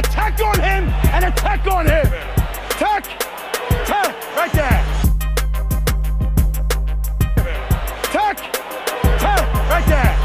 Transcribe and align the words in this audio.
attack 0.00 0.40
on 0.42 0.58
him 0.60 0.88
and 1.12 1.24
attack 1.26 1.66
on 1.66 1.86
him. 1.86 2.06
Attack. 2.70 3.04
Attack. 3.82 4.14
Right 4.36 4.52
there. 4.52 4.82
Attack. 8.04 8.38
Attack. 9.04 9.44
Right 9.70 9.86
there. 9.86 10.16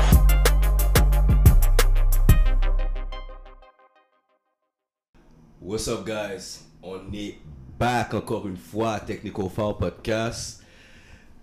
What's 5.60 5.88
up, 5.88 6.06
guys? 6.06 6.64
On 6.82 7.12
est 7.14 7.38
back 7.78 8.14
encore 8.14 8.48
une 8.48 8.58
fois 8.58 8.94
à 8.94 9.00
Technical 9.02 9.50
Foul 9.50 9.78
Podcast. 9.78 10.62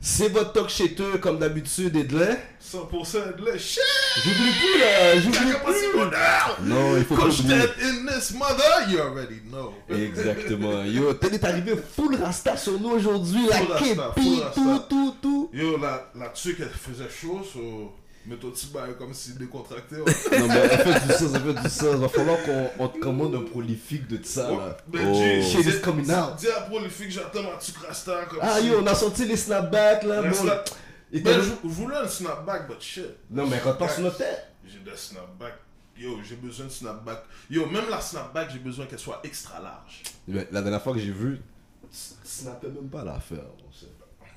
C'est 0.04 0.30
votre 0.30 0.52
talk 0.52 0.68
chez 0.68 0.96
eux, 0.98 1.18
comme 1.18 1.38
d'habitude, 1.38 1.94
Edley. 1.94 2.36
100% 2.60 3.36
de 3.36 3.46
la 3.46 3.56
shit! 3.56 3.78
J'oublie 4.24 4.50
plus, 4.50 4.80
là, 4.80 5.20
j'oublie 5.20 5.52
pas 5.52 5.72
plus. 5.72 5.92
bonheur! 5.94 6.58
Non, 6.64 6.96
il 6.96 7.04
faut 7.04 7.14
pas 7.14 7.22
Coach 7.22 7.38
oublier. 7.38 7.60
Ted 7.60 7.72
in 7.84 8.06
this 8.06 8.34
mother, 8.34 8.90
you 8.90 8.98
already 8.98 9.40
know. 9.48 9.74
Exactement. 9.88 10.82
Yo, 10.86 11.14
Ted 11.14 11.34
est 11.34 11.44
arrivé 11.44 11.74
full 11.94 12.16
rasta 12.16 12.56
sur 12.56 12.80
nous 12.80 12.90
aujourd'hui, 12.90 13.46
la 13.48 13.78
képi, 13.78 14.42
tout, 14.52 14.80
tout, 14.88 15.14
tout. 15.22 15.50
Yo, 15.52 15.78
la, 15.78 16.10
la 16.16 16.30
tuque, 16.30 16.58
elle 16.58 16.68
faisait 16.70 17.08
chaud, 17.08 17.40
so... 17.52 17.92
Mets 18.24 18.36
ton 18.36 18.50
petit 18.52 18.68
bail 18.68 18.94
comme 18.96 19.12
si 19.12 19.32
décontracté. 19.34 19.96
Non, 19.96 20.04
mais 20.04 20.62
on 20.62 20.68
fait 20.92 21.06
du 21.06 21.12
sens, 21.12 21.22
on 21.34 21.40
fait 21.54 21.60
du 21.62 21.68
sens. 21.68 21.96
Va 21.96 22.08
falloir 22.08 22.38
qu'on 22.44 22.70
on 22.78 22.88
te 22.88 22.98
commande 23.00 23.34
un 23.34 23.42
prolifique 23.42 24.06
de 24.06 24.22
ça, 24.24 24.48
là. 24.50 24.76
Mais 24.92 25.00
Oh. 25.04 25.42
Shit 25.42 25.66
is 25.66 25.80
coming 25.80 26.08
out. 26.10 26.36
Dis 26.38 26.48
à 26.48 26.60
Prolifique, 26.62 27.10
j'attends 27.10 27.42
ma 27.42 27.56
tuque 27.58 27.78
rasta 27.78 28.24
comme 28.26 28.38
Ah, 28.40 28.60
si... 28.60 28.68
yo, 28.68 28.78
on 28.80 28.86
a 28.86 28.94
sorti 28.94 29.24
les 29.26 29.36
snapbacks, 29.36 30.04
là. 30.04 30.20
Un 30.20 30.28
bon. 30.28 30.34
snap- 30.34 30.70
Ben, 31.12 31.40
je, 31.42 31.50
voulais 31.68 31.96
un 31.96 32.06
snapback, 32.08 32.68
but 32.68 32.80
shit. 32.80 33.04
Non, 33.28 33.46
mais 33.46 33.60
quand 33.62 33.88
sur 33.88 34.02
notre 34.02 34.18
tête. 34.18 34.46
J'ai 34.64 34.78
des 34.78 34.96
snapbacks. 34.96 35.58
Yo, 35.98 36.18
j'ai 36.22 36.36
besoin 36.36 36.66
de 36.66 36.70
snapback. 36.70 37.24
Yo, 37.50 37.66
même 37.66 37.90
la 37.90 38.00
snapback, 38.00 38.50
j'ai 38.52 38.60
besoin 38.60 38.86
qu'elle 38.86 38.98
soit 39.00 39.20
extra 39.24 39.60
large. 39.60 40.02
Mais 40.28 40.46
La 40.52 40.62
dernière 40.62 40.80
fois 40.82 40.92
que 40.94 41.00
j'ai 41.00 41.10
vu, 41.10 41.40
tu 41.82 41.98
snappais 42.24 42.68
même 42.68 42.88
pas 42.88 43.04
l'affaire. 43.04 43.44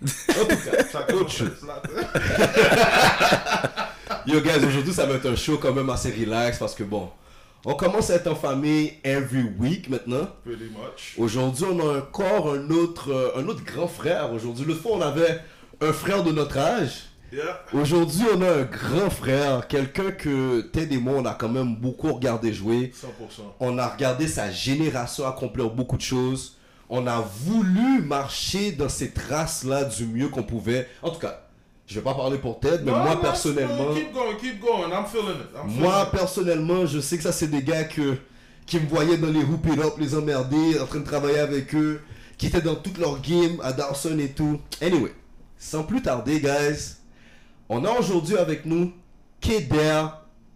Yo 4.28 4.42
guys, 4.42 4.66
aujourd'hui 4.66 4.94
ça 4.94 5.06
va 5.06 5.16
être 5.16 5.30
un 5.30 5.36
show 5.36 5.58
quand 5.58 5.74
même 5.74 5.90
assez 5.90 6.12
relax 6.12 6.60
parce 6.60 6.76
que 6.76 6.84
bon, 6.84 7.10
on 7.64 7.76
commence 7.76 8.10
à 8.10 8.16
être 8.16 8.28
en 8.28 8.36
famille 8.36 8.94
every 9.04 9.44
week 9.58 9.90
maintenant. 9.90 10.28
Pretty 10.44 10.66
much. 10.66 11.16
Aujourd'hui 11.18 11.66
on 11.72 11.80
a 11.80 12.00
encore 12.00 12.54
un 12.54 12.70
autre, 12.70 13.12
euh, 13.12 13.38
un 13.38 13.48
autre 13.48 13.64
grand 13.64 13.88
frère. 13.88 14.34
Aujourd'hui, 14.34 14.66
l'autre 14.66 14.82
fois 14.82 14.98
on 14.98 15.02
avait 15.02 15.40
un 15.82 15.94
frère 15.94 16.24
de 16.24 16.32
notre 16.32 16.58
âge. 16.58 17.06
Yeah. 17.32 17.62
Aujourd'hui 17.74 18.26
on 18.36 18.42
a 18.42 18.52
un 18.52 18.64
grand 18.64 19.10
frère, 19.10 19.68
quelqu'un 19.68 20.12
que 20.12 20.62
Ted 20.62 20.94
et 20.94 20.98
moi 20.98 21.16
on 21.18 21.26
a 21.26 21.34
quand 21.34 21.50
même 21.50 21.76
beaucoup 21.76 22.14
regardé 22.14 22.54
jouer. 22.54 22.92
100%. 22.94 23.42
On 23.60 23.78
a 23.78 23.88
regardé 23.88 24.28
sa 24.28 24.52
génération 24.52 25.28
accomplir 25.28 25.70
beaucoup 25.70 25.98
de 25.98 26.02
choses. 26.02 26.58
On 26.90 27.08
a 27.08 27.20
voulu 27.20 28.02
marcher 28.02 28.72
dans 28.72 28.90
ces 28.90 29.12
traces-là 29.12 29.86
du 29.86 30.06
mieux 30.06 30.30
qu'on 30.30 30.44
pouvait. 30.44 30.88
En 31.02 31.10
tout 31.10 31.20
cas, 31.20 31.48
je 31.88 31.96
vais 31.96 32.02
pas 32.02 32.14
parler 32.14 32.38
pour 32.38 32.60
Ted, 32.60 32.80
mais 32.84 32.92
Non, 32.92 33.00
moi 33.00 33.16
non, 33.16 33.22
personnellement, 33.22 33.90
no, 33.90 33.96
Keep 33.96 34.14
going, 34.14 34.36
keep 34.40 34.60
going. 34.60 34.90
I'm 34.92 35.06
feeling 35.06 35.40
it. 35.40 35.48
I'm 35.56 35.70
feeling 35.70 35.82
moi 35.82 36.04
it. 36.04 36.12
personnellement, 36.18 36.86
je 36.86 37.00
sais 37.00 37.18
que 37.18 37.24
ça 37.24 37.32
c'est 37.32 37.48
des 37.48 37.62
gars 37.64 37.84
que, 37.84 38.18
qui 38.66 38.80
me 38.80 38.88
voyaient 38.88 39.18
dans 39.18 39.32
les 39.32 39.44
hoop 39.44 39.66
it 39.68 39.80
up, 39.80 39.94
les 40.00 40.16
emmerder, 40.16 40.80
en 40.80 40.86
train 40.86 41.00
de 41.00 41.06
travailler 41.06 41.40
avec 41.40 41.74
eux, 41.76 42.02
qui 42.38 42.48
étaient 42.48 42.62
dans 42.62 42.76
toutes 42.76 42.98
leurs 42.98 43.22
games 43.22 43.60
à 43.64 43.72
Dawson 43.72 44.18
et 44.20 44.30
tout. 44.30 44.60
Anyway, 44.82 45.14
sans 45.58 45.84
plus 45.84 46.02
tarder, 46.02 46.40
guys, 46.40 46.98
on 47.70 47.84
a 47.86 47.92
aujourd'hui 47.92 48.38
avec 48.38 48.66
nous 48.66 48.92
Keder 49.42 50.06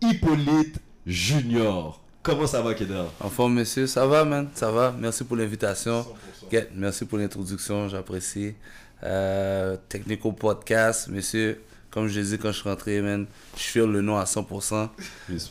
Hippolyte 0.02 0.78
Junior. 1.06 2.02
Comment 2.22 2.48
ça 2.48 2.62
va, 2.62 2.74
Keder? 2.74 3.04
En 3.20 3.30
forme, 3.30 3.54
monsieur, 3.56 3.88
ça 3.88 4.06
va, 4.06 4.26
man, 4.26 4.50
ça 4.54 4.72
va? 4.72 4.94
Merci 5.00 5.24
pour 5.24 5.38
l'invitation. 5.38 6.02
100%. 6.02 6.52
Get, 6.52 6.70
merci 6.76 7.06
pour 7.06 7.18
l'introduction, 7.18 7.88
j'apprécie. 7.88 8.56
Euh, 9.04 9.78
Technico 9.88 10.34
Podcast, 10.34 11.08
monsieur, 11.08 11.62
comme 11.90 12.08
je 12.08 12.20
disais 12.20 12.38
quand 12.38 12.52
je 12.52 12.60
suis 12.60 12.70
rentré, 12.70 13.02
man, 13.02 13.26
je 13.56 13.64
fais 13.64 13.86
le 13.86 14.02
nom 14.02 14.18
à 14.18 14.26
100%. 14.26 14.90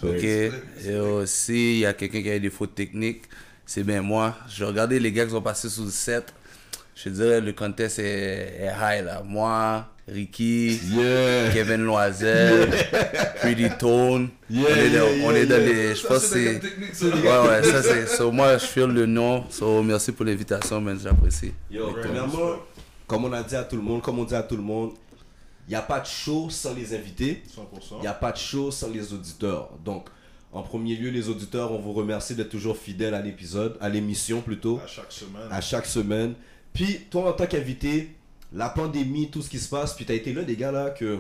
Ok? 0.03 0.25
Et 0.25 0.97
aussi, 0.99 1.77
il 1.77 1.79
y 1.79 1.87
a 1.87 1.95
quelqu'un 1.95 2.21
qui 2.21 2.31
a 2.31 2.39
des 2.39 2.51
fautes 2.51 2.75
techniques, 2.75 3.23
c'est 3.65 3.83
bien 3.85 4.03
moi. 4.03 4.37
Je 4.49 4.65
regardais 4.65 4.99
les 4.99 5.11
gars 5.13 5.25
qui 5.25 5.31
sont 5.31 5.43
passés 5.43 5.71
sous 5.71 5.85
le 5.85 5.91
set. 5.91 6.35
Je 6.95 7.09
dirais 7.09 7.41
le 7.41 7.53
contest 7.53 7.99
est, 8.01 8.59
est 8.61 8.73
high 8.79 9.05
là. 9.05 9.23
Moi, 9.25 9.89
Ricky, 10.11 10.81
Yeah. 10.91 11.51
Kevin 11.53 11.85
Loisel, 11.85 12.71
Pretty 13.41 13.69
Tone. 13.79 14.31
Yeah, 14.51 14.65
on 14.65 14.75
est 14.77 14.91
dans, 14.91 14.95
yeah, 15.07 15.27
on 15.27 15.31
yeah, 15.33 15.39
est 15.43 15.47
dans 15.47 15.57
yeah. 15.57 15.67
les. 15.73 15.89
Je 15.95 16.01
Ça, 16.01 16.09
pense 16.09 16.29
que 16.29 16.61
c'est. 16.93 17.05
Ouais, 17.05 17.49
ouais, 17.49 17.63
ça 17.63 17.83
c'est. 17.83 18.07
So, 18.07 18.31
moi, 18.33 18.57
je 18.59 18.65
fais 18.67 18.87
le 18.87 19.07
nom. 19.07 19.45
So, 19.51 19.83
merci 19.83 20.13
pour 20.13 20.25
l'invitation, 20.25 20.81
man. 20.81 20.99
J'apprécie. 21.03 21.53
Yo, 21.71 21.93
premièrement, 22.03 22.57
comme 23.07 23.25
on 23.27 23.33
a 23.33 23.43
dit 23.43 23.57
à 23.57 23.65
tout 23.65 23.77
le 23.77 23.83
monde, 23.83 24.01
comme 24.03 24.19
on 24.19 24.25
dit 24.25 24.35
à 24.35 24.43
tout 24.43 24.57
le 24.57 24.63
monde, 24.63 24.93
il 25.67 25.71
n'y 25.73 25.77
a 25.77 25.83
pas 25.83 26.01
de 26.01 26.07
show 26.07 26.49
sans 26.49 26.75
les 26.75 26.95
invités. 26.95 27.43
100%. 27.55 27.97
Il 27.99 28.01
n'y 28.01 28.07
a 28.07 28.15
pas 28.15 28.33
de 28.33 28.39
show 28.39 28.71
sans 28.71 28.89
les 28.91 29.13
auditeurs. 29.13 29.69
Donc, 29.85 30.07
en 30.53 30.63
premier 30.63 30.97
lieu, 30.97 31.11
les 31.11 31.29
auditeurs, 31.29 31.73
on 31.73 31.79
vous 31.79 31.93
remercie 31.93 32.35
d'être 32.35 32.49
toujours 32.49 32.79
fidèles 32.79 33.13
à 33.13 33.21
l'épisode, 33.21 33.77
à 33.83 33.91
l'émission 33.91 34.41
plutôt, 34.41 34.81
À 34.83 34.87
chaque 34.87 35.13
semaine. 35.13 35.43
à 35.51 35.61
chaque 35.61 35.85
semaine. 35.87 36.35
Puis, 36.73 37.01
toi, 37.11 37.29
en 37.29 37.33
tant 37.33 37.45
qu'invité, 37.47 38.09
la 38.53 38.69
pandémie, 38.69 39.31
tout 39.31 39.43
ce 39.43 39.51
qui 39.51 39.59
se 39.59 39.69
passe, 39.69 39.95
puis 39.95 40.05
tu 40.05 40.13
as 40.13 40.15
été 40.15 40.33
là, 40.33 40.43
des 40.43 40.57
gars 40.57 40.73
là, 40.73 40.91
que 40.91 41.19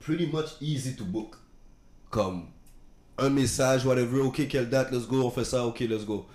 pretty 0.00 0.26
much 0.26 0.56
easy 0.60 0.96
to 0.96 1.04
book. 1.04 1.36
Comme 2.10 2.46
un 3.18 3.30
message, 3.30 3.84
whatever, 3.84 4.20
ok, 4.20 4.48
quelle 4.48 4.68
date, 4.68 4.90
let's 4.90 5.06
go, 5.06 5.22
on 5.22 5.30
fait 5.30 5.44
ça, 5.44 5.66
ok, 5.66 5.80
let's 5.80 6.04
go. 6.04 6.26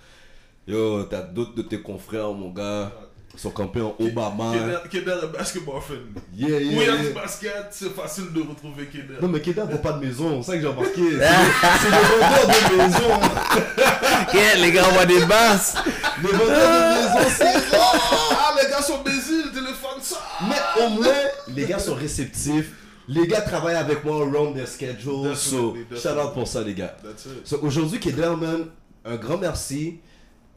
Yo, 0.66 1.04
t'as 1.04 1.22
d'autres 1.22 1.54
de 1.54 1.62
tes 1.62 1.80
confrères, 1.80 2.32
mon 2.32 2.50
gars, 2.50 2.92
qui 3.36 3.42
sont 3.42 3.50
campés 3.50 3.80
en 3.82 3.94
Obama. 4.00 4.52
Keder- 4.52 4.88
Keder 4.90 5.16
est 5.24 5.38
basketball 5.38 5.80
fan. 5.80 5.98
Yeah, 6.34 6.56
Où 6.56 6.60
il 6.60 6.72
y 6.72 6.74
yeah, 6.76 6.92
a 6.92 6.96
du 6.96 7.04
yeah. 7.04 7.12
basket, 7.14 7.66
c'est 7.70 7.94
facile 7.94 8.32
de 8.32 8.40
retrouver 8.40 8.86
Keder. 8.86 9.18
Non 9.22 9.28
mais 9.28 9.40
Kedar 9.40 9.68
n'a 9.68 9.76
pas 9.76 9.92
de 9.92 10.04
maison, 10.06 10.42
c'est 10.42 10.50
ça 10.52 10.56
que 10.56 10.62
j'ai 10.62 10.68
remarqué. 10.68 11.02
C'est 11.80 11.90
les 11.90 11.96
vendeurs 12.20 12.70
de 12.70 12.76
maison. 12.76 13.20
Yeah, 14.34 14.54
les 14.56 14.72
gars, 14.72 14.84
on 14.88 14.92
voit 14.94 15.06
des 15.06 15.24
basses. 15.26 15.76
Les 16.22 16.28
vendeurs 16.28 16.46
de 16.48 17.18
maison, 17.18 17.30
c'est 17.36 17.44
Ah, 17.76 18.54
les 18.62 18.70
gars 18.70 18.82
sont 18.82 19.02
baisés, 19.02 19.42
téléphone 19.54 20.00
ça. 20.02 20.16
Mais 20.48 20.84
au 20.84 20.88
moins, 20.90 21.06
les 21.54 21.64
gars 21.64 21.78
sont 21.78 21.94
réceptifs. 21.94 22.72
Les 23.08 23.26
gars 23.28 23.40
travaillent 23.42 23.76
avec 23.76 24.04
moi 24.04 24.16
around 24.16 24.54
their 24.56 24.66
schedule. 24.66 25.34
So, 25.36 25.76
shout 25.94 26.08
out 26.18 26.34
pour 26.34 26.48
ça, 26.48 26.62
les 26.62 26.74
gars. 26.74 26.96
That's 27.02 27.26
it. 27.26 27.46
So, 27.46 27.58
aujourd'hui, 27.62 28.00
Kedar, 28.00 28.36
man, 28.36 28.66
un 29.04 29.16
grand 29.16 29.38
merci. 29.38 30.00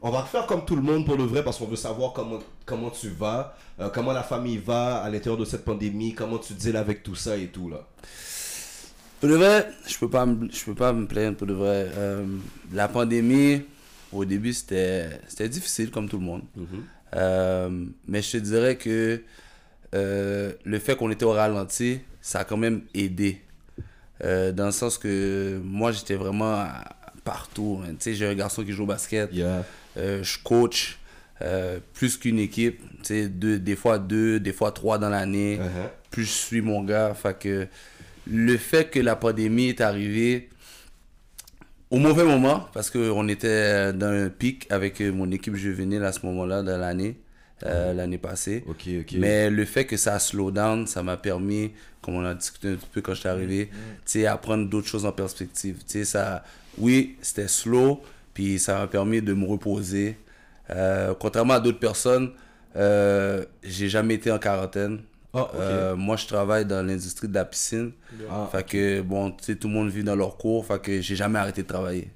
On 0.02 0.10
va 0.10 0.22
faire 0.22 0.46
comme 0.46 0.64
tout 0.64 0.76
le 0.76 0.82
monde 0.82 1.04
pour 1.04 1.16
le 1.16 1.24
vrai 1.24 1.44
parce 1.44 1.58
qu'on 1.58 1.66
veut 1.66 1.76
savoir 1.76 2.14
comment, 2.14 2.38
comment 2.64 2.88
tu 2.88 3.10
vas, 3.10 3.54
euh, 3.78 3.90
comment 3.90 4.12
la 4.12 4.22
famille 4.22 4.56
va 4.56 5.02
à 5.02 5.10
l'intérieur 5.10 5.36
de 5.36 5.44
cette 5.44 5.62
pandémie, 5.64 6.14
comment 6.14 6.38
tu 6.38 6.54
deals 6.54 6.76
avec 6.76 7.02
tout 7.02 7.14
ça 7.14 7.36
et 7.36 7.48
tout 7.48 7.68
là. 7.68 7.86
Pour 9.20 9.28
de 9.28 9.34
vrai, 9.34 9.68
je 9.86 9.98
peux 9.98 10.08
pas 10.08 10.24
me, 10.24 10.50
je 10.50 10.64
peux 10.64 10.74
pas 10.74 10.94
me 10.94 11.06
plaindre 11.06 11.36
pour 11.36 11.46
de 11.46 11.52
vrai. 11.52 11.90
Euh, 11.94 12.24
la 12.72 12.88
pandémie, 12.88 13.62
au 14.10 14.24
début, 14.24 14.54
c'était, 14.54 15.20
c'était 15.28 15.50
difficile 15.50 15.90
comme 15.90 16.08
tout 16.08 16.18
le 16.18 16.24
monde. 16.24 16.42
Euh, 17.14 17.84
mais 18.08 18.22
je 18.22 18.32
te 18.32 18.36
dirais 18.38 18.76
que 18.76 19.22
le 19.92 20.78
fait 20.78 20.96
qu'on 20.96 21.10
était 21.10 21.26
au 21.26 21.32
ralenti, 21.32 22.00
ça 22.22 22.40
a 22.40 22.44
quand 22.44 22.56
même 22.56 22.84
aidé. 22.94 23.42
Dans 24.22 24.66
le 24.66 24.72
sens 24.72 24.96
que 24.96 25.60
moi, 25.62 25.92
j'étais 25.92 26.14
vraiment 26.14 26.64
partout. 27.22 27.82
Tu 27.90 27.96
sais, 27.98 28.14
j'ai 28.14 28.26
un 28.26 28.34
garçon 28.34 28.64
qui 28.64 28.72
joue 28.72 28.84
au 28.84 28.86
basket. 28.86 29.30
Yeah. 29.34 29.64
Euh, 30.00 30.22
je 30.22 30.38
coach 30.42 30.98
euh, 31.42 31.78
plus 31.94 32.16
qu'une 32.16 32.38
équipe. 32.38 32.80
Deux, 33.08 33.58
des 33.58 33.76
fois 33.76 33.98
deux, 33.98 34.40
des 34.40 34.52
fois 34.52 34.72
trois 34.72 34.98
dans 34.98 35.10
l'année. 35.10 35.58
Uh-huh. 35.58 35.88
Plus 36.10 36.24
je 36.24 36.30
suis 36.30 36.60
mon 36.60 36.82
gars. 36.82 37.14
Fait 37.14 37.38
que 37.38 37.66
le 38.26 38.56
fait 38.56 38.90
que 38.90 39.00
la 39.00 39.16
pandémie 39.16 39.68
est 39.68 39.80
arrivée 39.80 40.48
au 41.90 41.98
mauvais 41.98 42.24
moment, 42.24 42.68
parce 42.72 42.88
qu'on 42.88 43.28
était 43.28 43.92
dans 43.92 44.06
un 44.06 44.28
pic 44.28 44.66
avec 44.70 45.00
mon 45.00 45.30
équipe 45.32 45.56
juvénile 45.56 46.04
à 46.04 46.12
ce 46.12 46.24
moment-là 46.26 46.62
de 46.62 46.70
l'année, 46.70 47.16
euh, 47.64 47.92
l'année 47.92 48.18
passée. 48.18 48.64
Mais 49.18 49.50
le 49.50 49.64
fait 49.64 49.86
que 49.86 49.96
ça 49.96 50.14
a 50.14 50.18
slow 50.20 50.52
down, 50.52 50.86
ça 50.86 51.02
m'a 51.02 51.16
permis, 51.16 51.72
comme 52.00 52.14
on 52.14 52.24
a 52.24 52.34
discuté 52.34 52.68
un 52.68 52.74
petit 52.76 52.88
peu 52.92 53.00
quand 53.00 53.14
je 53.14 53.20
suis 53.20 53.28
arrivé, 53.28 53.70
sais, 54.04 54.26
à 54.26 54.36
prendre 54.36 54.68
d'autres 54.68 54.86
choses 54.86 55.04
en 55.04 55.10
perspective. 55.10 55.78
Ça, 56.04 56.44
oui, 56.78 57.16
c'était 57.22 57.48
slow, 57.48 58.00
puis 58.34 58.58
ça 58.58 58.78
m'a 58.78 58.86
permis 58.86 59.20
de 59.22 59.32
me 59.34 59.46
reposer. 59.46 60.18
Euh, 60.70 61.14
contrairement 61.18 61.54
à 61.54 61.60
d'autres 61.60 61.78
personnes, 61.80 62.30
euh, 62.76 63.44
j'ai 63.62 63.88
jamais 63.88 64.14
été 64.14 64.30
en 64.30 64.38
quarantaine. 64.38 65.00
Ah. 65.32 65.48
Euh, 65.54 65.96
moi, 65.96 66.16
je 66.16 66.26
travaille 66.26 66.64
dans 66.64 66.84
l'industrie 66.84 67.28
de 67.28 67.34
la 67.34 67.44
piscine. 67.44 67.92
Ah, 68.30 68.48
fait 68.50 68.66
que, 68.66 69.00
bon, 69.00 69.30
tu 69.30 69.44
sais, 69.44 69.54
tout 69.56 69.68
le 69.68 69.74
monde 69.74 69.88
vit 69.90 70.02
dans 70.02 70.16
leur 70.16 70.36
cours. 70.36 70.66
Fait 70.66 70.80
que 70.80 71.00
j'ai 71.00 71.14
jamais 71.16 71.38
arrêté 71.38 71.62
de 71.62 71.68
travailler. 71.68 72.10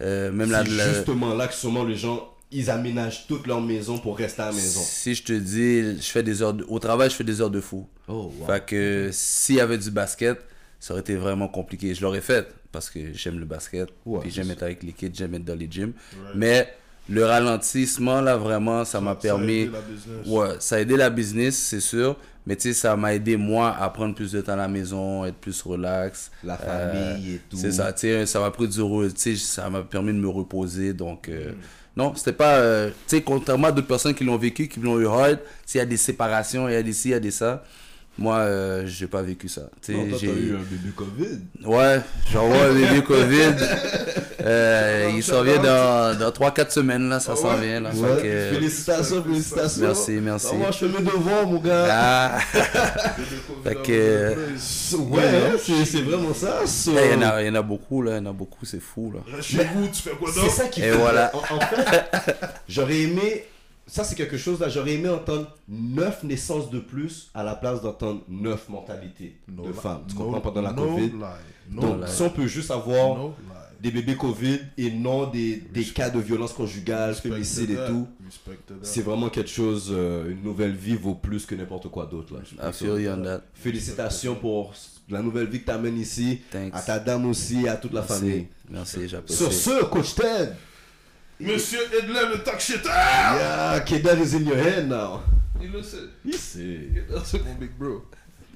Euh, 0.00 0.30
même 0.32 0.48
Hmm. 0.48 0.64
C'est 0.66 0.70
la- 0.76 0.92
justement 0.94 1.34
là 1.34 1.46
que 1.48 1.54
sûrement 1.54 1.84
les 1.84 1.96
gens, 1.96 2.28
ils 2.50 2.70
aménagent 2.70 3.26
toute 3.26 3.46
leur 3.46 3.60
maison 3.60 3.98
pour 3.98 4.16
rester 4.16 4.42
à 4.42 4.46
la 4.46 4.52
maison. 4.52 4.80
Si 4.82 5.14
je 5.14 5.22
te 5.24 5.32
dis, 5.32 6.00
je 6.00 6.06
fais 6.10 6.22
des 6.22 6.40
heures 6.42 6.54
de- 6.54 6.64
au 6.68 6.78
travail, 6.78 7.10
je 7.10 7.14
fais 7.16 7.24
des 7.24 7.40
heures 7.40 7.50
de 7.50 7.60
fou. 7.60 7.86
Oh, 8.06 8.32
wow. 8.40 8.46
Fait 8.46 8.64
que 8.64 9.10
s'il 9.12 9.56
y 9.56 9.60
avait 9.60 9.76
du 9.78 9.90
basket, 9.90 10.38
ça 10.80 10.92
aurait 10.94 11.00
été 11.00 11.16
vraiment 11.16 11.48
compliqué. 11.48 11.94
Je 11.94 12.00
l'aurais 12.02 12.20
fait, 12.22 12.48
parce 12.72 12.90
que 12.90 13.12
j'aime 13.12 13.38
le 13.38 13.44
basket, 13.46 13.88
Ouais, 14.04 14.20
puis 14.20 14.30
j'aime 14.30 14.50
être 14.50 14.62
avec 14.62 14.82
les 14.82 14.92
kids, 14.92 15.10
j'aime 15.14 15.34
être 15.34 15.44
dans 15.44 15.54
les 15.56 15.68
gyms. 15.70 15.92
Mais 16.34 16.68
le 17.08 17.24
ralentissement, 17.24 18.20
là, 18.20 18.36
vraiment, 18.36 18.84
ça 18.84 19.00
m'a 19.00 19.12
Ça 19.12 19.18
a 19.18 19.20
permis. 19.22 19.52
aidé 19.62 19.70
la 19.72 19.80
business. 19.80 20.26
Ouais, 20.26 20.48
ça 20.60 20.76
a 20.76 20.80
aidé 20.80 20.96
la 20.96 21.10
business, 21.10 21.56
c'est 21.56 21.80
sûr. 21.80 22.16
Mais 22.46 22.56
tu 22.56 22.62
sais, 22.68 22.72
ça 22.74 22.96
m'a 22.96 23.14
aidé, 23.14 23.36
moi, 23.36 23.76
à 23.78 23.88
prendre 23.90 24.14
plus 24.14 24.32
de 24.32 24.40
temps 24.40 24.52
à 24.52 24.56
la 24.56 24.68
maison, 24.68 25.24
être 25.24 25.36
plus 25.36 25.60
relax. 25.62 26.30
La 26.44 26.56
famille 26.56 27.34
et 27.34 27.40
tout. 27.50 27.56
Euh, 27.56 27.60
C'est 27.60 27.72
ça, 27.72 27.92
tu 27.92 28.00
sais, 28.00 28.26
ça 28.26 28.40
m'a 28.40 28.50
pris 28.50 28.68
du 28.68 28.78
tu 28.78 29.10
sais, 29.16 29.36
ça 29.36 29.68
m'a 29.68 29.82
permis 29.82 30.12
de 30.12 30.18
me 30.18 30.28
reposer. 30.28 30.92
Donc, 30.94 31.28
euh, 31.28 31.52
Mm. 31.52 31.54
non, 31.96 32.14
c'était 32.14 32.32
pas. 32.32 32.56
euh, 32.56 32.88
tu 33.06 33.16
sais, 33.16 33.22
contrairement 33.22 33.68
à 33.68 33.72
d'autres 33.72 33.86
personnes 33.86 34.14
qui 34.14 34.24
l'ont 34.24 34.36
vécu, 34.38 34.66
qui 34.68 34.80
l'ont 34.80 34.98
eu 34.98 35.06
hard, 35.06 35.40
il 35.74 35.76
y 35.78 35.80
a 35.80 35.86
des 35.86 35.96
séparations, 35.98 36.68
il 36.68 36.72
y 36.72 36.76
a 36.76 36.82
des 36.82 36.92
ci, 36.94 37.08
il 37.08 37.12
y 37.12 37.14
a 37.14 37.20
des 37.20 37.30
ça. 37.30 37.64
Moi, 38.18 38.34
euh, 38.38 38.82
j'ai 38.86 39.06
pas 39.06 39.22
vécu 39.22 39.48
ça. 39.48 39.62
Tu 39.80 39.94
j'ai- 40.18 40.26
eu 40.26 40.56
un 40.56 40.58
bébé 40.58 40.90
Covid. 40.96 41.38
Ouais, 41.64 42.00
j'envoie 42.32 42.64
un 42.64 42.74
bébé 42.74 43.02
Covid. 43.02 43.54
Euh, 44.40 45.10
il 45.16 45.22
s'en 45.22 45.42
vient 45.42 45.56
dans, 45.60 46.16
dans 46.16 46.30
3-4 46.30 46.70
semaines, 46.70 47.08
là, 47.08 47.18
ça 47.18 47.34
s'en 47.34 47.58
ouais? 47.58 47.66
vient. 47.66 47.80
Là, 47.80 47.90
Ouais. 47.90 48.50
Félicitations, 48.52 49.22
félicitations. 49.24 49.82
Merci, 49.82 50.12
merci. 50.12 50.46
Ah, 50.52 50.54
moi, 50.54 50.70
je 50.70 50.86
mes 50.86 51.00
devoirs, 51.02 51.44
mon 51.46 51.58
gars. 51.58 51.86
Ah, 51.90 52.38
Bébé 52.54 53.26
Covid 53.48 53.62
Fait 53.64 53.74
que- 53.82 54.34
place. 54.34 54.94
Ouais, 54.96 55.22
hein, 55.22 55.56
c'est 55.60 55.84
c'est 55.84 56.02
vraiment 56.02 56.32
ça. 56.32 56.60
so- 56.66 56.92
il 56.92 57.12
y, 57.12 57.14
en 57.16 57.28
a, 57.28 57.42
il 57.42 57.48
y 57.48 57.50
en 57.50 57.54
a 57.56 57.62
beaucoup, 57.62 58.00
là, 58.00 58.12
il 58.12 58.16
y 58.18 58.20
en 58.20 58.30
a 58.30 58.32
beaucoup, 58.32 58.64
c'est 58.64 58.80
fou, 58.80 59.12
là. 59.12 59.40
Chez 59.42 59.64
vous, 59.74 59.88
tu 59.88 60.02
fais 60.02 60.10
quoi 60.10 60.30
C'est 60.32 60.40
d'autre? 60.40 60.52
ça 60.52 60.68
qui 60.68 60.80
Et 60.80 60.84
fait- 60.84 60.90
voilà. 60.96 61.32
En, 61.34 61.56
en 61.56 61.60
fait, 61.60 62.36
j'aurais 62.68 63.00
aimé. 63.00 63.44
Ça, 63.88 64.04
c'est 64.04 64.14
quelque 64.14 64.36
chose 64.36 64.60
là. 64.60 64.68
J'aurais 64.68 64.92
aimé 64.94 65.08
entendre 65.08 65.56
9 65.68 66.22
naissances 66.24 66.70
de 66.70 66.78
plus 66.78 67.30
à 67.34 67.42
la 67.42 67.54
place 67.56 67.82
d'entendre 67.82 68.22
9 68.28 68.68
mentalités 68.68 69.36
No 69.48 69.64
de 69.66 69.72
femmes. 69.72 70.02
Tu 70.08 70.14
No- 70.14 70.24
comprends 70.24 70.40
pendant 70.40 70.62
la 70.62 70.72
no 70.72 70.86
Covid? 70.86 71.10
No 71.70 71.80
Donc, 71.80 72.04
lie. 72.04 72.10
si 72.12 72.22
on 72.22 72.30
peut 72.30 72.46
juste 72.46 72.70
avoir 72.70 73.16
No 73.16 73.34
des 73.80 73.92
bébés 73.92 74.16
Covid 74.16 74.58
et 74.76 74.90
non 74.90 75.28
des, 75.30 75.62
des 75.72 75.84
cas 75.84 76.10
de 76.10 76.18
violence 76.18 76.52
conjugale, 76.52 77.14
féminicide 77.14 77.70
et 77.70 77.76
tout, 77.86 78.08
Respect 78.24 78.58
that. 78.66 78.74
c'est 78.82 79.02
vraiment 79.02 79.28
quelque 79.28 79.50
chose. 79.50 79.88
euh, 79.92 80.30
une 80.32 80.42
nouvelle 80.42 80.74
vie 80.74 80.96
vaut 80.96 81.14
plus 81.14 81.46
que 81.46 81.54
n'importe 81.54 81.88
quoi 81.88 82.06
d'autre 82.06 82.34
là. 82.34 82.68
I 82.68 82.72
feel 82.72 83.00
you 83.00 83.08
on 83.10 83.22
that. 83.22 83.42
Félicitations 83.54 84.34
pour 84.34 84.74
la 85.08 85.22
nouvelle 85.22 85.46
vie 85.46 85.60
que 85.60 85.66
tu 85.66 85.70
amènes 85.70 85.96
ici, 85.96 86.40
Thanks. 86.50 86.74
à 86.74 86.80
ta 86.82 86.98
dame 86.98 87.24
aussi, 87.26 87.68
à 87.68 87.76
toute 87.76 87.92
la 87.92 88.02
famille. 88.02 88.48
Merci, 88.68 88.96
merci, 88.98 89.08
j'apprécie. 89.08 89.38
Sur 89.38 89.52
ce, 89.52 89.84
Coach 89.84 90.14
Ted, 90.16 90.52
Monsieur 91.40 91.80
Edler, 91.96 92.26
le 92.32 92.42
talk 92.42 92.58
shitter 92.60 92.88
yeah, 92.88 93.80
Kedar 93.86 94.18
is 94.18 94.34
in 94.34 94.44
your 94.46 94.56
head 94.56 94.88
now. 94.88 95.22
Il 95.60 95.70
le 95.70 95.82
sait. 95.82 95.98
Il 96.24 96.34
sait. 96.34 96.88
Kedar, 96.94 97.24
C'est 97.24 97.44
mon 97.44 97.54
big 97.54 97.70
bro. 97.78 98.04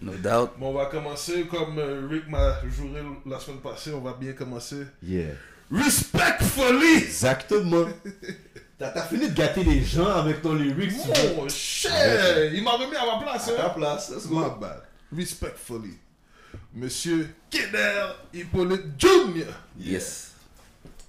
No 0.01 0.13
doubt. 0.15 0.51
Bon, 0.59 0.71
on 0.71 0.73
va 0.75 0.87
commencer 0.87 1.45
comme 1.45 1.79
euh, 1.79 2.09
Rick 2.11 2.29
m'a 2.29 2.57
juré 2.69 3.03
la 3.25 3.39
semaine 3.39 3.61
passée. 3.61 3.93
On 3.93 4.01
va 4.01 4.15
bien 4.15 4.33
commencer. 4.33 4.85
Yeah. 5.03 5.35
Respectfully 5.71 6.97
Exactement. 7.05 7.87
T'as 8.79 8.89
t'as 8.89 9.03
fini 9.03 9.29
de 9.29 9.35
gâter 9.35 9.63
les 9.63 9.85
gens 9.85 10.09
avec 10.17 10.43
ton 10.43 10.55
lyrics. 10.55 10.93
Mon 11.37 11.49
cher 11.49 12.53
Il 12.53 12.65
m'a 12.65 12.73
remis 12.73 12.97
à 12.97 13.07
ma 13.07 13.23
place. 13.23 13.49
À 13.49 13.53
ta 13.53 13.67
Hein? 13.67 13.73
place, 13.77 14.11
let's 14.11 14.25
My 14.29 14.39
go. 14.43 14.57
bad. 14.61 14.83
Respectfully. 15.17 15.95
Monsieur 16.75 17.29
Keder 17.49 18.17
Hippolyte 18.35 18.99
Jr. 18.99 19.53
Yes. 19.79 20.33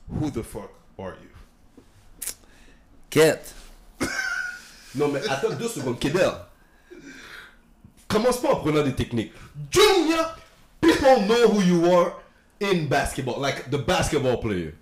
Who 0.07 0.29
the 0.29 0.43
fuck 0.43 0.69
are 0.99 1.15
you? 1.19 1.29
Quête. 3.13 3.53
Non, 4.95 5.07
mais 5.09 5.19
attends 5.29 5.51
deux 5.51 5.67
secondes. 5.67 5.99
Kedar, 5.99 6.47
commence 8.07 8.41
pas 8.41 8.53
en 8.53 8.55
prenant 8.55 8.81
des 8.81 8.95
techniques. 8.95 9.31
Junior 9.69 10.35
People 10.81 11.27
know 11.27 11.47
who 11.47 11.61
you 11.61 11.93
are 11.93 12.13
in 12.59 12.87
basketball, 12.87 13.39
like 13.39 13.69
the 13.69 13.77
basketball 13.77 14.39
player. 14.39 14.73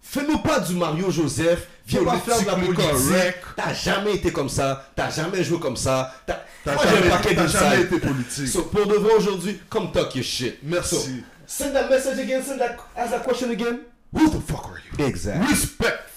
Fais-nous 0.00 0.38
pas 0.38 0.60
du 0.60 0.74
Mario 0.74 1.10
Joseph, 1.10 1.68
viens 1.86 2.04
pas 2.04 2.18
faire 2.20 2.40
de 2.40 2.46
la 2.46 2.54
politique. 2.54 3.36
T'as 3.54 3.74
jamais 3.74 4.14
été 4.14 4.32
comme 4.32 4.48
ça, 4.48 4.90
t'as 4.96 5.10
jamais 5.10 5.44
joué 5.44 5.60
comme 5.60 5.76
ça. 5.76 6.10
T'as 6.26 6.38
jamais, 6.64 7.82
été 7.82 7.98
politique. 8.00 8.48
So, 8.48 8.62
pour 8.62 8.86
de 8.86 8.94
vrai 8.94 9.12
aujourd'hui, 9.14 9.60
come 9.68 9.92
talk 9.92 10.14
your 10.14 10.24
shit. 10.24 10.58
Merci. 10.62 10.96
So, 10.96 11.64
send 11.64 11.74
that 11.74 11.90
message 11.90 12.18
again, 12.18 12.42
send 12.42 12.60
that, 12.60 12.78
ask 12.96 13.10
that 13.10 13.22
question 13.22 13.50
again. 13.50 13.80
Who 14.14 14.30
the 14.30 14.40
fuck 14.40 14.70
are 14.70 14.80
you? 14.98 15.04
Exact. 15.04 15.44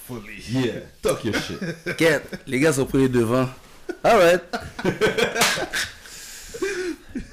Respectfully. 0.10 0.66
Yeah, 0.66 0.80
talk 1.02 1.24
your 1.26 1.34
shit. 1.36 1.60
Quête. 1.98 2.24
Les 2.48 2.60
gars 2.60 2.74
sont 2.74 2.86
pris 2.86 3.00
les 3.00 3.10
devants. 3.10 3.50
Alright. 4.04 4.42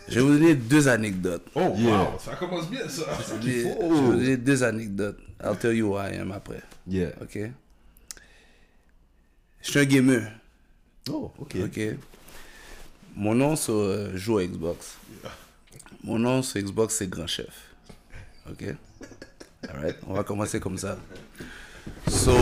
Je 0.09 0.15
vais 0.17 0.21
vous 0.21 0.33
donner 0.39 0.55
deux 0.55 0.89
anecdotes. 0.89 1.47
Oh 1.55 1.75
Yeah. 1.77 1.91
wow, 2.13 2.19
ça 2.19 2.35
commence 2.37 2.69
bien 2.71 2.87
ça. 2.89 3.05
Je 3.43 3.47
vais 3.47 3.63
je 3.63 3.69
vais 3.69 3.75
vous 3.79 4.13
donner 4.13 4.37
deux 4.37 4.63
anecdotes. 4.63 5.19
I'll 5.43 5.57
tell 5.57 5.75
you 5.75 5.89
who 5.89 5.99
I 5.99 6.17
am 6.19 6.33
après. 6.33 6.63
Yeah. 6.87 7.11
Ok? 7.21 7.39
Je 9.63 9.71
suis 9.71 9.79
un 9.79 9.85
gamer. 9.85 10.23
Oh, 11.11 11.33
ok. 11.39 11.57
Ok? 11.65 11.81
Mon 13.17 13.35
nom 13.35 13.57
sur 13.57 13.75
euh, 13.75 14.11
joue 14.17 14.39
à 14.39 14.45
Xbox. 14.47 14.97
Mon 16.05 16.19
nom 16.19 16.43
sur 16.43 16.61
Xbox 16.61 16.95
c'est 16.97 17.09
Grand 17.09 17.27
Chef. 17.27 17.71
Ok? 18.51 18.65
Alright. 19.69 19.97
On 20.07 20.15
va 20.15 20.25
commencer 20.25 20.61
comme 20.61 20.77
ça. 20.79 20.99
So. 22.09 22.33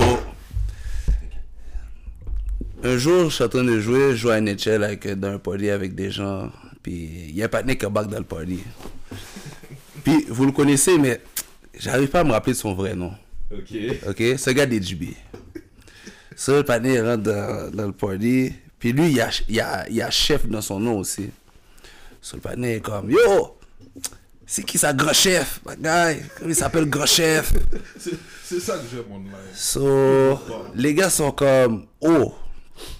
Un 2.82 2.96
jour, 2.96 3.28
je 3.28 3.34
suis 3.34 3.44
en 3.44 3.48
train 3.48 3.64
de 3.64 3.78
jouer, 3.78 4.12
je 4.12 4.16
joue 4.16 4.30
à 4.30 4.40
NHL 4.40 4.84
avec, 4.84 5.04
euh, 5.04 5.14
dans 5.14 5.28
un 5.34 5.38
party 5.38 5.68
avec 5.68 5.94
des 5.94 6.10
gens. 6.10 6.50
Puis 6.82 7.26
il 7.28 7.36
y 7.36 7.42
a 7.42 7.44
un 7.44 7.48
partenaire 7.48 7.76
qui 7.76 7.86
embarque 7.86 8.08
dans 8.10 8.18
le 8.18 8.24
party. 8.24 8.60
Puis 10.02 10.24
vous 10.28 10.46
le 10.46 10.52
connaissez, 10.52 10.96
mais 10.96 11.20
j'arrive 11.78 12.08
pas 12.08 12.20
à 12.20 12.24
me 12.24 12.32
rappeler 12.32 12.54
de 12.54 12.58
son 12.58 12.72
vrai 12.74 12.94
nom. 12.94 13.12
Ok. 13.52 13.76
Ok, 14.08 14.20
un 14.20 14.52
gars 14.52 14.66
d'HB. 14.66 15.04
Ça, 16.34 16.56
le 16.56 16.62
panier 16.64 16.94
il 16.94 17.02
rentre 17.02 17.22
dans, 17.22 17.70
dans 17.70 17.86
le 17.86 17.92
party. 17.92 18.52
Puis 18.78 18.92
lui, 18.92 19.08
il 19.08 19.16
y 19.16 19.20
a, 19.20 19.28
il 19.46 19.56
y, 19.56 19.60
a, 19.60 19.86
il 19.90 20.00
a 20.00 20.10
chef 20.10 20.46
dans 20.46 20.62
son 20.62 20.80
nom 20.80 20.98
aussi. 20.98 21.28
So, 22.22 22.36
le 22.36 22.40
panier 22.40 22.76
est 22.76 22.80
comme 22.80 23.10
Yo, 23.10 23.58
c'est 24.52 24.64
qui 24.64 24.78
ça, 24.78 24.92
grand 24.92 25.12
chef? 25.12 25.60
My 25.64 25.76
guy, 25.76 26.22
comment 26.36 26.50
il 26.50 26.56
s'appelle 26.56 26.86
grand 26.86 27.06
chef? 27.06 27.52
C'est 28.44 28.58
ça 28.60 28.74
que 28.78 28.82
j'aime 28.90 29.04
online. 29.12 29.30
So, 29.54 30.40
les 30.74 30.92
gars 30.92 31.08
sont 31.08 31.30
comme 31.30 31.84
Oh, 32.00 32.34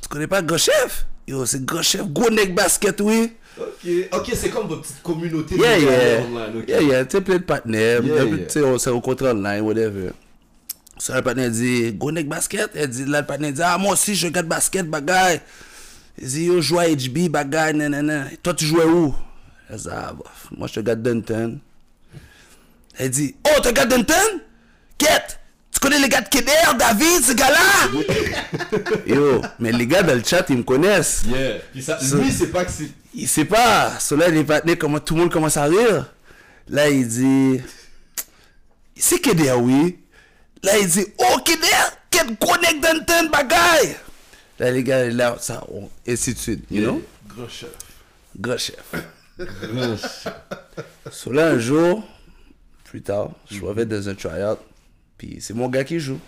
tu 0.00 0.08
connais 0.08 0.28
pas 0.28 0.42
grand 0.42 0.58
chef? 0.58 1.06
Yo, 1.26 1.44
c'est 1.46 1.64
grand 1.64 1.82
chef, 1.82 2.06
gros 2.06 2.30
neck 2.30 2.54
basket, 2.54 3.00
oui. 3.00 3.32
Ok. 3.58 3.90
Ok, 4.12 4.30
c'est 4.34 4.48
comme 4.50 4.68
votre 4.68 4.82
petite 4.82 5.02
communauté 5.02 5.56
Yeah, 5.56 5.78
yeah. 5.78 6.22
online. 6.24 6.58
ok. 6.58 6.68
Yeah, 6.68 6.80
yeah. 6.82 7.04
Tu 7.04 7.20
plein 7.20 7.38
de 7.38 7.42
partenaires. 7.42 8.04
Yeah, 8.04 8.24
Tu 8.26 8.36
yeah. 8.36 8.48
sais, 8.48 8.62
on 8.62 8.78
s'est 8.78 8.90
rencontrés 8.90 9.30
online, 9.30 9.62
whatever. 9.62 10.10
Ça, 10.98 11.16
le 11.16 11.22
partenaire 11.22 11.50
dit, 11.50 11.92
go 11.94 12.12
neck 12.12 12.28
basket? 12.28 12.70
Elle 12.74 12.88
dit, 12.90 13.04
là, 13.06 13.22
le 13.22 13.26
partenaire 13.26 13.52
dit, 13.52 13.62
ah, 13.62 13.76
moi 13.76 13.94
aussi, 13.94 14.14
je 14.14 14.26
regarde 14.28 14.46
basket, 14.46 14.88
bagay. 14.88 15.40
Il 16.16 16.28
dit, 16.28 16.44
yo, 16.44 16.56
je 16.56 16.60
joue 16.60 16.78
à 16.78 16.86
HB, 16.86 17.28
bagay, 17.28 17.72
nanana. 17.72 18.26
Toi, 18.40 18.54
tu 18.54 18.66
jouais 18.66 18.84
où? 18.84 19.12
Elle 19.70 19.78
dit, 19.78 19.88
ah, 19.90 20.12
bof, 20.12 20.48
moi, 20.56 20.66
je 20.66 20.74
te 20.74 20.80
regarde 20.80 21.02
Dunton. 21.02 21.58
Elle 22.98 23.10
dit, 23.10 23.36
oh, 23.46 23.60
tu 23.62 23.68
regardes 23.68 23.90
Dunton? 23.90 24.40
Quête! 24.98 25.38
Tu 25.72 25.78
connais 25.78 26.00
les 26.00 26.08
gars 26.08 26.20
de 26.20 26.28
Keder, 26.28 26.76
David, 26.78 27.22
ces 27.22 27.34
gars-là? 27.34 28.02
Yo, 29.06 29.40
mais 29.60 29.70
les 29.72 29.86
gars 29.86 30.02
dans 30.02 30.14
le 30.14 30.22
chat, 30.24 30.44
ils 30.50 30.58
me 30.58 30.62
connaissent. 30.62 31.22
Yeah. 31.26 31.58
Puis 31.72 31.82
ça, 31.82 31.98
lui, 32.14 32.30
c'est 32.32 32.48
pas 32.48 32.64
que 32.64 32.72
c'est. 32.72 32.90
Il 33.14 33.28
sait 33.28 33.44
pas. 33.44 33.98
Cela, 33.98 34.28
les 34.28 34.44
partenaires, 34.44 34.76
comment 34.78 34.98
tout 34.98 35.14
le 35.14 35.20
monde 35.20 35.32
commence 35.32 35.56
à 35.56 35.64
rire. 35.64 36.12
Là, 36.68 36.90
il 36.90 37.06
dit. 37.06 37.60
C'est 38.96 39.20
Keder, 39.20 39.52
oui. 39.52 40.00
Là, 40.62 40.76
il 40.78 40.88
dit 40.88 41.06
Oh, 41.18 41.38
Keder, 41.44 41.66
quel 42.10 42.36
connect 42.36 42.82
d'antenne, 42.82 43.28
bagaille. 43.28 43.96
Là, 44.58 44.70
les 44.72 44.82
gars, 44.82 45.08
là, 45.08 45.36
ça, 45.40 45.64
on, 45.72 45.88
et 46.04 46.12
ainsi 46.12 46.34
de 46.34 46.38
suite, 46.38 46.64
you 46.70 46.82
know? 46.82 47.02
Gros 47.28 47.48
chef. 47.48 47.70
Gros 48.36 48.58
chef. 48.58 48.84
So 51.10 51.32
là, 51.32 51.48
un 51.50 51.58
jour, 51.58 52.02
plus 52.84 53.02
tard, 53.02 53.30
je 53.50 53.60
reviens 53.64 53.86
dans 53.86 54.08
un 54.08 54.14
tryout, 54.14 54.58
puis 55.18 55.38
c'est 55.40 55.54
mon 55.54 55.68
gars 55.68 55.84
qui 55.84 55.98
joue. 56.00 56.20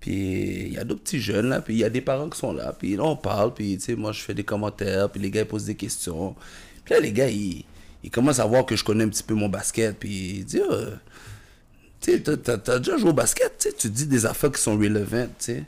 Puis 0.00 0.66
il 0.66 0.72
y 0.74 0.78
a 0.78 0.84
d'autres 0.84 1.02
petits 1.02 1.20
jeunes 1.20 1.48
là, 1.48 1.60
puis 1.62 1.74
il 1.74 1.78
y 1.78 1.84
a 1.84 1.90
des 1.90 2.00
parents 2.02 2.28
qui 2.28 2.38
sont 2.38 2.52
là, 2.52 2.74
puis 2.78 2.96
là 2.96 3.04
on 3.04 3.16
parle, 3.16 3.54
puis 3.54 3.78
tu 3.78 3.84
sais, 3.84 3.94
moi 3.94 4.12
je 4.12 4.20
fais 4.20 4.34
des 4.34 4.44
commentaires, 4.44 5.08
puis 5.10 5.20
les 5.20 5.30
gars 5.30 5.42
ils 5.42 5.46
posent 5.46 5.64
des 5.64 5.76
questions. 5.76 6.34
Puis 6.84 6.94
là 6.94 7.00
les 7.00 7.12
gars 7.12 7.28
ils, 7.28 7.64
ils 8.02 8.10
commencent 8.10 8.40
à 8.40 8.44
voir 8.46 8.66
que 8.66 8.76
je 8.76 8.84
connais 8.84 9.04
un 9.04 9.08
petit 9.08 9.22
peu 9.22 9.34
mon 9.34 9.48
basket, 9.48 9.98
puis 9.98 10.38
ils 10.38 10.44
disent, 10.44 10.60
euh, 10.70 10.90
tu 12.02 12.12
sais, 12.12 12.20
t'as- 12.20 12.78
déjà 12.78 12.98
joué 12.98 13.10
au 13.10 13.14
basket, 13.14 13.56
tu 13.58 13.72
tu 13.72 13.88
dis 13.88 14.06
des 14.06 14.26
affaires 14.26 14.52
qui 14.52 14.60
sont 14.60 14.76
relevantes, 14.76 15.30
tu 15.38 15.44
sais. 15.46 15.64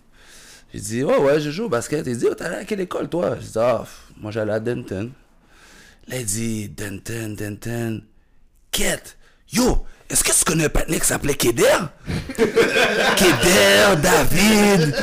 J'ai 0.75 0.81
dit, 0.81 1.05
ouais, 1.05 1.17
ouais, 1.17 1.41
je 1.41 1.51
joue 1.51 1.65
au 1.65 1.69
basket. 1.71 2.05
Il 2.07 2.19
dit, 2.19 2.27
oh, 2.29 2.35
allé 2.43 2.57
à 2.57 2.65
quelle 2.65 2.81
école, 2.81 3.09
toi? 3.09 3.37
Je 3.41 3.47
dis, 3.47 3.53
ah, 3.59 3.87
moi, 4.21 4.31
j'allais 4.33 4.53
à 4.53 4.61
Denton. 4.61 5.11
Là, 6.09 6.19
il 6.21 6.25
dit, 6.25 6.69
Denton, 6.69 7.35
Denton. 7.37 8.03
Quête, 8.71 9.17
yo, 9.53 9.85
est-ce 10.09 10.23
que 10.23 10.31
tu 10.33 10.45
connais 10.45 10.67
un 10.67 10.69
partenaire 10.69 11.01
qui 11.01 11.07
s'appelait 11.07 11.35
Keder? 11.35 11.65
Keder, 13.17 13.97
David, 14.03 14.95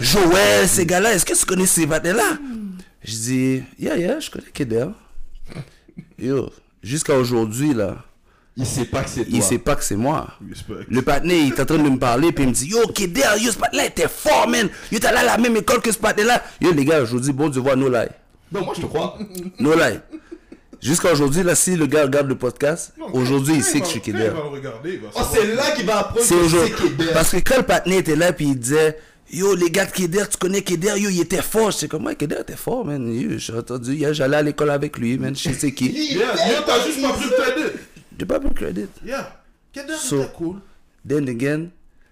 Joël, 0.00 0.68
ces 0.68 0.86
gars-là, 0.86 1.14
est-ce 1.14 1.24
que 1.24 1.34
tu 1.34 1.44
connais 1.46 1.66
ces 1.66 1.86
partenaires-là? 1.86 2.38
Je 3.02 3.12
dis, 3.12 3.62
yeah, 3.78 3.96
yeah, 3.96 4.20
je 4.20 4.30
connais 4.30 4.50
Keder. 4.52 4.86
Yo, 6.18 6.50
jusqu'à 6.82 7.14
aujourd'hui, 7.14 7.74
là, 7.74 7.96
Il 8.56 8.66
sait 8.66 8.84
pas 8.84 9.02
que 9.02 9.10
c'est 9.10 9.24
toi. 9.24 9.30
il 9.32 9.42
sait 9.42 9.58
pas 9.58 9.74
que 9.76 9.82
c'est 9.82 9.96
moi. 9.96 10.28
Respect. 10.48 10.84
Le 10.88 11.02
patiné, 11.02 11.38
il 11.40 11.48
est 11.54 11.60
en 11.60 11.64
train 11.64 11.78
de 11.78 11.88
me 11.88 11.98
parler, 11.98 12.30
puis 12.32 12.44
il 12.44 12.50
me 12.50 12.54
dit 12.54 12.68
Yo, 12.68 12.86
Keder, 12.88 13.38
yo, 13.40 13.50
ce 13.50 13.58
patiné 13.58 13.86
était 13.86 14.08
fort, 14.08 14.46
man. 14.46 14.68
Yo, 14.92 14.98
t'es 15.00 15.06
allé 15.06 15.18
à 15.18 15.24
la 15.24 15.38
même 15.38 15.56
école 15.56 15.80
que 15.80 15.90
ce 15.90 15.98
patiné 15.98 16.24
là. 16.24 16.44
Yo, 16.60 16.70
les 16.72 16.84
gars, 16.84 17.04
je 17.04 17.10
vous 17.12 17.20
dis, 17.20 17.32
bon 17.32 17.48
Dieu, 17.48 17.60
voir, 17.62 17.76
no 17.76 17.88
lie. 17.88 18.08
Non, 18.52 18.64
moi 18.66 18.74
je 18.76 18.82
te 18.82 18.86
crois. 18.86 19.18
No 19.58 19.74
lie. 19.74 19.98
Jusqu'à 20.82 21.12
aujourd'hui, 21.12 21.44
là, 21.44 21.54
si 21.54 21.76
le 21.76 21.86
gars 21.86 22.02
regarde 22.02 22.28
le 22.28 22.34
podcast, 22.36 22.92
aujourd'hui, 23.12 23.54
il 23.56 23.62
sait 23.62 23.78
que 23.80 23.86
je 23.86 23.90
suis 23.92 24.00
Keder. 24.00 24.32
Oh, 24.34 24.56
savoir. 24.56 25.32
c'est 25.32 25.54
là 25.54 25.70
qu'il 25.76 25.86
va 25.86 25.98
apprendre 26.00 26.20
C'est 26.24 26.34
que 26.34 26.40
c'est 26.40 26.56
aujourd'hui. 26.56 26.74
Keder. 26.96 27.12
Parce 27.12 27.30
que 27.30 27.36
quand 27.36 27.58
le 27.58 27.62
patiné 27.62 27.98
était 27.98 28.16
là, 28.16 28.32
puis 28.32 28.46
il 28.48 28.58
disait 28.58 28.98
Yo, 29.30 29.54
les 29.54 29.70
gars 29.70 29.86
de 29.86 29.92
Keder, 29.92 30.24
tu 30.28 30.36
connais 30.38 30.62
Keder, 30.62 30.94
yo, 30.98 31.08
il 31.08 31.20
était 31.20 31.40
fort. 31.40 31.70
Je 31.70 31.76
sais 31.78 31.88
comment 31.88 32.12
Keder 32.14 32.40
était 32.40 32.56
fort, 32.56 32.84
man. 32.84 33.12
Yo, 33.14 33.38
J'ai 33.38 33.54
entendu, 33.56 33.94
hier, 33.94 34.12
j'allais 34.12 34.36
à 34.38 34.42
l'école 34.42 34.70
avec 34.70 34.98
lui, 34.98 35.16
man. 35.18 35.36
Je 35.36 35.42
sais 35.42 35.52
c'est 35.54 35.72
qui. 35.72 35.88
Yeah, 36.14 36.34
yo, 36.48 36.62
t'as 36.66 36.84
juste 36.84 37.00
pas 37.00 37.12
pris 37.12 37.26
le 37.30 37.30
crédit. 37.42 37.76
J'ai 38.18 38.26
pas 38.26 38.40
pris 38.40 38.48
le 38.48 38.54
crédit. 38.54 38.86
Yeah. 39.06 39.40
Keder 39.72 39.94
So- 39.96 40.22
était 40.22 40.32
cool? 40.36 40.56
Then 41.08 41.28
again, 41.28 41.68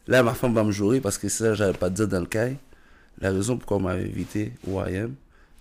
là, 0.07 0.23
ma 0.23 0.35
femme 0.35 0.55
va 0.55 0.63
me 0.63 0.71
jurer 0.73 1.01
parce 1.01 1.19
que 1.19 1.29
ça, 1.29 1.55
j'avais 1.55 1.77
pas 1.77 1.91
dire 1.91 2.07
dans 2.07 2.21
le 2.21 2.27
cahier. 2.27 2.57
La 3.21 3.33
raison 3.33 3.57
pourquoi 3.57 3.79
on 3.79 3.81
m'avait 3.81 4.05
invité 4.05 4.53
au 4.67 4.81
IM, 4.81 5.15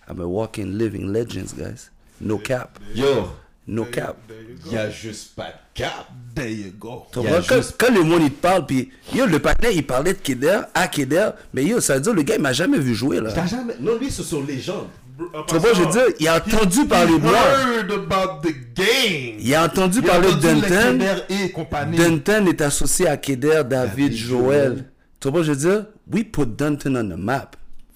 I'm 0.08 0.22
a 0.22 0.26
walking 0.26 0.78
living 0.78 1.12
legends, 1.12 1.54
guys. 1.58 1.90
No 2.22 2.38
cap. 2.38 2.80
Yo, 2.96 3.30
No 3.68 3.86
cap. 3.86 4.16
there 4.28 4.38
you 4.42 4.58
go. 4.64 4.72
y 4.72 4.78
a 4.78 4.90
juste 4.90 5.36
pas 5.36 5.46
de 5.48 5.54
cap. 5.76 6.08
There 6.36 6.52
you 6.52 6.72
go. 6.80 7.04
Comprends? 7.14 7.42
Quand, 7.48 7.56
juste- 7.58 7.76
quand 7.78 7.94
le 7.94 8.04
monde 8.04 8.22
il 8.24 8.32
te 8.32 8.42
parle, 8.42 8.66
puis 8.66 8.90
yo, 9.14 9.26
le 9.26 9.40
partenaire 9.40 9.72
il 9.74 9.86
parlait 9.86 10.14
de 10.14 10.20
Keder, 10.20 10.62
à 10.74 10.88
Keder, 10.88 11.30
mais 11.54 11.64
yo, 11.66 11.80
ça 11.80 11.96
veut 11.96 12.02
dire 12.02 12.14
le 12.14 12.24
gars 12.24 12.36
il 12.36 12.42
m'a 12.42 12.54
jamais 12.54 12.80
vu 12.80 12.96
jouer 12.96 13.22
là. 13.22 13.30
Jamais. 13.46 13.76
Non, 13.80 13.98
lui, 13.98 14.10
c'est 14.10 14.24
sur 14.24 14.44
légende. 14.44 14.88
Tu 15.18 15.26
comprends? 15.26 15.74
Je 15.76 15.82
veux 15.84 15.92
dire, 15.92 16.06
il 16.20 16.28
a 16.30 16.38
entendu 16.38 16.86
parler 16.86 17.20
de 17.20 17.24
moi. 17.24 17.34
heard 17.34 17.92
about 17.92 18.42
the 18.42 18.54
game. 18.74 19.36
Il 19.40 19.54
a 19.54 19.66
entendu 19.66 20.00
Il 20.00 20.06
parler 20.06 20.30
de 20.34 21.28
les 21.44 21.52
compagnie. 21.52 21.98
Dunton 21.98 22.48
est 22.48 22.62
associé 22.62 23.06
à 23.08 23.18
Keder, 23.18 23.64
David, 23.66 23.70
David, 23.70 24.14
Joel. 24.14 24.64
Joel. 24.64 24.86
Tu 25.20 25.28
comprends? 25.28 25.44
Je 25.44 25.52
veux 25.52 25.58
dire, 25.58 25.86
we 26.12 26.24
put 26.24 26.46
Dunton 26.46 26.96
on 26.96 27.10
the 27.16 27.20
map. 27.20 27.52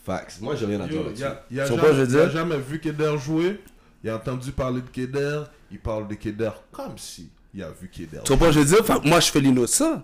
Fax. 0.05 0.41
Moi, 0.41 0.55
j'ai 0.57 0.65
rien 0.65 0.81
à 0.81 0.87
dire 0.87 0.99
il 1.15 1.57
il 1.57 1.63
Tu 1.63 1.69
comprends, 1.71 1.87
je 1.87 2.01
veux 2.01 2.09
il 2.09 2.17
a 2.17 2.25
dire? 2.25 2.31
jamais 2.31 2.57
vu 2.57 2.79
Keder 2.81 3.13
jouer. 3.17 3.61
Il 4.03 4.09
a 4.09 4.15
entendu 4.17 4.51
parler 4.51 4.81
de 4.81 4.89
Keder. 4.89 5.43
Il 5.71 5.79
parle 5.79 6.07
de 6.07 6.15
Keder 6.15 6.51
comme 6.71 6.97
si 6.97 7.29
il 7.53 7.63
a 7.63 7.69
vu 7.69 7.89
Keder. 7.89 8.19
Tu 8.25 8.31
comprends? 8.33 8.51
Je 8.51 8.59
veux 8.59 8.65
dire, 8.65 9.01
moi 9.05 9.19
je 9.19 9.31
fais 9.31 9.39
l'innocent. 9.39 10.01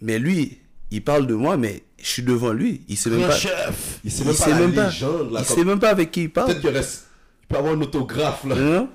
Mais 0.00 0.18
lui, 0.18 0.58
il 0.90 1.02
parle 1.04 1.26
de 1.26 1.34
moi, 1.34 1.56
mais 1.56 1.82
je 1.98 2.06
suis 2.06 2.22
devant 2.22 2.52
lui. 2.52 2.82
Il 2.88 2.96
sait 2.96 3.10
même 3.10 3.26
pas. 3.28 3.36
chef. 3.36 4.00
Il 4.04 4.10
sait 4.10 4.22
Il 4.22 4.26
même 4.28 4.36
pas 4.36 4.44
sait 4.44 4.54
même 4.54 4.74
pas. 4.74 4.82
là. 4.84 4.90
Il 4.92 5.30
comme- 5.32 5.44
sait 5.44 5.64
même 5.64 5.78
pas 5.80 5.90
avec 5.90 6.10
qui 6.10 6.22
il 6.22 6.30
parle. 6.32 6.46
Peut-être 6.48 6.60
qu'il 6.60 6.70
reste. 6.70 7.06
Il 7.42 7.46
peut 7.48 7.56
avoir 7.58 7.74
un 7.74 7.80
autographe 7.80 8.44
là. 8.44 8.54
Know? 8.54 8.88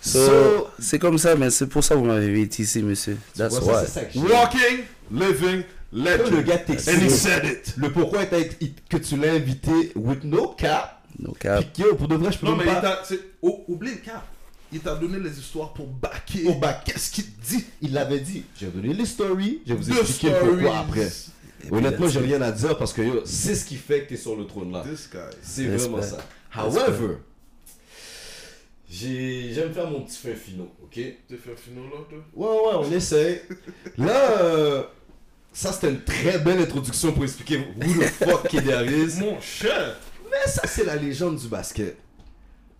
So, 0.00 0.26
So- 0.26 0.68
c'est 0.78 0.98
comme 1.00 1.18
ça, 1.18 1.34
mais 1.34 1.50
c'est 1.50 1.66
pour 1.66 1.82
ça 1.82 1.94
que 1.94 2.00
vous 2.00 2.06
m'avez 2.06 2.28
invité 2.30 2.62
ici, 2.62 2.82
monsieur. 2.82 3.18
That's 3.36 3.58
why. 3.60 3.84
Walking, 4.14 4.84
living, 5.10 5.64
legend. 5.92 6.30
Le 6.32 6.42
gars 6.42 6.58
t'excite. 6.58 6.94
And 6.94 7.04
he 7.04 7.10
said 7.10 7.44
it. 7.44 7.74
Le 7.76 7.90
pourquoi 7.90 8.22
il- 8.60 8.74
que 8.88 8.96
tu 8.98 9.16
l'as 9.16 9.32
invité 9.32 9.92
with 9.96 10.22
no 10.22 10.48
cap? 10.56 10.95
No 11.18 11.32
cap. 11.32 11.64
Puis 11.72 11.84
que, 11.84 11.94
pour 11.94 12.08
de 12.08 12.16
vrai, 12.16 12.32
je 12.32 12.38
peux 12.38 12.46
Non, 12.46 12.56
même 12.56 12.66
mais 12.66 12.72
il 12.74 12.80
pas. 12.80 13.02
oh, 13.42 13.64
Oublie 13.68 13.90
le 13.92 13.96
cap. 13.98 14.26
Il 14.72 14.80
t'a 14.80 14.94
donné 14.96 15.18
les 15.20 15.38
histoires 15.38 15.72
pour 15.72 15.86
backer. 15.86 16.42
Pour 16.42 16.58
backer. 16.58 16.92
Qu'est-ce 16.92 17.10
qu'il 17.12 17.24
dit? 17.38 17.64
Il 17.80 17.92
l'avait 17.92 18.18
dit. 18.20 18.44
J'ai 18.58 18.66
donné 18.66 18.92
les 18.92 19.06
stories. 19.06 19.62
Je 19.66 19.72
vais 19.74 19.78
vous 19.80 19.90
expliquer 19.90 20.32
pourquoi 20.40 20.78
après. 20.80 21.08
Honnêtement, 21.70 22.06
that's 22.06 22.12
j'ai 22.14 22.20
rien 22.20 22.42
à 22.42 22.52
dire 22.52 22.76
parce 22.76 22.92
que 22.92 23.02
yo, 23.02 23.22
c'est 23.24 23.54
ce 23.54 23.64
qui 23.64 23.76
fait 23.76 24.02
que 24.04 24.10
t'es 24.10 24.16
sur 24.16 24.36
le 24.36 24.46
trône 24.46 24.72
là. 24.72 24.82
This 24.84 25.08
guy. 25.10 25.18
C'est 25.42 25.66
vraiment 25.66 26.02
ça. 26.02 26.18
However, 26.54 27.16
j'ai- 28.88 29.52
j'aime 29.52 29.72
faire 29.72 29.90
mon 29.90 30.02
petit 30.02 30.16
fin 30.18 30.34
finaux, 30.34 30.70
ok? 30.82 30.92
T'es 30.94 31.36
fait 31.36 31.56
finir 31.56 31.82
là, 31.84 31.98
toi? 32.08 32.18
Ouais, 32.34 32.46
ouais, 32.78 32.86
on 32.86 32.92
essaie. 32.92 33.42
Là, 33.98 34.40
euh, 34.42 34.82
ça 35.52 35.72
c'était 35.72 35.90
une 35.90 36.02
très 36.02 36.38
belle 36.38 36.60
introduction 36.60 37.12
pour 37.12 37.24
expliquer 37.24 37.58
who 37.58 38.02
the 38.02 38.04
fuck 38.24 38.48
Keder 38.48 38.84
is. 38.86 39.18
Mon 39.20 39.40
cher. 39.40 39.96
Mais 40.44 40.50
ça, 40.50 40.62
c'est 40.66 40.84
la 40.84 40.96
légende 40.96 41.36
du 41.38 41.48
basket. 41.48 41.96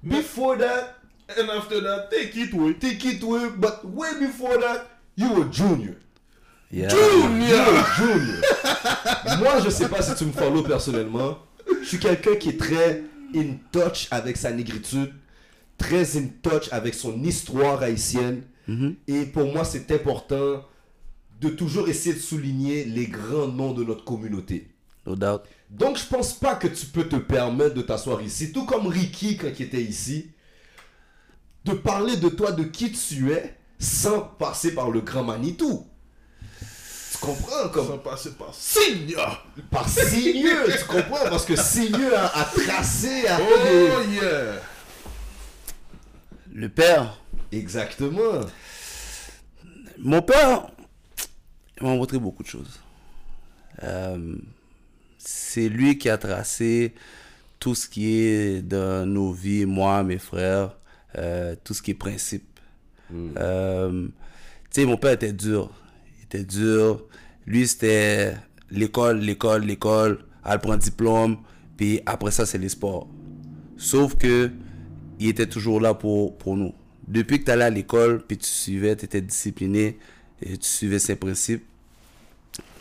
Mais- 0.02 0.18
Before 0.18 0.56
that, 0.58 0.92
And 1.28 1.48
after 1.48 1.82
that, 1.82 2.08
take 2.08 2.36
it, 2.36 2.52
oui. 2.52 2.76
take 2.78 3.04
it 3.04 3.20
away, 3.24 3.48
but 3.56 3.80
way 3.84 4.10
before 4.20 4.58
that, 4.60 4.86
you 5.16 5.28
were 5.34 5.44
junior. 5.50 5.96
Yeah. 6.70 6.88
You 6.92 7.22
were 7.24 7.84
junior. 7.96 9.38
Moi, 9.40 9.60
je 9.64 9.70
sais 9.70 9.88
pas 9.88 10.02
si 10.02 10.14
tu 10.14 10.24
me 10.24 10.30
follow 10.32 10.62
personnellement. 10.62 11.38
Je 11.82 11.84
suis 11.84 11.98
quelqu'un 11.98 12.36
qui 12.36 12.50
est 12.50 12.58
très 12.60 13.02
in 13.34 13.56
touch 13.72 14.06
avec 14.12 14.36
sa 14.36 14.52
négritude, 14.52 15.12
très 15.78 16.16
in 16.16 16.28
touch 16.42 16.68
avec 16.70 16.94
son 16.94 17.20
histoire 17.24 17.82
haïtienne. 17.82 18.42
Et 19.08 19.26
pour 19.26 19.52
moi, 19.52 19.64
c'est 19.64 19.90
important 19.90 20.64
de 21.40 21.48
toujours 21.48 21.88
essayer 21.88 22.14
de 22.14 22.20
souligner 22.20 22.84
les 22.84 23.06
grands 23.06 23.48
noms 23.48 23.72
de 23.72 23.82
notre 23.82 24.04
communauté. 24.04 24.68
No 25.04 25.16
doubt. 25.16 25.42
Donc, 25.70 25.98
je 25.98 26.04
pense 26.06 26.34
pas 26.34 26.54
que 26.54 26.68
tu 26.68 26.86
peux 26.86 27.08
te 27.08 27.16
permettre 27.16 27.74
de 27.74 27.82
t'asseoir 27.82 28.22
ici, 28.22 28.52
tout 28.52 28.64
comme 28.66 28.86
Ricky 28.86 29.36
quand 29.36 29.48
il 29.58 29.62
était 29.66 29.82
ici, 29.82 30.30
de 31.64 31.72
parler 31.72 32.16
de 32.16 32.28
toi, 32.28 32.52
de 32.52 32.62
qui 32.64 32.92
tu 32.92 33.32
es, 33.32 33.56
sans 33.78 34.20
passer 34.20 34.74
par 34.74 34.90
le 34.90 35.00
grand 35.00 35.24
Manitou. 35.24 35.86
Tu 37.12 37.18
comprends 37.18 37.68
comme 37.70 37.86
Sans 37.88 37.98
passer 37.98 38.30
par 38.32 38.54
Signa. 38.54 39.42
par 39.70 39.88
Signeux, 39.88 40.66
tu 40.78 40.84
comprends? 40.84 41.24
Parce 41.28 41.44
que 41.44 41.56
Signeux 41.56 42.14
a, 42.16 42.26
a 42.26 42.44
tracé, 42.44 43.26
a 43.26 43.36
fait 43.38 43.44
Oh 43.98 44.02
des... 44.02 44.14
yeah. 44.14 44.60
Le 46.52 46.68
père, 46.68 47.18
Exactement. 47.52 48.40
mon 49.98 50.22
père, 50.22 50.68
il 51.80 51.86
m'a 51.86 51.94
montré 51.94 52.18
beaucoup 52.18 52.42
de 52.42 52.48
choses. 52.48 52.80
Euh, 53.82 54.36
c'est 55.26 55.68
lui 55.68 55.98
qui 55.98 56.08
a 56.08 56.18
tracé 56.18 56.94
tout 57.58 57.74
ce 57.74 57.88
qui 57.88 58.14
est 58.14 58.62
dans 58.62 59.06
nos 59.06 59.32
vies, 59.32 59.66
moi, 59.66 60.02
mes 60.02 60.18
frères, 60.18 60.76
euh, 61.18 61.56
tout 61.64 61.74
ce 61.74 61.82
qui 61.82 61.92
est 61.92 61.94
principe. 61.94 62.44
Euh, 63.12 64.08
tu 64.70 64.82
sais, 64.82 64.86
mon 64.86 64.96
père 64.96 65.12
était 65.12 65.32
dur. 65.32 65.70
Il 66.18 66.24
était 66.24 66.44
dur. 66.44 67.04
Lui, 67.46 67.66
c'était 67.66 68.36
l'école, 68.70 69.18
l'école, 69.18 69.64
l'école, 69.64 70.24
elle 70.44 70.58
prend 70.60 70.76
diplôme, 70.76 71.38
puis 71.76 72.00
après 72.06 72.30
ça, 72.30 72.46
c'est 72.46 72.58
les 72.58 72.68
sports. 72.68 73.08
Sauf 73.76 74.16
que 74.16 74.50
il 75.18 75.28
était 75.28 75.46
toujours 75.46 75.80
là 75.80 75.94
pour, 75.94 76.36
pour 76.36 76.56
nous. 76.56 76.74
Depuis 77.08 77.38
que 77.40 77.44
tu 77.44 77.50
allais 77.50 77.64
à 77.64 77.70
l'école, 77.70 78.22
puis 78.26 78.36
tu 78.36 78.48
suivais, 78.48 78.96
tu 78.96 79.04
étais 79.04 79.20
discipliné, 79.20 79.98
et 80.42 80.56
tu 80.58 80.68
suivais 80.68 80.98
ses 80.98 81.16
principes, 81.16 81.64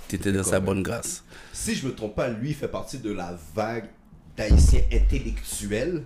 tu 0.07 0.15
étais 0.15 0.31
dans 0.31 0.43
sa 0.43 0.59
bonne 0.59 0.83
grâce. 0.83 1.24
Si 1.57 1.73
je 1.73 1.87
me 1.87 1.95
trompe 1.95 2.15
pas, 2.15 2.27
lui 2.27 2.53
fait 2.53 2.67
partie 2.67 2.97
de 2.97 3.11
la 3.13 3.33
vague 3.55 3.85
d'haïtiens 4.35 4.81
intellectuels 4.91 6.03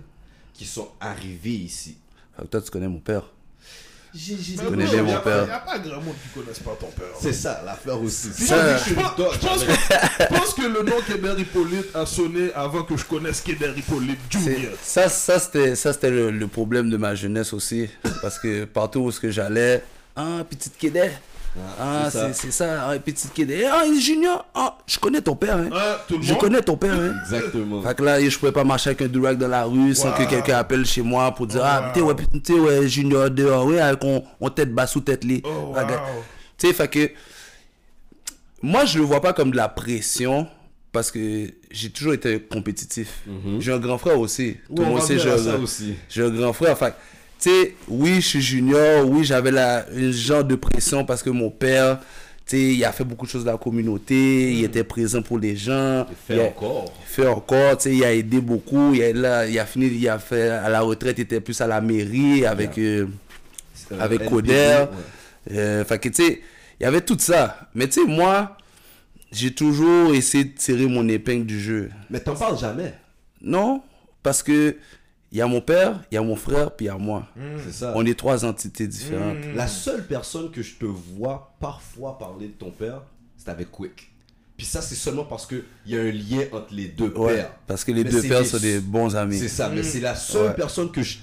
qui 0.54 0.64
sont 0.64 0.88
arrivés 1.00 1.50
ici. 1.50 1.98
Que 2.38 2.44
toi, 2.44 2.62
tu 2.62 2.70
connais 2.70 2.86
mon 2.88 3.00
père. 3.00 3.24
J'ai- 4.14 4.36
connais 4.56 4.86
bien 4.86 5.02
mon 5.02 5.20
père. 5.20 5.46
y 5.46 5.50
a 5.50 5.58
pas 5.60 5.78
grand 5.78 6.00
monde 6.00 6.14
qui 6.22 6.40
connaisse 6.40 6.58
pas 6.60 6.76
ton 6.78 6.86
père. 6.88 7.06
C'est 7.20 7.32
ça 7.32 7.62
l'affaire 7.64 8.00
aussi. 8.00 8.28
Si 8.32 8.46
Ça- 8.46 8.76
je 8.78 8.94
pense 8.94 9.64
que, 9.64 9.72
je 9.72 10.26
pense 10.36 10.54
que 10.54 10.62
le 10.62 10.82
nom 10.82 10.96
Keder 11.06 11.40
Hippolyte 11.40 11.94
a 11.94 12.06
sonné 12.06 12.52
avant 12.54 12.82
que 12.84 12.96
je 12.96 13.04
connaisse 13.04 13.40
Keder 13.40 13.72
Hippolyte 13.76 14.18
Junior. 14.30 14.72
Ça, 14.82 15.08
ça 15.08 15.38
c'était, 15.38 15.76
ça, 15.76 15.92
c'était 15.92 16.10
le, 16.10 16.30
le 16.30 16.46
problème 16.48 16.90
de 16.90 16.96
ma 16.96 17.14
jeunesse 17.14 17.52
aussi. 17.52 17.88
Parce 18.22 18.38
que 18.38 18.64
partout 18.64 19.00
où 19.00 19.12
j'allais, 19.30 19.82
ah, 20.16 20.44
petite 20.48 20.76
Kédé. 20.76 21.10
Ah, 21.80 22.08
c'est 22.10 22.32
ça. 22.32 22.50
ça, 22.50 22.88
ah, 22.90 22.98
petite 22.98 23.32
Kédé. 23.32 23.64
Ah, 23.70 23.82
il 23.86 23.96
est 23.98 24.00
junior. 24.00 24.46
Ah, 24.54 24.78
je 24.86 24.98
connais 24.98 25.20
ton 25.20 25.34
père, 25.34 25.56
hein. 25.56 25.68
Tout 26.06 26.16
le 26.18 26.22
Je 26.22 26.30
monde? 26.32 26.40
connais 26.40 26.60
ton 26.62 26.76
père, 26.76 26.94
hein. 26.94 27.12
Exactement. 27.24 27.82
Fait 27.82 27.94
que 27.96 28.02
là, 28.04 28.20
je 28.28 28.38
pouvais 28.38 28.52
pas 28.52 28.62
marcher 28.64 28.90
avec 28.90 29.02
un 29.02 29.08
durac 29.08 29.36
dans 29.36 29.48
la 29.48 29.64
rue 29.64 29.94
sans 29.94 30.12
que 30.12 30.22
quelqu'un 30.28 30.58
appelle 30.58 30.86
chez 30.86 31.02
moi 31.02 31.34
pour 31.34 31.46
dire 31.46 31.62
Ah, 31.64 31.92
wow. 31.96 32.14
t'es 32.42 32.52
ouais, 32.52 32.78
ouais, 32.78 32.88
junior 32.88 33.30
dehors, 33.30 33.66
ouais, 33.66 33.80
avec 33.80 34.02
on, 34.04 34.22
on 34.40 34.48
tête 34.50 34.72
basse 34.72 34.94
ou 34.96 35.00
tête 35.00 35.24
lit. 35.24 35.42
Oh, 35.44 35.74
wow. 35.74 35.80
Tu 36.56 36.68
sais, 36.68 36.72
fait 36.72 36.88
que. 36.88 37.10
Moi, 38.62 38.84
je 38.84 38.98
le 38.98 39.04
vois 39.04 39.20
pas 39.22 39.32
comme 39.32 39.50
de 39.50 39.56
la 39.56 39.68
pression 39.68 40.46
parce 40.92 41.10
que 41.10 41.46
j'ai 41.70 41.90
toujours 41.90 42.12
été 42.14 42.40
compétitif. 42.40 43.22
J'ai 43.58 43.72
un 43.72 43.78
grand 43.78 43.96
frère 43.98 44.18
aussi. 44.20 44.56
Tout 44.68 44.82
le 44.82 44.88
on 44.88 44.90
monde 44.90 45.02
sait, 45.02 45.18
j'ai 45.18 45.30
un, 45.30 46.26
un 46.26 46.30
grand 46.30 46.52
frère. 46.52 46.76
Fait 46.76 46.90
que, 46.90 46.96
tu 47.40 47.48
sais, 47.50 47.74
oui, 47.88 48.16
je 48.16 48.20
suis 48.26 48.40
junior, 48.42 49.08
oui, 49.08 49.24
j'avais 49.24 49.50
la, 49.50 49.86
un 49.94 50.10
genre 50.12 50.44
de 50.44 50.54
pression 50.54 51.04
parce 51.04 51.22
que 51.22 51.30
mon 51.30 51.50
père, 51.50 52.00
tu 52.46 52.56
sais, 52.56 52.62
il 52.74 52.84
a 52.84 52.92
fait 52.92 53.04
beaucoup 53.04 53.26
de 53.26 53.30
choses 53.30 53.44
dans 53.44 53.52
la 53.52 53.58
communauté, 53.58 54.52
il 54.52 54.64
était 54.64 54.84
présent 54.84 55.22
pour 55.22 55.38
les 55.38 55.56
gens. 55.56 56.06
Fait 56.26 56.34
il 56.34 56.40
a- 56.40 56.44
encore. 56.44 56.92
fait 57.04 57.26
encore, 57.26 57.76
tu 57.78 57.84
sais, 57.84 57.96
il 57.96 58.04
a 58.04 58.12
aidé 58.12 58.40
beaucoup, 58.40 58.92
il 58.94 59.02
a, 59.02 59.12
là, 59.12 59.46
il 59.46 59.58
a 59.58 59.64
fini, 59.66 59.86
il 59.86 60.08
a 60.08 60.18
fait, 60.18 60.48
à 60.50 60.68
la 60.68 60.80
retraite, 60.80 61.16
il 61.18 61.22
était 61.22 61.40
plus 61.40 61.60
à 61.60 61.66
la 61.66 61.80
mairie 61.80 62.44
avec, 62.44 62.76
euh, 62.78 63.06
Euh, 63.92 63.96
avec 64.00 64.24
Coder. 64.28 64.84
ouais. 65.50 65.56
Euh, 65.56 65.84
fait 65.84 65.98
que, 65.98 66.08
tu 66.10 66.22
sais, 66.22 66.40
il 66.78 66.82
y 66.84 66.86
avait 66.86 67.00
tout 67.00 67.16
ça. 67.18 67.68
Mais 67.74 67.88
tu 67.88 68.00
sais, 68.02 68.06
moi, 68.06 68.56
j'ai 69.32 69.52
toujours 69.52 70.14
essayé 70.14 70.44
de 70.44 70.50
tirer 70.56 70.86
mon 70.86 71.08
épingle 71.08 71.46
du 71.46 71.58
jeu. 71.60 71.90
Mais 72.10 72.20
t'en 72.20 72.34
parles 72.34 72.58
jamais. 72.58 72.94
Non, 73.42 73.82
parce 74.22 74.42
que 74.42 74.76
il 75.32 75.38
y 75.38 75.40
a 75.40 75.46
mon 75.46 75.60
père, 75.60 76.00
il 76.10 76.14
y 76.14 76.18
a 76.18 76.22
mon 76.22 76.36
frère, 76.36 76.74
puis 76.74 76.86
il 76.86 76.88
y 76.88 76.90
a 76.90 76.96
moi. 76.98 77.26
C'est 77.64 77.72
ça. 77.72 77.92
On 77.96 78.04
est 78.04 78.18
trois 78.18 78.44
entités 78.44 78.86
différentes. 78.88 79.38
La 79.54 79.66
seule 79.68 80.06
personne 80.06 80.50
que 80.50 80.62
je 80.62 80.74
te 80.76 80.84
vois 80.86 81.54
parfois 81.60 82.18
parler 82.18 82.48
de 82.48 82.52
ton 82.52 82.70
père, 82.70 83.02
c'est 83.36 83.48
avec 83.48 83.70
Quick. 83.70 84.10
Puis 84.56 84.66
ça, 84.66 84.82
c'est 84.82 84.94
seulement 84.94 85.24
parce 85.24 85.46
qu'il 85.46 85.62
y 85.86 85.96
a 85.96 86.02
un 86.02 86.10
lien 86.10 86.44
entre 86.52 86.74
les 86.74 86.88
deux 86.88 87.08
Ouais, 87.14 87.36
pères. 87.36 87.52
parce 87.66 87.82
que 87.82 87.92
les 87.92 88.04
Mais 88.04 88.10
deux 88.10 88.20
pères 88.22 88.40
des- 88.42 88.46
sont 88.48 88.58
des 88.58 88.78
bons 88.80 89.16
amis. 89.16 89.38
C'est 89.38 89.48
ça, 89.48 89.70
mais 89.70 89.82
c'est 89.82 90.00
la 90.00 90.14
seule 90.14 90.48
Ouais. 90.48 90.54
personne 90.54 90.90
que 90.92 91.02
je, 91.02 91.16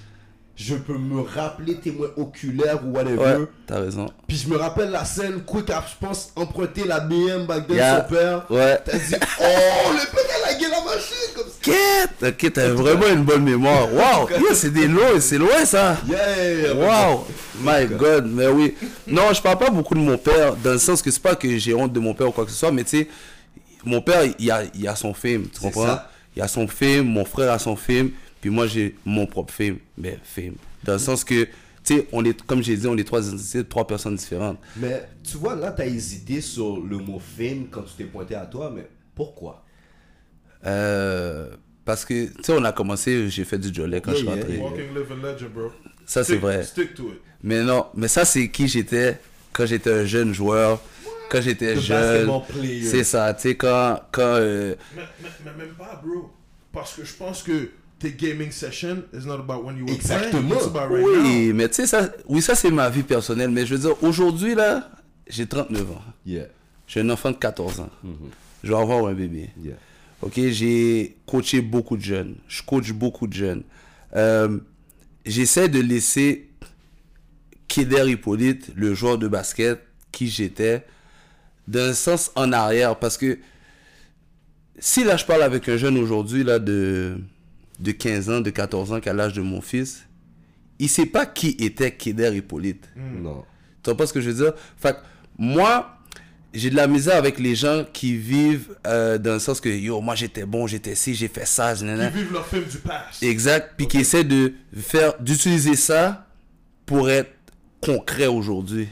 je 0.60 0.74
peux 0.74 0.98
me 0.98 1.20
rappeler 1.22 1.76
témoin 1.76 2.08
oculaire 2.16 2.80
ou 2.84 2.90
whatever. 2.90 3.16
Ouais, 3.16 3.46
t'as 3.64 3.78
raison. 3.78 4.06
Puis 4.26 4.36
je 4.38 4.48
me 4.48 4.56
rappelle 4.56 4.90
la 4.90 5.04
scène, 5.04 5.42
Quick 5.46 5.70
a, 5.70 5.84
je 5.88 6.04
pense, 6.04 6.32
emprunté 6.34 6.82
la 6.84 6.98
BM 6.98 7.46
back 7.46 7.68
then 7.68 7.76
Yeah. 7.76 8.00
son 8.08 8.12
père. 8.14 8.46
Ouais. 8.50 8.78
T'as 8.84 8.98
dit, 8.98 9.14
oh, 9.14 9.92
le 9.92 10.10
père, 10.10 10.24
a 10.44 10.50
lagué 10.50 10.64
la 10.68 10.80
machine 10.84 11.34
comme 11.36 11.44
ça. 11.46 11.58
Quête! 11.62 12.34
Ok, 12.34 12.52
t'as 12.52 12.68
vraiment 12.70 13.06
une 13.06 13.22
bonne 13.24 13.44
mémoire. 13.44 13.86
Wow! 13.92 14.28
Yo, 14.40 14.52
c'est 14.52 14.70
des 14.72 14.88
lots, 14.88 15.20
c'est 15.20 15.38
loin 15.38 15.64
ça! 15.64 15.96
Yeah! 16.08 16.74
Wow! 16.74 17.24
My 17.62 17.86
God, 17.86 18.26
mais 18.26 18.48
oui. 18.48 18.74
Non, 19.06 19.32
je 19.32 19.40
parle 19.40 19.58
pas 19.58 19.70
beaucoup 19.70 19.94
de 19.94 20.00
mon 20.00 20.18
père, 20.18 20.56
dans 20.56 20.72
le 20.72 20.78
sens 20.78 21.02
que 21.02 21.10
c'est 21.12 21.22
pas 21.22 21.36
que 21.36 21.56
j'ai 21.56 21.72
honte 21.74 21.92
de 21.92 22.00
mon 22.00 22.14
père 22.14 22.28
ou 22.28 22.32
quoi 22.32 22.44
que 22.44 22.50
ce 22.50 22.56
soit, 22.56 22.72
mais 22.72 22.82
tu 22.82 22.98
sais, 22.98 23.08
mon 23.84 24.00
père, 24.00 24.22
il 24.40 24.50
a, 24.50 24.62
il 24.74 24.88
a 24.88 24.96
son 24.96 25.14
film, 25.14 25.46
tu 25.54 25.60
comprends? 25.60 25.86
ça. 25.86 26.10
Il 26.36 26.42
a 26.42 26.48
son 26.48 26.66
film, 26.68 27.06
mon 27.06 27.24
frère 27.24 27.52
a 27.52 27.58
son 27.60 27.74
film, 27.76 28.10
puis 28.40 28.50
moi 28.50 28.66
j'ai 28.66 28.96
mon 29.04 29.26
propre 29.26 29.52
film, 29.52 29.78
mais 29.96 30.18
film. 30.22 30.54
Dans 30.84 30.94
le 30.94 30.98
sens 30.98 31.24
que, 31.24 31.44
tu 31.44 31.50
sais, 31.96 32.06
on 32.12 32.24
est, 32.24 32.40
comme 32.42 32.62
j'ai 32.62 32.76
dit, 32.76 32.86
on 32.86 32.96
est 32.96 33.04
trois 33.04 33.20
trois 33.68 33.86
personnes 33.86 34.16
différentes. 34.16 34.58
Mais 34.76 35.08
tu 35.24 35.36
vois, 35.36 35.54
là, 35.56 35.72
t'as 35.72 35.86
hésité 35.86 36.40
sur 36.40 36.80
le 36.80 36.98
mot 36.98 37.18
fame 37.18 37.66
quand 37.70 37.82
tu 37.82 37.94
t'es 37.96 38.04
pointé 38.04 38.34
à 38.34 38.46
toi, 38.46 38.72
mais 38.74 38.86
pourquoi? 39.14 39.64
Euh, 40.66 41.48
parce 41.84 42.04
que, 42.04 42.26
tu 42.26 42.42
sais, 42.42 42.52
on 42.52 42.64
a 42.64 42.72
commencé, 42.72 43.28
j'ai 43.30 43.44
fait 43.44 43.58
du 43.58 43.72
jolet 43.72 44.00
quand 44.00 44.12
Yeah, 44.12 44.20
je 44.20 44.24
suis 44.26 44.34
rentré. 44.40 44.52
yeah. 44.54 44.62
Walking 44.62 44.88
Living 44.94 45.22
Legend, 45.22 45.50
bro. 45.52 45.70
Ça, 46.04 46.24
c'est 46.24 46.34
Stick- 46.34 46.40
vrai. 46.40 46.62
Stick 46.64 46.94
to 46.94 47.08
it. 47.08 47.20
Mais 47.42 47.62
non, 47.62 47.86
mais 47.94 48.08
ça, 48.08 48.24
c'est 48.24 48.48
qui 48.50 48.66
j'étais 48.68 49.18
quand 49.52 49.66
j'étais 49.66 49.92
un 49.92 50.04
jeune 50.04 50.32
joueur, 50.34 50.80
quand 51.30 51.40
j'étais 51.40 51.76
jeune. 51.80 52.30
C'est 52.82 53.04
ça, 53.04 53.32
tu 53.34 53.42
sais, 53.42 53.56
quand. 53.56 54.00
quand 54.12 54.22
euh, 54.22 54.74
Mais, 54.96 55.02
mais, 55.22 55.28
mais 55.44 55.64
même 55.66 55.74
pas, 55.74 56.00
bro. 56.04 56.30
Parce 56.72 56.94
que 56.94 57.04
je 57.04 57.14
pense 57.14 57.42
que 57.42 57.70
tes 57.98 58.12
gaming 58.12 58.50
session 58.50 59.02
is 59.12 59.26
not 59.26 59.40
about 59.40 59.64
when 59.64 59.76
you 59.76 59.84
were 59.86 59.92
Exactement. 59.94 60.48
playing. 60.48 60.54
It's 60.56 60.66
about 60.66 60.88
right 60.94 61.04
oui, 61.04 61.52
mais 61.52 61.68
tu 61.68 61.74
sais, 61.76 61.86
ça, 61.86 62.10
oui, 62.28 62.40
ça, 62.42 62.54
c'est 62.54 62.70
ma 62.70 62.88
vie 62.90 63.02
personnelle. 63.02 63.50
Mais 63.50 63.66
je 63.66 63.74
veux 63.74 63.80
dire, 63.80 64.02
aujourd'hui, 64.02 64.54
là, 64.54 64.88
j'ai 65.28 65.46
39 65.46 65.90
ans. 65.90 66.02
Yeah, 66.24 66.46
J'ai 66.86 67.00
un 67.00 67.10
enfant 67.10 67.30
de 67.32 67.36
14 67.36 67.80
ans. 67.80 67.90
Je 68.62 68.68
vais 68.70 68.76
avoir 68.78 69.06
un 69.06 69.14
bébé. 69.14 69.50
yeah. 69.62 69.74
Ok, 70.22 70.34
j'ai 70.50 71.16
coaché 71.26 71.60
beaucoup 71.60 71.96
de 71.96 72.02
jeunes. 72.02 72.36
Je 72.48 72.62
coach 72.62 72.90
beaucoup 72.92 73.26
de 73.26 73.32
jeunes. 73.34 73.62
Euh, 74.16 74.58
J'essaie 75.26 75.68
de 75.68 75.80
laisser 75.80 76.48
Kéder 77.68 78.10
Hippolyte, 78.10 78.70
le 78.74 78.94
joueur 78.94 79.18
de 79.18 79.28
basket 79.28 79.80
qui 80.10 80.28
j'étais, 80.28 80.84
d'un 81.68 81.92
sens 81.92 82.30
en 82.34 82.50
arrière. 82.52 82.98
Parce 82.98 83.18
que 83.18 83.38
si 84.78 85.04
là 85.04 85.16
je 85.16 85.24
parle 85.26 85.42
avec 85.42 85.68
un 85.68 85.76
jeune 85.76 85.98
aujourd'hui 85.98 86.44
là 86.44 86.58
de, 86.58 87.18
de 87.78 87.92
15 87.92 88.30
ans, 88.30 88.40
de 88.40 88.50
14 88.50 88.92
ans, 88.92 89.00
qui 89.00 89.08
a 89.08 89.12
l'âge 89.12 89.34
de 89.34 89.42
mon 89.42 89.60
fils, 89.60 90.04
il 90.78 90.88
sait 90.88 91.06
pas 91.06 91.26
qui 91.26 91.56
était 91.58 91.92
Kéder 91.92 92.36
Hippolyte. 92.36 92.88
Non. 92.96 93.44
Tu 93.82 93.90
vois 93.90 93.96
pas 93.96 94.06
ce 94.06 94.12
que 94.12 94.20
je 94.20 94.30
veux 94.30 94.44
dire? 94.44 94.54
Fait 94.76 94.96
moi, 95.38 95.98
j'ai 96.54 96.70
de 96.70 96.76
la 96.76 96.86
misère 96.86 97.16
avec 97.16 97.38
les 97.38 97.54
gens 97.54 97.84
qui 97.92 98.16
vivent 98.16 98.76
euh, 98.86 99.18
dans 99.18 99.34
le 99.34 99.38
sens 99.38 99.60
que 99.60 99.68
yo, 99.68 100.00
moi 100.00 100.14
j'étais 100.14 100.44
bon, 100.44 100.66
j'étais 100.66 100.94
ci, 100.94 101.14
j'ai 101.14 101.28
fait 101.28 101.46
ça, 101.46 101.74
nanana. 101.74 102.10
Ils 102.14 102.18
vivent 102.22 102.32
leur 102.32 102.46
film 102.46 102.64
du 102.64 102.78
past. 102.78 103.22
Exact. 103.22 103.74
Puis 103.76 103.86
qui 103.86 103.98
essaient 103.98 104.24
de 104.24 104.54
faire, 104.76 105.14
d'utiliser 105.20 105.76
ça 105.76 106.26
pour 106.86 107.10
être 107.10 107.30
concret 107.80 108.26
aujourd'hui. 108.26 108.88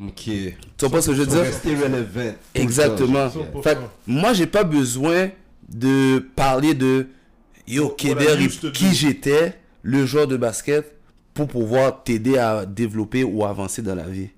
Ok. 0.00 0.22
Tu 0.24 0.54
vois 0.80 0.90
pas 0.90 1.02
ce 1.02 1.10
que 1.10 1.16
je 1.16 1.20
veux 1.22 1.26
dire? 1.26 1.40
rester 1.40 1.76
relevant. 1.76 2.34
Exactement. 2.54 3.30
Fait 3.62 3.78
moi, 4.06 4.32
j'ai 4.32 4.46
pas 4.46 4.64
besoin 4.64 5.30
de 5.68 6.18
parler 6.34 6.74
de 6.74 7.06
yo, 7.66 7.88
to 8.60 8.70
qui 8.70 8.94
j'étais, 8.94 9.58
le 9.82 10.06
joueur 10.06 10.26
de 10.26 10.36
basket, 10.36 10.94
pour 11.32 11.48
pouvoir 11.48 12.02
t'aider 12.04 12.38
à 12.38 12.64
développer 12.64 13.24
ou 13.24 13.44
avancer 13.44 13.82
dans 13.82 13.94
la 13.94 14.08
vie. 14.08 14.28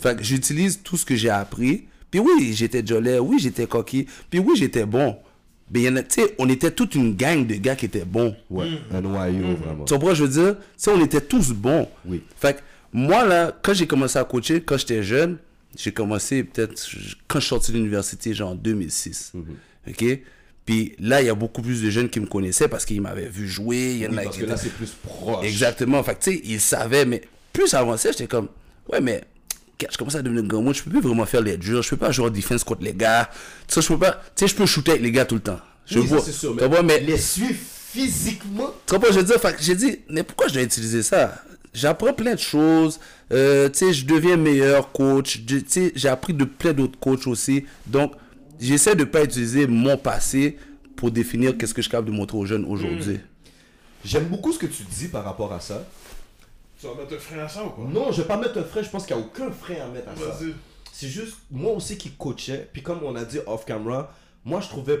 Fait 0.00 0.16
que 0.16 0.22
j'utilise 0.22 0.82
tout 0.82 0.96
ce 0.96 1.04
que 1.04 1.14
j'ai 1.14 1.30
appris. 1.30 1.84
Puis 2.10 2.20
oui, 2.20 2.52
j'étais 2.52 2.84
jolet, 2.84 3.18
oui, 3.18 3.38
j'étais 3.38 3.66
coquille, 3.66 4.06
puis 4.28 4.38
oui, 4.38 4.54
j'étais 4.56 4.84
bon. 4.84 5.16
Mais 5.72 5.80
il 5.80 5.84
y 5.84 5.88
en 5.88 5.96
a, 5.96 6.02
tu 6.02 6.20
sais, 6.20 6.34
on 6.38 6.48
était 6.50 6.70
toute 6.70 6.94
une 6.94 7.16
gang 7.16 7.46
de 7.46 7.54
gars 7.54 7.74
qui 7.74 7.86
étaient 7.86 8.04
bons. 8.04 8.36
Ouais, 8.50 8.68
un 8.90 9.00
noyau, 9.00 9.56
vraiment. 9.56 9.84
Tu 9.84 9.94
comprends, 9.94 10.12
je 10.12 10.24
veux 10.24 10.28
dire? 10.28 10.56
Tu 10.58 10.64
sais, 10.76 10.90
on 10.90 11.02
était 11.02 11.22
tous 11.22 11.52
bons. 11.52 11.88
Oui. 12.04 12.22
Fait 12.36 12.58
que 12.58 12.60
moi, 12.92 13.24
là, 13.24 13.56
quand 13.62 13.72
j'ai 13.72 13.86
commencé 13.86 14.18
à 14.18 14.24
coacher, 14.24 14.60
quand 14.60 14.76
j'étais 14.76 15.02
jeune, 15.02 15.38
j'ai 15.74 15.92
commencé 15.92 16.44
peut-être 16.44 16.74
quand 17.26 17.38
je 17.38 17.44
suis 17.44 17.48
sorti 17.48 17.72
de 17.72 17.78
l'université, 17.78 18.34
genre 18.34 18.50
en 18.50 18.54
2006. 18.54 19.32
Mhm. 19.32 19.44
OK? 19.88 20.04
Puis 20.64 20.94
là, 21.00 21.20
il 21.20 21.26
y 21.26 21.30
a 21.30 21.34
beaucoup 21.34 21.60
plus 21.62 21.82
de 21.82 21.90
jeunes 21.90 22.08
qui 22.08 22.20
me 22.20 22.26
connaissaient 22.26 22.68
parce 22.68 22.84
qu'ils 22.84 23.00
m'avaient 23.00 23.28
vu 23.28 23.48
jouer. 23.48 23.94
Il 23.94 23.98
y 23.98 24.06
en 24.06 24.10
Oui, 24.10 24.18
a 24.18 24.22
parce 24.22 24.36
qui 24.36 24.42
que 24.42 24.46
là, 24.46 24.56
c'est 24.56 24.72
plus 24.72 24.90
proche. 25.02 25.44
Exactement. 25.44 26.02
Fait 26.04 26.18
tu 26.20 26.32
sais, 26.32 26.40
ils 26.44 26.60
savaient, 26.60 27.04
mais 27.04 27.22
plus 27.52 27.74
avancé, 27.74 28.10
j'étais 28.12 28.26
comme, 28.28 28.48
ouais, 28.90 29.00
mais 29.00 29.22
je 29.90 29.96
commence 29.98 30.14
à 30.14 30.22
devenir 30.22 30.44
grand, 30.44 30.62
moi, 30.62 30.72
je 30.72 30.82
peux 30.82 30.90
plus 30.90 31.00
vraiment 31.00 31.26
faire 31.26 31.40
les 31.40 31.56
durs. 31.56 31.82
Je 31.82 31.90
peux 31.90 31.96
pas 31.96 32.12
jouer 32.12 32.26
en 32.26 32.30
défense 32.30 32.62
contre 32.62 32.84
les 32.84 32.94
gars. 32.94 33.28
Tu 33.66 33.74
sais, 33.74 33.82
je 33.82 33.88
peux 33.88 33.98
pas, 33.98 34.12
tu 34.12 34.18
sais, 34.36 34.46
je 34.48 34.54
peux 34.54 34.66
shooter 34.66 34.92
avec 34.92 35.02
les 35.02 35.10
gars 35.10 35.24
tout 35.24 35.34
le 35.34 35.40
temps. 35.40 35.58
Je 35.86 35.98
Oui, 35.98 36.06
ça, 36.08 36.14
vois. 36.14 36.24
c'est 36.24 36.32
sûr. 36.32 36.54
Vois, 36.68 36.82
mais 36.84 37.00
les 37.00 37.18
suivre 37.18 37.58
physiquement, 37.92 38.72
tu 38.86 38.94
comprends, 38.94 39.12
je 39.12 39.18
veux 39.18 39.24
dire, 39.24 39.40
fait 39.40 39.56
j'ai 39.60 39.74
dit, 39.74 39.98
mais 40.08 40.22
pourquoi 40.22 40.48
je 40.48 40.54
dois 40.54 40.62
utiliser 40.62 41.02
ça? 41.02 41.42
J'apprends 41.74 42.12
plein 42.12 42.34
de 42.34 42.40
choses, 42.40 43.00
euh, 43.32 43.68
tu 43.68 43.78
sais, 43.78 43.92
je 43.92 44.04
deviens 44.06 44.36
meilleur 44.36 44.92
coach, 44.92 45.40
tu 45.46 45.64
sais, 45.66 45.92
j'ai 45.94 46.08
appris 46.08 46.32
de 46.34 46.44
plein 46.44 46.72
d'autres 46.72 46.98
coachs 46.98 47.26
aussi. 47.26 47.64
Donc, 47.86 48.12
j'essaie 48.66 48.94
de 48.94 49.04
pas 49.04 49.24
utiliser 49.24 49.66
mon 49.66 49.96
passé 49.96 50.58
pour 50.96 51.10
définir 51.10 51.56
qu'est-ce 51.56 51.74
que 51.74 51.82
je 51.82 51.86
suis 51.86 51.90
capable 51.90 52.10
de 52.10 52.16
montrer 52.16 52.38
aux 52.38 52.46
jeunes 52.46 52.64
aujourd'hui. 52.64 53.20
j'aime 54.04 54.26
beaucoup 54.26 54.52
ce 54.52 54.58
que 54.58 54.66
tu 54.66 54.82
dis 54.84 55.08
par 55.08 55.24
rapport 55.24 55.52
à 55.52 55.60
ça. 55.60 55.84
Tu 56.80 56.86
vas 56.86 56.94
mettre 56.94 57.14
un 57.14 57.18
frein 57.18 57.38
à 57.38 57.48
ça 57.48 57.64
ou 57.64 57.70
quoi? 57.70 57.84
Non, 57.84 58.10
je 58.10 58.22
vais 58.22 58.28
pas 58.28 58.36
mettre 58.36 58.58
un 58.58 58.64
frein, 58.64 58.82
je 58.82 58.90
pense 58.90 59.06
qu'il 59.06 59.16
n'y 59.16 59.22
a 59.22 59.24
aucun 59.24 59.50
frein 59.50 59.76
à 59.84 59.88
mettre 59.88 60.08
à 60.08 60.16
ça. 60.16 60.38
C'est 60.92 61.08
juste, 61.08 61.36
moi 61.50 61.72
aussi 61.72 61.96
qui 61.96 62.10
coachais, 62.10 62.68
puis 62.72 62.82
comme 62.82 63.02
on 63.02 63.16
a 63.16 63.24
dit 63.24 63.38
off 63.46 63.64
camera, 63.64 64.14
moi 64.44 64.60
je 64.60 64.68
trouvais 64.68 65.00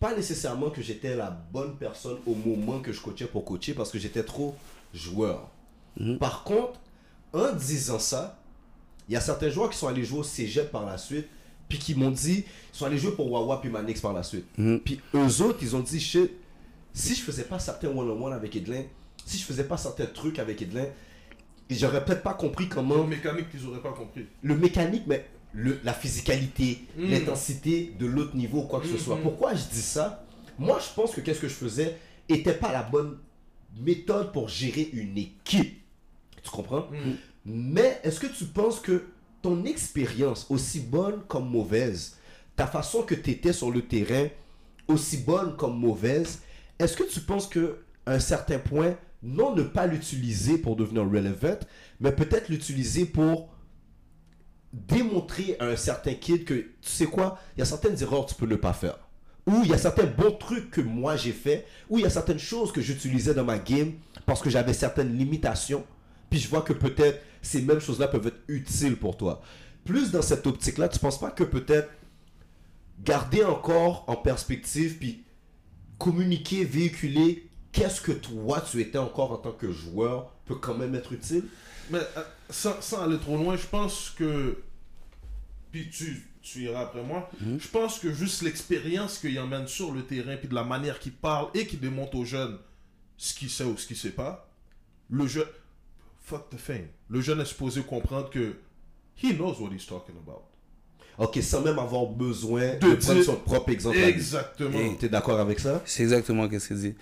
pas 0.00 0.14
nécessairement 0.14 0.70
que 0.70 0.82
j'étais 0.82 1.16
la 1.16 1.30
bonne 1.30 1.76
personne 1.76 2.18
au 2.26 2.34
moment 2.34 2.80
que 2.80 2.92
je 2.92 3.00
coachais 3.00 3.26
pour 3.26 3.44
coacher 3.44 3.74
parce 3.74 3.90
que 3.90 3.98
j'étais 3.98 4.22
trop 4.22 4.54
joueur. 4.92 5.48
Par 6.20 6.44
contre, 6.44 6.80
en 7.32 7.52
disant 7.52 7.98
ça, 7.98 8.38
il 9.08 9.14
y 9.14 9.16
a 9.16 9.20
certains 9.20 9.50
joueurs 9.50 9.70
qui 9.70 9.78
sont 9.78 9.88
allés 9.88 10.04
jouer 10.04 10.20
au 10.20 10.24
cégep 10.24 10.70
par 10.70 10.84
la 10.84 10.98
suite, 10.98 11.26
puis 11.68 11.78
qui 11.78 11.94
m'ont 11.94 12.10
dit, 12.10 12.44
ils 12.72 12.76
sont 12.76 12.84
allés 12.86 12.98
jouer 12.98 13.12
pour 13.12 13.30
Wawa 13.30 13.60
puis 13.60 13.70
Manix 13.70 14.00
par 14.00 14.12
la 14.12 14.22
suite. 14.22 14.46
Puis 14.84 15.00
eux 15.14 15.42
autres, 15.42 15.58
ils 15.62 15.74
ont 15.76 15.80
dit, 15.80 16.00
shit, 16.00 16.30
si 16.92 17.14
je 17.14 17.20
faisais 17.22 17.44
pas 17.44 17.58
certains 17.58 17.88
one-on-one 17.88 18.32
avec 18.32 18.54
Edlin, 18.56 18.82
si 19.24 19.38
je 19.38 19.44
faisais 19.44 19.64
pas 19.64 19.76
certains 19.76 20.06
trucs 20.06 20.38
avec 20.38 20.60
Edlin, 20.62 20.86
j'aurais 21.70 22.04
peut-être 22.04 22.22
pas 22.22 22.34
compris 22.34 22.68
comment 22.68 23.02
Une 23.04 23.08
mécanique 23.08 23.50
qu'ils 23.50 23.66
auraient 23.66 23.80
pas 23.82 23.92
compris. 23.92 24.26
le 24.42 24.56
mécanique, 24.56 25.04
mais 25.06 25.26
le, 25.52 25.80
la 25.84 25.92
physicalité, 25.94 26.84
Mm. 26.96 27.10
l'intensité 27.10 27.94
de 27.98 28.06
l'autre 28.06 28.36
niveau, 28.36 28.62
quoi 28.62 28.80
que 28.80 28.86
ce 28.88 28.98
soit. 28.98 29.16
Mhm. 29.16 29.22
Pourquoi 29.22 29.54
je 29.54 29.64
dis 29.72 29.82
ça? 29.82 30.24
Moi, 30.58 30.78
je 30.80 30.92
pense 30.94 31.12
que 31.12 31.20
qu'est-ce 31.20 31.40
que 31.40 31.48
je 31.48 31.54
faisais 31.54 31.96
était 32.28 32.54
pas 32.54 32.70
la 32.72 32.82
bonne 32.82 33.18
méthode 33.80 34.32
pour 34.32 34.48
gérer 34.48 34.88
une 34.92 35.16
équipe. 35.18 35.80
Tu 36.42 36.50
comprends? 36.50 36.88
Mm. 36.90 37.12
Mais 37.46 38.00
est-ce 38.04 38.20
que 38.20 38.26
tu 38.26 38.44
penses 38.44 38.78
que 38.80 39.04
ton 39.44 39.66
expérience, 39.66 40.46
aussi 40.48 40.80
bonne 40.80 41.20
comme 41.28 41.50
mauvaise, 41.50 42.16
ta 42.56 42.66
façon 42.66 43.02
que 43.02 43.14
tu 43.14 43.30
étais 43.32 43.52
sur 43.52 43.70
le 43.70 43.82
terrain, 43.82 44.28
aussi 44.88 45.18
bonne 45.18 45.54
comme 45.56 45.78
mauvaise, 45.78 46.40
est-ce 46.78 46.96
que 46.96 47.02
tu 47.02 47.20
penses 47.20 47.46
que 47.46 47.76
un 48.06 48.20
certain 48.20 48.58
point, 48.58 48.96
non 49.22 49.54
ne 49.54 49.62
pas 49.62 49.86
l'utiliser 49.86 50.56
pour 50.56 50.76
devenir 50.76 51.02
relevant, 51.02 51.58
mais 52.00 52.12
peut-être 52.12 52.48
l'utiliser 52.48 53.04
pour 53.04 53.50
démontrer 54.72 55.58
à 55.60 55.66
un 55.66 55.76
certain 55.76 56.14
kid 56.14 56.46
que 56.46 56.54
tu 56.54 56.68
sais 56.80 57.04
quoi, 57.04 57.38
il 57.54 57.58
y 57.58 57.62
a 57.62 57.66
certaines 57.66 58.02
erreurs 58.02 58.24
que 58.24 58.30
tu 58.30 58.36
peux 58.36 58.46
ne 58.46 58.56
pas 58.56 58.72
faire. 58.72 58.98
Ou 59.46 59.60
il 59.62 59.68
y 59.68 59.74
a 59.74 59.78
certains 59.78 60.06
bons 60.06 60.32
trucs 60.32 60.70
que 60.70 60.80
moi 60.80 61.16
j'ai 61.16 61.32
fait, 61.32 61.66
ou 61.90 61.98
il 61.98 62.04
y 62.04 62.06
a 62.06 62.10
certaines 62.10 62.38
choses 62.38 62.72
que 62.72 62.80
j'utilisais 62.80 63.34
dans 63.34 63.44
ma 63.44 63.58
game 63.58 63.92
parce 64.24 64.40
que 64.40 64.48
j'avais 64.48 64.72
certaines 64.72 65.14
limitations. 65.14 65.84
Puis 66.30 66.40
je 66.40 66.48
vois 66.48 66.62
que 66.62 66.72
peut-être 66.72 67.20
ces 67.44 67.62
mêmes 67.62 67.80
choses-là 67.80 68.08
peuvent 68.08 68.26
être 68.26 68.40
utiles 68.48 68.96
pour 68.96 69.16
toi. 69.16 69.42
Plus 69.84 70.10
dans 70.10 70.22
cette 70.22 70.46
optique-là, 70.46 70.88
tu 70.88 70.98
penses 70.98 71.20
pas 71.20 71.30
que 71.30 71.44
peut-être 71.44 71.90
garder 73.04 73.44
encore 73.44 74.04
en 74.08 74.16
perspective, 74.16 74.98
puis 74.98 75.24
communiquer, 75.98 76.64
véhiculer 76.64 77.48
qu'est-ce 77.74 78.00
que 78.00 78.12
toi 78.12 78.60
tu 78.62 78.80
étais 78.80 78.98
encore 78.98 79.32
en 79.32 79.36
tant 79.36 79.52
que 79.52 79.70
joueur 79.70 80.32
peut 80.46 80.54
quand 80.54 80.74
même 80.74 80.94
être 80.94 81.12
utile? 81.12 81.44
Mais 81.90 81.98
euh, 81.98 82.22
sans, 82.48 82.80
sans 82.80 83.02
aller 83.02 83.18
trop 83.18 83.36
loin, 83.36 83.56
je 83.56 83.66
pense 83.66 84.10
que. 84.16 84.62
Puis 85.70 85.90
tu, 85.90 86.26
tu 86.40 86.62
iras 86.62 86.82
après 86.82 87.02
moi. 87.02 87.28
Je 87.40 87.68
pense 87.68 87.98
que 87.98 88.12
juste 88.12 88.42
l'expérience 88.42 89.18
qu'il 89.18 89.38
emmène 89.40 89.66
sur 89.66 89.92
le 89.92 90.02
terrain, 90.02 90.36
puis 90.36 90.48
de 90.48 90.54
la 90.54 90.62
manière 90.62 91.00
qu'il 91.00 91.12
parle 91.12 91.48
et 91.52 91.66
qu'il 91.66 91.80
démontre 91.80 92.16
aux 92.16 92.24
jeunes, 92.24 92.58
ce 93.16 93.34
qu'il 93.34 93.50
sait 93.50 93.64
ou 93.64 93.76
ce 93.76 93.86
qu'il 93.86 93.96
sait 93.96 94.10
pas, 94.10 94.48
le 95.10 95.26
jeune. 95.26 95.48
Fuck 96.24 96.50
the 96.50 96.56
thing. 96.56 96.86
Le 97.08 97.20
jeune 97.20 97.40
est 97.40 97.44
supposé 97.44 97.82
comprendre 97.82 98.30
que. 98.30 98.54
He 99.22 99.32
knows 99.36 99.54
what 99.60 99.70
he's 99.72 99.86
talking 99.86 100.14
about. 100.26 100.42
Ok, 101.18 101.38
sans 101.42 101.60
même 101.62 101.78
avoir 101.78 102.06
besoin 102.06 102.74
de, 102.76 102.90
De 102.90 102.94
prendre 102.96 103.14
dire- 103.14 103.24
son 103.24 103.36
propre 103.36 103.68
exemple. 103.70 103.96
Exactement. 103.98 104.76
Et- 104.78 104.96
T'es 104.96 105.08
d'accord 105.08 105.38
avec 105.38 105.60
ça? 105.60 105.80
C'est 105.84 106.02
exactement 106.02 106.48
ce 106.50 106.66
qu'il 106.66 106.76
dit. 106.78 106.94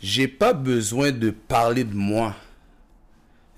J'ai 0.00 0.28
pas 0.28 0.52
besoin 0.52 1.10
de 1.10 1.30
parler 1.30 1.82
de 1.82 1.94
moi. 1.94 2.36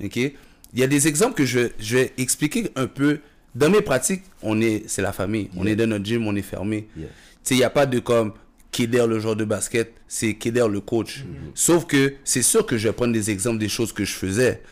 OK? 0.02 0.16
Il 0.16 0.32
y 0.74 0.82
a 0.82 0.86
des 0.86 1.08
exemples 1.08 1.34
que 1.34 1.44
je, 1.44 1.70
je 1.78 1.96
vais 1.96 2.12
expliquer 2.16 2.70
un 2.76 2.86
peu. 2.86 3.20
Dans 3.54 3.70
mes 3.70 3.80
pratiques, 3.82 4.22
on 4.42 4.60
est, 4.60 4.84
c'est 4.88 5.02
la 5.02 5.12
famille. 5.12 5.50
On 5.56 5.64
Yeah. 5.64 5.72
est 5.72 5.76
dans 5.76 5.86
notre 5.88 6.04
gym, 6.04 6.26
on 6.26 6.36
est 6.36 6.42
fermé. 6.42 6.88
Yeah. 6.96 7.08
Tu 7.08 7.14
sais, 7.42 7.54
il 7.54 7.58
n'y 7.58 7.64
a 7.64 7.70
pas 7.70 7.86
de 7.86 7.98
comme 7.98 8.32
Keder 8.70 9.06
le 9.08 9.18
joueur 9.18 9.34
de 9.36 9.44
basket, 9.44 9.92
c'est 10.06 10.34
Keder 10.34 10.66
le 10.70 10.80
coach. 10.80 11.20
Mm-hmm. 11.20 11.50
Sauf 11.54 11.86
que 11.86 12.14
c'est 12.24 12.42
sûr 12.42 12.64
que 12.66 12.76
je 12.78 12.88
vais 12.88 12.92
prendre 12.94 13.12
des 13.12 13.30
exemples 13.30 13.58
des 13.58 13.68
choses 13.68 13.92
que 13.92 14.04
je 14.04 14.12
faisais. 14.12 14.62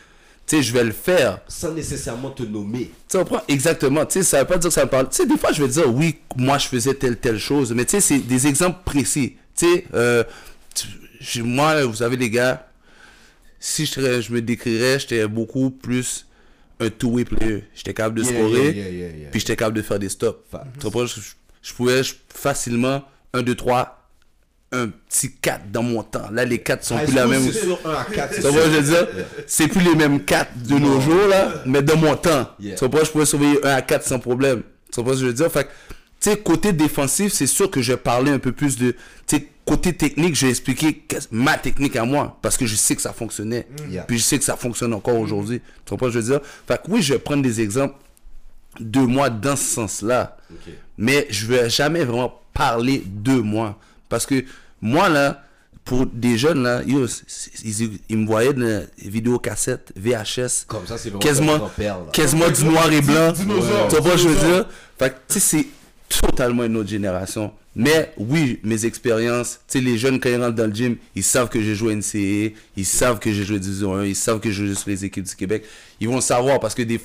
Tu 0.47 0.55
sais, 0.55 0.63
je 0.63 0.71
vais 0.73 0.83
le 0.85 0.93
faire. 0.93 1.41
Sans 1.49 1.73
nécessairement 1.73 2.31
te 2.31 2.41
nommer. 2.43 2.89
Tu 3.09 3.17
comprends? 3.17 3.41
Exactement. 3.49 4.05
Tu 4.05 4.13
sais, 4.19 4.23
ça 4.23 4.39
veut 4.39 4.47
pas 4.47 4.57
dire 4.57 4.69
que 4.69 4.73
ça 4.73 4.85
me 4.85 4.89
parle. 4.89 5.09
Tu 5.09 5.17
sais, 5.17 5.25
des 5.25 5.37
fois, 5.37 5.51
je 5.51 5.61
vais 5.61 5.67
dire, 5.69 5.93
oui, 5.93 6.19
moi, 6.37 6.57
je 6.57 6.67
faisais 6.67 6.93
telle, 6.93 7.17
telle 7.17 7.37
chose. 7.37 7.73
Mais 7.73 7.83
tu 7.83 7.91
sais, 7.91 7.99
c'est 7.99 8.19
des 8.19 8.47
exemples 8.47 8.79
précis. 8.85 9.35
Tu 9.55 9.65
sais, 9.67 9.85
euh, 9.93 10.23
moi, 11.43 11.83
vous 11.85 11.95
savez, 11.95 12.15
les 12.15 12.29
gars, 12.29 12.69
si 13.59 13.85
je, 13.85 13.91
serais- 13.91 14.21
je 14.21 14.31
me 14.31 14.41
décrirais, 14.41 14.99
j'étais 14.99 15.27
beaucoup 15.27 15.69
plus 15.69 16.25
un 16.79 16.89
two-way 16.89 17.25
player. 17.25 17.63
J'étais 17.75 17.93
capable 17.93 18.19
de 18.19 18.23
scorer, 18.23 18.71
yeah, 18.71 18.71
yeah, 18.71 18.89
yeah, 18.89 19.07
yeah. 19.17 19.29
puis 19.31 19.39
j'étais 19.39 19.55
capable 19.55 19.75
de 19.77 19.81
faire 19.81 19.99
des 19.99 20.09
stops. 20.09 20.39
Tu 20.79 20.85
comprends? 20.85 21.07
Je, 21.07 21.19
je 21.61 21.73
pouvais 21.73 22.01
facilement, 22.29 23.03
1, 23.33 23.41
2, 23.41 23.55
3, 23.55 23.96
un 24.71 24.87
petit 24.89 25.31
4 25.31 25.71
dans 25.71 25.83
mon 25.83 26.03
temps. 26.03 26.29
Là, 26.31 26.43
les 26.43 26.59
4 26.59 26.83
sont 26.83 26.97
High 26.97 27.05
plus 27.05 27.15
la 27.15 27.25
même. 27.27 27.41
c'est 27.51 27.59
sur 27.61 27.79
1 27.85 27.89
à 27.93 28.03
4. 28.03 28.35
Tu 28.35 28.41
comprends 28.41 28.57
ce 28.59 28.65
que 28.65 28.71
je 28.71 28.77
veux 28.77 28.81
dire? 28.81 29.07
C'est 29.47 29.67
plus 29.67 29.81
les 29.81 29.95
mêmes 29.95 30.23
4 30.23 30.63
de 30.67 30.77
nos 30.77 30.99
jours, 30.99 31.27
là, 31.29 31.53
mais 31.65 31.81
dans 31.81 31.95
mon 31.97 32.15
temps. 32.17 32.49
Yeah. 32.59 32.75
Tu? 32.75 32.85
Je 32.85 33.11
pouvais 33.11 33.25
surveiller 33.25 33.65
1 33.65 33.69
à 33.69 33.81
4 33.81 34.03
sans 34.05 34.19
problème. 34.19 34.63
Tu 34.93 35.03
que 35.03 35.13
je 35.15 35.25
veux 35.25 35.33
dire? 35.33 35.49
Fait 35.51 35.63
que, 35.65 35.69
tu 36.19 36.31
sais, 36.31 36.37
côté 36.37 36.73
défensif, 36.73 37.31
c'est 37.31 37.47
sûr 37.47 37.69
que 37.71 37.81
je 37.81 37.93
vais 37.93 37.97
parler 37.97 38.31
un 38.31 38.39
peu 38.39 38.51
plus 38.51 38.77
de. 38.77 38.91
Tu 39.25 39.37
sais, 39.37 39.47
côté 39.65 39.93
technique, 39.93 40.35
je 40.35 40.45
vais 40.45 40.49
expliquer 40.51 40.93
qu'est- 40.93 41.31
ma 41.31 41.57
technique 41.57 41.95
à 41.95 42.03
moi, 42.03 42.37
parce 42.41 42.57
que 42.57 42.65
je 42.65 42.75
sais 42.75 42.95
que 42.95 43.01
ça 43.01 43.13
fonctionnait. 43.13 43.67
Yeah. 43.89 44.03
Puis 44.03 44.17
je 44.17 44.23
sais 44.23 44.37
que 44.37 44.43
ça 44.43 44.57
fonctionne 44.57 44.93
encore 44.93 45.15
aujourd'hui. 45.17 45.61
Tu 45.85 45.95
que 45.95 46.09
je 46.09 46.19
veux 46.19 46.25
dire? 46.25 46.41
Fait 46.67 46.75
que 46.77 46.89
oui, 46.89 47.01
je 47.01 47.13
vais 47.13 47.19
prendre 47.19 47.41
des 47.43 47.61
exemples 47.61 47.95
de 48.79 48.99
moi 48.99 49.29
dans 49.29 49.55
ce 49.55 49.63
sens-là. 49.75 50.37
Mais 50.97 51.25
je 51.29 51.45
vais 51.45 51.69
jamais 51.69 52.03
vraiment 52.03 52.33
parler 52.53 53.03
de 53.05 53.33
moi. 53.33 53.77
Parce 54.09 54.25
que 54.25 54.43
moi, 54.81 55.09
là, 55.09 55.43
pour 55.87 56.05
des 56.05 56.37
jeunes, 56.37 56.63
là, 56.63 56.83
yo, 56.83 57.05
ils, 57.63 57.99
ils 58.09 58.17
me 58.17 58.25
voyaient 58.25 58.53
dans 58.53 58.85
les 59.01 59.09
vidéocassettes, 59.09 59.93
VHS. 59.95 60.65
Comme 60.67 60.85
ça, 60.85 60.97
c'est 60.97 61.17
quasiment, 61.17 61.57
du 61.57 62.65
noir 62.65 62.91
et 62.91 63.01
blanc. 63.01 63.33
Tu 63.33 63.95
vois, 64.01 64.17
je 64.17 64.27
veux 64.27 64.47
dire? 64.47 64.65
Fait 64.99 65.15
tu 65.27 65.39
sais, 65.39 65.67
c'est 66.09 66.21
totalement 66.21 66.63
une 66.65 66.75
autre 66.77 66.89
génération. 66.89 67.53
Mais 67.73 68.11
oui, 68.17 68.59
mes 68.63 68.85
expériences, 68.85 69.59
tu 69.67 69.77
sais, 69.77 69.85
les 69.85 69.97
jeunes, 69.97 70.19
quand 70.19 70.29
ils 70.29 70.41
rentrent 70.41 70.55
dans 70.55 70.65
le 70.65 70.73
gym, 70.73 70.97
ils 71.15 71.23
savent 71.23 71.47
que 71.47 71.61
j'ai 71.61 71.75
joué 71.75 71.95
NCAA, 71.95 72.57
ils 72.75 72.85
savent 72.85 73.19
que 73.19 73.31
j'ai 73.31 73.43
joué 73.43 73.59
Division 73.59 73.95
1, 73.95 74.05
ils 74.05 74.15
savent 74.15 74.39
que 74.39 74.49
j'ai 74.49 74.65
joué 74.65 74.75
sur 74.75 74.89
les 74.89 75.05
équipes 75.05 75.25
du 75.25 75.35
Québec. 75.35 75.63
Ils 75.99 76.09
vont 76.09 76.15
le 76.15 76.21
savoir 76.21 76.59
parce 76.59 76.73
que 76.73 76.81
des, 76.81 76.99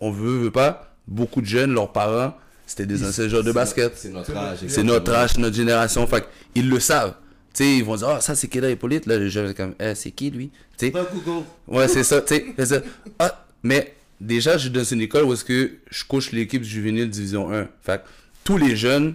on 0.00 0.10
veut, 0.10 0.38
veut 0.38 0.50
pas, 0.50 0.94
beaucoup 1.08 1.40
de 1.40 1.46
jeunes, 1.46 1.72
leurs 1.72 1.90
parents, 1.90 2.34
c'était 2.72 2.86
des 2.86 3.04
anciens 3.06 3.28
joueurs 3.28 3.42
de 3.42 3.48
C'est 3.48 3.54
basket. 3.54 3.92
C'est 3.96 4.08
notre 4.08 4.34
âge. 4.34 4.58
C'est 4.66 4.82
notre 4.82 5.12
âge, 5.12 5.36
notre 5.36 5.54
génération. 5.54 6.06
Fait 6.06 6.24
ils 6.54 6.68
le 6.70 6.80
savent. 6.80 7.14
Tu 7.52 7.64
sais, 7.64 7.76
ils 7.76 7.84
vont 7.84 7.96
dire, 7.96 8.08
ah, 8.08 8.20
ça 8.22 8.34
c'est 8.34 8.48
Keda 8.48 8.70
Hippolyte. 8.70 9.04
Là, 9.04 9.18
les 9.18 9.28
jeunes, 9.28 9.52
comme, 9.52 9.74
eh, 9.78 9.94
c'est 9.94 10.10
qui 10.10 10.30
lui? 10.30 10.50
Tu 10.78 10.86
sais, 10.86 10.90
Dans 10.90 11.04
Google. 11.04 11.44
Ouais, 11.68 11.86
c'est 11.86 12.02
ça, 12.02 12.22
tu 12.22 12.34
sais. 12.34 12.46
c'est 12.56 12.64
ça. 12.66 12.80
Ah, 13.18 13.44
mais 13.62 13.94
déjà, 14.18 14.56
je 14.56 14.62
suis 14.62 14.70
dans 14.70 14.84
une 14.84 15.02
école 15.02 15.24
où 15.24 15.34
est-ce 15.34 15.44
que 15.44 15.72
je 15.90 16.04
coach 16.04 16.32
l'équipe 16.32 16.62
juvénile 16.64 17.10
Division 17.10 17.52
1. 17.52 17.68
Fait 17.82 18.00
tous 18.42 18.56
les 18.56 18.74
jeunes 18.74 19.12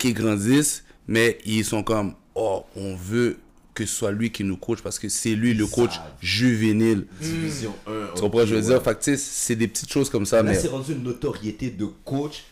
qui 0.00 0.12
grandissent, 0.12 0.82
mais 1.06 1.38
ils 1.46 1.64
sont 1.64 1.84
comme, 1.84 2.14
oh, 2.34 2.64
on 2.74 2.96
veut 2.96 3.36
que 3.72 3.86
ce 3.86 3.94
soit 3.94 4.10
lui 4.10 4.30
qui 4.32 4.42
nous 4.42 4.56
coach 4.56 4.80
parce 4.82 4.98
que 4.98 5.08
c'est 5.08 5.34
lui 5.36 5.54
le 5.54 5.66
coach 5.68 5.92
juvénile. 6.20 7.06
Division 7.20 7.72
1. 7.86 8.14
Tu 8.16 8.20
comprends 8.20 8.44
je 8.44 8.56
veux 8.56 8.62
dire? 8.62 8.82
Fait 8.82 9.16
c'est 9.16 9.54
des 9.54 9.68
petites 9.68 9.92
choses 9.92 10.10
comme 10.10 10.26
ça, 10.26 10.38
Là, 10.38 10.42
mais. 10.50 10.58
c'est 10.58 10.66
rendu 10.68 10.92
une 10.92 11.04
notoriété 11.04 11.70
de 11.70 11.86
coach 12.04 12.42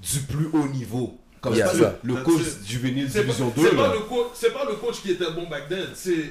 du 0.00 0.20
plus 0.20 0.46
haut 0.52 0.66
niveau. 0.68 1.18
Comme 1.40 1.54
Il 1.54 1.58
y 1.58 1.62
a 1.62 1.68
c'est 1.68 1.78
ça. 1.78 1.90
pas 1.90 1.98
le, 2.02 2.14
le 2.14 2.22
coach 2.22 2.42
juvénile 2.66 3.08
C'est 3.10 3.20
pas, 3.20 3.24
division 3.26 3.52
c'est 3.56 3.62
2. 3.62 3.70
pas 3.76 3.88
là. 3.88 3.94
le 3.94 4.00
coach, 4.00 4.26
c'est 4.34 4.52
pas 4.52 4.64
le 4.68 4.74
coach 4.76 5.00
qui 5.02 5.10
était 5.12 5.30
bon 5.34 5.46
back 5.48 5.68
then, 5.68 5.86
c'est 5.94 6.10
le 6.16 6.30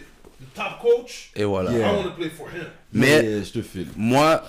top 0.54 0.80
coach. 0.82 1.32
Et 1.36 1.44
voilà. 1.44 1.72
Yeah. 1.72 1.92
I 1.92 1.96
want 1.96 2.04
to 2.04 2.12
play 2.12 2.30
for 2.30 2.48
him. 2.50 2.66
Mais 2.92 3.24
Yeah, 3.24 3.44
je 3.44 3.52
te 3.52 3.62
file. 3.62 3.88
moi, 3.96 4.44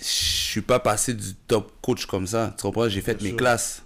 je 0.00 0.04
suis 0.04 0.60
pas 0.60 0.78
passé 0.78 1.14
du 1.14 1.34
top 1.46 1.72
coach 1.82 2.06
comme 2.06 2.26
ça. 2.26 2.54
Tu 2.56 2.62
comprends? 2.62 2.88
J'ai 2.88 3.00
fait 3.00 3.20
mes 3.22 3.28
sûr. 3.30 3.36
classes. 3.36 3.82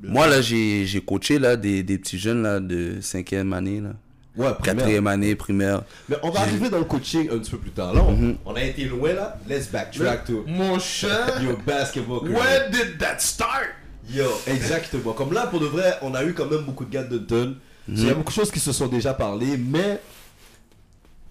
Moi, 0.00 0.28
là, 0.28 0.40
j'ai 0.40 1.02
coaché 1.04 1.38
là, 1.40 1.56
des, 1.56 1.82
des 1.82 1.98
petits 1.98 2.18
jeunes 2.18 2.42
là, 2.44 2.60
de 2.60 3.00
cinquième 3.00 3.52
année, 3.52 3.80
là. 3.80 3.90
Ouais, 4.36 4.54
primaire. 4.54 4.60
quatrième 4.62 5.06
année, 5.08 5.34
primaire. 5.34 5.82
Mais 6.08 6.14
on 6.22 6.30
va 6.30 6.42
arriver 6.42 6.70
dans 6.70 6.78
le 6.78 6.84
coaching 6.84 7.28
un 7.32 7.38
petit 7.38 7.50
peu 7.50 7.58
plus 7.58 7.72
tard. 7.72 7.92
Là, 7.92 8.02
on, 8.04 8.36
on 8.46 8.54
a 8.54 8.62
été 8.62 8.84
loin 8.84 9.12
là. 9.12 9.36
Let's 9.48 9.66
backtrack 9.68 10.26
to 10.26 10.44
Mon 10.46 10.78
cher, 10.78 11.42
your 11.42 11.56
basketball 11.66 12.20
career. 12.20 12.36
where 12.38 12.70
did 12.70 13.00
that 13.00 13.18
start? 13.18 13.70
Yo, 14.10 14.26
exactement. 14.46 15.12
Comme 15.12 15.32
là, 15.32 15.46
pour 15.46 15.60
de 15.60 15.66
vrai, 15.66 15.98
on 16.02 16.14
a 16.14 16.24
eu 16.24 16.34
quand 16.34 16.46
même 16.46 16.62
beaucoup 16.62 16.84
de 16.84 16.90
gars 16.90 17.04
de 17.04 17.18
Dunton. 17.18 17.56
Il 17.88 18.06
y 18.06 18.10
a 18.10 18.14
beaucoup 18.14 18.30
de 18.30 18.34
choses 18.34 18.50
qui 18.50 18.60
se 18.60 18.72
sont 18.72 18.86
déjà 18.86 19.14
parlé, 19.14 19.56
mais 19.56 20.00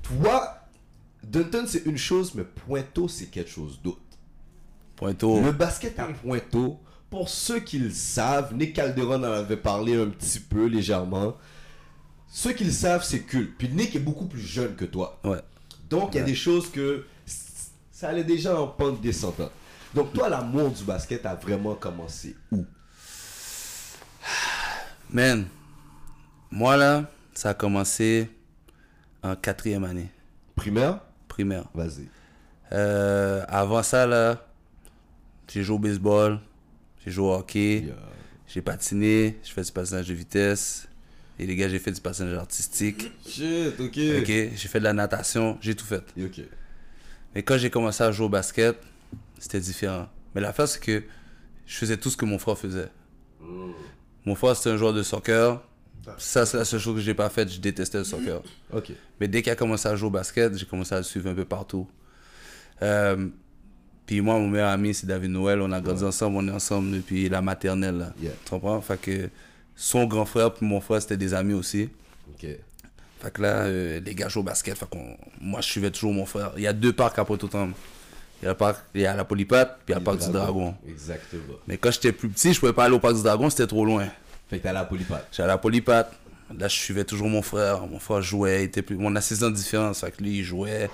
toi, 0.01 0.57
Dunton 1.23 1.65
c'est 1.67 1.85
une 1.85 1.97
chose, 1.97 2.33
mais 2.33 2.43
Pointeau 2.43 3.07
c'est 3.07 3.27
quelque 3.27 3.51
chose 3.51 3.79
d'autre. 3.83 3.99
Pointeau. 4.95 5.39
Le 5.41 5.51
basket 5.51 5.99
à 5.99 6.05
Pointeau, 6.05 6.79
pour 7.09 7.29
ceux 7.29 7.59
qui 7.59 7.77
le 7.77 7.91
savent, 7.91 8.55
Nick 8.55 8.73
Calderon 8.73 9.23
en 9.23 9.23
avait 9.23 9.57
parlé 9.57 9.95
un 9.95 10.07
petit 10.07 10.39
peu 10.39 10.65
légèrement. 10.65 11.35
Ceux 12.27 12.53
qui 12.53 12.63
le 12.63 12.71
savent, 12.71 13.03
c'est 13.03 13.21
culte. 13.21 13.53
Puis 13.57 13.69
Nick 13.69 13.95
est 13.95 13.99
beaucoup 13.99 14.25
plus 14.25 14.41
jeune 14.41 14.75
que 14.75 14.85
toi. 14.85 15.19
Ouais. 15.23 15.39
Donc, 15.89 16.13
il 16.13 16.17
y 16.17 16.21
a 16.21 16.23
des 16.23 16.35
choses 16.35 16.69
que 16.69 17.05
ça 17.91 18.09
allait 18.09 18.23
déjà 18.23 18.59
en 18.59 18.67
pente 18.67 18.99
descendante. 18.99 19.51
Donc, 19.97 20.13
toi, 20.13 20.29
l'amour 20.29 20.69
du 20.69 20.83
basket 20.83 21.25
a 21.25 21.33
vraiment 21.33 21.73
commencé 21.73 22.35
où? 22.51 22.63
Man, 25.09 25.47
moi 26.51 26.77
là, 26.77 27.09
ça 27.33 27.49
a 27.49 27.53
commencé 27.55 28.29
en 29.23 29.35
quatrième 29.35 29.83
année, 29.85 30.11
Primaire? 30.55 30.99
Primaire. 31.27 31.63
Vas-y. 31.73 32.07
Euh, 32.73 33.43
avant 33.47 33.81
ça 33.81 34.05
là, 34.05 34.45
j'ai 35.47 35.63
joué 35.63 35.75
au 35.77 35.79
baseball, 35.79 36.39
j'ai 37.03 37.09
joué 37.09 37.25
au 37.25 37.33
hockey, 37.33 37.79
Yeah. 37.87 37.95
j'ai 38.47 38.61
patiné, 38.61 39.39
je 39.43 39.51
fais 39.51 39.63
du 39.63 39.71
patinage 39.71 40.07
de 40.07 40.13
vitesse. 40.13 40.87
Et 41.39 41.47
les 41.47 41.55
gars, 41.55 41.69
j'ai 41.69 41.79
fait 41.79 41.91
du 41.91 42.01
patinage 42.01 42.37
artistique. 42.37 43.11
Shit, 43.27 43.79
ok. 43.79 43.97
Ok, 44.19 44.27
j'ai 44.27 44.67
fait 44.67 44.77
de 44.79 44.83
la 44.83 44.93
natation, 44.93 45.57
j'ai 45.59 45.73
tout 45.73 45.85
fait. 45.85 46.03
Ok. 46.23 46.41
Mais 47.33 47.41
quand 47.41 47.57
j'ai 47.57 47.71
commencé 47.71 48.03
à 48.03 48.11
jouer 48.11 48.27
au 48.27 48.29
basket, 48.29 48.77
c'était 49.39 49.59
différent. 49.59 50.07
Mais 50.35 50.41
l'affaire, 50.41 50.67
c'est 50.67 50.81
que 50.81 51.03
je 51.65 51.75
faisais 51.75 51.97
tout 51.97 52.09
ce 52.09 52.17
que 52.17 52.25
mon 52.25 52.39
frère 52.39 52.57
faisait. 52.57 52.89
Mon 54.25 54.35
frère, 54.35 54.55
c'était 54.55 54.71
un 54.71 54.77
joueur 54.77 54.93
de 54.93 55.03
soccer. 55.03 55.61
Ça, 56.17 56.45
c'est 56.45 56.57
la 56.57 56.65
seule 56.65 56.79
chose 56.79 56.95
que 56.95 57.01
j'ai 57.01 57.13
pas 57.13 57.29
faite. 57.29 57.51
Je 57.51 57.59
détestais 57.59 57.97
le 57.97 58.03
soccer. 58.03 58.41
Mais 59.19 59.27
dès 59.27 59.41
qu'il 59.41 59.51
a 59.51 59.55
commencé 59.55 59.87
à 59.87 59.95
jouer 59.95 60.07
au 60.07 60.11
basket, 60.11 60.57
j'ai 60.57 60.65
commencé 60.65 60.95
à 60.95 60.97
le 60.97 61.03
suivre 61.03 61.29
un 61.29 61.33
peu 61.33 61.45
partout. 61.45 61.87
Euh, 62.81 63.27
puis 64.05 64.21
moi, 64.21 64.39
mon 64.39 64.47
meilleur 64.47 64.69
ami, 64.69 64.93
c'est 64.93 65.05
David 65.05 65.31
Noël. 65.31 65.61
On 65.61 65.71
a 65.71 65.81
grandi 65.81 66.03
ensemble, 66.03 66.37
on 66.37 66.47
est 66.47 66.51
ensemble 66.51 66.91
depuis 66.91 67.27
la 67.27 67.41
maternelle. 67.41 67.97
Là. 67.97 68.13
Yeah. 68.21 68.31
Tu 68.45 68.49
comprends? 68.51 68.79
Fait 68.79 68.99
que 68.99 69.29
son 69.75 70.05
grand 70.05 70.25
frère 70.25 70.53
puis 70.53 70.65
mon 70.65 70.79
frère, 70.79 71.01
c'était 71.01 71.17
des 71.17 71.33
amis 71.33 71.53
aussi. 71.53 71.89
Ok. 72.29 72.47
Fait 73.19 73.33
que 73.33 73.41
là, 73.41 73.63
euh, 73.63 73.99
les 73.99 74.15
gars 74.15 74.29
jouent 74.29 74.41
au 74.41 74.43
basket. 74.43 74.77
Fait 74.77 74.85
moi, 75.41 75.61
je 75.61 75.67
suivais 75.67 75.91
toujours 75.91 76.13
mon 76.13 76.25
frère. 76.25 76.53
Il 76.55 76.63
y 76.63 76.67
a 76.67 76.73
deux 76.73 76.93
parcs 76.93 77.17
à 77.19 77.25
Pointe-aux-Trembles. 77.25 77.73
Il 78.41 78.45
y 78.45 78.47
a 78.47 78.51
le 78.51 78.57
parc, 78.57 78.83
il 78.93 79.01
y 79.01 79.05
a 79.05 79.15
la 79.15 79.23
Polypate, 79.23 79.79
puis 79.85 79.85
il 79.87 79.91
y 79.91 79.95
a 79.95 79.99
le 79.99 80.03
parc 80.03 80.19
du 80.19 80.31
Dragon. 80.31 80.75
Exactement. 80.87 81.55
Mais 81.67 81.77
quand 81.77 81.91
j'étais 81.91 82.11
plus 82.11 82.29
petit, 82.29 82.53
je 82.53 82.59
pouvais 82.59 82.73
pas 82.73 82.85
aller 82.85 82.95
au 82.95 82.99
parc 82.99 83.15
du 83.15 83.23
Dragon, 83.23 83.49
c'était 83.49 83.67
trop 83.67 83.83
loin. 83.83 84.07
Fait 84.49 84.59
que 84.59 84.63
t'as 84.63 84.73
la 84.73 84.85
polypate. 84.85 85.27
J'allais 85.31 85.49
à 85.49 85.53
la 85.53 85.57
Polypate. 85.57 86.13
Là, 86.57 86.67
je 86.67 86.75
suivais 86.75 87.03
toujours 87.03 87.27
mon 87.27 87.41
frère. 87.41 87.85
Mon 87.87 87.99
frère 87.99 88.21
jouait. 88.21 88.61
Il 88.61 88.65
était 88.65 88.81
plus... 88.81 88.97
On 88.99 89.13
a 89.15 89.21
6 89.21 89.43
ans 89.43 89.49
de 89.49 89.55
différence. 89.55 89.99
Fait 89.99 90.11
que 90.11 90.23
lui, 90.23 90.37
il 90.37 90.43
jouait. 90.43 90.89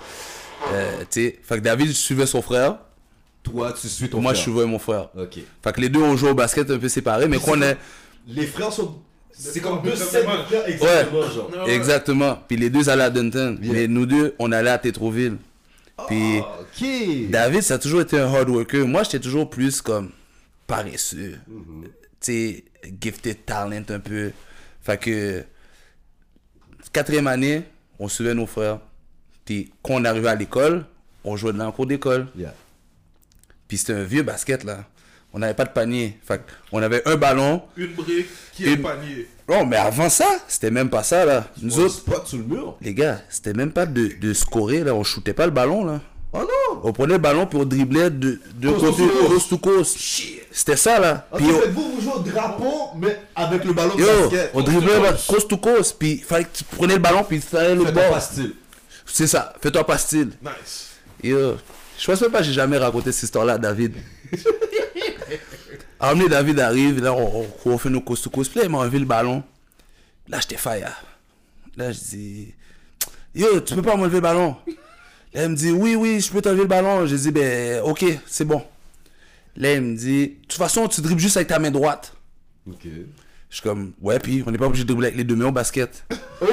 Euh, 0.72 0.98
tu 1.00 1.06
sais. 1.10 1.38
Fait 1.42 1.56
que 1.56 1.60
David 1.60 1.92
suivait 1.92 2.26
son 2.26 2.42
frère. 2.42 2.78
Toi, 3.44 3.72
tu 3.72 3.88
suis 3.88 4.08
ton 4.08 4.20
moi, 4.20 4.32
frère. 4.32 4.44
je 4.44 4.50
suivais 4.50 4.66
mon 4.66 4.78
frère. 4.78 5.10
Ok. 5.16 5.38
Fait 5.62 5.72
que 5.72 5.80
les 5.80 5.88
deux, 5.88 6.02
on 6.02 6.16
jouait 6.16 6.30
au 6.30 6.34
basket 6.34 6.68
un 6.70 6.78
peu 6.78 6.88
séparés. 6.88 7.28
Mais 7.28 7.38
qu'on 7.38 7.60
est. 7.62 7.76
Les 8.26 8.46
frères 8.46 8.72
sont. 8.72 8.96
C'est 9.30 9.60
comme 9.60 9.82
deux 9.82 9.96
sets 9.96 10.24
exactement, 10.66 11.28
genre. 11.28 11.50
Ouais. 11.66 11.74
Exactement. 11.74 12.38
Puis 12.48 12.56
les 12.56 12.70
deux 12.70 12.88
allaient 12.88 13.04
à 13.04 13.10
Dunton. 13.10 13.58
Mais 13.60 13.86
nous 13.86 14.06
deux, 14.06 14.34
on 14.38 14.50
allait 14.50 14.70
à 14.70 14.78
Tétroville. 14.78 15.36
Puis. 16.06 16.40
Ah. 16.40 17.30
David, 17.30 17.62
ça 17.62 17.74
a 17.74 17.78
toujours 17.78 18.00
été 18.00 18.18
un 18.18 18.32
hard 18.32 18.48
worker. 18.48 18.86
Moi, 18.86 19.02
j'étais 19.04 19.20
toujours 19.20 19.48
plus 19.48 19.80
comme 19.80 20.10
paresseux. 20.66 21.38
Tu 21.46 21.92
sais, 22.20 22.64
gifted 23.00 23.44
talent 23.44 23.82
un 23.88 24.00
peu. 24.00 24.32
Fait 24.82 24.98
que, 24.98 25.44
quatrième 26.92 27.26
année, 27.26 27.62
on 27.98 28.08
suivait 28.08 28.34
nos 28.34 28.46
frères. 28.46 28.80
Puis 29.44 29.72
quand 29.82 29.94
on 29.94 30.04
arrivait 30.04 30.28
à 30.28 30.34
l'école, 30.34 30.86
on 31.22 31.36
jouait 31.36 31.52
dans 31.52 31.66
la 31.66 31.72
cour 31.72 31.86
d'école. 31.86 32.28
Yeah. 32.36 32.54
Puis 33.68 33.78
c'était 33.78 33.94
un 33.94 34.02
vieux 34.04 34.22
basket 34.22 34.64
là. 34.64 34.84
On 35.32 35.38
n'avait 35.38 35.54
pas 35.54 35.64
de 35.64 35.70
panier. 35.70 36.18
Fait 36.22 36.40
on 36.72 36.82
avait 36.82 37.06
un 37.08 37.16
ballon. 37.16 37.62
Une 37.76 37.92
brique 37.94 38.28
qui 38.52 38.66
est 38.66 38.74
Une- 38.74 38.82
panier? 38.82 39.28
Non, 39.48 39.66
mais 39.66 39.76
avant 39.76 40.08
ça, 40.08 40.26
c'était 40.48 40.70
même 40.70 40.88
pas 40.88 41.02
ça 41.02 41.24
là. 41.24 41.44
Nous 41.60 41.78
autres, 41.78 41.94
spot 41.94 42.26
sous 42.26 42.38
le 42.38 42.44
mur. 42.44 42.76
les 42.80 42.94
gars, 42.94 43.20
c'était 43.28 43.52
même 43.52 43.72
pas 43.72 43.84
de, 43.86 44.10
de 44.20 44.32
scorer 44.32 44.82
là. 44.84 44.94
On 44.94 45.04
shootait 45.04 45.34
pas 45.34 45.44
le 45.46 45.52
ballon 45.52 45.84
là. 45.84 46.00
Oh 46.32 46.38
non! 46.40 46.80
On 46.82 46.92
prenait 46.92 47.12
le 47.12 47.18
ballon 47.20 47.48
on 47.54 47.64
driblait 47.64 48.10
de, 48.10 48.40
de 48.56 48.70
côté, 48.70 49.04
coast. 49.28 49.48
to 49.50 49.58
coast. 49.58 49.96
C'était 50.50 50.76
ça 50.76 50.98
là. 50.98 51.28
Ok, 51.30 51.38
Puis 51.38 51.46
on- 51.48 51.70
vous, 51.72 51.92
vous 51.94 52.00
jouez 52.00 52.12
au 52.14 52.18
drapeau, 52.20 52.88
mais 52.96 53.20
avec 53.36 53.64
le 53.64 53.72
ballon 53.72 53.96
Yo, 53.96 54.06
basket. 54.06 54.50
on 54.54 54.62
driblait 54.62 54.98
bah, 55.00 55.14
coast 55.28 55.46
to 55.48 55.56
coast, 55.58 55.96
puis 55.98 56.18
fallait 56.18 56.44
que 56.44 56.56
tu 56.56 56.64
prenais 56.64 56.94
le 56.94 57.00
ballon, 57.00 57.22
puis 57.22 57.38
tu 57.40 57.56
allais 57.56 57.74
le 57.76 57.84
bord. 57.84 58.10
pas 58.10 58.20
style. 58.20 58.54
C'est 59.06 59.26
ça, 59.28 59.52
fais-toi 59.60 59.84
pas 59.86 59.98
style. 59.98 60.30
Nice. 60.42 60.88
Yo, 61.22 61.54
je 61.98 62.06
pense 62.06 62.20
même 62.20 62.30
pas 62.32 62.38
que 62.38 62.44
j'ai 62.44 62.52
jamais 62.52 62.78
raconté 62.78 63.12
cette 63.12 63.24
histoire-là 63.24 63.56
David. 63.58 63.94
Amené 66.00 66.28
David 66.28 66.60
arrive, 66.60 67.02
là 67.02 67.12
on, 67.12 67.42
on- 67.42 67.70
on 67.72 67.78
fait 67.78 67.90
nos 67.90 68.00
coast 68.00 68.24
to 68.24 68.30
coast, 68.30 68.50
puis 68.50 68.60
là 68.60 68.66
il 68.66 68.70
m'a 68.70 68.78
enlevé 68.78 68.98
le 68.98 69.04
ballon. 69.06 69.42
Là 70.28 70.38
j'étais 70.40 70.56
fire. 70.56 70.92
Là 71.76 71.92
je 71.92 71.98
dis, 71.98 72.54
yo, 73.34 73.60
tu 73.60 73.74
peux 73.74 73.82
pas 73.82 73.96
m'enlever 73.96 74.16
le 74.16 74.20
ballon? 74.22 74.56
Là 75.32 75.44
il 75.44 75.48
me 75.50 75.56
dit, 75.56 75.70
oui, 75.70 75.94
oui, 75.96 76.20
je 76.20 76.30
peux 76.30 76.40
t'enlever 76.42 76.62
le 76.62 76.68
ballon. 76.68 77.06
Je 77.06 77.16
dis, 77.16 77.30
ben 77.30 77.80
ok, 77.82 78.04
c'est 78.26 78.44
bon. 78.44 78.62
Là 79.56 79.74
il 79.74 79.80
me 79.80 79.96
dit, 79.96 80.28
de 80.28 80.34
toute 80.48 80.58
façon 80.58 80.88
tu 80.88 81.00
dribbles 81.00 81.20
juste 81.20 81.36
avec 81.36 81.48
ta 81.48 81.58
main 81.58 81.70
droite. 81.70 82.14
Ok. 82.68 82.84
Je 82.84 83.60
suis 83.60 83.62
comme, 83.62 83.92
ouais, 84.00 84.18
puis 84.18 84.42
on 84.46 84.50
n'est 84.50 84.58
pas 84.58 84.66
obligé 84.66 84.82
de 84.84 84.88
dribbler 84.88 85.06
avec 85.08 85.18
les 85.18 85.24
deux 85.24 85.36
mains 85.36 85.46
au 85.46 85.52
basket. 85.52 86.04
Oh! 86.40 86.46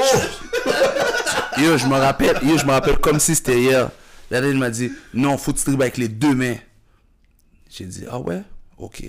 Yo, 1.57 1.77
je 1.77 1.85
me 1.87 1.95
rappelle, 1.95 2.37
yo, 2.43 2.57
je 2.57 2.65
me 2.65 2.71
rappelle 2.71 2.97
comme 2.99 3.19
si 3.19 3.33
c'était 3.35 3.59
hier. 3.59 3.89
Là, 4.29 4.39
il 4.47 4.57
m'a 4.57 4.69
dit, 4.69 4.91
non, 5.13 5.37
faut 5.37 5.51
que 5.51 5.57
tu 5.57 5.65
dribbles 5.65 5.81
avec 5.83 5.97
les 5.97 6.07
deux 6.07 6.33
mains. 6.35 6.55
J'ai 7.69 7.85
dit, 7.85 8.05
ah 8.09 8.19
ouais, 8.19 8.41
ok. 8.77 9.03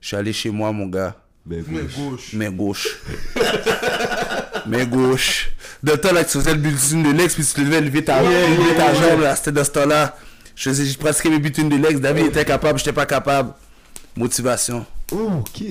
Je 0.00 0.06
suis 0.08 0.16
allé 0.16 0.32
chez 0.32 0.50
moi, 0.50 0.72
mon 0.72 0.86
gars, 0.86 1.14
Mais 1.46 1.58
Main 1.66 1.82
gauche. 1.82 1.94
gauche. 1.96 2.32
main 2.32 2.50
gauche. 2.50 2.88
main 4.66 4.84
gauche. 4.84 5.50
Dans 5.82 5.92
le 5.92 5.98
temps, 5.98 6.12
là, 6.12 6.24
que 6.24 6.30
tu 6.30 6.38
faisais 6.38 6.52
le 6.54 6.58
bulletin 6.60 7.02
de 7.02 7.10
l'ex, 7.16 7.34
puis 7.34 7.44
tu 7.44 7.64
devais 7.64 7.80
lever 7.80 8.04
ta, 8.04 8.20
lever 8.22 8.74
ta 8.76 8.94
jambe, 8.94 9.20
là, 9.22 9.34
c'était 9.36 9.52
dans 9.52 9.64
ce 9.64 9.70
temps-là. 9.70 10.16
Je 10.56 10.68
faisais, 10.68 10.84
je 10.84 10.98
pratiquais 10.98 11.30
mes 11.30 11.38
bulletins 11.38 11.64
de 11.64 11.76
l'ex. 11.76 12.00
David 12.00 12.26
était 12.26 12.44
capable, 12.44 12.78
j'étais 12.78 12.92
pas 12.92 13.06
capable. 13.06 13.52
Motivation. 14.16 14.84
Oh, 15.12 15.30
ok. 15.40 15.62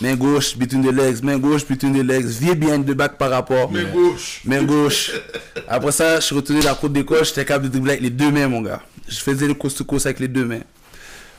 Main 0.00 0.14
gauche, 0.16 0.56
between 0.56 0.82
the 0.82 0.90
legs, 0.92 1.22
main 1.22 1.38
gauche, 1.38 1.66
between 1.66 1.92
the 1.92 2.02
legs, 2.04 2.24
vieux 2.26 2.54
behind 2.54 2.84
the 2.86 2.92
back 2.94 3.18
par 3.18 3.30
rapport. 3.30 3.70
Main 3.70 3.84
gauche. 3.92 4.40
Main 4.44 4.62
gauche. 4.64 5.12
Après 5.68 5.92
ça, 5.92 6.16
je 6.16 6.24
suis 6.26 6.34
retourné 6.34 6.62
dans 6.62 6.70
la 6.70 6.74
cour 6.74 6.88
d'école, 6.88 7.24
j'étais 7.24 7.44
capable 7.44 7.66
de 7.66 7.70
dribbler 7.70 7.92
avec 7.92 8.02
les 8.02 8.10
deux 8.10 8.30
mains, 8.30 8.48
mon 8.48 8.62
gars. 8.62 8.82
Je 9.08 9.18
faisais 9.18 9.46
le 9.46 9.54
coast 9.54 9.78
to 9.78 9.84
coast 9.84 10.06
avec 10.06 10.18
les 10.20 10.28
deux 10.28 10.44
mains. 10.44 10.60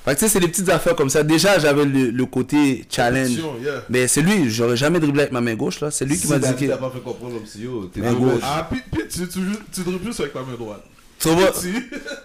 Fait 0.08 0.14
que 0.16 0.20
tu 0.20 0.26
sais, 0.26 0.32
c'est 0.32 0.40
des 0.40 0.48
petites 0.48 0.70
affaires 0.70 0.96
comme 0.96 1.10
ça. 1.10 1.22
Déjà, 1.22 1.60
j'avais 1.60 1.84
le, 1.84 2.12
le 2.12 2.26
côté 2.26 2.86
challenge. 2.90 3.32
Yeah. 3.62 3.84
Mais 3.90 4.08
c'est 4.08 4.22
lui, 4.22 4.50
j'aurais 4.50 4.78
jamais 4.78 5.02
dribblé 5.02 5.24
avec 5.24 5.34
ma 5.34 5.42
main 5.42 5.56
gauche, 5.56 5.82
là. 5.82 5.92
C'est 5.92 6.06
lui 6.06 6.18
qui 6.18 6.28
m'a 6.30 6.40
dit 6.40 6.56
que. 6.56 6.66
t'a 6.66 6.78
pas 6.78 6.90
fait 6.92 7.02
comprendre 7.02 7.34
comme 7.34 7.46
si 7.46 7.64
yo, 7.64 7.92
t'es 7.94 8.00
dommage. 8.00 8.16
gauche. 8.16 8.42
Ah, 8.42 8.66
puis, 8.72 8.82
puis 8.90 9.02
tu, 9.10 9.28
tu, 9.28 9.40
tu 9.70 9.82
dribbles 9.82 10.06
juste 10.06 10.22
avec 10.22 10.34
la 10.34 10.44
main 10.44 10.54
droite. 10.58 10.84
Trop 11.20 11.36
bon, 11.36 11.46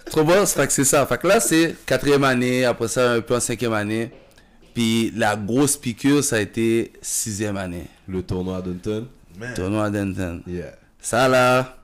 trop 0.06 0.22
bon, 0.22 0.46
fait 0.46 0.66
que 0.68 0.72
c'est 0.72 0.84
ça. 0.84 1.04
Fait 1.06 1.18
que 1.18 1.26
là, 1.26 1.40
c'est 1.40 1.74
quatrième 1.84 2.22
année, 2.22 2.64
après 2.64 2.86
ça, 2.86 3.14
un 3.14 3.20
peu 3.20 3.34
en 3.34 3.40
cinquième 3.40 3.72
année. 3.72 4.12
Puis 4.74 5.12
la 5.16 5.34
grosse 5.34 5.76
piqûre, 5.76 6.22
ça 6.22 6.36
a 6.36 6.40
été 6.40 6.92
sixième 7.02 7.56
année. 7.56 7.86
Le 8.06 8.22
tournoi 8.22 8.58
à 8.58 8.62
Dunton. 8.62 9.08
Man. 9.36 9.54
Tournoi 9.54 9.86
à 9.86 9.90
Denton. 9.90 10.40
Yeah. 10.46 10.72
Ça 11.00 11.26
là, 11.26 11.78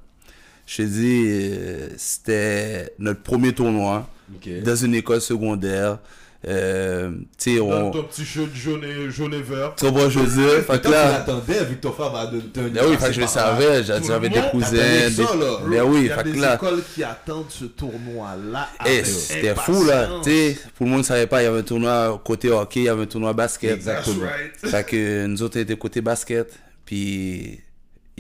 je 0.64 0.76
te 0.76 0.82
dis, 0.82 1.24
euh, 1.26 1.88
c'était 1.96 2.94
notre 3.00 3.22
premier 3.22 3.52
tournoi 3.52 4.08
Ok. 4.35 4.62
dans 4.62 4.77
une 4.77 4.95
école 4.95 5.21
secondaire. 5.21 5.99
Euh, 6.47 7.11
tu 7.37 7.55
sais, 7.55 7.59
Dans 7.59 7.64
on. 7.64 7.91
ton 7.91 8.05
petit 8.05 8.25
shirt 8.25 8.55
jaune 8.55 8.85
et, 8.85 9.11
jaune 9.11 9.35
et 9.35 9.43
vert. 9.43 9.75
Trop 9.75 9.91
bon, 9.91 10.09
je 10.09 10.21
veux 10.21 10.41
dire. 10.41 10.62
Fait 10.64 10.79
que 10.79 10.87
tu 10.87 10.93
là. 10.93 11.11
l'attendais 11.11 11.64
vu 11.64 11.75
que 11.75 11.81
ton 11.81 11.91
frère 11.91 12.11
va 12.11 12.21
à 12.21 12.27
Dunton. 12.27 12.71
Ben 12.73 12.85
oui, 12.88 12.97
fait 12.97 13.09
que 13.09 13.12
je 13.12 13.21
le 13.23 13.27
savais, 13.27 13.83
j'avais 13.83 14.29
des 14.29 14.41
cousins. 14.53 14.71
Des... 14.71 15.11
ça, 15.11 15.23
là. 15.35 15.59
Ben 15.69 15.83
oui, 15.83 16.03
Il 16.03 16.07
y 16.07 16.11
a 16.12 16.17
fait 16.19 16.23
que 16.23 16.29
des 16.29 16.38
là. 16.38 16.55
écoles 16.55 16.83
qui 16.95 17.03
attendent 17.03 17.51
ce 17.51 17.64
tournoi-là. 17.64 18.69
Eh, 18.87 19.03
c'était 19.03 19.57
fou 19.57 19.83
là, 19.85 20.09
tu 20.23 20.31
sais, 20.31 20.59
pour 20.77 20.87
le 20.87 20.91
monde 20.93 21.01
ne 21.01 21.05
savait 21.07 21.27
pas, 21.27 21.43
il 21.43 21.47
y 21.47 21.49
avait 21.49 21.59
un 21.59 21.62
tournoi 21.62 22.21
côté 22.25 22.51
hockey, 22.51 22.81
il 22.81 22.85
y 22.85 22.88
avait 22.88 23.03
un 23.03 23.07
tournoi 23.07 23.33
basket. 23.33 23.73
Exactement. 23.73 24.23
right. 24.27 24.71
Fait 24.71 24.87
que 24.87 25.27
nous 25.27 25.43
autres, 25.43 25.59
on 25.59 25.62
était 25.62 25.77
côté 25.77 26.01
basket. 26.01 26.57
Puis, 26.85 27.59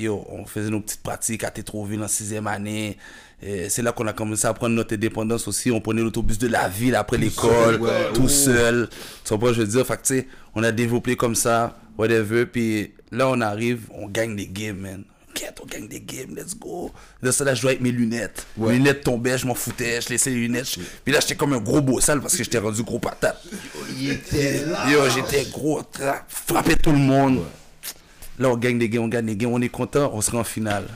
yo, 0.02 0.24
on 0.30 0.44
faisait 0.46 0.70
nos 0.70 0.80
petites 0.80 1.02
pratiques 1.02 1.44
à 1.44 1.50
Tétroville 1.50 2.02
en 2.02 2.08
sixième 2.08 2.46
année. 2.46 2.96
Et 3.42 3.68
C'est 3.68 3.82
là 3.82 3.92
qu'on 3.92 4.06
a 4.08 4.12
commencé 4.12 4.46
à 4.46 4.54
prendre 4.54 4.74
notre 4.74 4.94
indépendance 4.94 5.46
aussi. 5.46 5.70
On 5.70 5.80
prenait 5.80 6.02
l'autobus 6.02 6.38
de 6.38 6.48
la 6.48 6.68
ville 6.68 6.94
après 6.96 7.18
l'école, 7.18 7.80
ouais. 7.80 8.12
tout 8.12 8.28
seul. 8.28 8.88
Tu 9.24 9.28
comprends, 9.32 9.52
je 9.52 9.60
veux 9.60 9.66
dire? 9.66 9.86
Fait 9.86 10.00
que, 10.02 10.24
on 10.56 10.62
a 10.64 10.72
développé 10.72 11.14
comme 11.14 11.34
ça, 11.36 11.76
whatever. 11.96 12.46
Puis 12.46 12.92
là, 13.12 13.28
on 13.28 13.40
arrive, 13.40 13.82
on 13.94 14.08
gagne 14.08 14.34
des 14.34 14.46
games, 14.48 14.78
man. 14.78 15.04
Quête, 15.34 15.60
on 15.62 15.66
gagne 15.66 15.86
des 15.86 16.00
games, 16.00 16.34
let's 16.34 16.58
go. 16.58 16.90
Là, 17.22 17.30
ça, 17.30 17.44
là, 17.44 17.54
je 17.54 17.60
jouais 17.60 17.72
avec 17.72 17.80
mes 17.82 17.92
lunettes. 17.92 18.44
Ouais. 18.56 18.72
Mes 18.72 18.78
lunettes 18.78 19.04
tombaient, 19.04 19.38
je 19.38 19.46
m'en 19.46 19.54
foutais, 19.54 20.00
je 20.00 20.08
laissais 20.08 20.30
les 20.30 20.36
lunettes. 20.36 20.68
je- 20.74 20.80
Puis 21.04 21.12
là, 21.14 21.20
j'étais 21.20 21.36
comme 21.36 21.52
un 21.52 21.60
gros 21.60 21.80
beau 21.80 22.00
sale 22.00 22.20
parce 22.20 22.34
que 22.36 22.42
j'étais 22.42 22.58
rendu 22.58 22.82
gros 22.82 22.98
patate. 22.98 23.40
Yo, 24.00 25.08
j'étais 25.14 25.44
gros, 25.52 25.82
frappé 26.28 26.74
tout 26.76 26.90
le 26.90 26.98
monde. 26.98 27.42
Là, 28.38 28.50
on 28.50 28.56
gagne 28.56 28.78
des 28.78 28.88
games, 28.88 29.02
on 29.04 29.08
gagne 29.08 29.26
des 29.26 29.36
games, 29.36 29.52
on 29.52 29.60
est 29.60 29.68
content, 29.68 30.10
on 30.14 30.20
sera 30.20 30.38
en 30.38 30.44
finale. 30.44 30.86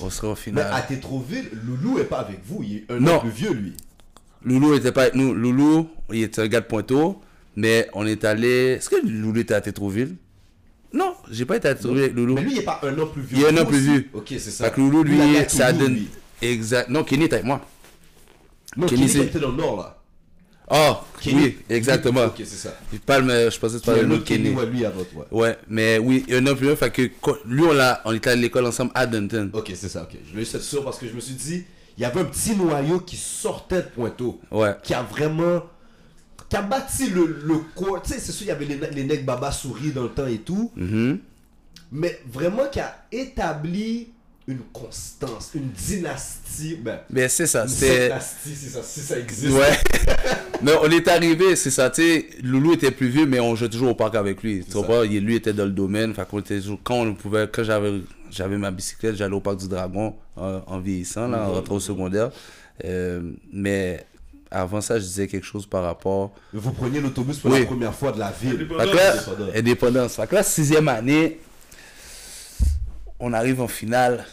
On 0.00 0.10
sera 0.10 0.28
en 0.28 0.30
Mais 0.32 0.36
finale. 0.36 0.70
à 0.72 0.82
Tétroville, 0.82 1.50
Loulou 1.64 1.98
est 1.98 2.04
pas 2.04 2.20
avec 2.20 2.40
vous. 2.44 2.62
Il 2.62 2.76
est 2.78 2.84
un 2.90 3.06
an 3.06 3.20
plus 3.20 3.30
vieux, 3.30 3.52
lui. 3.52 3.74
Loulou 4.44 4.74
était 4.74 4.90
pas 4.92 5.02
avec 5.02 5.14
nous. 5.14 5.34
Loulou, 5.34 5.88
il 6.12 6.22
était 6.22 6.40
un 6.42 6.48
gars 6.48 6.60
de 6.60 6.66
Pointeau, 6.66 7.20
mais 7.54 7.88
on 7.92 8.06
est 8.06 8.24
allé. 8.24 8.76
Est-ce 8.78 8.90
que 8.90 8.96
Loulou 9.06 9.38
était 9.38 9.54
à 9.54 9.60
Tétroville 9.60 10.16
Non, 10.92 11.14
j'ai 11.30 11.44
pas 11.44 11.56
été 11.58 11.68
à 11.68 11.74
Tétroville 11.74 12.04
avec 12.04 12.14
Loulou. 12.16 12.34
Mais 12.34 12.42
lui, 12.42 12.52
il 12.52 12.58
est 12.58 12.64
pas 12.64 12.80
un 12.82 12.98
an 12.98 13.06
plus 13.06 13.22
vieux. 13.22 13.38
Il 13.38 13.44
est 13.44 13.58
un 13.58 13.62
an 13.62 13.66
plus 13.66 13.78
vieux. 13.78 14.08
Ok, 14.14 14.26
c'est 14.30 14.40
ça. 14.50 14.70
Que 14.70 14.80
Loulou, 14.80 15.04
lui, 15.04 15.18
ça 15.48 15.72
donne. 15.72 15.98
Exact. 16.40 16.88
Non, 16.88 17.04
Kenny 17.04 17.24
était 17.24 17.34
avec 17.34 17.46
moi. 17.46 17.60
Non, 18.76 18.86
Kenny, 18.86 19.04
était 19.04 19.38
dans 19.38 19.50
le 19.50 19.56
nord, 19.56 19.76
là. 19.76 20.01
Oh, 20.74 20.96
Kenny. 21.20 21.42
oui, 21.42 21.58
exactement. 21.68 22.24
Ok, 22.24 22.34
c'est 22.38 22.46
ça. 22.46 22.74
Je 22.92 22.98
parle, 22.98 23.24
mais 23.24 23.50
je 23.50 23.58
pensais 23.60 23.78
que 23.78 23.82
tu 23.84 23.90
Il 23.90 23.92
y 23.92 23.98
a 23.98 23.98
parlais 24.00 24.14
un 24.14 24.18
de 24.18 24.22
Kenny, 24.24 24.50
ouais, 24.50 24.66
lui, 24.66 24.84
avant 24.86 25.04
toi. 25.04 25.26
Ouais, 25.30 25.58
mais 25.68 25.98
oui, 25.98 26.24
un 26.30 26.46
an 26.46 26.54
plus 26.54 26.66
vieux, 26.68 26.76
fait 26.76 26.90
que 26.90 27.02
lui, 27.44 27.62
on, 27.62 27.72
l'a, 27.74 28.00
on 28.06 28.12
était 28.14 28.30
à 28.30 28.36
l'école 28.36 28.64
ensemble 28.66 28.90
à 28.94 29.06
Dunton. 29.06 29.50
Ok, 29.52 29.70
c'est 29.74 29.90
ça, 29.90 30.02
ok. 30.04 30.16
Je 30.24 30.30
voulais 30.30 30.44
juste 30.44 30.54
être 30.54 30.62
sûr 30.62 30.82
parce 30.82 30.98
que 30.98 31.06
je 31.06 31.12
me 31.12 31.20
suis 31.20 31.34
dit, 31.34 31.64
il 31.98 32.00
y 32.00 32.04
avait 32.06 32.20
un 32.20 32.24
petit 32.24 32.56
noyau 32.56 33.00
qui 33.00 33.16
sortait 33.18 33.82
de 33.82 33.88
Pointeau. 33.94 34.40
Ouais. 34.50 34.74
Qui 34.82 34.94
a 34.94 35.02
vraiment. 35.02 35.62
Qui 36.48 36.56
a 36.56 36.62
bâti 36.62 37.08
le, 37.10 37.26
le 37.44 37.54
corps. 37.74 38.00
Tu 38.02 38.12
sais, 38.14 38.18
c'est 38.18 38.32
sûr, 38.32 38.46
il 38.46 38.48
y 38.48 38.50
avait 38.52 38.64
les, 38.64 38.78
les 38.94 39.04
necks 39.04 39.26
Baba 39.26 39.52
Souris 39.52 39.90
dans 39.90 40.04
le 40.04 40.08
temps 40.08 40.26
et 40.26 40.38
tout. 40.38 40.72
Mhm. 40.76 41.18
Mais 41.92 42.18
vraiment 42.32 42.64
qui 42.72 42.80
a 42.80 43.04
établi 43.12 44.08
une 44.48 44.58
constance, 44.72 45.50
une 45.54 45.68
dynastie. 45.70 46.76
Ben, 46.82 46.98
Mais 47.10 47.28
c'est 47.28 47.46
ça, 47.46 47.62
une 47.62 47.68
c'est. 47.68 48.04
dynastie, 48.08 48.54
si 48.56 48.68
ça, 48.70 48.82
si 48.82 49.00
ça 49.00 49.18
existe. 49.18 49.52
Ouais. 49.54 49.78
mais 50.62 50.72
on 50.82 50.90
est 50.90 51.06
arrivé, 51.08 51.54
c'est 51.56 51.70
ça, 51.70 51.90
tu 51.90 52.02
sais. 52.02 52.26
Loulou 52.42 52.74
était 52.74 52.90
plus 52.90 53.08
vieux, 53.08 53.26
mais 53.26 53.40
on 53.40 53.54
jouait 53.54 53.68
toujours 53.68 53.90
au 53.90 53.94
parc 53.94 54.14
avec 54.16 54.42
lui. 54.42 54.64
Tu? 54.64 54.76
Il- 55.10 55.24
Lui 55.24 55.36
était 55.36 55.52
dans 55.52 55.64
le 55.64 55.70
domaine. 55.70 56.12
Fait 56.14 56.26
qu'on 56.28 56.40
était 56.40 56.58
toujours- 56.60 56.80
quand 56.82 56.96
on 56.96 57.14
pouvait, 57.14 57.48
quand 57.52 57.62
j'avais, 57.64 58.00
j'avais 58.30 58.58
ma 58.58 58.70
bicyclette, 58.70 59.16
j'allais 59.16 59.34
au 59.34 59.40
parc 59.40 59.58
du 59.58 59.68
Dragon 59.68 60.14
en, 60.36 60.60
en 60.66 60.78
vieillissant, 60.80 61.28
là, 61.28 61.46
en 61.48 61.52
rentrant 61.54 61.76
au 61.76 61.80
secondaire. 61.80 62.30
Euh, 62.84 63.22
mais 63.52 64.04
avant 64.50 64.80
ça, 64.80 64.98
je 64.98 65.04
disais 65.04 65.28
quelque 65.28 65.46
chose 65.46 65.66
par 65.66 65.84
rapport. 65.84 66.32
Vous 66.52 66.72
preniez 66.72 67.00
l'autobus 67.00 67.38
pour 67.38 67.52
Oui. 67.52 67.60
la 67.60 67.66
première 67.66 67.94
fois 67.94 68.10
de 68.12 68.18
la 68.18 68.32
ville. 68.32 68.54
Indépendance. 68.54 68.86
Fait 68.90 68.90
que 68.90 68.96
là, 68.96 69.06
Indépendance. 69.46 69.56
indépendance. 69.56 70.16
Fait 70.16 70.26
que 70.26 70.34
là, 70.34 70.42
sixième 70.42 70.88
année, 70.88 71.38
on 73.24 73.32
arrive 73.32 73.60
en 73.60 73.68
finale 73.68 74.26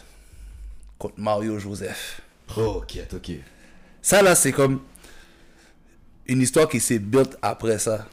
contre 0.98 1.14
Mario 1.18 1.58
Joseph. 1.60 2.20
Oh, 2.56 2.82
ok, 2.82 2.98
ok. 3.14 3.30
Ça, 4.02 4.20
là, 4.20 4.34
c'est 4.34 4.50
comme 4.50 4.80
une 6.26 6.42
histoire 6.42 6.68
qui 6.68 6.80
s'est 6.80 6.98
built 6.98 7.38
après 7.40 7.78
ça. 7.78 8.08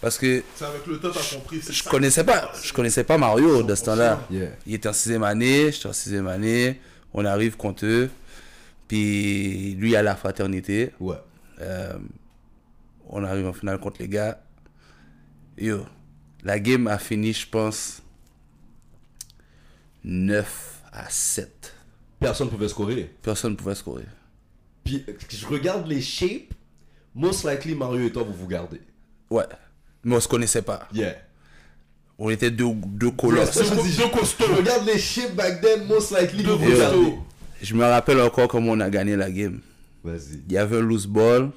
Parce 0.00 0.16
que 0.16 0.42
C'est 0.56 0.64
avec 0.64 0.86
le 0.86 0.98
temps, 0.98 1.10
t'as 1.12 1.36
compris. 1.36 1.60
je 1.60 1.72
ça. 1.82 1.90
connaissais 1.90 2.24
pas, 2.24 2.50
je 2.64 2.72
connaissais 2.72 3.04
pas 3.04 3.18
Mario 3.18 3.62
de 3.62 3.74
ce 3.74 3.84
temps-là. 3.84 4.26
Yeah. 4.30 4.48
Il 4.66 4.74
était 4.74 4.88
en 4.88 4.92
sixième 4.94 5.22
année, 5.24 5.70
j'étais 5.70 5.88
en 5.88 5.92
sixième 5.92 6.26
année, 6.26 6.80
on 7.12 7.24
arrive 7.26 7.56
contre 7.58 7.84
eux, 7.84 8.10
puis 8.88 9.74
lui 9.74 9.94
à 9.94 10.02
la 10.02 10.16
fraternité, 10.16 10.90
Ouais. 10.98 11.16
Euh, 11.60 11.98
on 13.10 13.22
arrive 13.24 13.46
en 13.46 13.52
finale 13.52 13.78
contre 13.78 14.00
les 14.00 14.08
gars. 14.08 14.42
Yo, 15.58 15.84
la 16.42 16.58
game 16.58 16.86
a 16.88 16.98
fini, 16.98 17.32
je 17.34 17.46
pense, 17.46 18.00
9 20.04 20.82
à 20.92 21.08
7. 21.08 21.74
Personne 22.20 22.48
pouvait 22.48 22.68
scorer. 22.68 23.10
Personne 23.22 23.52
ne 23.52 23.56
pouvait 23.56 23.74
scorer. 23.74 24.04
Puis 24.84 25.04
je 25.28 25.46
regarde 25.46 25.86
les 25.86 26.00
shapes. 26.00 26.54
Most 27.14 27.44
likely, 27.48 27.74
Mario 27.74 28.06
et 28.06 28.12
toi, 28.12 28.22
vous 28.22 28.32
vous 28.32 28.46
gardez. 28.48 28.80
Ouais, 29.30 29.44
mais 30.04 30.16
on 30.16 30.20
se 30.20 30.28
connaissait 30.28 30.62
pas. 30.62 30.88
Yeah. 30.92 31.14
On 32.18 32.30
était 32.30 32.50
deux, 32.50 32.72
deux 32.72 33.10
colosses. 33.10 33.58
Je 33.62 34.02
Deux 34.02 34.08
costauds. 34.08 34.54
Regarde 34.56 34.86
les 34.86 34.98
chips 34.98 35.34
back 35.34 35.60
then, 35.60 35.86
most 35.86 36.16
likely. 36.16 36.42
Deux 36.42 36.54
vous. 36.54 37.24
Je 37.60 37.74
me 37.74 37.84
rappelle 37.84 38.20
encore 38.20 38.48
comment 38.48 38.72
on 38.72 38.80
a 38.80 38.90
gagné 38.90 39.16
la 39.16 39.30
game. 39.30 39.60
Vas-y. 40.02 40.42
Il 40.48 40.52
y 40.52 40.58
avait 40.58 40.78
un 40.78 40.80
loose 40.80 41.06
ball. 41.06 41.50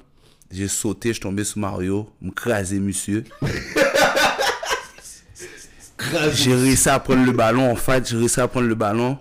J'ai 0.50 0.68
sauté, 0.68 1.08
je 1.08 1.14
suis 1.14 1.22
tombé 1.22 1.44
sur 1.44 1.58
Mario. 1.58 2.08
Me 2.20 2.30
craser, 2.30 2.78
monsieur. 2.78 3.24
J'ai 6.32 6.54
réussi 6.54 6.88
à 6.88 6.98
prendre 6.98 7.24
le 7.24 7.32
ballon. 7.32 7.70
En 7.70 7.76
fait, 7.76 8.08
j'ai 8.08 8.16
réussi 8.16 8.40
à 8.40 8.48
prendre 8.48 8.66
le 8.66 8.74
ballon. 8.74 9.18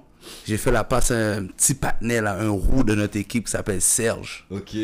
J'ai 0.47 0.57
fait 0.57 0.71
la 0.71 0.83
passe 0.83 1.11
à 1.11 1.35
un 1.35 1.45
petit 1.45 1.73
patinet, 1.73 2.21
là, 2.21 2.38
un 2.39 2.49
roux 2.49 2.83
de 2.83 2.95
notre 2.95 3.17
équipe 3.17 3.45
qui 3.45 3.51
s'appelle 3.51 3.81
Serge. 3.81 4.45
Ok. 4.49 4.75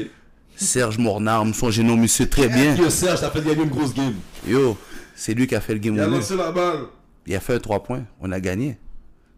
Serge 0.56 0.98
Mornard, 0.98 1.46
son 1.54 1.72
génome, 1.72 2.02
monsieur, 2.02 2.30
très 2.30 2.48
bien. 2.48 2.76
Yo, 2.76 2.90
Serge, 2.90 3.22
t'as 3.22 3.32
fait 3.32 3.42
gagner 3.42 3.64
une 3.64 3.70
grosse 3.70 3.94
game. 3.94 4.14
Yo, 4.48 4.78
c'est 5.16 5.34
lui 5.34 5.48
qui 5.48 5.56
a 5.56 5.62
fait 5.62 5.74
le 5.74 5.80
game 5.80 5.96
Il 5.96 6.00
a 6.02 6.08
lancé 6.08 6.36
la 6.36 6.52
balle. 6.52 6.82
Il 7.26 7.36
a 7.36 7.40
fait 7.40 7.56
un 7.56 7.60
3 7.60 7.84
points. 7.84 8.04
On 8.20 8.32
a 8.32 8.40
gagné. 8.40 8.78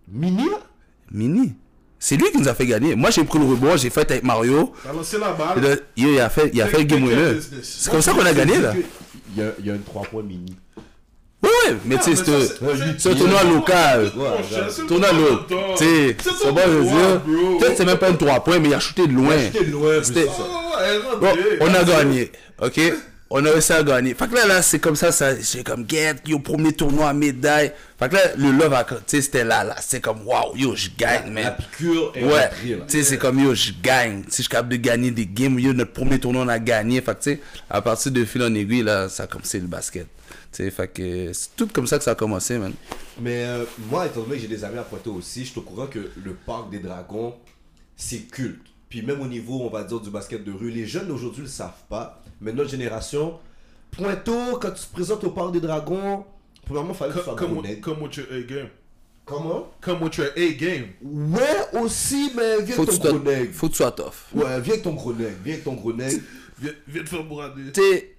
Mini, 0.07 0.45
là 0.45 0.59
Mini. 1.11 1.55
C'est 1.99 2.17
lui 2.17 2.29
qui 2.31 2.37
nous 2.37 2.49
a 2.49 2.53
fait 2.53 2.65
gagner. 2.65 2.95
Moi, 2.95 3.11
j'ai 3.11 3.23
pris 3.23 3.39
le 3.39 3.45
rebond, 3.45 3.77
j'ai 3.77 3.89
fait 3.89 4.09
avec 4.11 4.23
Mario. 4.23 4.73
Il 4.83 4.89
a 4.89 4.93
lancé 4.93 5.17
la 5.17 5.31
balle. 5.31 5.79
il 5.95 6.19
a 6.19 6.29
fait, 6.29 6.51
il 6.53 6.61
a 6.61 6.67
fait 6.67 6.79
le 6.79 6.83
game 6.83 7.03
winner. 7.03 7.39
C'est 7.61 7.89
comme 7.89 8.01
ça 8.01 8.11
qu'on 8.11 8.25
a 8.25 8.33
gagné, 8.33 8.59
là. 8.59 8.73
Il 9.35 9.41
y 9.41 9.45
a, 9.45 9.51
il 9.59 9.65
y 9.65 9.71
a 9.71 9.75
une 9.75 9.83
3 9.83 10.03
points 10.03 10.23
mini. 10.23 10.53
Oui, 11.43 11.49
oui, 11.67 11.75
mais 11.85 11.97
tu 11.97 12.15
sais, 12.15 12.23
c'est 12.23 12.33
un- 12.33 12.39
c'est- 12.39 12.99
c'est 12.99 13.15
tournoi 13.15 13.43
local. 13.43 14.11
C'est 14.71 14.87
Tournoi 14.87 15.11
local. 15.11 15.57
Tu 15.77 15.83
sais, 15.85 16.17
C'est 16.23 16.29
c'est 16.41 16.51
bon, 16.51 16.61
je 16.65 16.71
veux 16.71 16.83
dire. 16.83 17.21
Peut-être 17.59 17.77
c'est 17.77 17.85
même 17.85 17.97
pas 17.97 18.09
un 18.09 18.13
3 18.13 18.43
points, 18.43 18.59
mais 18.59 18.69
il 18.69 18.73
a 18.73 18.79
shooté 18.79 19.07
de 19.07 19.13
loin. 19.13 19.35
On 21.59 21.73
a 21.73 21.83
gagné, 21.83 22.31
ok? 22.61 22.79
On 23.35 23.43
a 23.45 23.49
réussi 23.49 23.73
à 23.73 23.81
gagner. 23.81 24.13
Fait 24.13 24.27
que 24.29 24.35
là, 24.35 24.45
là, 24.45 24.61
c'est 24.61 24.77
comme 24.77 24.95
ça, 24.95 25.11
ça 25.11 25.31
c'est 25.41 25.63
comme, 25.63 25.85
get, 25.89 26.17
yo, 26.27 26.37
premier 26.37 26.71
tournoi 26.71 27.09
à 27.09 27.13
médaille. 27.13 27.71
Fait 27.99 28.07
que 28.07 28.13
là, 28.15 28.21
le 28.37 28.51
love, 28.51 28.85
tu 28.87 28.95
sais, 29.07 29.21
c'était 29.23 29.43
là, 29.43 29.63
là. 29.63 29.75
C'est 29.81 29.99
comme, 30.01 30.19
waouh, 30.27 30.55
yo, 30.55 30.75
je 30.75 30.89
gagne, 30.95 31.33
La 31.33 31.41
man. 31.41 31.55
piqûre 31.57 32.11
est 32.15 32.23
Ouais, 32.23 32.49
tu 32.87 32.97
sais, 32.99 33.03
c'est 33.03 33.17
comme, 33.17 33.39
yo, 33.39 33.55
je 33.55 33.71
gagne. 33.81 34.21
Sais, 34.25 34.29
je 34.29 34.41
suis 34.43 34.49
capable 34.49 34.69
de 34.69 34.75
gagner 34.75 35.09
des 35.09 35.25
games. 35.25 35.57
Yo, 35.57 35.73
notre 35.73 35.93
premier 35.93 36.19
tournoi, 36.19 36.43
on 36.45 36.47
a 36.47 36.59
gagné. 36.59 37.01
Fait 37.01 37.15
que, 37.17 37.23
tu 37.23 37.31
sais, 37.31 37.39
à 37.71 37.81
partir 37.81 38.11
de 38.11 38.23
fil 38.23 38.43
en 38.43 38.53
aiguille, 38.53 38.83
là, 38.83 39.09
ça 39.09 39.23
a 39.23 39.27
commencé 39.27 39.59
le 39.59 39.65
basket. 39.67 40.05
Tu 40.53 40.63
sais, 40.63 40.71
fait 40.71 40.87
que 40.87 41.33
c'est 41.33 41.55
tout 41.55 41.67
comme 41.67 41.87
ça 41.87 41.97
que 41.97 42.03
ça 42.03 42.11
a 42.11 42.15
commencé, 42.15 42.57
man. 42.59 42.73
Mais 43.19 43.43
euh, 43.45 43.65
moi, 43.89 44.05
étant 44.05 44.21
donné 44.21 44.35
que 44.35 44.41
j'ai 44.41 44.47
des 44.47 44.63
amis 44.63 44.77
à 44.77 44.83
Poitou 44.83 45.15
aussi, 45.17 45.45
je 45.45 45.49
suis 45.51 45.59
au 45.59 45.63
courant 45.63 45.87
que 45.87 46.11
le 46.23 46.33
parc 46.33 46.69
des 46.69 46.79
dragons, 46.79 47.33
c'est 47.95 48.29
culte. 48.29 48.61
Puis 48.89 49.01
même 49.01 49.21
au 49.21 49.27
niveau, 49.27 49.61
on 49.61 49.69
va 49.69 49.83
dire, 49.83 49.99
du 49.99 50.09
basket 50.11 50.43
de 50.43 50.51
rue, 50.51 50.69
les 50.69 50.85
jeunes 50.85 51.07
d'aujourd'hui 51.07 51.41
ne 51.41 51.45
le 51.47 51.51
savent 51.51 51.71
pas. 51.89 52.21
Mais 52.39 52.53
notre 52.53 52.69
génération, 52.69 53.39
Pointeau, 53.91 54.57
quand 54.61 54.71
tu 54.71 54.85
te 54.85 54.93
présentes 54.93 55.23
au 55.23 55.31
parc 55.31 55.51
des 55.51 55.59
dragons, 55.61 56.25
premièrement, 56.65 56.93
il 56.93 56.95
fallait 56.97 57.13
que 57.13 57.19
tu 57.19 57.23
sois 57.25 57.35
Come, 57.35 57.53
gros 57.53 57.61
come, 57.61 57.69
nègre. 57.69 57.81
come 57.81 58.01
with 58.03 58.15
your 58.17 58.25
A 58.31 58.41
game. 58.41 58.67
Comment? 59.25 59.67
Come 59.81 60.03
with 60.03 60.17
your 60.17 60.27
A 60.35 60.47
game. 60.53 60.85
Ouais, 61.01 61.79
aussi, 61.81 62.31
mais 62.35 62.61
viens 62.61 62.75
Faut 62.75 62.81
avec 62.83 62.95
que, 62.99 63.01
ton 63.07 63.13
tu 63.13 63.13
gros 63.19 63.23
sois, 63.23 63.33
nègre. 63.33 63.53
faut 63.53 63.67
que 63.67 63.71
tu 63.71 63.77
sois 63.77 63.91
tough. 63.91 64.05
Ouais, 64.35 64.43
viens 64.43 64.73
avec 64.73 64.81
ton 64.83 64.93
gros 64.93 65.13
nègre, 65.13 65.31
viens 65.43 65.53
avec 65.53 65.63
ton 65.63 65.73
gros 65.73 65.93
nègre. 65.93 66.21
Viens, 66.59 66.71
viens 66.87 67.03
te 67.03 67.09
faire 67.09 67.23
brader. 67.23 67.71
Tu 67.73 67.81
sais, 67.81 68.12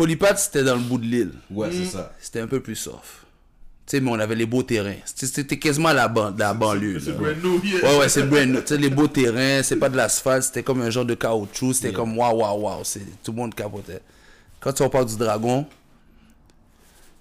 Polypat, 0.00 0.36
c'était 0.36 0.64
dans 0.64 0.76
le 0.76 0.80
bout 0.80 0.96
de 0.98 1.04
l'île. 1.04 1.32
Ouais, 1.50 1.68
Mm. 1.68 1.72
c'est 1.72 1.84
ça. 1.90 2.12
C'était 2.20 2.40
un 2.40 2.46
peu 2.46 2.60
plus 2.60 2.74
soft. 2.76 2.96
Tu 3.86 3.96
sais, 3.96 4.00
mais 4.00 4.10
on 4.10 4.18
avait 4.18 4.34
les 4.34 4.46
beaux 4.46 4.62
terrains. 4.62 4.94
C'était- 5.04 5.58
quasiment 5.58 5.88
à 5.90 5.92
la, 5.94 6.08
ban- 6.08 6.32
la 6.38 6.54
banlieue. 6.54 7.00
C'est 7.00 7.12
brand 7.12 7.36
new, 7.42 7.60
yeah. 7.62 7.82
Ouais, 7.82 7.98
ouais, 7.98 8.08
c'est 8.08 8.22
brand 8.22 8.46
new. 8.48 8.60
Tu 8.60 8.68
sais, 8.68 8.76
les 8.78 8.88
beaux 8.88 9.08
terrains, 9.08 9.62
c'est 9.62 9.76
pas 9.76 9.88
de 9.90 9.96
l'asphalte, 9.98 10.44
c'était 10.44 10.62
comme 10.62 10.80
un 10.80 10.88
genre 10.90 11.04
de 11.04 11.14
caoutchouc. 11.14 11.74
C'était 11.74 11.92
comme 11.92 12.16
waouh, 12.16 12.38
waouh, 12.38 12.60
waouh. 12.62 12.84
c'est- 12.84 13.00
Tout 13.22 13.32
le 13.32 13.36
monde 13.38 13.54
capotait. 13.54 14.00
Quand 14.60 14.72
tu 14.72 14.88
parle 14.88 15.06
du 15.06 15.16
dragon, 15.16 15.66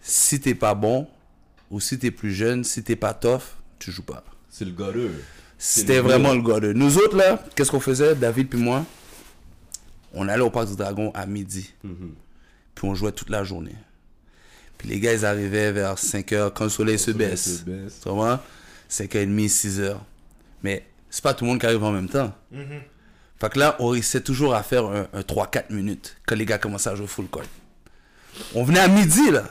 si 0.02 0.40
t'es 0.40 0.56
pas 0.56 0.74
bon, 0.76 1.08
ou 1.72 1.80
si 1.82 2.00
t'es 2.00 2.12
plus 2.12 2.34
jeune, 2.34 2.64
si 2.64 2.82
t'es 2.84 2.96
pas 2.96 3.14
tough, 3.14 3.42
tu 3.78 3.92
joues 3.92 4.04
pas. 4.04 4.24
C'est 4.50 4.64
le 4.66 4.72
gars-là. 4.72 5.10
C'était 5.58 6.00
vraiment 6.00 6.34
le 6.34 6.42
de. 6.62 6.72
Nous 6.74 6.98
autres, 6.98 7.18
là, 7.18 7.44
qu'est-ce 7.56 7.72
qu'on 7.72 7.80
faisait, 7.82 8.16
David 8.16 8.48
puis 8.48 8.60
moi? 8.60 8.86
On 10.14 10.28
allait 10.28 10.42
au 10.44 10.50
Parc 10.50 10.70
du 10.70 10.76
Dragon 10.78 11.12
à 11.14 11.26
midi. 11.26 11.74
Puis 12.80 12.88
on 12.88 12.96
jouait 12.96 13.12
toute 13.12 13.30
la 13.30 13.44
journée. 13.44 13.76
Puis 14.78 14.88
les 14.88 15.02
gars, 15.02 15.12
ils 15.14 15.26
arrivaient 15.26 15.74
vers 15.74 15.96
5h 15.96 16.54
quand 16.54 16.64
le 16.64 16.70
soleil 16.70 16.98
se 16.98 17.12
soleil 17.12 17.28
baisse. 17.32 17.58
se 17.60 17.64
baisse. 17.64 18.00
Tu 18.02 18.08
vois? 18.10 18.42
5h30, 18.90 19.50
6h. 19.50 19.96
Mais 20.64 20.86
c'est 21.10 21.22
pas 21.22 21.34
tout 21.34 21.44
le 21.44 21.50
monde 21.52 21.60
qui 21.60 21.66
arrive 21.66 21.84
en 21.84 21.92
même 21.92 22.08
temps. 22.08 22.34
Fait 23.42 23.50
que 23.52 23.60
là, 23.60 23.76
on 23.80 23.88
réussissait 23.90 24.22
toujours 24.22 24.56
à 24.56 24.64
faire 24.64 24.86
un, 24.86 25.08
un 25.14 25.20
3-4 25.20 25.74
minutes 25.74 26.16
quand 26.26 26.36
les 26.36 26.46
gars 26.46 26.58
commençaient 26.58 26.90
à 26.90 26.96
jouer 26.96 27.08
full 27.08 27.28
court. 27.28 27.44
On 28.56 28.64
venait 28.64 28.80
à 28.80 28.88
midi, 28.88 29.30
là. 29.30 29.44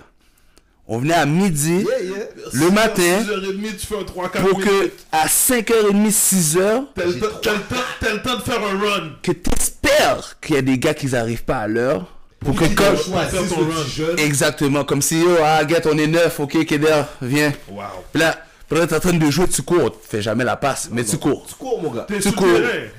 On 0.86 0.96
venait 0.98 1.12
à 1.12 1.26
midi, 1.26 1.84
Yeah, 1.86 2.00
yeah. 2.02 2.24
le 2.54 2.70
matin, 2.70 3.20
6h30, 3.22 3.76
tu 3.76 3.86
fais 3.86 3.98
un 3.98 4.04
3-4 4.04 4.40
pour 4.40 4.58
que 4.58 4.90
à 5.12 5.26
5h30, 5.26 6.10
6h, 6.10 6.84
T'as 6.94 7.04
le 7.04 7.18
temps- 7.20 7.26
t'as 7.42 7.52
le 7.52 7.60
temps- 7.60 7.76
t'as 8.00 8.14
le 8.14 8.22
temps 8.22 8.36
de 8.36 8.42
faire 8.42 8.62
un 8.66 8.78
run. 8.78 9.10
que 9.22 9.32
t'espères 9.32 10.40
qu'il 10.40 10.54
y 10.54 10.58
a 10.58 10.62
des 10.62 10.78
gars 10.78 10.94
qui 10.94 11.08
n'arrivent 11.08 11.44
pas 11.44 11.58
à 11.58 11.66
l'heure. 11.68 12.17
Pour 12.44 12.54
que 12.54 12.64
petit 12.64 13.90
jeune. 13.90 14.18
Exactement, 14.18 14.84
comme 14.84 15.02
si, 15.02 15.22
oh, 15.26 15.36
ah, 15.44 15.66
get, 15.66 15.82
on 15.86 15.98
est 15.98 16.06
neuf, 16.06 16.38
ok, 16.40 16.64
Keder, 16.64 17.02
viens. 17.20 17.52
Wow. 17.68 17.82
Là, 18.14 18.36
pendant 18.68 18.82
que 18.82 18.86
t'es 18.86 18.96
en 18.96 19.00
train 19.00 19.12
de 19.12 19.30
jouer, 19.30 19.48
tu 19.48 19.62
cours. 19.62 19.92
Tu 19.92 20.08
fais 20.08 20.22
jamais 20.22 20.44
la 20.44 20.56
passe, 20.56 20.88
mais 20.92 21.04
tu 21.04 21.16
cours. 21.16 21.46
Tu 21.48 21.54
cours, 21.54 21.82
mon 21.82 21.90
gars. 21.90 22.06
Tu 22.08 22.32
cours. 22.32 22.46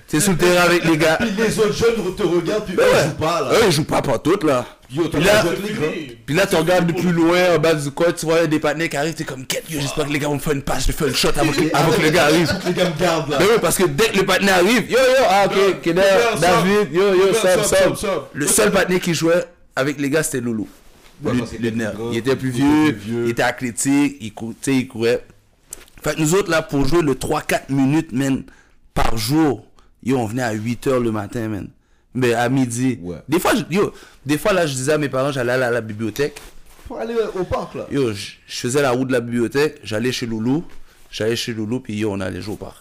T'es 0.08 0.20
sur 0.20 0.32
le 0.32 0.38
terrain 0.38 0.64
avec 0.64 0.84
les 0.84 0.98
gars. 0.98 1.18
Puis 1.18 1.30
les 1.32 1.60
autres 1.60 1.74
jeunes 1.74 2.16
te 2.16 2.24
regardent, 2.24 2.66
puis 2.66 2.76
eux, 2.76 2.82
ils 2.82 3.10
jouent 3.10 3.16
pas, 3.16 3.42
là. 3.42 3.52
Eux, 3.54 3.66
ils 3.68 3.72
jouent 3.72 3.84
pas 3.86 4.02
pour 4.02 4.22
toutes, 4.22 4.44
là. 4.44 4.66
Yo, 4.92 5.08
Puis 5.08 5.24
là. 5.24 5.44
Fini. 5.44 6.16
puis 6.26 6.36
là, 6.36 6.48
tu 6.48 6.56
regardes 6.56 6.88
de 6.88 6.94
plus 7.00 7.12
loin, 7.12 7.56
en 7.56 7.60
bas 7.60 7.76
du 7.76 7.92
coin, 7.92 8.12
tu 8.12 8.26
vois 8.26 8.48
des 8.48 8.60
partenaires 8.60 8.90
qui 8.90 8.98
arrivent, 8.98 9.14
t'es 9.14 9.24
comme, 9.24 9.46
quête, 9.46 9.64
yo, 9.70 9.80
j'espère 9.80 10.08
que 10.08 10.12
les 10.12 10.18
gars 10.20 10.28
vont 10.30 10.34
me 10.36 10.40
faire 10.40 10.54
une 10.54 10.64
passe, 10.64 10.88
je 10.88 10.92
fais 10.92 11.08
une 11.08 11.14
shot 11.16 11.30
avant 11.36 11.52
que, 11.52 11.76
avant 11.76 11.92
que 11.92 12.02
le 12.02 12.10
gars 12.10 12.24
arrive. 12.26 12.52
Les 12.66 12.74
gars 12.74 12.90
me 12.90 13.00
gardent, 13.00 13.30
là. 13.30 13.38
Mais 13.40 13.46
oui, 13.46 13.58
parce 13.62 13.78
que 13.78 13.84
dès 13.84 14.06
que 14.10 14.18
le 14.18 14.26
partenaire 14.26 14.56
arrive, 14.56 14.90
yo, 14.90 14.98
yo, 14.98 15.24
ah, 15.30 15.46
ok, 15.46 15.82
Keder, 15.82 16.04
David, 16.42 16.92
yo, 16.92 17.14
yo, 17.14 17.34
Sam, 17.34 17.64
Sam. 17.64 17.94
Le 18.34 18.48
seul 18.48 18.72
partenaire 18.72 19.00
qui 19.02 19.14
jouait 19.14 19.46
avec 19.76 20.00
les 20.00 20.10
gars, 20.10 20.24
c'était 20.24 20.42
Loulou. 20.42 20.68
Le- 21.24 21.70
nerf. 21.72 21.94
Il 22.12 22.18
était 22.18 22.36
plus 22.36 22.50
vieux, 22.50 22.98
il 23.26 23.30
était 23.30 23.44
athlétique, 23.44 24.18
il, 24.22 24.34
cou- 24.34 24.56
il 24.68 24.88
courait. 24.88 25.24
Fait 26.02 26.16
que 26.16 26.22
nous 26.22 26.34
autres, 26.34 26.50
là, 26.50 26.62
pour 26.62 26.86
jouer 26.86 27.02
le 27.02 27.14
3-4 27.14 27.64
minutes, 27.70 28.12
man, 28.14 28.44
par 28.94 29.18
jour, 29.18 29.66
yo, 30.02 30.18
on 30.18 30.26
venait 30.26 30.42
à 30.44 30.54
8 30.54 30.88
heures 30.88 31.00
le 31.02 31.12
matin, 31.12 31.48
man. 31.50 31.68
Mais 32.14 32.34
à 32.34 32.50
midi. 32.50 32.98
Ouais. 33.02 33.18
Des 33.28 33.40
fois, 33.40 33.54
je- 33.56 33.74
yo, 33.76 33.94
des 34.26 34.38
fois, 34.38 34.52
là, 34.54 34.66
je 34.66 34.74
disais 34.74 34.94
à 34.94 34.98
mes 34.98 35.10
parents, 35.10 35.32
j'allais 35.32 35.52
aller 35.54 35.64
à 35.64 35.72
la 35.72 35.82
bibliothèque. 35.82 36.40
Pour 36.88 36.98
aller 37.00 37.14
au 37.36 37.44
parc, 37.44 37.76
là. 37.76 37.86
Yo, 37.92 38.12
je 38.14 38.32
je 38.48 38.56
faisais 38.62 38.82
la 38.82 38.92
route 38.92 39.08
de 39.10 39.14
la 39.14 39.22
bibliothèque, 39.22 39.80
j'allais 39.84 40.12
chez 40.12 40.26
Loulou, 40.26 40.64
j'allais 41.12 41.36
chez 41.36 41.54
Loulou, 41.54 41.80
puis 41.82 41.96
yo, 41.96 42.12
on 42.12 42.20
allait 42.20 42.42
jouer 42.42 42.54
au 42.56 42.58
parc. 42.58 42.78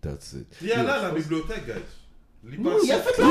That's 0.00 0.32
it. 0.32 0.46
Il 0.62 0.68
y 0.68 0.72
a 0.72 0.82
là 0.82 1.02
la 1.02 1.10
bibliothèque, 1.10 1.66
guys. 1.66 2.50
Il 2.50 2.58
Oui, 2.58 2.72
il 2.84 2.92
a 2.92 2.98
fait 3.00 3.20
la 3.20 3.26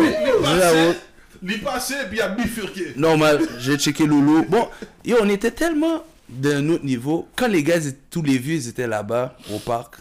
route. 0.87 0.97
la 1.41 1.57
passait, 1.71 2.05
puis 2.09 2.17
il 2.19 2.21
a 2.21 2.27
bifurqué. 2.29 2.93
Normal, 2.95 3.39
j'ai 3.57 3.75
checké 3.79 4.05
Loulou. 4.05 4.45
Bon, 4.47 4.67
yo, 5.03 5.17
on 5.21 5.29
était 5.29 5.49
tellement 5.49 6.03
d'un 6.29 6.69
autre 6.69 6.85
niveau. 6.85 7.27
Quand 7.35 7.47
les 7.47 7.63
gars, 7.63 7.79
tous 8.11 8.21
les 8.21 8.37
vieux, 8.37 8.53
ils 8.57 8.67
étaient 8.67 8.85
là-bas, 8.85 9.35
au 9.51 9.57
parc, 9.57 9.95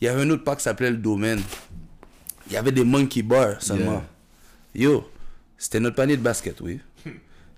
il 0.00 0.06
y 0.06 0.08
avait 0.08 0.22
un 0.22 0.30
autre 0.30 0.42
parc 0.44 0.58
qui 0.60 0.64
s'appelait 0.64 0.90
le 0.90 0.96
Domaine. 0.96 1.42
Il 2.46 2.54
y 2.54 2.56
avait 2.56 2.72
des 2.72 2.82
monkey 2.84 3.20
bars 3.20 3.60
seulement. 3.62 4.02
Yo, 4.74 5.04
c'était 5.58 5.80
notre 5.80 5.96
panier 5.96 6.16
de 6.16 6.22
basket, 6.22 6.60
oui. 6.60 6.80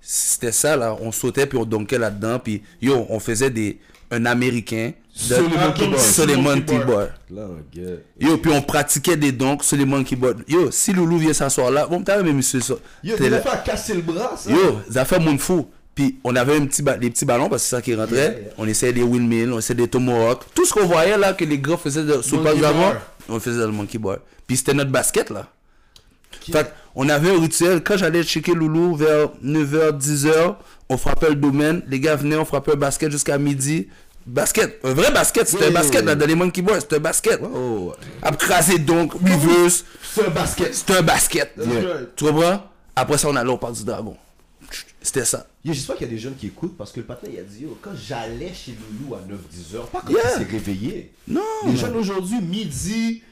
C'était 0.01 0.53
ça, 0.53 0.77
là. 0.77 0.96
On 1.01 1.12
sautait, 1.12 1.46
puis 1.46 1.59
on 1.59 1.64
donkait 1.64 1.98
là-dedans, 1.98 2.38
puis 2.38 2.62
yo, 2.81 3.07
on 3.09 3.20
faisait 3.20 3.51
des, 3.51 3.79
un 4.11 4.25
américain 4.27 4.92
de- 5.29 5.35
les 6.27 6.35
les 6.35 6.35
un 6.35 7.61
gars. 7.72 7.92
Yo, 8.18 8.37
puis 8.38 8.51
on 8.53 8.62
pratiquait 8.62 9.16
des 9.16 9.31
donks 9.31 9.62
sur 9.62 9.77
les 9.77 9.85
monkey 9.85 10.16
bars. 10.16 10.35
Yo, 10.48 10.70
si 10.72 10.92
Loulou 10.92 11.18
vient 11.18 11.33
s'asseoir 11.33 11.70
là, 11.70 11.87
bon, 11.87 12.03
t'as 12.03 12.20
même 12.22 12.37
monsieur 12.37 12.61
ça. 12.61 12.75
Yo, 13.05 13.16
T'es 13.16 13.25
t'es 13.25 13.31
là. 13.31 13.37
là 13.37 13.42
fait 13.42 13.48
à 13.51 13.57
casser 13.59 13.94
le 13.94 14.03
bras, 14.03 14.37
ça. 14.37 14.51
Yo, 14.51 14.81
ça 14.90 15.05
fait 15.05 15.18
mon 15.20 15.38
fou. 15.38 15.68
Puis 15.94 16.18
on 16.25 16.35
avait 16.35 16.57
un 16.57 16.64
petit 16.66 16.83
ba- 16.83 16.96
des 16.96 17.11
petits 17.11 17.27
ballons 17.27 17.48
parce 17.51 17.62
que 17.62 17.68
c'est 17.68 17.77
ça 17.77 17.83
qui 17.83 17.94
rentrait. 17.94 18.16
Yeah, 18.16 18.31
yeah. 18.31 18.51
On 18.57 18.66
essayait 18.66 18.94
des 18.94 19.03
windmills, 19.03 19.53
on 19.53 19.59
essayait 19.59 19.77
des 19.77 19.88
tomahawks. 19.88 20.44
Tout 20.54 20.65
ce 20.65 20.73
qu'on 20.73 20.87
voyait 20.87 21.19
là 21.19 21.35
que 21.35 21.44
les 21.44 21.58
gars 21.58 21.77
faisaient 21.77 22.02
de, 22.04 22.23
sur 22.23 22.42
le 22.42 22.50
on 23.29 23.38
faisait 23.38 23.60
dans 23.60 23.67
le 23.67 23.73
monkey 23.73 23.98
bar. 23.98 24.17
Puis 24.46 24.56
c'était 24.56 24.73
notre 24.75 24.90
basket 24.90 25.29
là. 25.31 25.46
Fait 26.50 26.73
on 26.94 27.08
avait 27.08 27.30
un 27.30 27.40
rituel. 27.40 27.82
Quand 27.82 27.96
j'allais 27.96 28.22
checker 28.22 28.54
Loulou 28.54 28.94
vers 28.96 29.28
9h, 29.44 29.98
10h, 29.98 30.56
on 30.88 30.96
frappait 30.96 31.30
le 31.30 31.36
domaine. 31.36 31.82
Les 31.88 32.00
gars 32.00 32.16
venaient, 32.16 32.36
on 32.36 32.44
frappait 32.44 32.72
un 32.72 32.76
basket 32.76 33.10
jusqu'à 33.10 33.38
midi. 33.38 33.88
Basket, 34.24 34.78
un 34.84 34.94
vrai 34.94 35.10
basket. 35.10 35.48
C'était 35.48 35.66
un 35.66 35.70
basket 35.72 36.04
yeah. 36.04 36.14
dans 36.14 36.26
les 36.26 36.34
monkey 36.34 36.62
bars. 36.62 36.80
C'était 36.80 36.96
un 36.96 37.00
basket. 37.00 37.40
Oh, 37.42 37.92
Après 38.22 38.78
donc, 38.78 39.14
reverse. 39.14 39.84
c'est 40.14 40.26
un 40.26 40.30
basket. 40.30 40.74
C'était 40.74 40.96
un 40.96 41.02
basket. 41.02 41.52
Right. 41.56 42.14
Tu 42.14 42.24
comprends? 42.24 42.62
Après 42.94 43.18
ça, 43.18 43.28
on 43.28 43.34
allait 43.36 43.50
au 43.50 43.56
parc 43.58 43.74
du 43.74 43.84
dragon. 43.84 44.16
C'était 45.02 45.24
ça. 45.24 45.46
J'espère 45.64 45.96
qu'il 45.96 46.06
y 46.06 46.10
a 46.10 46.12
des 46.12 46.18
jeunes 46.18 46.36
qui 46.36 46.46
écoutent 46.46 46.76
parce 46.76 46.92
que 46.92 47.00
le 47.00 47.06
patin 47.06 47.26
il 47.32 47.38
a 47.38 47.42
dit 47.42 47.62
yo, 47.62 47.76
quand 47.82 47.90
j'allais 47.94 48.52
chez 48.54 48.76
Loulou 49.00 49.14
à 49.14 49.18
9-10 49.18 49.76
heures, 49.76 49.86
pas 49.88 50.02
quand 50.06 50.12
Yeah. 50.12 50.20
il 50.36 50.44
s'est 50.46 50.50
réveillé. 50.52 51.12
Non. 51.26 51.40
Les 51.66 51.76
jeunes 51.76 51.96
aujourd'hui, 51.96 52.40
midi. 52.40 53.22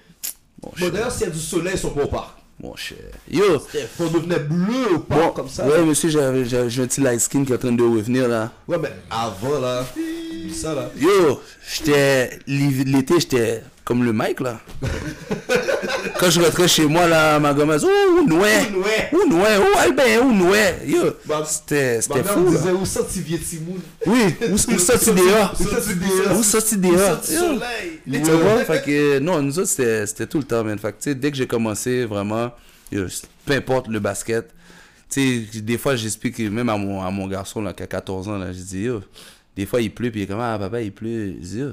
Bon, 0.61 0.71
Bon, 0.79 0.89
d'ailleurs, 0.89 1.13
s'il 1.13 1.27
y 1.27 1.31
a 1.31 1.33
du 1.33 1.39
soleil, 1.39 1.75
ils 1.75 1.79
sont 1.79 1.91
pas 1.91 2.03
au 2.03 2.09
parc. 2.09 2.40
Mon 2.63 2.77
cher. 2.77 2.99
Yo. 3.31 3.63
On 3.99 4.07
devenait 4.09 4.39
bleu 4.39 4.99
parc 5.09 5.21
Bon, 5.21 5.31
comme 5.31 5.49
ça? 5.49 5.67
Ouais, 5.67 5.83
monsieur, 5.83 6.11
j'ai 6.11 6.21
un 6.21 6.87
petit 6.87 7.01
light 7.01 7.21
skin 7.21 7.45
qui 7.45 7.53
est 7.53 7.55
en 7.55 7.59
train 7.59 7.73
de 7.73 7.83
revenir 7.83 8.29
là. 8.29 8.53
Ouais, 8.69 8.77
mais 8.77 8.91
avant 9.11 9.59
là, 9.59 9.87
ça 10.53 10.75
là. 10.75 10.91
Yo, 11.01 11.41
j'étais. 11.67 12.39
L'été, 12.47 13.19
j'étais 13.19 13.63
comme 13.91 14.05
le 14.05 14.13
Mike, 14.13 14.39
là. 14.39 14.61
Quand 16.21 16.31
je 16.31 16.41
rentrais 16.41 16.69
chez 16.69 16.87
moi, 16.87 17.09
là, 17.09 17.41
ma 17.41 17.53
gomme, 17.53 17.73
elle 17.73 17.81
oh, 17.83 18.25
Noué. 18.25 18.71
Noué. 18.71 18.85
Où 19.13 19.29
Noué, 19.29 19.57
où 19.59 19.79
Albin, 19.81 20.21
où 20.23 20.33
Noué. 20.33 20.75
Yo, 20.87 21.07
Ma- 21.27 21.45
c'était 21.45 21.97
Ma 21.97 22.01
c'était 22.03 22.23
mère 22.23 22.33
fou, 22.33 22.45
là. 22.45 22.51
disait 22.51 22.71
où 22.71 22.85
viens 22.85 23.39
de 23.39 23.43
Timoun 23.43 23.81
Oui, 24.07 24.21
où, 24.49 24.53
où 24.75 24.79
sorti 24.79 25.11
dehors? 25.11 25.57
Où 25.59 25.65
sorti 25.65 25.95
dehors? 25.97 26.39
Où 26.39 26.43
sorti 26.45 26.79
sorti 26.81 27.35
Yo. 27.35 28.21
Tu 28.25 28.31
vois, 28.31 28.65
fait 28.65 28.85
que, 28.85 29.19
non, 29.19 29.43
nous 29.43 29.59
autres, 29.59 29.71
c'était 29.71 30.27
tout 30.29 30.39
le 30.39 30.45
temps, 30.45 30.63
man. 30.63 30.79
Fait 30.79 30.95
que, 30.97 31.11
dès 31.11 31.33
que 31.33 31.37
j'ai 31.37 31.49
commencé, 31.49 32.05
vraiment, 32.05 32.53
yo, 32.93 33.07
peu 33.45 33.55
importe 33.55 33.89
le 33.89 33.99
basket, 33.99 34.55
tu 35.11 35.49
sais, 35.53 35.61
des 35.63 35.79
fois, 35.79 35.97
j'explique 35.97 36.39
même 36.39 36.69
à 36.69 36.77
mon, 36.77 37.03
à 37.03 37.11
mon 37.11 37.27
garçon, 37.27 37.61
là, 37.61 37.73
qui 37.73 37.83
a 37.83 37.89
14 37.89 38.29
ans, 38.29 38.39
là, 38.39 38.53
je 38.53 38.61
dis, 38.61 38.83
yo, 38.83 39.01
des 39.57 39.67
fois, 39.67 39.81
il 39.81 39.93
pleut, 39.93 40.13
puis 40.13 40.21
il 40.21 40.23
est 40.23 40.27
comme, 40.29 40.39
ah, 40.39 40.57
papa, 40.61 40.81
il 40.81 40.93
pleut. 40.93 41.35
Je 41.43 41.45
dis, 41.45 41.59
yo. 41.59 41.71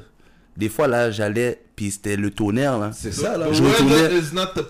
Des 0.57 0.69
fois, 0.69 0.87
là, 0.87 1.11
j'allais, 1.11 1.59
puis 1.75 1.91
c'était 1.91 2.15
le 2.17 2.31
tonnerre, 2.31 2.79
là. 2.79 2.91
C'est 2.93 3.13
ça 3.13 3.37
là. 3.37 3.45
Je 3.53 3.61
retournais- 3.69 4.09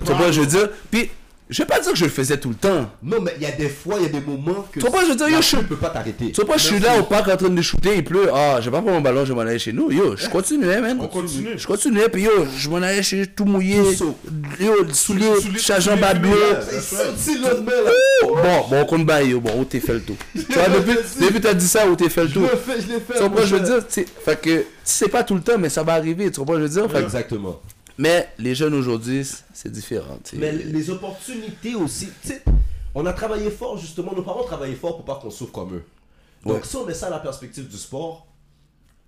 Tu 0.06 0.14
vois, 0.18 0.32
je 0.32 0.42
veux 0.42 0.46
dire, 0.48 0.70
puis, 0.92 1.10
je 1.50 1.62
vais 1.62 1.66
pas 1.68 1.80
dire 1.80 1.92
que 1.94 1.98
je 1.98 2.04
le 2.06 2.10
faisais 2.12 2.38
tout 2.38 2.50
le 2.50 2.56
temps. 2.56 2.90
Non 3.02 3.22
mais 3.22 3.34
il 3.38 3.44
y 3.44 3.46
a 3.46 3.52
des 3.52 3.70
fois, 3.70 3.96
il 4.00 4.04
y 4.04 4.06
a 4.06 4.10
des 4.10 4.20
moments 4.20 4.68
que 4.72 4.80
Tu 4.80 4.86
pas, 4.92 5.04
je 5.06 5.10
veux 5.12 5.16
dire, 5.16 5.30
yo, 5.30 5.42
je 5.42 5.58
peut 5.58 5.76
pas 5.76 5.90
t'arrêter. 5.90 6.32
Tu 6.32 6.42
vois 6.42 6.46
pas, 6.46 6.58
je 6.58 6.64
suis 6.66 6.80
là 6.80 7.00
au 7.00 7.04
parc 7.04 7.28
en 7.30 7.38
train 7.38 7.50
de 7.50 7.62
shooter, 7.62 7.96
il 7.98 8.04
pleut. 8.04 8.30
Ah, 8.34 8.58
je 8.60 8.66
vais 8.66 8.72
pas 8.72 8.82
prendre 8.82 8.94
mon 8.96 9.02
ballon, 9.02 9.24
je 9.26 9.30
vais 9.30 9.36
m'en 9.36 9.42
aller 9.42 9.60
chez 9.60 9.74
nous. 9.74 9.92
Yo, 9.92 10.16
je 10.18 10.28
continuais, 10.30 10.82
man. 10.82 10.98
On 11.02 11.08
continue. 11.08 11.58
Je 11.58 11.66
continuais, 11.68 12.10
puis 12.10 12.24
yo, 12.24 12.32
je 12.58 12.70
m'en 12.70 12.78
allais 12.78 13.04
chez 13.04 13.28
tout 13.28 13.46
mouillé. 13.46 13.78
Tout. 13.98 14.16
Yo, 14.60 14.74
souliers, 14.94 15.26
Souliers- 15.40 15.60
chargeant 15.60 15.98
bas 15.98 16.14
bleu. 16.14 16.32
Bon, 18.24 18.34
bon, 18.70 18.82
on 18.82 18.86
compte 18.86 19.06
bail, 19.06 19.30
yo. 19.30 19.40
Bon, 19.40 19.60
où 19.62 19.66
t'es 19.66 19.80
fait 19.80 19.94
le 19.94 20.02
tour. 20.02 20.16
Tu 20.36 20.42
vois, 20.54 20.68
depuis, 20.70 20.98
depuis 21.20 21.42
t'as 21.42 21.54
dit 21.54 21.68
ça, 21.68 21.88
où 21.88 21.96
t'es 21.96 22.10
fait 22.10 22.24
le 22.24 22.28
Je 22.30 22.34
tour. 22.34 22.44
l'ai 22.44 22.50
fait, 22.50 22.82
je 22.82 22.88
l'ai 22.94 23.00
fait. 23.00 23.14
Tu 23.16 23.20
comprends, 23.20 23.46
je 23.46 23.56
veux 23.56 23.62
dire, 23.62 23.78
tu 23.88 23.94
sais, 23.94 24.06
fait 24.26 24.42
que, 24.42 24.64
c'est 24.84 25.08
pas 25.10 25.24
tout 25.24 25.36
le 25.36 25.42
temps, 25.42 25.58
mais 25.58 25.70
ça 25.70 25.84
va 25.84 25.94
arriver, 25.94 26.30
tu 26.32 26.40
comprends, 26.40 26.56
je 26.56 26.62
veux 26.62 26.70
dire? 26.70 26.88
Exactement. 26.98 27.60
Mais 27.98 28.30
les 28.38 28.56
jeunes 28.56 28.74
aujourd'hui, 28.74 29.28
c'est 29.54 29.72
différent. 29.72 30.20
Mais 30.34 30.52
les 30.52 30.90
opportunités 30.90 31.76
aussi, 31.76 32.10
on 32.96 33.06
a 33.06 33.14
travaillé 33.14 33.50
fort 33.50 33.78
justement, 33.78 34.14
nos 34.14 34.24
parents 34.24 34.42
ont 34.42 34.48
travaillé 34.48 34.76
fort 34.76 34.96
pour 34.98 35.06
pas 35.06 35.16
qu'on 35.22 35.30
souffre 35.32 35.52
comme 35.52 35.76
eux. 35.76 35.84
Donc 36.46 36.58
Ouais. 36.58 36.62
si 36.64 36.76
on 36.76 36.86
met 36.86 36.94
ça 36.94 37.08
à 37.08 37.10
la 37.10 37.20
perspective 37.20 37.68
du 37.68 37.78
sport, 37.78 38.28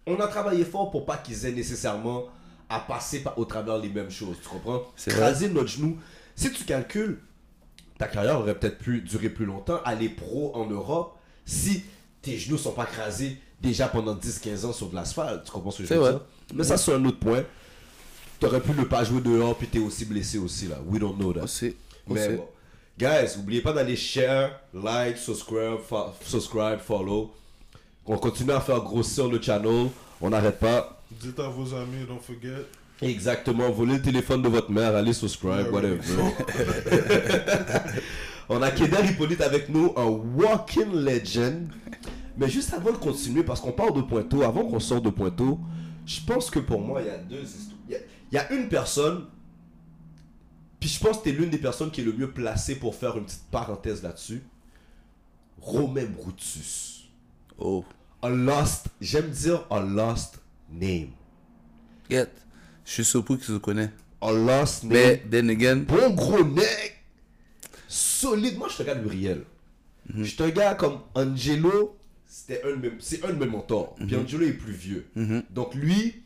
on 0.08 0.16
a 0.20 0.28
travaillé 0.28 0.66
fort 0.66 0.90
pour 0.92 1.06
pas 1.06 1.18
qu'ils 1.18 1.46
aient 1.46 1.52
nécessairement 1.52 2.24
à 2.68 2.80
passer 2.80 3.24
au 3.38 3.46
travers 3.46 3.78
les 3.78 3.90
mêmes 3.90 4.12
choses, 4.12 4.38
tu 4.42 4.50
comprends? 4.50 4.82
C'est 4.96 5.12
Craser 5.12 5.50
notre 5.50 5.70
genou. 5.70 5.98
Si 6.36 6.52
tu 6.52 6.64
calcules, 6.66 7.20
ta 7.98 8.08
carrière 8.08 8.40
aurait 8.40 8.56
peut-être 8.58 8.78
pu 8.78 9.02
durer 9.02 9.30
plus 9.30 9.46
longtemps, 9.46 9.80
aller 9.86 10.10
pro 10.10 10.52
en 10.56 10.66
Europe, 10.68 11.18
si 11.46 11.84
tes 12.22 12.38
genoux 12.38 12.58
sont 12.58 12.72
pas 12.72 12.86
crasés 12.86 13.38
déjà 13.62 13.88
pendant 13.88 14.16
10-15 14.16 14.66
ans 14.66 14.74
sur 14.74 14.90
de 14.90 14.96
l'asphalte, 14.96 15.46
tu 15.46 15.52
comprends 15.52 15.72
ce 15.72 15.84
que 15.84 15.90
je 15.90 15.94
veux 15.94 16.12
dire? 16.12 16.22
Mais 16.54 16.64
ça 16.64 16.78
c'est 16.78 16.94
un 16.94 17.04
autre 17.06 17.20
point. 17.20 17.44
T'aurais 18.40 18.62
pu 18.62 18.72
ne 18.72 18.84
pas 18.86 19.04
jouer 19.04 19.22
dehors 19.22 19.56
puis 19.58 19.68
t'es 19.68 19.80
aussi 19.80 20.06
blessé 20.06 20.38
aussi 20.38 20.68
là. 20.68 20.78
We 20.88 21.00
don't 21.00 21.16
know 21.18 21.34
that. 21.34 21.44
Aussi, 21.44 21.76
Mais 22.08 22.28
aussi. 22.28 22.38
bon. 22.38 22.46
Guys, 22.98 23.38
n'oubliez 23.38 23.62
pas 23.62 23.74
d'aller 23.74 23.96
share, 23.96 24.52
like, 24.74 25.18
subscribe, 25.18 25.80
fo- 25.90 26.12
subscribe, 26.26 26.80
follow. 26.80 27.32
On 28.06 28.18
continue 28.18 28.52
à 28.52 28.60
faire 28.60 28.82
grossir 28.82 29.28
le 29.28 29.42
channel. 29.42 29.88
On 30.22 30.30
n'arrête 30.30 30.60
pas. 30.60 31.02
Dites 31.12 31.40
à 31.40 31.48
vos 31.48 31.74
amis, 31.74 32.06
don't 32.08 32.20
forget. 32.22 32.66
Exactement. 33.02 33.70
Volez 33.72 33.94
le 33.94 34.02
téléphone 34.02 34.42
de 34.42 34.50
votre 34.50 34.70
mère, 34.72 34.96
allez 34.96 35.14
subscribe, 35.14 35.68
Ouais, 35.68 35.70
whatever. 35.70 36.00
On 38.50 38.62
a 38.62 38.72
Kéder 38.72 38.98
Hippolyte 39.10 39.42
avec 39.42 39.70
nous, 39.70 39.94
un 39.96 40.06
walking 40.06 40.92
legend. 40.92 41.68
Mais 42.38 42.50
juste 42.50 42.74
avant 42.74 42.92
de 42.92 42.98
continuer, 42.98 43.44
parce 43.44 43.62
qu'on 43.62 43.72
parle 43.72 43.94
de 43.94 44.02
Pointeau, 44.02 44.42
avant 44.44 44.66
qu'on 44.66 44.80
sorte 44.80 45.04
de 45.04 45.10
Pointeau, 45.10 45.60
je 46.06 46.20
pense 46.26 46.50
que 46.50 46.60
pour 46.60 46.82
moi, 46.82 47.02
il 47.02 47.08
y 47.08 47.12
a 47.12 47.18
deux 47.18 47.44
histoires. 47.44 47.69
Il 48.32 48.36
y 48.36 48.38
a, 48.38 48.52
une 48.54 48.70
personne, 48.70 49.26
puis 50.80 50.90
je 50.90 51.00
pense 51.00 51.20
que 51.20 51.24
tu 51.24 51.30
es 51.30 51.32
l'une 51.32 51.50
des 51.50 51.58
personnes 51.58 51.92
qui 51.92 52.02
est 52.02 52.04
le 52.04 52.14
mieux 52.14 52.32
placée 52.32 52.76
pour 52.76 52.96
faire 52.96 53.18
une 53.18 53.26
petite 53.26 53.50
parenthèse 53.52 54.04
là-dessus. 54.04 54.44
Romain 55.60 56.06
Brutus. 56.06 57.10
Oh, 57.58 57.84
A 58.22 58.30
lost, 58.30 58.88
j'aime 59.02 59.30
dire 59.30 59.66
a 59.70 59.80
lost 59.80 60.40
name. 60.72 61.10
get. 62.10 62.30
Je 62.86 62.92
suis 62.92 63.06
surpris 63.06 63.38
que 63.38 63.46
tu 63.46 63.52
le 63.52 63.60
connais. 63.60 63.90
A 64.22 64.32
lost 64.32 64.84
name. 64.84 64.94
Mais, 64.94 65.24
then 65.30 65.50
again, 65.50 65.78
bon 65.88 66.12
gros 66.12 66.44
nec, 66.44 67.04
solide. 67.88 68.58
Moi, 68.58 68.68
je 68.70 68.76
suis 68.76 68.84
un 68.84 68.86
gars 68.86 68.96
de 68.96 69.06
Uriel. 69.06 69.44
Je 70.16 70.44
un 70.44 70.50
gars 70.50 70.76
comme 70.76 71.00
Angelo, 71.14 71.98
c'était 72.26 72.62
un 72.64 72.72
de 72.72 72.76
mes, 72.76 72.92
c'est 73.00 73.24
un 73.24 73.30
de 73.30 73.40
mes 73.40 73.46
mentors. 73.46 73.96
Puis 73.96 74.16
Angelo 74.16 74.46
est 74.46 74.54
plus 74.54 74.74
vieux. 74.74 75.08
Donc 75.50 75.76
lui, 75.76 76.24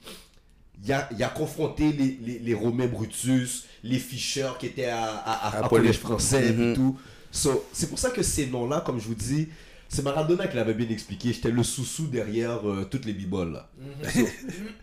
il 0.84 0.92
a, 0.92 1.08
il 1.12 1.24
a 1.24 1.30
confronté 1.30 1.92
les, 1.92 2.18
les, 2.22 2.40
les 2.40 2.54
Romains 2.54 2.88
Brutus, 2.88 3.66
les 3.84 4.00
Fischer 4.00 4.50
qui 4.60 4.68
étaient 4.68 4.86
à, 4.90 5.04
à, 5.06 5.32
à, 5.32 5.48
À 5.48 5.66
à 5.66 5.70
Poly- 5.70 5.70
collège 5.82 5.98
français 6.00 6.50
et 6.54 6.74
tout. 6.74 6.98
So, 7.32 7.66
c'est 7.74 7.90
pour 7.90 7.98
ça 8.00 8.10
que 8.12 8.22
ces 8.22 8.48
noms-là, 8.48 8.82
comme 8.86 9.00
je 9.00 9.08
vous 9.08 9.16
dis, 9.16 9.48
c'est 9.90 10.04
Maradona 10.04 10.48
qui 10.48 10.56
l'avait 10.56 10.74
bien 10.74 10.90
expliqué. 10.90 11.34
J'étais 11.34 11.52
le 11.52 11.64
sous-sous 11.64 12.08
derrière 12.08 12.68
euh, 12.68 12.86
toutes 12.90 13.06
les 13.06 13.14
biboles 13.14 13.54
là. 13.54 13.70
So, 14.14 14.28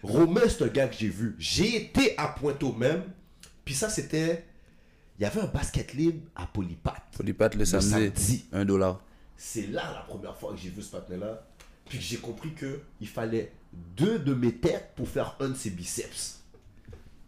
Romain, 0.03 0.43
c'est 0.49 0.63
un 0.63 0.69
gars 0.69 0.89
que 0.89 0.97
j'ai 0.99 1.09
vu. 1.09 1.37
J'ai 1.39 1.77
été 1.77 2.17
à 2.19 2.29
Pointe 2.29 2.63
même. 2.79 3.03
Puis 3.65 3.75
ça, 3.75 3.89
c'était. 3.89 4.45
Il 5.19 5.23
y 5.23 5.27
avait 5.27 5.41
un 5.43 5.47
basket 5.47 5.93
libre 5.93 6.21
à 6.35 6.47
Polypat. 6.47 6.97
Polypat 7.17 7.51
le 7.55 7.65
samedi, 7.67 7.91
samedi. 7.91 8.45
un 8.53 8.65
dollar. 8.65 9.01
C'est 9.37 9.67
là 9.67 9.83
la 9.95 10.01
première 10.09 10.37
fois 10.37 10.53
que 10.53 10.59
j'ai 10.59 10.71
vu 10.71 10.81
ce 10.83 10.91
patin-là. 10.91 11.47
Puis 11.87 11.99
que 11.99 12.05
j'ai 12.05 12.17
compris 12.17 12.53
que 12.55 12.81
il 13.01 13.09
fallait 13.09 13.53
deux 13.73 14.19
de 14.19 14.35
mes 14.35 14.53
têtes 14.57 14.93
pour 14.97 15.09
faire 15.09 15.37
un 15.41 15.49
de 15.49 15.55
ses 15.57 15.71
biceps. 15.71 16.41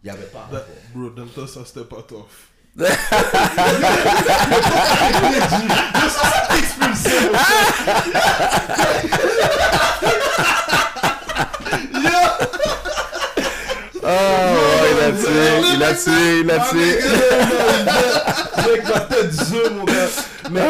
Il 0.03 0.11
n'y 0.11 0.17
avait 0.17 0.25
pas. 0.27 0.49
That- 0.51 0.65
bro, 0.93 1.09
dans 1.09 1.23
le 1.23 1.29
temps, 1.29 1.47
ça 1.47 1.61
c'était 1.65 1.85
pas 1.85 2.01
tough. 2.03 2.25
Oh, 14.05 14.07
il 14.91 15.03
a 15.03 15.11
tué, 15.11 15.73
il 15.75 15.83
a 15.83 15.93
tué, 15.93 16.39
il 16.41 16.51
a 16.51 16.59
tué. 16.69 16.99
Avec 18.57 18.83
ma 18.87 18.99
tête 19.01 19.31
jeu, 19.49 19.69
mon 19.69 19.83
gars. 19.85 20.09
Mais 20.51 20.61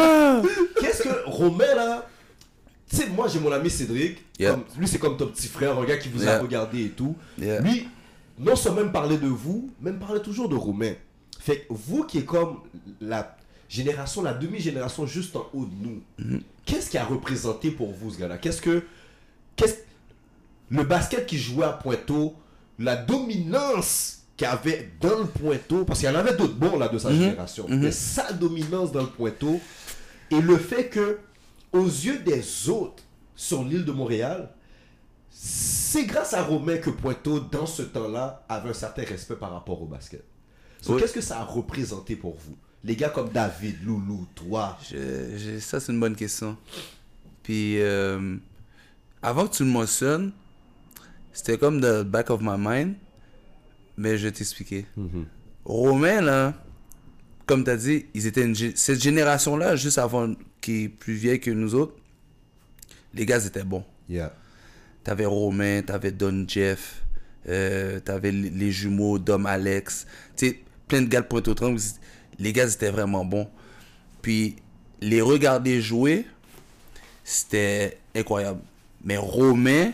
qu'est-ce 0.80 1.02
que 1.02 1.08
Romain 1.26 1.74
là 1.74 2.06
Tu 2.94 3.02
sais, 3.02 3.08
moi 3.08 3.26
j'ai 3.28 3.40
mon 3.40 3.50
ami 3.52 3.70
Cédric. 3.70 4.18
Yeah. 4.38 4.52
Comme- 4.52 4.64
lui, 4.78 4.86
c'est 4.88 4.98
comme 4.98 5.16
ton 5.16 5.26
petit 5.28 5.48
frère, 5.48 5.78
un 5.78 5.84
gars 5.84 5.96
qui 5.96 6.08
vous 6.08 6.26
a 6.28 6.38
regardé 6.38 6.84
et 6.84 6.88
tout. 6.90 7.16
Yeah. 7.40 7.60
Lui, 7.60 7.88
non 8.38 8.56
seulement 8.56 8.82
me 8.84 8.92
parlait 8.92 9.18
de 9.18 9.26
vous, 9.28 9.70
mais 9.80 9.92
me 9.92 9.98
parlait 9.98 10.20
toujours 10.22 10.48
de 10.48 10.54
Romain. 10.56 10.92
Fait 11.40 11.58
que 11.60 11.64
vous 11.70 12.04
qui 12.04 12.18
est 12.18 12.24
comme 12.24 12.58
la 13.00 13.36
génération, 13.68 14.22
la 14.22 14.32
demi-génération 14.34 15.06
juste 15.06 15.36
en 15.36 15.46
haut 15.52 15.64
de 15.66 15.74
nous, 15.82 16.00
Mm-hmm. 16.20 16.40
qu'est-ce 16.66 16.90
qui 16.90 16.98
a 16.98 17.04
représenté 17.04 17.70
pour 17.70 17.92
vous 17.92 18.10
ce 18.12 18.18
gars-là? 18.18 18.38
Qu'est-ce 18.38 18.60
que. 18.62 18.84
Qu'est-ce 19.56 19.76
le 20.70 20.82
basket 20.82 21.26
qui 21.26 21.38
jouait 21.38 21.66
à 21.66 21.72
Pointeau, 21.72 22.34
la 22.78 22.96
dominance 22.96 24.22
qu'il 24.36 24.46
avait 24.46 24.90
dans 25.00 25.18
le 25.18 25.26
Pointeau, 25.26 25.84
parce 25.84 26.00
qu'il 26.00 26.08
y 26.08 26.12
en 26.12 26.14
avait 26.16 26.34
d'autres 26.34 26.54
bons 26.54 26.76
là 26.78 26.88
de 26.88 26.98
sa 26.98 27.12
génération, 27.12 27.66
mais 27.68 27.92
sa 27.92 28.32
dominance 28.32 28.90
dans 28.90 29.02
le 29.02 29.08
Pointeau, 29.08 29.60
et 30.30 30.40
le 30.40 30.56
fait 30.56 30.88
que, 30.88 31.18
aux 31.74 31.86
yeux 31.86 32.20
des 32.20 32.68
autres 32.70 33.02
sur 33.34 33.64
l'île 33.64 33.84
de 33.84 33.92
Montréal, 33.92 34.48
c'est 35.30 36.04
grâce 36.06 36.32
à 36.32 36.42
Romain 36.44 36.76
que 36.78 36.90
Pointeau, 36.90 37.40
dans 37.40 37.66
ce 37.66 37.82
temps-là, 37.82 38.44
avait 38.48 38.70
un 38.70 38.74
certain 38.74 39.02
respect 39.02 39.34
par 39.36 39.52
rapport 39.52 39.82
au 39.82 39.86
basket. 39.86 40.24
So, 40.80 40.94
Oui. 40.94 41.00
Qu'est-ce 41.00 41.12
que 41.14 41.20
ça 41.20 41.40
a 41.40 41.44
représenté 41.44 42.14
pour 42.14 42.34
vous 42.36 42.56
Les 42.84 42.94
gars 42.96 43.08
comme 43.08 43.30
David, 43.30 43.82
Loulou, 43.84 44.26
toi? 44.34 44.78
Je- 44.88 45.36
je- 45.36 45.58
ça, 45.58 45.80
c'est 45.80 45.90
une 45.92 45.98
bonne 46.00 46.14
question. 46.14 46.56
Puis, 47.42 47.80
euh, 47.80 48.36
avant 49.22 49.46
que 49.48 49.56
tu 49.56 49.64
le 49.64 49.70
mentionnes, 49.70 50.32
c'était 51.32 51.58
comme 51.58 51.80
the 51.80 52.02
back 52.04 52.30
of 52.30 52.40
my 52.42 52.56
mind, 52.58 52.94
mais 53.96 54.16
je 54.18 54.24
vais 54.26 54.32
t'expliquer. 54.32 54.86
Romain, 55.64 56.20
là, 56.20 56.54
comme 57.46 57.64
tu 57.64 57.70
as 57.70 57.76
dit, 57.76 58.06
ils 58.14 58.26
étaient 58.26 58.44
une 58.44 58.54
cette 58.54 59.02
génération-là, 59.02 59.76
juste 59.76 59.98
avant, 59.98 60.32
qui 60.64 60.84
est 60.84 60.88
plus 60.88 61.12
vieille 61.12 61.40
que 61.40 61.50
nous 61.50 61.74
autres, 61.74 61.92
les 63.12 63.26
gars 63.26 63.44
étaient 63.44 63.64
bons. 63.64 63.84
Yeah. 64.08 64.34
T'avais 65.02 65.26
Romain, 65.26 65.82
t'avais 65.82 66.10
Don 66.10 66.46
Jeff, 66.48 67.02
euh, 67.46 68.00
t'avais 68.00 68.32
les 68.32 68.72
jumeaux 68.72 69.18
Dom 69.18 69.44
Alex, 69.44 70.06
tu 70.34 70.48
sais, 70.48 70.60
plein 70.88 71.02
de 71.02 71.08
gars 71.08 71.20
de 71.20 71.26
pointe 71.26 71.46
au 71.48 71.54
tremble. 71.54 71.78
Les 72.38 72.54
gars 72.54 72.66
étaient 72.66 72.90
vraiment 72.90 73.26
bons. 73.26 73.46
Puis 74.22 74.56
les 75.02 75.20
regarder 75.20 75.82
jouer, 75.82 76.24
c'était 77.24 77.98
incroyable. 78.16 78.60
Mais 79.04 79.18
Romain, 79.18 79.92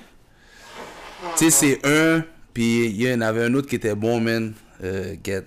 tu 1.37 1.51
sais, 1.51 1.51
c'est 1.51 1.85
un, 1.85 2.25
puis 2.55 2.87
il 2.87 3.03
y 3.03 3.13
en 3.13 3.23
avait 3.23 3.43
un 3.43 3.55
autre 3.55 3.67
qui 3.67 3.75
était 3.75 3.97
bon, 3.97 4.21
man. 4.21 4.53
Euh, 4.85 5.17
get. 5.25 5.47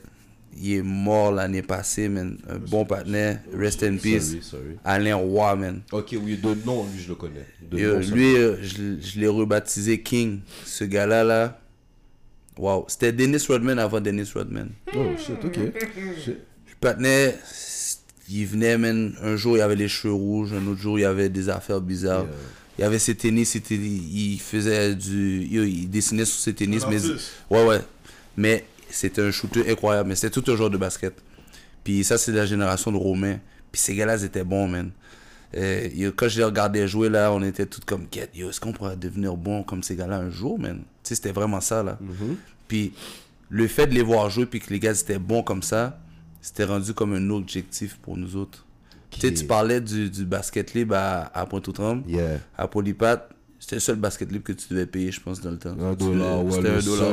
Il 0.62 0.74
est 0.74 0.82
mort 0.82 1.32
l'année 1.32 1.62
passée, 1.62 2.10
man. 2.10 2.38
Un 2.50 2.58
bon 2.58 2.86
partenaire. 2.86 3.40
Rest 3.54 3.84
in 3.84 3.98
peace. 3.98 4.22
Sorry, 4.22 4.44
sorry. 4.44 4.78
Alain 4.84 5.16
Roy, 5.16 5.56
man. 5.56 5.82
Ok, 5.92 6.16
oui, 6.22 6.38
de 6.38 6.66
nom, 6.66 6.86
lui, 6.86 7.02
je 7.02 7.10
le 7.10 7.16
connais. 7.16 7.46
De 7.72 7.78
nom, 7.78 8.16
lui, 8.16 8.36
euh, 8.36 8.58
je, 8.62 9.00
je 9.00 9.20
l'ai 9.20 9.28
rebaptisé 9.28 10.02
King. 10.02 10.40
Ce 10.66 10.84
gars-là, 10.84 11.24
là. 11.24 11.60
Wow. 12.58 12.86
C'était 12.88 13.12
Dennis 13.12 13.46
Rodman 13.48 13.80
avant 13.80 14.00
Dennis 14.00 14.32
Rodman. 14.34 14.70
Oh, 14.96 15.06
shit, 15.18 15.44
ok. 15.44 15.60
Shit. 16.24 16.28
Le 16.28 16.76
partenaire, 16.80 17.34
il 18.30 18.46
venait, 18.46 18.78
man. 18.78 19.16
Un 19.22 19.36
jour, 19.36 19.58
il 19.58 19.62
avait 19.62 19.76
les 19.76 19.88
cheveux 19.88 20.14
rouges. 20.14 20.54
Un 20.54 20.66
autre 20.68 20.82
jour, 20.82 21.00
il 21.00 21.06
avait 21.06 21.30
des 21.30 21.50
affaires 21.50 21.82
bizarres. 21.82 22.24
Yeah. 22.24 22.34
Il 22.80 22.84
avait 22.86 23.00
ses 23.00 23.16
tennis, 23.16 23.56
il, 23.56 24.40
faisait 24.40 24.96
du. 24.96 25.44
il 25.44 25.90
dessinait 25.90 26.26
sur 26.26 26.40
ses 26.40 26.54
tennis. 26.54 26.84
Mais, 26.90 26.98
ouais, 27.52 27.66
ouais. 27.68 27.80
Mais 28.36 28.66
c'était 28.96 29.22
un 29.22 29.32
shooter 29.32 29.70
incroyable. 29.72 30.10
Mais 30.10 30.16
c'était 30.16 30.30
tout 30.42 30.52
un 30.52 30.56
joueur 30.56 30.70
de 30.70 30.78
basket. 30.78 31.14
Puis 31.84 32.04
ça, 32.04 32.18
c'est 32.18 32.32
la 32.32 32.46
génération 32.46 32.92
de 32.92 32.98
Romain. 32.98 33.40
Puis 33.72 33.82
ces 33.82 33.96
gars-là, 33.96 34.18
ils 34.18 34.26
étaient 34.26 34.44
bons, 34.44 34.68
man. 34.68 34.92
Yo, 35.56 36.12
quand 36.16 36.30
je 36.30 36.38
les 36.40 36.44
regardais 36.46 36.88
jouer, 36.88 37.10
là, 37.10 37.32
on 37.32 37.42
était 37.44 37.66
tous 37.66 37.82
comme, 37.86 38.08
Get, 38.12 38.30
yo, 38.34 38.50
est-ce 38.50 38.60
qu'on 38.60 38.72
pourrait 38.74 38.96
devenir 38.96 39.36
bon 39.36 39.64
comme 39.64 39.84
ces 39.84 39.96
gars-là 39.96 40.18
un 40.18 40.30
jour, 40.30 40.58
man? 40.60 40.78
Tu 40.78 41.10
sais, 41.10 41.16
c'était 41.16 41.32
vraiment 41.32 41.62
ça, 41.62 41.84
là. 41.84 41.98
Puis 42.68 42.94
le 43.50 43.68
fait 43.68 43.86
de 43.88 43.94
les 43.94 44.02
voir 44.02 44.30
jouer, 44.30 44.46
puis 44.48 44.60
que 44.60 44.72
les 44.72 44.80
gars 44.80 44.92
étaient 44.92 45.20
bons 45.20 45.44
comme 45.44 45.62
ça, 45.62 46.00
c'était 46.42 46.64
rendu 46.64 46.94
comme 46.94 47.14
un 47.14 47.30
objectif 47.30 47.98
pour 48.02 48.18
nous 48.18 48.36
autres. 48.36 48.66
Tu 49.12 49.20
sais, 49.20 49.34
tu 49.34 49.46
parlais 49.46 49.80
du, 49.80 50.10
du 50.10 50.26
basket 50.26 50.74
libre 50.74 50.96
à, 50.96 51.38
à 51.40 51.46
Pointe-aux-Trembles, 51.46 52.10
Yeah. 52.10 52.40
à 52.58 52.68
Polypat. 52.68 53.30
C'était 53.64 53.78
le 53.78 53.80
seul 53.80 53.96
basket 53.96 54.30
libre 54.30 54.44
que 54.44 54.52
tu 54.52 54.66
devais 54.70 54.86
payer, 54.86 55.10
je 55.10 55.22
pense, 55.22 55.40
dans 55.40 55.52
le 55.52 55.58
temps. 55.58 55.70
Un 55.70 55.94
dollar, 55.94 56.44
ouais, 56.44 56.60
le 56.60 56.70
un 56.70 56.80
dollar. 56.82 57.08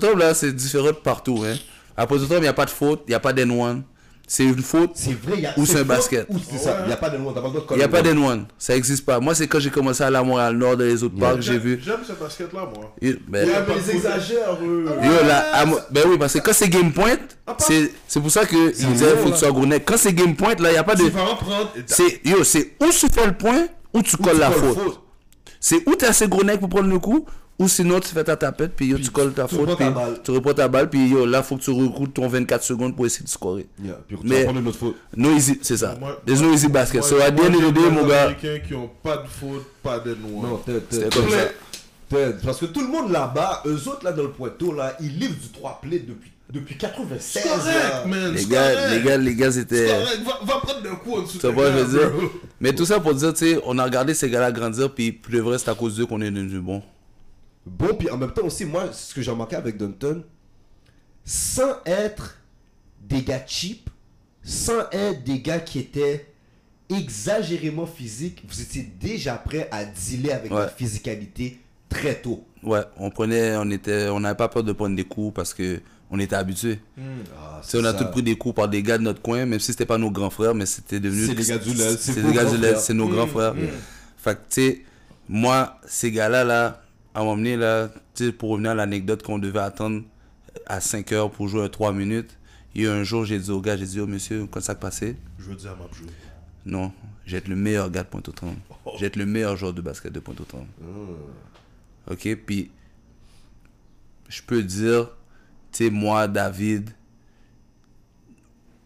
seul. 0.00 0.18
Là, 0.18 0.32
c'est 0.32 0.50
différent 0.50 0.86
de 0.86 0.92
partout, 0.92 1.44
hein. 1.46 1.54
À 1.94 2.06
Pointe-aux-Trembles, 2.06 2.38
il 2.40 2.44
n'y 2.44 2.48
a 2.48 2.54
pas 2.54 2.64
de 2.64 2.70
faute, 2.70 3.02
il 3.06 3.10
n'y 3.10 3.14
a 3.14 3.20
pas 3.20 3.34
d'N1. 3.34 3.82
C'est 4.26 4.44
une 4.44 4.62
faute, 4.62 4.92
C'est 4.94 5.12
vrai, 5.12 5.34
il 5.36 5.42
y 5.42 5.46
a. 5.46 5.52
Ou 5.58 5.66
c'est 5.66 5.80
un 5.80 5.84
basket. 5.84 6.24
Ou 6.30 6.36
c'est 6.50 6.56
ça. 6.56 6.78
Il 6.84 6.86
n'y 6.86 6.92
a 6.94 6.96
pas 6.96 7.10
de 7.10 7.18
nom, 7.18 7.30
t'as 7.34 7.42
pas 7.42 7.48
le 7.48 7.52
droit 7.52 7.60
de 7.60 7.64
il 7.64 7.66
coller 7.66 7.78
n'y 7.80 7.84
a 7.84 7.88
pas 7.88 8.00
le 8.00 8.14
nom. 8.14 8.30
d'N1. 8.34 8.44
Ça 8.56 8.72
n'existe 8.72 9.04
pas. 9.04 9.20
Moi, 9.20 9.34
c'est 9.34 9.46
quand 9.46 9.60
j'ai 9.60 9.68
commencé 9.68 10.02
à 10.02 10.06
aller 10.06 10.16
à 10.16 10.22
Montréal-Nord, 10.22 10.78
dans 10.78 10.84
les 10.84 11.02
autres 11.04 11.14
Yeah. 11.18 11.28
parcs, 11.28 11.42
j'ai 11.42 11.58
vu. 11.58 11.78
J'aime 11.84 11.98
ce 12.08 12.12
basket-là, 12.14 12.60
moi. 12.74 12.94
Yo, 13.02 13.12
ben- 13.28 13.46
mais 13.68 13.74
ils 13.86 13.90
exagèrent, 13.96 14.58
eux. 14.64 14.86
Yo, 15.04 15.26
là, 15.28 15.44
à 15.52 15.66
Mo- 15.66 15.78
ben 15.90 16.04
oui, 16.08 16.16
parce 16.16 16.32
que 16.32 16.38
quand 16.38 16.54
c'est 16.54 16.70
game 16.70 16.90
point, 16.90 17.18
c'est 17.58 17.92
c'est 18.08 18.20
pour 18.20 18.30
ça 18.30 18.46
que 18.46 18.56
il 18.80 18.86
disait 18.94 19.14
faut 19.18 19.28
que 19.28 19.34
tu 19.34 19.40
sois 19.40 19.50
gros 19.50 19.66
net. 19.66 19.82
Quand 19.84 19.98
c'est 19.98 20.14
game 20.14 20.34
point, 20.34 20.54
là, 20.58 20.70
il 20.70 20.72
n'y 20.72 20.78
a 20.78 20.84
pas 20.84 20.94
de. 20.94 21.04
Tu 21.04 21.10
vas 21.10 21.22
en 21.28 21.36
prendre. 21.36 21.70
yo, 22.24 22.42
c'est 22.44 22.70
où 22.80 22.86
tu 22.90 23.06
fais 23.12 23.26
le 23.26 23.34
point, 23.36 23.66
ou 23.92 24.00
tu 24.00 24.16
colles 24.16 24.38
la 24.38 24.50
faute. 24.50 24.78
C'est 25.64 25.88
où 25.88 25.94
tu 25.94 26.04
es 26.04 26.08
assez 26.08 26.26
gros 26.26 26.42
nec 26.42 26.58
pour 26.58 26.68
prendre 26.68 26.88
le 26.88 26.98
coup, 26.98 27.24
ou 27.56 27.68
sinon 27.68 28.00
tu 28.00 28.08
fais 28.08 28.24
ta 28.24 28.34
tapette, 28.36 28.72
puis 28.74 28.86
yo, 28.88 28.98
tu 28.98 29.10
colles 29.10 29.32
ta 29.32 29.46
faute, 29.46 29.60
reprends 29.60 29.76
puis 29.76 29.84
ta 29.84 29.90
balle. 29.92 30.20
tu 30.24 30.30
reprends 30.32 30.54
ta 30.54 30.66
balle, 30.66 30.90
puis 30.90 31.08
yo, 31.08 31.24
là, 31.24 31.44
faut 31.44 31.56
que 31.56 31.62
tu 31.62 31.70
recrutes 31.70 32.14
ton 32.14 32.26
24 32.26 32.64
secondes 32.64 32.96
pour 32.96 33.06
essayer 33.06 33.24
de 33.24 33.28
scorer. 33.30 33.68
Yeah, 33.80 33.94
Puis 34.08 34.16
tu 34.20 34.26
Mais- 34.26 34.38
vas 34.38 34.44
prendre 34.46 34.58
une 34.58 34.66
autre 34.66 34.78
faute. 34.78 34.96
No 35.16 35.30
easy, 35.30 35.60
c'est 35.62 35.76
ça. 35.76 35.96
There's 36.26 36.42
no 36.42 36.52
easy 36.52 36.66
basket. 36.66 37.04
So 37.04 37.20
at 37.20 37.30
the 37.30 37.36
moi, 37.36 37.46
end 37.46 37.54
of 37.54 37.60
the 37.60 37.62
j'aime 37.62 37.72
day, 37.74 37.80
les 37.84 37.90
mon 37.90 38.06
gars, 38.08 38.22
Américains 38.24 38.58
qui 38.66 38.74
ont 38.74 38.90
pas 39.02 39.18
de 39.18 39.28
faute, 39.28 39.64
pas 39.84 40.00
de 40.00 40.16
noix. 40.16 40.48
Non, 40.48 40.56
t'es- 40.56 40.72
t'es- 40.80 40.80
C'était 40.96 41.08
t'es- 41.10 41.20
comme 41.20 41.30
ça. 41.30 41.36
t'es- 42.08 42.32
Parce 42.44 42.58
que 42.58 42.66
tout 42.66 42.80
le 42.82 42.88
monde 42.88 43.10
là-bas, 43.12 43.62
eux 43.66 43.88
autres 43.88 44.04
là 44.04 44.12
dans 44.12 44.24
le 44.24 44.30
pointeau, 44.32 44.72
là, 44.74 44.96
ils 45.00 45.16
livrent 45.18 45.38
du 45.40 45.48
3 45.48 45.78
play 45.80 45.98
depuis, 46.00 46.32
depuis 46.52 46.76
96. 46.76 47.20
C'est 47.42 47.48
correct, 47.48 47.64
là. 47.64 48.04
man. 48.06 48.34
les 48.34 48.44
gars, 48.44 48.72
correct. 48.74 48.90
les 48.92 49.02
gars, 49.02 49.16
les 49.16 49.34
gars, 49.34 49.52
C'est 49.52 49.60
c'était. 49.60 49.86
correct. 49.86 50.22
Va, 50.24 50.38
va 50.42 50.60
prendre 50.60 50.90
un 50.90 50.94
coup 50.96 51.14
en 51.16 51.22
dessous 51.22 51.38
vois, 51.52 51.70
tes 51.70 51.78
je 51.78 51.84
veux 51.84 51.98
dire? 51.98 52.10
bro. 52.10 52.30
Mais 52.60 52.74
tout 52.74 52.84
ça 52.84 53.00
pour 53.00 53.14
dire, 53.14 53.32
tu 53.32 53.46
sais, 53.46 53.60
on 53.64 53.78
a 53.78 53.84
regardé 53.84 54.14
ces 54.14 54.28
gars-là 54.30 54.52
grandir, 54.52 54.92
puis 54.94 55.18
de 55.30 55.40
vrai, 55.40 55.58
c'est 55.58 55.70
à 55.70 55.74
cause 55.74 55.96
d'eux 55.96 56.06
qu'on 56.06 56.20
est 56.20 56.30
devenu 56.30 56.60
bon. 56.60 56.82
Bon, 57.64 57.94
puis 57.98 58.10
en 58.10 58.16
même 58.18 58.32
temps 58.32 58.44
aussi, 58.44 58.64
moi, 58.64 58.92
ce 58.92 59.14
que 59.14 59.22
j'ai 59.22 59.30
remarqué 59.30 59.56
avec 59.56 59.76
Dunton, 59.76 60.22
sans 61.24 61.76
être 61.86 62.36
des 63.00 63.22
gars 63.22 63.42
cheap, 63.46 63.88
sans 64.42 64.80
être 64.90 65.22
des 65.24 65.40
gars 65.40 65.60
qui 65.60 65.78
étaient 65.78 66.26
exagérément 66.88 67.86
physiques, 67.86 68.42
vous 68.48 68.60
étiez 68.60 68.82
déjà 69.00 69.34
prêt 69.36 69.68
à 69.70 69.84
dealer 69.84 70.32
avec 70.32 70.52
Ouais. 70.52 70.58
la 70.60 70.68
physicalité 70.68 71.58
très 71.88 72.20
tôt. 72.20 72.44
Ouais, 72.62 72.80
on 72.96 73.10
prenait, 73.10 73.56
on 73.56 73.70
était, 73.70 74.08
on 74.08 74.20
n'avait 74.20 74.36
pas 74.36 74.48
peur 74.48 74.62
de 74.62 74.72
prendre 74.72 74.94
des 74.96 75.04
coups 75.04 75.34
parce 75.34 75.52
que 75.54 75.80
on 76.12 76.18
était 76.18 76.36
habitués. 76.36 76.78
Ah, 77.36 77.60
Tu 77.62 77.70
sais, 77.70 77.78
on 77.80 77.84
a 77.84 77.94
tous 77.94 78.04
pris 78.10 78.22
des 78.22 78.36
coups 78.36 78.54
par 78.54 78.68
des 78.68 78.82
gars 78.82 78.98
de 78.98 79.02
notre 79.02 79.22
coin, 79.22 79.46
même 79.46 79.58
si 79.58 79.72
c'était 79.72 79.86
pas 79.86 79.98
nos 79.98 80.10
grands 80.10 80.30
frères, 80.30 80.54
mais 80.54 80.66
c'était 80.66 81.00
devenu. 81.00 81.26
C'est 81.26 81.34
des 81.34 81.44
gars 81.44 81.58
du 81.58 81.72
LED, 81.72 81.98
c'est 81.98 82.22
des 82.22 82.32
gars 82.32 82.44
du 82.44 82.56
c'est 82.78 82.94
nos 82.94 83.08
grands 83.08 83.26
frères. 83.26 83.54
Fait 84.18 84.34
que, 84.34 84.40
tu 84.40 84.44
sais, 84.50 84.82
moi, 85.28 85.80
ces 85.86 86.12
gars-là, 86.12 86.44
là, 86.44 86.82
à 87.14 87.24
m'emmener, 87.24 87.56
là, 87.56 87.88
tu 88.14 88.26
sais, 88.26 88.32
pour 88.32 88.50
revenir 88.50 88.72
à 88.72 88.74
l'anecdote 88.74 89.22
qu'on 89.22 89.38
devait 89.38 89.58
attendre 89.60 90.02
à 90.66 90.80
5 90.80 91.10
heures 91.12 91.30
pour 91.30 91.48
jouer 91.48 91.64
à 91.64 91.68
3 91.68 91.92
minutes, 91.92 92.36
il 92.74 92.82
y 92.82 92.86
a 92.86 92.92
un 92.92 93.04
jour, 93.04 93.24
j'ai 93.24 93.38
dit 93.38 93.50
au 93.50 93.60
gars, 93.60 93.76
j'ai 93.76 93.86
dit, 93.86 94.00
oh 94.00 94.06
monsieur, 94.06 94.46
quand 94.50 94.60
ça 94.60 94.74
passé? 94.74 95.16
Je 95.38 95.44
veux 95.44 95.56
dire 95.56 95.72
à 95.72 95.76
ma 95.76 95.84
jouer. 95.96 96.08
Non, 96.64 96.92
j'ai 97.26 97.38
être 97.38 97.48
le 97.48 97.56
meilleur 97.56 97.90
gars 97.90 98.02
de 98.02 98.08
Pointe-aux-Trembles. 98.08 98.56
J'ai 98.98 99.06
être 99.06 99.16
le 99.16 99.26
meilleur 99.26 99.56
joueur 99.56 99.72
de 99.72 99.80
basket 99.80 100.12
de 100.12 100.20
Pointe-aux-Trembles. 100.20 100.66
Ok, 102.10 102.36
puis 102.46 102.70
je 104.28 104.42
peux 104.42 104.62
dire, 104.62 105.08
tu 105.72 105.84
sais, 105.84 105.90
moi, 105.90 106.28
David, 106.28 106.90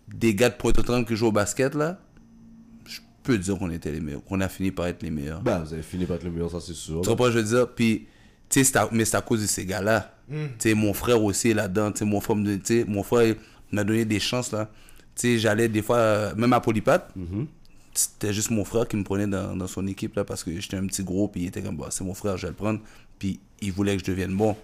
des 0.09 0.34
gars 0.34 0.51
de 0.51 0.55
Pointe-aux-Trembles 0.55 1.07
qui 1.07 1.16
jouent 1.16 1.26
au 1.26 1.32
basket, 1.32 1.74
là, 1.74 1.99
je 2.87 3.01
peux 3.22 3.39
dire 3.39 3.59
qu'on 3.59 3.70
était 3.70 3.91
les 3.91 4.01
meilleurs, 4.01 4.24
qu'on 4.24 4.41
a 4.41 4.49
fini 4.49 4.70
par 4.70 4.87
être 4.87 5.03
les 5.03 5.11
meilleurs. 5.11 5.41
Bah, 5.43 5.62
vous 5.64 5.72
avez 5.72 5.82
fini 5.82 6.07
par 6.07 6.16
être 6.16 6.24
le 6.24 6.30
meilleur, 6.30 6.51
ça 6.51 6.61
c'est 6.61 6.74
sûr. 6.74 7.01
Tu 7.01 7.09
comprends, 7.09 7.30
je 7.30 7.39
veux 7.39 7.45
dire? 7.45 7.68
Puis, 7.68 8.07
tu 8.49 8.64
sais, 8.64 8.78
mais 8.93 9.05
c'est 9.05 9.16
à 9.16 9.20
cause 9.20 9.43
de 9.43 9.47
ces 9.47 9.66
gars-là. 9.66 10.14
Tu 10.30 10.37
sais, 10.59 10.74
mon 10.74 10.93
frère 10.93 11.22
aussi 11.22 11.51
est 11.51 11.55
là-dedans. 11.55 11.93
Tu 11.93 11.99
sais, 11.99 12.05
mon 12.05 12.20
frère, 12.20 12.37
mon 12.37 13.03
frère 13.03 13.22
il 13.22 13.37
m'a 13.72 13.84
donné 13.84 14.05
des 14.05 14.20
chances, 14.20 14.53
là. 14.53 14.70
Tu 15.16 15.22
sais, 15.22 15.39
j'allais 15.39 15.68
des 15.68 15.82
fois, 15.82 15.97
euh, 15.97 16.34
même 16.37 16.53
à 16.53 16.61
Polypat, 16.61 17.09
c'était 17.95 18.32
juste 18.32 18.51
mon 18.51 18.64
frère 18.64 18.87
qui 18.87 18.97
me 18.97 19.03
prenait 19.03 19.26
dans, 19.26 19.57
dans 19.57 19.66
son 19.66 19.87
équipe, 19.87 20.14
là, 20.14 20.24
parce 20.24 20.45
que 20.45 20.61
j'étais 20.61 20.76
un 20.76 20.87
petit 20.87 21.03
gros, 21.03 21.26
puis 21.26 21.43
il 21.43 21.47
était 21.47 21.62
comme, 21.62 21.76
bah, 21.76 21.89
c'est 21.91 22.05
mon 22.05 22.14
frère, 22.14 22.37
je 22.37 22.43
vais 22.43 22.51
le 22.51 22.55
prendre. 22.55 22.80
Puis, 23.18 23.41
il 23.61 23.72
voulait 23.72 23.97
que 23.97 24.05
je 24.05 24.11
devienne 24.11 24.37
bon. 24.37 24.55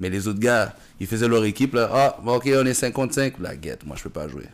Mais 0.00 0.10
les 0.10 0.28
autres 0.28 0.40
gars, 0.40 0.74
ils 1.00 1.06
faisaient 1.06 1.28
leur 1.28 1.44
équipe, 1.44 1.74
là. 1.74 1.90
Ah, 1.92 2.18
ok, 2.26 2.50
on 2.54 2.66
est 2.66 2.74
55. 2.74 3.38
La 3.40 3.56
guette, 3.56 3.84
moi, 3.86 3.96
je 3.96 4.02
peux 4.02 4.10
pas 4.10 4.28
jouer. 4.28 4.44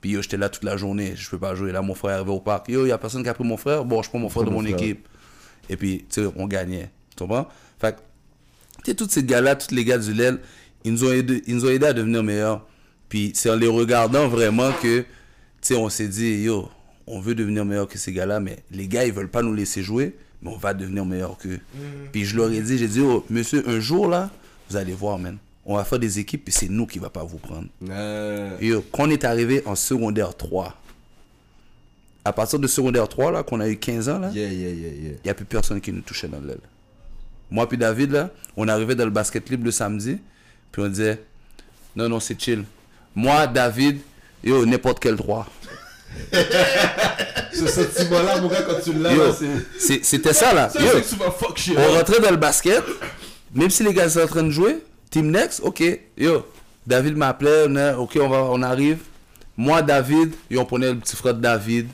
Puis, 0.00 0.10
yo, 0.10 0.22
j'étais 0.22 0.36
là 0.36 0.48
toute 0.48 0.64
la 0.64 0.76
journée, 0.76 1.14
je 1.16 1.28
peux 1.30 1.38
pas 1.38 1.54
jouer. 1.54 1.72
Là, 1.72 1.80
mon 1.80 1.94
frère 1.94 2.12
est 2.12 2.14
arrivé 2.16 2.30
au 2.30 2.40
parc. 2.40 2.68
Yo, 2.68 2.84
il 2.84 2.90
y 2.90 2.92
a 2.92 2.98
personne 2.98 3.22
qui 3.22 3.28
a 3.28 3.34
pris 3.34 3.44
mon 3.44 3.56
frère? 3.56 3.84
Bon, 3.84 4.02
je 4.02 4.10
prends 4.10 4.18
mon 4.18 4.28
frère 4.28 4.44
de 4.44 4.50
mon 4.50 4.60
mon 4.60 4.68
frère. 4.68 4.76
équipe. 4.76 5.08
Et 5.70 5.76
puis, 5.76 6.04
tu 6.10 6.22
sais, 6.22 6.30
on 6.36 6.46
gagnait. 6.46 6.90
Tu 7.16 7.24
comprends? 7.24 7.48
Fait 7.78 7.92
que, 7.92 8.00
tu 8.84 8.90
sais, 8.90 8.94
tous 8.94 9.08
ces 9.08 9.24
gars-là, 9.24 9.56
tous 9.56 9.74
les 9.74 9.84
gars 9.84 9.98
du 9.98 10.12
LEL, 10.12 10.40
ils 10.84 10.92
nous 10.92 11.04
ont 11.04 11.12
aidés, 11.12 11.42
ils 11.46 11.54
nous 11.54 11.64
ont 11.64 11.70
aidés 11.70 11.86
à 11.86 11.92
devenir 11.94 12.22
meilleurs. 12.22 12.66
Puis 13.08 13.32
c'est 13.34 13.48
en 13.48 13.56
les 13.56 13.68
regardant 13.68 14.28
vraiment 14.28 14.72
que, 14.72 15.00
tu 15.00 15.06
sais, 15.62 15.76
on 15.76 15.88
s'est 15.88 16.08
dit, 16.08 16.42
yo, 16.42 16.68
on 17.06 17.20
veut 17.20 17.34
devenir 17.34 17.64
meilleur 17.64 17.88
que 17.88 17.96
ces 17.98 18.12
gars-là, 18.12 18.40
mais 18.40 18.58
les 18.70 18.88
gars, 18.88 19.06
ils 19.06 19.12
veulent 19.12 19.30
pas 19.30 19.42
nous 19.42 19.54
laisser 19.54 19.82
jouer, 19.82 20.16
mais 20.42 20.50
on 20.50 20.56
va 20.56 20.74
devenir 20.74 21.06
meilleur 21.06 21.38
qu'eux. 21.38 21.60
Puis 22.12 22.24
je 22.24 22.36
leur 22.36 22.50
ai 22.50 22.60
dit, 22.60 22.76
j'ai 22.76 22.88
dit, 22.88 23.00
oh, 23.00 23.24
monsieur, 23.30 23.66
un 23.68 23.80
jour 23.80 24.08
là, 24.08 24.30
vous 24.70 24.76
allez 24.76 24.92
voir, 24.92 25.18
man. 25.18 25.38
On 25.66 25.76
va 25.76 25.84
faire 25.84 25.98
des 25.98 26.18
équipes, 26.18 26.44
puis 26.44 26.52
c'est 26.52 26.68
nous 26.68 26.86
qui 26.86 26.98
va 26.98 27.08
pas 27.08 27.22
vous 27.24 27.38
prendre. 27.38 27.66
Euh, 27.88 28.56
Et 28.60 28.66
yo, 28.68 28.84
quand 28.92 29.04
on 29.06 29.10
est 29.10 29.24
arrivé 29.24 29.62
en 29.64 29.74
secondaire 29.74 30.36
3, 30.36 30.74
à 32.24 32.32
partir 32.32 32.58
de 32.58 32.66
secondaire 32.66 33.08
3, 33.08 33.32
là, 33.32 33.42
qu'on 33.42 33.60
a 33.60 33.68
eu 33.68 33.76
15 33.78 34.08
ans, 34.10 34.18
là, 34.18 34.30
yeah, 34.30 34.46
yeah, 34.46 34.68
yeah, 34.70 34.88
yeah. 34.90 35.10
il 35.12 35.20
n'y 35.24 35.30
a 35.30 35.34
plus 35.34 35.46
personne 35.46 35.80
qui 35.80 35.90
nous 35.92 36.02
touchait 36.02 36.28
dans 36.28 36.40
l'aile. 36.40 36.60
Moi 37.50 37.66
puis 37.68 37.78
David, 37.78 38.12
là, 38.12 38.30
on 38.56 38.68
arrivait 38.68 38.94
dans 38.94 39.04
le 39.04 39.10
basket 39.10 39.48
libre 39.48 39.64
le 39.64 39.70
samedi, 39.70 40.18
puis 40.70 40.82
on 40.82 40.88
disait, 40.88 41.22
non, 41.96 42.08
non, 42.08 42.20
c'est 42.20 42.38
chill. 42.40 42.64
Moi, 43.14 43.46
David, 43.46 44.00
yo, 44.42 44.66
n'importe 44.66 45.00
quel 45.00 45.16
droit. 45.16 45.46
Ce 47.52 47.66
sentiment-là, 47.66 48.40
mon 48.40 48.48
gars, 48.48 48.62
quand 48.62 48.80
tu 48.82 48.92
l'as, 48.92 49.12
c'était 49.78 50.32
ça, 50.32 50.52
là. 50.52 50.68
Ça, 50.68 50.80
Yo, 50.80 50.88
c'est 50.94 51.02
que 51.02 51.08
tu 51.08 51.16
vas 51.16 51.30
fuck 51.30 51.56
shit. 51.56 51.74
on 51.78 51.92
rentrait 51.94 52.20
dans 52.20 52.30
le 52.30 52.36
basket, 52.36 52.82
même 53.54 53.70
si 53.70 53.82
les 53.82 53.92
gars 53.94 54.06
étaient 54.06 54.22
en 54.22 54.26
train 54.26 54.42
de 54.42 54.50
jouer, 54.50 54.82
team 55.10 55.30
next, 55.30 55.60
ok, 55.62 55.82
yo, 56.16 56.44
David 56.86 57.16
m'appelait, 57.16 57.66
on 57.68 58.02
ok, 58.02 58.18
on, 58.20 58.28
va, 58.28 58.44
on 58.50 58.62
arrive. 58.62 58.98
Moi, 59.56 59.82
David, 59.82 60.32
yo, 60.50 60.60
on 60.60 60.64
prenait 60.64 60.92
le 60.92 60.98
petit 60.98 61.16
frère 61.16 61.34
de 61.34 61.40
David, 61.40 61.86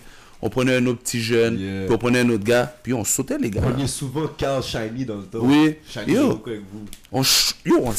on 0.43 0.49
prenait 0.49 0.77
un 0.77 0.87
autre 0.87 1.01
petit 1.01 1.21
jeune, 1.21 1.59
Yeah. 1.59 1.85
puis 1.87 1.95
on 1.95 1.99
prenait 1.99 2.21
un 2.21 2.31
autre 2.31 2.45
gars, 2.45 2.75
puis 2.83 2.95
on 2.95 3.05
sautait, 3.05 3.39
les 3.39 3.51
gars. 3.51 3.61
On 3.65 3.79
est 3.79 3.87
souvent 3.87 4.27
Carl 4.29 4.63
Shiny 4.63 5.05
dans 5.05 5.17
le 5.17 5.25
temps. 5.25 5.39
Oui. 5.43 5.77
Shiny, 5.87 6.13
Yo. 6.15 6.29
beaucoup 6.31 6.51
avec 6.51 6.63
vous. 6.73 6.87
on, 7.13 7.23
yo, 7.67 7.79
on 7.85 7.93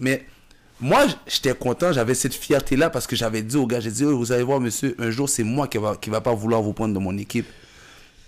mais 0.00 0.24
moi, 0.80 1.06
j'étais 1.26 1.54
content, 1.54 1.92
j'avais 1.92 2.14
cette 2.14 2.34
fierté-là 2.34 2.88
parce 2.88 3.06
que 3.08 3.16
j'avais 3.16 3.42
dit 3.42 3.56
aux 3.56 3.66
gars, 3.66 3.80
j'ai 3.80 3.90
dit, 3.90 4.04
Oh, 4.04 4.16
vous 4.16 4.30
allez 4.30 4.44
voir, 4.44 4.60
monsieur, 4.60 4.94
un 5.00 5.10
jour, 5.10 5.28
c'est 5.28 5.42
moi 5.42 5.66
qui 5.66 5.78
va, 5.78 5.96
qui 5.96 6.08
va 6.08 6.20
pas 6.20 6.32
vouloir 6.32 6.62
vous 6.62 6.72
prendre 6.72 6.94
dans 6.94 7.00
mon 7.00 7.18
équipe. 7.18 7.46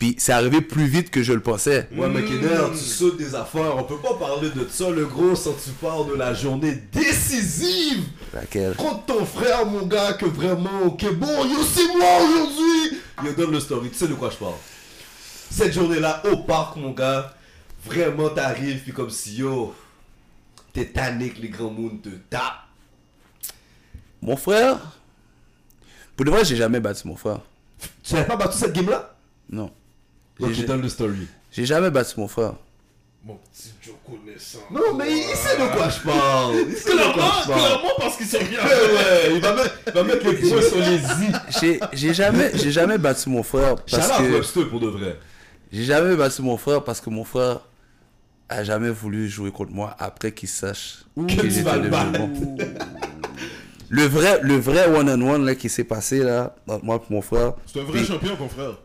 Puis 0.01 0.17
c'est 0.19 0.33
arrivé 0.33 0.63
plus 0.63 0.87
vite 0.87 1.11
que 1.11 1.23
je 1.23 1.35
le 1.35 1.41
pensais. 1.41 1.87
Ouais, 1.95 2.09
mais 2.09 2.25
Kenner, 2.25 2.71
tu 2.73 2.79
sautes 2.79 3.19
des 3.19 3.35
affaires. 3.35 3.77
On 3.77 3.85
peut 3.85 3.99
pas 3.99 4.15
parler 4.15 4.49
de 4.49 4.67
ça, 4.67 4.89
le 4.89 5.05
gros, 5.05 5.37
sans 5.37 5.53
tu 5.53 5.71
parles 5.73 6.09
de 6.09 6.15
la 6.15 6.33
journée 6.33 6.73
décisive 6.91 8.05
Laquelle? 8.33 8.75
Contre 8.77 9.05
ton 9.05 9.27
frère, 9.27 9.67
mon 9.67 9.87
gars, 9.87 10.15
que 10.15 10.25
vraiment, 10.25 10.85
ok, 10.87 11.13
bon, 11.17 11.45
yo, 11.45 11.59
c'est 11.63 11.87
moi 11.89 12.23
aujourd'hui. 12.23 12.99
Yo, 13.23 13.33
donne 13.35 13.53
le 13.53 13.61
story, 13.61 13.91
tu 13.91 13.97
sais 13.97 14.09
de 14.09 14.15
quoi 14.15 14.31
je 14.31 14.37
parle. 14.37 14.55
Cette 15.51 15.75
journée-là, 15.75 16.23
au 16.33 16.39
parc, 16.39 16.77
mon 16.77 16.93
gars, 16.93 17.35
vraiment, 17.85 18.31
t'arrives, 18.31 18.83
puis 18.83 18.93
comme 18.93 19.11
si, 19.11 19.37
yo, 19.37 19.75
t'es 20.73 20.87
tanné 20.87 21.29
que 21.29 21.43
les 21.43 21.51
grands 21.51 21.71
mondes 21.71 22.01
te 22.01 22.09
tapent. 22.31 22.65
Mon 24.23 24.39
frère, 24.39 24.79
pour 26.17 26.25
de 26.25 26.31
vrai, 26.31 26.43
j'ai 26.43 26.57
jamais 26.57 26.81
battu 26.81 27.07
mon 27.07 27.17
frère. 27.17 27.41
Tu 28.03 28.15
n'avais 28.15 28.27
pas 28.27 28.37
battu 28.37 28.57
cette 28.57 28.73
game-là? 28.73 29.15
Non. 29.51 29.71
Ok, 30.41 30.53
J'ai- 30.53 30.64
donne 30.64 30.82
le 30.82 30.88
story. 30.88 31.26
J'ai 31.53 31.64
jamais 31.66 31.91
battu 31.91 32.18
mon 32.18 32.28
frère. 32.28 32.55
Mon 33.24 33.34
petit 33.36 33.70
Joe 33.82 33.95
connaissant. 34.07 34.61
Non, 34.70 34.95
mais 34.97 35.11
il 35.12 35.36
sait 35.36 35.57
de 35.59 35.76
quoi 35.76 35.88
je 35.91 36.01
parle. 36.01 36.55
Il 36.68 36.74
sait 36.74 36.91
de 36.91 36.95
Clairement, 36.97 37.12
quoi 37.12 37.32
je 37.43 37.49
parle. 37.49 37.61
clairement 37.61 37.91
parce 37.99 38.16
qu'il 38.16 38.26
sait 38.26 38.38
rien. 38.38 38.59
Ouais, 38.61 38.64
ouais, 38.95 39.34
il 39.34 39.41
va 39.43 39.55
mettre, 39.55 39.78
il 39.86 39.93
va 39.93 40.03
mettre 40.05 40.26
les 40.30 40.36
points 40.36 40.62
sur 40.62 40.78
les 40.78 41.74
i. 41.74 41.80
J'ai 41.93 42.14
jamais, 42.14 42.51
j'ai 42.55 42.70
jamais 42.70 42.97
battu 42.97 43.28
mon 43.28 43.43
frère 43.43 43.76
parce 43.76 44.09
que 44.18 44.32
Webster 44.32 44.68
pour 44.70 44.80
de 44.80 44.86
vrai. 44.86 45.18
j'ai 45.70 45.84
jamais 45.84 46.16
battu 46.16 46.41
mon 46.41 46.57
frère 46.57 46.82
parce 46.82 47.01
que 47.03 47.11
mon 47.11 47.24
frère 47.24 47.61
a 48.49 48.64
jamais 48.64 48.88
voulu 48.91 49.28
jouer 49.28 49.51
contre 49.53 49.72
moi 49.72 49.95
après 49.99 50.32
qu'il 50.32 50.49
sache 50.49 51.05
que 51.14 51.26
tu 51.34 51.51
j'étais 51.51 51.76
le 51.78 51.91
bon. 51.91 52.57
Le 53.91 54.03
vrai, 54.05 54.41
le 54.43 54.57
vrai 54.57 54.86
one 54.86 55.09
on 55.11 55.34
one 55.34 55.45
là 55.45 55.55
qui 55.57 55.68
s'est 55.68 55.84
passé 55.84 56.20
là 56.20 56.55
entre 56.68 56.84
moi 56.84 56.97
et 57.09 57.12
mon 57.12 57.20
frère. 57.20 57.53
C'est 57.66 57.80
un 57.80 57.84
vrai 57.84 57.99
Puis- 57.99 58.07
champion, 58.07 58.34
ton 58.36 58.49
frère. 58.49 58.78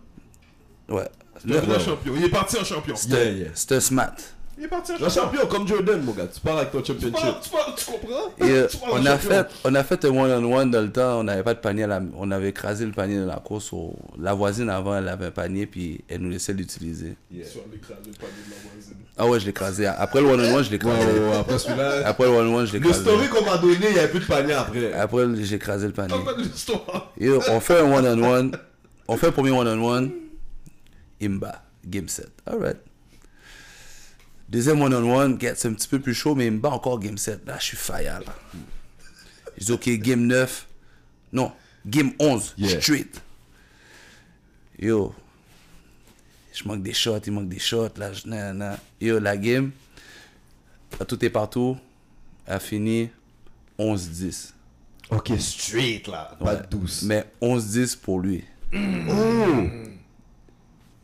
Ouais. 0.89 1.07
Ouais. 1.47 1.79
champion. 1.79 2.13
Il 2.15 2.23
est 2.25 2.29
parti 2.29 2.57
en 2.57 2.63
champion. 2.63 2.95
Yeah, 3.09 3.23
yeah. 3.31 3.79
Smart. 3.81 4.13
Il 4.57 4.63
est 4.63 4.67
parti 4.69 4.93
en 4.93 4.95
Un 4.95 4.97
champion. 5.09 5.21
champion 5.41 5.47
comme 5.47 5.67
Jordan, 5.67 6.01
mon 6.01 6.13
gars. 6.13 6.27
Tu 6.33 6.39
pars 6.39 6.57
avec 6.57 6.71
ton 6.71 6.79
Tu, 6.81 6.93
championship. 6.93 7.19
parles- 7.19 7.35
tu 7.43 7.49
parles- 7.49 7.73
tu 7.75 7.85
comprends? 7.85 8.31
Et 8.39 8.51
euh, 8.51 8.67
Tu 8.71 8.77
parles 8.77 8.91
on 8.93 9.05
a 9.05 9.11
champion. 9.19 9.29
fait, 9.29 9.47
on 9.65 9.75
a 9.75 9.83
fait 9.83 10.05
un 10.05 10.09
one 10.09 10.45
on 10.45 10.55
one 10.57 10.71
dans 10.71 10.81
le 10.81 10.91
temps. 10.91 11.19
On 11.19 11.23
n'avait 11.25 11.43
pas 11.43 11.53
de 11.53 11.59
panier 11.59 11.83
à 11.83 11.87
la, 11.87 12.01
on 12.17 12.31
avait 12.31 12.49
écrasé 12.49 12.85
le 12.85 12.93
panier 12.93 13.17
de 13.19 13.25
la 13.25 13.35
course. 13.35 13.73
au- 13.73 13.95
la 14.17 14.33
voisine 14.33 14.69
avant, 14.69 14.95
elle 14.95 15.09
avait 15.09 15.25
un 15.25 15.31
panier 15.31 15.65
puis 15.65 16.05
elle 16.07 16.21
nous 16.21 16.29
laissait 16.29 16.53
l'utiliser. 16.53 17.15
Yeah. 17.29 17.45
Sur 17.47 17.63
l'écran, 17.69 17.95
le 18.05 18.11
panier 18.13 18.31
de 18.47 18.51
la 18.51 18.71
voisine. 18.71 18.93
Ah 19.17 19.27
ouais, 19.27 19.39
je 19.41 19.43
l'ai 19.45 19.49
écrasé. 19.51 19.87
Après 19.87 20.21
le 20.21 20.27
one 20.27 20.39
on 20.39 20.55
one, 20.55 20.63
je 20.63 20.69
l'ai 20.69 20.75
écrasé. 20.77 21.05
ouais, 21.05 21.19
ouais, 21.31 21.35
après 21.37 21.59
celui-là. 21.59 22.07
Après 22.07 22.23
le 22.23 22.29
one 22.29 22.47
on 22.47 22.55
one, 22.55 22.65
je 22.65 22.73
l'ai 22.73 22.79
Le 22.79 22.85
écrasé. 22.85 23.01
story 23.03 23.27
qu'on 23.27 23.43
m'a 23.45 23.57
donné, 23.57 23.75
il 23.87 23.93
n'y 23.93 23.99
avait 23.99 24.07
plus 24.07 24.19
de 24.21 24.25
panier 24.25 24.53
après. 24.53 24.93
Après, 24.93 25.23
j'ai 25.41 25.55
écrasé 25.55 25.87
le 25.87 25.93
panier. 25.93 26.15
Et 27.19 27.29
on 27.29 27.59
fait 27.59 27.79
un 27.79 27.91
one-on-one. 27.93 28.51
On 29.07 29.17
fait 29.17 29.27
un 29.27 29.31
premier 29.31 29.51
one-on-one. 29.51 30.11
Bat. 31.21 31.63
Game 31.85 32.07
7. 32.07 32.27
Alright. 32.45 32.77
Deuxième 34.49 34.81
one-on-one, 34.81 35.37
c'est 35.55 35.67
un 35.67 35.73
petit 35.73 35.87
peu 35.87 35.99
plus 35.99 36.13
chaud, 36.13 36.35
mais 36.35 36.49
bat 36.51 36.69
encore 36.69 36.99
game 36.99 37.17
7. 37.17 37.45
Là, 37.47 37.57
je 37.59 37.65
suis 37.65 37.77
fire, 37.77 38.19
là. 38.25 38.35
Je 39.57 39.65
dis, 39.65 39.71
OK, 39.71 39.89
game 39.99 40.25
9. 40.27 40.67
Non, 41.33 41.51
game 41.85 42.11
11. 42.19 42.53
Yeah. 42.57 42.79
Straight. 42.81 43.21
Yo. 44.77 45.13
Je 46.53 46.63
manque 46.67 46.83
des 46.83 46.93
shots, 46.93 47.19
il 47.25 47.33
manque 47.33 47.49
des 47.49 47.59
shots. 47.59 47.89
Là, 47.97 48.13
je, 48.13 48.27
nan, 48.27 48.57
nan. 48.57 48.77
Yo, 49.01 49.19
la 49.19 49.35
game, 49.35 49.71
à 50.99 51.05
tout 51.05 51.23
est 51.25 51.29
partout, 51.29 51.77
a 52.47 52.59
fini 52.59 53.09
11-10. 53.79 54.51
Ok, 55.09 55.31
straight 55.39 56.07
là. 56.07 56.35
Pas 56.39 56.55
Ouais. 56.55 56.61
douce. 56.69 57.01
Mais 57.03 57.25
11-10 57.41 57.95
pour 57.97 58.19
lui. 58.21 58.43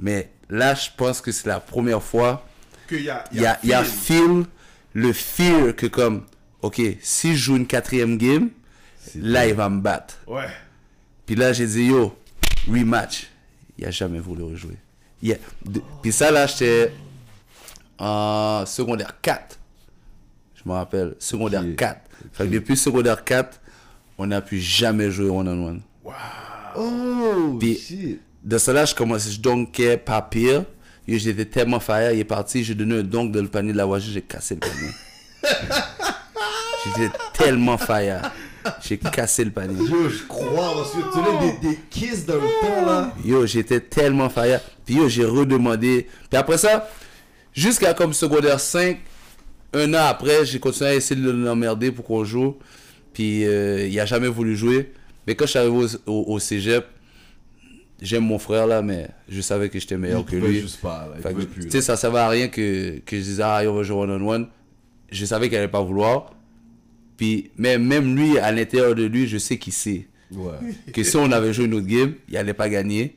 Mais 0.02 0.30
là, 0.50 0.74
je 0.74 0.90
pense 0.98 1.22
que 1.22 1.32
c'est 1.32 1.48
la 1.48 1.60
première 1.60 2.02
fois. 2.04 2.46
Qu'il 2.90 3.04
y 3.04 3.10
a, 3.10 3.24
Il 3.32 3.42
y 3.42 3.46
a, 3.46 3.60
y 3.64 3.72
a 3.74 3.84
feel, 3.84 4.46
le 4.94 5.14
fear 5.14 5.76
que 5.76 5.86
comme, 5.86 6.26
ok, 6.62 6.82
si 7.02 7.32
je 7.36 7.38
joue 7.38 7.56
une 7.58 7.68
quatrième 7.68 8.18
game, 8.18 8.50
là, 9.16 9.48
il 9.48 9.54
va 9.54 9.70
me 9.70 9.80
battre. 9.80 10.18
Ouais. 10.28 10.48
Puis 11.26 11.36
là, 11.36 11.54
j'ai 11.54 11.68
dit, 11.68 11.86
yo, 11.86 12.14
rematch. 12.68 13.28
Il 13.78 13.86
a 13.86 13.92
jamais 13.92 14.20
voulu 14.20 14.44
rejouer. 14.44 14.76
De- 15.24 15.82
Puis 16.02 16.12
ça, 16.12 16.32
là, 16.32 16.46
j'étais 16.48 16.92
en 17.98 18.64
secondaire 18.66 19.20
4. 19.22 19.58
Je 20.56 20.62
me 20.70 20.74
rappelle, 20.76 21.16
secondaire 21.20 21.62
Ok. 21.64 21.76
4. 21.76 22.02
Fait 22.34 22.46
que 22.48 22.50
depuis 22.54 22.76
secondaire 22.78 23.24
4, 23.24 23.60
on 24.18 24.28
n'a 24.28 24.42
plus 24.42 24.60
jamais 24.60 25.10
joué 25.10 25.30
one-on-one. 25.30 25.82
Oh, 26.76 27.58
Puis- 27.60 27.78
shit. 27.78 28.22
De 28.44 28.58
cela, 28.58 28.86
je 28.86 28.96
commençais, 28.96 29.32
je 29.32 29.40
donkais 29.40 29.98
pas 29.98 30.22
pire. 30.22 30.64
Et 31.08 31.18
J'étais 31.20 31.46
tellement 31.46 31.80
fire, 31.80 32.12
il 32.12 32.20
est 32.20 32.24
parti, 32.24 32.64
j'ai 32.64 32.76
donné 32.76 33.00
un 33.00 33.04
donk 33.04 33.32
dans 33.32 33.42
le 33.42 33.48
panier 33.48 33.72
de 33.74 33.78
la 33.78 33.86
voiture, 33.86 34.12
j'ai 34.14 34.22
cassé 34.22 34.56
le 34.56 34.60
panier. 34.62 34.92
J'étais 36.86 37.12
tellement 37.34 37.78
fire. 37.78 38.32
J'ai 38.84 38.98
cassé 38.98 39.44
le 39.44 39.52
panier. 39.52 39.76
Yo, 39.88 40.10
je 40.10 40.24
crois, 40.28 40.74
parce 40.76 40.92
que 40.92 40.98
tu 40.98 41.24
donnes 41.24 41.60
des, 41.62 41.70
des 41.70 41.80
kisses 41.90 42.26
dans 42.26 42.36
le 42.36 42.42
temps 42.62 42.86
là. 42.86 43.14
Yo, 43.24 43.46
j'étais 43.46 43.80
tellement 43.80 44.30
fire. 44.30 44.60
Puis 44.86 44.96
yo, 44.96 45.10
j'ai 45.10 45.26
redemandé. 45.26 46.08
Puis 46.30 46.38
après 46.38 46.58
ça, 46.58 46.88
jusqu'à 47.54 47.94
comme 47.94 48.14
secondaire 48.14 48.60
5, 48.60 49.00
un 49.74 49.94
an 49.94 50.06
après, 50.08 50.46
j'ai 50.46 50.60
continué 50.60 50.90
à 50.92 50.96
essayer 50.96 51.20
de 51.20 51.30
l'emmerder 51.32 51.92
pour 51.92 52.06
qu'on 52.06 52.24
joue. 52.24 52.58
Puis 53.14 53.46
euh, 53.46 53.88
il 53.88 54.00
a 54.00 54.06
jamais 54.06 54.28
voulu 54.28 54.56
jouer. 54.56 54.92
Mais 55.28 55.36
quand 55.36 55.46
je 55.46 55.52
suis 55.52 55.60
arrivé 55.60 55.76
au, 56.06 56.12
au- 56.12 56.34
au 56.34 56.40
cégep, 56.40 56.86
j'aime 58.02 58.24
mon 58.26 58.40
frère 58.40 58.68
là, 58.68 58.82
mais 58.82 59.08
je 59.30 59.42
savais 59.42 59.70
que 59.70 59.80
j'étais 59.80 59.98
meilleur 59.98 60.26
Il 60.28 60.32
que 60.32 60.36
lui. 60.46 60.60
juste 60.62 60.82
pas, 60.82 61.08
là. 61.24 61.32
Tu 61.62 61.70
sais, 61.70 61.82
ça 61.82 61.96
servait 61.96 62.20
à 62.20 62.30
rien 62.30 62.48
que, 62.48 63.00
que 63.06 63.18
je 63.18 63.22
disais, 63.22 63.44
ah, 63.44 63.62
on 63.68 63.74
va 63.74 63.84
jouer 63.84 63.98
one-on-one. 63.98 64.48
Je 65.12 65.26
savais 65.26 65.50
qu'elle 65.50 65.60
allait 65.60 65.68
pas 65.68 65.82
vouloir. 65.82 66.32
Puis, 67.18 67.52
mais 67.58 67.78
même 67.78 68.16
lui, 68.16 68.40
à 68.40 68.52
l'intérieur 68.52 68.96
de 68.96 69.04
lui, 69.04 69.28
je 69.28 69.38
sais 69.38 69.58
qu'il 69.58 69.74
sait. 69.74 70.08
Ouais. 70.32 70.52
que 70.94 71.04
si 71.04 71.16
on 71.18 71.32
avait 71.32 71.54
joué 71.54 71.66
une 71.66 71.74
autre 71.76 71.86
game, 71.88 72.14
il 72.30 72.38
allait 72.38 72.54
pas 72.54 72.70
gagner. 72.70 73.16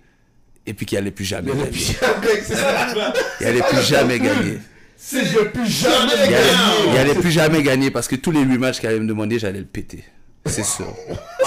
Et 0.67 0.73
puis 0.75 0.87
qu'il 0.87 0.97
allait 0.99 1.11
plus 1.11 1.25
jamais 1.27 1.53
gagner. 1.53 1.71
Il 3.41 3.47
allait 3.47 3.61
plus 3.63 3.83
jamais 3.87 4.19
gagner. 4.19 4.59
Si 4.97 5.19
je 5.23 5.39
plus 5.41 5.67
jamais 5.67 6.13
Il 6.15 6.23
allait, 6.23 6.29
il 6.33 6.85
gagner. 6.87 6.99
allait 7.01 7.15
plus 7.21 7.31
jamais 7.31 7.63
gagner 7.63 7.91
parce 7.91 8.09
que 8.09 8.17
tous 8.17 8.31
les 8.31 8.41
rematchs 8.41 8.81
qu'il 8.81 8.89
allait 8.89 9.01
me 9.01 9.07
demander, 9.07 9.39
j'allais 9.39 9.59
le 9.59 9.67
péter. 9.67 10.03
C'est 10.47 10.65
sûr. 10.65 10.87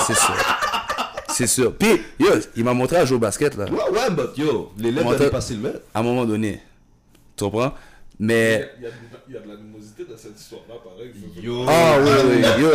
C'est 0.06 0.16
sûr. 0.16 0.36
C'est 1.38 1.46
sûr. 1.46 1.72
Puis, 1.76 2.02
yo, 2.20 2.30
il 2.56 2.64
m'a 2.64 2.74
montré 2.74 2.96
à 2.96 3.06
jouer 3.06 3.18
au 3.18 3.20
basket, 3.20 3.56
là. 3.56 3.66
Ouais, 3.66 3.92
ouais, 3.92 4.10
but 4.10 4.36
yo, 4.38 4.72
les 4.76 4.92
lettres 4.92 5.12
n'allaient 5.12 5.30
pas 5.30 5.40
s'y. 5.40 5.56
À 5.94 6.00
un 6.00 6.02
moment 6.02 6.26
donné. 6.26 6.64
Tu 7.36 7.44
comprends? 7.44 7.74
Mais... 8.20 8.72
Il 8.80 8.84
y, 8.84 8.88
a, 8.88 8.90
il 9.30 9.34
y 9.36 9.38
a 9.38 9.42
de 9.42 9.48
l'animosité 9.48 10.04
dans 10.10 10.18
cette 10.18 10.40
histoire-là, 10.40 10.76
pareil. 10.84 11.12
Yo. 11.40 11.66
Ah 11.68 11.98
oui, 12.04 12.10
oui, 12.30 12.62
yo. 12.64 12.70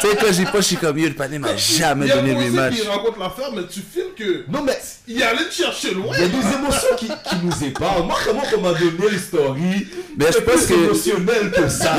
Tu 0.00 0.08
sais, 0.08 0.16
quand 0.16 0.32
j'y 0.32 0.44
je 0.56 0.60
suis 0.62 0.76
comme, 0.76 0.98
yo, 0.98 1.06
le 1.08 1.14
panier 1.14 1.38
m'a 1.38 1.54
jamais 1.56 2.06
Il 2.06 2.12
donné 2.12 2.34
le 2.34 2.40
rematch. 2.40 2.74
qui 2.80 2.86
rencontre 2.88 3.18
l'affaire, 3.20 3.52
mais 3.54 3.62
tu 3.70 3.80
filmes 3.80 4.14
que. 4.16 4.50
Non, 4.50 4.62
mais 4.62 4.76
Il 5.06 5.22
allait 5.22 5.44
te 5.44 5.54
chercher 5.54 5.94
loin. 5.94 6.12
il 6.16 6.20
y 6.22 6.24
a 6.24 6.28
des 6.28 6.56
émotions 6.56 6.88
qui, 6.96 7.06
qui 7.06 7.36
nous 7.44 7.64
épargnent. 7.68 8.06
Moi, 8.06 8.16
comment 8.26 8.42
on 8.56 8.60
m'a 8.60 8.72
donné 8.72 9.08
le 9.12 9.18
story 9.18 9.86
Mais 10.16 10.26
je 10.32 10.38
pense 10.40 10.64
plus 10.64 10.74
que- 10.74 10.84
émotionnel 10.84 11.50
que 11.52 11.68
ça. 11.68 11.96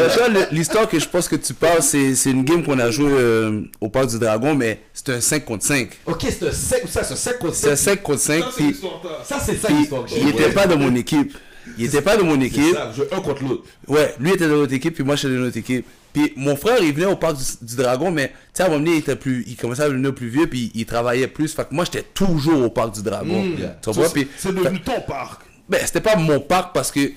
L'histoire 0.51 0.89
que 0.89 0.99
je 0.99 1.07
pense 1.07 1.29
que 1.29 1.37
tu 1.37 1.53
parles, 1.53 1.81
c'est 1.81 2.15
c'est 2.15 2.31
une 2.31 2.43
game 2.43 2.65
qu'on 2.65 2.79
a 2.79 2.91
joué 2.91 3.11
euh, 3.13 3.61
au 3.79 3.87
Parc 3.87 4.07
du 4.09 4.19
Dragon, 4.19 4.55
mais 4.55 4.81
c'est 4.93 5.09
un 5.09 5.21
5 5.21 5.45
contre 5.45 5.63
5. 5.65 5.89
Ok, 6.05 6.19
c'est 6.27 6.47
un 6.47 6.51
5 6.51 6.81
ça, 6.89 7.03
c'est 7.05 7.13
un 7.13 7.15
5 7.15 7.39
contre 7.39 7.55
C'est 7.55 7.71
un 7.71 7.75
5. 7.77 7.91
5 7.95 8.03
contre 8.03 8.19
5, 8.19 8.39
Ça, 8.43 8.49
c'est 8.57 8.63
l'histoire. 8.63 9.01
Ça, 9.23 9.39
c'est 9.39 9.55
ça 9.57 9.69
l'histoire 9.69 10.03
il 10.17 10.27
était 10.29 10.49
pas 10.51 10.67
de 10.67 10.75
mon 10.75 10.93
équipe. 10.95 11.37
Il 11.77 11.85
était 11.85 12.01
pas 12.01 12.17
de 12.17 12.23
mon 12.23 12.39
équipe. 12.41 12.73
ça, 12.75 12.91
je 12.95 13.03
un 13.03 13.21
contre 13.21 13.43
l'autre. 13.43 13.63
Ouais, 13.87 14.13
lui 14.19 14.31
était 14.31 14.45
de 14.47 14.53
notre 14.55 14.73
équipe, 14.73 14.93
puis 14.95 15.03
moi 15.03 15.15
j'étais 15.15 15.33
de 15.33 15.39
notre 15.39 15.57
équipe. 15.57 15.85
Puis 16.13 16.33
mon 16.35 16.55
frère, 16.55 16.81
il 16.81 16.93
venait 16.93 17.05
au 17.05 17.15
parc 17.15 17.37
du, 17.37 17.43
du 17.67 17.75
Dragon, 17.75 18.09
mais 18.11 18.29
tu 18.29 18.33
sais, 18.53 18.63
à 18.63 18.65
un 18.65 18.69
moment 18.69 18.83
donné, 18.83 18.95
il, 18.97 18.99
était 18.99 19.15
plus, 19.15 19.43
il 19.47 19.55
commençait 19.55 19.83
à 19.83 19.89
devenir 19.89 20.13
plus 20.15 20.27
vieux, 20.27 20.47
puis 20.47 20.71
il 20.73 20.85
travaillait 20.85 21.27
plus. 21.27 21.53
Fait 21.53 21.63
que 21.69 21.73
moi, 21.75 21.85
j'étais 21.85 22.03
toujours 22.13 22.63
au 22.63 22.69
parc 22.69 22.95
du 22.95 23.03
Dragon. 23.03 23.43
yeah. 23.57 23.77
Tu 23.81 23.91
Puis, 24.13 24.27
C'est 24.37 24.53
devenu 24.55 24.81
ton 24.81 25.01
parc. 25.01 25.41
ben, 25.67 25.79
c'était 25.85 26.01
pas 26.01 26.15
mon 26.15 26.39
parc 26.39 26.73
parce 26.73 26.91
que 26.91 27.11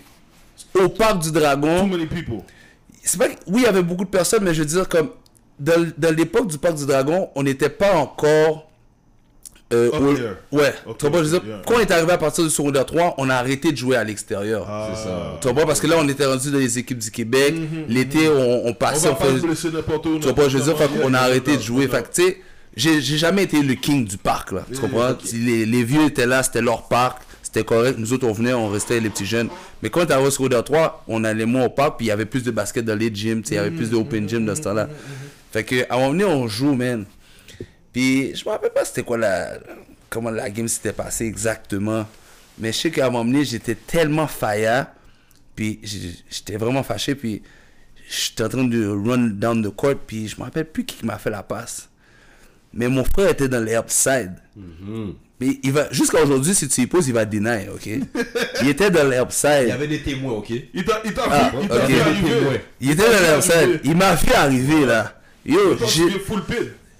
au 0.78 0.88
parc 0.90 1.20
du 1.22 1.32
Too 1.32 1.38
Dragon, 1.40 1.86
many 1.86 2.06
people. 2.06 2.40
c'est 3.02 3.18
pas 3.18 3.28
que- 3.28 3.34
oui, 3.46 3.62
il 3.62 3.64
y 3.64 3.66
avait 3.66 3.82
beaucoup 3.82 4.04
de 4.04 4.10
personnes, 4.10 4.44
mais 4.44 4.52
je 4.54 4.60
veux 4.60 4.68
dire, 4.68 4.88
comme 4.88 5.08
dans, 5.58 5.90
dans 5.96 6.14
l'époque 6.14 6.48
du 6.48 6.58
parc 6.58 6.74
du 6.76 6.84
Dragon, 6.86 7.30
on 7.34 7.42
n'était 7.42 7.70
pas 7.70 7.94
encore. 7.96 8.68
Euh, 9.72 9.90
au- 10.52 10.56
ouais, 10.56 10.74
Ok, 10.86 10.98
tu 10.98 11.06
comprends? 11.06 11.18
Je 11.24 11.28
veux 11.28 11.38
dire, 11.40 11.42
yeah. 11.48 11.62
quand 11.66 11.74
on 11.76 11.80
est 11.80 11.90
arrivé 11.90 12.12
à 12.12 12.18
partir 12.18 12.44
du 12.44 12.50
secondaire 12.50 12.86
3, 12.86 13.14
on 13.18 13.28
a 13.30 13.34
arrêté 13.34 13.72
de 13.72 13.76
jouer 13.76 13.96
à 13.96 14.04
l'extérieur. 14.04 14.66
C'est 14.94 15.04
ça. 15.04 15.38
Tu 15.40 15.48
comprends? 15.48 15.66
Parce 15.66 15.80
que 15.80 15.86
là, 15.86 15.96
on 15.98 16.08
était 16.08 16.26
rendu 16.26 16.50
dans 16.50 16.58
les 16.58 16.78
équipes 16.78 16.98
du 16.98 17.10
Québec. 17.10 17.54
L'été, 17.88 18.28
on, 18.28 18.66
on 18.66 18.68
On 18.70 18.74
passait, 18.74 19.08
va 19.08 19.14
on 19.14 19.16
pas 19.16 19.70
n'importe 19.72 20.06
où. 20.06 20.18
tu 20.18 20.28
comprends? 20.28 20.48
Je 20.48 20.58
veux 20.58 20.64
dire, 20.64 20.76
fait 20.78 20.88
qu'on 20.88 21.14
a 21.14 21.18
arrêté 21.20 21.56
de 21.56 21.62
jouer. 21.62 21.88
Fait 21.88 22.02
tu 22.12 22.22
sais, 22.22 22.38
j'ai 22.76 23.00
jamais 23.00 23.42
été 23.44 23.62
le 23.62 23.74
king 23.74 24.06
du 24.06 24.16
parc, 24.16 24.52
là. 24.52 24.64
Tu 24.72 24.78
comprends? 24.78 25.10
Les, 25.34 25.66
les 25.66 25.84
vieux 25.84 26.04
étaient 26.06 26.26
là, 26.26 26.42
c'était 26.42 26.62
leur 26.62 26.88
parc. 26.88 27.22
C'était 27.42 27.64
correct. 27.64 27.96
Nous 27.98 28.14
autres, 28.14 28.26
on 28.26 28.32
venait, 28.32 28.54
on 28.54 28.68
restait 28.70 28.98
les 28.98 29.10
petits 29.10 29.26
jeunes. 29.26 29.50
Mais 29.82 29.90
quand 29.90 30.00
on 30.00 30.06
est 30.06 30.10
arrivé 30.12 30.28
au 30.28 30.30
secondaire 30.30 30.64
3, 30.64 31.04
on 31.06 31.22
allait 31.22 31.44
moins 31.44 31.66
au 31.66 31.68
parc, 31.68 31.98
puis 31.98 32.06
il 32.06 32.08
y 32.08 32.12
avait 32.12 32.24
plus 32.24 32.42
de 32.42 32.50
basket 32.50 32.82
dans 32.82 32.94
les 32.98 33.14
gyms, 33.14 33.42
tu 33.42 33.48
sais, 33.48 33.54
il 33.54 33.58
y 33.58 33.60
avait 33.60 33.70
plus 33.70 33.90
de 33.90 33.96
open 33.96 34.26
gym 34.26 34.46
dans 34.46 34.54
ce 34.56 34.62
temps-là. 34.62 34.88
Fait 35.52 35.62
que, 35.64 35.82
à 35.90 35.96
un 35.96 35.98
moment 35.98 36.10
donné, 36.12 36.24
on 36.24 36.48
joue, 36.48 36.72
man. 36.74 37.04
Puis, 37.92 38.34
je 38.34 38.44
me 38.44 38.50
rappelle 38.50 38.72
pas 38.72 38.84
c'était 38.84 39.02
quoi 39.02 39.18
la, 39.18 39.58
comment 40.08 40.30
la 40.30 40.48
game 40.50 40.68
s'était 40.68 40.92
passée 40.92 41.26
exactement. 41.26 42.06
Mais 42.58 42.72
je 42.72 42.78
sais 42.78 42.90
qu'à 42.90 43.06
un 43.06 43.10
moment 43.10 43.24
donné, 43.24 43.44
j'étais 43.44 43.74
tellement 43.74 44.26
fire. 44.26 44.86
Puis, 45.56 45.80
j'étais 46.30 46.56
vraiment 46.56 46.82
fâché. 46.82 47.14
Puis, 47.14 47.42
j'étais 48.08 48.44
en 48.44 48.48
train 48.48 48.64
de 48.64 48.86
run 48.86 49.18
down 49.34 49.62
the 49.62 49.74
court. 49.74 49.94
Puis, 50.06 50.28
je 50.28 50.36
me 50.36 50.42
rappelle 50.44 50.64
plus 50.66 50.84
qui 50.84 51.04
m'a 51.04 51.18
fait 51.18 51.30
la 51.30 51.42
passe. 51.42 51.88
Mais 52.74 52.88
mon 52.88 53.04
frère 53.04 53.28
était 53.30 53.48
dans 53.48 53.62
l'herb 53.62 53.88
side. 53.90 54.32
Mais 55.40 55.58
il 55.62 55.72
va, 55.72 55.92
jusqu'à 55.92 56.22
aujourd'hui, 56.22 56.54
si 56.54 56.68
tu 56.68 56.82
y 56.82 56.86
poses, 56.86 57.08
il 57.08 57.14
va 57.14 57.24
deny, 57.24 57.68
ok? 57.74 57.86
il 58.62 58.68
était 58.68 58.90
dans 58.90 59.06
l'herb 59.06 59.28
Il 59.30 59.34
side. 59.34 59.68
y 59.68 59.72
avait 59.72 59.88
des 59.88 60.00
témoins, 60.00 60.34
ok? 60.34 60.50
Il 60.72 60.84
t'a 60.84 61.02
il 61.04 61.12
t'a 61.12 61.24
Ah, 61.28 61.50
vu, 61.50 61.58
il 61.62 61.68
t'a 61.68 61.74
ok. 61.84 61.90
vu 61.90 62.00
arriver. 62.00 62.40
Ouais. 62.48 62.64
Il 62.80 62.90
était 62.92 63.02
dans 63.04 63.10
l'herb 63.20 63.42
side. 63.42 63.80
Il 63.84 63.96
m'a 63.96 64.16
fait 64.16 64.34
arriver 64.34 64.86
là. 64.86 65.20
Yo, 65.44 65.76
j'ai. 65.88 66.10
full 66.20 66.44
pin. 66.44 66.54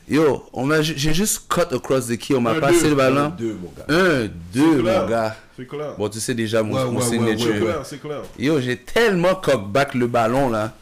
Yo, 0.09 0.45
j'ai 0.83 1.15
juste 1.15 1.43
cut 1.49 1.73
across 1.75 2.07
the 2.09 2.17
key, 2.19 2.35
on 2.35 2.41
m'a 2.41 2.51
Un, 2.53 2.61
passé 2.61 2.83
deux, 2.83 2.89
le 2.91 2.95
ballon. 2.97 3.33
Deux, 3.39 3.57
mon 3.63 3.73
gars. 3.77 3.85
Un, 3.89 4.29
deux, 4.53 4.81
clair. 4.83 5.03
mon 5.03 5.09
gars. 5.09 5.37
C'est 5.57 5.67
clair. 5.67 5.95
Bon, 5.97 6.09
tu 6.09 6.19
sais 6.21 6.35
déjà 6.35 6.63
mon, 6.63 6.75
Ouais, 6.75 6.85
mon 6.91 7.01
ouais, 7.01 7.07
signature. 7.07 7.47
ouais, 7.49 7.55
C'est 7.55 7.61
clair, 7.61 7.81
c'est 7.85 8.01
clair. 8.01 8.23
Yo, 8.39 8.61
j'ai 8.61 8.77
tellement 8.79 9.35
cockback 9.37 9.95
le 9.95 10.07
ballon 10.09 10.51
là. 10.51 10.73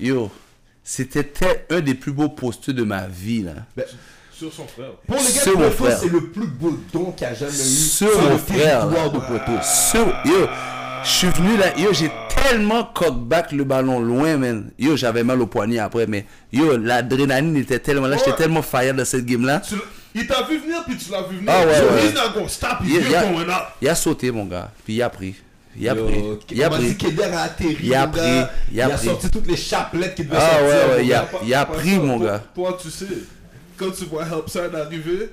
Yo, 0.00 0.30
c'était 0.82 1.66
un 1.70 1.80
des 1.80 1.94
plus 1.94 2.12
beaux 2.12 2.28
postures 2.30 2.74
de 2.74 2.82
ma 2.82 3.06
vie 3.06 3.42
là. 3.42 3.52
Ben, 3.76 3.84
Sur 4.32 4.52
son 4.52 4.66
frère. 4.66 4.92
pour 5.06 5.16
les 5.16 5.22
gars 5.22 5.28
Sur 5.28 5.58
de 5.58 5.70
c'est 6.00 6.08
le 6.12 6.28
plus 6.30 6.46
beau 6.46 6.78
don 6.92 7.12
qu'il 7.12 7.26
a 7.26 7.34
jamais 7.34 7.52
eu 7.52 7.54
Sur 7.54 8.10
sur 8.10 8.22
mon 8.22 8.30
le 8.30 8.38
frère, 8.38 8.88
territoire 8.88 9.12
de 9.12 9.18
Poteau. 9.18 9.62
So, 9.62 9.98
yo, 10.24 10.46
je 11.08 11.12
suis 11.12 11.28
venu 11.28 11.56
là, 11.56 11.76
yo, 11.76 11.92
j'ai 11.92 12.10
tellement 12.34 12.84
cockback 12.84 13.52
le 13.52 13.64
ballon 13.64 14.00
loin, 14.00 14.36
man. 14.36 14.70
Yo, 14.78 14.96
j'avais 14.96 15.24
mal 15.24 15.40
au 15.40 15.46
poignet 15.46 15.78
après, 15.78 16.06
mais 16.06 16.26
yo, 16.52 16.76
l'adrénaline 16.76 17.56
était 17.56 17.78
tellement 17.78 18.06
là, 18.06 18.16
j'étais 18.16 18.30
Ouais. 18.30 18.36
tellement 18.36 18.62
fire 18.62 18.94
dans 18.94 19.04
cette 19.04 19.24
game 19.26 19.44
là. 19.44 19.60
Il 20.14 20.26
t'a 20.26 20.42
vu 20.42 20.58
venir, 20.58 20.82
puis 20.86 20.96
tu 20.96 21.10
l'as 21.10 21.22
vu 21.22 21.36
venir. 21.36 21.52
Ah 21.54 21.60
ouais, 21.64 22.42
ouais. 22.42 22.48
Stop, 22.48 22.78
Il, 22.84 22.90
il 22.94 23.14
a, 23.14 23.68
il 23.80 23.88
a 23.88 23.94
sauté, 23.94 24.30
mon 24.30 24.44
gars, 24.46 24.70
puis 24.84 24.94
il 24.94 25.02
a 25.02 25.10
pris. 25.10 25.34
Il 25.80 25.88
a 25.88 25.94
Yo, 25.94 26.06
pris. 26.06 26.24
Il 26.50 26.64
a 26.64 26.70
pris. 26.70 26.96
qu'Eder 26.96 27.22
a 27.24 27.42
atterri. 27.42 27.76
Il 27.82 27.94
a 27.94 28.06
pris, 28.08 28.20
il 28.72 28.80
a 28.80 28.96
sorti 28.96 29.30
toutes 29.30 29.46
les 29.46 29.56
chapelettes 29.56 30.14
qu'il 30.16 30.26
devait 30.26 30.38
Ah 30.40 30.58
sortir. 30.58 30.66
ouais, 30.66 30.74
ouais, 30.74 30.96
mon 30.98 31.04
il 31.04 31.12
a, 31.14 31.28
il 31.44 31.54
a 31.54 31.66
pris, 31.66 31.94
ça, 31.94 32.00
mon 32.00 32.18
toi- 32.18 32.26
gars. 32.26 32.42
Toi, 32.54 32.78
tu 32.82 32.90
sais, 32.90 33.06
quand 33.76 33.90
tu 33.96 34.04
vois 34.06 34.24
Helpside 34.24 34.74
arriver, 34.74 35.30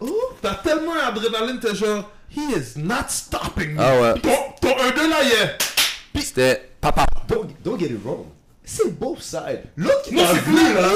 oh, 0.00 0.10
t'as 0.42 0.54
tellement 0.54 0.94
d'adrénaline, 1.14 1.60
t'es 1.60 1.74
genre, 1.76 2.10
he 2.30 2.52
is 2.56 2.76
not 2.78 3.08
stopping 3.08 3.74
me. 3.74 3.80
Ah 3.80 4.00
ouais. 4.00 4.14
Ton, 4.20 4.36
ton 4.60 4.68
1-2 4.76 5.08
là, 5.08 5.16
il 5.22 5.32
est. 5.32 5.58
C'était 6.22 6.70
papa. 6.80 7.06
Don't, 7.28 7.46
don't 7.64 7.78
get 7.78 7.86
it 7.86 8.00
wrong. 8.04 8.26
C'est 8.64 8.98
both 8.98 9.20
sides. 9.22 9.64
L'autre 9.76 10.02
qui 10.02 10.14
Non, 10.14 10.22
t'a 10.24 10.34
c'est 10.34 10.40
vu 10.40 10.54
là, 10.74 10.88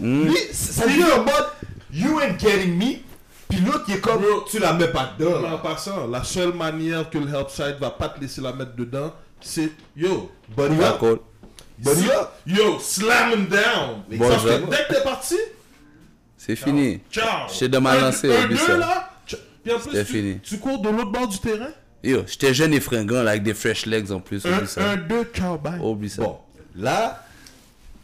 Mm. 0.00 0.24
lui, 0.26 0.36
ça 0.52 0.86
lui 0.86 1.02
en 1.04 1.24
mode 1.24 1.46
You 1.92 2.20
ain't 2.20 2.38
getting 2.38 2.76
me. 2.76 2.98
Puis 3.48 3.60
l'autre 3.60 3.84
qui 3.86 3.92
est 3.94 4.00
comme 4.00 4.20
Bro. 4.20 4.44
Tu 4.50 4.58
la 4.58 4.72
mets 4.74 4.88
pas 4.88 5.12
dedans. 5.18 5.40
Mais 5.42 5.48
en 5.48 5.58
passant, 5.58 6.06
la 6.08 6.22
seule 6.24 6.52
manière 6.52 7.08
que 7.10 7.18
le 7.18 7.28
Helpside 7.34 7.76
va 7.80 7.90
pas 7.90 8.08
te 8.10 8.20
laisser 8.20 8.40
la 8.40 8.52
mettre 8.52 8.76
dedans, 8.76 9.12
c'est 9.40 9.70
yo, 9.96 10.30
Buddy 10.56 10.76
up. 10.82 11.20
Buddy 11.78 12.06
up. 12.10 12.30
yo, 12.46 12.78
slam 12.80 13.32
him 13.32 13.46
down. 13.46 14.02
Bon, 14.10 14.28
Parce 14.28 14.44
que 14.44 14.70
dès 14.70 14.76
que 14.88 14.94
t'es 14.94 15.02
parti, 15.02 15.36
C'est 16.36 16.56
fini. 16.56 17.00
ciao. 17.10 17.48
J'étais 17.52 17.68
dans 17.70 17.80
ma 17.80 17.92
Un 17.92 18.08
oublie 18.10 18.48
2 18.50 18.56
ça. 18.56 18.76
là, 18.76 19.10
puis 19.66 19.74
en 19.74 20.04
plus, 20.04 20.40
tu, 20.42 20.58
cours 20.58 20.80
de 20.80 20.88
l'autre 20.88 21.10
bord 21.10 21.28
du 21.28 21.38
terrain? 21.38 21.70
Yo, 22.04 22.20
j'étais 22.26 22.54
jeune 22.54 22.72
et 22.72 22.80
fringant 22.80 23.22
là, 23.22 23.30
avec 23.30 23.42
des 23.42 23.54
fresh 23.54 23.86
legs 23.86 24.12
en 24.12 24.20
plus. 24.20 24.40
Ça. 24.40 24.96
1-2, 24.96 25.32
ciao, 25.32 25.58
bye. 25.58 25.80
Oublie 25.80 26.08
ça. 26.08 26.22
Bon, 26.22 26.38
là, 26.76 27.24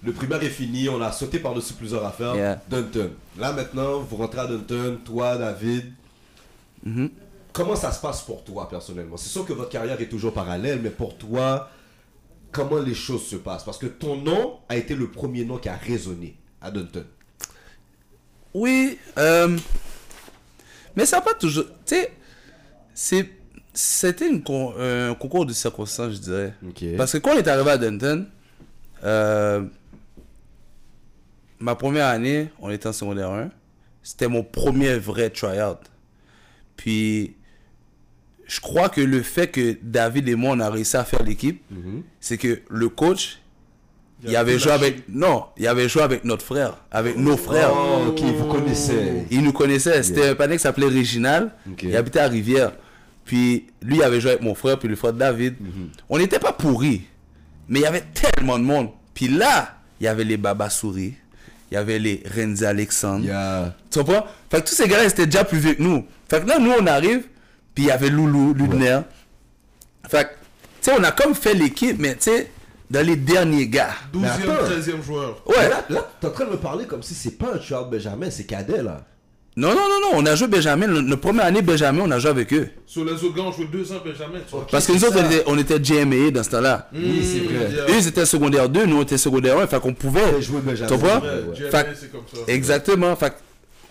le 0.03 0.13
primaire 0.13 0.43
est 0.43 0.49
fini. 0.49 0.89
On 0.89 1.01
a 1.01 1.13
sauté 1.13 1.39
par-dessus 1.39 1.75
plusieurs 1.75 2.05
affaires. 2.05 2.35
Yeah. 2.35 2.61
Dunton. 2.69 3.11
Là 3.39 3.53
maintenant, 3.53 4.01
vous 4.01 4.17
rentrez 4.17 4.41
à 4.41 4.47
Dunton. 4.47 4.99
Toi, 5.05 5.37
David. 5.37 5.93
Mhm. 6.85 7.11
Comment 7.53 7.77
ça 7.77 7.93
se 7.93 8.01
passe 8.01 8.23
pour 8.23 8.43
toi 8.43 8.69
personnellement? 8.69 9.17
C'est 9.17 9.29
sûr 9.29 9.45
que 9.45 9.53
votre 9.53 9.71
carrière 9.71 10.01
est 10.01 10.09
toujours 10.09 10.33
parallèle, 10.33 10.81
mais 10.83 10.91
pour 10.91 11.17
toi, 11.17 11.71
comment 12.51 12.81
les 12.81 12.95
choses 12.95 13.27
se 13.27 13.37
passent? 13.37 13.63
Parce 13.63 13.79
que 13.79 13.87
ton 13.87 14.17
nom 14.17 14.59
a 14.69 14.77
été 14.77 14.95
le 14.95 15.09
premier 15.11 15.45
nom 15.45 15.59
qui 15.59 15.69
a 15.69 15.77
résonné 15.77 16.37
à 16.61 16.71
Dunton. 16.71 17.05
Oui, 18.55 18.99
euh, 19.19 19.57
mais 20.97 21.07
ça 21.07 21.17
n'a 21.17 21.23
pas 21.23 21.35
toujours. 21.35 21.65
Tu 21.87 21.97
sais, 22.95 23.31
c'était 23.75 24.41
con- 24.41 24.75
un 24.79 25.15
concours 25.15 25.47
de 25.47 25.53
circonstances, 25.53 26.13
je 26.15 26.19
dirais. 26.19 26.55
Parce 26.97 27.13
que 27.13 27.19
quand 27.19 27.31
on 27.35 27.39
est 27.39 27.49
arrivé 27.49 27.71
à 27.71 27.79
Denton, 27.79 28.27
euh, 29.05 29.63
ma 31.59 31.75
première 31.75 32.07
année, 32.07 32.51
on 32.61 32.71
était 32.71 32.89
en 32.89 32.93
secondaire 32.93 33.31
1. 33.31 33.51
C'était 34.03 34.29
mon 34.29 34.43
premier 34.43 34.97
vrai 34.99 35.31
tryout. 35.31 35.79
Puis, 36.77 37.37
je 38.47 38.61
crois 38.61 38.89
que 38.89 39.01
le 39.01 39.23
fait 39.23 39.49
que 39.49 39.77
David 39.83 40.29
et 40.29 40.35
moi, 40.35 40.55
on 40.57 40.61
a 40.61 40.69
réussi 40.71 40.97
à 40.97 41.05
faire 41.05 41.23
l'équipe, 41.23 41.63
c'est 42.21 42.37
que 42.39 42.61
le 42.69 42.89
coach, 42.89 43.41
il, 44.25 44.31
Il 44.31 44.37
avait 44.37 44.59
joué 44.59 44.73
avec. 44.73 45.09
Non, 45.09 45.47
il 45.57 45.67
avait 45.67 45.89
joué 45.89 46.03
avec 46.03 46.25
notre 46.25 46.45
frère, 46.45 46.77
avec 46.91 47.17
nos 47.17 47.37
frères. 47.37 47.71
Oh, 47.75 48.09
ok, 48.09 48.21
vous 48.21 48.47
connaissez. 48.47 49.25
Il 49.31 49.43
nous 49.43 49.53
connaissait. 49.53 50.03
C'était 50.03 50.29
un 50.29 50.35
panneau 50.35 50.55
qui 50.55 50.61
s'appelait 50.61 50.89
Réginal. 50.89 51.53
Il 51.83 51.97
habitait 51.97 52.21
à 52.21 52.29
Rivière. 52.29 52.73
Puis 53.25 53.67
lui, 53.83 53.97
il 53.97 54.03
avait 54.03 54.21
joué 54.21 54.33
avec 54.33 54.43
mon 54.43 54.55
frère, 54.55 54.79
puis 54.79 54.89
le 54.89 54.97
frère 54.97 55.13
de 55.13 55.19
David. 55.19 55.55
Mhm. 55.61 55.91
On 56.09 56.19
n'était 56.19 56.39
pas 56.39 56.53
pourris. 56.53 57.03
Mais 57.69 57.81
il 57.81 57.83
y 57.83 57.87
avait 57.87 58.05
tellement 58.13 58.59
de 58.59 58.65
monde. 58.65 58.89
Puis 59.15 59.29
là, 59.29 59.77
il 60.01 60.05
y 60.05 60.09
avait 60.09 60.25
les 60.25 60.37
Baba 60.37 60.69
Souris. 60.69 61.15
Il 61.71 61.75
y 61.75 61.77
avait 61.77 61.99
les 61.99 62.23
Renzi 62.37 62.67
Alexandre. 62.67 63.21
Il 63.23 63.29
y 63.29 63.31
a. 63.31 63.75
Tu 63.91 63.99
comprends? 64.01 64.27
Fait 64.51 64.61
que 64.61 64.69
tous 64.69 64.75
ces 64.75 64.89
gars-là, 64.89 65.05
ils 65.05 65.11
étaient 65.11 65.27
déjà 65.27 65.45
plus 65.45 65.59
vieux 65.59 65.75
que 65.75 65.83
nous. 65.83 66.05
Fait 66.29 66.43
que 66.43 66.49
là, 66.49 66.59
nous, 66.59 66.73
on 66.79 66.87
arrive, 66.87 67.27
puis 67.75 67.85
il 67.85 67.87
y 67.87 67.91
avait 67.91 68.11
Loulou, 68.11 68.53
Ludner. 68.53 69.01
Fait 70.09 70.25
que, 70.25 70.31
tu 70.31 70.91
sais, 70.91 70.93
on 70.99 71.03
a 71.05 71.13
comme 71.13 71.35
fait 71.35 71.55
l'équipe, 71.55 71.97
mais 71.99 72.15
tu 72.15 72.25
sais, 72.25 72.51
dans 72.93 73.07
les 73.07 73.17
derniers 73.17 73.67
gars. 73.67 73.91
12e, 74.15 74.25
attends. 74.27 74.65
13e 74.71 75.03
joueur. 75.05 75.43
Ouais. 75.47 75.69
Là, 75.69 75.85
là 75.89 76.11
t'es 76.21 76.27
en 76.27 76.31
train 76.31 76.45
de 76.45 76.51
me 76.51 76.57
parler 76.57 76.85
comme 76.85 77.03
si 77.03 77.15
c'est 77.15 77.39
pas 77.39 77.55
un 77.57 77.61
Charles 77.61 77.91
Benjamin, 77.91 78.31
c'est 78.31 78.45
cadet 78.45 78.83
là. 78.83 79.05
Non, 79.55 79.69
non, 79.69 79.75
non, 79.75 80.01
non, 80.01 80.09
on 80.15 80.25
a 80.25 80.35
joué 80.35 80.47
Benjamin. 80.49 80.87
Le- 80.87 81.03
Notre 81.03 81.21
première 81.21 81.45
année, 81.45 81.61
Benjamin, 81.61 82.03
on 82.07 82.11
a 82.11 82.19
joué 82.19 82.31
avec 82.31 82.51
eux. 82.55 82.69
Sur 82.87 83.05
les 83.05 83.13
autres 83.13 83.35
gars, 83.35 83.43
on 83.43 83.53
jouait 83.53 83.67
2 83.71 83.93
ans 83.93 84.01
Benjamin. 84.03 84.39
Tu 84.47 84.51
vois. 84.51 84.67
Parce 84.71 84.87
que 84.87 84.93
nous 84.93 85.05
autres, 85.05 85.19
on 85.21 85.27
était, 85.31 85.43
on 85.47 85.59
était 85.59 85.79
GMA 85.79 86.31
dans 86.31 86.43
ce 86.43 86.51
temps-là. 86.51 86.89
Oui, 86.95 87.23
c'est 87.23 87.41
vrai. 87.41 87.67
Eux, 87.91 87.99
ils 87.99 88.09
étaient 88.09 88.25
secondaire 88.25 88.69
2, 88.71 88.87
nous, 88.87 88.97
on 88.97 89.03
était 89.03 89.19
secondaire 89.19 89.59
1. 89.59 89.67
Fait 89.67 89.79
qu'on 89.81 89.93
pouvait. 89.93 90.41
Jouer 90.41 90.61
Benjamin. 90.63 90.89
Tu 90.89 90.95
comprends? 90.99 91.21
C'est 91.55 92.11
comme 92.11 92.23
ça. 92.33 92.41
Exactement. 92.47 93.15
Fait 93.17 93.35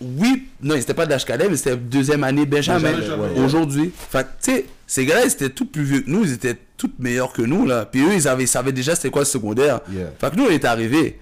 oui, 0.00 0.48
non, 0.60 0.74
ils 0.74 0.78
n'étaient 0.78 0.94
pas 0.94 1.06
de 1.06 1.14
l'HKD, 1.14 1.46
mais 1.48 1.56
c'était 1.56 1.76
deuxième 1.76 2.24
année 2.24 2.44
Benjamin. 2.44 2.90
Benjamin, 2.92 3.22
ouais. 3.28 3.40
Aujourd'hui. 3.44 3.92
Fait 4.10 4.24
que, 4.24 4.28
tu 4.42 4.52
sais, 4.52 4.66
ces 4.84 5.06
gars-là, 5.06 5.26
ils 5.26 5.32
étaient 5.32 5.48
tous 5.50 5.66
plus 5.66 5.84
vieux 5.84 6.00
que 6.00 6.10
nous. 6.10 6.24
Ils 6.24 6.32
étaient 6.32 6.58
tous 6.82 6.90
meilleurs 6.98 7.32
que 7.32 7.42
nous, 7.42 7.66
là. 7.66 7.86
Puis 7.86 8.00
eux, 8.02 8.14
ils, 8.14 8.26
avaient, 8.28 8.44
ils 8.44 8.48
savaient 8.48 8.72
déjà 8.72 8.94
c'était 8.96 9.10
quoi 9.10 9.22
le 9.22 9.26
secondaire. 9.26 9.80
Yeah. 9.90 10.12
Fait 10.20 10.30
que 10.30 10.36
nous, 10.36 10.44
on 10.44 10.50
est 10.50 10.64
arrivés. 10.64 11.18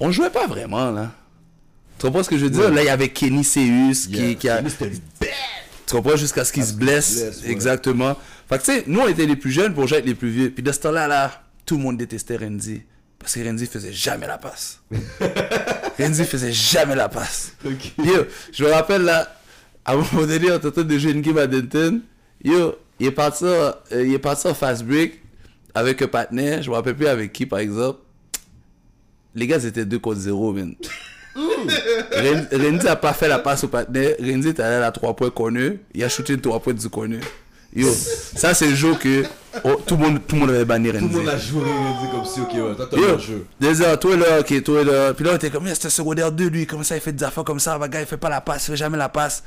On 0.00 0.10
jouait 0.10 0.30
pas 0.30 0.46
vraiment, 0.46 0.90
là. 0.90 1.12
Tu 1.98 2.06
comprends 2.06 2.22
ce 2.22 2.30
que 2.30 2.38
je 2.38 2.44
veux 2.44 2.50
dire? 2.50 2.64
Ouais. 2.68 2.74
Là, 2.74 2.82
il 2.82 2.86
y 2.86 2.90
avait 2.90 3.08
Kenny 3.08 3.44
Seus 3.44 4.08
qui, 4.08 4.16
Yeah. 4.16 4.34
qui 4.34 4.48
a. 4.48 4.60
Une 4.60 4.68
bête. 5.20 5.32
Tu 5.86 5.94
comprends? 5.94 6.16
Jusqu'à 6.16 6.44
ce 6.44 6.52
qu'il 6.52 6.64
se 6.64 6.72
blesse. 6.72 7.16
blesse, 7.16 7.42
ouais. 7.44 7.50
Exactement. 7.50 8.16
Fait 8.48 8.58
que 8.58 8.64
tu 8.64 8.72
sais, 8.72 8.84
nous 8.86 9.00
on 9.00 9.08
était 9.08 9.26
les 9.26 9.36
plus 9.36 9.50
jeunes 9.52 9.74
pour 9.74 9.86
jouer 9.86 9.98
avec 9.98 10.08
les 10.08 10.14
plus 10.14 10.30
vieux. 10.30 10.50
Puis 10.50 10.62
de 10.62 10.72
ce 10.72 10.80
temps-là, 10.80 11.06
là, 11.06 11.42
tout 11.66 11.76
le 11.76 11.82
monde 11.82 11.96
détestait 11.98 12.36
Renzi. 12.36 12.82
Parce 13.18 13.34
que 13.34 13.40
Renzi 13.46 13.66
faisait 13.66 13.92
jamais 13.92 14.26
la 14.26 14.38
passe. 14.38 14.80
Renzi 15.98 16.24
faisait 16.24 16.52
jamais 16.52 16.94
la 16.94 17.08
passe. 17.08 17.52
Ok. 17.64 17.92
Yo, 18.04 18.24
je 18.52 18.64
me 18.64 18.70
rappelle 18.70 19.02
là, 19.02 19.34
à 19.84 19.92
un 19.92 19.96
moment 19.96 20.26
donné, 20.26 20.50
on 20.52 20.58
tentait 20.58 20.84
de 20.84 20.98
jouer 20.98 21.12
une 21.12 21.20
game 21.22 21.38
à 21.38 21.46
Denton. 21.46 22.00
Yo, 22.42 22.74
il 23.00 23.06
est 23.06 23.10
parti, 23.10 23.44
euh, 23.44 23.72
il 23.92 24.12
est 24.14 24.18
parti 24.18 24.46
en 24.46 24.54
fast 24.54 24.84
break 24.84 25.20
avec 25.74 26.00
un 26.02 26.06
partenaire. 26.08 26.62
Je 26.62 26.70
me 26.70 26.74
rappelle 26.74 26.94
plus 26.96 27.06
avec 27.06 27.32
qui, 27.32 27.46
par 27.46 27.58
exemple. 27.58 28.00
Les 29.34 29.46
gars, 29.46 29.58
c'était 29.60 29.84
2 29.84 29.98
contre 29.98 30.20
0, 30.20 30.52
man. 30.52 30.74
Ren- 31.36 32.46
Renzi 32.52 32.86
a 32.88 32.96
pas 32.96 33.12
fait 33.12 33.28
la 33.28 33.38
passe 33.40 33.64
au 33.64 33.68
partenaire. 33.68 34.14
Renzi 34.20 34.48
est 34.48 34.60
allé 34.60 34.76
à 34.76 34.80
la 34.80 34.92
3 34.92 35.14
points 35.16 35.30
corner. 35.30 35.72
Il 35.94 36.04
a 36.04 36.08
shooté 36.08 36.34
une 36.34 36.40
3 36.40 36.60
points 36.60 36.74
du 36.74 36.88
corner. 36.88 37.20
Yo, 37.76 37.88
ça 37.90 38.54
c'est 38.54 38.68
le 38.68 38.76
jour 38.76 38.96
que 39.00 39.24
oh, 39.64 39.80
tout, 39.84 39.96
le 39.96 40.02
monde, 40.04 40.20
tout 40.28 40.36
le 40.36 40.42
monde 40.42 40.50
avait 40.50 40.64
banni 40.64 40.90
Tout 40.92 40.98
Renzi. 40.98 41.12
le 41.12 41.18
monde 41.18 41.28
a 41.28 41.36
joué 41.36 41.62
Renzi 41.64 42.10
comme 42.12 42.24
si, 42.24 42.40
ok, 42.40 42.52
ouais, 42.52 42.74
toi 42.76 42.88
t'as 42.88 42.96
un 42.96 43.18
jeu. 43.18 43.82
heures, 43.84 43.98
toi 43.98 44.16
là, 44.16 44.40
ok, 44.40 44.62
toi 44.62 44.84
là. 44.84 45.12
Puis 45.12 45.24
là, 45.24 45.32
on 45.32 45.36
était 45.36 45.50
comme, 45.50 45.66
c'était 45.66 45.90
secondaire 45.90 46.30
2, 46.30 46.46
lui, 46.46 46.66
comment 46.68 46.84
ça, 46.84 46.94
il 46.94 47.00
fait 47.00 47.12
des 47.12 47.24
affaires 47.24 47.42
comme 47.42 47.58
ça, 47.58 47.76
le 47.76 47.88
gars, 47.88 47.98
il 48.00 48.06
fait 48.06 48.16
pas 48.16 48.28
la 48.28 48.40
passe, 48.40 48.68
il 48.68 48.70
fait 48.70 48.76
jamais 48.76 48.96
la 48.96 49.08
passe. 49.08 49.42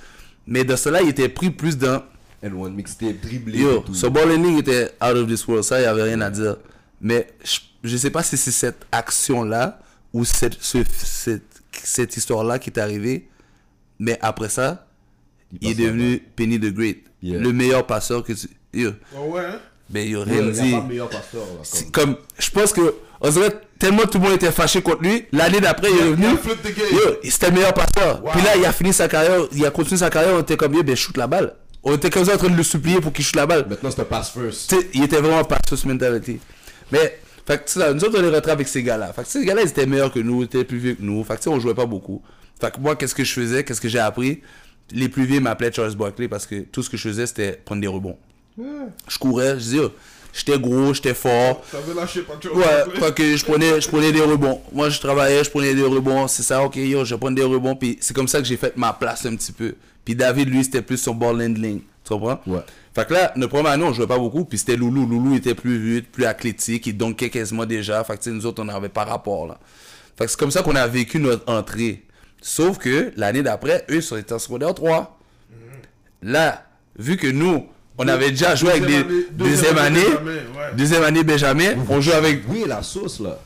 Mais 0.45 0.65
dans 0.65 0.75
cela, 0.75 1.01
il 1.01 1.07
était 1.07 1.29
pris 1.29 1.51
plus 1.51 1.77
dans, 1.77 2.03
N1 2.43 2.71
mixtape, 2.71 3.19
dribblé. 3.21 3.59
yo, 3.59 3.79
tout. 3.79 3.93
ce 3.93 4.05
ball 4.07 4.31
handling 4.31 4.59
était 4.59 4.91
out 5.01 5.15
of 5.15 5.27
this 5.27 5.47
world, 5.47 5.63
ça, 5.63 5.79
il 5.79 5.83
y 5.83 5.85
avait 5.85 6.03
rien 6.03 6.21
à 6.21 6.29
dire. 6.29 6.57
Mais 7.01 7.27
je, 7.43 7.59
je 7.83 7.97
sais 7.97 8.09
pas 8.11 8.23
si 8.23 8.37
c'est 8.37 8.51
cette 8.51 8.85
action-là, 8.91 9.79
ou 10.13 10.23
cette, 10.25 10.57
ce- 10.61 10.77
cette, 10.97 11.43
cette 11.83 12.15
histoire-là 12.17 12.59
qui 12.59 12.69
est 12.69 12.79
arrivée, 12.79 13.27
mais 13.99 14.17
après 14.21 14.49
ça, 14.49 14.85
il, 15.61 15.69
est 15.71 15.75
devenu 15.75 16.19
Penny 16.35 16.59
the 16.59 16.73
Great. 16.73 16.97
Yeah. 17.23 17.39
Le 17.39 17.51
meilleur 17.53 17.85
passeur 17.87 18.23
que 18.23 18.33
tu. 18.33 18.47
Yo, 18.73 18.91
Oh 19.17 19.31
ouais, 19.33 19.41
hein? 19.45 19.59
ben 19.89 20.07
yo, 20.07 20.23
là. 20.25 20.33
C'est 21.63 21.91
comme- 21.91 22.15
comme 22.15 22.17
je 22.37 22.49
pense 22.51 22.73
que 22.73 22.93
on 23.21 23.29
dirait 23.29 23.49
tellement 23.79 24.03
tout 24.03 24.19
le 24.19 24.25
monde 24.25 24.33
était 24.33 24.51
fâché 24.51 24.81
contre 24.81 25.01
lui 25.01 25.25
l'année 25.31 25.59
d'après 25.61 25.89
il 25.89 25.95
est 25.97 25.99
Il 26.01 26.09
revenu 26.09 26.25
yo 26.25 27.15
c'était 27.23 27.47
le 27.49 27.53
meilleur 27.53 27.73
passeur 27.73 28.23
Wow. 28.23 28.31
puis 28.33 28.41
là 28.43 28.55
il 28.57 28.65
a 28.65 28.71
fini 28.73 28.91
sa 28.93 29.07
carrière 29.07 29.39
il 29.53 29.65
a 29.65 29.71
continué 29.71 29.97
sa 29.97 30.09
carrière 30.09 30.35
on 30.35 30.41
était 30.41 30.57
comme 30.57 30.73
yo 30.75 30.83
ben 30.83 30.95
shoot 30.95 31.15
la 31.17 31.25
balle 31.25 31.55
on 31.83 31.95
était 31.95 32.09
comme 32.09 32.25
ça 32.25 32.35
en 32.35 32.37
train 32.37 32.49
de 32.49 32.55
le 32.57 32.63
supplier 32.63 32.99
pour 32.99 33.13
qu'il 33.13 33.23
shoot 33.25 33.35
la 33.35 33.45
balle 33.45 33.65
Maintenant 33.69 33.91
c'est 33.91 34.01
un 34.01 34.05
pass 34.05 34.31
first. 34.31 34.75
il 34.93 35.03
était 35.03 35.19
vraiment 35.19 35.43
pas 35.43 35.57
ce 35.69 35.87
mentality 35.87 36.39
mais 36.91 37.19
fait 37.45 37.63
que 37.63 37.93
nous 37.93 38.03
autres 38.03 38.19
on 38.19 38.23
est 38.23 38.33
rentrés 38.33 38.51
avec 38.51 38.67
ces 38.67 38.83
gars 38.83 38.97
là 38.97 39.13
fait 39.13 39.23
que 39.23 39.27
ces 39.29 39.45
gars 39.45 39.55
là 39.55 39.61
ils 39.63 39.69
étaient 39.69 39.85
meilleurs 39.85 40.11
que 40.11 40.19
nous 40.19 40.41
ils 40.41 40.45
étaient 40.45 40.63
plus 40.63 40.77
vieux 40.77 40.93
que 40.95 41.01
nous 41.01 41.23
fait 41.23 41.39
que 41.39 41.49
on 41.49 41.59
jouait 41.59 41.73
pas 41.75 41.85
beaucoup 41.85 42.21
fait 42.59 42.71
que 42.71 42.79
moi 42.79 42.95
qu'est-ce 42.95 43.15
que 43.15 43.23
je 43.23 43.33
faisais 43.33 43.63
qu'est-ce 43.63 43.81
que 43.81 43.89
j'ai 43.89 43.99
appris? 43.99 44.41
Les 44.91 45.09
plus 45.09 45.25
vieux 45.25 45.41
m'appelaient 45.41 45.71
Charles 45.71 45.95
Barkley 45.95 46.27
parce 46.29 46.45
que 46.45 46.61
tout 46.61 46.81
ce 46.81 46.89
que 46.89 46.97
je 46.97 47.09
faisais 47.09 47.27
c'était 47.27 47.53
prendre 47.65 47.81
des 47.81 47.87
rebonds 47.87 48.17
je 49.07 49.17
courais, 49.19 49.51
je 49.51 49.63
disais, 49.63 49.79
oh, 49.79 49.91
j'étais 50.33 50.57
gros, 50.59 50.93
j'étais 50.93 51.13
fort. 51.13 51.61
T'avais 51.71 51.93
lâché 51.93 52.21
Patrick. 52.21 52.55
Ouais, 52.55 52.85
fait 52.99 53.13
que 53.15 53.37
je 53.37 53.45
prenais, 53.45 53.79
je 53.79 53.87
prenais 53.87 54.11
des 54.11 54.21
rebonds. 54.21 54.61
Moi, 54.73 54.89
je 54.89 54.99
travaillais, 54.99 55.43
je 55.43 55.49
prenais 55.49 55.73
des 55.73 55.83
rebonds. 55.83 56.27
C'est 56.27 56.43
ça, 56.43 56.63
ok, 56.63 56.75
yo, 56.77 57.05
je 57.05 57.15
prends 57.15 57.31
des 57.31 57.43
rebonds. 57.43 57.75
Puis 57.75 57.97
c'est 58.01 58.15
comme 58.15 58.27
ça 58.27 58.39
que 58.39 58.45
j'ai 58.45 58.57
fait 58.57 58.75
ma 58.75 58.93
place 58.93 59.25
un 59.25 59.35
petit 59.35 59.51
peu. 59.51 59.75
Puis 60.07 60.15
David, 60.15 60.47
lui, 60.47 60.63
c'était 60.63 60.81
plus 60.81 60.95
son 60.95 61.13
ball 61.13 61.41
handling. 61.41 61.81
Tu 61.81 62.13
comprends? 62.13 62.39
Ouais. 62.47 62.61
Fait 62.95 63.05
que 63.05 63.13
là, 63.13 63.33
notre 63.35 63.51
première 63.51 63.73
année, 63.73 63.83
on 63.83 63.91
jouait 63.91 64.07
pas 64.07 64.17
beaucoup. 64.17 64.45
Puis 64.45 64.57
c'était 64.57 64.77
Loulou. 64.77 65.05
Loulou 65.05 65.35
était 65.35 65.53
plus 65.53 65.77
vite, 65.77 66.09
plus 66.13 66.23
athlétique. 66.23 66.87
Il 66.87 66.95
donkait 66.95 67.29
quasiment 67.29 67.65
déjà. 67.65 68.01
Fait 68.05 68.17
que 68.17 68.29
nous 68.29 68.45
autres, 68.45 68.61
on 68.61 68.65
n'avait 68.65 68.87
pas 68.87 69.03
rapport, 69.03 69.47
là. 69.47 69.59
Fait 70.17 70.23
que 70.23 70.31
c'est 70.31 70.39
comme 70.39 70.49
ça 70.49 70.63
qu'on 70.63 70.77
a 70.77 70.87
vécu 70.87 71.19
notre 71.19 71.51
entrée. 71.51 72.05
Sauf 72.41 72.77
que 72.77 73.11
l'année 73.17 73.43
d'après, 73.43 73.83
eux, 73.89 73.99
ils 73.99 74.17
étaient 74.17 74.31
en 74.31 74.39
secondaire 74.39 74.73
3. 74.73 75.19
Là, 76.21 76.63
vu 76.97 77.17
que 77.17 77.27
nous, 77.27 77.65
on 77.97 78.07
avait 78.07 78.29
déjà 78.29 78.55
joué 78.55 78.71
avec 78.71 78.85
des 78.85 79.03
deuxième 79.33 79.77
année, 79.77 80.07
deuxième 80.77 81.03
année 81.03 81.25
Benjamin, 81.25 81.75
on 81.89 81.99
joue 81.99 82.13
avec 82.13 82.43
Oui, 82.47 82.63
la 82.65 82.81
sauce 82.81 83.19
là. 83.19 83.37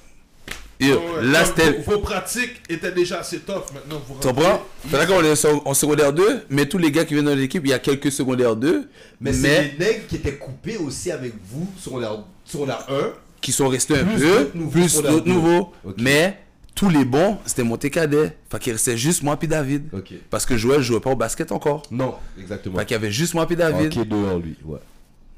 Yo, 0.82 0.99
là, 1.21 1.45
c'était. 1.45 1.73
Vos, 1.84 1.91
vos 1.93 1.99
pratiques 1.99 2.61
étaient 2.67 2.91
déjà 2.91 3.19
assez 3.19 3.39
tough 3.39 3.65
maintenant. 3.73 4.01
Vous 4.07 4.15
Tu 4.19 4.27
comprends? 4.27 4.61
Fait 4.88 5.05
quand 5.07 5.17
on 5.19 5.23
est 5.23 5.45
en 5.65 5.73
secondaire 5.75 6.11
2, 6.11 6.45
mais 6.49 6.65
tous 6.65 6.79
les 6.79 6.91
gars 6.91 7.05
qui 7.05 7.13
viennent 7.13 7.25
dans 7.25 7.36
l'équipe, 7.36 7.61
il 7.63 7.69
y 7.69 7.73
a 7.73 7.79
quelques 7.79 8.11
secondaires 8.11 8.55
2, 8.55 8.89
Mais, 9.19 9.32
mais, 9.32 9.34
c'est 9.34 9.77
des 9.77 9.86
nègres 9.86 10.07
qui 10.07 10.15
étaient 10.15 10.38
coupés 10.38 10.77
aussi 10.77 11.11
avec 11.11 11.34
vous 11.51 11.67
sur 11.77 11.99
la, 11.99 12.25
sur 12.45 12.65
la 12.65 12.79
1. 12.89 13.11
qui 13.41 13.51
sont 13.51 13.67
restés 13.67 13.99
un 13.99 14.05
peu, 14.05 14.45
plus 14.71 14.95
d'autres 14.95 15.19
deux. 15.21 15.32
nouveaux. 15.32 15.71
Mais 15.97 16.39
tous 16.73 16.89
les 16.89 17.05
bons, 17.05 17.38
c'était 17.45 17.63
monté 17.63 17.91
cadet. 17.91 18.36
Fait 18.49 18.57
qu'il 18.59 18.73
restait 18.73 18.97
juste 18.97 19.21
moi 19.21 19.38
puis 19.38 19.47
David. 19.47 19.84
Parce 20.32 20.47
que 20.47 20.57
Joël 20.57 20.82
jouait 20.82 20.99
pas 20.99 21.11
au 21.11 21.15
basket 21.15 21.51
encore. 21.51 21.84
Non, 21.91 22.15
exactement. 22.39 22.79
Fait 22.79 22.86
qu'il 22.86 22.95
y 22.95 22.99
avait 22.99 23.11
juste 23.11 23.36
moi 23.36 23.45
puis 23.45 23.55
David. 23.55 23.95
Ok, 23.95 24.07
dehors 24.07 24.39
lui, 24.39 24.55
ouais. 24.65 24.79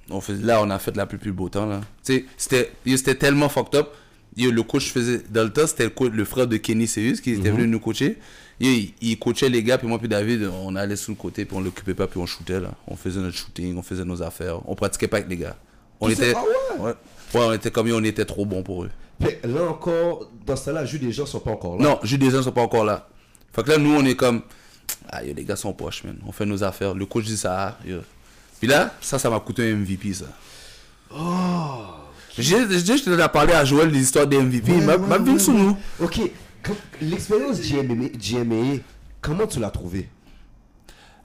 On 0.09 0.19
faisait, 0.19 0.43
là, 0.43 0.61
on 0.61 0.69
a 0.69 0.79
fait 0.79 0.95
la 0.97 1.05
plus 1.05 1.17
plus 1.17 1.31
beau 1.31 1.47
temps, 1.49 1.65
là. 1.65 1.79
Tu 2.05 2.13
sais, 2.13 2.25
c'était, 2.37 2.71
yo, 2.85 2.97
c'était 2.97 3.15
tellement 3.15 3.47
fucked 3.49 3.75
up. 3.75 3.89
Le 4.37 4.61
coach 4.63 4.91
faisait, 4.91 5.21
dans 5.29 5.43
le 5.43 5.51
temps, 5.51 5.67
c'était 5.67 5.85
le, 5.85 6.09
le 6.09 6.25
frère 6.25 6.47
de 6.47 6.57
Kenny 6.57 6.87
Seus 6.87 7.21
qui 7.21 7.31
était 7.31 7.51
venu 7.51 7.67
nous 7.67 7.79
coacher. 7.79 8.17
Il, 8.59 8.93
il 9.01 9.19
coachait 9.19 9.49
les 9.49 9.63
gars, 9.63 9.77
puis 9.77 9.87
moi 9.87 9.99
puis 9.99 10.07
David, 10.07 10.49
on 10.63 10.75
allait 10.75 10.95
sur 10.95 11.11
le 11.11 11.17
côté, 11.17 11.43
puis 11.45 11.55
on 11.57 11.61
l'occupait 11.61 11.93
pas, 11.95 12.07
puis 12.07 12.19
on 12.19 12.25
shootait, 12.25 12.59
là. 12.59 12.71
On 12.87 12.95
faisait 12.95 13.19
notre 13.19 13.35
shooting, 13.35 13.77
on 13.77 13.81
faisait 13.81 14.05
nos 14.05 14.21
affaires. 14.21 14.67
On 14.69 14.75
pratiquait 14.75 15.07
pas 15.07 15.17
avec 15.17 15.29
les 15.29 15.37
gars. 15.37 15.55
On 15.99 16.07
Tout 16.07 16.13
était, 16.13 16.33
ouais? 16.33 16.41
ouais. 16.79 16.93
Ouais, 17.33 17.41
on 17.41 17.53
était 17.53 17.71
comme, 17.71 17.91
on 17.91 18.03
était 18.03 18.25
trop 18.25 18.45
bons 18.45 18.61
pour 18.63 18.83
eux. 18.83 18.91
Mais 19.19 19.39
là 19.43 19.63
encore, 19.63 20.29
dans 20.45 20.55
ce 20.55 20.65
temps-là, 20.65 20.85
juste 20.85 21.03
des 21.03 21.11
gens 21.11 21.25
sont 21.25 21.39
pas 21.39 21.51
encore 21.51 21.77
là. 21.77 21.83
Non, 21.83 21.99
juste 22.03 22.21
des 22.21 22.29
gens 22.29 22.43
sont 22.43 22.51
pas 22.51 22.61
encore 22.61 22.85
là. 22.85 23.07
Fait 23.51 23.63
que 23.63 23.69
là, 23.69 23.77
nous, 23.77 23.93
on 23.93 24.05
est 24.05 24.15
comme, 24.15 24.41
ah, 25.09 25.23
yo, 25.23 25.33
les 25.33 25.43
gars 25.43 25.55
sont 25.55 25.73
poches, 25.73 26.03
man. 26.03 26.17
On 26.25 26.31
fait 26.31 26.45
nos 26.45 26.63
affaires. 26.63 26.93
Le 26.93 27.05
coach 27.05 27.25
dit 27.25 27.37
ça, 27.37 27.77
yo. 27.85 27.97
Puis 28.59 28.67
là, 28.67 28.93
ça, 29.01 29.19
ça 29.19 29.29
m'a 29.29 29.39
coûté 29.39 29.71
un 29.71 29.75
MVP, 29.75 30.13
ça. 30.13 30.25
J'ai 31.11 31.17
j'ai- 32.37 32.97
je 32.97 33.03
t'ai 33.03 33.27
parlé 33.29 33.53
à 33.53 33.63
Joël 33.65 33.91
des 33.91 33.99
histoires 34.01 34.27
des 34.27 34.37
MVP. 34.37 34.71
Ouais, 34.71 34.81
m'a 34.81 34.95
ouais, 34.97 35.07
m'a 35.07 35.17
ouais, 35.17 35.37
nous. 35.47 35.77
Ok, 35.99 36.19
l'expérience 37.01 37.59
GMA, 37.61 38.79
comment 39.21 39.47
tu 39.47 39.59
l'as 39.59 39.69
trouvée 39.69 40.09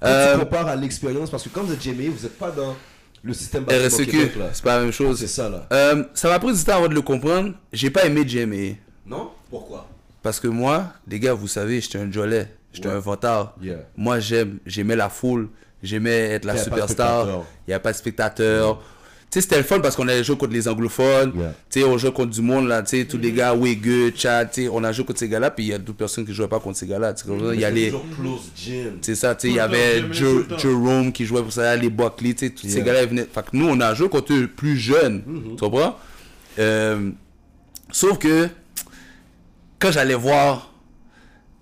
Euh, 0.04 0.34
tu 0.34 0.40
compares 0.40 0.68
à 0.68 0.76
l'expérience, 0.76 1.30
parce 1.30 1.42
que 1.42 1.48
quand 1.48 1.62
vous 1.62 1.72
êtes 1.72 1.82
GMA, 1.82 2.08
vous 2.10 2.22
n'êtes 2.22 2.38
pas 2.38 2.50
dans 2.50 2.76
le 3.22 3.34
système 3.34 3.64
RSEQ, 3.64 4.30
c'est 4.52 4.62
pas 4.62 4.76
la 4.76 4.82
même 4.82 4.92
chose. 4.92 5.18
C'est 5.18 5.26
ça 5.26 5.48
là. 5.48 5.66
Euh, 5.72 6.04
ça 6.14 6.28
m'a 6.28 6.38
pris 6.38 6.52
du 6.56 6.62
temps 6.62 6.76
avant 6.76 6.88
de 6.88 6.94
le 6.94 7.02
comprendre. 7.02 7.52
J'ai 7.72 7.90
pas 7.90 8.04
aimé 8.04 8.24
GMA. 8.24 8.76
Non? 9.06 9.30
Pourquoi? 9.50 9.88
Parce 10.22 10.38
que 10.38 10.46
moi, 10.48 10.92
les 11.08 11.18
gars, 11.18 11.34
vous 11.34 11.48
savez, 11.48 11.80
j'étais 11.80 11.98
un 11.98 12.10
jolet. 12.12 12.48
J'étais 12.72 12.88
un 12.88 12.98
vantard. 12.98 13.54
Yeah. 13.62 13.78
Moi, 13.96 14.20
j'aime, 14.20 14.58
j'aimais 14.66 14.94
la 14.94 15.08
foule. 15.08 15.48
J'aimais 15.82 16.30
être 16.30 16.44
la 16.44 16.56
superstar. 16.56 17.26
Il 17.66 17.70
n'y 17.70 17.74
a 17.74 17.80
pas 17.80 17.92
de 17.92 17.96
spectateurs. 17.96 18.82
Sais, 19.30 19.42
c'était 19.42 19.58
le 19.58 19.62
fun 19.62 19.80
parce 19.80 19.94
qu'on 19.94 20.08
allait 20.08 20.24
jouer 20.24 20.38
contre 20.38 20.54
les 20.54 20.66
anglophones. 20.68 21.32
Yeah. 21.36 21.54
Tu 21.70 21.80
sais, 21.80 21.86
on 21.86 21.98
jouait 21.98 22.12
contre 22.12 22.30
du 22.30 22.40
monde, 22.40 22.66
là. 22.66 22.82
Tu 22.82 22.96
sais, 22.98 23.04
tous 23.04 23.18
les 23.18 23.30
gars, 23.32 23.52
Wege, 23.54 24.14
Chad, 24.16 24.50
tu 24.50 24.62
sais, 24.62 24.68
on 24.72 24.82
a 24.82 24.90
joué 24.92 25.04
contre 25.04 25.18
ces 25.18 25.28
gars-là. 25.28 25.50
Puis 25.50 25.64
il 25.66 25.68
y 25.68 25.74
a 25.74 25.78
d'autres 25.78 25.98
personnes 25.98 26.24
qui 26.24 26.32
jouaient 26.32 26.48
pas 26.48 26.60
contre 26.60 26.78
ces 26.78 26.86
gars-là. 26.86 27.12
Tu 27.12 27.24
sais, 27.26 27.30
Il 27.54 27.60
y 27.60 27.64
a 27.66 27.70
les. 27.70 27.92
C'est 29.02 29.14
ça, 29.14 29.34
tu 29.34 29.42
sais, 29.42 29.52
il 29.52 29.56
y 29.56 29.60
avait 29.60 30.10
Jer-. 30.12 30.58
Jerome 30.58 31.12
qui 31.12 31.26
jouait 31.26 31.42
pour 31.42 31.52
ça, 31.52 31.76
les 31.76 31.90
Buckley, 31.90 32.32
tu 32.34 32.46
sais, 32.46 32.52
tous 32.54 32.66
ces 32.68 32.80
gars-là 32.82 33.02
ils 33.02 33.08
venaient. 33.10 33.26
Fait 33.30 33.42
que 33.42 33.48
nous, 33.52 33.68
on 33.68 33.78
a 33.80 33.92
joué 33.94 34.08
contre 34.08 34.32
eux 34.32 34.46
plus 34.48 34.76
jeunes, 34.78 35.22
Mm-hmm. 35.28 35.50
tu 35.50 35.56
comprends? 35.56 35.98
Euh, 36.58 37.10
sauf 37.92 38.16
que, 38.18 38.48
quand 39.78 39.92
j'allais 39.92 40.14
voir 40.14 40.72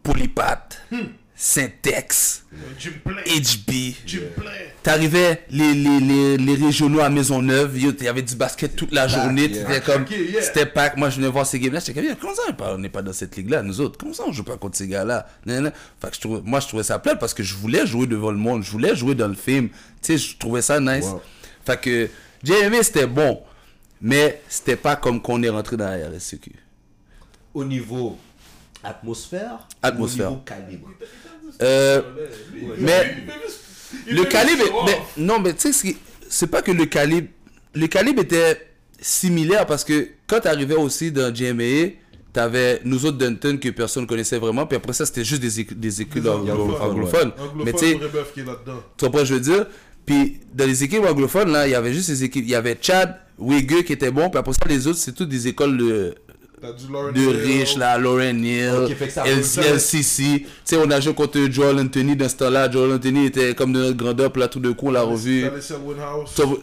Polypat, 0.02 0.68
Hmm. 0.92 0.98
Syntex. 1.38 2.44
HB, 3.26 3.70
t'arrivais 4.82 5.44
les, 5.50 5.74
les, 5.74 6.00
les, 6.00 6.36
les 6.38 6.54
régionaux 6.54 7.00
à 7.00 7.10
Maisonneuve, 7.10 7.76
il 7.78 8.02
y 8.02 8.08
avait 8.08 8.22
du 8.22 8.34
basket 8.36 8.74
toute 8.74 8.92
la 8.92 9.06
journée, 9.06 9.46
yeah. 9.48 9.66
c'était 9.66 9.80
comme, 9.82 10.06
c'était 10.40 10.64
pack, 10.66 10.96
moi 10.96 11.10
je 11.10 11.16
venais 11.16 11.28
voir 11.28 11.44
ces 11.46 11.58
games-là, 11.60 11.80
j'étais 11.84 12.02
comme, 12.02 12.16
comment 12.16 12.34
ça 12.34 12.42
on 12.46 12.50
est 12.50 12.56
pas- 12.56 12.74
on 12.74 12.78
n'est 12.78 12.88
pas 12.88 13.02
dans 13.02 13.12
cette 13.12 13.36
ligue-là, 13.36 13.62
nous 13.62 13.80
autres, 13.82 13.98
comment 13.98 14.14
ça 14.14 14.24
on 14.26 14.32
joue 14.32 14.44
pas 14.44 14.56
contre 14.56 14.78
ces 14.78 14.88
gars-là, 14.88 15.26
Nan, 15.44 15.64
nan. 15.64 15.72
Fait 16.00 16.08
que 16.08 16.14
je 16.16 16.20
trouvais- 16.20 16.40
moi 16.42 16.60
je 16.60 16.68
trouvais 16.68 16.82
ça 16.84 16.98
plate 16.98 17.18
parce 17.20 17.34
que 17.34 17.42
je 17.42 17.54
voulais 17.54 17.86
jouer 17.86 18.06
devant 18.06 18.30
le 18.30 18.38
monde, 18.38 18.62
je 18.62 18.70
voulais 18.70 18.96
jouer 18.96 19.14
dans 19.14 19.28
le 19.28 19.34
film, 19.34 19.68
tu 19.68 19.74
sais, 20.00 20.18
je 20.18 20.38
trouvais 20.38 20.62
ça 20.62 20.80
nice. 20.80 21.04
Wow. 21.04 21.20
Fait 21.66 21.78
que, 21.80 22.08
JMA 22.44 22.82
c'était 22.82 23.06
bon, 23.06 23.42
mais 24.00 24.40
c'était 24.48 24.76
pas 24.76 24.96
comme 24.96 25.20
qu'on 25.20 25.42
est 25.42 25.50
rentré 25.50 25.76
dans 25.76 25.84
la 25.90 26.08
RSCQ. 26.08 26.52
Au 27.52 27.64
niveau 27.64 28.16
atmosphère, 28.84 29.66
Atmosphère. 29.82 30.28
au 30.28 30.30
niveau 30.30 30.42
calibre. 30.42 30.88
Euh, 31.62 32.02
mais... 32.78 33.16
Le 34.08 34.24
calibre, 34.24 34.84
mais, 34.84 34.98
non, 35.16 35.40
mais 35.40 35.54
tu 35.54 35.72
sais, 35.72 35.96
c'est 36.28 36.46
pas 36.46 36.62
que 36.62 36.70
le 36.70 36.86
calibre, 36.86 37.28
le 37.74 37.86
calibre 37.86 38.22
était 38.22 38.68
similaire 39.00 39.66
parce 39.66 39.84
que 39.84 40.08
quand 40.26 40.40
t'arrivais 40.40 40.74
aussi 40.74 41.12
dans 41.12 41.32
GMA, 41.32 41.92
t'avais 42.32 42.80
nous 42.84 43.04
autres 43.06 43.18
Dunton 43.18 43.58
que 43.58 43.68
personne 43.70 44.06
connaissait 44.06 44.38
vraiment, 44.38 44.66
puis 44.66 44.76
après 44.76 44.92
ça 44.92 45.06
c'était 45.06 45.24
juste 45.24 45.42
des, 45.42 45.64
des 45.64 46.02
équipes 46.02 46.26
anglophones, 46.26 46.74
anglophones. 46.80 47.32
Anglophone, 47.38 47.64
Mais 47.64 47.72
tu 47.72 47.78
sais, 47.78 47.98
tu 48.96 49.04
comprends 49.04 49.24
je 49.24 49.34
veux 49.34 49.40
dire? 49.40 49.66
Puis 50.04 50.40
dans 50.54 50.66
les 50.66 50.84
équipes 50.84 51.04
anglophones, 51.04 51.50
là, 51.50 51.66
il 51.66 51.70
y 51.72 51.74
avait 51.74 51.92
juste 51.92 52.10
des 52.10 52.24
équipes, 52.24 52.44
il 52.44 52.50
y 52.50 52.54
avait 52.54 52.76
Chad, 52.80 53.16
Wege 53.38 53.84
qui 53.84 53.92
était 53.92 54.10
bon, 54.10 54.30
puis 54.30 54.38
après 54.38 54.52
ça 54.52 54.60
les 54.68 54.86
autres 54.86 54.98
c'est 54.98 55.12
toutes 55.12 55.28
des 55.28 55.48
écoles 55.48 55.76
de, 55.76 56.14
de 57.12 57.20
Hill. 57.20 57.36
riches 57.36 57.76
là, 57.76 57.98
Lauren 57.98 58.42
Hill. 58.42 58.88
LCC. 59.24 60.40
Tu 60.40 60.46
sais, 60.64 60.76
on 60.76 60.90
a 60.90 61.00
joué 61.00 61.14
contre 61.14 61.38
Joel 61.50 61.78
Anthony 61.78 62.16
dans 62.16 62.28
ce 62.28 62.36
temps-là. 62.36 62.70
Joel 62.70 62.92
Anthony 62.92 63.26
était 63.26 63.54
comme 63.54 63.72
de 63.72 63.80
notre 63.80 63.96
grandeur, 63.96 64.32
puis 64.32 64.40
là 64.40 64.48
tout 64.48 64.60
de 64.60 64.70
coup 64.72 64.88
on 64.88 64.92
l'a 64.92 65.02
revu. 65.02 65.44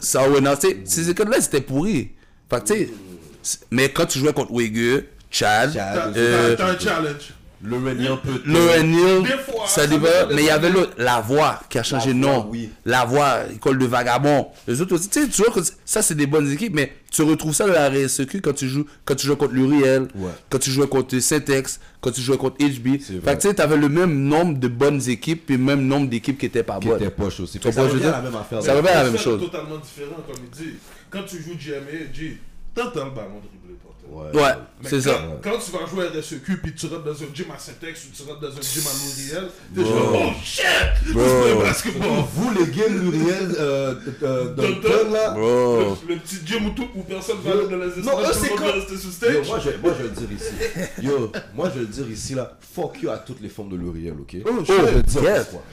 Ça, 0.01 0.27
non, 0.27 0.55
tu 0.55 0.67
sais, 0.67 0.77
ces 0.85 1.09
écoles-là, 1.09 1.41
c'était 1.41 1.61
pourri. 1.61 2.11
Fait 2.49 2.59
que, 2.61 2.65
tu 2.67 2.73
sais, 2.73 2.89
c'est- 3.41 3.59
mais 3.71 3.89
quand 3.89 4.05
tu 4.05 4.19
jouais 4.19 4.33
contre 4.33 4.51
Wege, 4.51 5.03
Chad, 5.29 5.75
euh, 6.15 6.55
t'as 6.55 6.71
un 6.73 6.79
challenge. 6.79 7.33
Le 7.65 7.77
peut. 8.17 8.41
Fois, 9.45 9.65
ça 9.67 9.87
dépend, 9.87 10.05
mais 10.33 10.41
il 10.41 10.45
y 10.47 10.49
avait 10.49 10.69
l'autre, 10.69 10.91
La 10.97 11.21
Voix, 11.21 11.61
qui 11.69 11.77
a 11.79 11.83
changé 11.83 12.13
de 12.13 12.19
La 12.21 12.27
Voix, 12.27 12.37
nom. 12.43 12.47
oui. 12.51 12.69
La 12.83 13.05
Voix, 13.05 13.37
école 13.55 13.77
de 13.77 13.85
vagabond. 13.85 14.47
Les 14.67 14.81
autres 14.81 14.95
aussi, 14.95 15.07
tu 15.07 15.21
sais, 15.21 15.29
tu 15.29 15.41
vois, 15.43 15.53
que 15.53 15.61
ça, 15.85 16.01
c'est 16.01 16.15
des 16.15 16.27
bonnes 16.27 16.51
équipes, 16.51 16.75
mais 16.75 16.91
tu 17.13 17.21
retrouves 17.21 17.53
ça 17.53 17.67
dans 17.67 17.73
la 17.73 17.89
RSEQ 17.89 18.41
quand 18.41 18.53
tu 18.53 18.67
joues, 18.67 18.85
quand 19.05 19.15
tu 19.15 19.27
joues 19.27 19.35
contre 19.35 19.53
l'Uriel, 19.53 20.07
Ouais. 20.15 20.31
quand 20.49 20.57
tu 20.59 20.71
joues 20.71 20.87
contre 20.87 21.17
Syntex, 21.19 21.79
quand 22.01 22.11
tu 22.11 22.21
joues 22.21 22.35
contre 22.37 22.57
HB. 22.57 22.99
Fait 22.99 23.21
que, 23.21 23.41
tu 23.41 23.47
sais, 23.47 23.53
t'avais 23.53 23.77
le 23.77 23.87
même 23.87 24.13
nombre 24.23 24.57
de 24.59 24.67
bonnes 24.67 25.01
équipes, 25.09 25.45
puis 25.45 25.55
le 25.57 25.63
même 25.63 25.85
nombre 25.85 26.09
d'équipes 26.09 26.37
qui 26.37 26.47
étaient 26.47 26.63
pas 26.63 26.79
Qui 26.79 26.87
bonnes. 26.87 27.01
était 27.01 27.11
poche 27.11 27.39
aussi. 27.39 27.59
Tu 27.59 27.63
Fait 27.63 27.69
que 27.69 27.75
Ça 27.75 27.83
revient 27.83 28.05
à 28.05 28.11
la 28.11 28.21
même 28.21 28.35
affaire. 28.35 28.61
Ça 28.63 28.73
revient 28.75 28.87
à 28.89 28.95
la 28.95 29.03
même 29.05 29.17
C'est 29.17 29.23
chose. 29.23 29.41
totalement 29.41 29.77
différent, 29.77 30.17
comme 30.27 30.43
il 30.43 30.49
dit. 30.65 30.73
Quand 31.09 31.23
tu 31.23 31.37
joues 31.41 31.55
GMA, 31.55 32.11
G, 32.13 32.37
t'entends 32.75 33.05
le 33.05 33.11
ballon 33.11 33.39
dribbler 33.39 33.75
terre. 33.81 33.89
Ouais. 34.11 34.53
C'est 34.83 34.97
quand, 34.97 35.01
ça. 35.01 35.19
quand 35.41 35.57
tu 35.59 35.71
vas 35.71 35.85
jouer 35.87 36.05
à 36.07 36.19
RSEQ 36.19 36.57
puis 36.61 36.75
tu 36.75 36.85
rentres 36.87 37.03
dans 37.05 37.11
un 37.13 37.33
gym 37.33 37.45
à 37.55 37.57
Syntex 37.57 38.05
ou 38.05 38.07
tu 38.15 38.23
rentres 38.29 38.41
dans 38.41 38.47
un 38.49 38.61
gym 38.61 38.83
à 38.85 39.33
L'Oréal, 39.39 39.51
t'es 39.73 39.81
genre, 39.81 40.13
oh 40.13 40.31
shit! 40.43 41.13
Bro. 41.13 41.21
Le 41.23 41.63
basketball! 41.63 42.09
Vous, 42.33 42.51
les 42.51 42.67
games 42.71 42.99
Luriel 43.11 43.55
euh, 43.57 43.95
euh, 44.23 44.53
Dalton. 44.55 44.81
Dalton, 44.81 45.13
là? 45.13 45.29
Bro. 45.31 45.97
Le, 46.07 46.13
le 46.15 46.19
petit 46.19 46.39
gym 46.45 46.65
où, 46.67 46.69
tout, 46.71 46.87
où 46.95 47.03
personne 47.03 47.37
va 47.43 47.51
aller 47.53 47.67
dans 47.67 47.77
les 47.77 47.87
espaces, 47.87 48.05
Non, 48.05 48.19
eux, 48.21 48.25
tout 48.25 48.33
c'est 48.33 48.43
le 48.43 48.49
monde 48.49 48.59
quand- 48.59 48.65
va 48.65 48.71
rester 48.73 48.97
sur 48.97 49.09
Yo, 49.09 49.11
stage. 49.13 49.47
moi, 49.47 49.59
je, 49.59 49.69
moi, 49.81 49.93
je 49.97 50.03
vais 50.03 50.09
le 50.09 50.27
dire 50.27 50.31
ici. 50.31 51.01
Yo, 51.01 51.31
moi, 51.55 51.69
je 51.69 51.73
vais 51.79 51.79
le 51.81 51.87
dire 51.87 52.09
ici, 52.09 52.35
là. 52.35 52.57
Fuck 52.75 53.01
you 53.01 53.09
à 53.09 53.17
toutes 53.17 53.41
les 53.41 53.49
formes 53.49 53.69
de 53.69 53.77
L'Oréal, 53.77 54.15
ok? 54.21 54.35
Oh, 54.45 54.49
je 54.67 54.73
vais 54.73 54.91
le 54.91 55.01
dire 55.01 55.21
pourquoi. 55.21 55.63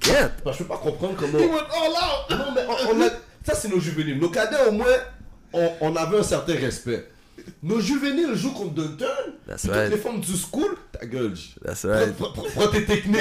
Get. 0.00 0.30
Parce 0.44 0.56
que 0.58 0.64
je 0.64 0.68
peux 0.68 0.74
pas 0.74 0.80
comprendre 0.80 1.14
comment. 1.16 1.38
He 1.38 1.42
went 1.42 1.56
all 1.72 1.90
out! 1.92 2.30
Non, 2.38 2.52
mais 2.54 2.62
on, 2.68 2.96
on 2.96 3.00
a... 3.02 3.08
ça, 3.44 3.54
c'est 3.54 3.68
nos 3.68 3.80
juvéniles. 3.80 4.18
Nos 4.18 4.28
cadets, 4.30 4.56
au 4.68 4.72
moins, 4.72 4.86
on, 5.56 5.72
on 5.92 5.96
avait 5.96 6.18
un 6.18 6.22
certain 6.22 6.54
respect. 6.54 7.08
Nos 7.62 7.80
juvéniles 7.80 8.34
jouent 8.34 8.52
contre 8.54 8.74
Dunton. 8.74 9.06
That's 9.46 9.66
right. 9.68 9.84
Toutes 9.84 9.90
les 9.92 9.98
formes 9.98 10.20
du 10.20 10.36
school, 10.36 10.76
ta 10.92 11.06
gueule. 11.06 11.34
That's 11.64 11.84
right. 11.84 12.12
Prends- 12.16 12.66
tes 12.72 12.84
techniques, 12.84 13.20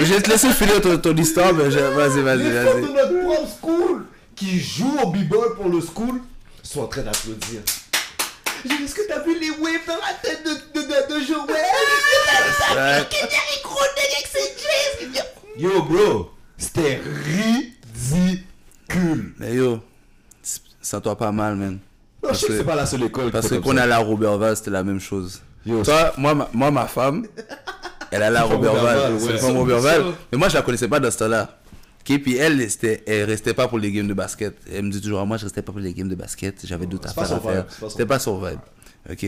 je 0.00 0.14
vais 0.14 0.22
te 0.22 0.30
laisser 0.30 0.50
finir 0.52 0.80
ton, 0.80 0.96
ton 0.98 1.14
histoire, 1.16 1.52
mais 1.52 1.70
je- 1.70 1.78
vas-y, 1.78 2.22
vas-y, 2.22 2.38
Les 2.44 2.62
formes 2.64 2.80
de 2.82 2.86
vas-y. 2.86 2.94
notre 2.94 3.24
propre 3.24 3.48
school 3.60 4.06
qui 4.34 4.58
jouent 4.60 4.98
au 5.02 5.10
b-boy 5.10 5.54
pour 5.56 5.68
le 5.68 5.80
school 5.80 6.20
sont 6.62 6.80
en 6.82 6.86
train 6.86 7.02
d'applaudir. 7.02 7.60
J'ai- 8.64 8.84
Est-ce 8.84 8.94
que 8.94 9.02
t'as 9.08 9.20
vu 9.20 9.38
les 9.38 9.50
waves 9.50 9.86
dans 9.86 9.96
la 9.96 10.14
tête 10.22 10.42
de, 10.44 10.80
de, 10.80 10.86
de, 10.86 11.14
de 11.14 11.24
Joël? 11.26 11.66
Ouais. 12.74 13.06
Yo, 15.58 15.82
bro, 15.82 16.30
C'était 16.62 17.00
ridicule. 18.88 19.34
Mais 19.38 19.54
yo, 19.54 19.80
sens-toi 20.80 21.16
pas 21.18 21.32
mal, 21.32 21.56
man. 21.56 21.78
Non, 22.22 22.28
je 22.32 22.34
sais 22.38 22.46
que 22.46 22.56
c'est 22.58 22.64
pas 22.64 22.76
la 22.76 22.86
seule 22.86 23.02
école. 23.02 23.30
Parce 23.32 23.48
que 23.48 23.56
qu'on 23.56 23.76
ça. 23.76 23.82
allait 23.82 23.92
à 23.94 23.98
Robertval, 23.98 24.56
c'était 24.56 24.70
la 24.70 24.84
même 24.84 25.00
chose. 25.00 25.42
Yo, 25.66 25.82
Toi, 25.82 26.12
moi, 26.18 26.34
ma, 26.34 26.48
moi, 26.52 26.70
ma 26.70 26.86
femme, 26.86 27.26
elle 28.12 28.20
C'est 28.22 28.28
ouais. 28.28 28.30
pas 28.30 28.34
Ça, 28.36 28.42
Robertval. 28.44 30.02
ça. 30.02 30.18
Mais 30.30 30.38
moi, 30.38 30.48
je 30.48 30.54
la 30.54 30.62
connaissais 30.62 30.88
pas 30.88 31.00
dans 31.00 31.10
ce 31.10 31.18
temps-là. 31.18 31.58
Ok, 32.08 32.18
puis 32.22 32.36
elle, 32.36 32.68
c'était, 32.70 33.02
elle 33.06 33.24
restait 33.24 33.54
pas 33.54 33.66
pour 33.68 33.78
les 33.80 33.90
games 33.90 34.06
de 34.08 34.14
basket. 34.14 34.56
Elle 34.72 34.84
me 34.84 34.90
dit 34.90 35.00
toujours, 35.00 35.24
moi, 35.26 35.36
je 35.38 35.44
restais 35.44 35.62
pas 35.62 35.72
pour 35.72 35.80
les 35.80 35.92
games 35.92 36.08
de 36.08 36.14
basket. 36.14 36.64
J'avais 36.64 36.86
d'autres 36.86 37.08
affaires 37.08 37.32
à 37.32 37.40
faire. 37.40 37.66
C'était 37.90 38.06
pas 38.06 38.18
son 38.20 38.40
vibe. 38.40 38.58
Ok? 39.10 39.26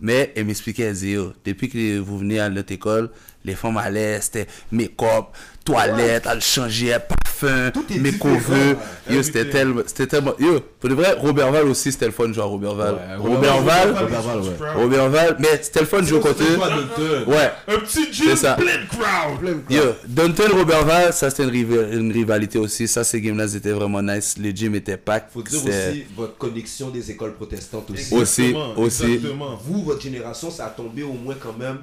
Mais 0.00 0.32
elle 0.36 0.44
m'expliquait, 0.46 0.84
elle 0.84 0.94
disait, 0.94 1.10
yo, 1.12 1.32
depuis 1.44 1.68
que 1.68 1.98
vous 1.98 2.18
venez 2.18 2.38
à 2.38 2.48
notre 2.48 2.72
école, 2.72 3.10
les 3.44 3.56
femmes 3.56 3.76
allaient, 3.78 4.20
c'était 4.20 4.46
make-up, 4.70 5.24
toilette, 5.72 6.26
elles 6.30 6.40
changeaient, 6.40 6.98
parfum, 6.98 7.70
Tout 7.72 7.84
est 7.90 7.98
make-over. 7.98 8.76
Yo, 9.10 9.22
c'était 9.22 9.48
tellement, 9.48 9.82
c'était 9.86 10.06
tellement, 10.06 10.32
yo, 10.38 10.60
pour 10.80 10.88
de 10.88 10.94
vrai, 10.94 11.12
Robertval 11.18 11.66
aussi, 11.66 11.92
c'était 11.92 12.06
le 12.06 12.12
fun 12.12 12.28
de 12.28 12.32
jouer 12.32 12.42
à 12.42 12.46
Robertval. 12.46 12.94
Ouais, 12.94 13.16
Robertval, 13.16 13.94
Robertval, 13.96 14.38
ouais. 14.40 14.72
Robertval, 14.82 15.36
mais 15.38 15.60
c'était 15.62 15.80
le 15.80 15.86
fun 15.86 16.00
de 16.00 16.06
jouer 16.06 16.20
eux. 16.20 17.24
Ouais. 17.26 17.50
Un 17.68 17.78
petit 17.80 18.36
ça. 18.36 18.54
plein 18.54 18.78
de 18.78 18.86
crowd. 18.88 19.56
Yo, 19.70 19.82
Dunton 20.06 20.50
Robertval, 20.52 21.12
ça 21.12 21.30
c'était 21.30 21.44
une, 21.44 21.50
riva- 21.50 21.92
une 21.92 22.12
rivalité 22.12 22.58
aussi. 22.58 22.88
Ça, 22.88 23.04
ces 23.04 23.20
games-là, 23.20 23.48
c'était 23.48 23.72
vraiment 23.72 24.02
nice. 24.02 24.36
Les 24.38 24.54
gyms 24.54 24.74
étaient 24.74 24.96
packed. 24.96 25.28
Faut 25.32 25.42
dire 25.42 25.60
aussi 25.64 26.04
votre 26.16 26.36
connexion 26.38 26.88
des 26.88 27.10
écoles 27.10 27.34
protestantes 27.34 27.90
aussi. 27.90 28.14
Aussi, 28.14 28.42
Exactement, 28.46 28.78
aussi. 28.78 29.04
exactement. 29.04 29.58
Vous, 29.64 29.82
votre 29.84 30.00
génération, 30.00 30.50
ça 30.50 30.66
a 30.66 30.70
tombé 30.70 31.02
au 31.02 31.12
moins 31.12 31.34
quand 31.38 31.56
même 31.58 31.78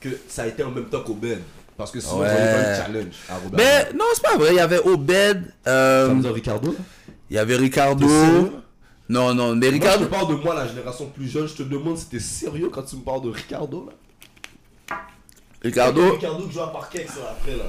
que 0.00 0.08
ça 0.28 0.42
a 0.42 0.46
été 0.46 0.62
en 0.62 0.70
même 0.70 0.84
temps 0.84 1.00
qu'Aubin. 1.00 1.36
Parce 1.76 1.90
que 1.90 2.00
sinon, 2.00 2.20
Ouais. 2.20 2.28
vous 2.28 2.34
pas 2.36 2.70
le 2.70 2.76
challenge 2.76 3.14
à 3.28 3.34
Robert. 3.36 3.50
Mais 3.58 3.92
non, 3.98 4.04
c'est 4.14 4.22
pas 4.22 4.36
vrai. 4.36 4.50
Il 4.50 4.56
y 4.56 4.60
avait 4.60 4.78
Obed, 4.78 5.52
euh, 5.66 6.08
Ça 6.08 6.14
me 6.14 6.22
dit 6.22 6.28
Ricardo 6.28 6.74
il 7.30 7.36
y 7.36 7.38
avait 7.38 7.56
Ricardo. 7.56 8.06
Non, 9.08 9.34
non, 9.34 9.54
mais 9.56 9.66
Moi, 9.66 9.68
je 9.68 9.72
Ricardo. 9.72 10.04
te 10.04 10.10
parle 10.10 10.28
de 10.28 10.42
moi, 10.42 10.54
la 10.54 10.66
génération 10.68 11.06
plus 11.06 11.26
jeune. 11.28 11.48
Je 11.48 11.54
te 11.54 11.62
demande 11.62 11.98
si 11.98 12.06
t'es 12.08 12.20
sérieux 12.20 12.68
quand 12.70 12.82
tu 12.82 12.96
me 12.96 13.02
parles 13.02 13.22
de 13.22 13.30
Ricardo 13.30 13.86
là? 14.88 14.96
Ricardo, 15.62 16.12
Ricardo 16.12 16.46
qui 16.46 16.52
joue 16.52 16.60
à 16.60 16.72
Parquet, 16.72 17.06
ça 17.08 17.30
après 17.32 17.56
là. 17.56 17.64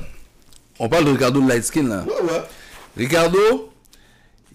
on 0.80 0.90
parle 0.90 1.06
de 1.06 1.12
Ricardo 1.12 1.42
de 1.42 1.48
light 1.48 1.64
skin 1.64 1.84
là. 1.88 2.04
Ouais, 2.04 2.22
ouais. 2.32 2.42
Ricardo, 2.98 3.72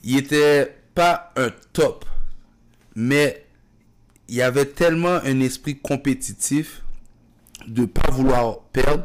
il 0.04 0.18
était 0.18 0.76
pas 0.94 1.32
un 1.36 1.48
top, 1.72 2.04
mais 2.94 3.46
il 4.28 4.40
avait 4.42 4.66
tellement 4.66 5.18
un 5.24 5.40
esprit 5.40 5.78
compétitif 5.78 6.82
de 7.66 7.86
pas 7.86 8.10
vouloir 8.10 8.58
perdre, 8.72 9.04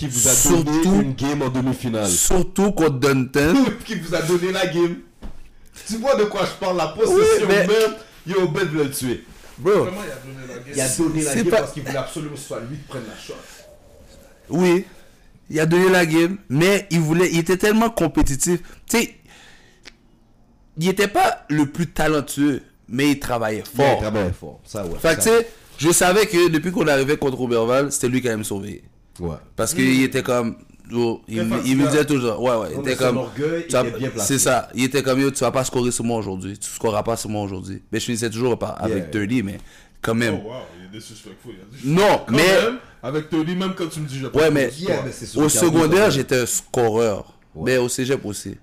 Qui 0.00 0.06
vous 0.08 0.28
a 0.28 0.32
Surtout- 0.32 0.62
donné 0.82 1.02
une 1.02 1.12
game 1.12 1.42
en 1.42 1.50
demi-finale. 1.50 2.08
surtout 2.08 2.72
contre 2.72 2.98
Dunton. 3.00 3.54
qui 3.84 3.96
vous 3.96 4.14
a 4.14 4.22
donné 4.22 4.50
la 4.50 4.66
game. 4.66 4.96
Tu 5.86 5.96
vois 5.98 6.14
de 6.14 6.24
quoi 6.24 6.46
je 6.46 6.52
parle, 6.58 6.78
la 6.78 6.86
possession 6.88 7.18
Oui, 7.42 7.46
mais- 7.48 7.66
même. 7.66 7.94
Yo, 8.26 8.48
Ben 8.48 8.66
voulait 8.66 8.84
le 8.84 8.90
tuer. 8.90 9.24
Bro, 9.58 9.72
Comment 9.72 9.90
il 10.02 10.10
a 10.10 10.16
donné 10.24 10.46
la 10.48 10.74
Il 10.74 10.80
a 10.80 10.88
donné 10.88 11.22
la 11.22 11.34
game 11.34 11.48
pas- 11.50 11.56
parce 11.58 11.72
qu'il 11.72 11.82
voulait 11.82 11.96
absolument 11.98 12.32
que 12.34 12.40
ce 12.40 12.46
soit 12.46 12.60
lui 12.60 12.78
qui 12.78 12.82
prenne 12.84 13.02
la 13.06 13.16
shot. 13.22 13.34
oui, 14.48 14.86
il 15.50 15.60
a 15.60 15.66
donné 15.66 15.90
la 15.90 16.06
game, 16.06 16.38
mais 16.48 16.86
il 16.90 17.00
voulait, 17.00 17.28
il 17.30 17.38
était 17.40 17.58
tellement 17.58 17.90
compétitif. 17.90 18.60
Tu 18.88 18.96
sais, 18.96 19.14
il 20.78 20.88
était 20.88 21.08
pas 21.08 21.44
le 21.50 21.66
plus 21.66 21.88
talentueux, 21.88 22.62
mais 22.88 23.10
il 23.10 23.18
travaillait 23.20 23.64
Fort. 23.76 23.96
Il 23.98 24.00
travaillait 24.02 24.32
fort. 24.32 24.60
Ça, 24.64 24.86
ouais. 24.86 24.98
Fait 24.98 25.16
que 25.16 25.22
tu 25.22 25.28
sais, 25.28 25.48
je 25.76 25.90
savais 25.92 26.24
que 26.26 26.48
depuis 26.48 26.72
qu'on 26.72 26.88
arrivait 26.88 27.18
contre 27.18 27.36
Robertval, 27.36 27.92
c'était 27.92 28.08
lui 28.08 28.22
qui 28.22 28.28
allait 28.28 28.38
me 28.38 28.44
surveiller. 28.44 28.82
Ouais. 29.20 29.36
Parce 29.54 29.74
qu'il 29.74 30.02
était 30.02 30.22
comme. 30.22 30.56
oh, 30.92 31.20
il, 31.28 31.42
me- 31.44 31.60
il 31.64 31.76
me 31.76 31.84
fatigant. 31.84 31.90
disait 31.90 32.04
toujours. 32.06 32.42
Ouais, 32.42 32.56
ouais. 32.56 32.68
Il 32.74 32.80
était 32.80 32.96
comme. 32.96 33.20
C'est 34.18 34.38
ça. 34.38 34.68
Il 34.74 34.84
était 34.84 35.02
comme 35.02 35.20
yo, 35.20 35.30
tu 35.30 35.40
vas 35.40 35.50
pas 35.50 35.64
scorer 35.64 35.90
sur 35.90 36.04
moi 36.04 36.18
aujourd'hui. 36.18 36.58
Tu 36.58 36.68
scoreras 36.70 37.02
pas 37.02 37.16
sur 37.16 37.30
moi 37.30 37.42
aujourd'hui. 37.42 37.82
Mais 37.92 38.00
je 38.00 38.04
finissais 38.06 38.30
toujours 38.30 38.58
par, 38.58 38.82
avec 38.82 39.12
Yeah. 39.14 39.26
30, 39.26 39.44
mais 39.44 39.58
quand 40.02 40.14
même. 40.14 40.40
Oh 40.44 40.48
wow, 40.48 40.54
il 40.78 40.86
est 40.96 40.98
disrespectful. 40.98 41.52
Il 41.84 41.90
a 41.90 41.94
Non, 42.00 42.22
Quand 42.26 42.32
mais. 42.32 42.38
même, 42.62 42.78
avec 43.02 43.28
Tony, 43.30 43.54
même 43.54 43.74
quand 43.76 43.88
tu 43.88 44.00
me 44.00 44.06
dis 44.06 44.18
je 44.18 44.26
Ouais, 44.26 44.50
mais. 44.50 44.70
Yeah, 44.78 45.04
Au 45.36 45.48
secondaire, 45.48 46.10
j'étais 46.10 46.40
un 46.40 46.46
scoreur. 46.46 47.34
Mais 47.54 47.76
au 47.78 47.88
cégep 47.88 48.24
aussi. 48.24 48.56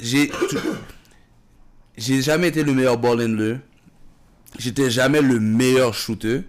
J'ai. 0.00 0.28
tu- 0.48 0.56
J'ai 1.96 2.22
jamais 2.22 2.48
été 2.48 2.62
le 2.62 2.72
meilleur 2.72 2.96
ball 2.98 3.20
handler. 3.22 3.56
J'étais 4.58 4.90
jamais 4.90 5.20
le 5.20 5.38
meilleur 5.38 5.94
shooter. 5.94 6.42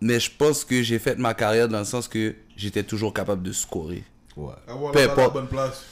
Mais 0.00 0.18
je 0.18 0.30
pense 0.36 0.64
que 0.64 0.82
j'ai 0.82 0.98
fait 0.98 1.18
ma 1.18 1.34
carrière 1.34 1.68
dans 1.68 1.78
le 1.78 1.84
sens 1.84 2.08
que 2.08 2.34
j'étais 2.60 2.82
toujours 2.82 3.12
capable 3.14 3.42
de 3.42 3.52
scorer. 3.52 4.04
Ouais. 4.36 4.52
Avoir 4.68 4.92
Peu 4.92 5.00
importe. 5.02 5.32
bonne 5.34 5.48
place. 5.48 5.82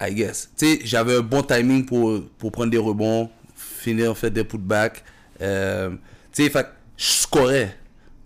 I 0.00 0.14
guess. 0.14 0.50
Tu 0.56 0.66
sais, 0.66 0.80
j'avais 0.84 1.16
un 1.16 1.20
bon 1.20 1.42
timing 1.42 1.86
pour, 1.86 2.22
pour 2.38 2.50
prendre 2.50 2.70
des 2.70 2.78
rebonds, 2.78 3.30
finir, 3.54 4.16
faire 4.16 4.30
des 4.32 4.42
putbacks. 4.44 5.04
Euh, 5.40 5.90
tu 6.32 6.42
sais, 6.44 6.50
fait 6.50 6.66
je 6.96 7.04
scorais. 7.04 7.76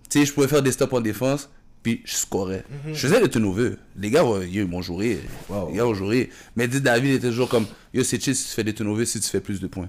Tu 0.09 0.21
sais, 0.21 0.27
je 0.27 0.33
pouvais 0.33 0.49
faire 0.49 0.63
des 0.63 0.73
stops 0.73 0.93
en 0.95 1.01
défense, 1.01 1.51
puis 1.83 2.01
je 2.05 2.15
scorais. 2.15 2.65
Je 2.87 2.95
faisais 2.95 3.21
des 3.21 3.29
turnovers. 3.29 3.77
Les 3.99 4.11
gars, 4.11 4.25
ils 4.51 4.67
m'ont 4.67 4.81
joué. 4.83 5.21
Wow. 5.49 5.69
Les 5.71 5.77
gars 5.77 5.87
ont 5.87 5.95
joué. 5.95 6.31
Mais 6.55 6.67
David 6.69 7.15
était 7.17 7.29
toujours 7.29 7.49
comme, 7.49 7.67
yo, 7.93 8.03
c'est 8.05 8.23
chill 8.23 8.35
si 8.35 8.45
tu 8.49 8.55
fais 8.55 8.65
des 8.65 8.75
turnovers, 8.75 9.07
si 9.07 9.21
tu 9.21 9.29
fais 9.29 9.41
plus 9.41 9.61
de 9.61 9.67
points. 9.67 9.89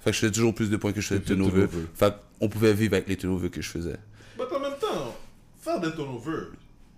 Fait 0.00 0.10
que 0.10 0.16
je 0.16 0.20
faisais 0.20 0.32
toujours 0.32 0.54
plus 0.54 0.70
de 0.70 0.76
points 0.76 0.92
que 0.92 1.00
je 1.00 1.06
faisais 1.08 1.20
de 1.20 1.24
turnovers. 1.24 1.68
Fait 1.94 2.12
qu'on 2.40 2.48
pouvait 2.48 2.72
vivre 2.72 2.94
avec 2.94 3.08
les 3.08 3.16
turnovers 3.16 3.50
que 3.50 3.60
je 3.62 3.68
faisais. 3.68 3.96
Mais 4.38 4.44
en 4.44 4.60
même 4.60 4.78
temps, 4.80 5.14
faire 5.68 5.80
des 5.80 5.92
turnovers, 5.92 6.46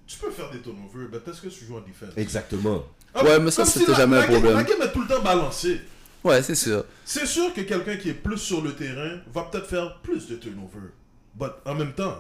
tu 0.07 0.19
peux 0.19 0.31
faire 0.31 0.51
des 0.51 0.61
turnovers, 0.61 1.09
mais 1.11 1.19
est-ce 1.33 1.41
que 1.41 1.49
tu 1.49 1.65
joues 1.65 1.77
en 1.77 1.81
défense? 1.81 2.11
Exactement. 2.17 2.85
Ah, 3.15 3.25
Ouais, 3.25 3.41
mais 3.41 3.51
ça, 3.51 3.65
si 3.65 3.81
c'était 3.81 3.93
la- 3.93 3.99
jamais 3.99 4.17
un 4.17 4.21
la 4.21 4.27
game- 4.27 4.35
problème. 4.41 4.55
La 4.57 4.63
game 4.65 4.83
est 4.83 4.93
tout 4.93 5.03
le 5.03 5.09
temps 5.09 5.23
balancée. 5.23 5.81
Ouais, 6.23 6.43
c'est 6.43 6.55
sûr. 6.55 6.85
C'est 7.05 7.27
sûr 7.27 7.53
que 7.55 7.63
quelqu'un 7.63 7.97
qui 7.97 8.11
est 8.11 8.15
plus 8.15 8.39
sur 8.39 8.61
le 8.63 8.73
terrain 8.75 9.19
va 9.33 9.45
peut-être 9.45 9.67
faire 9.67 9.99
plus 10.03 10.29
de 10.29 10.37
turnovers. 10.37 10.91
But 11.35 11.53
en 11.65 11.75
même 11.75 11.93
temps, 11.95 12.19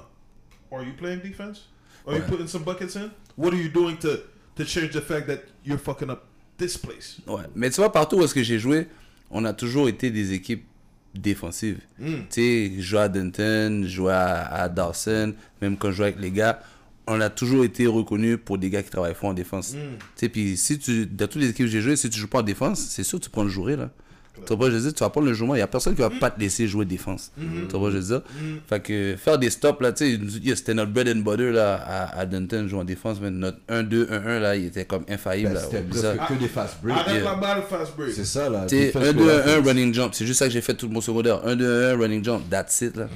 are 0.72 0.82
you 0.82 0.92
playing 0.96 1.20
defense? 1.20 1.68
Are 2.06 2.14
you 2.14 2.20
Ouais. 2.22 2.26
putting 2.28 2.48
some 2.48 2.62
buckets 2.64 2.96
in? 2.96 3.10
What 3.36 3.52
are 3.52 3.56
you 3.60 3.68
doing 3.68 3.96
to, 3.98 4.08
to 4.56 4.64
change 4.64 4.90
the 4.92 5.00
fact 5.02 5.26
that 5.28 5.40
you're 5.64 5.78
fucking 5.78 6.10
up 6.10 6.22
this 6.58 6.76
place? 6.78 7.18
Ouais. 7.26 7.42
Mais 7.54 7.70
tu 7.70 7.76
vois, 7.76 7.92
partout 7.92 8.16
où 8.16 8.24
est-ce 8.24 8.34
que 8.34 8.42
j'ai 8.42 8.58
joué, 8.58 8.88
on 9.30 9.44
a 9.44 9.52
toujours 9.52 9.88
été 9.88 10.10
des 10.10 10.32
équipes 10.32 10.64
défensives. 11.14 11.80
Mm. 11.98 12.04
Tu 12.04 12.20
sais, 12.30 12.72
je 12.76 12.80
jouais 12.82 13.00
à 13.00 13.08
Denton, 13.08 13.82
je 13.82 13.88
jouais 13.88 14.12
à, 14.12 14.46
à 14.46 14.68
Dawson, 14.68 15.34
même 15.60 15.76
quand 15.76 15.90
je 15.90 15.96
jouais 15.96 16.06
avec 16.06 16.20
les 16.20 16.30
gars, 16.30 16.60
on 17.06 17.20
a 17.20 17.28
toujours 17.30 17.64
été 17.64 17.86
reconnus 17.86 18.38
pour 18.44 18.58
des 18.58 18.70
gars 18.70 18.82
qui 18.82 18.90
travaillent 18.90 19.14
fort 19.14 19.30
en 19.30 19.34
défense. 19.34 19.74
Mm. 19.74 19.76
Tu 19.76 20.04
sais, 20.16 20.28
puis 20.28 20.56
si 20.56 20.78
tu, 20.78 21.06
dans 21.06 21.26
toutes 21.26 21.42
les 21.42 21.48
équipes 21.50 21.66
que 21.66 21.72
j'ai 21.72 21.80
joué, 21.80 21.96
si 21.96 22.08
tu 22.08 22.18
joues 22.18 22.28
pas 22.28 22.40
en 22.40 22.42
défense, 22.42 22.80
c'est 22.80 23.02
sûr 23.02 23.18
que 23.18 23.24
tu 23.24 23.30
prends 23.30 23.42
le 23.44 23.48
jouer, 23.50 23.76
là. 23.76 23.90
Tu 24.46 24.54
vois 24.56 24.70
je 24.70 24.76
veux 24.76 24.80
dire, 24.80 24.94
tu 24.94 25.00
vas 25.04 25.10
prendre 25.10 25.26
le 25.26 25.34
jouement, 25.34 25.54
il 25.54 25.58
y 25.58 25.62
a 25.62 25.66
personne 25.66 25.94
qui 25.94 26.00
va 26.00 26.08
pas 26.08 26.30
te 26.30 26.40
laisser 26.40 26.66
jouer 26.66 26.84
défense. 26.86 27.30
Mm-hmm. 27.38 27.68
Tu 27.68 27.76
vois 27.76 27.90
je 27.90 27.98
veux 27.98 28.02
dire. 28.04 28.22
Fait 28.68 28.80
que 28.80 29.16
faire 29.18 29.38
des 29.38 29.50
stops, 29.50 29.80
là, 29.82 29.92
tu 29.92 30.16
sais, 30.16 30.56
c'était 30.56 30.72
notre 30.74 30.92
bread 30.92 31.08
and 31.08 31.20
butter, 31.20 31.52
là, 31.52 31.74
à, 31.74 32.18
à 32.20 32.26
Denton, 32.26 32.66
jouer 32.68 32.80
en 32.80 32.84
défense, 32.84 33.18
mais 33.20 33.30
notre 33.30 33.58
1-2, 33.68 34.06
1-1, 34.08 34.38
là, 34.38 34.56
il 34.56 34.66
était 34.66 34.84
comme 34.86 35.04
infaillible, 35.08 35.48
Ben, 35.48 35.54
là. 35.54 35.60
C'était 35.60 35.82
presque 35.82 36.28
que 36.28 36.34
des 36.34 36.48
fast 36.48 36.76
break. 36.82 36.96
Arrête 36.96 37.14
Yeah. 37.16 37.24
la 37.24 37.34
balle, 37.34 37.62
fast 37.68 37.96
break. 37.96 38.12
C'est 38.12 38.24
ça 38.24 38.48
là. 38.48 38.66
Tu 38.66 38.76
sais, 38.78 38.86
defense 38.86 39.04
1, 39.08 39.12
play 39.12 39.24
2, 39.24 39.30
1, 39.30 39.34
offense. 39.34 39.66
running 39.66 39.94
jump. 39.94 40.14
C'est 40.14 40.26
juste 40.26 40.38
ça 40.38 40.46
que 40.46 40.52
j'ai 40.52 40.60
fait 40.62 40.74
tout 40.74 40.88
mon 40.88 41.00
secondaire. 41.00 41.46
1, 41.46 41.56
2, 41.56 41.90
1, 41.92 41.98
running 41.98 42.24
jump. 42.24 42.48
That's 42.48 42.80
it, 42.80 42.96
là. 42.96 43.08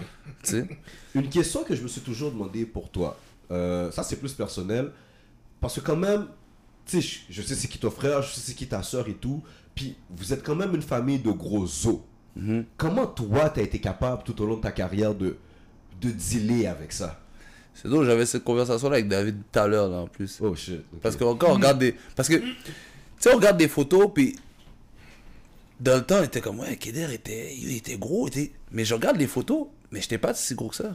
Tu 0.42 0.50
sais? 0.50 0.68
Une 1.14 1.28
question 1.28 1.62
que 1.64 1.74
je 1.74 1.82
me 1.82 1.88
suis 1.88 2.00
toujours 2.00 2.32
demandé 2.32 2.64
pour 2.66 2.90
toi. 2.90 3.16
Euh, 3.50 3.90
ça, 3.92 4.02
c'est 4.02 4.16
plus 4.16 4.32
personnel. 4.32 4.90
Parce 5.60 5.76
que 5.76 5.80
quand 5.80 5.96
même, 5.96 6.26
tu 6.86 7.00
sais, 7.00 7.08
je, 7.30 7.40
je 7.40 7.46
sais 7.46 7.54
c'est 7.54 7.68
qui 7.68 7.78
ton 7.78 7.90
frère, 7.90 8.20
je 8.20 8.34
sais 8.34 8.40
c'est 8.44 8.54
qui 8.54 8.66
ta 8.66 8.82
soeur 8.82 9.08
et 9.08 9.14
tout. 9.14 9.42
Puis 9.74 9.96
vous 10.10 10.32
êtes 10.32 10.42
quand 10.42 10.54
même 10.54 10.74
une 10.74 10.82
famille 10.82 11.18
de 11.18 11.30
gros 11.30 11.64
os. 11.64 11.98
Mhm. 12.36 12.64
Comment 12.76 13.06
toi, 13.06 13.50
tu 13.50 13.60
as 13.60 13.62
été 13.62 13.80
capable 13.80 14.22
tout 14.24 14.40
au 14.42 14.46
long 14.46 14.56
de 14.56 14.62
ta 14.62 14.72
carrière 14.72 15.14
de, 15.14 15.36
de 16.00 16.10
dealer 16.10 16.66
avec 16.66 16.92
ça? 16.92 17.20
C'est 17.74 17.88
drôle, 17.88 18.06
j'avais 18.06 18.24
cette 18.26 18.44
conversation-là 18.44 18.96
avec 18.96 19.08
David 19.08 19.36
tout 19.50 19.58
à 19.58 19.66
l'heure, 19.66 19.88
là, 19.88 19.96
en 19.98 20.06
plus. 20.06 20.38
Oh 20.40 20.54
shit. 20.54 20.84
Parce 21.02 21.16
que 21.16 21.24
quand 21.34 21.50
on 21.50 21.54
regarde 21.54 21.78
des. 21.80 21.94
Parce 22.14 22.28
que, 22.28 22.36
tu 22.36 22.54
sais, 23.18 23.32
on 23.32 23.36
regarde 23.36 23.56
des 23.56 23.68
photos, 23.68 24.10
puis. 24.14 24.36
Dans 25.80 25.96
le 25.96 26.02
temps, 26.04 26.18
on 26.20 26.22
était 26.22 26.40
comme, 26.40 26.60
ouais, 26.60 26.76
Keder 26.76 27.12
était, 27.12 27.52
il 27.56 27.76
était 27.76 27.96
gros, 27.98 28.28
il 28.28 28.38
était... 28.38 28.52
mais 28.70 28.84
je 28.84 28.94
regarde 28.94 29.16
les 29.16 29.26
photos, 29.26 29.66
mais 29.90 30.00
j'étais 30.00 30.18
pas 30.18 30.32
si 30.32 30.54
gros 30.54 30.68
que 30.68 30.76
ça. 30.76 30.92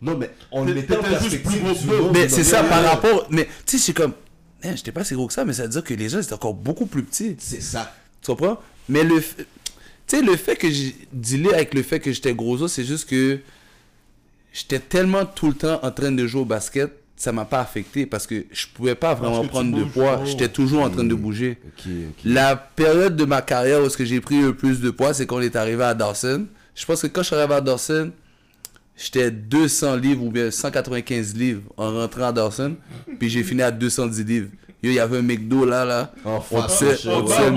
Non, 0.00 0.16
mais 0.16 0.30
on 0.50 0.64
T'es- 0.64 0.72
mettait 0.74 0.96
en 0.96 1.02
perspective 1.02 1.42
plus 1.42 1.86
gros 1.86 2.10
Mais 2.12 2.28
c'est 2.30 2.42
ça 2.44 2.64
par 2.64 2.82
rapport. 2.82 3.26
Mais 3.30 3.44
tu 3.66 3.76
sais, 3.76 3.78
c'est 3.78 3.92
comme, 3.92 4.14
hein, 4.64 4.72
j'étais 4.74 4.90
pas 4.90 5.04
si 5.04 5.14
gros 5.14 5.26
que 5.26 5.34
ça, 5.34 5.44
mais 5.44 5.52
ça 5.52 5.64
veut 5.64 5.68
dire 5.68 5.84
que 5.84 5.92
les 5.92 6.08
gens 6.08 6.18
étaient 6.20 6.32
encore 6.32 6.54
beaucoup 6.54 6.86
plus 6.86 7.02
petits. 7.04 7.36
C'est 7.38 7.60
ça. 7.60 7.94
Tu 8.22 8.26
comprends? 8.30 8.58
Mais 8.88 9.04
le, 9.04 9.20
tu 9.20 9.44
sais, 10.06 10.22
le 10.22 10.36
fait 10.36 10.56
que 10.56 10.70
j'ai 10.70 10.94
dealé 11.12 11.52
avec 11.52 11.74
le 11.74 11.82
fait 11.82 12.00
que 12.00 12.12
j'étais 12.12 12.34
gros 12.34 12.62
os, 12.62 12.72
c'est 12.72 12.84
juste 12.84 13.08
que 13.08 13.38
j'étais 14.52 14.78
tellement 14.78 15.24
tout 15.24 15.48
le 15.48 15.54
temps 15.54 15.80
en 15.82 15.90
train 15.90 16.12
de 16.12 16.26
jouer 16.26 16.42
au 16.42 16.44
basket, 16.44 16.92
ça 17.16 17.30
m'a 17.30 17.44
pas 17.44 17.60
affecté 17.60 18.04
parce 18.06 18.26
que 18.26 18.46
je 18.50 18.66
pouvais 18.74 18.94
pas 18.96 19.14
vraiment 19.14 19.44
prendre 19.46 19.76
de 19.76 19.84
poids. 19.84 20.22
J'étais 20.24 20.48
toujours 20.48 20.82
en 20.82 20.90
train 20.90 21.04
de 21.04 21.14
bouger. 21.14 21.58
La 22.24 22.56
période 22.56 23.14
de 23.16 23.24
ma 23.24 23.42
carrière 23.42 23.80
où 23.80 23.86
est-ce 23.86 23.96
que 23.96 24.04
j'ai 24.04 24.20
pris 24.20 24.40
le 24.40 24.54
plus 24.54 24.80
de 24.80 24.90
poids, 24.90 25.14
c'est 25.14 25.26
quand 25.26 25.36
on 25.36 25.40
est 25.40 25.54
arrivé 25.54 25.84
à 25.84 25.94
Dawson. 25.94 26.46
Je 26.74 26.84
pense 26.84 27.02
que 27.02 27.06
quand 27.06 27.22
je 27.22 27.28
suis 27.28 27.36
arrivé 27.36 27.54
à 27.54 27.60
Dawson, 27.60 28.10
j'étais 28.96 29.30
200 29.30 29.96
livres 29.96 30.24
ou 30.24 30.30
bien 30.30 30.50
195 30.50 31.36
livres 31.36 31.62
en 31.76 31.92
rentrant 31.92 32.28
à 32.28 32.32
Dawson, 32.32 32.76
puis 33.18 33.30
j'ai 33.30 33.42
fini 33.44 33.62
à 33.62 33.70
210 33.70 34.24
livres. 34.24 34.48
Il 34.84 34.92
y 34.92 34.98
avait 34.98 35.18
un 35.18 35.22
McDo 35.22 35.64
là, 35.64 35.84
là. 35.84 36.10
En 36.24 36.38
On 36.38 36.40
face, 36.40 37.06
on 37.06 37.22
tuait 37.22 37.50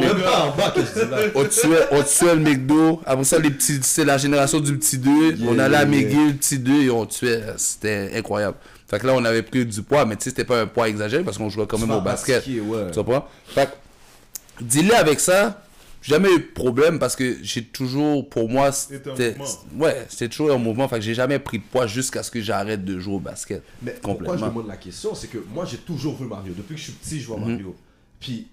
le 2.35 2.39
McDo. 2.39 3.01
Après 3.05 3.23
ça, 3.23 3.39
les 3.39 3.49
petits, 3.49 3.79
c'est 3.81 4.05
la 4.05 4.17
génération 4.17 4.59
du 4.59 4.77
petit 4.77 4.99
2. 4.99 5.37
on 5.47 5.57
allait 5.57 5.77
à 5.77 5.85
McGill, 5.85 6.27
le 6.27 6.33
petit 6.33 6.59
2, 6.59 6.83
et 6.83 6.89
on 6.91 7.05
tuait. 7.05 7.43
C'était 7.57 8.11
incroyable. 8.15 8.57
Fait 8.87 8.99
que 8.99 9.07
là, 9.07 9.13
on 9.15 9.25
avait 9.25 9.41
pris 9.41 9.65
du 9.65 9.81
poids, 9.81 10.05
mais 10.05 10.15
tu 10.15 10.25
sais, 10.25 10.29
c'était 10.29 10.43
pas 10.43 10.61
un 10.61 10.67
poids 10.67 10.87
exagéré 10.87 11.23
parce 11.23 11.39
qu'on 11.39 11.49
jouait 11.49 11.65
quand 11.65 11.79
même 11.79 11.89
au 11.91 12.01
basket. 12.01 12.43
Tu 12.43 12.61
comprends? 12.93 13.27
Fait 13.47 13.65
que, 13.65 14.63
dis-le 14.63 14.93
avec 14.95 15.19
ça, 15.19 15.63
jamais 16.07 16.29
eu 16.33 16.39
de 16.39 16.51
problème 16.53 16.99
parce 16.99 17.15
que 17.15 17.37
j'ai 17.43 17.63
toujours, 17.63 18.29
pour 18.29 18.49
moi, 18.49 18.71
C'était. 18.71 19.35
Ouais, 19.77 20.05
c'était 20.09 20.29
toujours 20.29 20.51
un 20.51 20.57
mouvement. 20.57 20.87
Fait 20.87 20.95
que 20.97 21.01
j'ai 21.01 21.13
jamais 21.15 21.39
pris 21.39 21.59
de 21.59 21.63
poids 21.63 21.87
jusqu'à 21.87 22.23
ce 22.23 22.31
que 22.31 22.41
j'arrête 22.41 22.83
de 22.85 22.99
jouer 22.99 23.15
au 23.15 23.19
basket. 23.19 23.63
Mais 23.81 23.91
pourquoi 23.91 24.23
je 24.25 24.29
Complètement. 24.29 24.47
demande 24.49 24.67
la 24.67 24.77
question, 24.77 25.15
c'est 25.15 25.27
que 25.27 25.39
moi 25.53 25.65
j'ai 25.65 25.77
toujours 25.77 26.15
vu 26.17 26.25
Mario. 26.25 26.53
Depuis 26.55 26.75
que 26.75 26.79
je 26.79 26.85
suis 26.85 26.93
petit, 26.93 27.19
je 27.19 27.27
vois 27.27 27.37
Mhm. 27.37 27.49
Mario. 27.51 27.75
Puis, 28.19 28.47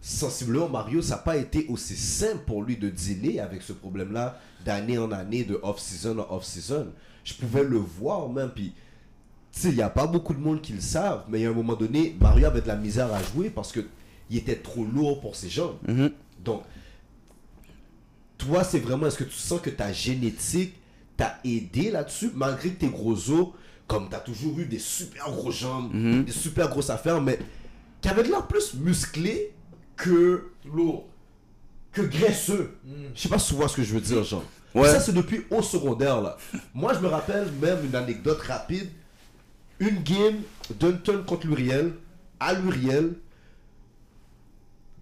sensiblement, 0.00 0.68
Mario, 0.68 1.00
ça 1.02 1.16
n'a 1.16 1.22
pas 1.22 1.36
été 1.36 1.66
aussi 1.68 1.96
simple 1.96 2.42
pour 2.46 2.62
lui 2.62 2.76
de 2.76 2.88
dealer 2.90 3.40
avec 3.40 3.62
ce 3.62 3.72
problème-là 3.72 4.40
d'année 4.64 4.98
en 4.98 5.10
année, 5.12 5.44
de 5.44 5.58
off-season 5.62 6.18
en 6.18 6.36
off-season. 6.36 6.88
Je 7.24 7.34
pouvais 7.34 7.64
le 7.64 7.76
voir 7.78 8.28
même. 8.28 8.50
Puis, 8.54 8.72
tu 9.52 9.60
sais, 9.60 9.68
il 9.70 9.76
n'y 9.76 9.82
a 9.82 9.88
pas 9.90 10.06
beaucoup 10.06 10.34
de 10.34 10.40
monde 10.40 10.60
qui 10.60 10.72
le 10.72 10.80
savent, 10.80 11.24
mais 11.28 11.40
il 11.40 11.42
y 11.42 11.46
a 11.46 11.50
un 11.50 11.54
moment 11.54 11.74
donné, 11.74 12.14
Mario 12.20 12.46
avait 12.46 12.60
de 12.60 12.68
la 12.68 12.76
misère 12.76 13.12
à 13.14 13.22
jouer 13.22 13.50
parce 13.50 13.72
que 13.72 13.80
il 14.30 14.38
était 14.38 14.56
trop 14.56 14.84
lourd 14.84 15.20
pour 15.20 15.36
ses 15.36 15.48
jambes. 15.48 15.76
Mhm. 15.86 16.10
Donc, 16.44 16.62
toi, 18.38 18.64
c'est 18.64 18.78
vraiment, 18.80 19.06
est-ce 19.06 19.18
que 19.18 19.24
tu 19.24 19.36
sens 19.36 19.60
que 19.60 19.70
ta 19.70 19.92
génétique 19.92 20.74
t'a 21.16 21.38
aidé 21.44 21.90
là-dessus, 21.90 22.30
malgré 22.34 22.70
que 22.70 22.80
tes 22.80 22.88
gros 22.88 23.30
os, 23.30 23.48
comme 23.86 24.08
tu 24.08 24.14
as 24.16 24.20
toujours 24.20 24.58
eu 24.58 24.64
des 24.66 24.78
super 24.78 25.30
gros 25.30 25.50
jambes, 25.52 25.90
Mhm. 25.94 26.24
des 26.24 26.32
super 26.32 26.68
grosses 26.68 26.90
affaires, 26.90 27.20
mais 27.20 27.38
qui 28.00 28.08
l'air 28.08 28.46
plus 28.46 28.74
musclé 28.74 29.52
que 29.96 30.50
Lourd. 30.64 31.06
que 31.92 32.02
graisseux. 32.02 32.76
Je 33.14 33.20
sais 33.20 33.28
pas 33.28 33.38
si 33.38 33.50
tu 33.50 33.54
vois 33.54 33.68
ce 33.68 33.76
que 33.76 33.82
je 33.84 33.94
veux 33.94 34.00
dire, 34.00 34.24
genre. 34.24 34.42
Ouais. 34.74 34.88
Ça, 34.88 34.98
c'est 34.98 35.12
depuis 35.12 35.44
au 35.50 35.62
secondaire, 35.62 36.20
là. 36.20 36.36
Moi, 36.74 36.92
je 36.92 36.98
me 36.98 37.06
rappelle 37.06 37.46
même 37.62 37.78
une 37.86 37.94
anecdote 37.94 38.40
rapide. 38.40 38.88
Une 39.78 40.02
game 40.02 40.38
Dunton 40.80 41.22
contre 41.24 41.46
Luriel, 41.46 41.92
à 42.40 42.52
Luriel. 42.54 43.12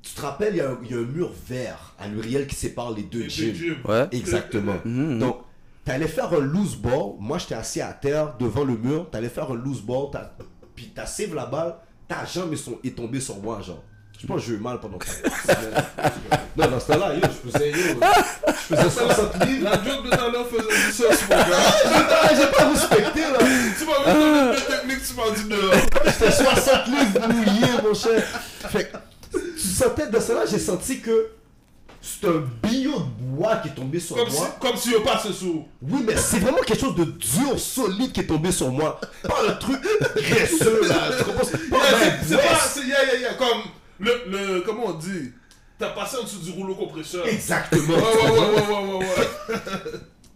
Tu 0.02 0.14
te 0.14 0.20
rappelles, 0.20 0.54
il 0.54 0.58
y, 0.58 0.60
a 0.60 0.68
un- 0.70 0.78
il 0.84 0.90
y 0.90 0.94
a 0.94 0.98
un 0.98 1.02
mur 1.02 1.30
vert 1.48 1.94
à 1.98 2.08
Luriel 2.08 2.46
qui 2.46 2.56
sépare 2.56 2.90
les 2.90 3.02
deux 3.04 3.20
Les 3.22 3.28
gyms. 3.28 3.76
Ouais. 3.84 4.08
Exactement. 4.10 4.74
Mhm. 4.84 5.18
Donc, 5.20 5.38
t'allais 5.84 6.08
faire 6.08 6.32
un 6.32 6.40
loose 6.40 6.74
ball. 6.76 7.12
Moi, 7.20 7.38
j'étais 7.38 7.54
assis 7.54 7.80
à 7.80 7.92
terre 7.92 8.34
devant 8.38 8.64
le 8.64 8.76
mur. 8.76 9.08
T'allais 9.10 9.28
faire 9.28 9.50
un 9.50 9.54
loose 9.54 9.80
ball. 9.80 10.06
Puis 10.74 10.90
t'as 10.94 11.06
save 11.06 11.34
la 11.34 11.46
balle. 11.46 11.76
Ta 12.08 12.24
jambe 12.24 12.52
est, 12.52 12.56
son- 12.56 12.78
est 12.82 12.96
tombée 12.96 13.20
sur 13.20 13.36
moi, 13.38 13.60
genre. 13.60 13.82
Je 14.20 14.26
pense 14.26 14.40
que 14.40 14.46
j'ai 14.48 14.54
eu 14.54 14.58
mal 14.58 14.78
pendant 14.80 14.98
quatre 14.98 15.14
semaines. 15.42 15.84
Non, 16.54 16.66
dans 16.68 16.78
ce 16.80 16.86
temps-là, 16.92 17.14
yo, 17.14 17.20
je 17.22 17.50
faisais, 17.50 17.70
yo, 17.70 17.76
je 18.46 18.76
faisais 18.76 18.90
60 18.90 19.46
livres. 19.46 19.64
La 19.64 19.72
joke 19.72 20.04
de 20.04 20.10
tout 20.10 20.22
à 20.22 20.28
l'heure 20.30 20.46
faisait 20.46 20.86
du 20.86 20.92
sens, 20.92 21.22
mon 21.30 21.36
gars. 21.36 21.46
Ah, 21.54 22.28
J'ai 22.36 22.46
pas 22.54 22.68
respecté, 22.68 23.20
là. 23.22 23.38
Tu 23.78 23.86
m'as 23.86 24.12
vu 24.12 24.20
dans 24.20 24.52
les 24.52 24.60
techniques, 24.60 25.06
tu 25.08 25.14
m'as 25.14 25.30
dit 25.34 25.48
dehors. 25.48 25.74
J'étais 26.04 26.30
60 26.30 26.86
livres 26.88 27.28
mouillé, 27.28 27.66
mon 27.82 27.94
cher. 27.94 28.22
Fait 28.68 28.92
sentais, 29.68 30.06
dans 30.08 30.20
cela, 30.20 30.46
j'ai 30.46 30.58
senti 30.58 31.00
que 31.00 31.28
c'est 32.00 32.26
un 32.26 32.44
billot 32.62 32.98
de 32.98 33.36
bois 33.36 33.56
qui 33.56 33.68
est 33.68 33.74
tombé 33.74 34.00
sur 34.00 34.16
Comme 34.16 34.28
si, 34.28 34.36
moi. 34.38 34.56
comme 34.60 34.76
si 34.76 34.94
on 34.98 35.02
passe 35.02 35.30
sous. 35.30 35.64
Oui, 35.82 36.02
mais 36.04 36.16
c'est 36.16 36.40
vraiment 36.40 36.58
quelque 36.58 36.80
chose 36.80 36.96
de 36.96 37.04
dur, 37.04 37.58
solide 37.58 38.10
qui 38.12 38.20
est 38.20 38.26
tombé 38.26 38.50
sur 38.50 38.70
moi. 38.72 39.00
Pas 39.22 39.40
un 39.48 39.52
truc 39.52 39.80
graisseux, 40.16 40.88
là. 40.88 41.10
C'est 41.16 41.34
pas 41.36 41.44
c'est- 41.44 41.58
C'est 42.26 42.36
pas, 42.36 42.42
breast. 42.42 42.70
c'est, 42.74 42.86
yeah, 42.86 43.04
yeah, 43.04 43.20
yeah, 43.20 43.34
comme 43.34 43.62
le, 44.00 44.12
le, 44.26 44.60
comment 44.62 44.86
on 44.86 44.94
dit? 44.94 45.30
T'as 45.78 45.90
passé 45.90 46.16
en 46.20 46.24
dessous 46.24 46.38
du 46.38 46.50
rouleau 46.50 46.74
compresseur. 46.74 47.26
Exactement. 47.26 47.94
Ouais, 47.94 48.02
ouais, 48.02 48.30
ouais, 48.30 48.40
ouais, 48.40 48.66
ouais, 48.66 48.94
ouais, 48.98 48.98
ouais. 48.98 49.56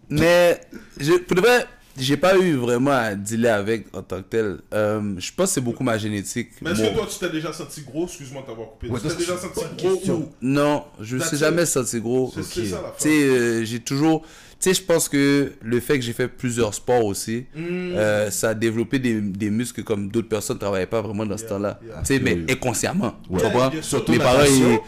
Mais, 0.09 0.61
je, 1.01 1.13
pour 1.15 1.37
de 1.37 1.41
vrai, 1.41 1.67
j'ai 1.99 2.17
pas 2.17 2.37
eu 2.39 2.55
vraiment 2.55 2.91
à 2.93 3.15
dealer 3.15 3.49
avec 3.55 3.87
en 3.95 4.03
tant 4.03 4.19
que 4.19 4.29
tel. 4.29 4.59
Euh, 4.75 5.15
je 5.19 5.31
pense 5.37 5.49
que 5.51 5.55
c'est 5.55 5.61
beaucoup 5.61 5.85
ma 5.85 5.99
génétique. 5.99 6.51
Mais 6.63 6.71
est-ce 6.73 6.83
que 6.83 6.95
toi, 6.95 7.07
tu 7.11 7.19
t'es 7.19 7.31
déjà 7.31 7.53
senti 7.53 7.83
gros? 7.83 8.05
Excuse-moi 8.07 8.43
de 8.43 8.47
t'avoir 8.47 8.69
coupé. 8.71 8.89
Ouais, 8.89 9.01
tu 9.01 9.09
t'es 9.09 9.15
déjà 9.17 9.37
senti 9.37 9.61
gros 9.79 10.13
ou 10.15 10.29
Non, 10.43 10.85
je 11.01 11.15
me 11.15 11.21
That's 11.21 11.29
suis 11.31 11.39
jamais 11.39 11.67
senti 11.67 12.01
gros. 12.01 12.33
C'est 12.35 12.43
c'est 12.43 12.67
ça 12.67 12.83
la 12.83 12.91
Tu 12.91 13.03
sais, 13.09 13.23
euh, 13.29 13.65
j'ai 13.65 13.81
toujours. 13.81 14.23
Tu 14.59 14.71
sais, 14.71 14.75
je 14.75 14.83
pense 14.83 15.09
que 15.11 15.53
le 15.63 15.81
fait 15.81 15.99
que 15.99 16.05
j'ai 16.05 16.15
fait 16.15 16.29
plusieurs 16.29 16.73
sports 16.73 17.05
aussi, 17.05 17.45
Mm. 17.55 17.61
euh, 17.95 18.31
ça 18.31 18.51
a 18.51 18.55
développé 18.55 18.99
des, 18.99 19.21
des 19.21 19.51
muscles 19.51 19.83
comme 19.85 20.09
d'autres 20.11 20.29
personnes 20.31 20.57
ne 20.57 20.61
travaillaient 20.61 20.87
pas 20.87 21.03
vraiment 21.03 21.27
dans 21.27 21.37
ce 21.37 21.45
temps-là. 21.45 21.79
yeah. 21.87 21.99
Tu 22.01 22.07
sais, 22.07 22.19
mais 22.21 22.31
Absolument. 22.31 22.53
inconsciemment. 22.53 23.15
Ouais. 23.29 23.39
Tu 23.41 23.45
comprends? 23.47 23.71
Yeah, 23.71 23.83
surtout 23.83 24.13
Mes 24.13 24.19
parents, 24.19 24.45
ils- 24.45 24.79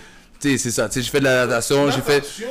tu 0.41 0.51
sais, 0.51 0.59
c'est 0.59 0.71
ça. 0.71 0.89
Tu 0.89 0.95
sais, 0.95 1.03
j'ai 1.03 1.11
fait 1.11 1.19
de 1.19 1.25
la 1.25 1.47
natation, 1.47 1.91
j'ai 1.91 2.01
fait. 2.01 2.21
Tu 2.21 2.45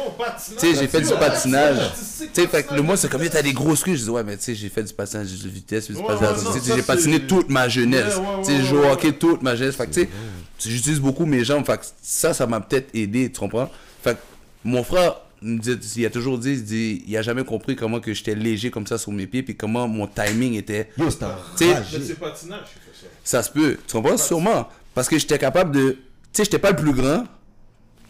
sais, 0.57 0.75
j'ai 0.75 0.87
fait 0.87 1.01
du 1.01 1.09
patinage. 1.09 1.93
Tu 2.19 2.27
sais, 2.33 2.47
fait 2.47 2.63
que 2.63 2.73
le 2.73 2.81
monde, 2.81 2.97
c'est 2.97 3.09
comme, 3.09 3.21
patinage. 3.21 3.41
t'as 3.41 3.47
des 3.47 3.53
grosses 3.53 3.83
cuisses. 3.83 3.99
Je 3.99 4.03
dis, 4.05 4.09
ouais, 4.09 4.23
mais 4.23 4.35
tu 4.35 4.43
sais, 4.43 4.55
j'ai 4.55 4.69
fait 4.69 4.83
du 4.83 4.93
patinage 4.93 5.31
de 5.31 5.49
vitesse, 5.49 5.89
du 5.89 6.01
patinage 6.01 6.37
Tu 6.53 6.75
j'ai 6.75 6.81
patiné 6.81 7.21
toute 7.21 7.49
ma 7.49 7.69
jeunesse. 7.69 8.19
Tu 8.43 8.51
sais, 8.51 8.73
au 8.73 8.81
ouais, 8.81 8.91
hockey 8.91 9.13
toute 9.13 9.41
ma 9.41 9.55
jeunesse. 9.55 9.75
Fait 9.75 9.87
que, 9.87 9.93
tu 9.93 10.01
sais, 10.01 10.69
j'utilise 10.69 10.99
beaucoup 10.99 11.25
mes 11.25 11.45
jambes. 11.45 11.65
Fait 11.65 11.77
que 11.77 11.85
ça, 12.01 12.33
ça 12.33 12.45
m'a 12.45 12.59
peut-être 12.59 12.93
aidé, 12.93 13.31
tu 13.31 13.39
comprends? 13.39 13.69
Fait 14.03 14.15
que 14.15 14.19
mon 14.65 14.83
frère, 14.83 15.21
me 15.41 15.59
dit, 15.59 15.77
il 15.97 16.05
a 16.05 16.09
toujours 16.09 16.37
dit, 16.37 16.53
il 16.53 16.63
dit, 16.63 17.03
il 17.07 17.15
a 17.15 17.21
jamais 17.21 17.43
compris 17.43 17.75
comment 17.75 17.99
que 17.99 18.13
j'étais 18.13 18.35
léger 18.35 18.71
comme 18.71 18.87
ça 18.87 18.97
sur 18.97 19.11
mes 19.11 19.27
pieds, 19.27 19.43
puis 19.43 19.55
comment 19.55 19.87
mon 19.87 20.07
timing 20.07 20.55
était. 20.55 20.89
Yo, 20.97 21.09
c'est 21.09 21.19
Tu 21.57 22.15
patinage 22.15 22.59
ça. 22.93 23.07
Ça 23.23 23.43
se 23.43 23.51
peut. 23.51 23.77
Tu 23.87 23.93
comprends? 23.93 24.17
Sûrement. 24.17 24.67
Parce 24.93 25.07
que 25.07 25.17
j'étais 25.17 25.37
capable 25.37 25.75
de. 25.75 25.91
Tu 25.91 25.97
sais, 26.33 26.43
j'étais 26.43 26.59
pas 26.59 26.71
le 26.71 26.75
plus 26.75 26.93
grand. 26.93 27.23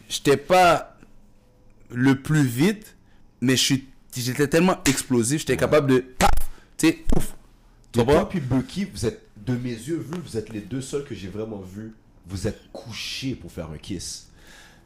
J'étais 0.10 0.38
pas 0.38 0.98
le 1.90 2.22
plus 2.22 2.44
vite. 2.44 2.96
Mais. 3.42 3.56
J'étais 3.56 4.48
tellement 4.48 4.82
explosif. 4.86 5.42
J'étais 5.42 5.58
capable 5.58 5.92
de. 5.92 6.00
Paf! 6.00 6.30
Tu 6.78 6.88
sais, 6.88 6.94
pouf! 6.94 7.36
Tu 7.92 8.00
comprends? 8.00 8.14
toi 8.14 8.30
puis 8.30 8.40
Bucky, 8.40 8.86
vous 8.86 9.06
êtes, 9.06 9.28
de 9.38 9.54
mes 9.56 9.70
yeux 9.70 9.98
vus, 9.98 10.20
vous 10.24 10.38
êtes 10.38 10.50
les 10.50 10.60
deux 10.60 10.82
seuls 10.82 11.06
que 11.06 11.16
j'ai 11.16 11.28
vraiment 11.30 11.62
vus. 11.62 11.94
Vous 12.28 12.48
êtes 12.48 12.72
couchés 12.72 13.36
pour 13.36 13.52
faire 13.52 13.70
un 13.72 13.78
kiss. 13.78 14.28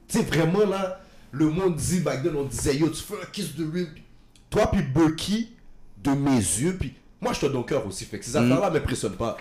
Tu 0.07 0.19
sais, 0.19 0.23
vraiment 0.23 0.65
là, 0.65 1.01
le 1.31 1.49
monde 1.49 1.75
dit, 1.75 1.99
back 2.01 2.23
then, 2.23 2.35
on 2.35 2.43
disait, 2.43 2.77
yo, 2.77 2.89
tu 2.89 3.01
fais 3.01 3.15
un 3.15 3.25
kiss 3.31 3.55
de 3.55 3.65
rim. 3.65 3.87
Toi 4.49 4.69
puis 4.69 4.83
Bucky, 4.83 5.53
de 6.03 6.11
mes 6.11 6.37
yeux, 6.37 6.75
puis 6.77 6.93
moi 7.21 7.31
je 7.33 7.37
suis 7.39 7.47
un 7.47 7.51
donkeur 7.51 7.87
aussi, 7.87 8.05
fait 8.05 8.19
que 8.19 8.25
ces 8.25 8.35
affaires-là 8.35 8.69
m'impressionnent 8.69 9.15
pas. 9.15 9.37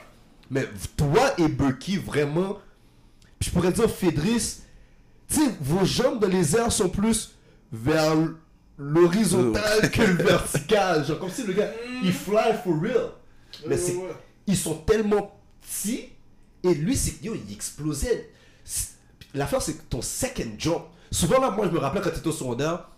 Mais 0.50 0.68
toi 0.96 1.34
et 1.38 1.48
Bucky, 1.48 1.96
vraiment, 1.96 2.58
puis 3.38 3.50
je 3.50 3.54
pourrais 3.54 3.72
dire 3.72 3.90
Fédris, 3.90 4.60
sais, 5.36 5.50
vos 5.60 5.84
jambes 5.84 6.20
dans 6.20 6.28
les 6.28 6.56
airs 6.56 6.72
sont 6.72 6.88
plus 6.88 7.34
vers 7.72 8.14
l'horizontal 8.78 9.90
que 9.90 10.02
le 10.02 10.22
vertical. 10.24 11.04
Genre 11.06 11.18
comme 11.18 11.30
si 11.30 11.44
le 11.44 11.52
gars, 11.52 11.70
il 12.02 12.12
fly 12.12 12.54
for 12.64 12.80
real. 12.80 13.10
Mais 13.66 13.76
c'est, 13.76 13.96
ils 14.46 14.56
sont 14.56 14.74
tellement 14.76 15.38
petits 15.60 16.08
et 16.62 16.74
lui, 16.74 16.96
c'est 16.96 17.12
que 17.12 17.24
yo, 17.26 17.34
il 17.34 17.52
explosait. 17.54 18.30
L'affaire, 19.34 19.62
c'est 19.62 19.74
que 19.74 19.82
ton 19.88 20.02
second 20.02 20.50
jump. 20.58 20.82
Souvent, 21.10 21.40
là, 21.40 21.50
moi, 21.50 21.66
je 21.66 21.70
me 21.72 21.78
rappelle 21.78 22.02
quand 22.02 22.10
tu 22.10 22.18
étais 22.18 22.28
au 22.28 22.32
secondaire, 22.32 22.88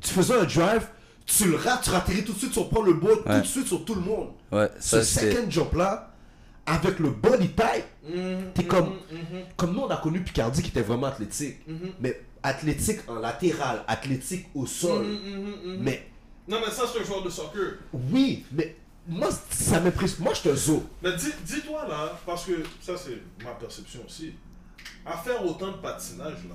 tu 0.00 0.10
faisais 0.10 0.34
un 0.34 0.44
drive, 0.44 0.86
tu 1.26 1.44
le 1.48 1.56
rates, 1.56 1.82
tu 1.82 1.90
ratterris 1.90 2.24
tout 2.24 2.32
de 2.32 2.38
suite, 2.38 2.52
tu 2.52 2.58
reprends 2.58 2.82
le 2.82 2.94
board, 2.94 3.20
Ouais. 3.26 3.36
tout 3.36 3.40
de 3.42 3.46
suite 3.46 3.66
sur 3.66 3.84
tout 3.84 3.94
le 3.94 4.00
monde. 4.00 4.28
Ouais, 4.50 4.68
Ce 4.80 5.02
ça 5.02 5.20
second 5.20 5.48
jump 5.50 5.74
là, 5.74 6.12
avec 6.66 6.98
le 6.98 7.10
body 7.10 7.48
type, 7.48 7.84
Mhm, 8.04 8.52
t'es 8.54 8.64
comme, 8.64 8.88
mhm. 9.10 9.42
comme 9.56 9.72
nous, 9.74 9.80
on 9.82 9.88
a 9.90 9.96
connu 9.96 10.22
Picardie 10.22 10.62
qui 10.62 10.68
était 10.70 10.82
vraiment 10.82 11.06
athlétique. 11.06 11.58
Mhm. 11.68 11.92
Mais 12.00 12.20
athlétique 12.42 13.00
en 13.08 13.14
latéral, 13.14 13.84
athlétique 13.86 14.46
au 14.54 14.66
sol. 14.66 15.04
Mhm, 15.06 15.12
mhm, 15.40 15.54
mhm. 15.76 15.78
Mais 15.82 16.08
Non, 16.48 16.58
mais 16.64 16.72
ça, 16.72 16.82
c'est 16.92 17.00
un 17.00 17.04
joueur 17.04 17.22
de 17.22 17.30
soccer. 17.30 17.74
oui, 17.92 18.44
mais 18.52 18.76
moi, 19.06 19.28
ça 19.50 19.78
m'impressionne. 19.80 20.24
Moi, 20.24 20.32
je 20.34 20.50
un 20.50 20.54
zoo. 20.56 20.82
Mais 21.02 21.12
dis- 21.16 21.32
dis-toi 21.44 21.86
là, 21.88 22.18
parce 22.26 22.44
que 22.46 22.62
ça, 22.80 22.94
c'est 22.96 23.18
ma 23.44 23.52
perception 23.52 24.00
aussi. 24.06 24.34
À 25.06 25.16
faire 25.18 25.44
autant 25.44 25.68
de 25.72 25.76
patinage 25.76 26.44
là, 26.48 26.54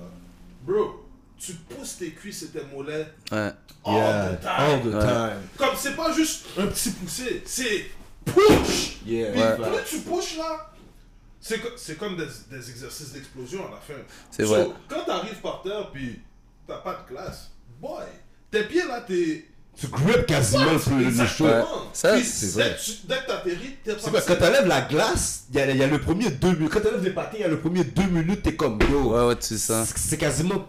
bro, 0.66 1.06
tu 1.38 1.52
pousses 1.54 1.96
tes 1.98 2.10
cuisses 2.10 2.42
et 2.42 2.48
tes 2.48 2.62
mollets 2.74 3.06
Ouais. 3.32 3.50
all 3.84 4.36
the 4.36 4.40
time. 4.40 4.50
all 4.58 4.80
the 4.82 4.94
Ouais. 4.94 5.00
time. 5.00 5.40
Comme 5.56 5.76
c'est 5.76 5.96
pas 5.96 6.12
juste 6.12 6.46
un 6.58 6.66
petit 6.66 6.90
poussé, 6.90 7.42
c'est 7.46 7.86
push. 8.24 8.98
Yeah. 9.06 9.32
Puis 9.32 9.40
Ouais. 9.40 9.56
plus 9.56 9.84
tu 9.88 9.98
pushes 10.00 10.36
là, 10.38 10.70
c'est 11.40 11.60
co- 11.60 11.68
c'est 11.76 11.96
comme 11.98 12.16
des, 12.16 12.26
des 12.50 12.70
exercices 12.70 13.12
d'explosion 13.12 13.60
à 13.66 13.70
la 13.72 13.76
fin. 13.76 14.00
C'est 14.30 14.44
So, 14.44 14.48
vrai. 14.50 14.66
Quand 14.88 15.04
t'arrives 15.06 15.40
par 15.40 15.62
terre 15.62 15.90
puis 15.92 16.20
t'as 16.66 16.78
pas 16.78 17.04
de 17.08 17.14
classe, 17.14 17.50
boy, 17.80 18.04
tes 18.50 18.64
pieds 18.64 18.86
là, 18.86 19.00
t'es. 19.06 19.44
Tu 19.80 19.86
grippes 19.86 20.26
quasiment 20.26 20.64
le, 20.64 20.72
le 20.72 20.78
show. 20.80 20.96
Ouais. 21.44 21.50
Exactement. 21.52 21.68
Ça, 21.92 22.14
Puis 22.14 22.24
c'est 22.24 22.46
dès 22.56 22.62
vrai. 22.64 22.76
que 22.76 22.84
tu- 22.84 22.92
Dès 23.06 23.14
que 23.18 23.26
t'atterris, 23.28 23.76
t'es 23.84 23.94
quoi, 23.94 24.20
quand 24.22 24.36
t'enlèves 24.36 24.66
la 24.66 24.80
glace, 24.80 25.44
il 25.54 25.60
y, 25.60 25.76
y 25.78 25.82
a 25.84 25.86
le 25.86 26.00
premier 26.00 26.30
deux 26.30 26.52
minutes. 26.56 26.70
Quand 26.72 26.80
t'enlèves 26.80 27.04
les 27.04 27.10
patins, 27.12 27.36
il 27.36 27.40
y 27.42 27.44
a 27.44 27.48
le 27.48 27.60
premier 27.60 27.84
deux 27.84 28.02
minutes, 28.08 28.42
t'es 28.42 28.56
comme 28.56 28.76
yo. 28.90 29.12
Ouais, 29.14 29.26
ouais, 29.28 29.36
tu 29.36 29.46
sais 29.46 29.58
ça. 29.58 29.84
C'est- 29.86 29.96
C'est 29.96 30.16
quasiment. 30.18 30.66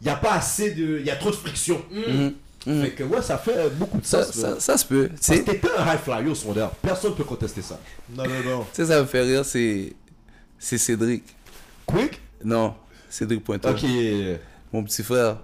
Il 0.00 0.04
n'y 0.06 0.10
a 0.10 0.16
pas 0.16 0.32
assez 0.32 0.72
de. 0.72 0.98
Il 0.98 1.06
y 1.06 1.10
a 1.10 1.16
trop 1.16 1.30
de 1.30 1.36
friction. 1.36 1.80
Mhm. 1.92 2.34
Mhm. 2.66 2.82
Fait 2.82 2.90
que 2.90 3.04
ouais, 3.04 3.22
ça 3.22 3.38
fait 3.38 3.70
beaucoup 3.70 3.98
de 4.00 4.04
Ça, 4.04 4.24
sens. 4.24 4.58
ça, 4.58 4.76
se 4.76 4.84
peut. 4.84 5.08
Parce 5.08 5.28
que 5.28 5.44
t'étais 5.44 5.68
un 5.78 5.94
high 5.94 6.00
flyer 6.00 6.30
au 6.30 6.34
secondaire. 6.34 6.70
Personne 6.82 7.12
ne 7.12 7.16
peut 7.16 7.24
contester 7.24 7.62
ça. 7.62 7.78
Non, 8.14 8.24
non, 8.24 8.50
non. 8.50 8.60
tu 8.64 8.68
sais, 8.82 8.86
ça 8.86 9.00
me 9.00 9.06
fait 9.06 9.22
rire, 9.22 9.44
c'est. 9.44 9.92
C'est 10.60 10.78
Cédric. 10.78 11.24
Quick? 11.86 12.20
Non, 12.44 12.74
Cédric 13.08 13.42
Pointeur. 13.42 13.72
Ok. 13.74 13.84
Mon 14.72 14.84
petit 14.84 15.02
frère. 15.02 15.38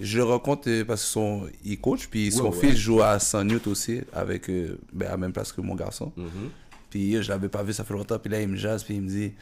Je 0.00 0.16
le 0.18 0.24
rencontre 0.24 0.68
euh, 0.68 0.84
parce 0.84 1.02
que 1.02 1.08
son, 1.08 1.46
il 1.64 1.78
coach, 1.80 2.08
puis 2.10 2.30
son 2.32 2.50
Ouais, 2.50 2.56
ouais. 2.56 2.68
fils 2.70 2.78
joue 2.78 3.00
à 3.02 3.18
San 3.18 3.46
Newt 3.46 3.66
aussi, 3.66 4.00
avec, 4.12 4.50
euh, 4.50 4.78
ben, 4.92 5.06
à 5.06 5.10
la 5.12 5.16
même 5.16 5.32
place 5.32 5.52
que 5.52 5.60
mon 5.62 5.74
garçon. 5.74 6.12
Mhm. 6.16 6.50
Puis 6.90 7.08
yo, 7.08 7.22
je 7.22 7.28
l'avais 7.30 7.48
pas 7.48 7.62
vu, 7.62 7.72
ça 7.72 7.82
fait 7.84 7.94
longtemps. 7.94 8.18
Puis 8.18 8.30
là, 8.30 8.40
il 8.42 8.48
me 8.48 8.56
jase, 8.56 8.82
puis 8.84 8.94
il 8.96 9.02
me 9.02 9.08
dit 9.08 9.32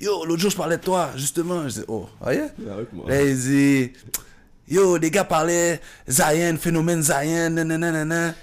Yo, 0.00 0.24
l'autre 0.24 0.40
jour, 0.40 0.50
je 0.50 0.56
parlais 0.56 0.76
de 0.78 0.82
toi, 0.82 1.10
justement. 1.16 1.68
Je 1.68 1.74
dis 1.80 1.84
Oh, 1.86 2.08
ah 2.20 2.34
yeah? 2.34 2.48
Là, 3.06 3.22
il 3.22 3.38
dit 3.38 3.92
Yo, 4.68 4.98
des 4.98 5.10
gars 5.12 5.24
parlaient 5.24 5.80
Zion, 6.08 6.56
phénomène 6.58 7.02
Zion, 7.02 7.50
nanana. 7.50 8.34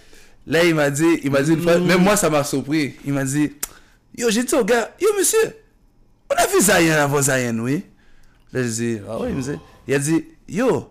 Là, 0.48 0.64
il 0.64 0.74
m'a 0.76 0.90
dit, 0.90 1.20
il 1.24 1.32
m'a 1.32 1.42
dit 1.42 1.52
une 1.54 1.62
fois, 1.62 1.80
même 1.80 2.02
moi, 2.04 2.16
ça 2.16 2.30
m'a 2.30 2.44
surpris. 2.46 2.96
Il 3.06 3.12
m'a 3.14 3.26
dit 3.26 3.52
Yo, 4.18 4.30
j'ai 4.30 4.44
dit 4.44 4.56
au 4.56 4.64
gars 4.64 4.90
Yo, 5.02 5.10
monsieur, 5.20 5.54
on 6.32 6.36
a 6.36 6.48
vu 6.48 6.62
Zion 6.62 6.94
avant 6.96 7.22
Zion, 7.22 7.58
oui. 7.60 7.84
Là, 8.54 8.64
je 8.64 8.68
dis 8.70 8.98
Ah 9.10 9.18
me 9.20 9.42
dit 9.42 9.60
Il 9.88 9.94
a 9.94 10.00
dit 10.00 10.26
Yo, 10.48 10.90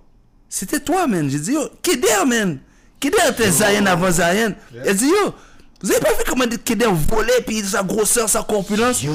c'était 0.48 0.80
toi, 0.80 1.06
man. 1.06 1.28
J'ai 1.30 1.38
dit 1.38 1.52
Yo, 1.52 1.68
Keder, 1.82 2.24
man. 2.26 2.58
Keder 3.00 3.16
était 3.30 3.50
Zion 3.50 3.86
avant 3.86 4.10
Zion. 4.10 4.54
Il 4.72 4.88
a 4.88 4.92
dit 4.94 5.06
Yo, 5.08 5.34
vous 5.82 5.90
avez 5.90 6.00
pas 6.00 6.10
vu 6.12 6.22
comment 6.28 6.44
Keder 6.64 6.88
volait, 7.08 7.42
puis 7.46 7.60
sa 7.62 7.82
grosseur, 7.82 8.28
sa 8.28 8.42
corpulence? 8.42 9.02
Yo, 9.02 9.10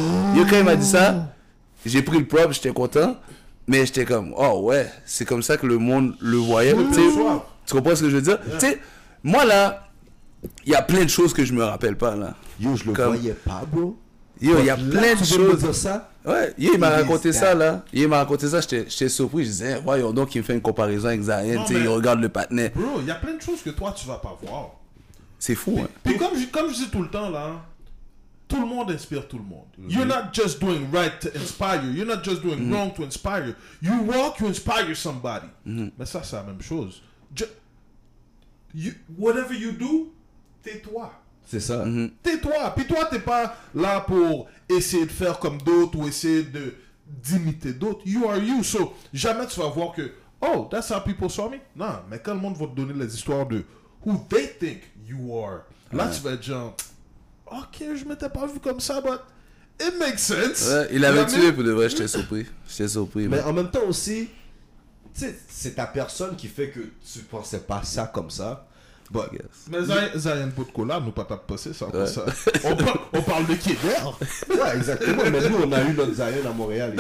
quand 0.50 0.58
il 0.58 0.64
m'a 0.64 0.76
dit 0.76 0.86
ça, 0.88 1.34
j'ai 1.86 2.02
pris 2.02 2.20
le 2.20 2.28
prop, 2.28 2.52
j'étais 2.52 2.72
content. 2.72 3.18
Mais 3.68 3.86
j'étais 3.86 4.04
comme, 4.04 4.34
oh 4.36 4.62
ouais, 4.64 4.92
c'est 5.06 5.26
comme 5.26 5.44
ça 5.44 5.56
que 5.56 5.68
le 5.68 5.78
monde 5.78 6.16
le 6.20 6.38
voyait. 6.38 6.74
tu 6.74 7.74
comprends 7.76 7.96
ce 7.96 8.02
que 8.02 8.10
je 8.10 8.16
veux 8.16 8.22
dire? 8.24 8.40
Tu 8.60 8.66
sais, 8.66 8.80
moi 9.24 9.46
là, 9.46 9.88
il 10.66 10.72
y 10.72 10.76
a 10.76 10.82
plein 10.82 11.04
de 11.04 11.10
choses 11.10 11.34
que 11.36 11.46
je 11.46 11.54
me 11.54 11.64
rappelle 11.64 11.96
pas 11.96 12.16
là. 12.16 12.34
Yo, 12.60 12.76
je 12.76 12.86
le 12.86 12.94
Comme- 12.94 13.14
voyais 13.16 13.34
pas, 13.34 13.62
bro. 13.72 13.96
Yo, 14.42 14.58
il 14.60 14.66
y 14.66 14.70
a 14.70 14.76
plein 14.78 15.16
de 15.16 15.24
choses. 15.26 15.72
ça 15.74 16.12
Ouais, 16.26 16.54
yo, 16.58 16.72
il 16.74 16.80
m'a 16.80 16.90
raconté 16.90 17.32
ça 17.34 17.54
là. 17.56 17.84
Il 17.94 18.08
m'a 18.08 18.18
raconté 18.18 18.48
ça, 18.48 18.62
j'étais 18.62 19.10
surpris. 19.10 19.44
Je 19.46 19.50
disais, 19.50 19.82
voyons 19.82 20.12
donc, 20.14 20.34
il 20.36 20.40
me 20.40 20.44
fait 20.44 20.54
une 20.54 20.62
comparaison 20.62 21.08
avec 21.08 21.22
mais- 21.74 21.82
il 21.82 21.88
regarde 21.88 22.20
le 22.22 22.30
patinet. 22.30 22.70
Bro, 22.70 23.00
il 23.02 23.08
y 23.08 23.12
a 23.12 23.16
plein 23.16 23.36
de 23.36 23.42
choses 23.42 23.62
que 23.62 23.70
toi, 23.72 23.94
tu 23.98 24.08
vas 24.08 24.18
pas 24.18 24.38
voir. 24.42 24.72
C'est 25.38 25.56
fou, 25.56 25.80
hein. 25.82 25.88
Puis 26.04 26.18
comme 26.18 26.38
je, 26.38 26.46
comme 26.48 26.70
je 26.70 26.76
dis 26.76 26.90
tout 26.90 27.02
le 27.02 27.10
temps 27.10 27.30
là, 27.30 27.62
tout 28.48 28.60
le 28.60 28.66
monde 28.66 28.92
inspire 28.92 29.28
tout 29.28 29.38
le 29.38 29.44
monde. 29.44 29.66
You're 29.90 30.06
not 30.06 30.34
just 30.34 30.60
doing 30.60 30.88
right 30.92 31.18
to 31.22 31.30
inspire 31.36 31.82
you. 31.84 31.92
You're 31.94 32.08
not 32.08 32.24
just 32.24 32.42
doing 32.42 32.70
wrong 32.72 32.94
to 32.96 33.04
inspire 33.04 33.46
you. 33.48 33.54
You 33.82 34.02
walk, 34.06 34.40
you 34.40 34.48
inspire 34.48 34.94
somebody. 34.96 35.48
Mais 35.66 36.06
ça, 36.06 36.22
c'est 36.24 36.36
la 36.36 36.44
même 36.44 36.62
chose. 36.62 37.02
Ju- 37.36 37.46
you- 38.74 38.94
whatever 39.18 39.54
you 39.56 39.72
do, 39.72 40.12
tais-toi. 40.64 41.12
C'est 41.50 41.60
ça. 41.60 41.84
Tais-toi. 42.22 42.74
Puis 42.76 42.86
toi, 42.86 43.06
t'es 43.06 43.20
pas 43.20 43.56
là 43.74 44.02
pour 44.02 44.48
essayer 44.68 45.06
de 45.06 45.12
faire 45.12 45.40
comme 45.40 45.58
d'autres 45.60 45.98
ou 45.98 46.08
essayer 46.08 46.44
de 46.44 46.76
d'imiter 47.08 47.74
d'autres. 47.74 48.02
You 48.06 48.28
are 48.30 48.38
you. 48.38 48.64
So, 48.64 48.94
jamais 49.12 49.48
tu 49.48 49.60
vas 49.60 49.70
voir 49.70 49.94
que, 49.94 50.12
oh, 50.42 50.68
that's 50.70 50.92
how 50.92 51.00
people 51.00 51.28
saw 51.28 51.50
me. 51.50 51.58
Non, 51.76 52.02
mais 52.08 52.20
quand 52.20 52.36
le 52.36 52.40
monde 52.40 52.56
va 52.56 52.68
te 52.68 52.76
donner 52.76 52.94
les 52.94 53.16
histoires 53.16 53.48
de 53.48 53.64
who 54.06 54.24
they 54.30 54.48
think 54.60 54.82
you 55.08 55.36
are, 55.36 55.62
là, 55.92 56.08
tu 56.08 56.22
vas 56.22 56.34
être 56.34 56.44
genre, 56.44 56.78
ok, 57.48 57.84
je 57.96 58.06
m'étais 58.06 58.30
pas 58.30 58.46
vu 58.46 58.60
comme 58.60 58.80
ça, 58.80 59.02
but 59.02 59.20
it 59.82 59.98
makes 59.98 60.20
sense. 60.20 60.70
Ouais, 60.70 60.90
il 60.92 61.04
avait 61.04 61.26
tué 61.26 61.52
pour 61.52 61.64
de 61.64 61.72
vrai, 61.72 61.90
j'étais 61.90 62.08
surpris. 62.08 62.46
J'étais 62.68 62.90
surpris. 62.90 63.28
Mais 63.28 63.42
en 63.42 63.54
même 63.54 63.72
temps 63.72 63.88
aussi, 63.88 64.30
c'est 65.48 65.74
ta 65.76 65.88
personne 65.88 66.36
qui 66.36 66.48
fait 66.48 66.70
que 66.70 66.82
tu 67.12 67.20
pensais 67.28 67.62
pas 67.62 67.82
ça 67.82 68.06
comme 68.06 68.30
ça. 68.30 68.68
But, 69.12 69.32
Yes. 69.34 69.42
Mais 69.72 69.80
Zion- 70.20 70.52
Potkola, 70.56 71.00
nous 71.00 71.12
pas 71.12 71.24
passé 71.26 71.74
ça, 71.74 71.86
après 71.88 72.06
ça. 72.06 72.26
On, 72.64 72.76
par- 72.76 73.10
on 73.12 73.22
parle 73.24 73.48
de 73.48 73.56
Keder. 73.56 74.06
ouais, 74.50 74.76
exactement. 74.78 75.24
Mais 75.32 75.50
nous, 75.50 75.58
on 75.66 75.72
a 75.72 75.82
eu 75.82 75.94
notre 75.96 76.14
Zion 76.14 76.48
à 76.48 76.54
Montréal. 76.54 76.96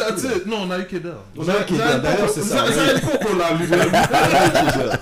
Non, 0.48 0.61
on 0.64 0.72
a 0.72 0.80
eu 0.80 0.88
Keder. 0.88 1.14
On 1.38 1.48
a 1.48 1.61
eu 1.61 1.65
Keder, 1.65 1.99
d'ailleurs, 2.02 2.30
c'est 2.30 2.41
ça. 2.41 2.65
Zion 2.72 2.99
Potkola 3.11 3.53
lui-même. 3.53 3.91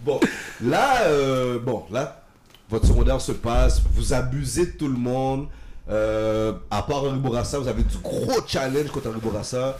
bon, 0.00 0.20
là, 0.62 1.02
euh, 1.06 1.58
bon, 1.58 1.84
là, 1.90 2.22
votre 2.68 2.86
secondaire 2.86 3.20
se 3.20 3.32
passe, 3.32 3.80
vous 3.94 4.12
abusez 4.12 4.66
de 4.66 4.72
tout 4.72 4.88
le 4.88 4.98
monde. 4.98 5.48
Euh, 5.88 6.52
à 6.70 6.82
part 6.82 7.04
Henri 7.04 7.18
Bourassa, 7.18 7.58
vous 7.58 7.68
avez 7.68 7.82
du 7.82 7.98
gros 7.98 8.40
challenge 8.46 8.88
contre 8.90 9.08
Henri 9.10 9.20
Bourassa. 9.20 9.78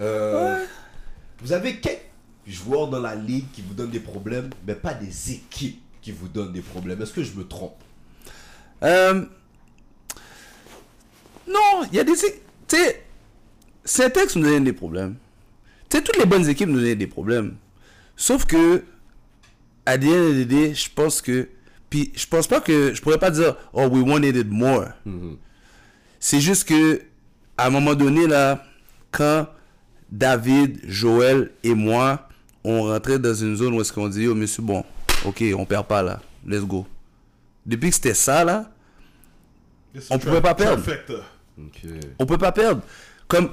Euh, 0.00 0.62
Vous 1.42 1.52
avez 1.52 1.76
quelques 1.76 2.00
joueurs 2.46 2.88
dans 2.88 3.00
la 3.00 3.14
ligue 3.14 3.44
qui 3.52 3.62
vous 3.62 3.74
donnent 3.74 3.90
des 3.90 4.00
problèmes, 4.00 4.50
mais 4.66 4.74
pas 4.74 4.94
des 4.94 5.32
équipes 5.32 5.82
qui 6.06 6.12
vous 6.12 6.28
donnent 6.28 6.52
des 6.52 6.60
problèmes. 6.60 7.02
Est-ce 7.02 7.12
que 7.12 7.24
je 7.24 7.32
me 7.32 7.42
trompe? 7.42 7.82
Euh, 8.84 9.24
Non, 11.48 11.82
il 11.90 11.96
y 11.96 11.98
a 11.98 12.04
des. 12.04 12.12
Tu 12.12 12.28
sais, 12.68 13.02
Syntex 13.84 14.36
nous 14.36 14.44
donne 14.44 14.62
des 14.62 14.72
problèmes. 14.72 15.16
Tu 15.88 15.96
sais, 15.96 16.04
toutes 16.04 16.16
les 16.16 16.24
bonnes 16.24 16.48
équipes 16.48 16.68
nous 16.68 16.80
donnent 16.80 16.94
des 16.94 17.08
problèmes. 17.08 17.56
Sauf 18.14 18.44
que, 18.44 18.76
of 18.76 19.98
the 19.98 20.46
day, 20.46 20.74
je 20.74 20.88
pense 20.94 21.20
que. 21.20 21.48
Puis, 21.90 22.12
je 22.14 22.26
pense 22.28 22.46
pas 22.46 22.60
que. 22.60 22.94
Je 22.94 23.02
pourrais 23.02 23.18
pas 23.18 23.32
dire, 23.32 23.56
oh, 23.72 23.88
we 23.88 24.08
wanted 24.08 24.36
it 24.36 24.48
more. 24.48 24.86
C'est 26.20 26.40
juste 26.40 26.68
que, 26.68 27.02
à 27.58 27.66
un 27.66 27.70
moment 27.70 27.96
donné, 27.96 28.28
là, 28.28 28.64
quand 29.10 29.48
David, 30.12 30.82
Joël 30.84 31.50
et 31.64 31.74
moi, 31.74 32.28
on 32.62 32.84
rentrait 32.84 33.18
dans 33.18 33.34
une 33.34 33.56
zone 33.56 33.74
où 33.74 33.80
est-ce 33.80 33.92
qu'on 33.92 34.08
dit, 34.08 34.28
oh, 34.28 34.36
monsieur, 34.36 34.62
bon, 34.62 34.84
ok, 35.26 35.44
on 35.56 35.64
perd 35.64 35.86
pas 35.86 36.02
là, 36.02 36.20
let's 36.46 36.62
go. 36.64 36.86
Depuis 37.64 37.88
que 37.90 37.94
c'était 37.96 38.14
ça, 38.14 38.44
là, 38.44 38.70
On 40.10 40.18
pouvait 40.18 40.40
pas 40.40 40.54
perdre. 40.54 40.82
Trifecta. 40.82 41.14
on 42.18 42.26
peut 42.26 42.38
pas 42.38 42.52
perdre. 42.52 42.82
Comme, 43.28 43.50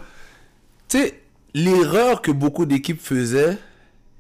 tu 0.88 0.98
sais, 1.00 1.22
l'erreur 1.54 2.22
que 2.22 2.32
beaucoup 2.32 2.66
d'équipes 2.66 3.02
faisaient, 3.02 3.58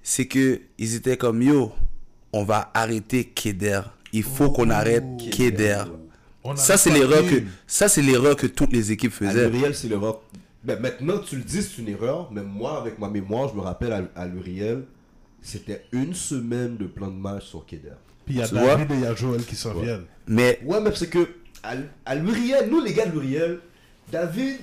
c'est 0.01 0.25
que 0.25 0.61
ils 0.77 0.95
étaient 0.95 1.17
comme, 1.17 1.41
yo, 1.41 1.71
on 2.31 2.43
va 2.43 2.71
arrêter 2.73 3.25
Keder. 3.25 3.81
Il 4.13 4.23
faut 4.23 4.51
qu'on 4.51 4.69
arrête 4.69 5.03
Keder. 5.31 5.83
Ça, 6.55 6.77
c'est 6.77 6.91
l'erreur 6.91 7.23
que, 7.23 7.43
ça, 7.67 7.87
c'est 7.87 8.01
l'erreur 8.01 8.35
que 8.35 8.47
toutes 8.47 8.73
les 8.73 8.91
équipes 8.91 9.13
À 9.13 9.15
faisaient. 9.29 9.49
l'Uriel, 9.49 9.75
c'est 9.75 9.87
l'erreur. 9.87 10.21
Ben, 10.63 10.79
maintenant, 10.79 11.19
tu 11.19 11.35
le 11.35 11.41
dis, 11.43 11.61
c'est 11.61 11.81
une 11.81 11.89
erreur, 11.89 12.29
mais 12.31 12.41
moi, 12.41 12.77
avec 12.79 12.97
ma 12.99 13.09
mémoire, 13.09 13.49
je 13.49 13.53
me 13.55 13.61
rappelle 13.61 13.91
à, 13.93 14.01
à 14.15 14.25
l'Uriel, 14.25 14.85
c'était 15.43 15.83
une 15.91 16.13
semaine 16.15 16.77
de 16.77 16.85
plan 16.85 17.07
de 17.07 17.13
match 17.15 17.45
sur 17.45 17.65
Keder. 17.65 17.89
Puis 18.25 18.35
il 18.35 18.39
y 18.39 18.43
a 18.43 18.47
Tu 18.47 18.55
David 18.55 18.91
et 18.91 18.95
il 18.95 19.01
y 19.01 19.05
a 19.05 19.13
Joël 19.13 19.43
qui 19.45 19.55
s'en 19.55 19.73
viennent. 19.73 20.05
Mais, 20.27 20.59
Ouais, 20.65 20.79
mais 20.81 20.91
c'est 20.95 21.09
que 21.09 21.27
à, 21.61 21.73
à 22.05 22.15
l'Uriel, 22.15 22.69
nous 22.71 22.81
les 22.81 22.93
gars 22.93 23.05
de 23.05 23.11
l'Uriel, 23.11 23.59
David, 24.11 24.57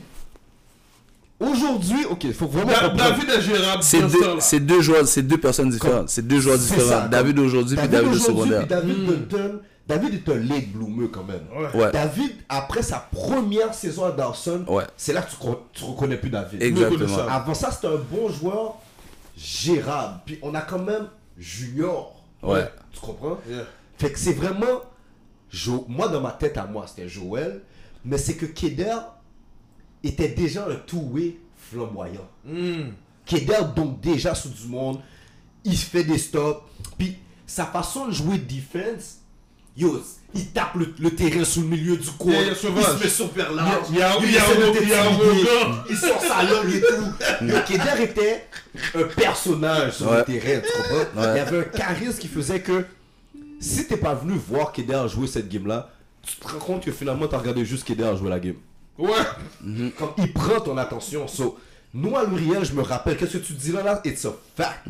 aujourd'hui, 1.38 2.04
ok, 2.08 2.32
faut 2.32 2.46
vraiment 2.46 2.68
Da- 2.72 2.88
comprendre. 2.90 2.96
David 3.16 3.30
et 3.30 3.40
Gérard, 3.40 3.82
c'est 3.82 4.02
deux, 4.02 4.40
c'est 4.40 4.60
deux 4.60 4.80
joueurs, 4.82 5.06
c'est 5.06 5.22
deux 5.22 5.38
personnes 5.38 5.70
différentes. 5.70 6.08
C'est 6.08 6.26
deux 6.26 6.40
joueurs 6.40 6.58
différents. 6.58 6.88
ça, 6.88 7.08
David 7.08 7.38
aujourd'hui 7.38 7.76
puis 7.76 7.88
David 7.88 8.08
au 8.08 8.10
aujourd'hui, 8.12 8.26
secondaire. 8.26 8.60
puis 8.60 8.68
David 8.68 9.06
te 9.28 9.36
donne- 9.36 9.60
David 9.88 10.14
est 10.14 10.28
un 10.32 10.38
late 10.38 10.68
bloomer 10.72 11.08
quand 11.10 11.24
même. 11.24 11.40
Ouais. 11.74 11.80
Ouais. 11.80 11.90
David, 11.92 12.30
après 12.48 12.82
sa 12.82 12.98
première 13.12 13.74
saison 13.74 14.04
à 14.04 14.12
Dawson, 14.12 14.64
Ouais. 14.68 14.84
c'est 14.96 15.12
là 15.12 15.22
que 15.22 15.30
tu, 15.30 15.36
tu 15.72 15.84
reconnais 15.84 16.16
plus 16.16 16.30
David. 16.30 16.62
Exactement. 16.62 17.18
Avant 17.28 17.54
ça, 17.54 17.72
c'était 17.72 17.88
un 17.88 17.98
bon 18.10 18.28
joueur 18.28 18.76
gérable. 19.40 20.20
Puis 20.26 20.38
on 20.42 20.54
a 20.54 20.60
quand 20.60 20.78
même 20.82 21.08
Junior. 21.38 22.22
Ouais. 22.42 22.68
Tu 22.92 23.00
comprends? 23.00 23.38
Yeah. 23.48 23.64
Fait 23.98 24.12
que 24.12 24.18
c'est 24.18 24.32
vraiment. 24.34 24.82
Jo- 25.50 25.84
Moi, 25.88 26.08
dans 26.08 26.20
ma 26.20 26.32
tête 26.32 26.56
à 26.58 26.66
moi, 26.66 26.86
c'était 26.86 27.08
Joël. 27.08 27.62
Mais 28.04 28.18
c'est 28.18 28.36
que 28.36 28.46
Keder 28.46 28.96
était 30.02 30.28
déjà 30.28 30.66
un 30.68 30.76
two-way 30.76 31.36
flamboyant. 31.56 32.28
Hmm. 32.44 32.90
Keder, 33.26 33.58
donc 33.76 34.00
déjà 34.00 34.34
sous 34.34 34.48
du 34.48 34.66
monde. 34.68 35.00
Il 35.64 35.76
fait 35.76 36.04
des 36.04 36.18
stops. 36.18 36.62
Puis 36.98 37.16
sa 37.46 37.66
façon 37.66 38.06
de 38.08 38.12
jouer 38.12 38.38
defense. 38.38 39.19
Yo, 39.80 40.02
il 40.34 40.46
tape 40.50 40.74
le, 40.76 40.92
le 40.98 41.10
terrain 41.10 41.42
sous 41.44 41.62
le 41.62 41.66
milieu 41.68 41.96
du. 41.96 42.06
Yeah, 42.24 42.40
yeah, 42.42 42.50
il 42.50 42.56
se 42.56 43.02
met 43.02 43.08
super 43.08 43.52
large. 43.52 43.86
Il 43.90 43.96
y 43.98 44.02
a- 44.02 44.16
il 45.88 45.96
sort 45.96 46.20
sa 46.22 46.42
langue 46.42 46.72
et 46.74 46.80
tout. 46.80 47.04
Le 47.40 47.66
Keder 47.66 48.02
était 48.04 48.46
un 48.94 49.04
personnage 49.04 49.92
sur 49.96 50.10
Ouais. 50.10 50.18
le 50.18 50.24
terrain, 50.24 50.60
tu 50.60 50.72
comprends? 50.76 51.22
Ouais. 51.22 51.30
Il 51.32 51.36
y 51.36 51.40
avait 51.40 51.58
un 51.60 51.62
charisme 51.64 52.18
qui 52.18 52.28
faisait 52.28 52.60
que 52.60 52.84
si 53.58 53.86
t'es 53.86 53.96
pas 53.96 54.14
venu 54.14 54.34
voir 54.34 54.72
Keder 54.72 55.02
jouer 55.08 55.26
cette 55.26 55.48
game-là, 55.48 55.90
tu 56.22 56.36
te 56.36 56.46
rends 56.48 56.58
compte 56.58 56.84
que 56.84 56.92
finalement 56.92 57.26
t'as 57.26 57.38
regardé 57.38 57.64
juste 57.64 57.84
Keder 57.84 58.14
jouer 58.18 58.30
la 58.30 58.38
game. 58.40 58.56
Ouais. 58.98 59.14
Comme 59.98 60.10
il 60.18 60.32
prend 60.32 60.60
ton 60.60 60.76
attention. 60.76 61.26
So, 61.26 61.58
nous 61.94 62.16
à 62.16 62.24
l'Uriel, 62.24 62.64
je 62.64 62.72
me 62.74 62.82
rappelle, 62.82 63.16
qu'est-ce 63.16 63.38
que 63.38 63.38
tu 63.38 63.54
dis 63.54 63.72
là, 63.72 63.82
là? 63.82 64.00
It's 64.04 64.24
a 64.26 64.32
fact. 64.56 64.80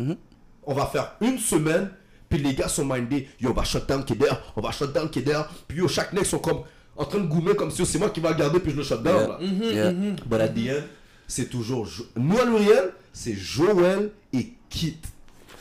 On 0.64 0.74
va 0.74 0.86
faire 0.86 1.12
une 1.20 1.38
semaine, 1.38 1.90
puis 2.30 2.38
les 2.38 2.54
gars 2.54 2.68
sont 2.68 2.84
mindés. 2.86 3.28
Yo, 3.38 3.50
on 3.50 3.52
va 3.52 3.64
shut 3.64 3.86
down 3.86 4.02
Keder, 4.04 4.32
on 4.56 4.62
va 4.62 4.70
shut 4.70 4.90
down 4.94 5.10
Keder. 5.10 5.42
Puis 5.68 5.78
yo, 5.78 5.88
chaque 5.88 6.12
nec 6.14 6.24
sont 6.24 6.38
comme 6.38 6.60
en 6.96 7.04
train 7.04 7.18
de 7.18 7.26
goumer 7.26 7.54
comme 7.54 7.70
si 7.70 7.84
c'est 7.84 7.98
moi 7.98 8.08
qui 8.10 8.20
va 8.20 8.32
garder, 8.32 8.58
puis 8.60 8.70
je 8.72 8.76
le 8.76 8.82
shut 8.84 9.02
down. 9.02 9.28
là. 9.28 9.38
Yeah. 9.40 9.92
But 10.26 10.40
at 10.40 10.48
the 10.48 10.68
end, 10.70 10.84
c'est 11.28 11.50
toujours. 11.50 11.84
Jo- 11.86 12.06
Nous 12.16 12.38
à 12.38 12.44
l'Uriel, 12.44 12.92
c'est 13.12 13.34
Joël 13.34 14.10
et 14.32 14.52
Kit 14.70 14.96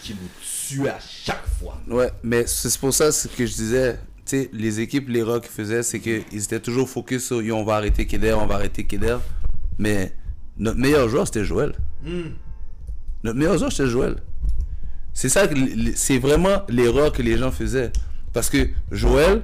qui 0.02 0.14
nous 0.14 0.30
tuent 0.42 0.88
à 0.88 0.98
chaque 1.00 1.46
fois. 1.60 1.78
Ouais, 1.88 2.12
mais 2.24 2.46
c'est 2.48 2.78
pour 2.80 2.94
ça 2.94 3.12
ce 3.12 3.28
que 3.28 3.46
je 3.46 3.54
disais. 3.54 4.00
Tu 4.26 4.44
sais, 4.44 4.50
les 4.54 4.80
équipes, 4.80 5.10
l'erreur 5.10 5.42
qu'ils 5.42 5.50
faisaient, 5.52 5.82
c'est 5.82 6.00
qu'ils 6.00 6.24
étaient 6.32 6.60
toujours 6.60 6.88
focus 6.88 7.26
sur 7.26 7.42
Yo, 7.42 7.56
on 7.56 7.64
va 7.64 7.76
arrêter 7.78 8.06
Keder, 8.06 8.34
on 8.34 8.46
va 8.46 8.56
arrêter 8.56 8.84
Keder. 8.86 9.18
Mais 9.80 10.14
notre 10.58 10.78
meilleur 10.78 11.10
joueur, 11.10 11.26
c'était 11.26 11.44
Joël. 11.46 11.74
Notre 13.24 13.38
meilleur 13.38 13.58
joueur, 13.58 13.72
c'était 13.72 13.90
Joël. 13.90 14.18
C'est 15.20 15.28
ça, 15.28 15.50
c'est 15.96 16.18
vraiment 16.18 16.62
l'erreur 16.70 17.12
que 17.12 17.22
les 17.22 17.38
gens 17.38 17.52
faisaient. 17.52 17.92
Parce 18.32 18.50
que 18.50 18.70
Joël 18.90 19.42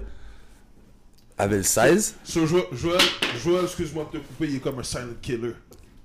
avait 1.38 1.58
le 1.58 1.64
size, 1.64 2.16
Ce 2.24 2.46
Joël, 2.46 2.64
Joël, 2.72 3.02
Joël, 3.44 3.66
excuse-moi 3.66 4.10
de 4.10 4.20
te 4.20 4.24
couper, 4.24 4.46
il 4.52 4.56
est 4.56 4.60
comme 4.60 4.80
un 4.80 4.84
silent 4.84 5.18
killer. 5.22 5.52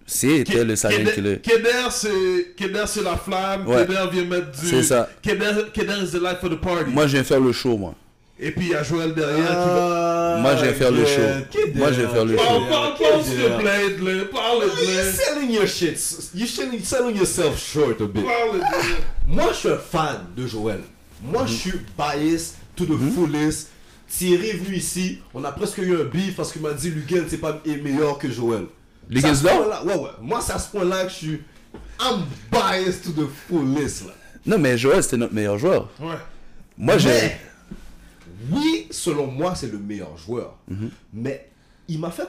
c'était 0.04 0.64
le 0.64 0.74
silent 0.74 1.08
killer. 1.14 1.38
Keder, 1.38 1.88
c'est 1.92 2.52
Keder, 2.56 2.82
c'est 2.88 3.04
la 3.04 3.16
flamme. 3.16 3.68
Ouais. 3.68 3.86
Keder 3.86 4.10
vient 4.10 4.24
mettre 4.24 4.50
du. 4.60 4.66
C'est 4.66 4.82
ça. 4.82 5.08
Keder, 5.22 5.66
Keder 5.72 6.02
is 6.02 6.10
the 6.10 6.20
life 6.20 6.42
of 6.42 6.50
the 6.50 6.60
party. 6.60 6.90
Moi, 6.90 7.06
je 7.06 7.12
viens 7.12 7.22
faire 7.22 7.38
le 7.38 7.52
show, 7.52 7.76
moi. 7.78 7.94
Et 8.42 8.52
puis 8.52 8.66
il 8.66 8.72
y 8.72 8.74
a 8.74 8.82
Joël 8.82 9.12
derrière 9.12 9.46
qui 9.46 9.68
va. 9.68 10.38
Moi, 10.40 10.56
je 10.56 10.64
vais 10.64 10.72
faire 10.72 10.90
le 10.90 11.04
show. 11.04 11.20
Moi, 11.74 11.92
je 11.92 12.00
vais 12.00 12.08
faire 12.08 12.24
le 12.24 12.36
show. 12.38 12.42
Parle, 12.70 13.22
s'il 13.22 13.36
te 13.36 13.60
plaît, 13.60 13.86
Edlin. 13.86 14.24
Parle, 14.32 14.62
You're 14.62 15.04
selling 15.04 15.50
your 15.50 15.66
shit. 15.66 15.98
You're 16.34 16.48
selling, 16.48 17.16
yourself 17.16 17.58
short 17.58 18.00
a 18.00 18.06
bit. 18.06 18.24
Parle. 18.24 18.62
Moi, 19.26 19.50
je 19.52 19.56
suis 19.56 19.68
un 19.68 19.76
fan 19.76 20.26
de 20.34 20.46
Joël. 20.46 20.80
Moi, 21.22 21.44
je 21.46 21.52
suis 21.52 21.80
biased 21.98 22.54
to 22.76 22.86
the 22.86 22.98
fullest. 23.14 23.68
Thierry 24.08 24.48
est 24.48 24.56
venu 24.56 24.76
ici. 24.76 25.18
On 25.34 25.44
a 25.44 25.52
presque 25.52 25.78
eu 25.78 25.94
un 26.00 26.04
beef 26.04 26.34
parce 26.34 26.50
qu'il 26.50 26.62
m'a 26.62 26.72
dit 26.72 26.90
Lugan, 26.90 27.24
c'est 27.28 27.36
pas 27.36 27.60
est 27.66 27.76
meilleur 27.76 28.18
que 28.18 28.30
Joël. 28.30 28.64
Ce 29.14 29.44
là? 29.44 29.82
Ouais, 29.84 29.94
ouais. 29.94 30.10
Moi, 30.22 30.40
c'est 30.40 30.54
à 30.54 30.58
ce 30.58 30.70
point-là 30.70 31.04
que 31.04 31.10
je 31.10 31.14
suis. 31.14 31.42
I'm 32.00 32.24
biased 32.50 33.02
to 33.02 33.10
the 33.10 33.28
fullest, 33.48 34.06
là. 34.06 34.14
Non, 34.46 34.58
mais 34.58 34.78
Joël, 34.78 35.02
c'était 35.02 35.18
notre 35.18 35.34
meilleur 35.34 35.58
joueur. 35.58 35.90
Ouais. 36.00 36.16
Moi, 36.78 36.96
j'ai. 36.96 37.32
Oui, 38.50 38.86
selon 38.90 39.26
moi, 39.26 39.54
c'est 39.54 39.70
le 39.70 39.78
meilleur 39.78 40.16
joueur. 40.16 40.56
Mais 41.12 41.50
il 41.88 41.98
m'a 41.98 42.10
fait. 42.10 42.28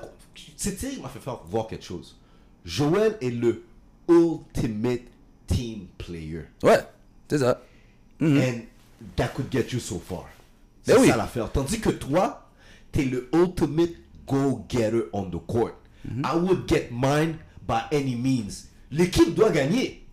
Thierry 0.57 0.95
qui 0.95 1.01
m'a 1.01 1.09
fait 1.09 1.19
faire 1.19 1.39
voir 1.45 1.67
quelque 1.67 1.83
chose. 1.85 2.17
Joël 2.65 3.17
est 3.21 3.29
le 3.31 3.63
ultimate 4.09 5.01
team 5.47 5.87
player. 5.97 6.45
Ouais, 6.63 6.79
c'est 7.29 7.39
ça. 7.39 7.61
And 8.21 8.61
that 9.15 9.29
could 9.29 9.51
get 9.51 9.67
you 9.71 9.79
so 9.79 9.99
far. 9.99 10.25
Ben 10.85 10.93
C'est 10.95 10.99
oui. 10.99 11.07
ça 11.09 11.17
l'affaire. 11.17 11.51
Tandis 11.51 11.79
que 11.79 11.89
toi, 11.89 12.49
t'es 12.91 13.03
le 13.05 13.29
ultimate 13.33 13.91
go-getter 14.27 15.03
on 15.13 15.29
the 15.29 15.39
court. 15.45 15.73
I 16.05 16.35
would 16.35 16.67
get 16.67 16.89
mine 16.91 17.37
by 17.67 17.81
any 17.91 18.15
means. 18.15 18.67
L'équipe 18.91 19.33
doit 19.35 19.51
gagner. 19.51 20.05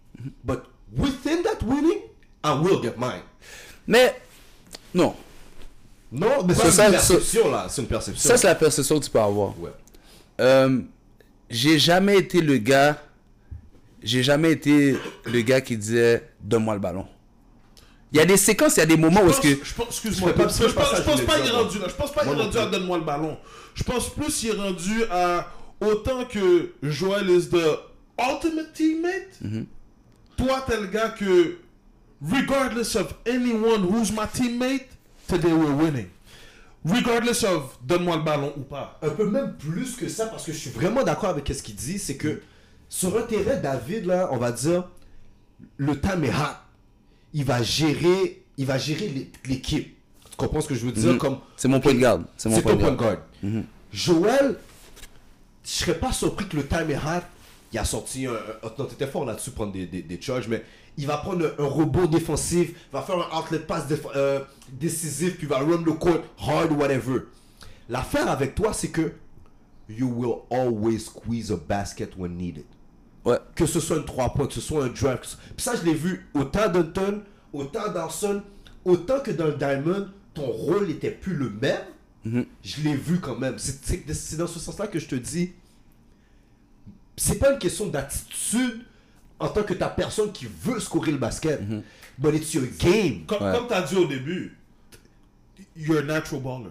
But 0.44 0.64
within 0.96 1.42
that 1.44 1.62
winning, 1.64 2.00
I 2.44 2.52
will 2.60 2.80
get 2.82 2.96
mine. 2.98 3.22
Mais, 3.86 4.14
non. 4.94 5.14
Non, 6.10 6.43
mais 6.47 6.55
c'est 6.55 6.64
une 6.66 6.70
ça- 6.72 6.90
perception 6.90 7.51
là. 7.51 7.66
C'est 7.68 7.82
une 7.82 7.89
perception. 7.89 8.28
Ça, 8.28 8.36
c'est 8.36 8.47
la 8.47 8.55
perception 8.55 8.98
que 8.98 9.05
tu 9.05 9.10
peux 9.10 9.20
avoir. 9.20 9.59
Ouais. 9.60 9.70
Euh, 10.40 10.80
j'ai 11.51 11.78
jamais 11.78 12.16
été 12.18 12.40
le 12.40 12.56
gars. 12.59 12.98
J'ai 14.02 14.22
jamais 14.22 14.52
été 14.52 14.97
le 15.26 15.40
gars 15.43 15.60
qui 15.60 15.76
disait 15.76 16.28
donne-moi 16.40 16.74
le 16.74 16.80
ballon. 16.80 17.06
Il 18.12 18.16
y 18.18 18.20
a 18.22 18.24
des 18.24 18.39
séquences, 18.39 18.76
il 18.76 18.80
y 18.80 18.82
a 18.85 18.86
des 18.86 18.97
moments 18.97 19.20
où 19.22 19.26
Je 19.26 19.30
est-ce 19.32 19.40
que. 19.43 19.55
pense- 19.55 19.66
je 19.68 19.74
pense- 19.74 19.86
Excuse-moi, 19.89 20.30
Je 20.35 20.43
pense, 20.43 20.56
je 20.56 20.72
pense 20.72 21.18
je 21.20 21.24
pas 21.26 21.39
qu'il 21.39 21.47
est 21.47 21.51
rendu 21.51 21.78
là. 21.78 21.86
Je 21.89 21.94
pense 21.94 22.12
pas 22.12 22.22
qu'il 22.22 22.32
est 22.32 22.43
rendu 22.43 22.56
à 22.59 22.66
donne-moi 22.66 22.98
le 22.98 23.05
ballon. 23.05 23.36
Je 23.74 23.82
pense 23.85 24.09
plus 24.14 24.35
qu'il 24.35 24.48
est 24.51 24.52
rendu 24.52 25.05
à 25.10 25.47
autant 25.80 26.24
que 26.24 26.72
Joël 26.82 27.28
is 27.28 27.48
the 27.51 27.66
ultimate 28.18 28.72
teammate. 28.72 29.28
Mm-hmm. 29.44 29.64
Toi, 30.39 30.64
t'es 30.66 30.80
le 30.80 30.86
gars 30.86 31.10
que 31.10 31.59
regardless 32.22 32.97
of 32.97 33.12
anyone 33.26 33.85
who's 33.85 34.10
my 34.10 34.26
teammate, 34.32 34.86
today 35.28 35.52
we're 35.52 35.72
winning. 35.76 36.09
Regardless 36.84 37.44
of 37.44 37.78
donne-moi 37.82 38.16
le 38.16 38.22
ballon 38.22 38.52
ou 38.56 38.60
pas. 38.62 38.98
un 39.02 39.10
peu 39.10 39.28
même 39.28 39.55
plus 39.56 39.96
que 39.96 40.09
ça 40.09 40.26
parce 40.26 40.44
que 40.44 40.52
je 40.52 40.59
suis 40.59 40.70
vraiment 40.70 41.02
d'accord 41.02 41.30
avec 41.30 41.46
ce 41.48 41.62
qu'il 41.62 41.74
dit, 41.74 41.98
c'est 41.98 42.16
que 42.16 42.40
sur 42.88 43.16
un 43.18 43.22
terrain, 43.22 43.56
David, 43.60 44.06
là, 44.06 44.28
on 44.32 44.38
va 44.38 44.50
dire, 44.52 44.88
le 45.76 46.00
time 46.00 46.24
est 46.24 46.30
hot. 46.30 46.56
Il 47.34 47.44
va 47.44 47.62
gérer, 47.62 48.42
il 48.56 48.64
va 48.64 48.78
gérer 48.78 49.09
l'é- 49.09 49.30
l'équipe. 49.46 49.94
Tu 50.30 50.36
comprends 50.36 50.60
ce 50.62 50.68
que 50.68 50.74
je 50.74 50.86
veux 50.86 50.92
dire? 50.92 51.12
Mhm. 51.12 51.18
Comme, 51.18 51.38
C'est 51.56 51.68
mon 51.68 51.80
point 51.80 51.92
de 51.94 51.98
garde. 51.98 52.24
C'est 52.36 52.48
mon 52.48 52.60
point 52.62 52.72
ton 52.72 52.78
de 52.78 52.82
point 52.82 52.92
de 52.92 52.96
garde. 52.96 53.18
garde. 53.42 53.64
Joël, 53.92 54.56
je 55.64 55.70
serais 55.70 55.98
pas 55.98 56.12
surpris 56.12 56.46
que 56.48 56.56
le 56.56 56.66
time 56.66 56.90
est 56.90 56.96
hot. 56.96 57.22
Il 57.72 57.78
a 57.78 57.84
sorti 57.84 58.26
un. 58.26 58.32
un- 58.32 58.70
non, 58.78 58.84
t'étais 58.86 59.06
fort 59.06 59.24
là-dessus, 59.24 59.50
prendre 59.50 59.72
des, 59.72 59.86
des, 59.86 60.02
des 60.02 60.20
charges, 60.20 60.48
mais 60.48 60.62
il 60.96 61.06
va 61.06 61.18
prendre 61.18 61.44
un, 61.58 61.62
un 61.64 61.66
robot 61.66 62.06
défensif, 62.06 62.72
va 62.92 63.02
faire 63.02 63.16
un 63.16 63.38
outlet 63.38 63.58
pass 63.60 63.86
déf- 63.88 64.08
euh, 64.16 64.40
décisif, 64.72 65.36
puis 65.38 65.46
va 65.46 65.58
run 65.58 65.82
the 65.82 65.98
court 65.98 66.22
hard, 66.40 66.72
whatever. 66.72 67.20
L'affaire 67.88 68.28
avec 68.30 68.54
toi, 68.54 68.72
c'est 68.72 68.90
que 68.90 69.12
you 69.88 70.08
will 70.08 70.36
always 70.50 70.98
squeeze 71.00 71.50
a 71.52 71.56
basket 71.56 72.16
when 72.16 72.36
needed. 72.36 72.64
Ouais. 73.24 73.38
Que 73.54 73.66
ce 73.66 73.80
soit 73.80 73.96
une 73.98 74.04
3 74.04 74.32
points, 74.34 74.46
que 74.46 74.54
ce 74.54 74.60
soit 74.60 74.84
un 74.84 74.88
drive. 74.88 75.18
Puis 75.20 75.64
ça, 75.64 75.74
je 75.76 75.84
l'ai 75.84 75.94
vu 75.94 76.26
autant 76.34 76.68
Dunton, 76.68 77.22
autant 77.52 77.92
Dawson, 77.92 78.42
autant 78.84 79.20
que 79.20 79.30
dans 79.30 79.46
le 79.46 79.54
Diamond, 79.54 80.08
ton 80.34 80.46
rôle 80.46 80.86
n'était 80.86 81.10
plus 81.10 81.34
le 81.34 81.50
même. 81.50 82.44
Je 82.62 82.82
l'ai 82.82 82.94
vu 82.94 83.20
quand 83.20 83.36
même. 83.36 83.56
C'est 83.58 84.36
dans 84.36 84.46
ce 84.46 84.58
sens-là 84.58 84.86
que 84.86 84.98
je 84.98 85.06
te 85.08 85.14
dis, 85.14 85.52
c'est 87.18 87.38
pas 87.38 87.52
une 87.52 87.58
question 87.58 87.86
d'attitude 87.86 88.84
en 89.38 89.48
tant 89.48 89.62
que 89.62 89.74
ta 89.74 89.88
personne 89.88 90.32
qui 90.32 90.46
veut 90.46 90.80
scorer 90.80 91.12
le 91.12 91.18
basket, 91.18 91.60
but 92.18 92.34
it's 92.34 92.52
your 92.54 92.64
game. 92.78 93.24
Comme, 93.26 93.42
Ouais. 93.42 93.52
comme 93.56 93.66
t'as 93.68 93.82
dit 93.82 93.96
au 93.96 94.06
début, 94.06 94.56
you're 95.76 95.98
a 95.98 96.02
natural 96.02 96.40
baller. 96.42 96.70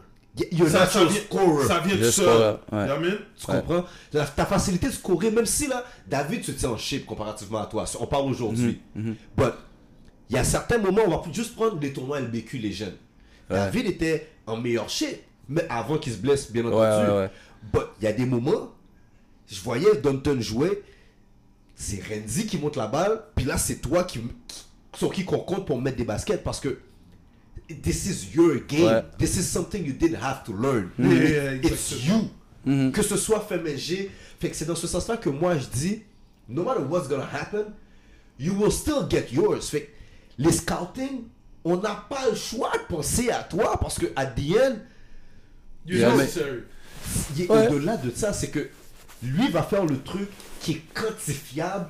You're 0.51 0.67
a 0.67 0.71
Ça, 0.71 0.79
natural 0.81 1.07
vient, 1.07 1.21
scorer. 1.21 1.65
ça 1.67 1.79
vient 1.79 2.11
score, 2.11 2.11
seul. 2.11 2.59
ouais. 2.71 3.17
Tu 3.39 3.45
comprends? 3.47 3.85
La- 4.13 4.25
Ta 4.25 4.45
facilité 4.45 4.87
de 4.87 4.91
scorer, 4.93 5.31
même 5.31 5.45
si 5.47 5.67
là, 5.67 5.83
David 6.07 6.43
se 6.43 6.51
tient 6.51 6.69
en 6.69 6.77
shape 6.77 7.05
comparativement 7.05 7.59
à 7.63 7.65
toi. 7.65 7.85
On 7.99 8.05
parle 8.05 8.25
aujourd'hui. 8.29 8.79
But, 8.95 9.53
il 10.29 10.35
y 10.35 10.39
a 10.39 10.43
certains 10.43 10.77
moments, 10.77 11.01
on 11.07 11.09
va 11.09 11.21
juste 11.31 11.55
prendre 11.55 11.79
les 11.79 11.91
tournois 11.93 12.19
LBQ, 12.19 12.57
les 12.59 12.71
jeunes. 12.71 12.97
David 13.49 13.87
était 13.87 14.27
en 14.45 14.57
meilleur 14.57 14.89
shape, 14.89 15.21
mais 15.49 15.65
avant 15.69 15.97
qu'il 15.97 16.11
se 16.13 16.17
blesse, 16.17 16.51
bien 16.51 16.65
entendu. 16.65 17.09
ouais, 17.11 17.17
ouais. 17.17 17.29
But, 17.73 17.83
il 17.99 18.03
y 18.03 18.07
a 18.07 18.13
des 18.13 18.25
moments, 18.25 18.73
je 19.47 19.61
voyais 19.61 19.95
Dunton 20.01 20.39
jouer, 20.41 20.83
c'est 21.75 22.01
Renzi 22.03 22.45
qui 22.47 22.57
monte 22.57 22.75
la 22.75 22.87
balle, 22.87 23.21
puis 23.35 23.45
là, 23.45 23.57
c'est 23.57 23.75
toi 23.77 24.03
qui, 24.03 24.19
qui- 24.47 24.63
sur 24.97 25.11
qui 25.13 25.25
qu'on 25.25 25.39
compte 25.39 25.67
pour 25.67 25.79
mettre 25.81 25.97
des 25.97 26.03
baskets 26.05 26.43
parce 26.43 26.59
que 26.59 26.79
this 27.83 28.05
is 28.07 28.35
your 28.35 28.55
game. 28.67 28.85
Ouais. 28.85 29.03
This 29.19 29.37
is 29.37 29.43
something 29.43 29.85
you 29.85 29.93
didn't 29.93 30.21
have 30.21 30.43
to 30.43 30.53
learn. 30.53 30.89
Yeah, 30.97 31.53
It's 31.55 31.93
you. 32.05 32.29
Que 32.91 33.01
ce 33.01 33.15
soit 33.15 33.39
FMG. 33.47 34.09
Fait 34.39 34.49
que 34.49 34.55
c'est 34.55 34.65
dans 34.65 34.75
ce 34.75 34.87
sens-là 34.87 35.17
que 35.17 35.29
moi 35.29 35.57
je 35.57 35.67
dis, 35.67 36.01
no 36.49 36.63
matter 36.63 36.81
what's 36.81 37.07
gonna 37.07 37.27
happen, 37.31 37.65
you 38.39 38.53
will 38.53 38.71
still 38.71 39.07
get 39.09 39.27
yours. 39.31 39.69
Fait 39.69 39.81
que 39.81 39.91
les 40.43 40.51
scouting, 40.51 41.23
on 41.63 41.77
n'a 41.77 42.05
pas 42.09 42.27
le 42.29 42.35
choix 42.35 42.71
de 42.73 42.93
penser 42.93 43.29
à 43.29 43.43
toi 43.43 43.77
parce 43.79 43.97
que 43.99 44.07
at 44.15 44.27
the 44.27 44.51
end, 44.57 44.75
You're 45.85 45.99
Yeah, 45.99 46.15
mais- 46.17 46.27
au-delà 47.69 47.97
de 47.97 48.11
ça, 48.13 48.33
c'est 48.33 48.49
que 48.49 48.69
lui 49.23 49.47
va 49.49 49.63
faire 49.63 49.85
le 49.85 50.01
truc 50.01 50.29
qui 50.61 50.71
est 50.73 50.81
quantifiable 50.93 51.87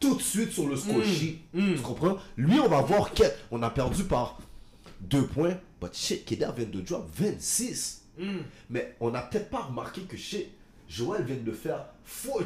tout 0.00 0.16
de 0.16 0.22
suite 0.22 0.52
sur 0.52 0.68
le 0.68 0.76
score 0.76 1.02
sheet. 1.04 1.38
Tu 1.54 1.80
comprends? 1.82 2.16
Lui, 2.36 2.58
on 2.60 2.68
va 2.68 2.80
voir 2.82 3.12
qu'est- 3.12 3.36
on 3.50 3.62
a 3.62 3.70
perdu 3.70 4.04
par 4.04 4.38
deux 5.00 5.26
points. 5.26 5.56
But 5.80 5.94
shit, 5.94 6.24
Kedar 6.24 6.54
vient 6.54 6.66
de 6.66 6.80
drop 6.80 7.08
26. 7.16 8.02
Mais 8.70 8.94
on 9.00 9.10
n'a 9.10 9.22
peut-être 9.22 9.48
pas 9.50 9.60
remarqué 9.62 10.02
que 10.02 10.16
shit, 10.16 10.48
Joël 10.88 11.24
vient 11.24 11.36
de 11.42 11.52
faire 11.52 11.86
14, 12.04 12.44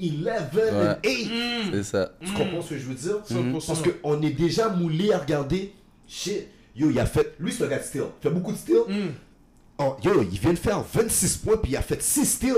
11 0.00 0.26
and 0.54 0.98
8. 1.04 1.30
C'est 1.72 1.82
ça. 1.84 2.12
Tu 2.24 2.32
comprends 2.32 2.62
ce 2.62 2.70
que 2.70 2.78
je 2.78 2.84
veux 2.86 2.94
dire? 2.94 3.16
100%. 3.26 3.66
Parce 3.66 3.82
qu'on 3.82 4.22
est 4.22 4.30
déjà 4.30 4.68
moulé 4.68 5.12
à 5.12 5.18
regarder. 5.18 5.72
Shit, 6.06 6.46
yo, 6.76 6.90
il 6.90 6.98
a 6.98 7.06
fait. 7.06 7.34
Lui, 7.38 7.52
c'est 7.52 7.64
un 7.64 7.68
gars 7.68 7.78
de 7.78 7.84
steal. 7.84 8.04
Il 8.20 8.22
fait 8.22 8.30
beaucoup 8.34 8.52
de 8.52 8.56
steal. 8.58 8.76
Oh, 9.78 9.96
yo, 10.02 10.22
il 10.22 10.38
vient 10.38 10.52
de 10.52 10.58
faire 10.58 10.82
26 10.82 11.36
points, 11.38 11.56
puis 11.56 11.72
il 11.72 11.76
a 11.76 11.82
fait 11.82 12.00
6 12.02 12.24
steals. 12.26 12.54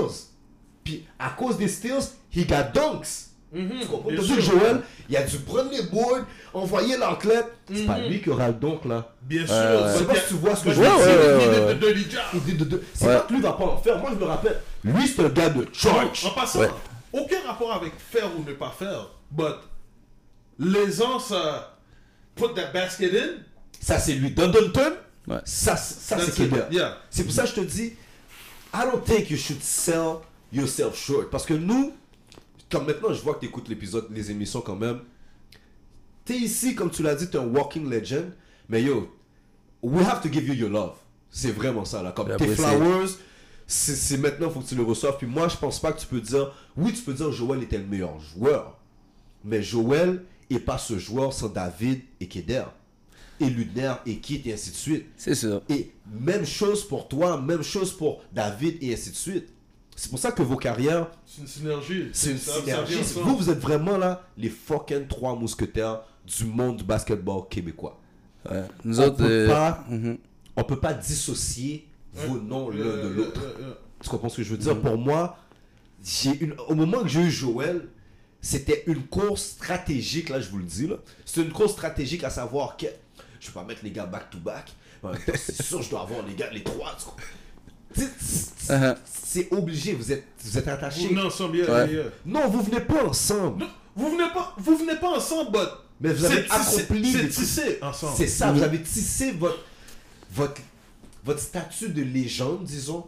Puis 0.83 1.05
à 1.19 1.29
cause 1.29 1.57
des 1.57 1.67
steals, 1.67 2.03
he 2.35 2.45
got 2.47 2.71
dunks. 2.73 3.27
Tu 3.53 3.85
comprends? 3.85 4.07
bien 4.09 4.15
Tandis 4.17 4.35
que 4.35 4.41
sûr. 4.41 4.53
Joël, 4.59 4.81
il 5.09 5.17
a 5.17 5.23
dû 5.23 5.37
prendre 5.39 5.69
les 5.71 5.83
boards, 5.83 6.21
envoyer 6.53 6.95
l'enclette. 6.95 7.47
C'est 7.73 7.85
pas 7.85 7.99
lui 7.99 8.21
qui 8.21 8.29
aura 8.29 8.47
le 8.47 8.53
dunk 8.53 8.85
là. 8.85 9.13
Bien 9.23 9.45
sûr. 9.45 9.53
ouais. 9.55 9.91
Je 9.93 9.97
sais 9.99 10.05
pas 10.05 10.15
si 10.15 10.27
tu 10.29 10.33
vois 10.35 10.55
ce 10.55 10.63
que 10.63 10.71
je 10.71 10.79
veux 10.81 10.85
dire. 10.87 12.79
C'est 12.93 13.05
pas 13.07 13.19
que 13.19 13.33
lui 13.33 13.41
va 13.41 13.51
pas 13.53 13.65
en 13.65 13.77
faire. 13.77 13.97
Moi, 13.99 14.11
je 14.13 14.19
me 14.19 14.23
rappelle. 14.25 14.61
Lui, 14.85 15.05
c'est 15.07 15.21
un 15.25 15.29
gars 15.29 15.49
de 15.49 15.67
charge. 15.73 16.25
En 16.25 16.29
passant, 16.31 16.59
Ouais. 16.61 16.69
aucun 17.11 17.41
rapport 17.45 17.73
avec 17.73 17.91
faire 17.99 18.29
ou 18.37 18.43
ne 18.47 18.53
pas 18.53 18.73
faire. 18.77 19.09
But 19.31 19.55
l'aisance 20.59 21.31
à 21.31 21.77
put 22.35 22.53
that 22.55 22.71
basket 22.73 23.13
in, 23.13 23.43
Ça, 23.79 23.97
c'est 23.99 24.13
lui. 24.13 24.31
Don 24.31 24.47
Dunton, 24.49 24.93
Ouais. 25.27 25.37
ça, 25.43 25.75
ça 25.75 26.15
That's 26.17 26.31
c'est. 26.31 26.47
Kedar. 26.49 26.71
Yeah. 26.71 26.97
C'est 27.09 27.23
pour 27.23 27.33
ça 27.33 27.43
que 27.43 27.49
je 27.49 27.53
te 27.55 27.59
dis, 27.61 27.93
I 28.73 28.79
don't 28.91 29.03
think 29.03 29.29
you 29.29 29.37
should 29.37 29.61
sell 29.61 30.17
yourself 30.51 30.95
short. 30.95 31.29
Parce 31.29 31.45
que 31.45 31.53
nous, 31.53 31.93
comme 32.69 32.85
maintenant, 32.85 33.13
je 33.13 33.21
vois 33.21 33.35
que 33.35 33.41
tu 33.41 33.45
écoutes 33.47 33.67
l'épisode, 33.69 34.07
les 34.11 34.31
émissions 34.31 34.61
quand 34.61 34.75
même. 34.75 35.01
T'es 36.25 36.37
ici, 36.37 36.75
comme 36.75 36.91
tu 36.91 37.03
l'as 37.03 37.15
dit, 37.15 37.29
t'es 37.29 37.37
un 37.37 37.47
walking 37.47 37.89
legend. 37.89 38.31
Mais 38.69 38.83
yo, 38.83 39.13
we 39.81 40.05
have 40.05 40.21
to 40.21 40.31
give 40.31 40.47
you 40.47 40.53
your 40.53 40.69
love. 40.69 40.95
C'est 41.29 41.51
vraiment 41.51 41.85
ça, 41.85 42.03
là. 42.03 42.11
Comme 42.11 42.35
tes 42.37 42.47
flowers, 42.47 43.09
c'est 43.67 43.95
c'est 43.95 44.17
maintenant, 44.17 44.49
faut 44.49 44.59
que 44.59 44.67
tu 44.67 44.75
le 44.75 44.83
reçoives. 44.83 45.17
Puis 45.17 45.27
moi, 45.27 45.47
je 45.47 45.57
pense 45.57 45.79
pas 45.79 45.93
que 45.93 45.99
tu 45.99 46.07
peux 46.07 46.21
dire, 46.21 46.53
oui, 46.75 46.93
tu 46.93 47.01
peux 47.01 47.13
dire 47.13 47.31
Joël 47.31 47.63
était 47.63 47.77
le 47.77 47.85
meilleur 47.85 48.19
joueur. 48.19 48.77
Mais 49.43 49.63
Joël 49.63 50.23
est 50.49 50.59
pas 50.59 50.77
ce 50.77 50.97
joueur 50.97 51.33
sans 51.33 51.49
David 51.49 52.01
et 52.19 52.27
Keder. 52.27 52.65
Et 53.39 53.49
Ludner 53.49 53.93
et 54.05 54.17
Kit 54.17 54.43
et 54.45 54.53
ainsi 54.53 54.69
de 54.69 54.75
suite. 54.75 55.05
C'est 55.17 55.33
sûr. 55.33 55.63
Et 55.67 55.91
même 56.07 56.45
chose 56.45 56.87
pour 56.87 57.07
toi, 57.07 57.41
même 57.41 57.63
chose 57.63 57.91
pour 57.91 58.21
David 58.31 58.77
et 58.81 58.93
ainsi 58.93 59.09
de 59.09 59.15
suite. 59.15 59.49
C'est 59.95 60.09
pour 60.09 60.19
ça 60.19 60.31
que 60.31 60.41
vos 60.41 60.57
carrières, 60.57 61.07
C'est 61.25 61.41
une 61.41 61.47
synergie. 61.47 62.09
c'est 62.13 62.31
une 62.31 62.37
synergie. 62.37 62.95
Vous, 63.15 63.37
vous 63.37 63.49
êtes 63.49 63.59
vraiment 63.59 63.97
là, 63.97 64.23
les 64.37 64.49
fucking 64.49 65.07
trois 65.07 65.35
mousquetaires 65.35 66.01
du 66.25 66.45
monde 66.45 66.77
du 66.77 66.83
basketball 66.83 67.47
québécois. 67.49 67.99
Ouais. 68.49 68.63
Nous 68.83 68.99
On 68.99 69.03
autres. 69.05 69.17
peut 69.17 69.23
euh, 69.29 69.47
pas- 69.47 69.85
mhm. 69.89 70.17
On 70.55 70.63
peut 70.63 70.79
pas 70.79 70.93
dissocier 70.93 71.87
vos 72.13 72.39
noms 72.39 72.69
l'un 72.69 72.77
de 73.03 73.07
l'autre. 73.09 73.41
Tu 74.01 74.09
comprends 74.09 74.29
ce 74.29 74.37
que 74.37 74.43
je 74.43 74.51
veux 74.51 74.57
dire? 74.57 74.79
Pour 74.79 74.97
moi, 74.97 75.37
j'ai 76.03 76.37
une... 76.41 76.55
au 76.67 76.75
moment 76.75 77.01
que 77.03 77.07
j'ai 77.07 77.21
eu 77.21 77.29
Joël, 77.31 77.87
c'était 78.41 78.83
une 78.87 79.03
course 79.03 79.43
stratégique, 79.43 80.29
là, 80.29 80.41
je 80.41 80.49
vous 80.49 80.57
le 80.57 80.63
dis. 80.65 80.87
là. 80.87 80.95
C'est 81.25 81.41
une 81.41 81.51
course 81.51 81.73
stratégique 81.73 82.23
à 82.23 82.29
savoir 82.31 82.75
que 82.75 82.87
je 83.39 83.47
vais 83.47 83.53
pas 83.53 83.63
mettre 83.63 83.81
les 83.83 83.91
gars 83.91 84.05
back-to-back. 84.07 84.73
C'est 85.35 85.61
sûr, 85.63 85.81
je 85.81 85.89
dois 85.89 86.01
avoir 86.01 86.25
les 86.25 86.33
gars, 86.35 86.49
les 86.51 86.63
trois. 86.63 86.95
tu 86.97 87.05
c'est- 87.95 88.73
Uh-huh. 88.73 88.95
C'est 89.05 89.51
obligé, 89.51 89.93
vous 89.93 90.11
êtes, 90.11 90.23
vous 90.43 90.57
êtes 90.57 90.63
Vous 90.65 90.69
attachés. 90.69 91.07
venez 91.07 91.21
ensemble, 91.21 91.57
yeah, 91.57 91.65
Ouais. 91.71 91.87
yeah, 91.91 92.03
yeah. 92.03 92.09
Non, 92.25 92.47
vous 92.49 92.61
venez 92.61 92.79
pas 92.81 93.03
ensemble. 93.05 93.63
Non, 93.63 93.69
vous 93.95 94.11
venez 94.11 94.29
pas, 94.33 94.53
vous 94.57 94.77
venez 94.77 94.95
pas 94.95 95.09
ensemble, 95.09 95.51
but 95.51 95.69
Mais 95.99 96.13
vous 96.13 96.25
avez 96.25 96.45
accompli 96.49 97.11
C'est 97.11 97.27
tissé 97.29 97.79
ensemble. 97.81 98.13
C'est 98.17 98.27
ça, 98.27 98.51
vous 98.51 98.61
avez 98.63 98.81
tissé 98.81 99.31
votre, 99.31 99.59
votre, 100.31 100.61
votre 101.25 101.39
statut 101.39 101.89
de 101.89 102.01
légende, 102.03 102.63
disons, 102.63 103.05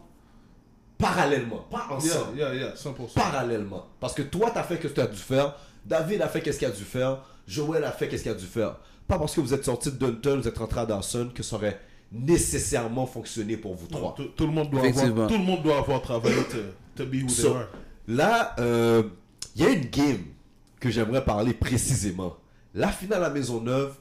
parallèlement, 0.98 1.66
pas 1.70 1.88
ensemble. 1.90 2.36
yeah, 2.38 2.54
yeah, 2.54 2.74
100%. 2.74 3.14
parallèlement. 3.14 3.86
Parce 4.00 4.14
que 4.14 4.22
toi, 4.22 4.50
tu 4.50 4.58
as 4.58 4.62
fait 4.64 4.76
ce 4.76 4.80
que 4.82 4.88
tu 4.88 5.00
as 5.00 5.06
dû 5.06 5.16
faire. 5.18 5.54
David 5.84 6.22
a 6.22 6.28
fait 6.28 6.40
qu'est-ce 6.40 6.58
qu'il 6.58 6.68
a 6.68 6.70
dû 6.70 6.84
faire. 6.84 7.18
Joël 7.46 7.84
a 7.84 7.92
fait 7.92 8.08
qu'est-ce 8.08 8.22
qu'il 8.22 8.32
a 8.32 8.34
dû 8.34 8.46
faire. 8.46 8.76
Pas 9.06 9.18
parce 9.18 9.34
que 9.34 9.40
vous 9.40 9.52
êtes 9.52 9.64
sorti 9.64 9.90
de 9.90 9.96
Dunton, 9.96 10.40
vous 10.40 10.48
êtes 10.48 10.56
rentré 10.58 10.80
à 10.80 10.86
Dawson, 10.86 11.30
que 11.34 11.42
ça 11.42 11.56
aurait 11.56 11.78
nécessairement 12.12 13.06
fonctionné 13.06 13.56
pour 13.56 13.74
vous 13.74 13.86
trois. 13.86 14.14
tout, 14.14 14.24
tout 14.36 14.46
le 14.46 14.52
monde 14.52 14.70
doit 14.70 14.84
avoir, 14.86 15.28
tout 15.28 15.36
le 15.38 15.44
monde 15.44 15.62
doit 15.62 15.78
avoir 15.78 16.00
travaillé 16.02 16.36
to, 16.44 16.58
to 16.96 17.04
be 17.06 17.16
who 17.22 17.26
they 17.26 17.30
So, 17.30 17.54
are. 17.54 17.68
là, 18.06 18.54
euh, 18.58 19.02
il 19.56 19.62
y 19.62 19.66
a 19.66 19.70
une 19.70 19.86
game 19.86 20.24
que 20.80 20.90
j'aimerais 20.90 21.24
parler 21.24 21.54
précisément. 21.54 22.36
La 22.74 22.88
finale 22.88 23.24
à 23.24 23.30
Maisonneuve 23.30 23.94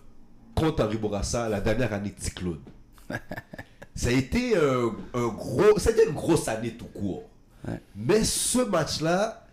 contre 0.56 0.84
Henri 0.84 0.98
Bourassa, 0.98 1.50
la 1.50 1.62
dernière 1.62 1.94
année 1.94 2.10
de 2.10 2.20
Ticlone. 2.22 2.62
ça 3.96 4.10
a 4.10 4.12
été 4.12 4.56
euh, 4.58 4.90
un 5.14 5.28
gros, 5.28 5.78
ça 5.80 5.90
a 5.90 5.94
été 5.94 6.06
une 6.06 6.14
grosse 6.16 6.48
année 6.48 6.72
tout 6.76 6.86
court. 6.86 7.24
Ouais. 7.68 7.80
Mais 7.96 8.24
ce 8.24 8.60
match-là 8.60 9.48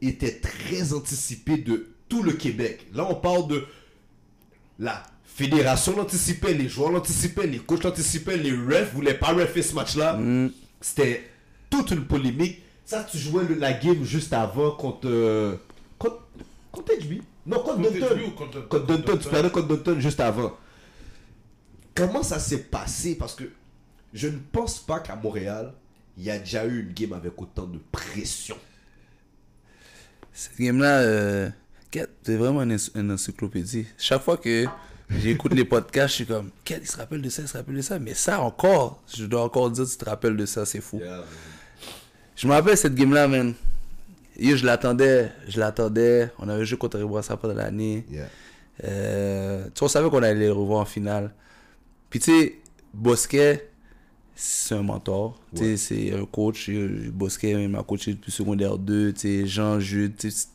était 0.00 0.40
très 0.40 0.92
anticipé 0.92 1.56
de 1.56 1.94
tout 2.08 2.22
le 2.22 2.32
Québec. 2.32 2.86
Là, 2.94 3.06
on 3.08 3.14
parle 3.14 3.48
de 3.48 3.64
la 4.78 5.02
fédération 5.34 5.96
l'anticipait, 5.96 6.54
les 6.54 6.68
joueurs 6.68 6.92
l'anticipaient, 6.92 7.46
les 7.46 7.58
coachs 7.58 7.82
l'anticipaient, 7.82 8.36
les 8.36 8.52
refs 8.52 8.92
voulaient 8.94 9.14
pas 9.18 9.32
refer 9.32 9.62
ce 9.62 9.74
match-là. 9.74 10.14
Mm. 10.16 10.50
C'était 10.80 11.28
toute 11.70 11.90
une 11.90 12.04
polémique. 12.06 12.62
Ça, 12.84 13.02
tu 13.10 13.18
jouais 13.18 13.44
le- 13.44 13.54
la 13.54 13.72
game 13.72 14.04
juste 14.04 14.32
avant 14.32 14.72
contre. 14.72 15.08
euh, 15.08 15.56
contre. 15.98 16.22
contre. 16.70 16.92
Non, 17.46 17.58
contre 17.60 17.76
Contre 17.82 17.90
Dunton. 17.92 18.18
HB 18.18 18.26
ou 18.26 18.30
contre- 18.30 18.68
Contre 18.68 18.86
Dunton. 18.86 19.18
Tu 19.18 19.28
perdais 19.28 19.50
contre 19.50 19.68
Dunton 19.68 20.00
juste 20.00 20.20
avant. 20.20 20.52
Comment 21.94 22.22
ça 22.22 22.38
s'est 22.38 22.62
passé? 22.64 23.16
Parce 23.16 23.34
que 23.34 23.44
je 24.12 24.28
ne 24.28 24.38
pense 24.52 24.78
pas 24.78 25.00
qu'à 25.00 25.16
Montréal, 25.16 25.72
il 26.16 26.24
y 26.24 26.30
a 26.30 26.38
déjà 26.38 26.64
eu 26.66 26.80
une 26.80 26.92
game 26.92 27.12
avec 27.12 27.40
autant 27.40 27.66
de 27.66 27.78
pression. 27.92 28.56
Cette 30.32 30.58
game-là, 30.58 30.98
euh, 31.00 31.50
c'est 32.24 32.36
vraiment 32.36 32.62
une 32.62 33.10
encyclopédie. 33.12 33.86
Chaque 33.98 34.22
fois 34.22 34.36
que 34.36 34.64
j'écoute 35.10 35.54
les 35.54 35.64
podcasts, 35.64 36.10
je 36.10 36.14
suis 36.14 36.26
comme, 36.26 36.50
Kat, 36.64 36.78
il 36.80 36.86
se 36.86 36.96
rappelle 36.96 37.20
de 37.22 37.28
ça, 37.28 37.42
il 37.42 37.48
se 37.48 37.56
rappelle 37.56 37.76
de 37.76 37.82
ça. 37.82 37.98
Mais 37.98 38.14
ça 38.14 38.40
encore, 38.40 39.02
je 39.14 39.24
dois 39.26 39.42
encore 39.42 39.70
dire, 39.70 39.86
tu 39.88 39.96
te 39.96 40.04
rappelles 40.04 40.36
de 40.36 40.46
ça, 40.46 40.64
c'est 40.66 40.80
fou. 40.80 41.00
Je 42.36 42.46
me 42.48 42.52
rappelle 42.52 42.76
cette 42.76 42.94
game-là, 42.94 43.28
man. 43.28 43.54
Yo, 44.38 44.56
je 44.56 44.66
l'attendais, 44.66 45.30
je 45.48 45.60
l'attendais. 45.60 46.30
On 46.38 46.48
avait 46.48 46.64
joué 46.64 46.76
contre 46.76 46.98
Riboisa 46.98 47.36
pendant 47.36 47.54
l'année. 47.54 48.04
Yeah. 48.10 48.28
Euh, 48.82 49.64
tu 49.66 49.70
sais, 49.76 49.84
on 49.84 49.88
savait 49.88 50.10
qu'on 50.10 50.22
allait 50.22 50.40
les 50.40 50.50
revoir 50.50 50.80
en 50.80 50.84
finale. 50.84 51.32
Puis 52.10 52.18
tu 52.18 52.32
sais, 52.32 52.54
Bosquet, 52.92 53.70
c'est 54.34 54.74
un 54.74 54.82
mentor. 54.82 55.40
Tu 55.54 55.62
sais, 55.62 55.76
c'est 55.76 56.12
un 56.12 56.24
coach. 56.24 56.68
Bosquet 57.12 57.52
il 57.52 57.68
m'a 57.68 57.84
coaché 57.84 58.14
depuis 58.14 58.32
secondaire 58.32 58.76
2. 58.78 59.12
Tu 59.12 59.20
sais, 59.20 59.46
Jean, 59.46 59.78
Jude. 59.78 60.16
tu 60.16 60.30
sais, 60.32 60.36
c'est- 60.36 60.48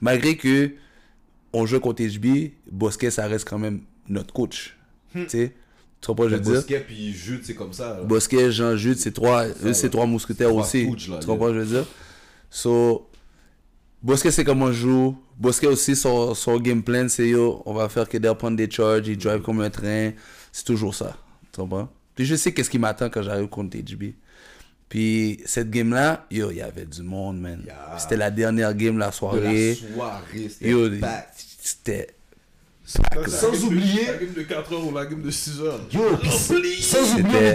Malgré 0.00 0.38
que 0.38 0.70
on 1.52 1.66
jouait 1.66 1.80
contre 1.80 2.02
HB, 2.02 2.52
Bosquet, 2.70 3.10
ça 3.10 3.26
reste 3.26 3.48
quand 3.48 3.58
même 3.58 3.80
notre 4.08 4.32
coach. 4.32 4.76
Tu 5.12 5.28
sais, 5.28 5.54
tu 6.00 6.06
comprends 6.06 6.28
je 6.28 6.36
veux 6.36 6.40
dire? 6.40 6.52
Bosquet 6.54 6.80
puis 6.86 7.12
Jude, 7.12 7.40
c'est 7.44 7.54
comme 7.54 7.72
ça. 7.72 7.94
là. 7.98 8.02
Bosquet, 8.02 8.52
Jean, 8.52 8.76
Jude, 8.76 8.98
c'est 8.98 9.12
trois, 9.12 9.46
eux, 9.64 9.72
c'est 9.72 9.90
trois 9.90 10.06
mousquetaires 10.06 10.54
aussi. 10.54 10.84
Stooges, 10.86 11.08
là, 11.08 11.18
tu 11.18 11.26
comprends 11.26 11.52
je 11.52 11.58
veux 11.58 11.66
dire? 11.66 11.86
So, 12.50 13.08
Bosquet, 14.02 14.30
c'est 14.30 14.44
comment 14.44 14.66
on 14.66 14.72
joue. 14.72 15.16
Bosquet 15.38 15.66
aussi, 15.66 15.96
son, 15.96 16.34
son 16.34 16.58
game 16.58 16.82
plan, 16.82 17.08
c'est 17.08 17.28
yo, 17.28 17.62
on 17.66 17.74
va 17.74 17.88
faire 17.88 18.08
que 18.08 18.18
d'air 18.18 18.36
prendre 18.36 18.56
des 18.56 18.70
charges, 18.70 19.08
il 19.08 19.16
drive 19.18 19.40
comme 19.42 19.60
un 19.60 19.70
train. 19.70 20.12
C'est 20.52 20.64
toujours 20.64 20.94
ça. 20.94 21.16
Tu 21.52 21.60
comprends? 21.60 21.88
Puis 22.14 22.24
je 22.26 22.34
sais 22.34 22.52
qu'est-ce 22.52 22.70
qui 22.70 22.78
m'attend 22.78 23.08
quand 23.10 23.22
j'arrive 23.22 23.48
contre 23.48 23.76
HB. 23.78 24.12
Puis 24.90 25.40
cette 25.46 25.70
game-là, 25.70 26.26
yo, 26.32 26.50
il 26.50 26.56
y 26.58 26.62
avait 26.62 26.84
du 26.84 27.02
monde, 27.02 27.40
man. 27.40 27.62
Yeah. 27.64 27.96
C'était 27.96 28.16
la 28.16 28.30
dernière 28.30 28.74
game 28.74 28.98
la 28.98 29.06
De 29.06 29.10
la 29.10 29.12
soirée. 29.12 29.78
soirée, 29.94 30.50
c'était 31.62 32.08
Sans 32.84 33.64
oublier- 33.66 34.06
La 34.06 34.12
game 34.14 34.32
de 34.36 34.42
4 34.42 34.72
heures 34.72 34.84
ou 34.84 34.92
la 34.92 35.06
game 35.06 35.22
de 35.22 35.30
6 35.30 35.60
heures. 35.60 35.78
Yo, 35.92 36.00
sans 36.80 37.14
oublier, 37.14 37.54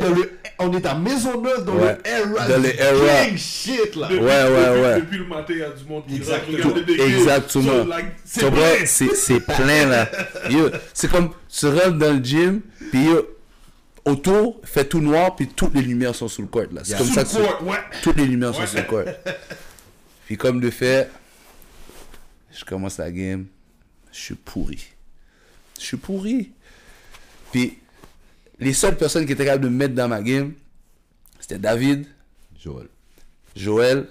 on 0.60 0.72
est, 0.72 0.86
à 0.86 0.96
Maisonneuve, 0.96 1.66
dans 1.66 1.76
Ouais, 1.76 1.98
le 2.06 2.10
era. 2.10 2.48
dans 2.48 2.62
le 2.64 2.70
era. 2.80 3.26
gang 3.28 3.36
shit, 3.38 3.96
là. 3.98 4.08
Depuis- 4.08 4.24
Ouais, 4.24 4.28
ouais, 4.30 4.48
depuis- 4.48 4.82
ouais. 4.82 5.00
Depuis 5.02 5.18
le 5.18 5.26
matin, 5.26 5.46
il 5.50 5.58
y 5.58 5.64
a 5.64 5.70
du 5.72 5.84
monde 5.90 6.04
qui 6.08 6.22
regarder 6.22 6.84
des 6.86 6.96
games. 6.96 7.08
Exactement. 7.18 7.86
C'est 8.86 9.40
plein 9.42 9.86
là. 9.88 10.10
Yo, 10.50 10.70
c'est 10.94 11.12
comme 11.12 11.32
tu 11.50 11.66
rentres 11.68 11.98
dans 11.98 12.14
le 12.18 12.24
gym, 12.24 12.62
puis 12.92 13.04
yo, 13.04 13.35
autour, 14.06 14.62
fait 14.64 14.86
tout 14.86 15.02
noir, 15.02 15.36
puis 15.36 15.48
toutes 15.48 15.74
les 15.74 15.82
lumières 15.82 16.16
sont 16.16 16.28
sous 16.28 16.42
le 16.42 16.48
court 16.48 16.66
là. 16.72 16.82
C'est 16.84 16.92
Yeah. 16.92 16.98
comme 17.00 17.08
Sous 17.08 17.14
ça 17.14 17.24
que 17.24 17.30
tu- 17.30 17.36
court, 17.58 17.68
ouais. 17.68 17.78
toutes 18.04 18.18
les 18.18 18.26
lumières 18.26 18.52
Ouais. 18.58 18.66
sont 18.66 18.68
sur 18.68 18.80
le 18.80 18.86
court. 18.86 19.04
Puis 20.26 20.38
comme 20.38 20.60
de 20.60 20.70
fait, 20.72 21.10
je 22.52 22.64
commence 22.66 22.98
la 22.98 23.12
game, 23.12 23.46
je 24.12 24.20
suis 24.20 24.36
pourri. 24.36 24.84
Je 25.80 25.84
suis 25.86 25.98
pourri. 25.98 26.52
Puis 27.52 27.78
les 28.60 28.74
seules 28.74 28.98
personnes 28.98 29.26
qui 29.26 29.34
étaient 29.34 29.46
capables 29.46 29.64
de 29.66 29.70
me 29.70 29.76
mettre 29.78 29.94
dans 29.94 30.08
ma 30.08 30.22
game, 30.22 30.54
c'était 31.40 31.60
David, 31.60 32.08
Joël. 32.60 32.88
Joël 33.56 34.08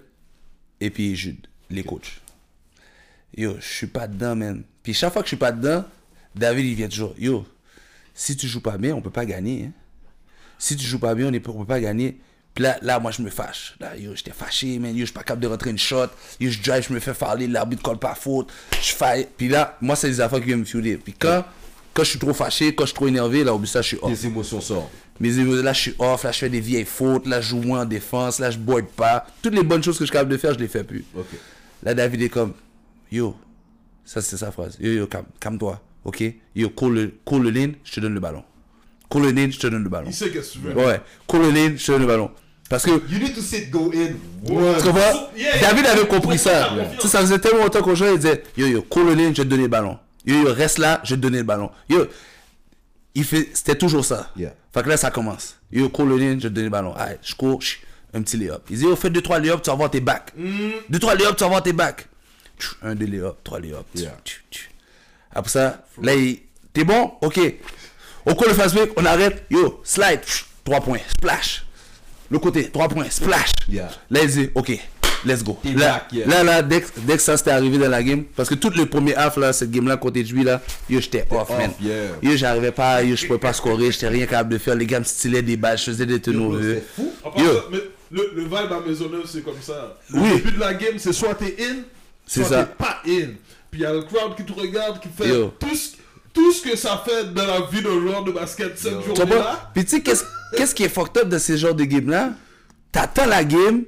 et 0.81 0.91
puis 0.91 1.17
Jude, 1.17 1.47
les 1.71 1.83
coachs. 1.83 2.21
Yo, 3.37 3.57
je 3.59 3.67
suis 3.67 3.87
pas 3.89 4.07
dedans, 4.07 4.37
man. 4.37 4.63
Puis 4.85 4.95
chaque 4.95 5.13
fois 5.13 5.23
que 5.23 5.27
je 5.27 5.31
suis 5.31 5.37
pas 5.37 5.51
dedans, 5.53 5.85
David, 6.35 6.65
il 6.67 6.75
vient 6.75 6.89
toujours. 6.89 7.15
Yo, 7.19 7.45
si 8.15 8.37
tu 8.37 8.47
joues 8.47 8.61
pas 8.63 8.79
bien, 8.79 8.95
on 8.95 9.01
peut 9.01 9.11
pas 9.11 9.27
gagner. 9.27 9.65
hein. 9.67 9.73
Si 10.65 10.77
tu 10.77 10.87
joues 10.87 10.99
pas 10.99 11.15
bien, 11.15 11.27
on, 11.27 11.51
on 11.51 11.59
peut 11.59 11.67
pas 11.67 11.79
gagner. 11.79 12.17
Puis 12.55 12.65
là, 12.65 12.79
là, 12.81 12.99
moi, 12.99 13.11
je 13.11 13.21
me 13.21 13.29
fâche. 13.29 13.75
Là, 13.81 13.99
yo, 13.99 14.15
j'étais 14.15 14.31
fâché, 14.31 14.79
man. 14.79 14.93
Yo, 14.93 15.01
je 15.01 15.05
suis 15.05 15.13
pas 15.13 15.21
capable 15.21 15.43
de 15.43 15.49
rentrer 15.49 15.69
une 15.69 15.77
shot. 15.77 16.07
Yo, 16.41 16.51
je 16.51 16.63
drive, 16.63 16.87
je 16.89 16.95
me 16.95 17.01
fais 17.01 17.13
parler, 17.13 17.47
l'arbitre 17.47 17.83
colle 17.83 17.99
pas 17.99 18.15
faute. 18.15 18.49
Je 18.81 18.95
fais. 18.95 19.29
Puis 19.37 19.49
là, 19.49 19.77
moi, 19.83 19.95
c'est 19.95 20.09
des 20.09 20.23
affaires 20.23 20.41
qui 20.41 20.47
viennent 20.47 20.61
me 20.61 20.65
fueler. 20.65 20.97
Puis 20.97 21.13
quand, 21.13 21.45
quand 21.93 22.03
je 22.03 22.09
suis 22.09 22.19
trop 22.19 22.33
fâché, 22.33 22.75
quand 22.75 22.85
je 22.85 22.93
suis 22.93 22.95
trop 22.95 23.09
énervé, 23.09 23.45
là, 23.45 23.53
au 23.53 23.59
bout 23.59 23.65
de 23.65 23.69
ça, 23.69 23.83
je 23.83 23.89
suis 23.89 23.99
off. 24.01 24.09
Les 24.09 24.25
émotions 24.25 24.63
sortent. 24.63 24.91
Mes 25.21 25.39
émotions, 25.39 25.63
là, 25.63 25.75
je 25.75 25.81
suis 25.81 25.95
off, 25.99 26.25
là, 26.25 26.33
je 26.33 26.39
fais 26.39 26.49
des 26.49 26.61
vieilles 26.61 26.87
fautes, 26.87 27.27
là, 27.27 27.43
je 27.43 27.51
joue 27.51 27.61
moins 27.61 27.83
en 27.83 27.85
défense, 27.85 28.39
là, 28.39 28.51
je 28.51 28.57
board 28.57 28.87
pas. 28.87 29.27
Toutes 29.43 29.55
les 29.55 29.65
bonnes 29.65 29.83
choses 29.83 29.99
que 29.99 30.05
je 30.05 30.09
suis 30.09 30.13
capable 30.13 30.33
de 30.33 30.39
faire, 30.39 30.55
je 30.55 30.61
les 30.61 30.69
fais 30.69 30.85
plus. 30.85 31.05
Ok. 31.15 31.27
Là, 31.83 31.93
David 31.93 32.23
est 32.23 32.29
comme, 32.31 32.55
yo, 33.13 33.37
ça, 34.03 34.23
c'est 34.23 34.39
sa 34.39 34.51
phrase. 34.51 34.79
Yo, 34.81 34.91
yo, 34.91 35.07
calme, 35.09 35.27
calme-toi, 35.39 35.79
ok? 36.07 36.25
Yo, 36.57 36.71
cours 36.71 36.89
le, 36.89 37.13
cours 37.23 37.41
le 37.41 37.51
lane, 37.51 37.75
je 37.85 37.93
te 37.93 38.01
donne 38.01 38.15
le 38.15 38.21
ballon. 38.21 38.45
Lane, 39.15 39.53
je 39.53 39.59
te 39.59 39.67
donne 39.67 39.85
le 39.85 39.89
ballon. 39.89 40.07
Il 40.09 40.15
sait 40.15 40.31
qu'est-ce 40.31 40.55
que 40.55 40.59
tu 40.59 40.59
veux. 40.59 40.75
Ouais, 40.75 41.01
lane, 41.53 41.79
je 41.79 41.87
te 41.87 41.93
donne 41.93 42.03
le 42.03 42.07
ballon. 42.07 42.31
Parce 42.69 42.85
que, 42.85 42.91
You 42.91 43.19
need 43.19 43.35
to 43.35 43.41
sit, 43.43 43.71
go 43.71 43.93
in. 43.95 44.15
tu 44.47 44.53
comprends? 44.53 45.31
Yeah, 45.37 45.57
yeah. 45.57 45.61
David 45.61 45.87
avait 45.87 46.07
compris 46.07 46.39
ça. 46.39 46.71
Sais, 47.01 47.09
ça 47.09 47.21
faisait 47.21 47.39
tellement 47.39 47.65
longtemps 47.65 47.83
qu'on 47.83 47.95
jouait, 47.95 48.15
il 48.15 48.19
disait, 48.19 48.43
yo, 48.57 48.67
yo, 48.67 48.85
lane, 49.15 49.37
je 49.37 49.43
te 49.43 49.49
donner 49.49 49.63
le 49.65 49.69
ballon. 49.69 49.99
Yo, 50.27 50.35
yo, 50.43 50.53
reste 50.53 50.79
là, 50.79 51.01
je 51.05 51.15
te 51.15 51.21
donner 51.21 51.39
le 51.39 51.45
ballon. 51.45 51.71
Yo, 51.89 52.07
il 53.15 53.25
fait, 53.25 53.49
c'était 53.53 53.77
toujours 53.77 54.05
ça. 54.05 54.31
Yeah. 54.37 54.55
Fait 54.73 54.83
que 54.83 54.89
là, 54.89 54.97
ça 54.97 55.11
commence. 55.11 55.57
Yo, 55.71 55.91
lane, 55.99 56.41
je 56.41 56.49
te 56.49 56.53
donner 56.53 56.65
le 56.65 56.71
ballon. 56.71 56.95
Allez, 56.97 57.17
je 57.23 57.35
cours, 57.35 57.61
un 58.15 58.23
petit 58.23 58.37
lay-up. 58.39 58.63
Il 58.71 58.79
dit, 58.79 58.85
yo, 58.85 58.97
fais 58.97 59.11
2-3 59.11 59.41
lay-up, 59.43 59.61
tu 59.63 59.71
vas 59.71 59.77
voir 59.77 59.91
tes 59.91 60.01
backs. 60.01 60.33
2-3 60.91 61.19
lay-up, 61.19 61.37
tu 61.37 61.45
vas 61.45 61.51
voir 61.51 61.63
tes 61.63 61.73
backs. 61.73 62.09
Un, 62.83 62.95
deux 62.95 63.07
lay-up, 63.07 63.37
trois 63.43 63.61
lay-up. 63.61 63.85
Après 65.33 65.51
ça, 65.51 65.85
là, 66.01 66.15
il, 66.15 66.39
t'es 66.73 66.85
bon? 66.85 67.13
Ok. 67.21 67.41
Le 68.27 68.35
fast 68.55 68.75
break, 68.75 68.91
on 68.97 69.05
arrête. 69.05 69.45
Yo, 69.51 69.81
slide, 69.85 70.21
Tchou, 70.25 70.45
3 70.65 70.81
points, 70.81 70.99
splash. 71.19 71.65
le 72.31 72.39
côté, 72.39 72.71
3 72.71 72.89
points, 72.89 73.09
splash. 73.11 73.51
Yeah. 73.69 73.91
Là, 74.11 74.21
il 74.23 74.31
dit, 74.31 74.51
ok, 74.55 74.79
let's 75.27 75.43
go. 75.45 75.59
Là, 75.65 75.73
back, 75.75 76.13
yeah. 76.13 76.27
là, 76.27 76.43
là, 76.43 76.63
dès, 76.63 76.81
que- 76.81 76.89
dès 77.01 77.17
que 77.17 77.23
ça 77.23 77.37
s'était 77.37 77.51
arrivé 77.51 77.77
dans 77.79 77.89
la 77.89 78.03
game, 78.03 78.25
parce 78.35 78.49
que 78.49 78.55
tout 78.55 78.71
le 78.77 78.87
premier 78.87 79.15
half, 79.15 79.37
là, 79.37 79.53
cette 79.53 79.71
game-là, 79.71 79.97
côté 79.99 80.23
de 80.23 80.33
lui, 80.33 80.43
là, 80.43 80.61
yo, 80.89 81.01
j'étais 81.01 81.27
off, 81.31 81.43
off, 81.43 81.51
man. 81.51 81.71
yeah. 81.81 81.95
Yo, 82.23 82.37
j'arrivais 82.37 82.73
pas, 82.73 83.03
yo, 83.03 83.15
je 83.15 83.27
pouvais 83.27 83.39
pas 83.39 83.53
scorer, 83.53 83.93
j'étais 83.93 84.09
rien 84.09 84.27
capable 84.27 84.53
de 84.55 84.59
faire. 84.59 84.75
Les 84.75 84.87
gars 84.87 85.01
me 85.01 85.05
stylaient 85.05 85.43
des 85.43 85.57
balles, 85.57 85.79
je 85.79 85.85
faisais 85.85 86.07
des 86.07 86.21
turnovers. 86.21 86.81
C'est 86.97 87.03
fou. 87.03 87.13
En 87.23 87.31
passant, 87.31 87.45
Yo. 87.45 87.53
mais 87.71 87.79
le, 88.11 88.31
le 88.35 88.43
vibe 88.45 88.55
à 88.73 88.81
Maisonneuve, 88.87 89.27
c'est 89.27 89.45
comme 89.45 89.61
ça. 89.61 89.97
Le 90.11 90.21
Oui. 90.21 90.31
début 90.37 90.53
de 90.53 90.61
la 90.61 90.73
game, 90.75 90.95
c'est 90.99 91.13
soit 91.13 91.35
t'es 91.35 91.57
in, 91.61 91.83
C'est 92.27 92.41
soit 92.41 92.49
ça. 92.49 92.65
t'es 92.65 92.75
pas 92.85 93.01
in. 93.07 93.29
Puis 93.71 93.81
il 93.81 93.83
y 93.83 93.87
a 93.87 93.93
le 93.93 94.03
crowd 94.03 94.35
qui 94.37 94.45
te 94.45 94.53
regarde, 94.53 95.01
qui 95.01 95.09
fait 95.09 95.29
Yo. 95.29 95.53
tout 95.59 95.75
ce, 95.75 95.91
tout 96.35 96.53
ce 96.53 96.63
que 96.63 96.77
ça 96.77 97.03
fait 97.07 97.33
dans 97.33 97.47
la 97.47 97.61
vie 97.63 97.81
d'un 97.83 97.99
joueur 98.01 98.23
de 98.25 98.33
basket 98.33 98.77
cette 98.79 99.01
Tu 99.01 99.09
comprends? 99.09 99.15
journée-là. 99.27 99.71
Puis 99.73 99.85
tu 99.85 99.91
sais, 99.93 100.03
qu'est-ce 100.03 100.25
qu'est-ce 100.57 100.75
qui 100.75 100.83
est 100.85 100.89
fucked 100.89 101.17
up 101.23 101.29
de 101.29 101.39
ces 101.39 101.57
genres 101.57 101.75
de 101.75 101.85
games-là? 101.85 102.31
T'attends 102.93 103.27
la 103.27 103.45
game. 103.45 103.85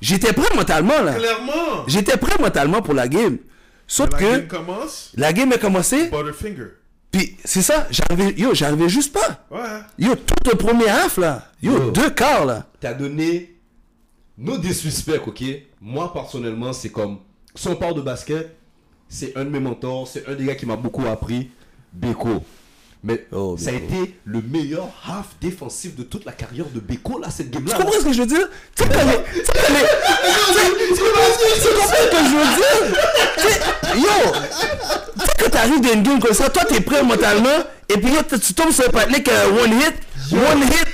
J'étais 0.00 0.32
prêt 0.32 0.54
mentalement, 0.56 1.02
là. 1.02 1.14
Clairement. 1.14 1.84
J'étais 1.86 2.16
prêt 2.16 2.36
mentalement 2.40 2.82
pour 2.82 2.94
la 2.94 3.06
game. 3.08 3.38
Sauf 3.86 4.10
La 4.12 4.18
que 4.18 4.24
game 4.24 4.46
commence, 4.48 5.10
la 5.16 5.32
game 5.32 5.52
a 5.52 5.58
commencé, 5.58 6.10
Butterfinger. 6.10 6.68
puis 7.10 7.36
c'est 7.44 7.60
ça, 7.62 7.88
j'arrivais, 7.90 8.34
yo, 8.38 8.54
j'arrivais 8.54 8.88
juste 8.88 9.12
pas. 9.12 9.44
Ouais. 9.50 9.80
Yo, 9.98 10.14
tout 10.14 10.48
le 10.48 10.56
premier 10.56 10.88
half, 10.88 11.16
là. 11.16 11.50
Yo, 11.60 11.72
Yo. 11.72 11.90
deux 11.90 12.10
quarts, 12.10 12.46
là. 12.46 12.66
T'as 12.78 12.94
donné 12.94 13.58
nos 14.38 14.56
des 14.58 14.72
suspects, 14.74 15.20
ok? 15.26 15.42
Moi, 15.80 16.12
personnellement, 16.12 16.72
c'est 16.72 16.90
comme. 16.90 17.18
Si 17.56 17.66
on 17.66 17.74
parle 17.74 17.94
de 17.96 18.00
basket, 18.02 18.56
c'est 19.10 19.36
un 19.36 19.44
de 19.44 19.50
mes 19.50 19.60
mentors, 19.60 20.08
c'est 20.08 20.26
un 20.28 20.34
des 20.34 20.44
gars 20.44 20.54
qui 20.54 20.64
m'a 20.64 20.76
beaucoup 20.76 21.04
appris, 21.06 21.50
Beko. 21.92 22.42
Mais 23.02 23.26
Oh, 23.32 23.56
ça 23.58 23.70
a 23.70 23.72
été 23.72 24.14
le 24.24 24.42
meilleur 24.42 24.88
half 25.08 25.28
défensif 25.40 25.96
de 25.96 26.02
toute 26.02 26.24
la 26.26 26.32
carrière 26.32 26.66
de 26.66 26.80
Beko, 26.80 27.18
là, 27.18 27.28
cette 27.30 27.50
game-là. 27.50 27.74
Tu 27.74 27.82
comprends 27.82 27.98
ce 27.98 28.04
que 28.04 28.12
je 28.12 28.20
veux 28.20 28.26
dire? 28.26 28.48
Tu 28.76 28.82
comprends 28.84 29.00
ce 29.00 29.08
que 32.10 32.24
je 32.24 32.36
veux 32.36 32.50
dire? 32.56 32.82
Yo! 33.96 34.32
Tu 35.18 35.20
sais, 35.20 35.32
quand 35.38 35.50
t'arrives 35.50 35.80
dans 35.80 35.92
une 35.92 36.02
game 36.02 36.20
comme 36.20 36.34
ça, 36.34 36.48
toi, 36.50 36.64
t'es 36.64 36.80
prêt 36.80 37.02
mentalement, 37.02 37.64
et 37.88 37.96
puis 37.96 38.12
tu 38.40 38.54
tombes 38.54 38.70
sur 38.72 38.86
un 38.86 38.90
partenaire 38.90 39.22
qui 39.22 39.30
a 39.30 39.44
un 39.46 39.48
one 39.48 39.72
hit, 39.72 39.94
one 40.32 40.62
hit, 40.62 40.86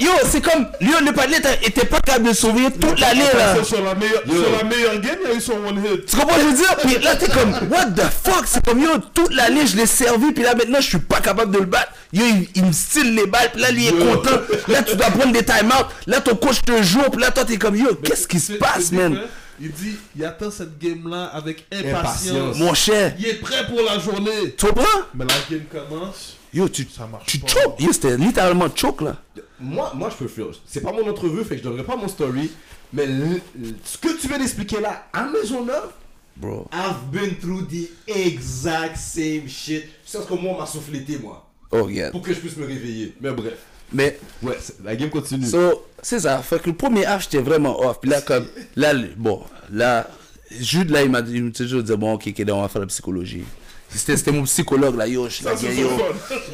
Yo, 0.00 0.10
c'est 0.24 0.40
comme, 0.40 0.66
yo, 0.80 0.92
le 1.04 1.12
partenaire 1.12 1.42
t'a- 1.42 1.54
était 1.66 1.84
pas 1.84 2.00
capable 2.00 2.28
de 2.28 2.32
sauver 2.32 2.70
toute 2.70 2.98
l'année, 3.00 3.24
là. 3.36 3.62
Sur 3.64 3.82
la, 3.84 3.94
meilleure, 3.94 4.22
sur 4.26 4.50
la 4.56 4.64
meilleure 4.64 5.00
game, 5.00 5.16
il 5.24 5.28
y 5.30 5.32
a 5.32 5.36
eu 5.36 5.40
son 5.40 5.52
one 5.64 5.84
hit. 5.84 6.06
Tu 6.06 6.16
comprends 6.16 6.36
ce 6.36 6.42
que 6.42 6.42
je 6.42 6.46
veux 6.50 6.56
dire? 6.56 6.76
Puis 6.82 6.98
là, 7.04 7.16
t'es 7.16 7.28
comme, 7.28 7.52
what 7.70 7.86
the 7.96 8.02
fuck? 8.24 8.44
C'est 8.46 8.64
comme, 8.64 8.80
yo, 8.80 8.90
toute 9.12 9.34
l'année, 9.34 9.66
je 9.66 9.76
l'ai 9.76 9.86
servi, 9.86 10.32
puis 10.32 10.42
là, 10.44 10.54
maintenant, 10.54 10.80
je 10.80 10.88
suis 10.88 10.98
pas 10.98 11.20
capable 11.20 11.52
de 11.52 11.58
le 11.58 11.66
battre. 11.66 11.92
Yo, 12.12 12.24
il, 12.24 12.48
il 12.54 12.64
me 12.64 12.72
style 12.72 13.14
les 13.14 13.26
balles, 13.26 13.50
puis 13.52 13.60
là, 13.60 13.70
il 13.70 13.86
est 13.88 13.92
content. 13.92 14.40
Là, 14.68 14.82
tu 14.82 14.96
dois 14.96 15.10
prendre 15.10 15.32
des 15.32 15.44
time-out. 15.44 15.86
Là, 16.06 16.20
ton 16.20 16.36
coach 16.36 16.62
te 16.62 16.82
joue, 16.82 17.02
puis 17.12 17.20
là, 17.20 17.30
toi, 17.30 17.44
t'es 17.44 17.56
comme, 17.58 17.76
yo, 17.76 17.94
qu'est-ce 17.96 18.26
qui 18.26 18.40
se 18.40 18.54
passe, 18.54 18.92
man? 18.92 19.18
Il 19.60 19.70
dit, 19.72 19.96
il 20.16 20.24
attend 20.24 20.50
cette 20.50 20.78
game-là 20.78 21.24
avec 21.34 21.66
impatience. 21.70 22.28
Impatience. 22.30 22.56
Mon 22.58 22.72
cher, 22.72 23.12
Il 23.18 23.26
est 23.26 23.34
prêt 23.34 23.66
pour 23.68 23.82
la 23.82 23.98
journée. 23.98 24.54
tu 24.56 24.66
comprends? 24.66 24.86
Mais 25.14 25.26
la 25.26 25.34
game 25.50 25.64
commence. 25.70 26.36
Yo, 26.52 26.68
tu, 26.68 26.86
Ça 26.90 27.06
marche 27.06 27.26
tu 27.26 27.38
choke. 27.46 27.78
Yo, 27.80 27.92
c'était 27.92 28.16
littéralement 28.16 28.66
choke, 28.74 29.02
là. 29.02 29.16
Moi, 29.60 29.92
moi, 29.94 30.10
je 30.10 30.16
peux 30.16 30.28
faire. 30.28 30.46
C'est 30.66 30.80
pas 30.80 30.92
mon 30.92 31.08
entrevue, 31.08 31.44
fait 31.44 31.56
que 31.56 31.58
je 31.58 31.62
donnerai 31.68 31.84
pas 31.84 31.96
mon 31.96 32.08
story. 32.08 32.50
Mais 32.92 33.06
le- 33.06 33.40
le- 33.58 33.74
ce 33.84 33.96
que 33.98 34.18
tu 34.20 34.26
viens 34.26 34.38
d'expliquer 34.38 34.80
là, 34.80 35.06
à 35.12 35.24
Maisonneuve, 35.26 35.90
Bro. 36.36 36.68
I've 36.72 37.10
been 37.12 37.36
through 37.36 37.66
the 37.68 37.90
exact 38.08 38.96
same 38.96 39.46
shit. 39.46 39.84
C'est 40.04 40.18
ce 40.18 40.22
que 40.26 40.34
moi, 40.34 40.54
on 40.54 40.58
m'a 40.60 40.66
soufflété, 40.66 41.18
moi. 41.18 41.46
Oh, 41.70 41.88
yeah. 41.88 42.10
Pour 42.10 42.22
que 42.22 42.32
je 42.32 42.38
puisse 42.40 42.56
me 42.56 42.66
réveiller. 42.66 43.14
Mais 43.20 43.30
bref. 43.30 43.54
Mais, 43.92 44.18
Ouais, 44.42 44.56
la 44.84 44.96
game 44.96 45.10
continue. 45.10 45.46
So, 45.46 45.84
c'est 46.02 46.20
ça. 46.20 46.38
Fait 46.42 46.60
que 46.60 46.70
le 46.70 46.76
premier 46.76 47.04
half, 47.04 47.22
j'étais 47.24 47.42
vraiment 47.42 47.78
off. 47.84 47.98
Puis 48.00 48.10
là, 48.10 48.22
comme, 48.22 48.46
là, 48.76 48.94
bon, 49.16 49.42
là, 49.70 50.08
Jude, 50.50 50.90
là, 50.90 51.02
il 51.02 51.10
m'a 51.10 51.22
dit, 51.22 51.36
il 51.36 51.50
dit, 51.52 51.96
bon, 51.96 52.14
ok, 52.14 52.28
ok, 52.28 52.44
on 52.50 52.62
va 52.62 52.68
faire 52.68 52.80
la 52.80 52.86
psychologie. 52.86 53.44
C'était 53.92 54.16
c'était 54.16 54.30
mon 54.32 54.44
psychologue, 54.44 54.96
là, 54.96 55.06
yo, 55.08 55.28
je 55.28 55.34
suis 55.34 55.44
là, 55.44 55.52
yo, 55.54 55.88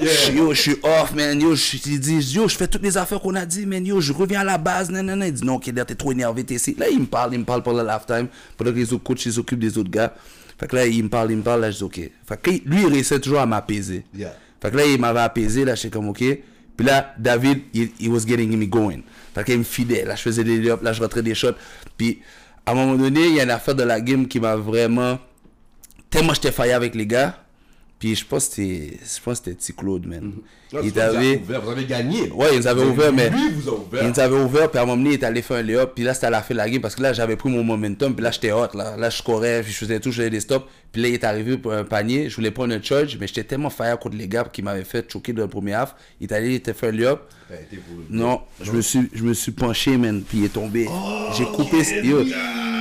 je- 0.01 0.33
yo, 0.33 0.55
je 0.55 0.61
suis 0.61 0.77
off, 0.83 1.15
man, 1.15 1.39
yo, 1.41 1.55
je 1.55 1.77
dit, 1.99 2.33
yo, 2.35 2.49
je 2.49 2.57
fais 2.57 2.67
toutes 2.67 2.83
les 2.83 2.97
affaires 2.97 3.21
qu'on 3.21 3.35
a 3.35 3.45
dit, 3.45 3.67
man, 3.67 3.85
yo, 3.85 4.01
je 4.01 4.13
reviens 4.13 4.41
à 4.41 4.45
la 4.45 4.57
base, 4.59 4.91
nan, 4.91 5.05
nan, 5.05 5.19
nan. 5.19 5.29
Il 5.29 5.35
dit, 5.35 5.45
non, 5.45 5.55
ok, 5.57 5.67
là, 5.75 5.85
t'es 5.85 5.95
trop 5.95 6.13
énervé, 6.13 6.45
t'es 6.45 6.55
ici. 6.55 6.75
Là, 6.79 6.89
il 6.91 7.01
me 7.01 7.05
parle, 7.07 7.35
il 7.35 7.41
me 7.41 7.45
parle 7.45 7.63
pendant 7.63 7.83
l'halftime, 7.83 8.29
pendant 8.57 8.71
que 8.73 8.77
les 8.77 8.91
autres 8.93 9.03
coachs, 9.05 9.27
ils 9.27 9.33
s'occupent 9.35 9.59
des 9.59 9.77
autres 9.77 9.91
gars. 9.91 10.15
Fait 10.59 10.67
que 10.67 10.77
là, 10.77 10.87
il 10.87 11.03
me 11.05 11.09
parle, 11.11 11.31
il 11.33 11.37
me 11.37 11.43
parle, 11.43 11.61
là, 11.61 11.71
je 11.71 11.77
dis, 11.77 11.85
ok. 11.85 12.01
Fait 12.27 12.41
que 12.43 12.51
lui, 12.51 12.81
il 12.83 12.87
réussit 12.87 13.21
toujours 13.21 13.41
à 13.41 13.47
m'apaiser. 13.47 14.05
Yeah. 14.17 14.35
Fait 14.63 14.71
que 14.71 14.77
là, 14.79 14.87
il 14.87 14.99
m'avait 14.99 15.21
apaisé, 15.21 15.65
là, 15.67 15.75
j'étais 15.75 15.91
comme, 15.91 16.09
ok. 16.09 16.25
Puis 16.77 16.87
là, 16.87 17.15
David, 17.19 17.61
il 17.75 17.91
he 18.01 18.09
was 18.09 18.21
getting 18.27 18.57
me 18.57 18.65
going. 18.67 19.01
Fait 19.35 19.45
qu'il 19.45 19.59
me 19.59 19.65
fidait, 19.65 20.05
là, 20.07 20.15
je 20.17 20.23
faisais 20.23 20.43
des 20.43 20.57
layups, 20.57 20.83
là, 20.83 20.95
je 20.95 21.03
rentrais 21.03 21.23
des 21.23 21.35
shots. 21.35 21.49
Puis, 21.99 22.21
à 22.65 22.73
un 22.73 22.75
moment 22.75 22.95
donné, 22.97 23.27
il 23.27 23.35
y 23.35 23.41
a 23.41 23.45
une 23.45 23.51
affaire 23.51 23.75
de 23.75 23.83
la 23.83 24.01
game 24.01 24.27
qui 24.27 24.41
m'a 24.41 24.57
vraiment... 24.57 25.19
Tellement 26.11 26.35
j'étais 26.35 26.53
failli 26.53 26.73
avec 26.73 26.95
les 26.95 27.07
gars. 27.07 27.43
Puis, 27.99 28.15
je 28.15 28.27
pense 28.27 28.49
que 28.49 28.55
c'était, 28.55 29.73
Claude, 29.73 30.07
man. 30.07 30.35
Là, 30.73 30.81
il 30.83 30.91
vois, 30.93 31.09
vous 31.11 31.61
Vous 31.63 31.71
avez 31.71 31.85
gagné. 31.85 32.31
Ouais, 32.33 32.49
ils 32.53 32.59
nous 32.59 32.67
avaient 32.67 32.83
Vous 32.85 32.91
ouvert, 32.91 33.13
mais... 33.13 33.31
Lui, 33.31 33.51
vous 33.51 33.69
a 33.69 33.73
ouvert. 33.75 34.03
Il 34.03 34.09
nous 34.09 34.21
avait 34.21 34.37
ouvert, 34.37 34.69
puis 34.71 34.79
à 34.79 34.83
un 34.83 34.87
moment 34.87 34.97
donné, 34.97 35.11
il 35.11 35.21
est 35.21 35.25
allé 35.25 35.41
faire 35.43 35.59
un 35.59 35.63
layup, 35.63 35.91
puis 35.95 36.03
là, 36.05 36.13
c'était 36.13 36.27
à 36.27 36.31
la 36.31 36.43
fin 36.43 36.55
de 36.55 36.59
la 36.59 36.69
game, 36.69 36.81
parce 36.81 36.97
que 36.97 37.03
là, 37.03 37.13
j'avais 37.13 37.37
pris 37.37 37.49
mon 37.49 37.63
momentum, 37.63 38.15
puis 38.15 38.25
là, 38.25 38.31
j'étais 38.33 38.51
hot, 38.53 38.69
là. 38.75 38.97
Là, 38.97 39.09
je 39.11 39.23
courais, 39.23 39.63
puis 39.63 39.73
je 39.73 39.79
faisais 39.79 40.01
tout, 40.01 40.11
je 40.11 40.17
faisais 40.17 40.31
des 40.31 40.41
stops, 40.41 40.67
puis 40.91 41.03
là, 41.03 41.09
il 41.09 41.15
est 41.15 41.25
arrivé 41.25 41.57
pour 41.57 41.73
un 41.73 41.85
panier, 41.85 42.29
je 42.29 42.35
voulais 42.37 42.51
prendre 42.51 42.75
un 42.75 42.83
charge, 42.83 43.17
mais 43.21 43.27
j'étais 43.29 43.45
tellement 43.45 43.71
fire 43.71 43.97
contre 43.99 44.17
les 44.17 44.27
gars 44.27 44.45
qui 44.53 44.63
m'avaient 44.63 44.83
fait 44.85 45.11
choquer 45.11 45.33
dans 45.33 45.43
le 45.43 45.49
premier 45.49 45.75
half. 45.75 45.95
Il 46.21 46.27
est 46.31 46.35
allé, 46.35 46.49
il 46.51 46.55
était 46.57 46.75
fait 46.75 46.89
un 46.89 46.93
layup. 46.93 47.21
Non, 48.11 48.41
je 48.61 48.73
me 48.73 48.81
suis, 48.81 49.09
je 49.13 49.23
me 49.23 49.35
suis 49.35 49.53
penché, 49.53 49.97
man, 49.97 50.23
puis 50.29 50.39
il 50.39 50.45
est 50.47 50.53
tombé. 50.53 50.89
Oh, 50.91 51.29
j'ai 51.37 51.45
coupé, 51.45 51.83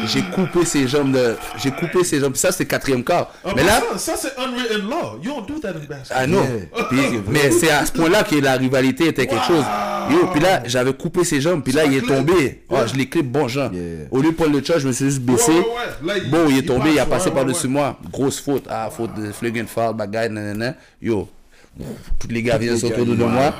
j'ai 0.07 0.21
coupé 0.33 0.65
ses 0.65 0.87
jambes 0.87 1.13
de, 1.13 1.35
j'ai 1.57 1.71
coupé 1.71 2.03
ses 2.03 2.19
jambes, 2.19 2.31
puis 2.33 2.39
ça, 2.39 2.51
c'était 2.51 2.65
quatrième 2.65 3.03
quart. 3.03 3.31
En 3.43 3.53
mais 3.55 3.63
là, 3.63 3.81
passant, 3.81 3.97
ça, 3.97 4.17
c'est 4.17 4.41
unwritten 4.41 4.87
law. 4.89 5.19
You 5.23 5.31
don't 5.31 5.45
do 5.47 5.59
that 5.59 5.69
in 5.69 5.85
basketball. 5.87 6.11
ah 6.11 6.27
non. 6.27 6.45
Puis- 6.89 7.19
mais 7.29 7.51
c'est 7.51 7.69
à 7.69 7.84
ce 7.85 7.91
point-là 7.91 8.23
que 8.23 8.35
la 8.35 8.53
rivalité 8.53 9.07
était 9.07 9.27
quelque 9.27 9.45
chose. 9.45 9.63
Yo, 10.11 10.27
puis 10.31 10.39
là, 10.39 10.61
j'avais 10.65 10.93
coupé 10.93 11.23
ses 11.23 11.41
jambes, 11.41 11.63
puis 11.63 11.73
là, 11.73 11.85
il 11.85 11.95
est 11.95 11.99
clip. 12.01 12.09
tombé. 12.09 12.61
Oh, 12.69 12.75
Yeah. 12.75 12.85
je 12.87 12.95
l'ai 12.95 13.09
clip 13.09 13.25
bon 13.31 13.47
genre. 13.47 13.73
Yeah. 13.73 14.05
Au 14.11 14.21
lieu 14.21 14.29
de 14.29 14.35
prendre 14.35 14.51
le 14.55 14.63
charge, 14.63 14.81
je 14.83 14.87
me 14.87 14.93
suis 14.93 15.05
juste 15.05 15.21
baissé. 15.21 15.51
Ouais, 15.51 15.57
ouais, 15.57 15.63
ouais. 15.63 16.07
Là, 16.07 16.17
il- 16.23 16.29
bon, 16.29 16.45
il 16.47 16.57
est 16.57 16.59
il 16.59 16.65
tombé, 16.65 16.91
il 16.91 16.99
a 16.99 17.05
passé 17.07 17.29
ouais, 17.29 17.35
par-dessus 17.35 17.65
ouais, 17.65 17.73
moi. 17.73 17.97
Grosse 18.11 18.39
faute. 18.39 18.65
Ah, 18.69 18.89
faute 18.95 19.15
de 19.15 19.31
Fliegen 19.31 19.65
Fall, 19.65 19.95
bagaille, 19.95 20.29
nanana. 20.31 20.75
Yo, 21.01 21.27
tous 22.19 22.27
les 22.29 22.43
gars 22.43 22.57
viennent 22.59 22.75
autour 22.75 23.05
de 23.05 23.23
wow. 23.23 23.29
moi. 23.29 23.53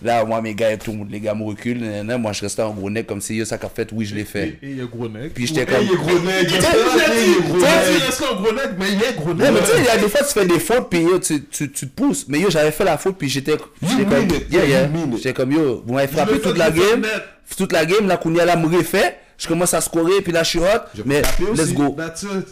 Là, 0.00 0.24
moi, 0.24 0.40
mes 0.40 0.54
gars, 0.54 0.76
tout 0.76 0.96
les 1.10 1.18
gars 1.18 1.34
me 1.34 1.42
reculent. 1.44 1.80
Moi, 2.18 2.32
je 2.32 2.42
restais 2.42 2.62
en 2.62 2.72
gros 2.72 2.88
nez 2.88 3.02
comme 3.02 3.20
si 3.20 3.34
yo, 3.36 3.44
ça 3.44 3.58
qu'a 3.58 3.68
fait, 3.68 3.88
oui, 3.92 4.04
je 4.04 4.14
l'ai 4.14 4.24
fait. 4.24 4.58
Et 4.62 4.70
il 4.70 4.80
est 4.80 4.84
gros 4.88 5.08
nègre. 5.08 5.32
Puis 5.34 5.46
j'étais 5.48 5.66
comme. 5.66 5.82
il 5.82 5.92
est 5.92 5.96
gros 5.96 6.18
nègre. 6.20 6.50
Il 6.50 6.54
est 6.54 7.40
gros 7.48 7.56
Tu 7.58 7.64
nègre. 7.64 8.06
restes 8.06 8.22
un 8.30 8.34
gros 8.36 8.52
nègre, 8.52 8.74
mais 8.78 8.86
il 8.92 9.02
est 9.02 9.16
gros 9.16 9.34
Non, 9.34 9.52
mais 9.52 9.60
tu 9.60 9.66
sais, 9.66 9.78
il 9.78 9.84
y 9.84 9.88
a 9.88 9.96
des 9.98 10.08
fois, 10.08 10.20
tu 10.20 10.32
fais 10.32 10.46
des 10.46 10.60
fautes, 10.60 10.88
puis 10.88 11.04
tu, 11.20 11.44
tu, 11.46 11.70
tu 11.72 11.88
te 11.88 11.94
pousses. 12.00 12.26
Mais 12.28 12.38
yo, 12.40 12.48
j'avais 12.50 12.70
fait 12.70 12.84
la 12.84 12.96
faute, 12.96 13.16
puis 13.18 13.28
j'étais. 13.28 13.56
Comme. 13.56 14.28
Yeah, 14.50 14.64
yeah. 14.66 14.88
J'étais 15.16 15.32
comme 15.32 15.50
yo, 15.52 15.82
vous 15.84 15.94
m'avez 15.94 16.06
frappé 16.08 16.38
toute 16.38 16.58
la 16.58 16.70
game. 16.70 17.04
Toute 17.56 17.72
la 17.72 17.84
game, 17.86 18.06
là, 18.06 18.18
Kounia, 18.18 18.44
là, 18.44 18.56
me 18.56 18.66
refait. 18.76 19.16
Je 19.36 19.46
commence 19.48 19.72
à 19.72 19.80
scorer, 19.80 20.20
puis 20.22 20.32
là, 20.32 20.42
je 20.42 20.48
suis 20.50 20.58
hot. 20.58 20.64
Mais 21.06 21.22
let's 21.56 21.72
go. 21.72 21.96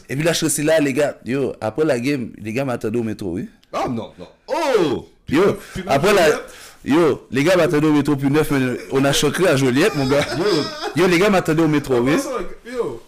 Et 0.09 0.17
puis 0.17 0.25
là, 0.25 0.33
je 0.33 0.47
suis 0.47 0.63
là, 0.63 0.81
les 0.81 0.93
gars. 0.93 1.17
Yo, 1.25 1.53
après 1.61 1.85
la 1.85 1.99
game, 2.01 2.31
les 2.41 2.53
gars 2.53 2.65
m'attendaient 2.65 2.99
au 2.99 3.03
métro, 3.03 3.33
oui. 3.33 3.49
Oh 3.73 3.89
non, 3.89 4.11
non. 4.19 4.29
Oh 4.49 5.09
Yo, 5.29 5.59
après 5.87 6.15
la. 6.15 6.27
Yo, 6.87 7.27
les 7.33 7.43
gars 7.43 7.57
m'attendaient 7.57 7.89
au 7.89 7.93
métro, 7.93 8.15
puis 8.15 8.31
neuf, 8.31 8.51
mais 8.53 8.79
on 8.93 9.05
a 9.05 9.13
choqué 9.13 9.49
à 9.49 9.57
Joliette, 9.57 9.97
mon 9.97 10.07
gars. 10.07 10.25
Yo, 10.39 10.45
yo 11.03 11.09
les 11.09 11.19
gars 11.19 11.31
m'attendaient 11.31 11.63
au 11.65 11.69
métro, 11.69 11.99
oui. 11.99 12.13
Yo, 12.65 13.03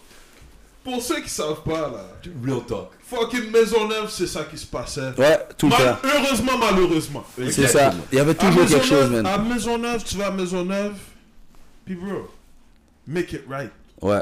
pour 0.83 1.01
ceux 1.01 1.21
qui 1.21 1.29
savent 1.29 1.61
pas, 1.63 1.89
là, 1.89 2.05
Real 2.45 2.61
talk. 2.67 2.89
fucking 3.05 3.51
Maisonneuve, 3.51 4.09
c'est 4.09 4.27
ça 4.27 4.43
qui 4.43 4.57
se 4.57 4.65
passait. 4.65 5.13
Ouais, 5.17 5.39
tout 5.57 5.67
le 5.67 5.71
temps. 5.71 5.97
heureusement, 6.03 6.57
malheureusement. 6.59 7.23
C'est 7.37 7.67
ça. 7.67 7.93
Il 8.11 8.17
y 8.17 8.21
avait 8.21 8.35
toujours 8.35 8.65
quelque 8.65 8.85
chose, 8.85 9.09
man. 9.09 9.25
À 9.25 9.37
Maisonneuve, 9.37 10.03
tu 10.03 10.17
vas 10.17 10.27
à 10.27 10.31
Maisonneuve, 10.31 10.95
puis 11.85 11.95
bro, 11.95 12.29
make 13.07 13.31
it 13.31 13.43
right. 13.49 13.71
Ouais, 14.01 14.21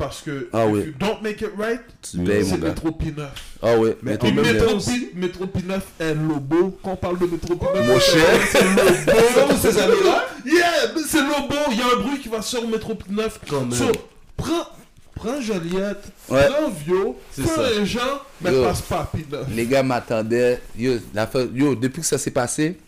Parce 0.00 0.22
que 0.22 0.48
Ah 0.52 0.64
if 0.66 0.72
oui. 0.72 0.80
you 0.86 0.92
don't 0.98 1.20
make 1.22 1.40
it 1.42 1.50
right, 1.58 1.80
c'est. 2.02 2.16
Métro 2.18 2.88
P9. 2.90 3.26
Ah 3.62 3.76
ouais, 3.76 3.96
Mais 4.02 4.14
Et 4.14 4.32
même 4.32 4.42
P9. 4.44 4.52
Métro, 4.54 4.66
temps, 4.70 4.78
P, 4.78 5.10
Métro 5.14 5.44
P9 5.44 5.80
est 6.00 6.14
Lobo. 6.14 6.78
Quand 6.82 6.92
on 6.92 6.96
parle 6.96 7.18
de 7.18 7.26
Métro 7.26 7.54
P9, 7.54 7.86
Mon 7.86 8.00
cher. 8.00 8.26
c'est 8.50 8.62
Lobo. 8.64 9.56
Ces 9.60 9.78
années-là 9.78 10.24
Yeah, 10.46 11.02
c'est 11.06 11.20
Lobo. 11.20 11.54
Il 11.70 11.78
y 11.78 11.82
a 11.82 11.86
un 11.96 12.00
bruit 12.00 12.18
qui 12.18 12.28
va 12.30 12.40
sur 12.40 12.66
Métro 12.66 12.94
P9. 12.94 13.28
Quand 13.48 13.60
même. 13.60 13.72
So, 13.72 13.92
prends, 14.38 14.66
prends 15.14 15.38
Joliette, 15.40 16.02
Ouais. 16.30 16.46
prends 16.48 16.70
Vio, 16.70 17.18
prends 17.42 17.54
ça. 17.56 17.70
les 17.78 17.84
gens, 17.84 18.00
mais 18.40 18.52
Yo. 18.54 18.64
passe 18.64 18.80
pas 18.80 19.00
à 19.12 19.16
P9. 19.16 19.54
Les 19.54 19.66
gars 19.66 19.82
m'attendaient. 19.82 20.62
Yo, 20.78 20.94
la 21.12 21.28
yo, 21.54 21.74
depuis 21.74 22.00
que 22.00 22.06
ça 22.06 22.16
s'est 22.16 22.30
passé, 22.30 22.78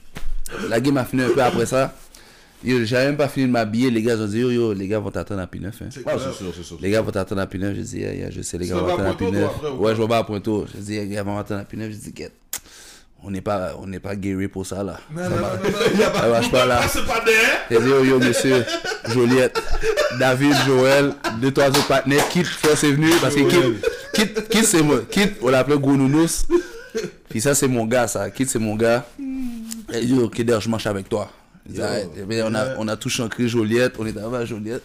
la 0.69 0.81
game 0.81 0.97
a 0.97 1.05
fini 1.05 1.23
un 1.25 1.29
peu 1.29 1.43
après 1.43 1.67
ça. 1.67 1.95
Yo, 2.65 2.85
j'avais 2.85 3.07
même 3.07 3.17
pas 3.17 3.29
fini 3.29 3.47
de 3.47 3.51
m'habiller. 3.53 3.91
Les 3.91 4.03
gars 4.03 4.17
ont 4.17 4.27
dit, 4.27 4.39
yo, 4.39 4.51
yo, 4.51 4.73
les 4.73 4.87
gars 4.87 4.99
vont 5.01 5.11
t'attendre 5.11 5.41
à 5.43 5.47
P9. 5.47 5.67
Hein. 5.67 5.71
C'est 5.91 6.01
Ah, 6.07 6.13
clair. 6.13 6.21
c'est 6.21 6.45
sûr, 6.45 6.53
c'est 6.57 6.63
sûr. 6.63 6.79
Les 6.81 6.91
gars 6.91 7.01
vont 7.03 7.11
t'attendre 7.11 7.41
à 7.41 7.47
P9. 7.47 7.75
Je 7.75 7.81
dis, 7.81 7.99
yeah, 7.99 8.15
yeah, 8.15 8.31
je 8.31 8.41
sais, 8.43 8.57
les 8.59 8.69
gars 8.69 8.77
vont 8.77 8.87
t'attendre 8.87 9.09
à 9.09 9.15
Pointeau, 9.15 9.33
P9. 9.33 9.39
toi, 9.41 9.51
après, 9.57 9.69
ou 9.69 9.73
Ouais, 9.79 9.91
pas 9.91 9.95
je 9.97 10.03
vais 10.03 10.09
pas 10.09 10.19
à 10.19 10.25
Pointeau. 10.25 10.67
Je 10.75 10.81
dis, 10.81 10.97
les 10.97 11.09
gars 11.09 11.23
vont 11.25 11.35
m'attendre 11.35 11.61
à 11.61 11.65
P9. 11.65 11.91
Je 11.91 11.97
dis, 11.97 12.13
get. 12.17 12.31
on 13.25 13.31
n'est 13.33 13.41
pas, 13.41 13.75
on 13.81 13.87
n'est 13.87 13.99
pas 14.01 14.15
guéri 14.15 14.47
pour 14.49 14.65
ça 14.67 14.83
là. 14.85 15.01
Non, 15.15 15.23
non, 15.23 15.29
non, 15.31 15.37
non, 15.37 15.41
non, 15.41 15.79
il 15.93 15.99
y 16.01 16.03
a 16.03 16.07
Ça 16.07 16.21
pas. 16.21 16.29
marche 16.29 16.51
pas 16.53 16.67
là. 16.67 16.81
C'est 16.89 17.05
pas 17.07 17.21
des. 17.25 17.33
J'ai 17.71 17.81
dit, 17.81 17.89
yo, 17.89 18.05
yo, 18.05 18.19
monsieur, 18.21 18.65
Joliette, 19.09 19.61
David, 20.21 20.55
Joël, 20.67 21.13
deux, 21.41 21.51
trois 21.51 21.69
autres 21.69 21.87
partenaires, 21.89 22.29
Kit, 22.29 22.45
c'est 22.77 22.93
venu, 22.93 23.11
parce 23.21 23.35
que 23.35 23.41
Kit, 23.41 23.81
Kit, 24.15 24.35
Kit, 24.51 24.65
c'est 24.65 24.83
moi, 24.83 25.01
Kit, 25.11 25.31
on 25.43 25.49
l'appelait 25.49 25.79
Gros 25.79 25.97
Nounous. 25.97 26.47
Puis 27.29 27.41
ça, 27.41 27.55
c'est 27.55 27.67
mon 27.69 27.87
gars, 27.87 28.07
ça. 28.07 28.31
Kit, 28.31 28.47
c'est 28.47 28.59
mon 28.61 28.77
gars. 28.77 29.05
Et 29.93 30.13
ok, 30.15 30.43
d'ailleurs, 30.43 30.61
je 30.61 30.69
marche 30.69 30.87
avec 30.87 31.09
toi. 31.09 31.29
On 31.69 32.55
a, 32.55 32.65
on 32.79 32.89
a 32.89 32.97
tout 32.97 33.09
chancré 33.09 33.49
Joliette, 33.49 33.95
on 33.99 34.07
est 34.07 34.17
arrivé 34.17 34.37
à 34.39 34.45
Joliette. 34.45 34.83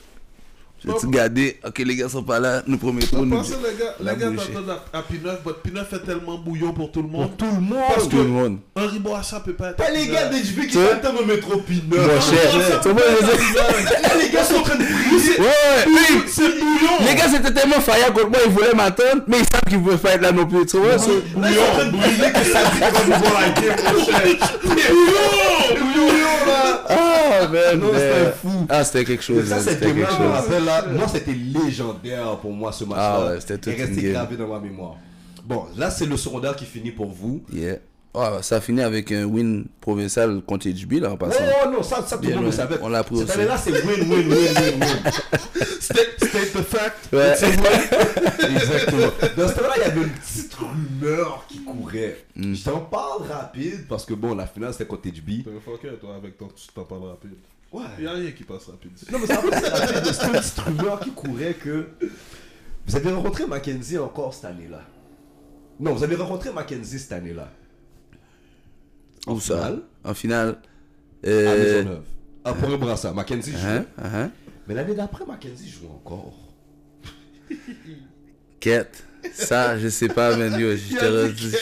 Je 0.85 0.91
te 0.91 1.07
gardé, 1.07 1.59
ok, 1.65 1.79
les 1.79 1.95
gars 1.95 2.07
sont 2.07 2.21
pas 2.21 2.39
là, 2.39 2.61
nous 2.67 2.77
promettons, 2.77 3.25
nous. 3.25 3.35
Pensez, 3.35 3.53
les 3.55 3.83
gars, 3.83 3.95
La 3.99 4.13
les 4.13 4.19
gars 4.19 4.27
t'entendent 4.29 4.69
à, 4.93 4.99
à 4.99 5.01
P9, 5.01 5.37
votre 5.43 5.59
P9 5.63 5.79
est 5.95 6.05
tellement 6.05 6.37
bouillon 6.37 6.71
pour 6.71 6.91
tout 6.91 7.01
le 7.01 7.07
monde. 7.07 7.35
Tout 7.35 7.45
le 7.47 7.59
monde. 7.61 7.79
Parce 7.95 8.07
Tout 8.07 8.17
le 8.17 8.23
que 8.23 8.27
monde. 8.27 8.59
Henri 8.75 8.99
Boassa 8.99 9.39
peut 9.39 9.53
pas 9.53 9.69
être. 9.69 9.77
Pas 9.77 9.89
les 9.89 10.05
gars 10.05 10.27
d'HB 10.27 10.67
qui 10.67 10.73
s'attendent 10.77 11.17
au 11.19 11.25
métro 11.25 11.57
Pinot. 11.61 11.81
Mon 11.97 12.21
cher, 12.21 12.57
Là, 12.57 14.09
les 14.21 14.29
gars 14.29 14.43
sont 14.43 14.57
en 14.57 14.61
train 14.61 14.75
de 14.75 14.83
briser. 14.83 15.41
Ouais. 15.41 16.27
C'est 16.27 16.47
bouillon 16.59 17.07
Les 17.09 17.15
gars, 17.15 17.27
c'était 17.27 17.53
tellement 17.59 17.81
faillant 17.81 18.13
contre 18.13 18.29
moi, 18.29 18.39
ils 18.45 18.51
voulaient 18.51 18.75
m'attendre, 18.75 19.23
mais 19.27 19.39
ils 19.39 19.45
savent 19.51 19.61
qu'ils 19.67 19.81
pouvaient 19.81 19.97
pas 19.97 20.11
être 20.11 20.21
là 20.21 20.31
non 20.31 20.45
plus, 20.45 20.63
tu 20.67 20.77
vois. 20.77 20.99
c'est- 20.99 21.09
Là, 21.09 21.49
ils 21.49 21.55
sont 21.55 21.61
en 21.63 21.73
train 21.73 21.85
de 21.85 21.91
briser 21.97 22.31
que 22.31 22.51
ça 22.51 22.59
dit 22.69 22.79
qu'on 22.79 23.09
va 23.09 23.17
nous 23.17 23.25
voir 23.25 23.41
la 23.41 23.49
game, 23.49 23.75
mon 23.97 24.05
cher. 24.05 24.21
Bouillon 24.63 25.86
Là. 26.07 26.83
Ah, 26.89 27.47
man. 27.47 27.79
Non, 27.79 27.87
c'était 27.93 28.31
fou. 28.31 28.65
Ah, 28.69 28.83
c'était 28.83 29.05
quelque 29.05 29.23
chose. 29.23 29.47
Ça, 29.47 29.55
man, 29.55 29.63
cette 29.63 29.73
C'était 29.75 29.87
game-là, 29.87 30.05
quelque 30.07 30.17
je 30.17 30.23
me 30.23 30.27
chose. 30.27 30.37
rappelle 30.37 30.65
là. 30.65 30.85
Moi, 30.93 31.07
c'était 31.07 31.33
légendaire 31.33 32.37
pour 32.37 32.51
moi 32.53 32.71
ce 32.71 32.83
match-là. 32.85 33.15
Ah 33.19 33.25
ouais, 33.33 33.39
c'était 33.41 33.57
toute 33.57 33.73
Il 33.73 33.79
est 33.81 33.85
resté 33.85 34.11
gravé 34.11 34.37
dans 34.37 34.47
ma 34.47 34.59
mémoire. 34.59 34.95
Bon, 35.45 35.65
là, 35.77 35.89
c'est 35.89 36.05
le 36.05 36.17
secondaire 36.17 36.55
qui 36.55 36.65
finit 36.65 36.91
pour 36.91 37.07
vous. 37.11 37.41
Yeah. 37.53 37.77
Ah, 38.19 38.39
ça 38.41 38.59
finit 38.61 38.81
avec 38.81 39.11
un 39.11 39.25
win 39.25 39.65
provincial 39.79 40.41
contre 40.41 40.67
HB, 40.69 40.93
là, 41.01 41.11
en 41.11 41.17
passant. 41.17 41.43
oh, 41.65 41.69
non, 41.69 41.83
ça, 41.83 42.03
ça 42.05 42.17
tout 42.17 42.27
le 42.27 42.35
monde 42.35 42.45
le 42.45 42.51
savait. 42.51 42.77
On 42.81 42.89
l'a 42.89 43.03
pris 43.03 43.17
Cette 43.17 43.29
aussi. 43.29 43.37
année-là, 43.39 43.57
c'est 43.57 43.71
win, 43.71 44.01
win, 44.09 44.27
win, 44.27 44.29
win, 44.29 44.81
win. 44.81 45.11
State, 45.79 46.15
state 46.17 46.51
the 46.53 46.63
fact. 46.63 47.13
Ouais. 47.13 47.31
Exactement. 48.49 49.07
Dans 49.37 49.47
ce 49.47 49.53
temps-là, 49.53 49.73
il 49.77 49.81
y 49.81 49.85
avait 49.85 50.01
une 50.01 50.09
petite 50.09 50.53
rumeur 50.55 51.45
qui 51.47 51.59
courait. 51.63 52.25
Mm. 52.35 52.53
Je 52.55 52.63
t'en 52.63 52.79
parle 52.81 53.23
rapide 53.29 53.85
parce 53.87 54.05
que 54.05 54.13
bon, 54.13 54.35
la 54.35 54.47
finale 54.47 54.73
c'était 54.73 54.85
contre 54.85 55.07
HB. 55.07 55.43
T'es 55.43 55.49
un 55.49 55.59
fucker, 55.63 55.97
toi, 55.99 56.15
avec 56.15 56.37
ton 56.37 56.47
tu 56.47 56.67
t'en 56.73 56.83
parles 56.83 57.03
rapide. 57.03 57.35
Ouais. 57.71 57.83
Y'a 58.01 58.11
rien 58.13 58.31
qui 58.31 58.43
passe 58.43 58.65
rapide. 58.65 58.91
Non, 59.11 59.19
mais 59.19 59.27
ça 59.27 59.39
va 59.39 59.49
pas 59.49 59.59
rapide. 59.69 60.11
C'était 60.13 60.25
une 60.25 60.31
petite 60.33 60.59
rumeur 60.59 60.99
qui 60.99 61.11
courait 61.11 61.53
que 61.53 61.87
vous 62.85 62.95
avez 62.95 63.11
rencontré 63.11 63.45
Mackenzie 63.45 63.97
encore 63.97 64.33
cette 64.33 64.45
année-là. 64.45 64.81
Non, 65.79 65.93
vous 65.93 66.03
avez 66.03 66.15
rencontré 66.15 66.51
Mackenzie 66.51 66.99
cette 66.99 67.11
année-là. 67.13 67.49
En 69.27 69.35
finale, 69.37 69.81
En 70.03 70.13
finale. 70.13 70.57
à 71.23 71.27
Euh. 71.27 71.57
Maisonneuve. 71.81 72.03
À 72.43 72.53
Port-Brassard. 72.53 73.13
Mackenzie 73.13 73.51
jouait. 73.51 73.61
Hein, 73.61 73.85
hein, 74.01 74.31
Mais 74.67 74.73
l'année 74.73 74.95
d'après, 74.95 75.25
Mackenzie 75.25 75.69
jouait 75.69 75.89
encore. 75.89 76.33
Quête. 78.59 79.03
Ça, 79.33 79.77
je 79.77 79.89
sais 79.89 80.07
pas, 80.07 80.35
man. 80.37 80.57
Yo, 80.59 80.75
je 80.75 80.95
te 80.95 81.05
redis. 81.05 81.55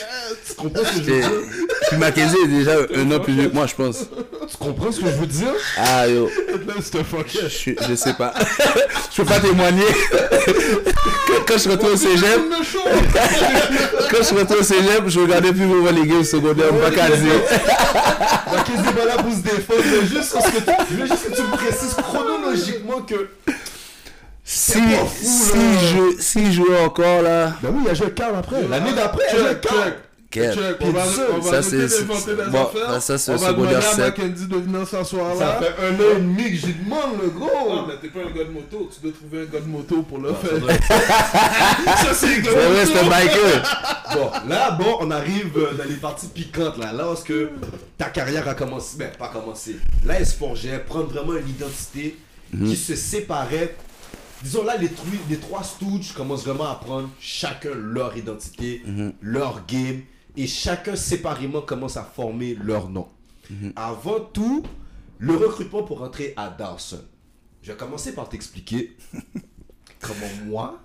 Tu 0.46 0.54
comprends 0.54 0.84
ce 0.84 0.98
que 1.00 1.04
je 1.04 1.28
veux 1.28 1.46
Puis 1.88 1.98
Mackenzie 1.98 2.36
est 2.44 2.48
déjà 2.48 2.72
un 2.96 3.10
an 3.12 3.20
plus 3.20 3.32
vieux 3.32 3.48
que 3.48 3.54
moi, 3.54 3.66
je 3.66 3.74
pense. 3.74 4.06
Tu 4.48 4.56
comprends 4.56 4.90
ce 4.90 5.00
que 5.00 5.06
je 5.06 5.16
veux 5.16 5.26
dire? 5.26 5.52
Ah, 5.78 6.08
yo. 6.08 6.28
Je, 6.28 7.72
je 7.88 7.94
sais 7.94 8.14
pas. 8.14 8.34
je 9.12 9.22
peux 9.22 9.28
pas 9.28 9.40
témoigner. 9.40 9.82
quand, 11.26 11.44
quand 11.46 11.58
je 11.58 11.68
retourne 11.68 11.92
au 11.92 11.96
cégep, 11.96 12.40
quand 14.10 14.22
je 14.22 14.34
retourne 14.34 14.60
au 14.60 14.62
cégep, 14.62 15.02
je 15.06 15.20
regardais 15.20 15.52
plus 15.52 15.66
vraiment 15.66 15.90
les 15.90 16.06
games 16.06 16.24
secondaires. 16.24 16.72
Dire. 16.72 17.32
Mackenzie 18.52 18.88
est 18.88 18.92
pas 18.92 19.04
là 19.04 19.16
pour 19.22 19.32
se 19.32 19.38
défendre. 19.38 19.82
juste 20.04 20.32
parce 20.32 20.50
que 20.50 20.58
tu, 20.58 20.72
je 20.90 20.96
veux 20.96 21.06
juste 21.06 21.30
que 21.30 21.34
tu 21.36 21.42
me 21.42 21.56
précises 21.56 21.94
chronologiquement 21.94 23.02
que. 23.02 23.28
Si, 24.48 24.74
fou, 24.74 25.08
si, 25.22 25.58
je, 25.88 26.22
si 26.22 26.46
je 26.46 26.62
jouais 26.62 26.78
encore 26.84 27.22
là. 27.22 27.54
Ben 27.62 27.70
oui, 27.72 27.82
il 27.84 27.90
a 27.90 27.94
joué 27.94 28.12
Carl 28.12 28.36
après. 28.36 28.62
L'année 28.70 28.92
d'après, 28.92 29.24
il 29.32 29.36
a 29.36 29.38
joué 29.40 29.54
Check, 29.60 29.94
Check, 30.32 30.76
on 30.80 30.90
va, 30.90 31.02
on 31.34 31.38
va 31.38 31.50
ça, 31.50 31.62
c'est- 31.62 32.04
bon, 32.04 32.14
affaires. 32.14 33.00
ça, 33.02 33.16
c'est 33.16 33.32
on 33.32 33.36
va 33.36 33.52
demander 33.52 33.74
secondaire 33.80 33.92
à. 33.94 33.96
Mackenzie 33.98 34.46
de 34.46 34.56
venir 34.56 34.86
s'asseoir 34.86 35.36
Ça 35.36 35.44
là. 35.46 35.60
fait 35.62 35.86
un 35.86 35.94
an 35.94 36.16
et 36.16 36.20
demi 36.20 36.50
que 36.50 36.56
j'y 36.56 36.74
demande, 36.74 37.22
le 37.22 37.28
gros. 37.30 37.50
Ah, 37.70 37.84
mais 37.88 37.94
t'es 38.00 38.08
pas 38.08 38.26
un 38.28 38.32
gars 38.36 38.44
de 38.44 38.50
moto, 38.50 38.90
tu 38.94 39.00
dois 39.02 39.12
trouver 39.12 39.42
un 39.42 39.44
gars 39.46 39.60
de 39.60 39.66
moto 39.70 40.02
pour 40.02 40.18
le 40.18 40.34
faire. 40.34 40.60
Ça, 40.86 42.14
c'est 42.14 42.26
un 42.26 42.38
gars 42.40 42.50
C'est 42.50 42.68
vrai, 42.68 42.80
de 42.84 42.86
c'est 42.90 42.98
un 42.98 43.02
moto. 43.04 43.16
biker. 43.16 43.62
Bon, 44.14 44.30
là, 44.48 44.70
bon, 44.72 44.96
on 45.00 45.10
arrive 45.10 45.52
euh, 45.56 45.72
dans 45.74 45.84
les 45.84 45.96
parties 45.96 46.28
piquantes, 46.28 46.76
là. 46.78 46.92
Là, 46.92 47.04
parce 47.04 47.22
que 47.24 47.50
ta 47.96 48.06
carrière 48.06 48.46
a 48.48 48.54
commencé. 48.54 48.96
Ben, 48.98 49.10
pas 49.18 49.28
commencé. 49.28 49.76
Là, 50.04 50.14
elle 50.18 50.26
se 50.26 50.34
forgeait, 50.34 50.78
prendre 50.80 51.06
vraiment 51.06 51.34
une 51.34 51.48
identité 51.48 52.16
qui 52.52 52.76
se 52.76 52.94
séparait. 52.94 53.74
Disons, 54.42 54.64
là, 54.64 54.76
les, 54.76 54.90
trois 55.38 55.62
Stooges 55.62 56.12
commencent 56.14 56.44
vraiment 56.44 56.70
à 56.70 56.74
prendre 56.74 57.08
chacun 57.20 57.70
leur 57.74 58.16
identité, 58.16 58.82
leur 59.22 59.62
game, 59.66 60.00
et 60.36 60.46
chacun 60.46 60.96
séparément 60.96 61.62
commence 61.62 61.96
à 61.96 62.02
former 62.02 62.56
leur 62.62 62.88
nom. 62.88 63.08
Avant 63.76 64.20
tout, 64.20 64.64
le 65.18 65.36
recrutement 65.36 65.82
pour 65.82 66.00
rentrer 66.00 66.34
à 66.36 66.48
Dawson. 66.50 67.00
Je 67.62 67.72
vais 67.72 67.78
commencer 67.78 68.14
par 68.14 68.28
t'expliquer 68.28 68.96
comment 70.00 70.26
moi, 70.46 70.80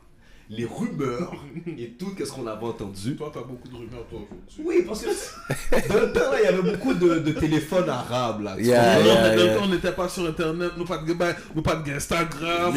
les 0.49 0.65
rumeurs 0.65 1.33
et 1.77 1.91
tout, 1.91 2.13
qu'est-ce 2.17 2.31
qu'on 2.31 2.45
avait 2.45 2.65
entendu. 2.65 3.15
Toi, 3.15 3.31
t'as 3.33 3.41
beaucoup 3.41 3.67
de 3.67 3.75
rumeurs, 3.75 4.05
toi, 4.09 4.19
aujourd'hui. 4.19 4.63
Oui, 4.63 4.83
parce 4.85 5.01
que 5.01 5.87
dans 5.87 6.01
le 6.01 6.11
temps, 6.11 6.19
il 6.37 6.43
y 6.43 6.47
avait 6.47 6.71
beaucoup 6.71 6.93
de, 6.93 7.19
de 7.19 7.31
téléphones 7.31 7.89
arabes, 7.89 8.41
là. 8.41 8.55
Yeah, 8.59 9.01
yeah, 9.01 9.35
dans 9.35 9.43
le 9.43 9.55
temps, 9.57 9.63
on 9.63 9.67
n'était 9.69 9.93
pas 9.93 10.09
sur 10.09 10.25
internet, 10.27 10.71
nous 10.77 10.85
pas 10.85 10.97
de 10.97 11.13
nous 11.55 11.61
pas 11.61 11.75
de 11.75 11.91
Instagram, 11.91 12.73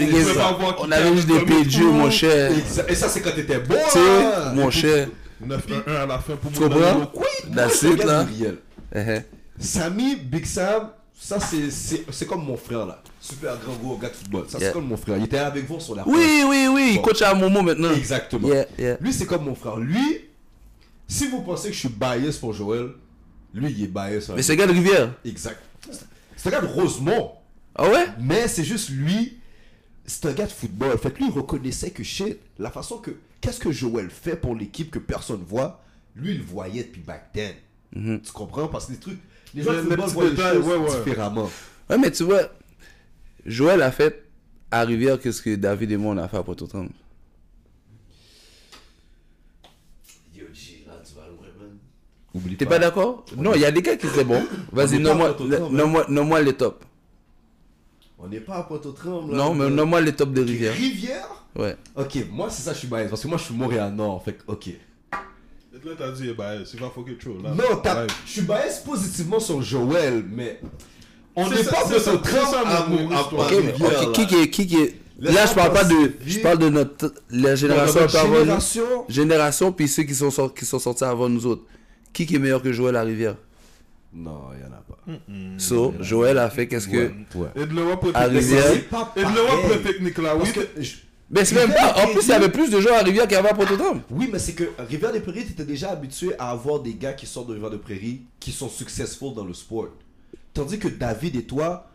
on 0.79 0.91
avait 0.93 1.17
juste 1.17 1.29
des 1.29 1.79
comme 1.79 1.97
mon 1.99 2.11
cher. 2.11 2.53
Et 2.89 2.95
ça, 2.95 3.09
c'est 3.09 3.21
quand 3.21 3.35
t'étais 3.35 3.59
bon, 3.59 3.75
là. 3.75 4.53
mon 4.55 4.71
cher. 4.71 5.09
9-1 5.43 5.89
à 5.89 6.07
la 6.07 6.19
fin 6.19 6.37
pour 6.37 6.53
Tu 6.53 6.59
comprends? 6.61 6.79
it, 6.79 7.09
regarde 7.83 8.05
là. 8.05 8.27
Eh, 8.95 9.21
Samy, 9.59 10.17
Big 10.17 10.45
Sam, 10.47 10.91
ça, 11.19 11.39
c'est- 11.41 12.27
comme 12.27 12.45
mon 12.45 12.57
frère, 12.57 12.87
là. 12.87 13.03
Super 13.21 13.57
grand 13.59 13.75
gros 13.77 13.97
gars 13.97 14.09
de 14.11 14.15
football. 14.15 14.45
Ça, 14.49 14.59
c'est 14.59 14.73
comme 14.73 14.87
mon 14.87 14.97
frère. 14.97 15.17
Il 15.17 15.25
était 15.25 15.39
avec 15.39 15.67
vous 15.67 15.81
sur 15.81 15.95
la 15.95 16.07
Oui, 16.07 16.43
oui, 16.47 16.67
oui. 16.73 16.93
Il 16.97 17.03
coach 17.03 17.23
à 17.23 17.35
Momo 17.35 17.63
maintenant. 17.63 17.93
Exactement. 17.93 18.49
Lui, 19.01 19.13
c'est 19.13 19.27
comme 19.27 19.45
mon 19.45 19.55
frère. 19.55 19.77
Lui, 19.77 20.21
si 21.09 21.29
vous 21.29 21.41
pensez 21.43 21.69
que 21.69 21.75
je 21.75 21.81
suis 21.81 21.89
bias 21.89 22.37
pour 22.41 22.53
Joël, 22.53 22.89
lui, 23.55 23.71
il 23.73 23.85
est 23.85 23.87
bias. 23.89 24.31
Mais 24.35 24.43
c'est 24.43 24.57
gars 24.57 24.67
de 24.67 24.73
Rivière. 24.73 25.15
Exact. 25.25 25.61
C'est 26.37 26.49
un 26.49 26.53
gars 26.53 26.61
de 26.61 26.67
Rosemont. 26.67 27.33
Ah 27.77 27.89
ouais? 27.89 28.07
Mais 28.21 28.47
c'est 28.49 28.65
juste 28.65 28.91
lui, 28.91 29.39
c'est 30.05 30.27
un 30.27 30.33
gars 30.33 30.47
de 30.47 30.53
football. 30.53 30.99
Fait 30.99 31.11
que 31.11 31.19
lui, 31.19 31.27
il 31.29 31.33
reconnaissait 31.33 31.91
que 31.91 32.03
shit, 32.03 32.39
la 32.59 32.71
façon 32.71 32.99
que. 32.99 33.13
Qu'est-ce 33.45 33.61
que 33.61 33.71
Joël 33.71 34.09
fait 34.11 34.37
pour 34.37 34.55
l'équipe 34.57 34.91
que 34.91 34.99
personne 34.99 35.45
voit, 35.47 35.83
lui, 36.17 36.33
il 36.33 36.39
le 36.39 36.45
voyait 36.45 36.85
depuis 36.85 37.03
back 37.03 37.31
then. 37.33 37.53
Mhm. 37.95 38.21
Tu 38.23 38.33
comprends? 38.33 38.69
Parce 38.69 38.87
que 38.87 38.93
les 38.93 38.99
trucs. 38.99 39.19
Les 39.55 39.63
gens 39.63 39.73
petits 39.73 40.13
voient 40.13 40.31
les 40.31 40.37
choses 40.37 40.67
ouais, 40.67 40.77
ouais. 40.77 40.99
différemment. 41.05 41.51
Ouais, 41.91 41.99
mais 41.99 42.11
tu 42.11 42.23
vois, 42.25 42.41
Joël 43.45 43.83
a 43.83 43.93
fait 43.93 44.25
à 44.71 44.83
Rivière 44.83 45.21
qu'est-ce 45.21 45.43
que 45.43 45.55
David 45.55 45.93
et 45.93 45.97
moi 45.97 46.15
on 46.15 46.19
a 46.19 46.27
fait 46.27 46.39
à 46.39 46.43
Port-au-Tremble. 46.43 46.91
Man. 51.59 51.79
Oublie 52.35 52.57
T'es 52.57 52.67
pas 52.67 52.79
d'accord? 52.79 53.25
Non, 53.37 53.55
il 53.55 53.61
y 53.61 53.65
a 53.65 53.71
des 53.71 53.83
gars 53.83 53.97
qui 53.97 54.07
étaient 54.07 54.25
bons. 54.25 54.43
Vas-y, 54.73 54.99
nomme-moi 54.99 55.35
Port-au-Tremble, 55.37 55.81
hein. 55.81 56.05
nomme-moi- 56.09 56.43
les 56.43 56.55
tops. 56.55 56.85
On 58.19 58.27
n'est 58.29 58.41
pas 58.41 58.57
à 58.57 58.63
Pointe-aux-Trembles. 58.65 59.33
là. 59.33 59.37
Non, 59.37 59.55
mais 59.55 59.69
nomme-moi 59.71 60.01
les 60.01 60.13
tops 60.15 60.33
de 60.33 60.43
Rivière. 60.43 60.73
Rivière? 60.75 61.44
Ouais. 61.57 61.77
Ok, 61.97 62.19
moi, 62.31 62.49
c'est 62.51 62.63
ça, 62.63 62.73
je 62.73 62.79
suis 62.79 62.89
bias. 62.89 63.07
Parce 63.09 63.23
que 63.23 63.29
moi, 63.29 63.39
je 63.39 63.45
suis 63.45 63.55
Montréal-Nord. 63.55 64.23
Fait 64.25 64.33
que, 64.35 64.43
ok. 64.47 64.69
Et 64.69 64.79
Là, 65.85 65.93
t'as 65.99 66.11
dit, 66.13 66.29
eh 66.31 66.35
ben, 66.35 66.63
il 66.73 66.81
va 66.81 66.89
fucker 66.91 67.17
trop, 67.19 67.37
là. 67.43 67.51
Non, 67.51 67.77
t'as- 67.83 68.07
je 68.27 68.31
suis 68.31 68.43
bias 68.43 68.83
positivement 68.85 69.39
sur 69.41 69.61
Joël, 69.63 70.25
mais. 70.31 70.61
On 71.37 71.49
C'est 71.49 71.57
n'est 71.57 71.63
ça, 71.65 71.71
pas 71.73 71.77
c'est 71.89 71.99
ça, 71.99 72.13
Pointe-aux-Trembles 72.13 72.47
c'est 72.47 72.53
ça, 72.53 72.61
à 72.85 72.87
mon 72.87 72.97
Mont- 73.09 73.11
à 73.17 73.21
histoire. 73.21 73.47
Ok, 73.53 73.59
mais 73.65 73.73
qui 73.73 73.83
là. 73.83 73.89
qui 74.27 74.35
est. 74.37 74.51
Qui 74.51 74.67
qui 74.69 74.77
est... 74.77 75.01
Laisse-moi 75.19 75.33
Là, 75.43 75.47
je 75.47 75.55
parle 75.55 75.73
pas 75.73 75.85
de. 75.85 76.13
Je 76.27 76.39
parle 76.41 76.59
de 76.59 76.69
notre. 76.69 77.15
La 77.31 77.55
génération 77.57 78.01
notre 78.01 78.13
peu 78.13 78.19
avant 78.19 78.29
nous. 78.31 78.39
génération, 78.41 78.85
Génération, 79.09 79.73
puis 79.73 79.89
ceux 79.89 80.03
qui 80.05 80.15
sont, 80.15 80.31
sor- 80.31 80.55
qui 80.55 80.65
sont 80.65 80.79
sortis 80.79 81.05
avant 81.05 81.29
nous 81.29 81.45
autres. 81.47 81.63
Qui 82.13 82.25
qui 82.27 82.37
est 82.37 82.39
meilleur 82.39 82.63
que 82.63 82.73
Joël 82.73 82.97
à 82.97 83.03
Rivière? 83.03 83.37
Non, 84.13 84.43
il 84.53 84.59
n'y 84.59 84.65
en 84.65 84.77
a 84.77 84.83
pas. 84.83 85.59
So, 85.59 85.95
Joël 86.01 86.39
a 86.39 86.49
fait 86.51 86.67
qu'est-ce 86.69 86.87
que. 86.89 87.11
Ouais. 87.35 87.49
Et 87.57 87.67
de 87.67 87.75
l'Europe 87.75 88.07
À 88.15 88.25
technique. 88.25 88.41
Rivière. 88.43 88.65
C'est 88.73 88.89
pas 88.89 89.13
Et 89.17 89.21
de 89.25 89.35
l'Europe 89.35 89.63
pareil. 89.63 89.83
technique, 89.83 90.19
là, 90.19 90.35
oui. 90.37 90.43
Parce 90.43 90.53
que 90.53 90.83
je- 90.83 90.95
Mais 91.35 91.45
c'est 91.45 91.55
même 91.57 91.73
pas. 91.75 91.95
En 92.03 92.07
plus, 92.09 92.23
il 92.23 92.29
y 92.29 92.33
avait 92.33 92.49
plus 92.49 92.71
de 92.71 92.81
joueurs 92.81 92.95
à 92.97 93.03
Rivière 93.03 93.27
avait 93.35 93.49
à 93.49 93.55
Port-au-Tremble. 93.55 94.03
Oui, 94.11 94.29
mais 94.33 94.39
c'est 94.39 94.53
que 94.53 94.71
Rivière-des-Prairies, 94.79 95.47
tu 95.47 95.53
étais 95.53 95.65
déjà 95.65 95.91
habitué 95.91 96.33
à 96.39 96.51
avoir 96.51 96.81
des 96.81 96.95
gars 96.95 97.13
qui 97.13 97.27
sortent 97.27 97.49
de 97.49 97.55
Rivière-des-Prairies 97.55 98.23
qui 98.41 98.53
sont 98.53 98.69
successful 98.69 99.35
dans 99.35 99.45
le 99.45 99.53
sport. 99.55 99.89
Tandis 100.53 100.79
que 100.79 100.89
David 100.89 101.37
et 101.37 101.43
toi, 101.43 101.91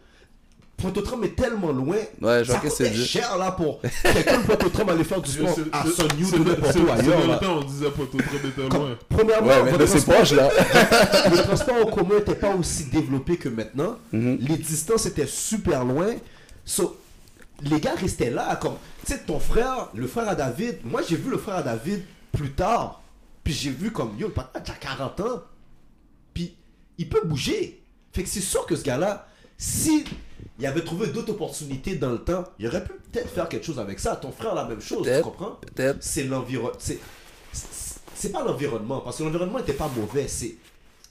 Pointe-aux-Trembles 0.78 1.26
est 1.26 1.36
tellement 1.36 1.72
loin. 1.74 1.98
Ouais, 2.22 2.44
je 2.44 2.52
ça 2.54 2.60
que 2.60 2.70
dis. 2.94 3.06
cher 3.06 3.38
là 3.38 3.52
pour 3.52 3.82
quelqu'un 3.82 4.38
de 4.40 4.44
Pointe-aux-Trembles 4.46 4.92
aller 4.92 5.04
faire 5.04 5.22
du 5.22 5.30
sport 5.30 5.50
C'est- 5.54 5.62
à 5.74 5.84
c'est- 5.84 5.90
c'est- 6.26 6.38
ou 6.38 6.44
n'importe 6.46 6.72
c'est- 6.72 6.80
où 6.80 6.86
c'est 6.88 6.92
ailleurs. 7.02 7.28
longtemps, 7.28 7.58
on 7.60 7.64
disait 7.66 7.90
était 8.48 8.78
loin. 8.78 8.98
Premièrement, 9.10 9.48
Ouais, 9.48 9.64
mais 9.66 9.78
c'est 9.88 10.06
proche, 10.06 10.32
là. 10.32 10.50
le 11.32 11.44
transport 11.44 11.76
en 11.86 11.90
commun 11.90 12.16
n'était 12.20 12.36
pas 12.36 12.56
aussi 12.56 12.86
développé 12.86 13.36
que 13.36 13.50
maintenant. 13.50 13.98
Mhm. 14.14 14.38
Les 14.40 14.58
distances 14.58 15.06
étaient 15.06 15.28
super 15.28 15.84
loin. 15.84 16.14
So, 16.64 16.96
les 17.62 17.80
gars 17.80 17.96
restaient 17.96 18.30
là. 18.30 18.56
Comme, 18.56 18.76
tu 19.06 19.14
sais, 19.14 19.20
ton 19.20 19.40
frère, 19.40 19.90
le 19.94 20.08
frère 20.08 20.30
à 20.30 20.36
David, 20.36 20.80
moi 20.84 21.02
j'ai 21.08 21.16
vu 21.16 21.30
le 21.30 21.38
frère 21.38 21.58
à 21.58 21.64
David 21.64 22.04
plus 22.32 22.52
tard. 22.52 23.02
Puis 23.44 23.54
j'ai 23.54 23.72
vu 23.72 23.92
comme, 23.92 24.18
yo, 24.18 24.28
le 24.28 24.34
papa 24.34 24.60
a 24.60 24.60
déjà 24.60 24.74
40 24.74 25.20
ans. 25.22 25.44
Puis 26.34 26.56
il 26.98 27.10
peut 27.10 27.22
bouger. 27.26 27.82
Fait 28.12 28.24
que 28.24 28.30
c'est 28.30 28.42
sûr 28.42 28.66
que 28.66 28.76
ce 28.76 28.84
gars-là, 28.84 29.28
si 29.58 30.04
il 30.60 30.66
avait 30.66 30.84
trouvé 30.84 31.08
d'autres 31.08 31.32
opportunités 31.32 31.96
dans 31.96 32.12
le 32.12 32.20
temps, 32.20 32.44
il 32.60 32.68
aurait 32.68 32.84
pu 32.84 32.94
peut-être 33.12 33.30
faire 33.30 33.48
quelque 33.48 33.66
chose 33.66 33.80
avec 33.80 34.00
ça. 34.00 34.16
Ton 34.16 34.32
frère, 34.32 34.56
la 34.56 34.66
même 34.66 34.82
chose, 34.82 35.08
tu 35.08 35.22
comprends? 35.22 35.58
Peut-être. 35.62 35.98
c'est 36.02 36.24
l'environnement. 36.24 36.78
C'est 37.52 38.32
pas 38.32 38.44
l'environnement, 38.44 39.00
parce 39.00 39.18
que 39.18 39.24
l'environnement 39.24 39.60
n'était 39.60 39.74
pas 39.74 39.90
mauvais. 39.96 40.28
C'est 40.28 40.58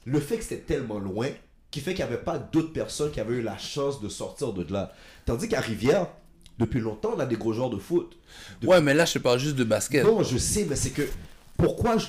le 0.04 0.20
fait 0.20 0.36
que 0.36 0.42
c'était 0.42 0.60
tellement 0.60 0.98
loin 0.98 1.28
qui 1.70 1.80
fait 1.80 1.94
qu'il 1.94 2.04
n'y 2.04 2.10
avait 2.10 2.22
pas 2.22 2.38
d'autres 2.38 2.72
personnes 2.72 3.10
qui 3.10 3.20
avaient 3.20 3.36
eu 3.36 3.42
la 3.42 3.58
chance 3.58 4.00
de 4.00 4.08
sortir 4.08 4.52
de 4.52 4.70
là. 4.72 4.92
Tandis 5.24 5.48
qu'à 5.48 5.60
Rivière, 5.60 6.08
depuis 6.58 6.80
longtemps, 6.80 7.12
on 7.16 7.20
a 7.20 7.26
des 7.26 7.36
gros 7.36 7.52
joueurs 7.52 7.70
de 7.70 7.78
foot. 7.78 8.16
Depuis- 8.60 8.68
Ouais, 8.68 8.80
mais 8.80 8.94
là, 8.94 9.04
je 9.04 9.14
te 9.14 9.18
parle 9.18 9.38
juste 9.38 9.56
de 9.56 9.64
basket. 9.64 10.04
Non, 10.04 10.22
je 10.22 10.38
sais, 10.38 10.66
mais 10.68 10.76
c'est 10.76 10.90
que 10.90 11.02
pourquoi 11.56 11.98
je- 11.98 12.06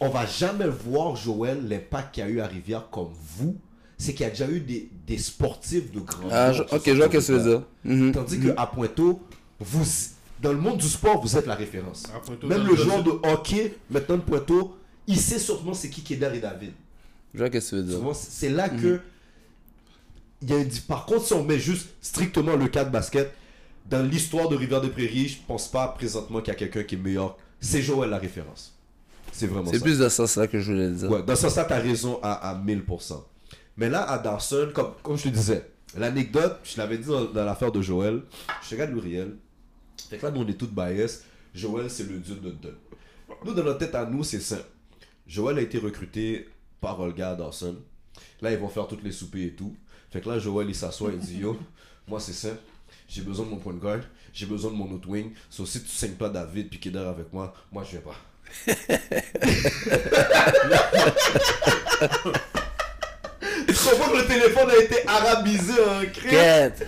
on 0.00 0.08
va 0.08 0.26
jamais 0.26 0.66
voir 0.68 1.14
Joël 1.16 1.66
l'impact 1.68 2.14
qu'il 2.14 2.24
y 2.24 2.26
a 2.26 2.30
eu 2.30 2.40
à 2.40 2.46
Rivière 2.46 2.88
comme 2.90 3.10
vous, 3.38 3.56
c'est 3.98 4.12
qu'il 4.14 4.24
y 4.24 4.26
a 4.26 4.30
déjà 4.30 4.48
eu 4.48 4.60
des, 4.60 4.90
des 5.06 5.18
sportifs 5.18 5.92
de 5.92 6.00
grand 6.00 6.28
Ah, 6.30 6.52
je- 6.52 6.62
ok, 6.62 6.68
je 6.84 6.92
vois 6.92 7.04
sortis 7.04 7.20
ce 7.20 7.20
que 7.20 7.26
tu 7.26 7.32
veux 7.32 7.48
dire. 7.50 7.62
Mhm. 7.84 8.12
Tandis 8.12 8.40
qu'à 8.40 8.66
Pointeau, 8.66 9.20
vous, 9.60 9.84
dans 10.40 10.52
le 10.52 10.58
monde 10.58 10.78
du 10.78 10.88
sport, 10.88 11.20
vous 11.22 11.36
êtes 11.36 11.46
la 11.46 11.54
référence. 11.54 12.02
Pointeau, 12.26 12.46
Même 12.48 12.66
le 12.66 12.74
joueur 12.74 13.04
de 13.04 13.10
hockey, 13.22 13.74
maintenant 13.90 14.16
de 14.16 14.22
Pointeau, 14.22 14.76
il 15.06 15.16
sait 15.18 15.38
sûrement 15.38 15.72
c'est 15.74 15.88
qui 15.88 16.02
Kédar 16.02 16.34
et 16.34 16.40
David. 16.40 16.72
Je 17.32 17.38
vois 17.38 17.48
qu'est-ce 17.48 17.70
que 17.70 17.76
tu 17.76 17.82
veux 17.82 18.00
dire. 18.00 18.14
C'est 18.14 18.50
là 18.50 18.68
que. 18.68 19.00
Il 20.42 20.50
y 20.50 20.52
a 20.54 20.58
une 20.58 20.68
Par 20.88 21.06
contre, 21.06 21.24
si 21.26 21.32
on 21.34 21.44
met 21.44 21.58
juste 21.60 21.88
strictement 22.00 22.56
le 22.56 22.66
cas 22.66 22.84
de 22.84 22.90
basket, 22.90 23.32
dans 23.86 24.02
l'histoire 24.02 24.48
de 24.48 24.56
Rivière-des-Prairies, 24.56 25.28
je 25.28 25.38
pense 25.46 25.68
pas 25.68 25.88
présentement 25.88 26.40
qu'il 26.40 26.52
y 26.52 26.56
a 26.56 26.58
quelqu'un 26.58 26.82
qui 26.84 26.94
est 26.94 26.98
meilleur. 26.98 27.36
C'est 27.60 27.82
Joël 27.82 28.10
la 28.10 28.18
référence. 28.18 28.76
C'est 29.32 29.46
vraiment 29.46 29.70
C'est 29.70 29.78
ça. 29.78 29.84
plus 29.84 29.98
dans 29.98 30.08
ce 30.10 30.16
sens-là 30.16 30.46
que 30.46 30.60
je 30.60 30.72
voulais 30.72 30.90
dire. 30.90 31.10
Ouais, 31.10 31.22
dans 31.22 31.34
ce 31.36 31.42
sens-là, 31.42 31.64
tu 31.64 31.72
as 31.72 31.78
raison 31.78 32.18
à, 32.22 32.50
à 32.50 32.54
1000%. 32.54 33.22
Mais 33.76 33.88
là, 33.88 34.02
à 34.02 34.18
Dawson, 34.18 34.70
comme, 34.74 34.92
comme 35.02 35.16
je 35.16 35.24
te 35.24 35.28
disais, 35.28 35.70
l'anecdote, 35.96 36.58
je 36.64 36.76
l'avais 36.78 36.98
dit 36.98 37.08
dans, 37.08 37.24
dans 37.24 37.44
l'affaire 37.44 37.72
de 37.72 37.80
Joël, 37.80 38.22
je 38.62 38.74
regarde 38.74 38.92
Uriel. 38.92 39.36
Fait 40.10 40.18
que 40.18 40.26
là, 40.26 40.32
nous, 40.32 40.42
on 40.42 40.48
est 40.48 40.54
tous 40.58 40.66
bias. 40.66 41.22
Joël, 41.54 41.88
c'est 41.90 42.08
le 42.08 42.18
dieu 42.18 42.34
de 42.34 42.48
notre. 42.48 42.76
Nous, 43.44 43.54
dans 43.54 43.64
notre 43.64 43.78
tête 43.78 43.94
à 43.94 44.04
nous, 44.04 44.22
c'est 44.24 44.40
simple. 44.40 44.64
Joël 45.26 45.58
a 45.58 45.62
été 45.62 45.78
recruté 45.78 46.48
par 46.80 47.00
Olga 47.00 47.30
à 47.30 47.34
Dawson. 47.34 47.76
Là, 48.42 48.52
ils 48.52 48.58
vont 48.58 48.68
faire 48.68 48.86
toutes 48.86 49.02
les 49.02 49.12
soupers 49.12 49.46
et 49.46 49.52
tout. 49.52 49.74
Fait 50.10 50.20
que 50.20 50.28
là, 50.28 50.38
Joël, 50.38 50.68
il 50.68 50.74
s'assoit 50.74 51.12
et 51.12 51.16
dit 51.16 51.38
Yo, 51.38 51.56
moi, 52.06 52.20
c'est 52.20 52.32
simple. 52.34 52.60
J'ai 53.08 53.22
besoin 53.22 53.46
de 53.46 53.50
mon 53.50 53.56
point 53.56 53.72
de 53.72 53.78
guard. 53.78 54.00
J'ai 54.32 54.46
besoin 54.46 54.70
de 54.70 54.76
mon 54.76 54.90
autre 54.92 55.08
wing. 55.08 55.32
Sauf 55.50 55.68
si 55.68 55.82
tu 55.82 55.88
saignes 55.88 56.14
pas 56.14 56.28
David 56.28 56.68
puis 56.70 56.78
Kedar 56.80 57.08
avec 57.08 57.32
moi, 57.32 57.52
moi, 57.70 57.84
je 57.84 57.90
viens 57.92 58.00
pas. 58.00 58.16
Je 63.68 63.90
comprends 63.90 64.10
que 64.12 64.16
le 64.18 64.26
téléphone 64.26 64.70
a 64.70 64.76
été 64.76 65.06
arabisé 65.06 65.72
en 65.72 66.00
cri. 66.12 66.28
Quête. 66.30 66.86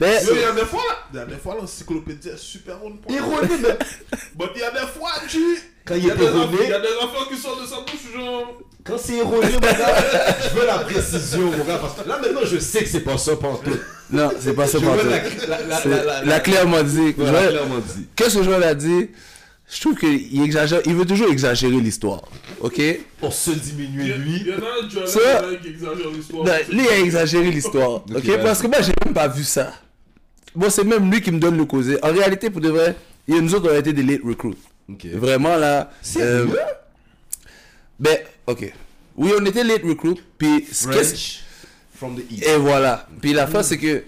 Mais, 0.00 0.20
Il 0.30 0.40
y 0.40 0.44
a 0.44 0.52
des 0.52 0.64
fois, 0.64 0.82
il 1.12 1.16
y 1.16 1.18
a 1.20 1.26
des 1.26 1.36
fois 1.36 1.54
l'encyclopédie 1.54 2.28
est 2.28 2.36
super. 2.36 2.76
Erroné, 3.08 3.48
mais 3.62 3.78
Mais 4.38 4.46
il 4.54 4.60
y 4.60 4.64
a 4.64 4.70
des 4.70 4.86
fois, 4.86 5.12
tu. 5.28 5.58
Quand 5.84 5.94
Il 5.94 6.00
il 6.00 6.04
y, 6.04 6.08
est 6.08 6.12
a 6.12 6.14
des 6.16 6.28
enfants- 6.28 6.48
il 6.52 6.58
y 6.58 6.62
erroné, 6.62 6.72
a 6.74 6.80
des 6.80 6.96
enfants 7.02 7.24
qui 7.30 7.36
sortent 7.36 7.62
de 7.62 7.66
sa 7.66 7.76
bouche, 7.76 8.14
genre. 8.14 8.52
quand 8.84 8.96
c'est 8.98 9.16
erroné, 9.16 9.52
mon 9.52 9.58
gars, 9.60 9.94
je 10.42 10.58
veux 10.58 10.66
la 10.66 10.78
précision, 10.78 11.42
mon 11.50 11.64
gars. 11.64 11.78
Parce 11.78 11.94
que 12.02 12.08
là, 12.08 12.18
maintenant, 12.22 12.40
je 12.44 12.58
sais 12.58 12.82
que 12.84 12.88
c'est 12.88 13.00
pas 13.00 13.18
ça, 13.18 13.36
pantoute. 13.36 13.80
non, 14.10 14.30
c'est 14.40 14.54
pas 14.54 14.66
ça 14.66 14.78
Je 14.78 14.84
veux 14.84 14.90
toi. 15.02 15.18
la, 15.48 15.86
la, 15.94 16.24
la, 16.24 16.40
clairement 16.40 16.82
dit. 16.82 17.14
Qu'est-ce 18.16 18.38
que 18.38 18.44
Joël 18.44 18.62
a 18.64 18.74
dit 18.74 19.10
Je 19.70 19.80
trouve 19.80 19.94
qu'il 19.96 20.42
exagère. 20.42 20.80
Il 20.86 20.94
veut 20.94 21.04
toujours 21.06 21.28
exagérer 21.30 21.72
l'histoire. 21.80 22.22
Ok? 22.60 22.80
Pour 23.20 23.32
se 23.32 23.50
diminuer, 23.50 24.14
lui. 24.14 24.36
il 24.40 24.46
y 24.48 24.52
en 24.52 24.56
a 24.56 24.84
un, 24.84 24.88
tu 24.88 24.98
as 25.02 25.06
Ça- 25.06 25.42
là, 25.42 25.48
qui 25.62 25.68
exagère 25.68 26.10
l'histoire. 26.14 26.44
Non, 26.46 26.52
lui, 26.70 26.82
il 26.84 26.88
a 26.88 26.98
exagéré 27.00 27.50
l'histoire. 27.50 27.90
Ok. 28.14 28.38
Parce 28.42 28.62
que 28.62 28.66
moi, 28.68 28.78
j'ai 28.80 28.92
même 29.04 29.12
pas 29.14 29.28
vu 29.28 29.44
ça. 29.44 29.72
Bon, 30.54 30.70
c'est 30.70 30.84
même 30.84 31.10
lui 31.10 31.20
qui 31.20 31.30
me 31.32 31.38
donne 31.40 31.56
le 31.58 31.64
causé. 31.64 31.98
En 32.02 32.12
réalité, 32.12 32.48
pour 32.48 32.60
de 32.60 32.68
vrai, 32.70 32.94
il 33.28 33.34
y 33.34 33.38
a 33.38 33.40
nous 33.40 33.54
autres, 33.54 33.68
on 33.70 33.74
a 33.74 33.78
été 33.78 33.92
des 33.92 34.02
late 34.02 34.20
recruits. 34.24 34.56
Vraiment, 34.88 35.56
là. 35.56 35.90
Euh, 36.18 36.46
ben, 37.98 38.18
ok. 38.46 38.72
Oui, 39.16 39.30
on 39.40 39.44
était 39.46 39.64
late 39.64 39.82
recruits. 39.84 40.20
Puis, 40.38 40.62
French 40.62 41.42
from 41.94 42.16
the 42.16 42.30
east. 42.30 42.46
Et 42.46 42.56
voilà. 42.56 43.06
Puis 43.20 43.32
la 43.32 43.46
fin, 43.46 43.62
c'est 43.62 43.78
que 43.78 44.02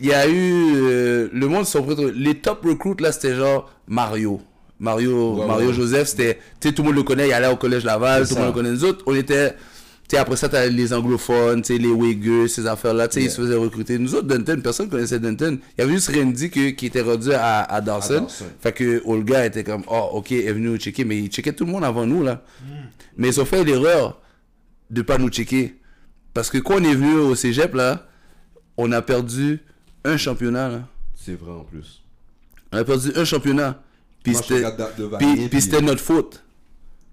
il 0.00 0.08
y 0.08 0.12
a 0.12 0.26
eu 0.26 0.74
euh, 0.76 1.28
le 1.32 1.46
monde 1.46 1.64
sont. 1.64 1.86
Les 2.14 2.34
top 2.34 2.64
recruits 2.64 2.96
là, 3.00 3.12
c'était 3.12 3.34
genre 3.36 3.70
Mario. 3.86 4.40
Mario, 4.80 5.36
Ouais, 5.36 5.46
Mario 5.46 5.68
ouais. 5.68 5.74
Joseph, 5.74 6.08
c'était, 6.08 6.38
tu 6.60 6.68
sais, 6.68 6.74
tout 6.74 6.82
le 6.82 6.88
monde 6.88 6.96
le 6.96 7.04
connaît, 7.04 7.28
il 7.28 7.32
allait 7.32 7.46
au 7.46 7.56
collège 7.56 7.84
Laval, 7.84 8.26
tout 8.28 8.34
le 8.34 8.40
monde 8.40 8.48
le 8.48 8.54
connaît. 8.54 8.70
Nous 8.70 8.84
autres, 8.84 9.04
on 9.06 9.14
était, 9.14 9.54
tu 10.08 10.16
sais, 10.16 10.18
après 10.18 10.36
ça, 10.36 10.48
t'as 10.48 10.66
les 10.66 10.92
anglophones, 10.92 11.62
tu 11.62 11.74
sais, 11.74 11.78
les 11.78 11.88
Uyghurs, 11.88 12.48
ces 12.50 12.66
affaires-là, 12.66 13.08
Yeah. 13.14 13.22
ils 13.24 13.30
se 13.30 13.40
faisaient 13.40 13.54
recruter. 13.56 13.98
Nous 13.98 14.14
autres, 14.14 14.26
Denton, 14.28 14.60
personne 14.60 14.88
connaissait 14.90 15.18
Denton. 15.18 15.58
Il 15.76 15.80
y 15.80 15.84
avait 15.84 15.94
juste 15.94 16.10
Randy 16.14 16.50
que- 16.50 16.70
qui 16.70 16.86
était 16.86 17.00
rendu 17.00 17.32
à, 17.32 17.62
à 17.62 17.80
Dawson. 17.80 18.14
À 18.16 18.20
Dawson. 18.20 18.44
Fait 18.60 18.72
que 18.72 19.02
Olga 19.06 19.46
était 19.46 19.64
comme, 19.64 19.82
oh, 19.88 20.10
ok, 20.12 20.32
elle 20.32 20.38
est 20.48 20.52
venue 20.52 20.68
nous 20.68 20.76
checker, 20.76 21.04
mais 21.04 21.18
il 21.18 21.28
checkait 21.28 21.52
tout 21.54 21.64
le 21.64 21.72
monde 21.72 21.84
avant 21.84 22.06
nous, 22.06 22.22
là. 22.22 22.42
Mais 23.16 23.28
ils 23.28 23.40
ont 23.40 23.44
fait 23.46 23.64
l'erreur 23.64 24.20
de 24.90 25.00
pas 25.02 25.16
nous 25.18 25.28
checker. 25.30 25.76
Parce 26.34 26.50
que 26.50 26.58
quand 26.58 26.74
on 26.80 26.84
est 26.84 26.94
venu 26.94 27.14
au 27.14 27.34
cégep, 27.34 27.74
là, 27.74 28.06
on 28.76 28.92
a 28.92 29.00
perdu 29.02 29.60
un 30.04 30.16
championnat. 30.16 30.82
C'est 31.14 31.38
vrai 31.40 31.52
en 31.52 31.64
plus. 31.64 32.02
On 32.72 32.76
a 32.78 32.84
perdu 32.84 33.10
un 33.16 33.24
championnat. 33.24 33.80
Puis 34.22 34.34
c'était 34.34 34.64
puis- 35.48 35.60
c'était 35.62 35.80
notre 35.80 36.00
faute. 36.02 36.43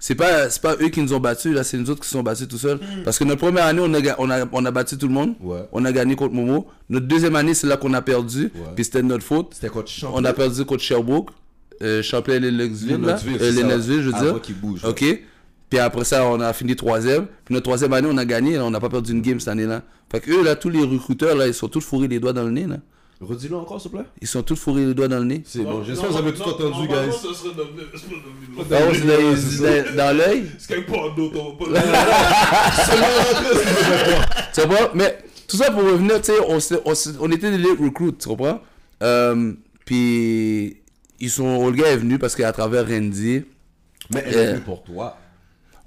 C'est 0.04 0.16
pas, 0.16 0.50
c'est 0.50 0.62
pas 0.62 0.76
eux 0.82 0.90
qui 0.90 1.00
nous 1.00 1.14
ont 1.14 1.20
battus, 1.20 1.54
là, 1.54 1.64
c'est 1.64 1.78
nous 1.78 1.88
autres 1.92 2.02
qui 2.02 2.08
se 2.08 2.14
sont 2.14 2.24
battus 2.24 2.48
tout 2.48 2.58
seuls. 2.58 2.80
Parce 3.06 3.20
que 3.20 3.24
notre 3.24 3.40
première 3.40 3.66
année, 3.66 3.82
on 3.84 3.94
a, 3.94 4.00
on 4.18 4.30
a, 4.32 4.46
on 4.52 4.66
a 4.66 4.72
battu 4.72 4.98
tout 4.98 5.08
le 5.08 5.14
monde. 5.14 5.36
Ouais. 5.40 5.60
On 5.72 5.86
a 5.86 5.92
gagné 5.92 6.16
contre 6.16 6.34
Momo. 6.34 6.66
Notre 6.90 7.06
deuxième 7.06 7.36
année, 7.36 7.54
c'est 7.54 7.68
là 7.68 7.78
qu'on 7.78 7.94
a 7.94 8.02
perdu. 8.02 8.46
Ouais. 8.56 8.62
Puis 8.76 8.86
c'était 8.86 9.04
de 9.04 9.08
notre 9.08 9.24
faute. 9.24 9.50
C'était 9.54 9.70
tu 9.86 10.00
chantes 10.00 10.12
On 10.16 10.26
a 10.26 10.34
perdu 10.34 10.66
contre 10.66 10.82
Sherbrooke, 10.82 11.30
euh, 11.84 12.02
Champlain-Lennoxville, 12.02 12.90
là. 12.94 12.98
Lennoxville, 12.98 13.36
Euh, 13.36 13.38
c'est 13.40 13.52
ça. 13.52 13.62
Lennoxville, 13.62 14.02
je 14.02 14.10
veux 14.10 14.24
dire. 14.24 14.42
qu'il 14.42 14.56
bouge, 14.60 14.84
Ok. 14.86 15.06
Puis 15.70 15.80
après 15.80 16.04
ça, 16.04 16.26
on 16.26 16.40
a 16.42 16.52
fini 16.52 16.76
troisième. 16.76 17.28
Puis 17.46 17.54
notre 17.54 17.66
troisième 17.66 17.94
année, 17.94 18.08
on 18.12 18.18
a 18.18 18.26
gagné. 18.26 18.56
là. 18.58 18.66
On 18.66 18.72
n'a 18.72 18.80
pas 18.80 18.90
perdu 18.90 19.12
une 19.12 19.22
game 19.22 19.40
cette 19.40 19.50
année-là. 19.50 19.84
Fait 20.12 20.20
que 20.20 20.32
eux, 20.32 20.44
là, 20.44 20.56
tous 20.56 20.70
les 20.70 20.82
recruteurs, 20.84 21.36
là, 21.36 21.46
ils 21.48 21.54
sont 21.54 21.68
tous 21.70 21.80
fourrés 21.80 22.08
les 22.08 22.20
doigts 22.20 22.34
dans 22.34 22.44
le 22.44 22.52
nez, 22.52 22.66
là. 22.66 22.78
Redis-le 23.22 23.56
encore, 23.56 23.80
s'il 23.80 23.92
te 23.92 23.98
plaît. 23.98 24.06
Ils 24.20 24.28
sont 24.28 24.42
tous 24.42 24.56
fourrés 24.56 24.84
les 24.86 24.94
doigts 24.96 25.08
dans 25.08 25.20
le 25.20 25.26
nez. 25.26 25.44
C'est 25.46 25.62
bon, 25.64 25.84
j'espère 25.84 26.08
que 26.08 26.14
vous 26.14 26.20
avez 26.20 26.34
tout 26.34 26.42
entendu, 26.42 26.88
guys. 26.88 26.96
Le- 26.96 27.02
le- 27.04 28.66
Ah 28.72 28.88
ouais, 28.88 28.96
c'est 28.96 29.96
dans, 29.96 30.08
c'est 30.08 30.14
l'œil? 30.18 30.46
C'est 30.58 30.68
quelque 30.76 30.92
part 30.92 31.14
d'autre, 31.16 31.40
on 31.40 31.52
va 31.52 31.58
pas 31.66 31.82
Tu 34.54 34.62
comprends? 34.62 34.90
Mais 34.96 35.18
tout 35.48 35.58
ça 35.58 35.72
pour 35.72 35.84
revenir, 35.84 36.20
tu 36.22 36.32
sais, 36.32 36.78
on, 37.20 37.32
était 37.32 37.52
des 37.58 37.64
recruits, 37.70 38.14
tu 38.18 38.28
comprends? 38.28 38.60
Euh, 39.04 39.54
puis, 39.86 40.78
ils 41.20 41.30
sont, 41.30 41.46
Olga 41.64 41.88
est 41.88 41.98
venue 41.98 42.18
parce 42.20 42.36
qu'à 42.36 42.52
travers 42.52 42.88
Randy, 42.88 43.44
Mais 44.14 44.24
elle 44.26 44.36
Euh. 44.36 44.42
est 44.44 44.52
venue 44.54 44.62
pour 44.62 44.84
toi. 44.84 45.18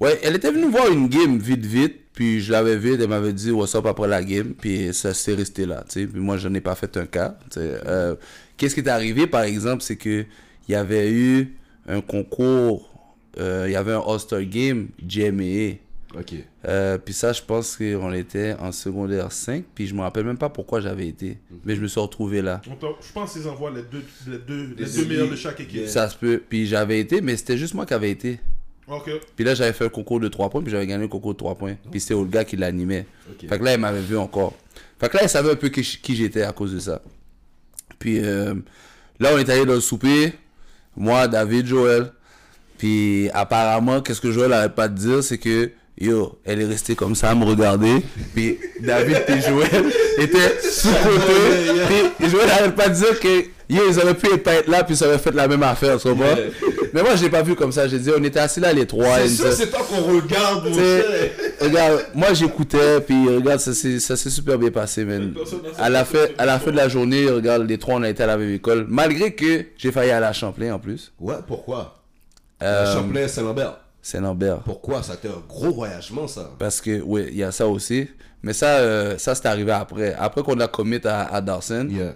ouais, 0.00 0.18
elle 0.22 0.36
était 0.36 0.50
venue 0.50 0.70
voir 0.70 0.88
une 0.90 1.08
game 1.08 1.36
vite, 1.38 1.66
vite. 1.66 2.00
Puis 2.14 2.40
je 2.40 2.52
l'avais 2.52 2.76
vue, 2.76 2.94
elle 2.94 3.08
m'avait 3.08 3.32
dit 3.32 3.50
what's 3.50 3.74
up 3.74 3.86
après 3.86 4.08
la 4.08 4.22
game. 4.22 4.54
Puis 4.54 4.94
ça 4.94 5.12
s'est 5.12 5.34
resté 5.34 5.66
là, 5.66 5.84
tu 5.88 6.00
sais. 6.00 6.06
Puis 6.06 6.20
moi, 6.20 6.36
je 6.38 6.48
n'ai 6.48 6.60
pas 6.60 6.74
fait 6.76 6.96
un 6.96 7.06
cas. 7.06 7.36
Euh, 7.56 8.14
Qu'est-ce 8.56 8.74
qui 8.74 8.80
est 8.80 8.88
arrivé, 8.88 9.26
par 9.26 9.42
exemple, 9.42 9.82
c'est 9.82 9.96
que 9.96 10.24
il 10.68 10.72
y 10.72 10.74
avait 10.76 11.10
eu 11.10 11.54
un 11.88 12.00
concours, 12.00 12.88
euh, 13.38 13.64
il 13.66 13.72
y 13.72 13.76
avait 13.76 13.92
un 13.92 14.00
All-Star 14.00 14.42
Game, 14.44 14.88
GMA. 15.02 15.74
Ok. 16.16 16.34
Euh, 16.66 16.96
puis 16.98 17.12
ça, 17.12 17.32
je 17.32 17.42
pense 17.42 17.76
qu'on 17.76 18.12
était 18.12 18.54
en 18.60 18.70
secondaire 18.70 19.32
5, 19.32 19.64
puis 19.74 19.88
je 19.88 19.94
me 19.94 20.00
rappelle 20.02 20.24
même 20.24 20.38
pas 20.38 20.48
pourquoi 20.48 20.80
j'avais 20.80 21.08
été. 21.08 21.38
Mais 21.64 21.74
je 21.74 21.80
me 21.80 21.88
suis 21.88 22.00
retrouvé 22.00 22.40
là. 22.40 22.62
Je 22.64 23.12
pense 23.12 23.32
qu'ils 23.32 23.48
envoient 23.48 23.72
les 23.72 23.82
deux, 23.82 24.04
les 24.28 24.38
deux, 24.38 24.74
les 24.78 24.84
Les 24.84 24.92
deux 24.92 25.04
meilleurs 25.06 25.30
de 25.30 25.36
chaque 25.36 25.58
équipe. 25.60 25.88
Ça 25.88 26.08
se 26.08 26.16
peut. 26.16 26.40
Puis 26.48 26.66
j'avais 26.66 27.00
été, 27.00 27.20
mais 27.20 27.36
c'était 27.36 27.58
juste 27.58 27.74
moi 27.74 27.84
qui 27.84 27.94
avais 27.94 28.12
été. 28.12 28.38
Ok. 28.88 29.10
Puis 29.34 29.44
là, 29.44 29.54
j'avais 29.54 29.72
fait 29.72 29.86
un 29.86 29.88
concours 29.88 30.20
de 30.20 30.28
3 30.28 30.50
points, 30.50 30.62
puis 30.62 30.70
j'avais 30.70 30.86
gagné 30.86 31.02
le 31.02 31.08
concours 31.08 31.32
de 31.32 31.38
3 31.38 31.54
points. 31.54 31.76
Puis 31.90 32.00
c'était 32.00 32.14
Olga 32.14 32.44
qui 32.44 32.56
l'animait. 32.56 33.06
Fait 33.40 33.58
que 33.58 33.64
là, 33.64 33.72
elle 33.72 33.80
m'avait 33.80 34.00
vu 34.00 34.16
encore. 34.16 34.54
Fait 34.98 35.08
que 35.08 35.16
là, 35.16 35.22
elle 35.24 35.28
savait 35.28 35.52
un 35.52 35.56
peu 35.56 35.68
qui, 35.68 35.82
qui 35.82 36.16
j'étais 36.16 36.42
à 36.42 36.52
cause 36.52 36.74
de 36.74 36.78
ça. 36.78 37.00
Puis 37.98 38.18
euh, 38.20 38.54
là, 39.18 39.30
on 39.34 39.38
est 39.38 39.48
allé 39.48 39.64
dans 39.64 39.74
le 39.74 39.80
souper. 39.80 40.34
Moi, 40.96 41.28
David, 41.28 41.66
Joël. 41.66 42.12
Puis 42.78 43.30
apparemment, 43.32 44.02
qu'est-ce 44.02 44.20
que 44.20 44.30
Joël 44.30 44.50
n'arrête 44.50 44.74
pas 44.74 44.88
de 44.88 44.96
dire, 44.96 45.24
c'est 45.24 45.38
que 45.38 45.70
Yo, 46.00 46.38
elle 46.44 46.60
est 46.60 46.66
restée 46.66 46.96
comme 46.96 47.14
ça 47.14 47.30
à 47.30 47.34
me 47.36 47.44
regarder. 47.44 48.02
Puis 48.34 48.58
David 48.80 49.22
et 49.28 49.40
Joël 49.40 49.84
étaient 50.18 50.60
sous-côté. 50.60 52.10
Puis 52.18 52.28
Joël 52.30 52.48
n'arrête 52.48 52.74
pas 52.74 52.88
de 52.88 52.94
dire 52.94 53.20
que 53.20 53.28
yo, 53.70 53.82
ils 53.88 53.98
auraient 54.00 54.14
pu 54.14 54.36
pas 54.38 54.54
être 54.54 54.68
là, 54.68 54.82
puis 54.82 54.96
ça 54.96 55.06
aurait 55.06 55.18
fait 55.18 55.32
la 55.34 55.46
même 55.46 55.62
affaire, 55.62 55.96
tu 56.00 56.08
comprends? 56.08 56.24
Yeah. 56.34 56.46
Mais 56.92 57.02
moi, 57.02 57.14
je 57.16 57.22
l'ai 57.22 57.30
pas 57.30 57.42
vu 57.42 57.54
comme 57.54 57.70
ça. 57.72 57.86
J'ai 57.88 57.98
dit, 57.98 58.10
on 58.16 58.22
était 58.24 58.40
assis 58.40 58.60
là 58.60 58.72
les 58.72 58.86
trois. 58.86 59.18
C'est 59.20 59.28
ça- 59.28 59.52
c'est 59.52 59.70
toi 59.70 59.80
qu'on 59.88 60.02
regarde, 60.16 60.68
mon 60.68 60.76
regarde, 61.60 62.06
moi 62.14 62.34
j'écoutais, 62.34 63.00
puis 63.00 63.28
regarde, 63.28 63.60
ça 63.60 63.72
s'est 63.72 64.00
ça 64.00 64.16
s'est 64.16 64.30
super 64.30 64.58
bien 64.58 64.70
passé, 64.70 65.04
man. 65.04 65.32
À 65.78 65.88
la, 65.90 66.04
fin, 66.04 66.18
à 66.38 66.44
la 66.44 66.58
fin 66.58 66.70
de 66.72 66.76
la 66.76 66.88
journée, 66.88 67.26
regarde, 67.30 67.68
les 67.68 67.78
trois, 67.78 67.94
on 67.96 68.02
a 68.02 68.08
été 68.10 68.22
à 68.24 68.26
la 68.26 68.36
même 68.36 68.52
école. 68.52 68.86
Malgré 68.88 69.32
que 69.32 69.64
j'ai 69.76 69.92
failli 69.92 70.10
aller 70.10 70.26
à 70.26 70.32
Champlain 70.32 70.74
en 70.74 70.78
plus. 70.80 71.12
Ouais, 71.20 71.36
pourquoi? 71.46 72.00
Euh, 72.62 72.94
Champlain, 72.94 73.28
Saint-Lambert. 73.28 73.76
Saint-Lambert. 74.04 74.58
Pourquoi? 74.60 75.02
Ça 75.02 75.12
a 75.12 75.14
été 75.16 75.28
un 75.28 75.42
gros 75.48 75.72
voyagement, 75.72 76.28
ça. 76.28 76.50
Parce 76.58 76.80
que, 76.80 77.00
oui, 77.00 77.24
il 77.30 77.38
y 77.38 77.42
a 77.42 77.50
ça 77.50 77.66
aussi. 77.66 78.06
Mais 78.42 78.52
ça, 78.52 78.76
euh, 78.76 79.16
ça 79.16 79.34
c'est 79.34 79.46
arrivé 79.46 79.72
après. 79.72 80.12
Après 80.14 80.42
qu'on 80.42 80.60
a 80.60 80.68
commit 80.68 81.00
à, 81.04 81.34
à 81.34 81.40
Dawson, 81.40 81.88
Yeah. 81.90 82.14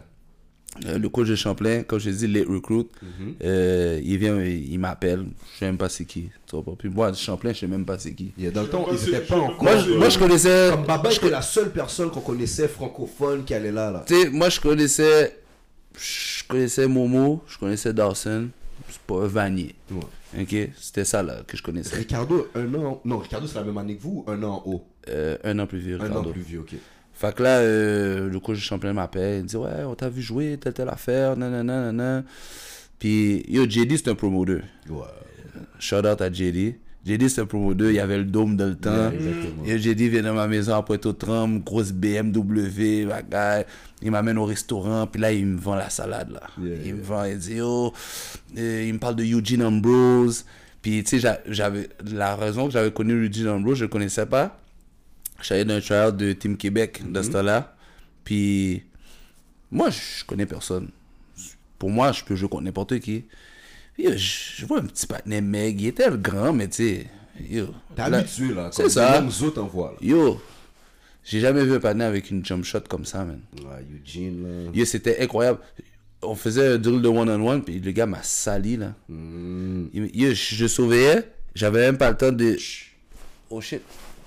euh, 0.87 0.99
le 0.99 1.09
coach 1.09 1.29
de 1.29 1.35
Champlain, 1.35 1.83
comme 1.85 1.99
je 1.99 2.11
dis, 2.11 2.27
les 2.27 2.43
recruits, 2.43 2.87
Mhm. 3.03 3.35
euh, 3.43 4.01
il 4.05 4.19
vient, 4.19 4.39
il, 4.43 4.71
il 4.75 4.79
m'appelle. 4.79 5.25
Je 5.55 5.59
sais 5.61 5.65
même 5.65 5.79
pas 5.79 5.89
c'est 5.89 6.05
qui. 6.05 6.29
Tu 6.47 6.55
vois 6.57 6.63
pas? 6.63 6.73
Puis 6.79 6.91
moi, 6.91 7.11
Champlain, 7.15 7.55
je 7.55 7.61
sais 7.61 7.67
même 7.67 7.87
pas 7.87 7.99
c'est 7.99 8.13
qui. 8.13 8.33
Yeah, 8.37 8.51
Dans 8.51 8.63
le 8.63 8.69
temps, 8.69 8.85
pas 8.85 8.93
ils 8.93 8.99
si- 8.99 9.09
étaient 9.09 9.25
je 9.25 9.29
pas 9.29 9.37
encore. 9.39 9.63
Moi, 9.63 9.79
je, 9.79 9.91
moi, 9.93 10.09
je 10.11 10.19
connaissais. 10.19 10.69
Comme 10.71 10.85
Baba 10.85 11.11
était 11.11 11.31
la 11.31 11.41
seule 11.41 11.71
personne 11.73 12.11
qu'on 12.11 12.21
connaissait 12.21 12.69
francophone 12.69 13.45
qui 13.47 13.55
allait 13.55 13.73
là. 13.73 13.91
là. 13.91 14.05
Tu 14.07 14.15
sais, 14.15 14.29
moi, 14.29 14.51
je 14.51 14.61
connaissais. 14.61 15.39
Je 15.99 16.45
connaissais 16.47 16.87
Momo, 16.87 17.43
je 17.49 17.57
connaissais 17.59 17.93
Dawson, 17.95 18.49
c'est 18.89 19.01
pas 19.01 19.27
Vanier. 19.27 19.75
Ouais. 19.91 19.99
Ok, 20.39 20.55
c'était 20.77 21.05
ça 21.05 21.23
là 21.23 21.37
que 21.47 21.57
je 21.57 21.63
connaissais. 21.63 21.97
Ricardo, 21.97 22.49
un 22.55 22.75
an. 22.75 23.01
Non, 23.05 23.19
Ricardo, 23.19 23.47
c'est 23.47 23.55
la 23.59 23.65
même 23.65 23.79
année 23.79 23.97
que 23.97 24.03
vous 24.03 24.25
ou 24.27 24.31
un 24.31 24.43
an 24.43 24.63
en 24.65 24.71
haut? 24.71 24.85
Euh, 25.09 25.39
un 25.45 25.59
an 25.59 25.67
plus 25.67 25.79
vieux, 25.79 25.97
Un 26.01 26.05
Ricardo. 26.05 26.29
an 26.29 26.33
plus 26.33 26.43
vieux, 26.43 26.61
ok. 26.61 26.75
Fait 27.15 27.35
que 27.35 27.43
là, 27.43 27.59
euh, 27.61 28.29
le 28.29 28.39
coach 28.41 28.57
de 28.59 28.63
champion 28.63 28.93
m'appelle, 28.95 29.41
il 29.41 29.45
dit 29.47 29.57
Ouais, 29.57 29.83
on 29.87 29.95
t'a 29.95 30.09
vu 30.09 30.21
jouer, 30.23 30.59
telle, 30.61 30.75
telle 30.75 30.89
affaire, 30.89 31.37
nanana, 31.37 31.81
nanana. 31.93 32.25
Puis, 32.99 33.45
yo, 33.49 33.65
JD, 33.69 33.97
c'est 33.97 34.09
un 34.09 34.15
promoteur. 34.15 34.63
Ouais. 34.89 35.03
Shout 35.79 36.07
out 36.07 36.21
à 36.21 36.31
JD. 36.33 36.75
JD, 37.09 37.29
c'est 37.29 37.41
un 37.41 37.47
promoteur, 37.47 37.89
il 37.91 37.97
y 37.97 38.01
avait 38.01 38.19
le 38.19 38.25
dôme 38.25 38.57
dans 38.57 38.67
le 38.67 38.77
temps. 38.77 39.11
Yeah. 39.65 39.75
Et 39.77 39.79
JD 39.79 40.03
vient 40.11 40.23
dans 40.23 40.35
ma 40.35 40.47
maison 40.47 40.75
à 40.75 40.83
Pointe-aux-Trembles, 40.83 41.63
grosse 41.65 41.93
BMW, 41.93 43.07
bagaille. 43.07 43.65
Il 44.03 44.11
m'amène 44.11 44.39
au 44.39 44.45
restaurant, 44.45 45.07
puis 45.07 45.21
là, 45.21 45.33
il 45.33 45.47
me 45.47 45.59
vend 45.59 45.75
la 45.75 45.91
salade, 45.91 46.31
là. 46.31 46.43
Yeah, 46.63 46.77
il 46.85 46.95
me 46.97 47.03
vend, 47.03 47.25
il 47.25 47.39
dit, 47.39 47.55
yo, 47.55 47.93
euh, 48.57 48.85
il 48.87 48.93
me 48.95 48.99
parle 48.99 49.17
de 49.17 49.25
Eugene 49.25 49.63
Ambrose. 49.63 50.45
Puis, 50.83 51.03
tu 51.03 51.11
sais, 51.11 51.19
j'a- 51.19 51.41
j'avais, 51.49 51.89
la 52.05 52.37
raison 52.37 52.67
que 52.67 52.73
j'avais 52.73 52.93
connu 52.93 53.15
Eugene 53.27 53.49
Ambrose, 53.49 53.79
je 53.79 53.85
le 53.85 53.89
connaissais 53.89 54.27
pas. 54.27 54.61
J'allais 55.43 55.65
dans 55.65 55.75
un 55.75 55.81
tryout 55.81 56.13
de 56.13 56.33
Team 56.33 56.57
Québec, 56.57 57.01
Mm-hmm. 57.03 57.13
dans 57.13 57.23
ce 57.23 57.31
temps-là. 57.31 57.75
Puis, 58.25 58.83
moi, 59.71 59.91
je 59.91 60.25
connais 60.25 60.47
personne. 60.47 60.89
Pour 61.79 61.91
moi, 61.91 62.13
je 62.13 62.23
peux 62.25 62.35
jouer 62.37 62.49
contre 62.49 62.65
n'importe 62.65 62.99
qui. 63.01 63.25
Yo, 63.99 64.13
je 64.13 64.19
je 64.59 64.67
vois 64.67 64.79
un 64.79 64.87
petit 64.87 65.07
patinet 65.07 65.41
Meg, 65.41 65.81
il 65.81 65.89
était 65.89 66.09
le 66.09 66.17
grand, 66.17 66.53
mais 66.53 66.69
tu 66.69 66.77
sais, 66.77 67.07
yo. 67.49 67.67
T'es 67.97 68.09
là- 68.09 68.19
habitué, 68.19 68.55
là. 68.55 68.71
c'est 68.73 68.83
comme 68.83 68.91
ça. 68.91 69.13
Les 69.15 69.21
mêmes 69.21 69.31
autres 69.43 69.61
en 69.63 69.67
voient, 69.67 69.91
là. 70.01 70.07
Yo, 70.07 70.41
j'ai 71.25 71.41
jamais 71.41 71.65
vu 71.65 71.75
un 71.75 71.81
patinet 71.81 72.05
avec 72.05 72.31
une 72.31 72.45
jump 72.45 72.65
shot 72.65 72.81
comme 72.89 73.05
ça, 73.05 73.25
man. 73.25 73.41
Ouais, 73.57 73.85
Eugene, 73.93 74.67
là. 74.67 74.71
Yo, 74.73 74.85
c'était 74.85 75.21
incroyable. 75.21 75.59
On 76.23 76.35
faisait 76.35 76.75
un 76.75 76.79
drill 76.79 77.01
de 77.03 77.09
one-on-one, 77.09 77.63
puis 77.63 77.79
le 77.81 77.91
gars 77.93 78.07
m'a 78.07 78.23
sali, 78.23 78.77
là. 78.77 78.93
Mm. 79.09 79.85
Me- 79.95 80.17
Yo, 80.17 80.31
je, 80.31 80.55
je 80.55 80.67
surveillais, 80.67 81.29
j'avais 81.55 81.81
même 81.81 81.99
pas 81.99 82.11
le 82.11 82.17
temps 82.17 82.33
de... 82.33 82.57
Oh 83.51 83.61
shit. 83.61 83.83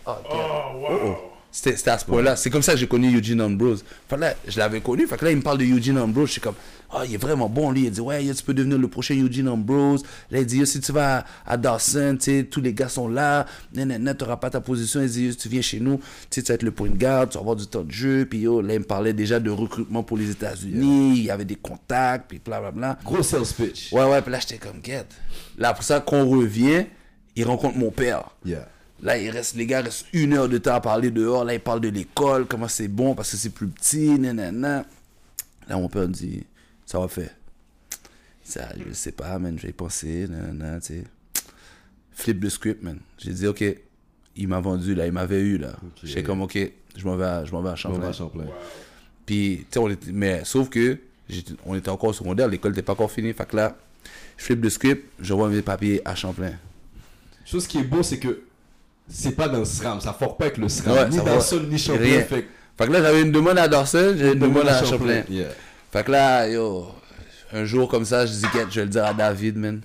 Oh, 0.05 0.11
damn. 0.29 0.39
Oh, 0.39 0.77
wow. 0.79 0.87
Oh, 0.89 1.05
oh. 1.05 1.30
C'était 1.51 1.89
à 1.89 1.97
ce 1.97 2.05
point-là. 2.05 2.35
C'est 2.37 2.49
comme 2.49 2.61
ça 2.61 2.73
que 2.73 2.79
j'ai 2.79 2.87
connu 2.87 3.13
Eugene 3.13 3.41
Ambrose. 3.41 3.83
Fait 4.07 4.15
là, 4.17 4.33
je 4.47 4.57
l'avais 4.57 4.79
connu. 4.79 5.05
Fait 5.05 5.17
que 5.17 5.25
là, 5.25 5.31
il 5.31 5.37
me 5.37 5.41
parle 5.41 5.57
de 5.57 5.65
Eugene 5.65 5.97
Ambrose. 5.97 6.27
Je 6.27 6.31
suis 6.33 6.41
comme, 6.41 6.55
oh, 6.93 6.99
il 7.05 7.13
est 7.13 7.17
vraiment 7.17 7.49
bon, 7.49 7.71
lui. 7.71 7.83
Il 7.83 7.91
dit, 7.91 7.99
ouais, 7.99 8.23
tu 8.33 8.43
peux 8.43 8.53
devenir 8.53 8.77
le 8.77 8.87
prochain 8.87 9.15
Eugene 9.15 9.49
Ambrose. 9.49 10.03
Là, 10.29 10.39
il 10.39 10.45
dit, 10.45 10.65
si 10.65 10.79
tu 10.79 10.93
vas 10.93 11.19
à, 11.45 11.53
à 11.53 11.57
Dawson, 11.57 12.15
tu 12.17 12.25
sais, 12.25 12.43
tous 12.49 12.61
les 12.61 12.73
gars 12.73 12.87
sont 12.87 13.09
là. 13.09 13.45
Nanana, 13.73 14.13
t'auras 14.13 14.37
pas 14.37 14.49
ta 14.49 14.61
position. 14.61 15.01
Il 15.01 15.09
dit, 15.09 15.35
tu 15.35 15.49
viens 15.49 15.61
chez 15.61 15.81
nous, 15.81 15.99
tu 16.29 16.41
tu 16.41 16.47
vas 16.47 16.55
être 16.55 16.63
le 16.63 16.71
point 16.71 16.89
de 16.89 16.95
garde, 16.95 17.31
tu 17.31 17.33
vas 17.35 17.41
avoir 17.41 17.57
du 17.57 17.67
temps 17.67 17.83
de 17.83 17.91
jeu. 17.91 18.25
Puis 18.25 18.39
yo, 18.39 18.61
là, 18.61 18.75
il 18.75 18.79
me 18.79 18.85
parlait 18.85 19.13
déjà 19.13 19.39
de 19.41 19.49
recrutement 19.49 20.03
pour 20.03 20.17
les 20.17 20.31
États-Unis. 20.31 21.17
Il 21.17 21.23
y 21.23 21.31
avait 21.31 21.45
des 21.45 21.57
contacts, 21.57 22.29
puis 22.29 22.39
blablabla. 22.43 22.97
Gros 23.03 23.23
sales 23.23 23.43
pitch. 23.57 23.91
Ouais, 23.91 24.05
ouais, 24.05 24.21
puis 24.21 24.31
là, 24.31 24.39
j'étais 24.39 24.57
comme, 24.57 24.79
get. 24.81 25.05
Là, 25.57 25.73
pour 25.73 25.83
ça, 25.83 25.99
qu'on 25.99 26.29
revient, 26.29 26.85
il 27.35 27.45
rencontre 27.45 27.77
mon 27.77 27.91
père. 27.91 28.29
Yeah. 28.45 28.67
Là, 29.01 29.17
il 29.17 29.29
reste, 29.31 29.55
les 29.55 29.65
gars 29.65 29.81
restent 29.81 30.05
une 30.13 30.33
heure 30.33 30.47
de 30.47 30.57
temps 30.59 30.75
à 30.75 30.81
parler 30.81 31.09
dehors. 31.09 31.43
Là, 31.43 31.53
ils 31.55 31.59
parlent 31.59 31.81
de 31.81 31.89
l'école, 31.89 32.45
comment 32.45 32.67
c'est 32.67 32.87
bon 32.87 33.15
parce 33.15 33.31
que 33.31 33.37
c'est 33.37 33.49
plus 33.49 33.67
petit, 33.67 34.19
nanana. 34.19 34.85
Là, 35.67 35.77
mon 35.77 35.89
père 35.89 36.07
dit, 36.07 36.45
ça 36.85 36.99
va 36.99 37.07
faire. 37.07 37.31
Ça, 38.43 38.69
je 38.87 38.93
sais 38.93 39.11
pas, 39.11 39.39
man, 39.39 39.57
je 39.57 39.63
vais 39.63 39.69
y 39.69 39.73
penser, 39.73 40.27
nanana, 40.27 40.79
tu 40.79 40.87
sais. 40.87 41.03
Flip 42.13 42.43
le 42.43 42.49
script, 42.49 42.83
man. 42.83 42.99
J'ai 43.17 43.31
dit, 43.33 43.47
ok, 43.47 43.63
il 44.35 44.47
m'a 44.47 44.59
vendu, 44.59 44.93
là, 44.93 45.05
il 45.07 45.11
m'avait 45.11 45.39
eu, 45.39 45.57
là. 45.57 45.73
J'étais 46.03 46.23
comme, 46.23 46.41
ok, 46.41 46.57
je 46.95 47.05
m'en 47.05 47.15
vais, 47.15 47.25
à- 47.25 47.45
je 47.45 47.51
m'en 47.51 47.61
vais 47.61 47.69
à 47.69 47.75
Champlain. 47.75 47.99
va 47.99 48.07
à 48.09 48.13
Champlain. 48.13 48.45
Puis, 49.25 49.59
tu 49.59 49.65
sais, 49.71 49.79
on 49.79 49.89
était, 49.89 50.11
mais 50.11 50.41
sauf 50.43 50.69
que, 50.69 50.97
on 51.65 51.75
était 51.75 51.89
encore 51.89 52.09
au 52.09 52.13
secondaire, 52.13 52.47
l'école 52.49 52.71
n'était 52.71 52.81
pas 52.81 52.93
encore 52.93 53.11
finie. 53.11 53.33
Fait 53.33 53.47
que 53.47 53.55
là, 53.55 53.77
je 54.37 54.43
flippe 54.43 54.61
le 54.63 54.69
script, 54.69 55.07
je 55.19 55.33
vois 55.33 55.49
mes 55.49 55.61
papiers 55.61 56.01
à 56.05 56.13
Champlain. 56.15 56.53
Chose 57.45 57.65
qui 57.65 57.79
est 57.79 57.83
beau, 57.83 58.03
c'est 58.03 58.19
que 58.19 58.41
c'est 59.11 59.35
pas 59.35 59.47
dans 59.47 59.59
le 59.59 59.65
SRAM. 59.65 59.99
Ça 60.01 60.13
fort 60.13 60.37
pas 60.37 60.45
avec 60.45 60.57
le 60.57 60.69
SRAM. 60.69 60.93
Ouais, 60.93 61.09
ni 61.09 61.17
dans 61.17 61.63
ni 61.69 61.77
Champlain. 61.77 62.03
Rien. 62.03 62.21
Fait 62.23 62.41
que- 62.43 62.47
Fait 62.77 62.87
que 62.87 62.91
là, 62.93 63.01
j'avais 63.01 63.21
une 63.21 63.31
demande 63.31 63.57
à 63.59 63.67
Dawson, 63.67 64.15
j'avais 64.17 64.33
une 64.33 64.39
demande 64.39 64.67
à 64.67 64.83
Champlain. 64.83 65.23
Yeah. 65.29 65.47
Fait 65.91 66.03
que 66.03 66.11
là, 66.11 66.47
yo, 66.47 66.87
un 67.53 67.65
jour 67.65 67.87
comme 67.89 68.05
ça, 68.05 68.25
je 68.25 68.31
dis, 68.31 68.41
Get, 68.53 68.65
je 68.69 68.79
vais 68.79 68.85
le 68.85 68.89
dire 68.91 69.05
à 69.05 69.13
David, 69.13 69.57
man. 69.57 69.81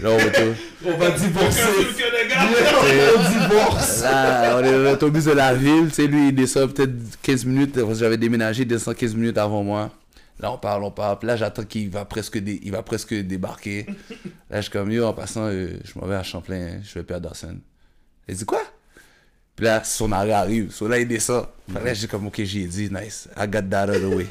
Là, 0.00 0.10
on 0.10 0.16
retourne. 0.16 0.54
On 0.86 0.96
va 0.96 1.10
divorcer. 1.10 1.60
Que? 1.60 3.16
On 3.16 3.48
divorce. 3.48 4.02
Là, 4.02 4.56
on 4.58 4.64
est 4.64 4.90
retombé 4.92 5.20
sur 5.20 5.34
la 5.34 5.52
ville. 5.54 5.88
Tu 5.88 5.94
sais, 5.94 6.06
lui, 6.06 6.28
il 6.28 6.34
descend 6.34 6.72
peut-être 6.72 6.92
15 7.22 7.44
minutes. 7.44 7.74
parce 7.74 7.88
que 7.88 7.94
J'avais 7.94 8.16
déménagé, 8.16 8.62
il 8.62 8.68
descend 8.68 8.94
15 8.94 9.14
minutes 9.14 9.38
avant 9.38 9.62
moi. 9.64 9.90
Là, 10.38 10.52
on 10.52 10.58
parle, 10.58 10.84
on 10.84 10.90
parle. 10.90 11.18
Là, 11.22 11.34
j'attends 11.36 11.64
qu'il 11.64 11.90
va 11.90 12.04
presque, 12.04 12.38
dé- 12.38 12.60
il 12.62 12.70
va 12.70 12.82
presque 12.82 13.14
débarquer. 13.14 13.86
Là, 14.50 14.58
je 14.58 14.62
suis 14.62 14.70
comme, 14.70 14.90
yo, 14.92 15.04
en 15.04 15.12
passant, 15.14 15.46
euh, 15.46 15.68
je 15.84 15.98
m'en 15.98 16.06
vais 16.06 16.14
à 16.16 16.22
Champlain, 16.22 16.74
hein, 16.76 16.80
je 16.84 16.94
vais 16.98 17.04
pas 17.04 17.16
à 17.16 17.20
Dawson. 17.20 17.56
Il 18.28 18.34
dit, 18.36 18.44
quoi? 18.44 18.62
Puis 19.54 19.64
là, 19.64 19.82
son 19.84 20.12
arrêt 20.12 20.32
arrive. 20.32 20.70
So 20.70 20.86
là, 20.88 20.98
il 20.98 21.08
descend. 21.08 21.46
Fait 21.72 21.80
que 21.80 21.84
là, 21.84 21.94
j'ai 21.94 22.06
comme, 22.08 22.26
ok, 22.26 22.42
j'ai 22.44 22.64
dit, 22.66 22.90
nice. 22.92 23.28
I 23.36 23.46
got 23.48 23.62
that 23.70 23.84
out 23.88 23.96
of 23.96 24.02
the 24.02 24.14
way. 24.14 24.26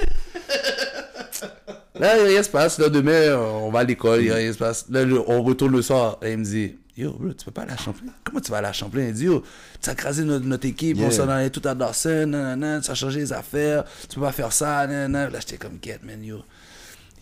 Là, 1.98 2.14
rien 2.24 2.44
se 2.44 2.50
passe. 2.50 2.78
Là, 2.78 2.90
demain, 2.90 3.36
on 3.38 3.72
va 3.72 3.80
à 3.80 3.84
l'école, 3.84 4.20
rien 4.20 4.52
se 4.52 4.58
passe. 4.58 4.86
Là, 4.90 5.04
on 5.28 5.42
retourne 5.44 5.72
le 5.72 5.82
soir. 5.82 6.18
Là, 6.22 6.30
il 6.30 6.38
me 6.38 6.44
dit, 6.44 6.76
yo, 6.98 7.14
bro, 7.14 7.34
tu 7.34 7.46
peux 7.46 7.52
pas 7.52 7.62
aller 7.62 7.72
à 7.72 7.78
Champlain? 7.78 8.12
Comment 8.24 8.42
tu 8.42 8.52
vas 8.52 8.58
aller 8.58 8.68
à 8.68 8.74
Champlain? 8.74 9.08
Il 9.08 9.14
dit, 9.14 9.26
yo, 9.26 9.42
tu 9.82 9.90
as 9.90 9.96
crasé 9.96 10.24
notre, 10.24 10.46
notre 10.46 10.68
équipe, 10.68 10.98
Yeah. 10.98 11.08
on 11.08 11.12
s'en 11.12 11.30
allait 11.30 11.50
tout 11.50 11.62
à 11.68 11.74
Dawson, 11.74 12.28
nanana, 12.28 12.82
tu 12.82 12.92
as 12.92 12.96
changé 12.96 13.20
les 13.22 13.32
affaires, 13.34 13.86
tu 14.10 14.16
peux 14.16 14.22
pas 14.22 14.34
faire 14.34 14.52
ça, 14.52 14.86
nanana. 14.86 15.30
Là, 15.30 15.40
j'étais 15.40 15.58
comme, 15.58 15.78
get, 15.82 16.00
man, 16.04 16.24
yo. 16.24 16.42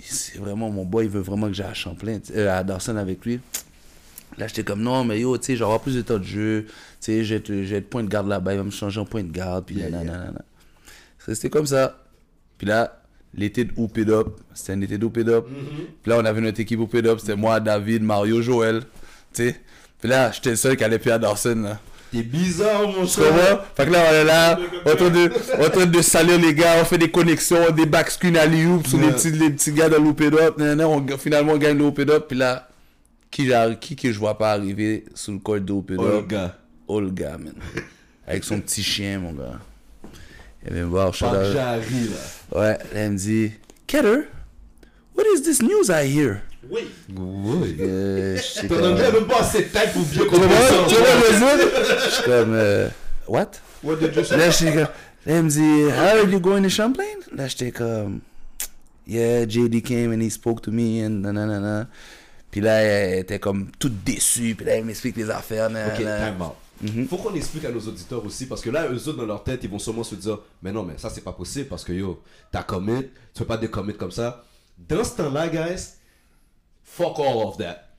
C'est 0.06 0.40
vraiment 0.40 0.70
mon 0.70 0.84
boy, 0.84 1.06
il 1.06 1.12
veut 1.12 1.22
vraiment 1.22 1.48
que 1.48 1.54
j'aille 1.54 1.68
à 1.70 1.74
Champlain, 1.74 2.20
euh, 2.36 2.60
à 2.60 2.64
Dawson 2.64 2.98
avec 2.98 3.24
lui. 3.26 3.40
Là, 4.38 4.48
j'étais 4.48 4.64
comme, 4.64 4.82
non, 4.82 5.04
mais 5.04 5.20
yo, 5.20 5.38
tu 5.38 5.46
sais, 5.46 5.56
j'aurai 5.56 5.80
plus 5.80 5.96
de 5.96 6.02
temps 6.02 6.18
de 6.18 6.24
jeu. 6.24 6.66
Tu 6.68 6.74
sais, 7.00 7.24
je 7.24 7.36
vais 7.36 7.78
être- 7.78 7.90
point 7.90 8.04
de 8.04 8.10
garde 8.10 8.28
là-bas, 8.28 8.54
il 8.54 8.58
va 8.58 8.64
me 8.64 8.72
changer 8.72 9.00
en 9.00 9.06
point 9.06 9.24
de 9.24 9.32
garde, 9.32 9.66
puis 9.66 9.76
Yeah, 9.76 9.90
nanana. 9.90 10.42
C'était 11.26 11.50
comme 11.50 11.68
ça. 11.68 12.00
Puis 12.58 12.68
là, 12.68 13.02
l'été 13.36 13.64
de 13.66 13.72
Hooped 13.78 14.10
Up, 14.10 14.28
c'était 14.54 14.74
un 14.74 14.82
été 14.82 14.98
de 14.98 15.06
Hooped 15.06 15.30
Up. 15.30 15.46
Puis 16.02 16.10
là, 16.10 16.18
on 16.20 16.26
avait 16.26 16.42
notre 16.42 16.60
équipe 16.60 16.80
Hooped 16.80 17.06
Up, 17.08 17.20
c'était 17.20 17.36
moi, 17.36 17.60
David, 17.60 18.04
Mario, 18.04 18.42
Joël. 18.42 18.82
Tu 19.34 19.50
sais. 19.50 19.56
Puis 20.02 20.10
là, 20.10 20.32
j'étais 20.32 20.50
le 20.52 20.56
seul 20.58 20.76
qui 20.78 20.84
allait 20.84 21.00
plus 21.00 21.12
à 21.12 21.20
Dawson, 21.20 21.56
là. 21.64 21.80
T'es 22.12 22.22
bizarre, 22.22 22.88
mon 22.88 23.08
cher. 23.08 23.64
Fait 23.76 23.86
que 23.88 23.92
là, 23.92 24.04
on 24.08 24.14
est 24.14 24.24
là, 24.24 24.60
en 24.86 24.96
train 24.96 25.10
de, 25.10 25.32
en 25.66 25.70
train 25.72 25.86
de 25.88 26.02
salir 26.02 26.38
les 26.40 26.54
gars, 26.54 26.76
on 26.80 26.86
fait 26.86 27.00
des 27.00 27.10
connexions, 27.10 27.72
des 27.72 27.88
backscreen 27.88 28.38
à 28.38 28.46
l'Ioop 28.46 28.86
sur 28.86 29.00
les, 29.00 29.06
Yeah. 29.06 29.14
petits, 29.16 29.32
les 29.32 29.50
petits 29.50 29.72
gars 29.72 29.90
de 29.90 29.96
l'Hooped 29.96 30.34
Up. 30.36 30.56
on, 30.60 31.18
finalement, 31.18 31.54
on 31.54 31.58
gagne 31.58 31.78
le 31.78 31.86
Hooped 31.86 32.10
Up. 32.12 32.26
Puis 32.28 32.38
là, 32.38 32.68
qui, 33.34 33.48
j'arrive- 33.48 33.80
qui 33.80 33.96
que 33.96 34.12
je 34.12 34.20
vois 34.20 34.38
pas 34.38 34.52
arriver 34.52 35.06
sur 35.16 35.34
le 35.34 35.60
de 35.60 35.74
Hooped 35.74 36.00
Up? 36.00 36.06
Olga. 36.06 36.58
Olga, 36.88 37.38
man. 37.40 37.56
Avec 38.28 38.44
son 38.44 38.60
petit 38.62 38.84
chien, 38.84 39.20
mon 39.20 39.34
gars. 39.34 39.60
Elle 40.64 40.74
vient 40.74 40.84
me 40.84 40.90
voir. 40.90 41.12
Jarry, 41.14 41.50
là. 41.52 42.60
Ouais, 42.60 42.78
elle 42.94 43.12
me 43.14 43.18
dit, 43.18 43.52
Ketter, 43.88 44.28
what 45.16 45.24
is 45.36 45.42
this 45.42 45.62
news 45.64 45.90
I 45.90 46.06
hear? 46.08 46.42
Oui. 46.70 46.82
Oui. 47.10 47.76
Euh, 47.82 48.38
je 48.38 48.68
Ton 48.68 48.92
anglais 48.92 49.12
même 49.12 49.26
pas 49.26 49.40
assez 49.42 49.66
tête 49.66 49.92
pour 49.94 50.04
bien 50.04 50.22
Tu 50.24 50.30
vois, 50.30 50.40
comprendre 50.40 50.88
tu 50.88 50.96
vois, 50.96 51.58
je? 51.58 52.06
Je 52.06 52.10
suis 52.12 52.24
comme, 52.24 52.54
euh, 52.54 52.88
what? 53.28 53.52
What 53.84 53.96
did 53.96 54.16
you 54.16 54.24
say? 54.24 54.38
Là, 54.38 54.50
j'étais 54.52 54.74
comme, 54.74 54.88
elle 55.26 55.44
me 55.44 55.50
dit, 55.50 55.92
how 55.92 56.20
are 56.20 56.30
you 56.30 56.40
going 56.40 56.62
to 56.62 56.70
Champlain? 56.70 57.04
Là, 57.36 57.48
j'étais 57.48 57.72
comme, 57.72 58.22
yeah, 59.08 59.46
JD 59.48 59.82
came 59.82 60.14
and 60.14 60.22
he 60.22 60.30
spoke 60.30 60.62
to 60.62 60.72
me 60.72 61.04
and 61.04 61.22
nanana. 61.24 61.88
Puis 62.54 62.62
là, 62.62 62.84
elle 62.84 63.22
était 63.22 63.40
comme 63.40 63.72
toute 63.80 64.04
déçue. 64.04 64.54
Puis 64.54 64.64
là, 64.64 64.74
elle 64.76 64.86
m'explique 64.86 65.18
les 65.18 65.28
affaires. 65.32 65.72
Ok, 65.72 66.04
nanana. 66.04 66.32
time 66.32 66.42
out. 66.44 67.10
faut 67.10 67.18
qu'on 67.18 67.34
explique 67.34 67.66
à 67.66 67.72
nos 67.72 67.80
auditeurs 67.80 68.24
aussi, 68.24 68.46
parce 68.46 68.62
que 68.62 68.70
là, 68.70 68.88
eux 68.92 69.08
autres, 69.08 69.18
dans 69.18 69.26
leur 69.26 69.44
tête, 69.44 69.62
ils 69.64 69.70
vont 69.72 69.80
sûrement 69.80 70.04
se 70.04 70.14
dire, 70.14 70.38
mais 70.62 70.72
non, 70.72 70.84
mais 70.84 70.94
ça, 70.98 71.10
c'est 71.10 71.24
pas 71.24 71.32
possible, 71.32 71.68
parce 71.68 71.84
que 71.84 71.94
yo, 71.94 72.22
t'as 72.52 72.62
commit, 72.62 73.08
tu 73.34 73.40
peux 73.40 73.46
pas 73.46 73.58
décommit 73.58 73.96
comme 73.96 74.12
ça. 74.12 74.44
Dans 74.78 75.04
ce 75.04 75.16
temps-là, 75.18 75.48
guys, 75.48 75.94
fuck 76.84 77.18
all 77.18 77.38
of 77.38 77.58
that. 77.58 77.90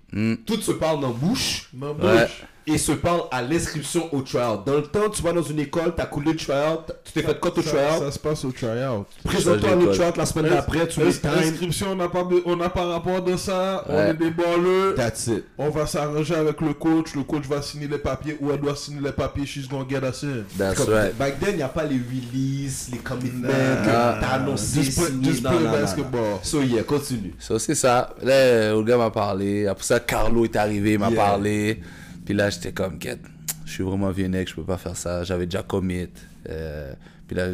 Tout 0.46 0.60
se 0.60 0.70
parle 0.70 1.00
dans 1.00 1.08
la 1.08 1.14
bouche 1.14 1.68
Ma 1.72 1.90
Ouais. 1.90 2.28
Et 2.66 2.78
se 2.78 2.92
parle 2.92 3.22
à 3.30 3.42
l'inscription 3.42 4.08
au 4.14 4.22
tryout. 4.22 4.62
Dans 4.64 4.76
le 4.76 4.82
temps, 4.82 5.10
tu 5.12 5.22
vas 5.22 5.32
dans 5.32 5.42
une 5.42 5.58
école, 5.60 5.92
t'as 5.96 6.06
coulé 6.06 6.32
le 6.32 6.38
tryout, 6.38 6.80
tu 7.04 7.12
t'es 7.12 7.22
fait 7.22 7.38
cote 7.38 7.58
au 7.58 7.62
tryout, 7.62 7.98
ça 8.00 8.10
se 8.10 8.18
passe 8.18 8.44
au 8.44 8.52
tryout. 8.52 9.04
présente-toi 9.24 9.70
pas. 9.70 9.92
tryout 9.92 10.12
la 10.16 10.26
semaine 10.26 10.50
d'après, 10.52 10.88
tu 10.88 11.00
mets 11.00 11.06
L'inscription, 11.06 11.88
on 11.92 11.96
n'a 11.96 12.08
pas, 12.08 12.26
on 12.46 12.56
pas 12.56 12.84
rapport 12.86 13.22
de 13.22 13.36
ça. 13.36 13.84
On 13.88 13.98
est 13.98 14.14
des 14.14 14.30
balleux. 14.30 14.94
that's 14.96 15.26
it. 15.26 15.44
On 15.58 15.68
va 15.68 15.86
s'arranger 15.86 16.34
avec 16.34 16.60
le 16.60 16.72
coach. 16.74 17.14
Le 17.14 17.22
coach 17.22 17.44
va 17.46 17.60
signer 17.60 17.86
les 17.88 17.98
papiers 17.98 18.36
ou 18.40 18.50
elle 18.50 18.60
doit 18.60 18.76
signer 18.76 19.00
les 19.02 19.12
papiers. 19.12 19.46
She's 19.46 19.68
gonna 19.68 19.84
get 19.88 19.98
us 20.06 20.24
in. 20.24 20.44
That's 20.56 20.76
Comme- 20.78 20.94
right. 20.94 21.16
Back 21.18 21.38
then, 21.40 21.50
il 21.52 21.56
n'y 21.56 21.62
a 21.62 21.68
pas 21.68 21.84
les 21.84 21.96
releases, 21.98 22.88
les 22.92 22.98
commitments, 22.98 23.48
Nah. 23.48 24.18
t'as 24.20 24.28
annoncé, 24.36 24.82
Just 24.82 24.98
play- 24.98 25.14
just 25.30 25.42
play 25.42 25.52
non, 25.52 25.60
non. 25.60 25.70
basketball. 25.72 26.38
So 26.42 26.62
yeah, 26.62 26.82
continue. 26.82 27.34
Ça, 27.38 27.58
c'est 27.58 27.74
ça. 27.74 28.14
Là, 28.22 28.32
euh, 28.32 28.76
le 28.76 28.82
gars 28.84 28.96
m'a 28.96 29.10
parlé. 29.10 29.66
Après 29.66 29.84
ça, 29.84 30.00
Carlo 30.00 30.44
est 30.44 30.56
arrivé, 30.56 30.92
il 30.94 30.98
m'a 30.98 31.10
Yeah. 31.10 31.16
parlé. 31.16 31.80
Puis 32.24 32.34
là, 32.34 32.50
j'étais 32.50 32.72
comme, 32.72 32.98
Quête, 32.98 33.20
je 33.64 33.72
suis 33.72 33.84
vraiment 33.84 34.10
vieux 34.10 34.28
mec, 34.28 34.48
je 34.48 34.54
peux 34.54 34.64
pas 34.64 34.78
faire 34.78 34.96
ça. 34.96 35.24
J'avais 35.24 35.46
déjà 35.46 35.62
commit. 35.62 36.08
Euh, 36.48 36.94
puis 37.26 37.36
là, 37.36 37.50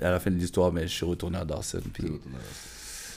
à 0.00 0.10
la 0.10 0.20
fin 0.20 0.30
de 0.30 0.36
l'histoire, 0.36 0.72
mais 0.72 0.82
je 0.82 0.94
suis 0.94 1.06
retourné 1.06 1.38
à 1.38 1.44
Dawson. 1.44 1.82
Puis 1.92 2.04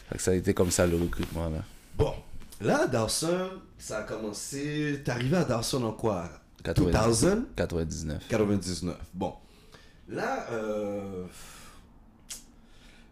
fait 0.09 0.17
que 0.17 0.21
ça 0.21 0.31
a 0.31 0.33
été 0.33 0.53
comme 0.53 0.71
ça 0.71 0.85
le 0.85 0.97
recrutement. 0.97 1.49
Là. 1.49 1.63
Bon, 1.97 2.13
là, 2.61 2.87
Dawson, 2.87 3.49
ça 3.77 3.99
a 3.99 4.03
commencé. 4.03 5.01
T'es 5.03 5.11
arrivé 5.11 5.37
à 5.37 5.45
Dawson 5.45 5.83
en 5.83 5.93
quoi? 5.93 6.29
90. 6.63 7.21
2000 7.21 7.45
99. 7.55 8.27
99. 8.27 8.97
Bon. 9.13 9.33
Là, 10.09 10.47
euh. 10.51 11.25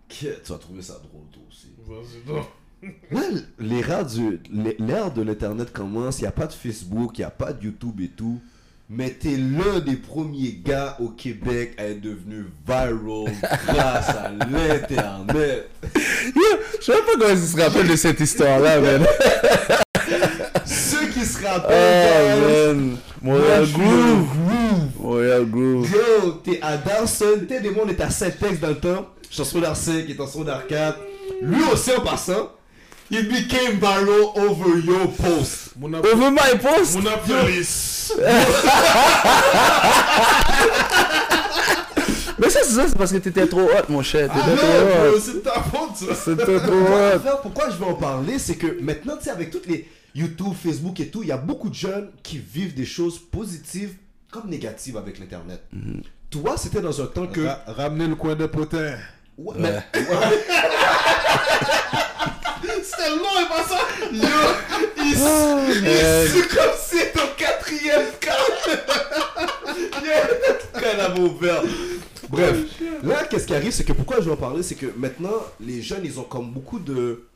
Tu 0.09 0.27
vas 0.45 0.57
trouver 0.57 0.81
ça 0.81 0.95
drôle, 0.95 1.27
toi 1.31 1.41
aussi. 1.49 1.69
Vas-y 1.87 2.60
Là, 3.11 3.21
l'ère 3.59 5.11
de 5.11 5.21
l'Internet 5.21 5.71
commence. 5.71 6.19
Il 6.19 6.23
n'y 6.23 6.27
a 6.27 6.31
pas 6.31 6.47
de 6.47 6.53
Facebook, 6.53 7.17
il 7.17 7.21
n'y 7.21 7.25
a 7.25 7.29
pas 7.29 7.53
de 7.53 7.65
YouTube 7.65 7.99
et 8.01 8.07
tout. 8.09 8.39
Mais 8.89 9.11
t'es 9.11 9.37
l'un 9.37 9.79
des 9.79 9.95
premiers 9.95 10.59
gars 10.65 10.97
au 10.99 11.09
Québec 11.09 11.75
à 11.77 11.85
être 11.85 12.01
devenu 12.01 12.47
viral 12.67 12.99
grâce 13.67 14.09
à 14.09 14.29
l'Internet. 14.29 15.69
Je 15.85 16.85
sais 16.85 16.91
pas 16.91 16.97
comment 17.13 17.29
ils 17.29 17.37
se 17.37 17.57
rappellent 17.61 17.87
de 17.87 17.95
cette 17.95 18.19
histoire-là, 18.19 18.81
man. 18.81 19.05
Ceux 20.65 21.07
qui 21.07 21.25
se 21.25 21.37
Oh, 21.43 21.47
rappellent, 21.47 22.39
guys, 22.39 22.75
man. 22.75 22.97
Montréal 23.21 23.65
Groove. 23.71 24.27
Montréal 24.99 25.45
Groove. 25.45 25.89
Yo, 25.89 26.31
t'es 26.43 26.59
à 26.61 26.77
Dawson, 26.77 27.45
t'es 27.47 27.61
des 27.61 27.69
mondes, 27.71 27.95
t'es 27.95 28.03
à 28.03 28.09
Saint-Ex 28.09 28.59
dans 28.59 28.67
le 28.69 28.75
temps. 28.75 29.07
Je 29.29 29.35
suis 29.35 29.41
en 29.41 29.45
secondaire 29.45 29.75
5, 29.75 30.03
il 30.07 30.11
est 30.11 30.19
en 30.19 30.27
secondaire 30.27 30.67
4. 30.67 30.99
Lui 31.41 31.63
aussi 31.71 31.91
en 31.95 32.01
passant, 32.01 32.51
il 33.11 33.27
became 33.27 33.77
viral 33.79 34.31
over 34.35 34.77
your 34.83 35.07
post. 35.13 35.69
Over 35.81 36.31
my 36.31 36.57
post? 36.61 36.95
mon 36.95 37.05
apéris. 37.07 38.11
Mais 42.39 42.49
ça, 42.49 42.59
c'est 42.63 42.73
ça, 42.73 42.87
c'est 42.87 42.97
parce 42.97 43.11
que 43.11 43.17
t'étais 43.17 43.45
trop 43.47 43.61
hot, 43.61 43.85
mon 43.89 44.01
cher. 44.01 44.27
T'étais 44.29 44.41
Ah 44.51 44.55
trop 44.57 44.65
non, 44.67 44.73
hot. 44.73 45.11
bro, 45.11 45.19
c'est 45.19 45.33
de 45.33 45.39
ta 45.39 45.61
faute 45.61 45.95
ça. 45.95 46.15
C'était 46.15 46.43
trop 46.59 46.69
Pourquoi, 46.71 47.15
hot. 47.33 47.39
pourquoi 47.43 47.69
je 47.69 47.75
vais 47.77 47.85
en 47.85 47.93
parler, 47.93 48.39
c'est 48.39 48.55
que 48.55 48.81
maintenant, 48.81 49.15
tu 49.17 49.25
sais, 49.25 49.29
avec 49.29 49.51
toutes 49.51 49.67
les 49.67 49.87
YouTube, 50.15 50.53
Facebook 50.61 50.99
et 50.99 51.07
tout, 51.09 51.21
il 51.21 51.29
y 51.29 51.31
a 51.31 51.37
beaucoup 51.37 51.69
de 51.69 51.75
jeunes 51.75 52.09
qui 52.23 52.39
vivent 52.39 52.73
des 52.73 52.85
choses 52.85 53.19
positives 53.19 53.93
comme 54.31 54.49
négatives 54.49 54.97
avec 54.97 55.19
l'Internet. 55.19 55.61
Toi, 56.31 56.55
c'était 56.57 56.81
dans 56.81 56.99
un 57.01 57.05
temps 57.05 57.27
que... 57.27 57.41
Ra- 57.41 57.59
Ramener 57.67 58.07
le 58.07 58.15
coin 58.15 58.35
de 58.35 58.45
potin. 58.47 58.95
Ouais, 59.37 59.55
Ouais. 59.55 59.59
mais- 59.59 59.83
C'était 63.01 63.15
long 63.15 63.39
et 63.41 63.47
pas 63.47 63.63
ça. 63.63 63.79
Yo, 64.11 64.19
il 64.97 65.15
Euh. 65.17 66.25
il 66.25 66.31
c'est 66.31 66.47
comme 66.55 66.73
si 66.77 66.97
c'était 66.97 67.19
au 67.19 67.35
quatrième 67.37 68.05
avait 70.99 71.19
ouvert. 71.29 71.63
Bref, 72.29 72.57
là, 73.03 73.25
qu'est-ce 73.25 73.45
qui 73.47 73.55
arrive, 73.55 73.71
c'est 73.71 73.83
que 73.83 73.93
pourquoi 73.93 74.17
je 74.17 74.25
vais 74.25 74.31
en 74.31 74.37
parler, 74.37 74.63
c'est 74.63 74.75
que 74.75 74.87
maintenant, 74.95 75.35
les 75.59 75.81
jeunes, 75.81 76.01
ils 76.03 76.19
ont 76.19 76.23
comme 76.23 76.51
beaucoup 76.51 76.79
de. 76.79 77.27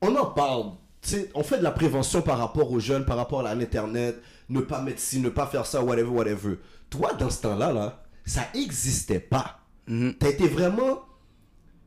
On 0.00 0.14
en 0.16 0.26
parle. 0.26 0.72
Tu 1.02 1.10
sais, 1.10 1.30
on 1.34 1.42
fait 1.42 1.58
de 1.58 1.64
la 1.64 1.72
prévention 1.72 2.22
par 2.22 2.38
rapport 2.38 2.70
aux 2.70 2.78
jeunes, 2.78 3.04
par 3.04 3.16
rapport 3.16 3.44
à 3.44 3.54
l'internet, 3.54 4.16
ne 4.48 4.60
pas 4.60 4.80
mettre 4.80 5.00
ci, 5.00 5.18
ne 5.18 5.28
pas 5.28 5.46
faire 5.46 5.66
ça, 5.66 5.82
whatever, 5.82 6.08
whatever. 6.10 6.58
Toi, 6.90 7.12
dans 7.14 7.30
ce 7.30 7.42
temps-là, 7.42 7.72
là, 7.72 8.02
ça 8.24 8.42
existait 8.54 9.18
pas. 9.18 9.58
T'as 9.86 10.28
été 10.28 10.46
vraiment. 10.46 11.00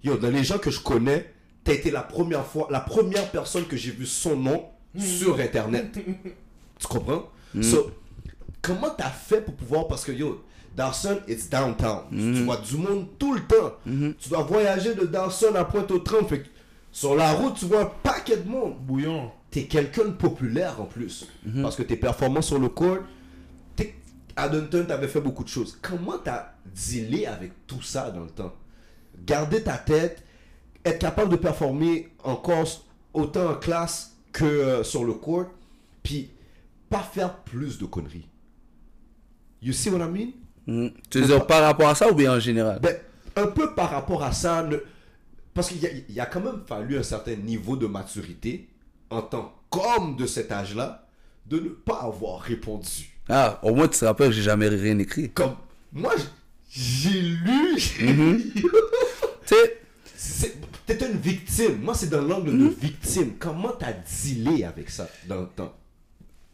Yo, 0.03 0.17
dans 0.17 0.29
les 0.29 0.43
gens 0.43 0.57
que 0.57 0.69
je 0.69 0.81
connais, 0.81 1.33
t'as 1.65 1.73
été 1.73 1.91
la 1.91 2.01
première 2.01 2.45
fois, 2.45 2.69
la 2.71 2.79
première 2.79 3.29
personne 3.31 3.65
que 3.65 3.75
j'ai 3.75 3.91
vu 3.91 4.05
son 4.05 4.37
nom 4.37 4.67
sur 4.97 5.37
internet. 5.39 5.99
tu 6.79 6.87
comprends? 6.87 7.29
So, 7.61 7.91
comment 8.61 8.89
t'as 8.97 9.09
fait 9.09 9.41
pour 9.41 9.55
pouvoir. 9.55 9.87
Parce 9.87 10.05
que 10.05 10.13
yo, 10.13 10.43
Dawson, 10.77 11.19
it's 11.27 11.49
downtown. 11.49 12.03
Tu 12.09 12.43
vois 12.43 12.57
du 12.57 12.77
monde 12.77 13.07
tout 13.19 13.33
le 13.33 13.41
temps. 13.41 13.73
Tu 13.85 14.29
dois 14.29 14.43
voyager 14.43 14.95
de 14.95 15.05
Dawson 15.05 15.55
à 15.55 15.65
Pointe-aux-Trembles. 15.65 16.45
Sur 16.91 17.15
la 17.15 17.33
route, 17.33 17.55
tu 17.55 17.65
vois 17.65 17.81
un 17.81 17.91
paquet 18.03 18.37
de 18.37 18.49
monde. 18.49 18.77
Bouillon. 18.79 19.31
T'es 19.51 19.65
quelqu'un 19.65 20.05
de 20.05 20.11
populaire 20.11 20.79
en 20.79 20.85
plus. 20.85 21.27
Parce 21.61 21.75
que 21.75 21.83
tes 21.83 21.97
performances 21.97 22.47
sur 22.47 22.59
le 22.59 22.69
court, 22.69 22.99
à 24.35 24.49
Dunton, 24.49 24.85
t'avais 24.85 25.07
fait 25.07 25.21
beaucoup 25.21 25.43
de 25.43 25.49
choses. 25.49 25.77
Comment 25.81 26.17
t'as 26.17 26.53
dealé 26.65 27.25
avec 27.25 27.65
tout 27.67 27.81
ça 27.81 28.11
dans 28.11 28.23
le 28.23 28.29
temps? 28.29 28.53
Garder 29.25 29.63
ta 29.63 29.77
tête, 29.77 30.23
être 30.85 30.99
capable 30.99 31.31
de 31.31 31.35
performer 31.37 32.09
encore 32.23 32.67
autant 33.13 33.51
en 33.51 33.55
classe 33.55 34.15
que 34.31 34.45
euh, 34.45 34.83
sur 34.83 35.03
le 35.03 35.13
court, 35.13 35.45
puis 36.03 36.29
pas 36.89 36.99
faire 37.01 37.37
plus 37.37 37.77
de 37.77 37.85
conneries. 37.85 38.27
You 39.61 39.73
see 39.73 39.89
what 39.89 40.05
I 40.05 40.09
mean? 40.09 40.31
Mhm. 40.67 40.91
Tu 41.09 41.19
veux 41.21 41.27
dire 41.27 41.45
par 41.47 41.61
rapport 41.63 41.89
à 41.89 41.95
ça 41.95 42.09
ou 42.11 42.13
bien 42.15 42.33
en 42.35 42.39
général? 42.39 42.79
Ben, 42.81 42.95
un 43.35 43.47
peu 43.47 43.73
par 43.73 43.89
rapport 43.91 44.23
à 44.23 44.31
ça, 44.31 44.63
ne- 44.63 44.77
parce 45.53 45.69
qu'il 45.69 45.81
y, 45.81 45.87
a- 45.87 45.91
il 46.09 46.13
y 46.15 46.19
a 46.19 46.25
quand 46.25 46.41
même 46.41 46.61
fallu 46.67 46.97
un 46.97 47.03
certain 47.03 47.35
niveau 47.35 47.75
de 47.75 47.87
maturité 47.87 48.67
en 49.09 49.21
tant 49.21 49.53
qu'homme 49.69 50.15
de 50.17 50.25
cet 50.25 50.51
âge-là, 50.51 51.07
de 51.47 51.59
ne 51.59 51.69
pas 51.69 52.01
avoir 52.01 52.41
répondu. 52.41 53.11
Ah, 53.29 53.59
au 53.63 53.73
moins 53.73 53.87
tu 53.87 53.99
te 53.99 54.05
rappelles 54.05 54.29
que 54.29 54.33
j'ai 54.35 54.41
jamais 54.43 54.67
rien 54.67 54.97
écrit. 54.99 55.29
Comme 55.31 55.55
moi, 55.93 56.13
j'ai 56.69 57.21
lu. 57.21 57.75
Tu 59.47 59.55
sais, 60.15 60.55
C'est- 60.87 60.97
T'es 60.97 61.09
une 61.11 61.17
victime. 61.17 61.79
Moi, 61.81 61.93
c'est 61.95 62.09
dans 62.09 62.21
l'angle 62.21 62.57
de 62.57 62.67
victime. 62.67 63.33
Comment 63.39 63.71
t'as 63.79 63.93
dealé 63.93 64.63
avec 64.63 64.89
ça 64.89 65.09
dans 65.27 65.41
le 65.41 65.47
temps? 65.47 65.75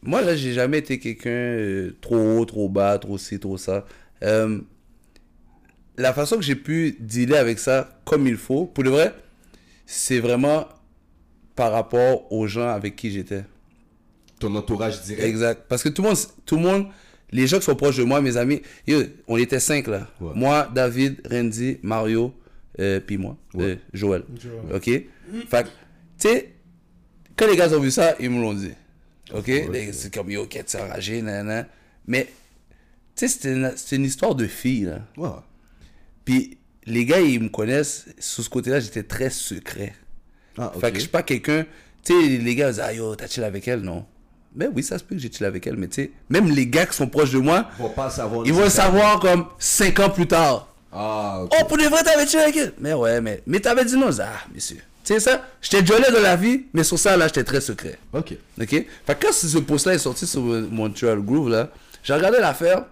Moi 0.03 0.21
là, 0.23 0.35
j'ai 0.35 0.53
jamais 0.53 0.79
été 0.79 0.97
quelqu'un 0.99 1.29
euh, 1.29 1.95
trop 2.01 2.15
haut, 2.39 2.45
trop 2.45 2.67
bas, 2.69 2.97
trop 2.97 3.19
ci, 3.19 3.39
trop 3.39 3.57
ça. 3.57 3.85
Euh, 4.23 4.59
la 5.97 6.11
façon 6.13 6.37
que 6.37 6.41
j'ai 6.41 6.55
pu 6.55 6.95
dealer 6.99 7.37
avec 7.37 7.59
ça 7.59 8.01
comme 8.05 8.25
il 8.25 8.37
faut, 8.37 8.65
pour 8.65 8.83
de 8.83 8.89
vrai, 8.89 9.13
c'est 9.85 10.19
vraiment 10.19 10.67
par 11.55 11.71
rapport 11.71 12.31
aux 12.33 12.47
gens 12.47 12.69
avec 12.69 12.95
qui 12.95 13.11
j'étais. 13.11 13.43
Ton 14.39 14.55
entourage 14.55 15.03
direct. 15.03 15.23
Exact. 15.23 15.65
Parce 15.67 15.83
que 15.83 15.89
tout 15.89 16.01
le 16.01 16.07
monde, 16.07 16.17
tout 16.47 16.55
le 16.55 16.61
monde, 16.63 16.87
les 17.31 17.45
gens 17.45 17.59
qui 17.59 17.65
sont 17.65 17.75
proches 17.75 17.97
de 17.97 18.03
moi, 18.03 18.21
mes 18.21 18.37
amis, 18.37 18.63
on 19.27 19.37
était 19.37 19.59
cinq 19.59 19.85
là. 19.85 20.07
Ouais. 20.19 20.31
Moi, 20.33 20.67
David, 20.73 21.21
Randy, 21.29 21.77
Mario, 21.83 22.33
euh, 22.79 22.99
puis 22.99 23.17
moi, 23.17 23.37
euh, 23.55 23.75
Joël. 23.93 24.23
Joël. 24.39 24.75
Ok? 24.75 24.85
Fait 24.85 25.63
que, 25.63 25.67
tu 25.67 26.27
sais, 26.29 26.53
quand 27.35 27.47
les 27.47 27.55
gars 27.55 27.71
ont 27.73 27.79
vu 27.79 27.91
ça, 27.91 28.15
ils 28.19 28.29
me 28.29 28.41
l'ont 28.41 28.53
dit. 28.53 28.71
Ok? 29.33 29.47
Les- 29.47 29.93
C'est 29.93 30.13
comme, 30.13 30.29
yo, 30.31 30.45
qu'est-ce 30.45 30.77
que 30.77 30.81
enragé, 30.83 31.21
nanana. 31.21 31.67
Mais, 32.07 32.25
tu 33.15 33.27
sais, 33.27 33.27
c'était 33.27 33.95
une, 33.95 34.05
histoire 34.05 34.35
de 34.35 34.47
fille 34.47 34.85
là. 34.85 34.99
Ouais. 35.17 35.29
Puis, 36.25 36.57
les 36.85 37.05
gars, 37.05 37.19
ils 37.19 37.39
me 37.41 37.49
connaissent, 37.49 38.05
sous 38.19 38.43
ce 38.43 38.49
côté-là, 38.49 38.79
j'étais 38.79 39.03
très 39.03 39.29
secret. 39.29 39.93
Ah, 40.57 40.71
ok. 40.75 40.81
Fait 40.81 40.89
que 40.89 40.95
je 40.95 41.01
suis 41.01 41.09
pas 41.09 41.23
quelqu'un. 41.23 41.65
Tu 42.03 42.13
sais, 42.13 42.27
les 42.37 42.55
gars 42.55 42.67
ils 42.69 42.71
disent, 42.71 42.81
ah 42.83 42.93
yo, 42.93 43.15
t'as 43.15 43.27
chill 43.27 43.43
avec 43.43 43.67
elle, 43.67 43.81
non. 43.81 44.05
Mais 44.55 44.67
oui, 44.67 44.83
ça 44.83 44.97
se 44.97 45.03
peut 45.03 45.15
que 45.15 45.21
j'ai 45.21 45.31
chill 45.31 45.45
avec 45.45 45.65
elle, 45.67 45.77
mais 45.77 45.87
tu 45.87 46.01
sais, 46.03 46.11
même 46.29 46.49
les 46.49 46.67
gars 46.67 46.85
qui 46.85 46.95
sont 46.95 47.07
proches 47.07 47.31
de 47.31 47.37
moi, 47.37 47.69
Ils 47.77 47.83
vont 47.83 47.89
pas 47.89 48.09
savoir. 48.09 48.45
ils 48.45 48.53
vont 48.53 48.69
savoir 48.69 49.19
comme 49.19 49.45
5 49.59 49.99
ans 49.99 50.09
plus 50.09 50.27
tard. 50.27 50.70
Ah. 50.91 51.43
Oh, 51.43 51.65
pour 51.67 51.77
de 51.77 51.83
vrai, 51.83 52.03
t'avais 52.03 52.27
chill 52.27 52.39
avec 52.39 52.55
elle? 52.55 52.73
Mais 52.79 52.93
ouais, 52.93 53.21
mais, 53.21 53.41
mais 53.45 53.59
t'avais 53.59 53.85
dit 53.85 53.95
non, 53.95 54.09
ah, 54.19 54.41
monsieur. 54.53 54.77
Tu 55.03 55.13
sais 55.13 55.19
ça, 55.19 55.47
j'étais 55.61 55.85
jolie 55.85 56.11
dans 56.11 56.21
la 56.21 56.35
vie, 56.35 56.65
mais 56.73 56.83
sur 56.83 56.99
ça, 56.99 57.17
là, 57.17 57.27
j'étais 57.27 57.43
très 57.43 57.61
secret. 57.61 57.97
Ok. 58.13 58.35
Ok? 58.59 58.69
Fait 58.69 58.85
que 59.07 59.25
quand 59.25 59.31
ce 59.31 59.57
post-là 59.57 59.95
est 59.95 59.99
sorti 59.99 60.27
sur 60.27 60.41
euh, 60.41 60.67
Montreal 60.69 61.21
Groove, 61.21 61.49
là, 61.49 61.69
j'ai 62.03 62.13
regardé 62.13 62.39
l'affaire, 62.39 62.85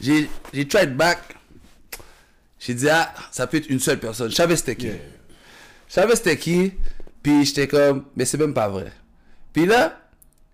j'ai 0.00 0.28
tried 0.68 0.94
back, 0.94 1.18
j'ai 2.60 2.74
dit, 2.74 2.88
ah, 2.88 3.12
ça 3.32 3.46
peut 3.46 3.56
être 3.56 3.68
une 3.68 3.80
seule 3.80 3.98
personne. 3.98 4.30
Je 4.30 4.36
savais 4.36 4.54
c'était 4.56 4.76
qui. 4.76 4.86
Yeah. 4.86 4.96
Je 5.88 5.94
savais 5.94 6.14
c'était 6.14 6.36
qui, 6.36 6.72
puis 7.22 7.44
j'étais 7.44 7.66
comme, 7.66 8.04
mais 8.14 8.24
c'est 8.24 8.38
même 8.38 8.54
pas 8.54 8.68
vrai. 8.68 8.92
Puis 9.52 9.66
là, 9.66 9.98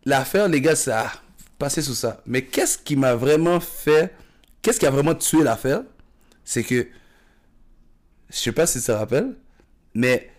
l'affaire, 0.07 0.49
les 0.49 0.61
gars, 0.61 0.77
c'est, 0.77 0.93
ah, 0.93 1.13
passer 1.59 1.83
sous 1.83 1.95
ça. 1.95 2.23
Mais 2.27 2.43
qu'est-ce 2.43 2.79
qui 2.79 2.97
m'a 2.97 3.15
vraiment 3.15 3.61
fait, 3.61 4.15
qu'est-ce 4.63 4.81
qui 4.81 4.87
a 4.87 4.91
vraiment 4.91 5.15
tué 5.15 5.43
l'affaire, 5.43 5.83
c'est 6.51 6.63
que, 6.63 6.87
je 8.31 8.37
sais 8.37 8.53
pas 8.53 8.67
si 8.67 8.79
tu 8.81 8.87
te 8.87 8.93
rappelles, 8.93 9.35
mais 9.93 10.31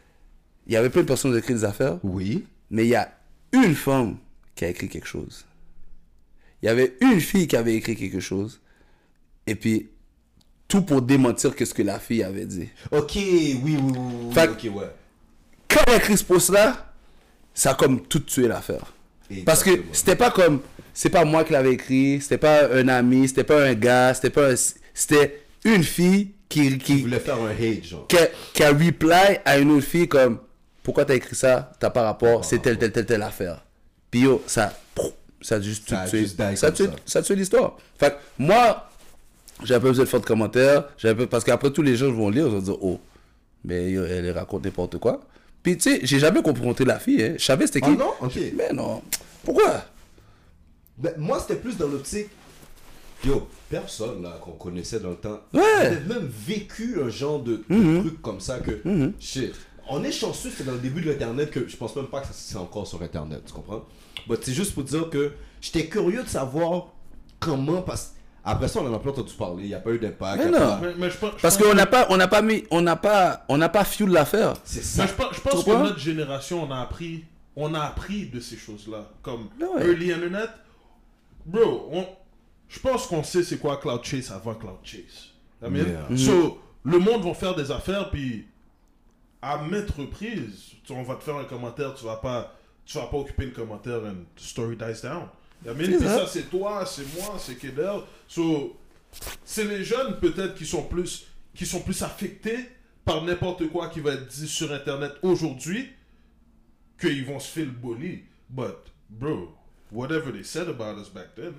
il 0.66 0.74
y 0.74 0.76
avait 0.76 0.90
plein 0.90 1.04
de 1.04 1.08
personnes 1.08 1.30
qui 1.32 1.36
ont 1.36 1.40
écrit 1.40 1.54
des 1.54 1.64
affaires, 1.66 2.00
Oui. 2.04 2.46
mais 2.72 2.86
il 2.86 2.90
y 2.90 2.96
a 2.96 3.14
une 3.54 3.76
femme 3.76 4.18
qui 4.56 4.66
a 4.66 4.70
écrit 4.70 4.90
quelque 4.90 5.08
chose. 5.08 5.46
Il 6.64 6.66
y 6.66 6.70
avait 6.70 6.98
une 7.02 7.22
fille 7.22 7.48
qui 7.48 7.56
avait 7.56 7.76
écrit 7.76 7.96
quelque 7.96 8.20
chose, 8.20 8.60
et 9.46 9.54
puis 9.54 9.90
tout 10.68 10.82
pour 10.82 11.04
démentir 11.04 11.56
que 11.56 11.64
ce 11.64 11.76
que 11.76 11.84
la 11.84 12.00
fille 12.00 12.24
avait 12.24 12.46
dit. 12.48 12.70
Ok, 12.90 13.12
oui, 13.16 13.60
oui, 13.64 13.78
oui, 13.80 13.94
oui, 13.96 14.34
Fait- 14.34 14.50
ok, 14.50 14.76
ouais. 14.76 14.90
quand 15.68 15.82
elle 15.88 15.94
a 15.94 15.98
écrit 15.98 16.18
ce 16.18 16.24
post-là, 16.24 16.92
ça 17.54 17.72
a 17.72 17.76
comme 17.76 18.02
tout 18.02 18.20
tué 18.22 18.48
l'affaire. 18.48 18.94
Parce 19.46 19.64
que 19.64 19.70
c'était 19.94 20.16
pas 20.16 20.32
comme. 20.32 20.62
C'est 20.92 21.12
pas 21.12 21.24
moi 21.24 21.44
qui 21.44 21.54
l'avais 21.54 21.74
écrit, 21.74 22.20
c'était 22.20 22.40
pas 22.40 22.68
un 22.74 22.88
ami, 22.88 23.28
c'était 23.28 23.44
pas 23.44 23.64
un 23.64 23.76
gars, 23.76 24.12
c'était 24.16 24.32
pas 24.32 24.52
un- 24.54 24.56
C'était 24.94 25.44
une 25.64 25.84
fille 25.84 26.32
qui, 26.48 26.66
Il 26.66 26.78
qui, 26.80 27.02
voulait 27.02 27.20
faire 27.20 27.38
un 27.42 27.52
hate, 27.52 27.84
genre. 27.84 28.08
qui, 28.08 28.18
a, 28.18 28.28
qui 28.54 28.64
a 28.64 28.70
reply 28.70 29.40
à 29.46 29.58
une 29.60 29.72
autre 29.72 29.86
fille 29.86 30.08
comme 30.08 30.40
Pourquoi 30.84 31.06
t'as 31.06 31.16
écrit 31.16 31.36
ça? 31.36 31.72
T'as 31.80 31.90
pas 31.90 32.04
rapport, 32.04 32.44
c'est 32.44 32.60
telle, 32.60 32.78
telle, 32.78 32.92
telle, 32.92 33.06
telle 33.06 33.22
affaire. 33.22 33.64
Puis 34.10 34.22
yo, 34.22 34.42
ça. 34.48 34.74
Ça 35.42 35.56
a 35.56 35.62
juste 35.62 35.88
Ça 35.90 36.06
die 36.06 36.28
Ça 36.58 36.72
ça. 37.06 37.22
tué 37.22 37.36
l'histoire. 37.36 37.78
Fait 37.98 38.12
que 38.12 38.16
moi, 38.38 38.90
j'avais 39.64 39.80
pas 39.80 39.88
besoin 39.88 40.04
de 40.06 40.10
faire 40.10 40.20
de 40.20 40.26
commentaires. 40.26 40.84
J'avais 40.98 41.28
Parce 41.28 41.44
qu'après, 41.46 41.72
tous 41.72 41.82
les 41.82 41.96
gens 41.96 42.12
vont 42.12 42.30
lire, 42.30 42.48
ils 42.48 42.52
vont 42.54 42.60
dire 42.60 42.78
Oh, 42.82 43.00
mais 43.64 43.92
yo, 43.92 44.04
elle 44.04 44.30
raconte 44.32 44.66
n'importe 44.66 44.98
quoi. 44.98 45.22
Puis 45.64 45.78
tu 45.78 45.92
sais, 45.92 46.00
j'ai 46.04 46.20
jamais 46.20 46.42
confronté 46.42 46.84
la 46.84 47.00
fille. 47.00 47.24
Hein. 47.24 47.36
Je 47.38 47.44
savais 47.46 47.68
c'était 47.68 47.82
qui. 47.82 47.90
Ah 47.92 47.96
non? 47.98 48.12
Ok. 48.22 48.38
Mais 48.56 48.74
non. 48.74 49.02
Pourquoi? 49.44 49.86
Ben, 50.98 51.14
moi, 51.18 51.40
c'était 51.40 51.56
plus 51.60 51.78
dans 51.78 51.88
l'optique. 51.88 52.28
Yo, 53.26 53.48
personne 53.70 54.24
là 54.24 54.40
qu'on 54.42 54.52
connaissait 54.52 55.00
dans 55.00 55.10
le 55.10 55.16
temps 55.18 55.40
Ouais. 55.54 55.62
avait 55.62 56.00
même 56.02 56.28
vécu 56.28 56.98
un 57.04 57.10
genre 57.10 57.42
de, 57.44 57.64
de 57.70 58.00
truc 58.02 58.22
comme 58.22 58.40
ça 58.40 58.60
que. 58.60 58.82
Shit. 59.20 59.54
On 59.92 60.04
est 60.04 60.12
chanceux, 60.12 60.52
c'est 60.56 60.64
dans 60.66 60.74
le 60.74 60.78
début 60.80 61.02
de 61.02 61.10
l'internet 61.10 61.50
que 61.50 61.68
je 61.68 61.76
pense 61.76 61.96
même 61.96 62.06
pas 62.08 62.22
que 62.22 62.28
ça 62.28 62.34
c'est 62.34 62.58
encore 62.58 62.86
sur 62.88 63.02
internet, 63.02 63.42
tu 63.48 63.54
comprends? 63.54 63.84
Mais 64.30 64.36
c'est 64.42 64.54
juste 64.54 64.74
pour 64.76 64.84
dire 64.84 65.10
que 65.10 65.32
j'étais 65.62 65.88
curieux 65.88 66.22
de 66.24 66.28
savoir 66.30 66.90
comment. 67.40 67.82
Parce... 67.82 68.14
Après 68.46 68.68
ça, 68.68 68.80
on 68.82 68.88
en 68.88 68.94
a 68.94 69.00
pas 69.00 69.10
entendu 69.10 69.34
parler, 69.34 69.64
il 69.64 69.68
n'y 69.70 69.74
a 69.74 69.80
pas 69.80 69.90
eu 69.92 70.00
d'impact. 70.00 70.44
Mais 70.46 70.52
non. 70.52 70.58
pas- 70.60 70.80
Mais, 70.82 70.94
mais 70.98 71.10
je 71.10 71.18
pense, 71.18 71.32
je 71.38 71.42
Parce 71.42 71.58
qu'on 71.58 71.72
que- 71.72 71.76
n'a 71.76 71.88
pas, 71.88 72.06
on 72.12 72.18
n'a 72.18 72.28
pas 72.28 72.42
mis, 72.44 72.64
on 72.72 72.82
n'a 72.82 72.96
pas, 72.96 73.44
on 73.50 73.58
n'a 73.58 73.68
pas 73.68 73.84
fuel 73.84 74.10
l'affaire. 74.10 74.54
C'est 74.64 74.80
mais 74.80 74.84
ça. 74.86 75.08
je 75.08 75.14
pense, 75.14 75.36
je 75.36 75.42
pense 75.42 75.54
Pourquoi 75.56 75.76
que 75.78 75.84
notre 75.88 76.00
génération, 76.00 76.64
on 76.64 76.72
a 76.72 76.80
appris, 76.80 77.26
on 77.56 77.74
a 77.74 77.80
appris 77.82 78.28
de 78.28 78.40
ces 78.40 78.56
choses-là. 78.58 79.10
Comme 79.24 79.50
Ouais. 79.60 79.88
early 79.88 80.14
internet. 80.14 80.50
Bro, 81.46 81.90
on, 81.92 82.06
je 82.70 82.80
pense 82.80 83.08
qu'on 83.08 83.24
sait 83.24 83.44
c'est 83.44 83.58
quoi 83.58 83.78
Cloud 83.78 84.04
Chase 84.04 84.32
avant 84.32 84.56
Cloud 84.56 84.78
Chase. 84.84 85.32
I 85.62 85.70
mean, 85.70 85.86
Yeah. 85.88 86.18
So, 86.18 86.60
le 86.84 87.00
monde 87.00 87.24
va 87.24 87.34
faire 87.34 87.56
des 87.56 87.70
affaires, 87.72 88.10
puis 88.10 88.46
à 89.42 89.58
maintes 89.58 89.92
reprises, 89.92 90.72
tu- 90.86 90.94
on 90.94 91.04
va 91.04 91.16
te 91.16 91.24
faire 91.24 91.36
un 91.36 91.44
commentaire, 91.46 91.94
tu 91.96 92.06
vas 92.06 92.16
pas, 92.18 92.56
tu 92.86 92.98
vas 92.98 93.08
pas 93.08 93.18
occuper 93.18 93.46
le 93.46 93.52
commentaire 93.52 94.00
and 94.06 94.24
the 94.36 94.40
story 94.42 94.76
dies 94.78 95.02
down. 95.02 95.28
I 95.66 95.70
mean, 95.76 96.00
ça, 96.00 96.26
c'est 96.28 96.50
toi, 96.50 96.86
c'est 96.86 97.06
moi, 97.18 97.36
c'est 97.38 97.56
Kedel. 97.56 98.02
So, 98.28 98.78
c'est 99.44 99.66
les 99.66 99.84
jeunes 99.84 100.18
peut-être 100.20 100.56
qui 100.56 100.66
sont 100.66 100.84
plus 100.84 101.26
qui 101.54 101.66
sont 101.66 101.82
plus 101.82 102.02
affectés 102.04 102.70
par 103.04 103.24
n'importe 103.24 103.68
quoi 103.70 103.90
qui 103.90 104.00
va 104.00 104.14
être 104.14 104.28
dit 104.28 104.48
sur 104.48 104.72
internet 104.72 105.12
aujourd'hui 105.24 105.90
qu'ils 107.02 107.26
vont 107.26 107.40
se 107.40 107.48
faire 107.50 107.66
le 107.66 107.72
bully. 107.72 108.24
But 108.50 108.78
bro, 109.10 109.50
whatever 109.92 110.32
they 110.32 110.44
said 110.44 110.70
about 110.70 110.98
us 111.02 111.10
back 111.10 111.36
then. 111.36 111.54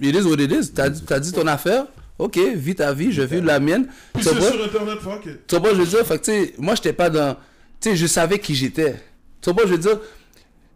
It 0.00 0.14
is 0.14 0.22
what 0.22 0.36
it 0.40 0.50
is. 0.52 0.72
T'as, 0.72 0.90
t'as 0.90 1.18
dit 1.20 1.32
ton 1.32 1.46
affaire. 1.46 1.86
Ok, 2.18 2.36
vis 2.54 2.74
ta 2.74 2.92
vie, 2.92 3.12
je 3.12 3.22
vis 3.22 3.40
la 3.40 3.60
mienne. 3.60 3.86
Tu 4.16 4.22
sur 4.22 4.34
internet, 4.34 4.98
fuck 5.00 5.24
it. 5.26 5.46
Tu 5.46 5.56
vois, 5.56 5.70
je 5.70 5.80
veux 5.80 5.86
dire, 5.86 6.04
fait 6.06 6.18
que, 6.20 6.60
moi, 6.60 6.74
j'étais 6.74 6.92
pas 6.92 7.10
dans. 7.10 7.34
Tu 7.80 7.90
sais, 7.90 7.96
je 7.96 8.06
savais 8.06 8.38
qui 8.40 8.54
j'étais. 8.56 8.96
Tu 9.40 9.52
vois, 9.52 9.62
je 9.66 9.70
veux 9.72 9.78
dire, 9.78 10.00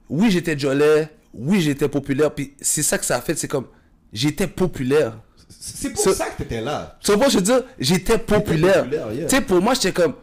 oui, 0.08 0.30
j'étais 0.30 0.56
jolet, 0.56 1.08
oui, 1.34 1.60
j'étais 1.60 1.88
populaire, 1.88 2.32
puis 2.32 2.52
c'est 2.60 2.82
ça 2.84 2.96
que 2.96 3.04
ça 3.04 3.16
a 3.16 3.20
fait, 3.20 3.36
c'est 3.36 3.48
comme, 3.48 3.66
j'étais 4.12 4.46
populaire. 4.46 5.14
C'est 5.48 5.90
pour 5.90 6.02
Ce- 6.04 6.12
ça 6.14 6.26
que 6.26 6.38
t'étais 6.42 6.60
là. 6.60 6.96
Tu 7.02 7.12
vois, 7.12 7.28
je 7.28 7.36
veux 7.38 7.42
dire, 7.42 7.62
j'étais 7.78 8.18
populaire. 8.18 8.84
populaire, 8.84 9.12
yeah. 9.12 9.26
Tu 9.26 9.34
sais, 9.36 9.42
pour 9.42 9.60
moi, 9.60 9.74
j'étais 9.74 9.92
comme, 9.92 10.14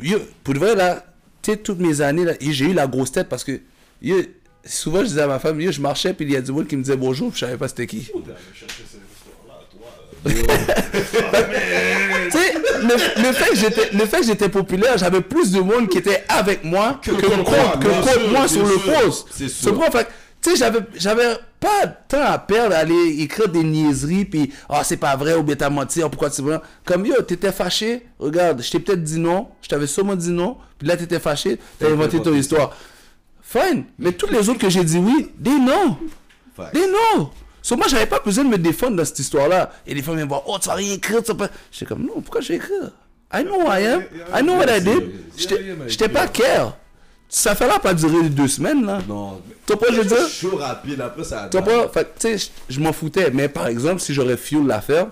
yo, 0.00 0.18
pour 0.44 0.54
de 0.54 0.58
vrai, 0.60 0.74
là, 0.76 1.04
tu 1.42 1.50
sais, 1.50 1.56
toutes 1.56 1.80
mes 1.80 2.00
années, 2.00 2.24
là, 2.24 2.34
j'ai 2.40 2.66
eu 2.66 2.72
la 2.72 2.86
grosse 2.86 3.10
tête 3.10 3.28
parce 3.28 3.42
que, 3.42 3.60
yo, 4.00 4.16
souvent, 4.68 5.00
je 5.00 5.06
disais 5.06 5.22
à 5.22 5.26
ma 5.26 5.38
femme, 5.38 5.60
je 5.60 5.80
marchais, 5.80 6.12
puis 6.14 6.26
il 6.26 6.32
y 6.32 6.36
a 6.36 6.40
du 6.40 6.52
monde 6.52 6.66
qui 6.66 6.76
me 6.76 6.82
disait 6.82 6.96
bonjour, 6.96 7.30
puis 7.30 7.40
je 7.40 7.46
savais 7.46 7.56
pas 7.56 7.68
c'était 7.68 7.86
qui. 7.86 8.10
Tu 12.30 12.36
sais, 12.36 12.54
le, 12.82 13.22
le 13.22 13.32
fait 13.32 13.50
que 13.50 13.56
j'étais, 13.56 13.90
le 13.92 14.04
fait 14.04 14.20
que 14.20 14.26
j'étais 14.26 14.48
populaire, 14.48 14.98
j'avais 14.98 15.20
plus 15.20 15.52
de 15.52 15.60
monde 15.60 15.88
qui 15.88 15.98
était 15.98 16.24
avec 16.28 16.64
moi 16.64 17.00
que, 17.02 17.10
contre 17.12 17.44
contre, 17.44 17.44
toi, 17.44 17.78
que 17.80 17.88
contre 17.88 18.12
sûr, 18.12 18.30
moi 18.30 18.48
sur 18.48 18.66
le 18.66 18.78
sûr. 18.78 18.92
post. 18.92 19.28
C'est 19.30 19.48
sûr. 19.48 19.84
Fait 19.84 20.04
que, 20.04 20.10
tu 20.42 20.50
sais, 20.50 20.56
j'avais, 20.56 20.80
j'avais 20.96 21.36
pas 21.58 21.86
de 21.86 21.92
temps 22.08 22.24
à 22.24 22.38
perdre 22.38 22.74
à 22.74 22.78
aller 22.80 23.22
écrire 23.22 23.48
des 23.48 23.62
niaiseries, 23.62 24.24
puis, 24.24 24.52
ah, 24.68 24.82
c'est 24.84 24.96
pas 24.96 25.16
vrai, 25.16 25.34
ou 25.34 25.42
bien 25.42 25.56
t'as 25.56 25.70
menti, 25.70 26.02
ah, 26.02 26.08
pourquoi 26.08 26.30
tu 26.30 26.42
veux. 26.42 26.58
Comme, 26.84 27.06
yo, 27.06 27.22
t'étais 27.22 27.52
fâché, 27.52 28.06
regarde, 28.18 28.62
je 28.62 28.70
t'ai 28.70 28.80
peut-être 28.80 29.02
dit 29.02 29.18
non, 29.18 29.48
je 29.62 29.68
t'avais 29.68 29.86
sûrement 29.86 30.16
dit 30.16 30.30
non, 30.30 30.56
puis 30.78 30.86
là, 30.88 30.96
t'étais 30.96 31.20
fâché, 31.20 31.58
t'as 31.78 31.90
inventé 31.90 32.20
ton 32.20 32.34
histoire. 32.34 32.76
Fine, 33.50 33.84
mais 33.98 34.12
tous 34.12 34.26
les 34.26 34.46
autres 34.50 34.58
que 34.58 34.68
j'ai 34.68 34.84
dit 34.84 34.98
oui, 34.98 35.30
des 35.38 35.58
non. 35.58 35.96
Des 36.74 36.86
non. 36.86 37.30
So, 37.62 37.76
moi, 37.76 37.86
j'avais 37.88 38.04
pas 38.06 38.20
besoin 38.20 38.44
de 38.44 38.50
me 38.50 38.58
défendre 38.58 38.96
dans 38.96 39.04
cette 39.06 39.18
histoire-là. 39.20 39.70
Et 39.86 39.94
les 39.94 40.02
femmes 40.02 40.16
viennent 40.16 40.26
me 40.26 40.30
voir, 40.30 40.42
oh, 40.46 40.58
tu 40.60 40.68
vas 40.68 40.74
rien 40.74 40.92
écrire, 40.94 41.22
tu 41.22 41.34
pas. 41.34 41.48
J'étais 41.72 41.86
comme, 41.86 42.02
non, 42.02 42.20
pourquoi 42.20 42.40
je 42.42 42.48
vais 42.48 42.56
écrire? 42.56 42.90
I 43.32 43.42
know 43.44 43.60
who 43.62 43.66
I 43.72 43.86
am. 43.86 44.02
I 44.34 44.42
know 44.42 44.56
what 44.56 44.76
I 44.76 44.80
did. 44.82 45.10
J'étais 45.86 46.08
pas 46.10 46.26
care. 46.28 46.76
Ça 47.28 47.54
fait 47.54 47.66
là 47.66 47.78
pas 47.78 47.92
durer 47.94 48.28
deux 48.30 48.48
semaines, 48.48 48.84
là. 48.86 49.00
Non. 49.08 49.40
Tu 49.66 49.72
vois 49.74 49.78
pas, 49.80 49.92
je 49.94 50.00
veux 50.00 50.04
dire? 50.04 50.28
Chaud 50.28 50.56
rapide, 50.56 51.00
après 51.00 51.24
ça. 51.24 51.42
a 51.44 51.48
Tu 51.48 51.58
vois 51.58 51.86
pas? 51.86 51.88
Fait 51.88 52.04
tu 52.18 52.38
sais, 52.38 52.50
je- 52.70 52.80
m'en 52.80 52.92
foutais. 52.92 53.30
Mais 53.30 53.48
par 53.50 53.66
exemple, 53.66 54.00
si 54.00 54.14
j'aurais 54.14 54.38
fuel 54.38 54.66
l'affaire, 54.66 55.08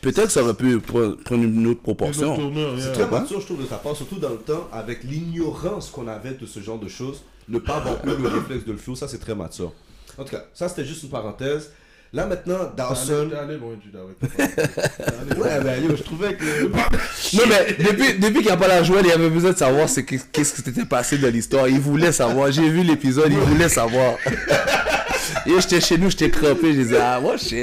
peut-être 0.00 0.26
que 0.26 0.32
ça 0.32 0.42
aurait 0.42 0.54
pu 0.54 0.76
pre- 0.78 1.16
prendre 1.22 1.42
une 1.44 1.66
autre 1.66 1.82
proportion. 1.82 2.36
C'est 2.80 2.92
très 2.92 3.06
mature, 3.10 3.40
je 3.40 3.46
trouve, 3.46 3.60
de 3.62 3.66
ta 3.66 3.76
part, 3.76 3.94
surtout 3.96 4.16
dans 4.18 4.30
le 4.30 4.36
temps, 4.38 4.66
avec 4.72 5.04
l'ignorance 5.04 5.90
qu'on 5.90 6.08
avait 6.08 6.32
de 6.34 6.46
ce 6.46 6.60
genre 6.60 6.78
de 6.78 6.88
choses, 6.88 7.22
ne 7.48 7.58
pas 7.58 7.76
avoir 7.76 7.96
eu 8.04 8.22
le 8.22 8.28
réflexe 8.28 8.64
de 8.64 8.72
le 8.72 8.78
flou, 8.78 8.96
ça 8.96 9.08
c'est 9.08 9.18
très 9.18 9.34
mature. 9.34 9.72
En 10.18 10.24
tout 10.24 10.30
cas, 10.30 10.44
ça 10.54 10.68
c'était 10.68 10.84
juste 10.84 11.02
une 11.02 11.10
parenthèse. 11.10 11.70
Là 12.12 12.24
maintenant, 12.24 12.72
Dawson. 12.76 13.30
Allé 13.38 13.58
loin. 13.58 13.74
Ouais, 15.36 15.60
ben 15.62 15.82
yo, 15.82 15.96
je 15.96 16.02
trouvais 16.02 16.34
que. 16.34 16.44
Non, 17.36 17.42
mais 17.48 17.76
depuis, 17.78 18.14
depuis 18.14 18.36
qu'il 18.36 18.46
n'y 18.46 18.50
a 18.50 18.56
pas 18.56 18.68
la 18.68 18.82
jouette, 18.82 19.04
il 19.04 19.12
avait 19.12 19.28
besoin 19.28 19.52
de 19.52 19.56
savoir 19.56 19.86
qu'est-ce 19.86 20.54
qui 20.54 20.62
s'était 20.62 20.84
passé 20.84 21.18
dans 21.18 21.30
l'histoire. 21.30 21.68
Il 21.68 21.80
voulait 21.80 22.12
savoir. 22.12 22.50
J'ai 22.52 22.68
vu 22.68 22.82
l'épisode, 22.82 23.32
il 23.32 23.38
voulait 23.38 23.68
savoir. 23.68 24.14
Et 25.46 25.60
j'étais 25.60 25.80
chez 25.80 25.98
nous, 25.98 26.10
j'étais 26.10 26.30
crampé, 26.30 26.72
je 26.72 26.82
disais, 26.82 26.98
ah, 27.00 27.20
moi, 27.20 27.36
shit. 27.36 27.58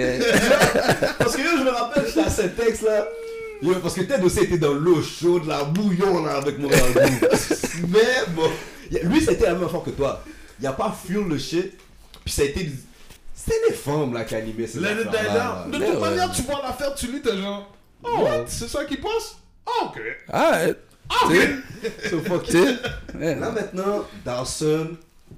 Parce 1.18 1.36
que 1.36 1.42
yo, 1.42 1.58
je 1.58 1.64
me 1.64 1.70
rappelle, 1.70 2.04
j'étais 2.06 2.22
à 2.22 2.30
Syntex 2.30 2.82
là. 2.82 3.08
Yo, 3.62 3.76
parce 3.76 3.94
que 3.94 4.02
Ted 4.02 4.22
aussi 4.24 4.40
était 4.42 4.58
dans 4.58 4.74
l'eau 4.74 5.02
chaude, 5.02 5.48
la 5.48 5.64
bouillon 5.64 6.26
là, 6.26 6.34
avec 6.34 6.60
mon. 6.60 6.68
Mais 6.68 8.00
bon, 8.36 8.50
lui 9.04 9.22
c'était 9.22 9.46
la 9.46 9.54
même 9.54 9.64
affaire 9.64 9.84
que 9.84 9.92
toi. 9.92 10.24
Il 10.60 10.68
a 10.68 10.74
pas 10.74 10.92
fuel 10.92 11.28
le 11.28 11.38
shit. 11.38 11.74
Puis 12.24 12.34
ça 12.34 12.44
a 12.44 12.46
été. 12.46 12.70
C'était 13.34 13.58
les 13.68 13.74
femmes 13.74 14.14
là 14.14 14.24
qui 14.24 14.36
animaient 14.36 14.68
ces 14.68 14.80
là. 14.80 14.94
De 14.94 15.04
toute 15.04 15.14
ouais. 15.14 16.00
manière, 16.00 16.32
tu 16.32 16.44
vois 16.44 16.62
l'affaire, 16.62 16.94
tu 16.96 17.12
lis, 17.12 17.22
t'es 17.22 17.36
genre, 17.36 17.76
oh, 18.04 18.20
what? 18.20 18.46
C'est 18.48 18.68
ça 18.68 18.86
qui 18.86 18.98
passe? 18.98 19.38
Ah, 19.66 19.86
ok. 19.86 20.02
Ah, 20.32 20.60
sais. 21.28 21.56
Ouais. 23.16 23.36
Là 23.36 23.52
maintenant, 23.52 24.06
Dawson, 24.24 24.98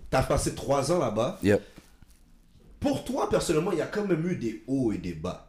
t'as 0.09 0.23
passé 0.23 0.53
trois 0.53 0.91
ans 0.91 0.99
là-bas. 0.99 1.39
Yep. 1.41 1.61
Pour 2.79 3.03
toi, 3.03 3.29
personnellement, 3.29 3.71
il 3.71 3.79
y 3.79 3.81
a 3.81 3.87
quand 3.87 4.05
même 4.05 4.25
eu 4.29 4.35
des 4.35 4.63
hauts 4.67 4.91
et 4.91 4.97
des 4.97 5.13
bas. 5.13 5.44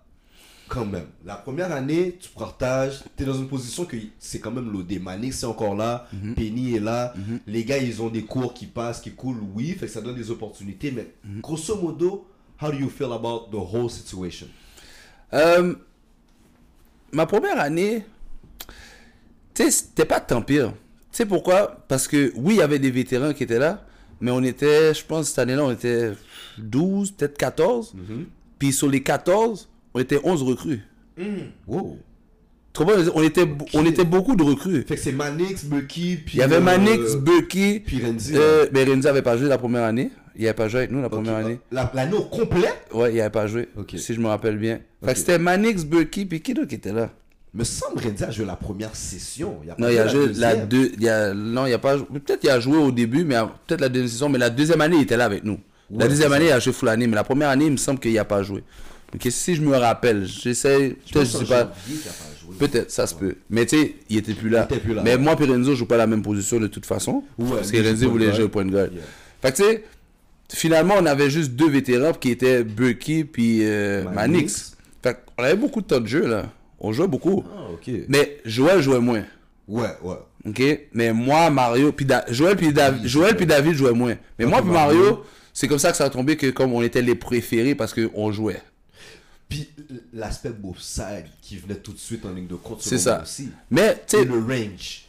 Quand 0.68 0.84
même. 0.84 1.06
La 1.24 1.36
première 1.36 1.70
année, 1.72 2.16
tu 2.20 2.28
partages, 2.30 3.02
tu 3.16 3.22
es 3.22 3.26
dans 3.26 3.34
une 3.34 3.46
position 3.46 3.84
que 3.84 3.96
c'est 4.18 4.40
quand 4.40 4.50
même 4.50 4.70
loadé. 4.72 4.98
Manix 4.98 5.38
c'est 5.38 5.46
encore 5.46 5.76
là, 5.76 6.08
Penny 6.34 6.74
est 6.74 6.80
là, 6.80 7.14
les 7.46 7.64
gars 7.64 7.78
ils 7.78 8.02
ont 8.02 8.08
des 8.08 8.24
cours 8.24 8.52
qui 8.52 8.66
passent, 8.66 9.00
qui 9.00 9.12
coulent, 9.12 9.42
oui, 9.54 9.72
fait 9.72 9.86
que 9.86 9.92
ça 9.92 10.00
donne 10.00 10.16
des 10.16 10.30
opportunités, 10.30 10.90
mais 10.90 11.12
grosso 11.40 11.76
modo, 11.76 12.26
how 12.60 12.70
do 12.70 12.78
you 12.78 12.88
feel 12.88 13.12
about 13.12 13.48
the 13.50 13.54
whole 13.56 13.88
situation? 13.90 14.48
Euh, 15.32 15.74
ma 17.12 17.26
première 17.26 17.60
année, 17.60 18.04
tu 19.54 19.64
sais, 19.64 19.70
c'était 19.70 20.04
pas 20.04 20.20
tant 20.20 20.42
pire. 20.42 20.72
Tu 21.12 21.22
sais 21.22 21.26
pourquoi? 21.26 21.84
Parce 21.88 22.06
que 22.08 22.32
oui, 22.36 22.54
il 22.54 22.58
y 22.58 22.62
avait 22.62 22.78
des 22.78 22.90
vétérans 22.90 23.32
qui 23.32 23.44
étaient 23.44 23.58
là, 23.58 23.84
mais 24.20 24.30
on 24.30 24.42
était, 24.42 24.94
je 24.94 25.04
pense, 25.04 25.28
cette 25.28 25.38
année-là, 25.38 25.64
on 25.64 25.70
était 25.70 26.12
12, 26.58 27.12
peut-être 27.12 27.38
14. 27.38 27.94
Puis 28.58 28.72
sur 28.72 28.88
les 28.88 29.02
14, 29.02 29.68
on 29.96 30.00
était 30.00 30.20
11 30.22 30.42
recrues. 30.42 30.80
Wow. 31.66 31.96
Tu 32.72 32.84
comprends? 32.84 33.00
On 33.14 33.22
était, 33.22 33.48
on 33.72 33.86
était 33.86 34.04
beaucoup 34.04 34.36
de 34.36 34.42
recrues. 34.42 34.84
Fait 34.86 34.96
que 34.96 35.00
c'est 35.00 35.12
Manix, 35.12 35.64
Bucky, 35.64 36.16
puis. 36.24 36.34
Il 36.36 36.40
y 36.40 36.42
avait 36.42 36.56
euh, 36.56 36.60
Manix, 36.60 37.14
Bucky. 37.14 37.80
puis 37.80 38.04
Renzi, 38.04 38.34
Euh, 38.36 38.66
mais 38.72 38.84
Renzi 38.84 39.08
avait 39.08 39.22
pas 39.22 39.38
joué 39.38 39.48
la 39.48 39.56
première 39.56 39.84
année. 39.84 40.10
Il 40.38 40.44
avait 40.44 40.52
pas 40.52 40.68
joué 40.68 40.80
avec 40.80 40.90
nous 40.90 41.00
la 41.00 41.08
première 41.08 41.36
année. 41.36 41.58
la- 41.72 41.90
L'année 41.94 42.16
au 42.18 42.24
complet? 42.24 42.68
Ouais, 42.92 43.14
il 43.14 43.20
avait 43.22 43.30
pas 43.30 43.46
joué. 43.46 43.68
Si 43.96 44.12
je 44.12 44.20
me 44.20 44.26
rappelle 44.28 44.58
bien. 44.58 44.80
Fait 45.00 45.06
Ok. 45.06 45.12
que 45.14 45.18
c'était 45.18 45.38
Manix, 45.38 45.84
Bucky, 45.86 46.26
puis 46.26 46.42
qui 46.42 46.52
d'autre 46.52 46.68
qui 46.68 46.74
était 46.74 46.92
là? 46.92 47.08
Me 47.54 47.64
semble 47.64 48.02
Renzi 48.02 48.22
a 48.24 48.30
joué 48.30 48.44
la 48.44 48.56
première 48.56 48.94
session. 48.94 49.56
Il 49.64 49.70
a 49.70 49.76
Non, 49.78 49.88
il 49.88 49.96
a 49.98 50.06
joué 50.08 50.26
la 50.34 50.56
deuxième. 50.56 50.68
deux. 50.68 50.92
Il 51.00 51.08
a, 51.08 51.32
non, 51.32 51.64
il 51.64 51.72
a 51.72 51.78
pas. 51.78 51.96
Peut-être 51.96 52.40
qu'il 52.40 52.50
a 52.50 52.60
joué 52.60 52.76
au 52.76 52.92
début, 52.92 53.24
mais 53.24 53.36
peut-être 53.66 53.80
la 53.80 53.88
deuxième 53.88 54.10
saison. 54.10 54.28
Mais 54.28 54.36
la 54.38 54.50
deuxième 54.50 54.82
année, 54.82 54.96
il 54.96 55.02
était 55.04 55.16
là 55.16 55.24
avec 55.24 55.42
nous. 55.44 55.58
la 55.90 56.06
deuxième 56.08 56.32
année, 56.34 56.46
il 56.46 56.52
a 56.52 56.58
joué 56.60 56.74
full 56.74 56.90
année. 56.90 57.06
Mais 57.06 57.14
la 57.14 57.24
première 57.24 57.48
année, 57.48 57.64
il 57.66 57.72
me 57.72 57.76
semble 57.78 57.98
qu'il 58.00 58.18
a 58.18 58.24
pas 58.26 58.42
joué. 58.42 58.62
Si 59.30 59.54
je 59.56 59.62
me 59.62 59.76
rappelle, 59.76 60.26
j'essaie. 60.26 60.96
Je 61.12 61.24
sais 61.24 61.44
pas. 61.44 61.72
Peut-être, 62.58 62.90
ça 62.90 63.06
se 63.06 63.14
peut. 63.14 63.34
Mais 63.50 63.66
tu 63.66 63.76
sais, 63.76 63.94
il 64.08 64.18
était 64.18 64.34
plus 64.34 64.48
là. 64.48 64.66
Il 64.70 64.74
était 64.74 64.84
plus 64.84 64.94
là, 64.94 65.02
Mais 65.04 65.12
ouais. 65.12 65.18
moi, 65.18 65.36
puis 65.36 65.46
Renzo, 65.46 65.72
je 65.72 65.76
joue 65.78 65.86
pas 65.86 65.96
la 65.96 66.06
même 66.06 66.22
position 66.22 66.60
de 66.60 66.68
toute 66.68 66.86
façon. 66.86 67.24
Ouais, 67.38 67.56
parce 67.56 67.70
que 67.70 67.76
Renzo 67.78 68.08
voulait 68.10 68.32
jouer 68.32 68.44
au 68.44 68.48
point 68.48 68.64
de 68.64 68.70
guard. 68.70 68.86
Yeah. 68.92 69.02
Fait 69.42 69.52
que 69.52 69.56
tu 69.56 69.62
sais, 69.64 69.84
finalement, 70.52 70.94
on 70.98 71.06
avait 71.06 71.28
juste 71.28 71.52
deux 71.52 71.68
vétérans 71.68 72.12
qui 72.12 72.30
étaient 72.30 72.62
Bucky 72.62 73.24
puis 73.24 73.60
euh, 73.62 74.04
Manix. 74.10 74.76
Fait 75.02 75.16
qu'on 75.36 75.42
avait 75.42 75.56
beaucoup 75.56 75.80
de 75.80 75.86
temps 75.86 76.00
de 76.00 76.06
jeu, 76.06 76.26
là. 76.26 76.50
On 76.78 76.92
jouait 76.92 77.08
beaucoup. 77.08 77.42
Ah. 77.52 77.68
Mais 78.08 78.38
Joël 78.44 78.80
jouait 78.80 79.00
moins. 79.00 79.24
Ouais, 79.66 79.88
ouais. 80.02 80.16
Ok? 80.46 80.62
Mais 80.92 81.12
moi, 81.12 81.50
Mario, 81.50 81.90
puis 81.92 82.04
Da- 82.06 82.24
Joël 82.30 82.56
puis 82.56 82.72
David, 82.72 83.06
Joël 83.06 83.34
puis 83.36 83.46
David 83.46 83.74
jouaient 83.74 83.92
moins. 83.92 84.14
Mais 84.38 84.44
moi 84.46 84.62
puis 84.62 84.70
Mario, 84.70 84.98
Mario. 85.00 85.24
c'est 85.52 85.66
comme 85.66 85.78
ça 85.80 85.90
que 85.90 85.96
ça 85.96 86.04
a 86.04 86.10
tombé 86.10 86.36
que 86.36 86.48
comme 86.50 86.72
on 86.72 86.82
était 86.82 87.02
les 87.02 87.16
préférés 87.16 87.74
parce 87.74 87.92
qu'on 87.92 88.30
jouait. 88.30 88.60
Puis 89.48 89.68
l'aspect 90.12 90.50
beau 90.50 90.74
side 90.78 91.26
qui 91.40 91.56
venait 91.56 91.76
tout 91.76 91.92
de 91.92 91.98
suite 91.98 92.24
en 92.26 92.32
ligne 92.32 92.46
de 92.48 92.56
compte. 92.56 92.82
C'est 92.82 92.98
ça. 92.98 93.22
Aussi. 93.22 93.50
Mais, 93.70 94.02
tu 94.06 94.24
le 94.24 94.38
range. 94.40 95.04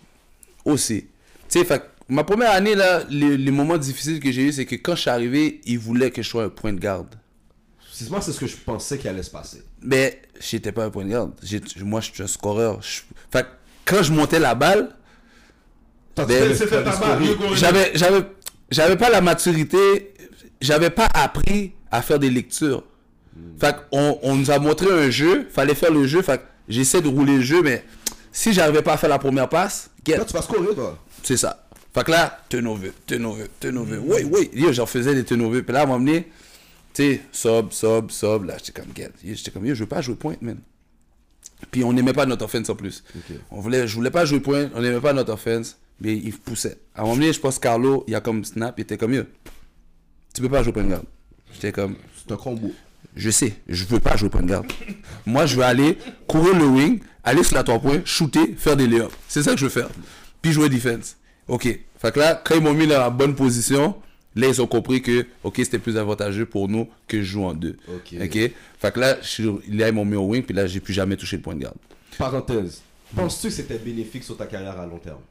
aussi. 0.66 1.08
Tu 1.50 1.64
sais, 1.66 1.82
ma 2.08 2.24
première 2.24 2.52
année, 2.52 2.76
là, 2.76 3.04
les, 3.10 3.36
les 3.38 3.52
moments 3.52 3.78
difficiles 3.78 4.20
que 4.20 4.32
j'ai 4.32 4.44
eu, 4.44 4.52
c'est 4.52 4.66
que 4.66 4.76
quand 4.76 4.96
je 4.96 5.02
suis 5.02 5.10
arrivé, 5.10 5.62
ils 5.66 5.80
voulaient 5.80 6.12
que 6.12 6.22
je 6.22 6.30
sois 6.30 6.44
un 6.44 6.50
point 6.50 6.72
de 6.74 6.80
garde. 6.80 7.16
C'est 7.92 8.10
moi, 8.12 8.22
c'est 8.22 8.32
ce 8.32 8.40
que 8.40 8.46
je 8.48 8.58
pensais 8.58 8.98
qu'il 9.00 9.10
allait 9.10 9.24
se 9.24 9.32
passer. 9.32 9.64
Mais 9.82 10.22
j'étais 10.40 10.72
pas 10.72 10.86
un 10.86 10.92
point 10.92 11.04
de 11.04 11.10
garde. 11.10 11.32
J'ai- 11.42 11.62
Moi, 11.82 12.00
je 12.02 12.12
suis 12.12 12.22
un 12.22 12.28
scoreur. 12.28 12.80
Je- 12.84 13.02
Fait 13.32 13.42
que 13.44 13.48
quand 13.86 14.04
je 14.04 14.12
montais 14.14 14.38
la 14.40 14.54
balle, 14.54 14.94
Ben, 16.16 16.54
j'avais, 17.56 17.94
j'avais 18.72 18.96
pas 18.98 19.10
la 19.10 19.22
maturité, 19.22 20.14
j'avais 20.62 20.90
pas 20.90 21.08
appris 21.14 21.74
à 21.92 22.02
faire 22.02 22.20
des 22.20 22.30
lectures. 22.30 22.84
Fait 23.60 23.76
qu'on 23.90 24.20
on 24.22 24.36
nous 24.36 24.52
a 24.52 24.60
montré 24.60 24.88
un 24.92 25.10
jeu, 25.10 25.48
fallait 25.50 25.76
faire 25.76 25.92
le 25.92 26.06
jeu, 26.06 26.22
fait 26.22 26.42
j'essaie 26.68 27.02
de 27.02 27.08
rouler 27.08 27.38
le 27.38 27.42
jeu, 27.42 27.62
mais 27.62 27.84
si 28.32 28.54
j'arrivais 28.54 28.82
pas 28.84 28.94
à 28.94 28.98
faire 28.98 29.10
la 29.10 29.20
première 29.20 29.50
passe, 29.50 29.90
get, 30.06 30.16
Toi, 30.16 30.26
tu 30.26 30.34
vas 30.34 30.42
scorer, 30.42 30.76
toi. 30.76 30.98
c'est 31.24 31.38
ça. 31.38 31.68
Fait 31.94 32.04
que 32.04 32.12
là, 32.12 32.40
turnover, 32.50 32.92
turnover, 33.08 33.46
turnover. 33.60 33.98
Oui, 33.98 34.24
oui, 34.32 34.50
yo, 34.54 34.72
j'en 34.72 34.86
faisais 34.86 35.16
des 35.16 35.24
turnovers. 35.24 35.64
Puis 35.64 35.74
là, 35.74 35.82
à 35.82 35.86
donné, 35.88 36.28
tu 36.94 37.04
sais, 37.04 37.22
sub, 37.32 37.72
sub, 37.72 38.12
sub. 38.12 38.46
Là, 38.46 38.58
j'étais 38.60 38.80
comme, 38.80 38.92
get. 38.96 39.10
J'étais 39.24 39.50
comme, 39.50 39.66
yo, 39.66 39.74
je 39.74 39.80
veux 39.80 39.90
pas 39.90 40.02
jouer 40.02 40.16
point, 40.16 40.36
man. 40.42 40.60
Puis 41.72 41.84
on 41.84 41.92
n'aimait 41.92 42.14
pas 42.14 42.28
notre 42.28 42.46
offense 42.46 42.70
en 42.70 42.76
plus. 42.76 43.04
On 43.50 43.60
voulait, 43.60 43.88
je 43.88 43.96
voulais 43.96 44.12
pas 44.12 44.26
jouer 44.26 44.40
point, 44.40 44.70
on 44.76 44.82
n'aimait 44.82 45.02
pas 45.02 45.14
notre 45.14 45.34
offense, 45.34 45.78
mais 46.00 46.16
il 46.16 46.34
poussait. 46.38 46.78
À 46.94 47.00
un 47.00 47.04
moment 47.06 47.16
donné, 47.16 47.34
je 47.34 47.40
pense 47.40 47.56
que 47.56 47.62
Carlo, 47.62 48.04
il 48.08 48.14
a 48.14 48.22
comme 48.22 48.46
snap, 48.46 48.76
il 48.78 48.82
était 48.82 48.98
comme, 48.98 49.14
yo, 49.14 49.24
tu 50.36 50.42
peux 50.42 50.50
pas 50.50 50.62
jouer 50.62 50.74
point 50.74 50.84
garde. 50.84 51.06
J'étais 51.54 51.72
comme, 51.72 51.96
C'est 52.16 52.32
un 52.32 52.38
combo. 52.38 52.72
Je 53.18 53.30
sais, 53.30 53.54
je 53.68 53.84
veux 53.86 54.00
pas 54.00 54.16
jouer 54.16 54.30
point 54.30 54.42
de 54.44 54.48
garde. 54.50 54.68
Moi, 55.26 55.46
je 55.46 55.56
veux 55.58 55.64
aller 55.64 55.98
courir 56.28 56.56
le 56.58 56.66
wing, 56.66 57.00
aller 57.24 57.44
sur 57.44 57.56
la 57.56 57.64
3 57.64 57.80
points, 57.80 58.02
shooter, 58.06 58.56
faire 58.58 58.78
des 58.78 58.88
layups. 58.88 59.14
C'est 59.28 59.44
ça 59.44 59.52
que 59.54 59.58
je 59.60 59.66
veux 59.66 59.72
faire. 59.72 59.90
Puis 60.42 60.52
jouer 60.52 60.70
defense. 60.70 61.18
OK. 61.48 61.64
Fait 62.00 62.12
que 62.14 62.20
là, 62.20 62.42
quand 62.44 62.56
ils 62.56 62.62
m'ont 62.62 62.74
mis 62.74 62.88
dans 62.88 63.00
la 63.00 63.10
bonne 63.10 63.36
position, 63.36 63.96
là, 64.36 64.48
ils 64.48 64.62
ont 64.62 64.68
compris 64.68 65.02
que, 65.02 65.26
OK, 65.44 65.56
c'était 65.58 65.80
plus 65.80 65.98
avantageux 65.98 66.46
pour 66.46 66.68
nous 66.70 66.88
que 67.08 67.18
je 67.20 67.24
joue 67.32 67.44
en 67.44 67.54
deux. 67.54 67.76
OK. 67.90 68.12
Fait 68.14 68.92
que 68.94 69.00
là, 69.00 69.18
je 69.22 69.44
là, 69.70 69.88
ils 69.90 69.94
m'ont 69.94 70.06
mis 70.06 70.16
au 70.16 70.26
wing, 70.28 70.44
puis 70.44 70.56
là, 70.56 70.68
j'ai 70.68 70.80
plus 70.80 70.94
jamais 70.94 71.18
touché 71.18 71.38
le 71.38 71.42
point 71.42 71.56
de 71.56 71.62
garde. 71.62 71.78
Parenthèse. 72.18 72.82
Penses-tu 73.16 73.48
que 73.48 73.54
c'était 73.54 73.78
bénéfique 73.78 74.24
sur 74.24 74.36
ta 74.38 74.46
carrière 74.46 74.78
à 74.80 74.86
long 74.86 75.00
terme? 75.00 75.22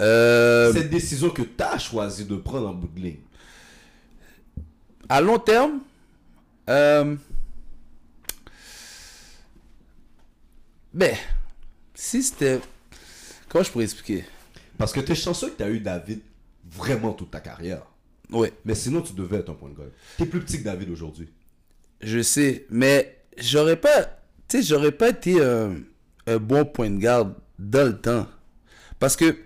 Euh, 0.00 0.72
Cette 0.72 0.90
décision 0.90 1.30
que 1.30 1.42
tu 1.42 1.62
as 1.62 1.78
choisi 1.78 2.24
de 2.24 2.36
prendre 2.36 2.68
en 2.68 2.72
bout 2.74 2.88
de 2.94 3.00
ligne. 3.00 3.16
à 5.08 5.20
long 5.20 5.38
terme, 5.38 5.80
euh, 6.72 7.16
ben, 10.92 11.16
si 11.94 12.22
c'était... 12.22 12.60
Comment 13.48 13.64
je 13.64 13.70
pourrais 13.70 13.84
expliquer? 13.84 14.24
Parce 14.78 14.92
que 14.92 15.00
tu 15.00 15.12
es 15.12 15.14
chanceux 15.14 15.50
que 15.50 15.56
tu 15.58 15.62
as 15.62 15.70
eu 15.70 15.80
David 15.80 16.20
vraiment 16.70 17.12
toute 17.12 17.30
ta 17.30 17.40
carrière. 17.40 17.86
Ouais. 18.30 18.52
Mais 18.64 18.74
sinon, 18.74 19.02
tu 19.02 19.12
devais 19.12 19.38
être 19.38 19.50
un 19.50 19.54
point 19.54 19.68
de 19.68 19.74
gueule. 19.74 19.92
Tu 20.16 20.22
es 20.22 20.26
plus 20.26 20.40
petit 20.40 20.58
que 20.58 20.64
David 20.64 20.88
aujourd'hui. 20.90 21.28
Je 22.00 22.20
sais, 22.22 22.66
mais 22.70 23.18
j'aurais 23.36 23.76
pas, 23.76 24.04
tu 24.48 24.58
sais, 24.58 24.62
j'aurais 24.62 24.92
pas 24.92 25.10
été 25.10 25.40
un, 25.40 25.76
un 26.26 26.36
bon 26.38 26.64
point 26.64 26.90
de 26.90 26.98
garde 26.98 27.34
dans 27.58 27.86
le 27.86 27.96
temps. 28.00 28.26
Parce 28.98 29.16
que, 29.16 29.36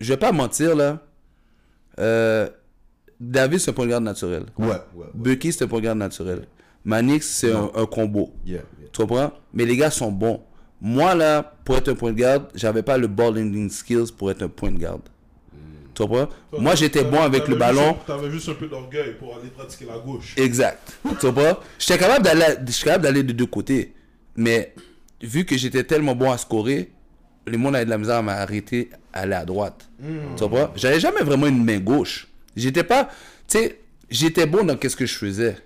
je 0.00 0.08
vais 0.12 0.18
pas 0.18 0.32
mentir 0.32 0.74
là, 0.74 1.06
euh, 1.98 2.48
David 3.20 3.60
c'est 3.60 3.70
un 3.70 3.74
point 3.74 3.84
de 3.84 3.90
garde 3.90 4.04
naturel. 4.04 4.46
Ouais, 4.58 4.66
ouais. 4.66 4.74
ouais. 4.94 5.06
Bucky 5.14 5.52
c'est 5.52 5.64
un 5.64 5.68
point 5.68 5.78
de 5.78 5.84
garde 5.84 5.98
naturel. 5.98 6.46
Manix 6.84 7.26
c'est 7.28 7.52
un, 7.52 7.70
un 7.74 7.86
combo. 7.86 8.32
Yeah, 8.44 8.56
yeah. 8.80 8.88
Tu 8.92 9.00
comprends? 9.00 9.32
Mais 9.54 9.64
les 9.64 9.76
gars 9.76 9.90
sont 9.90 10.10
bons. 10.10 10.40
Moi 10.80 11.14
là, 11.14 11.54
pour 11.64 11.76
être 11.76 11.88
un 11.88 11.94
point 11.94 12.12
de 12.12 12.16
garde, 12.18 12.48
j'avais 12.54 12.82
pas 12.82 12.98
le 12.98 13.06
ball 13.06 13.38
handling 13.38 13.70
skills 13.70 14.12
pour 14.16 14.30
être 14.30 14.42
un 14.42 14.48
point 14.48 14.70
de 14.72 14.78
garde. 14.78 15.02
Tu 15.94 16.02
comprends? 16.02 16.28
Moi 16.58 16.74
j'étais 16.74 17.04
bon 17.04 17.20
avec 17.20 17.46
le 17.48 17.54
ballon. 17.56 17.92
juste- 17.94 18.06
T'avais 18.06 18.30
juste 18.30 18.48
un 18.48 18.54
peu 18.54 18.66
d'orgueil 18.66 19.14
pour 19.18 19.36
aller 19.36 19.48
pratiquer 19.50 19.84
la 19.84 19.98
gauche. 19.98 20.34
Exact. 20.36 20.98
tu 21.20 21.28
vois 21.28 21.62
J'étais 21.78 21.98
capable 21.98 22.24
d'aller, 22.24 22.44
j'étais 22.66 22.84
capable 22.86 23.04
d'aller 23.04 23.22
de 23.22 23.32
deux 23.32 23.46
côtés. 23.46 23.92
Mais 24.34 24.74
vu 25.20 25.44
que 25.44 25.56
j'étais 25.56 25.84
tellement 25.84 26.14
bon 26.16 26.30
à 26.32 26.38
scorer, 26.38 26.90
le 27.46 27.58
monde 27.58 27.76
avait 27.76 27.84
de 27.84 27.90
la 27.90 27.98
misère 27.98 28.16
à 28.16 28.22
m'arrêter 28.22 28.90
à 29.12 29.20
aller 29.20 29.34
à 29.34 29.44
droite. 29.44 29.88
Tu 30.36 30.44
vois 30.48 30.72
J'avais 30.76 30.98
jamais 30.98 31.20
vraiment 31.22 31.46
une 31.46 31.62
main 31.64 31.78
gauche. 31.78 32.26
J'étais 32.56 32.84
pas, 32.84 33.08
tu 33.46 33.58
sais, 33.58 33.80
j'étais 34.10 34.46
bon 34.46 34.64
dans 34.64 34.76
qu'est-ce 34.76 34.96
que 34.96 35.06
je 35.06 35.14
faisais. 35.16 35.56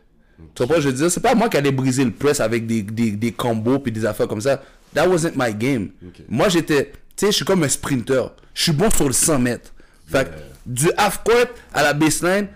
Tu 0.54 0.64
vois 0.64 0.80
Je 0.80 0.88
veux 0.88 0.94
dire, 0.94 1.10
c'est 1.10 1.20
pas 1.20 1.34
moi 1.34 1.48
qui 1.48 1.56
allais 1.56 1.72
briser 1.72 2.04
le 2.04 2.10
press 2.10 2.40
avec 2.40 2.66
des, 2.66 2.82
des, 2.82 3.12
des 3.12 3.32
combos 3.32 3.78
puis 3.78 3.92
des 3.92 4.04
affaires 4.04 4.28
comme 4.28 4.40
ça. 4.40 4.62
That 4.94 5.08
wasn't 5.08 5.32
my 5.36 5.54
game. 5.54 5.90
Moi, 6.28 6.48
j'étais, 6.48 6.92
tu 7.16 7.26
sais, 7.26 7.26
je 7.26 7.36
suis 7.36 7.44
comme 7.44 7.62
un 7.62 7.68
sprinter. 7.68 8.32
Je 8.54 8.62
suis 8.64 8.72
bon 8.72 8.90
sur 8.90 9.06
le 9.06 9.12
100 9.12 9.38
mètres. 9.38 9.72
Fait 10.08 10.24
que 10.24 10.30
du 10.64 10.90
half 10.96 11.22
court 11.24 11.46
à 11.72 11.82
la 11.82 11.92
baseline, 11.92 12.48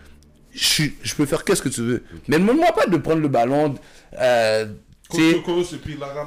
je, 0.52 1.14
peux 1.16 1.26
faire 1.26 1.44
qu'est-ce 1.44 1.62
que 1.62 1.68
tu 1.68 1.80
veux. 1.82 2.02
Mais 2.28 2.36
ne 2.38 2.42
demande-moi 2.42 2.72
pas 2.72 2.86
de 2.86 2.96
prendre 2.96 3.20
le 3.20 3.28
ballon. 3.28 3.74
euh, 4.20 4.66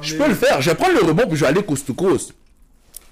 je 0.02 0.16
peux 0.16 0.28
le 0.28 0.34
faire. 0.34 0.60
Je 0.60 0.70
vais 0.70 0.76
prendre 0.76 0.94
le 0.94 1.06
rebond 1.06 1.26
puis 1.26 1.36
je 1.36 1.40
vais 1.42 1.46
aller 1.48 1.62
coast 1.62 1.86
to 1.86 1.94
coast. 1.94 2.34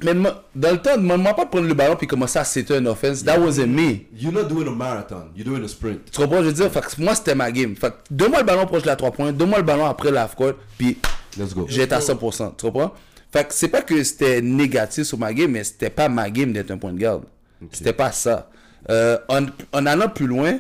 Mais 0.02 0.14
dans 0.14 0.70
le 0.72 0.78
temps, 0.78 0.96
ne 0.96 1.02
demande-moi 1.02 1.34
pas 1.34 1.44
de 1.44 1.50
prendre 1.50 1.68
le 1.68 1.74
ballon 1.74 1.96
puis 1.96 2.06
commencer 2.06 2.38
à 2.38 2.44
c'était 2.44 2.76
un 2.76 2.86
offense. 2.86 3.24
That 3.24 3.38
wasn't 3.38 3.68
me. 3.68 4.06
You're 4.16 4.32
not 4.32 4.44
doing 4.44 4.66
a 4.66 4.70
marathon, 4.70 5.26
you're 5.36 5.44
doing 5.46 5.64
a 5.64 5.68
sprint. 5.68 6.10
Tu 6.10 6.20
comprends? 6.20 6.38
Je 6.42 6.46
veux 6.48 6.52
dire, 6.52 6.70
fait 6.72 6.80
que 6.80 7.00
moi, 7.00 7.14
c'était 7.14 7.34
ma 7.34 7.52
game. 7.52 7.76
Fait 7.76 7.90
que 7.90 7.96
donne-moi 8.10 8.40
le 8.40 8.46
ballon 8.46 8.66
proche 8.66 8.82
de 8.82 8.88
la 8.88 8.96
3 8.96 9.10
points, 9.12 9.32
donne-moi 9.32 9.58
le 9.58 9.64
ballon 9.64 9.86
après 9.86 10.10
la 10.10 10.26
court, 10.26 10.54
puis 10.76 10.98
Let's 11.38 11.54
go. 11.54 11.66
j'étais 11.68 11.94
à 11.94 12.00
100%. 12.00 12.56
Tu 12.56 12.66
comprends? 12.66 12.92
Fait 13.32 13.46
que 13.46 13.54
c'est 13.54 13.68
pas 13.68 13.82
que 13.82 14.02
c'était 14.02 14.40
négatif 14.42 15.04
sur 15.04 15.18
ma 15.18 15.32
game, 15.32 15.52
mais 15.52 15.64
c'était 15.64 15.88
pas 15.90 16.08
ma 16.08 16.28
game 16.30 16.52
d'être 16.52 16.70
un 16.70 16.78
point 16.78 16.92
de 16.92 16.98
garde. 16.98 17.24
C'était 17.70 17.92
pas 17.92 18.10
ça. 18.12 18.50
Euh, 18.90 19.16
en, 19.28 19.46
en 19.72 19.86
allant 19.86 20.08
plus 20.08 20.26
loin, 20.26 20.58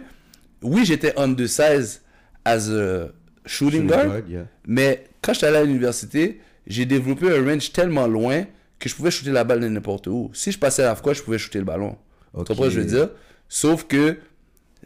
oui, 0.62 0.84
j'étais 0.84 1.18
under 1.18 1.48
16 1.48 2.00
as 2.44 2.70
a 2.70 3.08
shooting, 3.44 3.82
Shooting 3.82 3.86
guard, 3.88 4.06
guard, 4.06 4.28
yeah. 4.28 4.46
mais 4.66 5.04
quand 5.20 5.32
j'étais 5.34 5.46
allé 5.48 5.56
à 5.56 5.64
l'université, 5.64 6.40
j'ai 6.66 6.86
développé 6.86 7.26
un 7.36 7.44
range 7.44 7.72
tellement 7.72 8.06
loin 8.06 8.44
que 8.82 8.88
je 8.88 8.96
pouvais 8.96 9.12
shooter 9.12 9.30
la 9.30 9.44
balle 9.44 9.60
de 9.60 9.68
n'importe 9.68 10.08
où. 10.08 10.32
Si 10.34 10.50
je 10.50 10.58
passais 10.58 10.82
à 10.82 10.86
la 10.86 10.96
fois, 10.96 11.12
je 11.12 11.22
pouvais 11.22 11.38
shooter 11.38 11.60
le 11.60 11.64
ballon. 11.64 11.96
Ok. 12.34 12.46
Tu 12.46 12.52
comprends 12.52 12.64
ce 12.64 12.68
que 12.70 12.74
je 12.74 12.80
veux 12.80 12.86
dire? 12.86 13.10
Sauf 13.48 13.84
que 13.84 14.18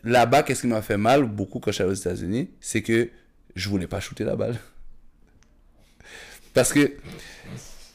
là-bas, 0.05 0.43
qu'est-ce 0.43 0.61
qui 0.61 0.67
m'a 0.67 0.83
fait 0.83 0.99
mal 0.99 1.25
beaucoup 1.25 1.61
quand 1.61 1.73
j'étais 1.73 1.85
aux 1.85 1.95
États-Unis, 1.95 2.51
c'est 2.61 2.83
que 2.83 3.09
je 3.55 3.69
voulais 3.71 3.87
pas 3.87 4.01
shooter 4.01 4.25
la 4.25 4.37
balle. 4.37 4.59
Parce 6.53 6.75
que 6.75 6.93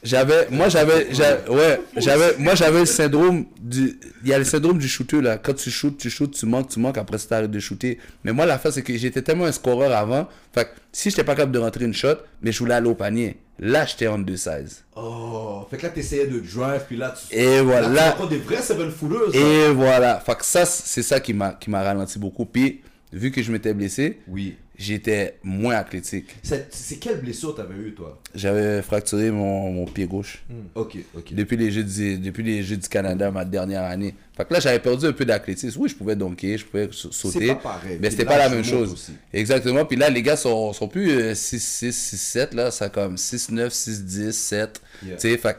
j'avais 0.03 0.47
moi 0.49 0.67
j'avais 0.69 1.13
j'a- 1.13 1.41
ouais 1.51 1.79
j'avais 1.97 2.35
moi 2.37 2.55
j'avais 2.55 2.79
le 2.79 2.85
syndrome 2.85 3.45
du 3.59 3.99
il 4.23 4.29
y 4.29 4.33
a 4.33 4.39
le 4.39 4.43
syndrome 4.45 4.77
du 4.79 4.87
shooter 4.87 5.21
là 5.21 5.37
quand 5.37 5.53
tu 5.53 5.69
shootes 5.69 5.97
tu 5.97 6.09
shootes 6.09 6.31
tu 6.33 6.45
manques 6.45 6.69
tu 6.69 6.79
manques 6.79 6.97
après 6.97 7.17
ça 7.19 7.27
t'arrêtes 7.29 7.51
de 7.51 7.59
shooter 7.59 7.99
mais 8.23 8.31
moi 8.33 8.45
l'affaire 8.47 8.73
c'est 8.73 8.81
que 8.81 8.95
j'étais 8.97 9.21
tellement 9.21 9.45
un 9.45 9.51
scoreur 9.51 9.91
avant 9.95 10.27
fait 10.53 10.65
que 10.65 10.69
si 10.91 11.09
j'étais 11.11 11.23
pas 11.23 11.35
capable 11.35 11.51
de 11.51 11.59
rentrer 11.59 11.85
une 11.85 11.93
shot 11.93 12.15
mais 12.41 12.51
je 12.51 12.59
voulais 12.59 12.73
aller 12.73 12.89
au 12.89 12.95
panier 12.95 13.37
là 13.59 13.85
j'étais 13.85 14.07
en 14.07 14.17
2-16 14.19 14.81
Oh, 14.95 15.65
fait 15.69 15.77
que 15.77 15.83
là, 15.83 15.89
t'essayais 15.89 16.27
de 16.27 16.39
drive, 16.39 16.81
puis 16.87 16.97
là, 16.97 17.13
tu. 17.29 17.33
et 17.35 17.57
Là, 17.57 17.63
voilà 17.63 18.15
tu 18.21 18.27
des 18.27 18.37
vrais 18.37 18.61
seven 18.61 18.91
footers. 18.91 19.33
et 19.35 19.69
voilà 19.71 20.19
fait 20.19 20.35
que 20.37 20.45
ça 20.45 20.65
c'est 20.65 21.01
ça 21.03 21.19
qui 21.19 21.33
m'a 21.33 21.53
qui 21.53 21.69
m'a 21.69 21.81
ralenti 21.83 22.17
beaucoup 22.19 22.45
puis 22.45 22.81
vu 23.13 23.31
que 23.31 23.41
je 23.43 23.51
m'étais 23.51 23.73
blessé 23.73 24.19
Oui. 24.27 24.57
J'étais 24.81 25.37
moins 25.43 25.75
athlétique. 25.75 26.35
C'est 26.43 26.73
c'est 26.73 26.97
quelle 26.97 27.21
blessure 27.21 27.55
t'avais 27.55 27.75
eu, 27.75 27.93
toi? 27.93 28.19
J'avais 28.33 28.81
fracturé 28.81 29.31
mon, 29.31 29.71
mon 29.71 29.85
pied 29.85 30.05
gauche. 30.05 30.43
Ok, 30.75 30.97
ok. 31.15 31.33
Depuis 31.33 31.57
les, 31.57 31.71
Jeux 31.71 31.83
du, 31.83 32.17
depuis 32.17 32.43
les 32.43 32.63
Jeux 32.63 32.77
du 32.77 32.87
Canada, 32.87 33.31
ma 33.31 33.45
dernière 33.45 33.83
année. 33.83 34.15
Fait 34.35 34.45
que 34.45 34.53
là, 34.53 34.59
j'avais 34.59 34.79
perdu 34.79 35.05
un 35.05 35.13
peu 35.13 35.25
d'athlétisme. 35.25 35.79
Oui, 35.81 35.89
je 35.89 35.95
pouvais 35.95 36.15
donker, 36.15 36.57
je 36.57 36.65
pouvais 36.65 36.89
sa- 36.91 37.11
sauter. 37.11 37.47
pas 37.47 37.55
pareil. 37.55 37.97
Mais 38.01 38.09
c'était 38.09 38.25
pas 38.25 38.37
la 38.37 38.49
même 38.49 38.63
chose. 38.63 38.93
aussi. 38.93 39.13
Exactement. 39.33 39.85
Puis 39.85 39.97
là, 39.97 40.09
les 40.09 40.21
gars 40.21 40.35
sont, 40.37 40.73
sont 40.73 40.87
plus 40.87 41.11
euh, 41.11 41.35
6, 41.35 41.59
6, 41.61 41.91
6, 41.95 42.17
7. 42.17 42.53
Là, 42.53 42.71
ça 42.71 42.89
comme 42.89 43.17
6, 43.17 43.51
9, 43.51 43.71
6, 43.71 44.03
10, 44.05 44.31
7. 44.31 44.81
Yeah. 45.03 45.15
Tu 45.17 45.29
sais, 45.29 45.37
fait 45.37 45.57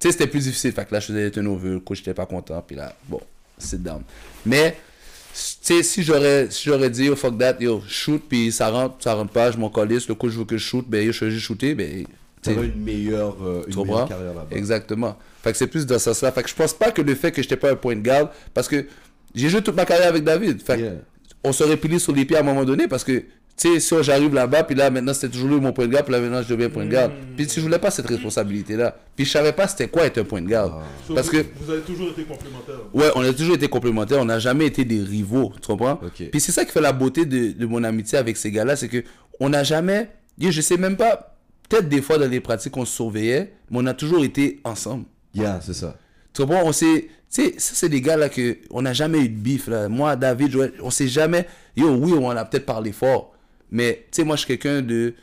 c'était 0.00 0.26
plus 0.26 0.44
difficile. 0.44 0.72
Fait 0.72 0.84
que 0.84 0.92
là, 0.92 1.00
je 1.00 1.06
faisais 1.06 1.24
des 1.24 1.30
turnovers. 1.30 1.72
Le 1.74 1.80
coach 1.80 1.98
n'était 1.98 2.14
pas 2.14 2.26
content. 2.26 2.62
Puis 2.66 2.76
là, 2.76 2.94
bon, 3.08 3.20
sit 3.58 3.82
down. 3.82 4.02
Mais, 4.44 4.76
sais, 5.34 5.82
si 5.82 6.02
j'aurais 6.02 6.48
si 6.50 6.68
j'aurais 6.68 6.90
dit, 6.90 7.04
yo, 7.04 7.16
fuck 7.16 7.38
that, 7.38 7.56
yo, 7.60 7.82
shoot, 7.88 8.22
puis 8.28 8.52
ça 8.52 8.70
rentre, 8.70 8.96
ça 9.00 9.14
rentre 9.14 9.32
pas, 9.32 9.50
je 9.50 9.58
m'en 9.58 9.70
colisse, 9.70 10.08
le 10.08 10.14
coach 10.14 10.32
veut 10.32 10.44
que 10.44 10.56
je 10.56 10.64
shoot, 10.64 10.84
ben, 10.88 11.04
yo, 11.04 11.12
je 11.12 11.16
suis 11.16 11.30
juste 11.30 11.46
shooter, 11.46 11.74
ben, 11.74 12.06
T'avais 12.44 12.66
une 12.66 12.82
meilleure, 12.82 13.36
euh, 13.42 13.64
une 13.66 13.84
meilleure 13.84 14.08
carrière 14.08 14.34
là-bas. 14.34 14.48
Exactement. 14.50 15.16
Fait 15.42 15.52
que 15.52 15.56
c'est 15.56 15.66
plus 15.66 15.86
dans 15.86 15.98
ce 15.98 16.04
sens-là. 16.12 16.30
Fait 16.30 16.42
que 16.42 16.48
je 16.50 16.54
pense 16.54 16.74
pas 16.74 16.90
que 16.90 17.00
le 17.00 17.14
fait 17.14 17.32
que 17.32 17.40
j'étais 17.40 17.56
pas 17.56 17.70
un 17.70 17.76
point 17.76 17.96
de 17.96 18.02
garde, 18.02 18.28
parce 18.52 18.68
que 18.68 18.86
j'ai 19.34 19.48
joué 19.48 19.62
toute 19.62 19.76
ma 19.76 19.86
carrière 19.86 20.08
avec 20.08 20.24
David. 20.24 20.62
Fait 20.62 20.78
Yeah. 20.78 20.92
on 21.42 21.52
serait 21.52 21.76
plié 21.76 21.98
sur 21.98 22.12
les 22.12 22.24
pieds 22.24 22.36
à 22.36 22.40
un 22.40 22.42
moment 22.42 22.64
donné, 22.64 22.86
parce 22.86 23.04
que, 23.04 23.24
tu 23.56 23.68
sais, 23.68 23.80
si 23.80 23.94
j'arrive 24.02 24.34
là-bas, 24.34 24.64
puis 24.64 24.74
là, 24.74 24.90
maintenant, 24.90 25.14
c'était 25.14 25.28
toujours 25.28 25.48
lui 25.48 25.60
mon 25.60 25.72
point 25.72 25.86
de 25.86 25.92
garde, 25.92 26.06
puis 26.06 26.12
là, 26.12 26.20
maintenant, 26.20 26.42
je 26.42 26.48
deviens 26.48 26.68
point 26.68 26.84
de 26.84 26.90
garde. 26.90 27.12
Puis 27.36 27.48
si 27.48 27.60
je 27.60 27.64
voulais 27.64 27.78
pas 27.78 27.90
cette 27.90 28.06
responsabilité-là. 28.06 28.96
Puis 29.14 29.24
je 29.24 29.30
savais 29.30 29.52
pas 29.52 29.68
c'était 29.68 29.86
quoi 29.86 30.06
être 30.06 30.18
un 30.18 30.24
point 30.24 30.42
de 30.42 30.48
garde. 30.48 30.72
So, 31.06 31.14
Parce 31.14 31.28
vous, 31.28 31.32
que, 31.38 31.46
vous 31.60 31.70
avez 31.70 31.82
toujours 31.82 32.08
été 32.10 32.24
complémentaires. 32.24 32.80
ouais, 32.92 33.10
on 33.14 33.22
a 33.22 33.32
toujours 33.32 33.54
été 33.54 33.68
complémentaires, 33.68 34.18
on 34.20 34.24
n'a 34.24 34.40
jamais 34.40 34.66
été 34.66 34.84
des 34.84 35.00
rivaux, 35.00 35.52
tu 35.60 35.66
comprends? 35.68 36.00
Puis 36.14 36.40
c'est 36.40 36.52
ça 36.52 36.64
qui 36.64 36.72
fait 36.72 36.80
la 36.80 36.92
beauté 36.92 37.24
de, 37.26 37.52
de 37.52 37.66
mon 37.66 37.84
amitié 37.84 38.18
avec 38.18 38.36
ces 38.36 38.50
gars-là, 38.50 38.74
c'est 38.74 38.88
que 38.88 39.04
on 39.38 39.48
n'a 39.50 39.62
jamais, 39.62 40.10
je 40.38 40.60
sais 40.60 40.76
même 40.76 40.96
pas, 40.96 41.36
peut-être 41.68 41.88
des 41.88 42.02
fois 42.02 42.18
dans 42.18 42.28
les 42.28 42.40
pratiques 42.40 42.76
on 42.76 42.84
se 42.84 42.92
surveillait, 42.94 43.52
mais 43.70 43.78
on 43.80 43.86
a 43.86 43.94
toujours 43.94 44.24
été 44.24 44.60
ensemble. 44.64 45.04
Yeah, 45.34 45.60
c'est 45.60 45.74
ça. 45.74 45.96
Tu 46.32 46.42
comprends? 46.42 46.62
On 46.64 46.72
s'est. 46.72 47.08
Tu 47.32 47.42
sais, 47.42 47.54
ça, 47.58 47.74
c'est 47.74 47.88
des 47.88 48.00
gars 48.00 48.16
là 48.16 48.28
que. 48.28 48.58
On 48.70 48.82
n'a 48.82 48.92
jamais 48.92 49.18
eu 49.20 49.28
de 49.28 49.36
bif 49.36 49.66
là. 49.68 49.88
Moi, 49.88 50.14
David, 50.16 50.50
Joël, 50.50 50.72
on 50.82 50.90
s'est 50.90 51.08
jamais. 51.08 51.46
Yo, 51.76 51.92
oui, 51.94 52.12
on 52.16 52.30
a 52.30 52.44
peut-être 52.44 52.66
parlé 52.66 52.92
fort. 52.92 53.33
Mais, 53.70 54.06
tu 54.10 54.16
sais, 54.20 54.24
moi, 54.24 54.36
je 54.36 54.40
suis 54.40 54.48
quelqu'un 54.48 54.82
de 54.82 55.14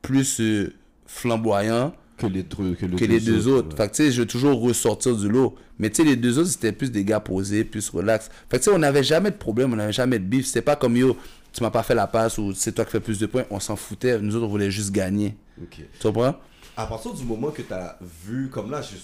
plus 0.00 0.40
euh, 0.40 0.72
flamboyant 1.06 1.94
Que 2.18 2.26
les, 2.26 2.42
deux- 2.42 2.74
que 2.74 2.86
le 2.86 2.96
que 2.96 3.04
les 3.04 3.20
deux 3.20 3.48
autres. 3.48 3.70
ouais. 3.70 3.76
Fait 3.76 3.88
que, 3.90 3.96
tu 3.96 4.02
sais, 4.04 4.10
je 4.12 4.22
veux 4.22 4.26
toujours 4.26 4.60
ressortir 4.60 5.16
du 5.16 5.28
lot. 5.28 5.54
Mais, 5.78 5.90
tu 5.90 5.96
sais, 6.02 6.04
les 6.08 6.16
deux 6.16 6.38
autres, 6.38 6.48
c'était 6.50 6.72
plus 6.72 6.90
des 6.90 7.04
gars 7.04 7.20
posés, 7.20 7.64
plus 7.64 7.88
relax. 7.90 8.30
Fait 8.50 8.58
que, 8.58 8.64
tu 8.64 8.70
sais, 8.70 8.70
on 8.76 8.78
n'avait 8.78 9.02
jamais 9.04 9.30
de 9.30 9.36
problème, 9.36 9.72
on 9.72 9.76
n'avait 9.76 9.92
jamais 9.92 10.18
de 10.18 10.24
bif. 10.24 10.46
C'était 10.46 10.62
pas 10.62 10.76
comme 10.76 10.96
yo, 10.96 11.16
tu 11.52 11.62
m'as 11.62 11.70
pas 11.70 11.82
fait 11.82 11.94
la 11.94 12.06
passe 12.06 12.38
ou 12.38 12.52
c'est 12.54 12.72
toi 12.72 12.84
qui 12.84 12.92
fais 12.92 13.00
plus 13.00 13.18
de 13.18 13.26
points. 13.26 13.44
On 13.50 13.60
s'en 13.60 13.76
foutait. 13.76 14.18
Nous 14.18 14.34
autres, 14.36 14.46
on 14.46 14.48
voulait 14.48 14.70
juste 14.70 14.90
gagner. 14.92 15.34
Ok. 15.60 15.76
Tu 15.76 15.84
comprends? 16.02 16.34
À 16.76 16.86
partir 16.86 17.12
du 17.12 17.24
moment 17.24 17.50
que 17.50 17.62
tu 17.62 17.72
as 17.72 17.98
vu, 18.26 18.48
comme 18.48 18.70
là, 18.70 18.80
je, 18.82 18.96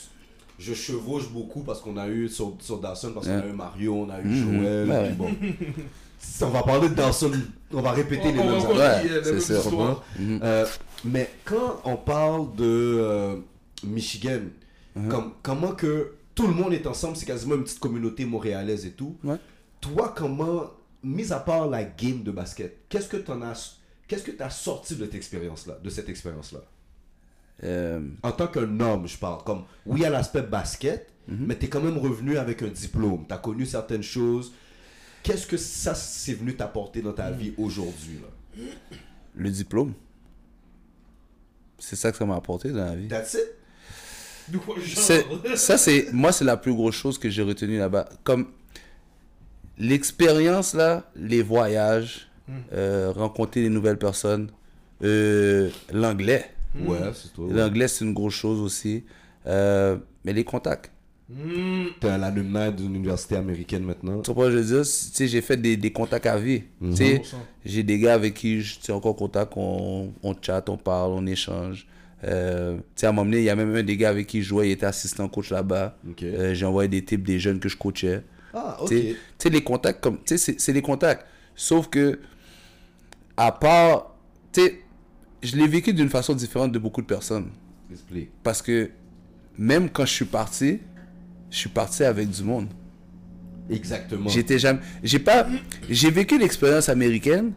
je 0.58 0.72
chevauche 0.74 1.28
beaucoup 1.30 1.60
parce 1.60 1.80
qu'on 1.80 1.96
a 1.98 2.08
eu 2.08 2.28
sur, 2.28 2.56
sur 2.60 2.78
Dawson, 2.80 3.12
parce 3.12 3.26
qu'on 3.26 3.36
Ouais. 3.36 3.42
a 3.42 3.46
eu 3.48 3.52
Mario, 3.52 3.94
on 3.94 4.10
a 4.10 4.20
eu 4.20 4.24
Mhm. 4.24 4.60
Joël. 4.62 4.88
Ouais, 4.88 5.06
puis 5.08 5.14
bon. 5.16 5.30
On 6.42 6.48
va 6.48 6.62
parler 6.62 6.88
de 6.88 6.94
Dawson, 6.94 7.30
on 7.72 7.80
va 7.80 7.92
répéter 7.92 8.32
les 8.32 8.38
On- 8.40 8.50
mêmes. 8.50 8.76
Ouais, 8.76 9.20
c'est 9.22 9.40
sûr. 9.40 9.58
histoires. 9.58 10.04
Mhm. 10.18 10.40
Euh, 10.42 10.66
mais 11.04 11.30
quand 11.44 11.80
on 11.84 11.96
parle 11.96 12.54
de 12.56 12.64
euh, 12.64 13.36
Michigan, 13.84 14.40
comme, 15.08 15.32
comment 15.42 15.72
que 15.72 16.14
tout 16.34 16.46
le 16.48 16.54
monde 16.54 16.72
est 16.72 16.86
ensemble, 16.86 17.16
c'est 17.16 17.26
quasiment 17.26 17.54
une 17.54 17.62
petite 17.64 17.78
communauté 17.78 18.24
montréalaise 18.24 18.84
et 18.84 18.90
tout. 18.92 19.16
Ouais. 19.22 19.36
Toi, 19.80 20.12
comment, 20.16 20.70
mis 21.04 21.32
à 21.32 21.38
part 21.38 21.68
la 21.68 21.84
game 21.84 22.22
de 22.24 22.32
basket, 22.32 22.78
qu'est-ce 22.88 23.08
que 23.08 23.16
tu 23.16 23.30
as, 23.30 23.76
qu'est-ce 24.08 24.24
que 24.24 24.42
as 24.42 24.50
sorti 24.50 24.96
de 24.96 25.04
cette 25.04 25.14
expérience-là, 25.14 25.78
de 25.82 25.88
cette 25.90 26.08
expérience-là? 26.08 26.60
Euh, 27.64 28.00
En 28.22 28.32
tant 28.32 28.46
qu'un 28.48 28.80
homme, 28.80 29.06
je 29.06 29.16
parle. 29.18 29.42
Comme, 29.44 29.62
oui, 29.86 30.00
il 30.00 30.02
y 30.02 30.06
a 30.06 30.10
l'aspect 30.10 30.42
basket, 30.42 31.08
Mhm. 31.28 31.44
mais 31.46 31.56
tu 31.56 31.66
es 31.66 31.68
quand 31.68 31.80
même 31.80 31.98
revenu 31.98 32.38
avec 32.38 32.62
un 32.62 32.68
diplôme. 32.68 33.24
Tu 33.28 33.34
as 33.34 33.38
connu 33.38 33.66
certaines 33.66 34.02
choses. 34.02 34.52
Qu'est-ce 35.22 35.46
que 35.46 35.56
ça, 35.56 35.94
c'est 35.94 36.32
venu 36.34 36.54
t'apporter 36.56 37.02
dans 37.02 37.12
ta 37.12 37.30
vie 37.30 37.52
aujourd'hui 37.58 38.18
là? 38.22 38.62
le 39.36 39.50
diplôme. 39.50 39.92
C'est 41.78 41.96
ça 41.96 42.10
que 42.10 42.18
ça 42.18 42.26
m'a 42.26 42.36
apporté 42.36 42.70
dans 42.70 42.84
la 42.84 42.96
vie. 42.96 43.08
That's 43.08 43.34
it? 43.34 43.54
C'est- 44.86 45.26
ça 45.56 45.76
c'est 45.78 46.08
moi 46.12 46.32
c'est 46.32 46.44
la 46.44 46.56
plus 46.56 46.72
grosse 46.74 46.94
chose 46.94 47.18
que 47.18 47.28
j'ai 47.28 47.42
retenue 47.42 47.78
là-bas 47.78 48.08
comme 48.24 48.48
l'expérience 49.78 50.74
là 50.74 51.10
les 51.16 51.42
voyages 51.42 52.28
euh, 52.72 53.12
rencontrer 53.12 53.60
des 53.62 53.68
nouvelles 53.68 53.98
personnes 53.98 54.50
euh, 55.04 55.68
l'anglais 55.92 56.50
Ouais, 56.80 56.98
c'est 57.14 57.32
toi. 57.34 57.46
l'anglais 57.50 57.88
c'est 57.88 58.04
une 58.04 58.14
grosse 58.14 58.34
chose 58.34 58.60
aussi 58.60 59.04
Euh, 59.46 59.96
mais 60.24 60.32
les 60.32 60.44
contacts 60.44 60.90
Hmm. 61.30 61.88
T'es 62.00 62.08
un 62.08 62.22
alumni 62.22 62.72
d'une 62.72 62.94
université 62.96 63.36
américaine 63.36 63.82
maintenant. 63.84 64.22
tu 64.22 64.30
comprends 64.30 64.50
je 64.50 64.56
veux 64.56 64.64
dire? 64.64 64.80
Tu 64.82 64.88
sais 64.88 65.28
j'ai 65.28 65.42
fait 65.42 65.58
des, 65.58 65.76
des 65.76 65.92
contacts 65.92 66.24
à 66.26 66.38
vie 66.38 66.62
tu 66.80 66.96
sais 66.96 67.16
100%. 67.18 67.22
j'ai 67.66 67.82
des 67.82 67.98
gars 67.98 68.14
avec 68.14 68.32
qui 68.32 68.62
je 68.62 68.78
suis 68.80 68.92
encore 68.92 69.10
en 69.10 69.14
contact 69.14 69.52
on, 69.56 70.10
on 70.22 70.34
chatte 70.40 70.70
on 70.70 70.78
parle 70.78 71.12
on 71.12 71.26
échange 71.26 71.86
euh, 72.24 72.76
tu 72.78 72.82
sais 72.96 73.06
à 73.06 73.10
un 73.10 73.12
moment 73.12 73.26
donné 73.26 73.38
il 73.38 73.44
y 73.44 73.50
a 73.50 73.56
même 73.56 73.74
un 73.76 73.82
des 73.82 73.98
gars 73.98 74.08
avec 74.08 74.26
qui 74.26 74.40
je 74.40 74.48
jouais 74.48 74.68
il 74.68 74.72
était 74.72 74.86
assistant 74.86 75.28
coach 75.28 75.50
là-bas 75.50 75.98
Ok. 76.08 76.22
Euh, 76.22 76.54
j'ai 76.54 76.64
envoyé 76.64 76.88
des 76.88 77.04
types 77.04 77.24
des 77.24 77.38
jeunes 77.38 77.60
que 77.60 77.68
je 77.68 77.76
coachais 77.76 78.22
Ah, 78.54 78.78
ok. 78.80 78.88
Tu 78.88 78.96
sais, 78.96 79.02
tu 79.10 79.16
sais, 79.38 79.50
les 79.50 79.62
contacts, 79.62 80.00
comme, 80.02 80.16
tu 80.16 80.22
sais, 80.28 80.38
c'est- 80.38 80.58
c'est 80.58 80.72
les 80.72 80.80
contacts. 80.82 81.26
Sauf 81.54 81.88
que, 81.88 82.18
à 83.36 83.52
part, 83.52 84.16
tu 84.52 84.62
sais, 84.62 84.80
je 85.42 85.56
l'ai 85.56 85.68
vécu 85.68 85.92
d'une 85.92 86.08
façon 86.08 86.34
différente 86.34 86.72
de 86.72 86.78
beaucoup 86.78 87.02
de 87.02 87.06
personnes. 87.06 87.50
Explique. 87.92 88.30
Parce 88.42 88.62
que, 88.62 88.90
même 89.58 89.90
quand 89.90 90.06
je 90.06 90.12
suis 90.12 90.24
parti, 90.24 90.78
je 91.50 91.56
suis 91.56 91.68
parti 91.68 92.04
avec 92.04 92.28
du 92.30 92.42
monde. 92.42 92.66
Exactement. 93.70 94.28
J'étais 94.28 94.58
jamais, 94.58 94.80
j'ai 95.02 95.18
pas, 95.18 95.46
j'ai 95.90 96.10
vécu 96.10 96.38
l'expérience 96.38 96.88
américaine, 96.88 97.52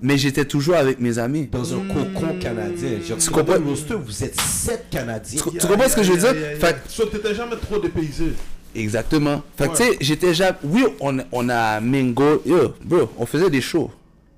mais 0.00 0.16
j'étais 0.16 0.44
toujours 0.44 0.76
avec 0.76 1.00
mes 1.00 1.18
amis. 1.18 1.48
dans 1.50 1.74
un 1.74 1.80
cocon 1.88 2.38
canadien. 2.40 2.90
Tu 3.18 3.30
comprends 3.30 3.58
roster, 3.60 3.94
vous 3.94 4.24
êtes 4.24 4.40
sept 4.40 4.86
Canadiens. 4.90 5.42
Tu- 5.42 5.58
tu 5.58 5.66
comprends 5.66 5.88
ce 5.88 5.96
que 5.96 6.02
je 6.02 6.12
veux 6.12 6.18
dire? 6.18 6.34
Fait- 6.58 6.76
So, 6.88 7.06
t'étais 7.06 7.34
jamais 7.34 7.56
trop 7.56 7.78
dépaysé. 7.80 8.32
Exactement. 8.74 9.42
Fait 9.56 9.64
que, 9.66 9.70
Ouais. 9.72 9.76
tu 9.76 9.82
sais, 9.84 9.98
j'étais 10.00 10.32
jamais, 10.34 10.56
oui, 10.62 10.84
on, 11.00 11.18
on 11.32 11.48
a 11.48 11.80
mingle, 11.80 12.38
yo, 12.46 12.74
bro, 12.84 13.10
on 13.18 13.26
faisait 13.26 13.50
des 13.50 13.60
shows. 13.60 13.90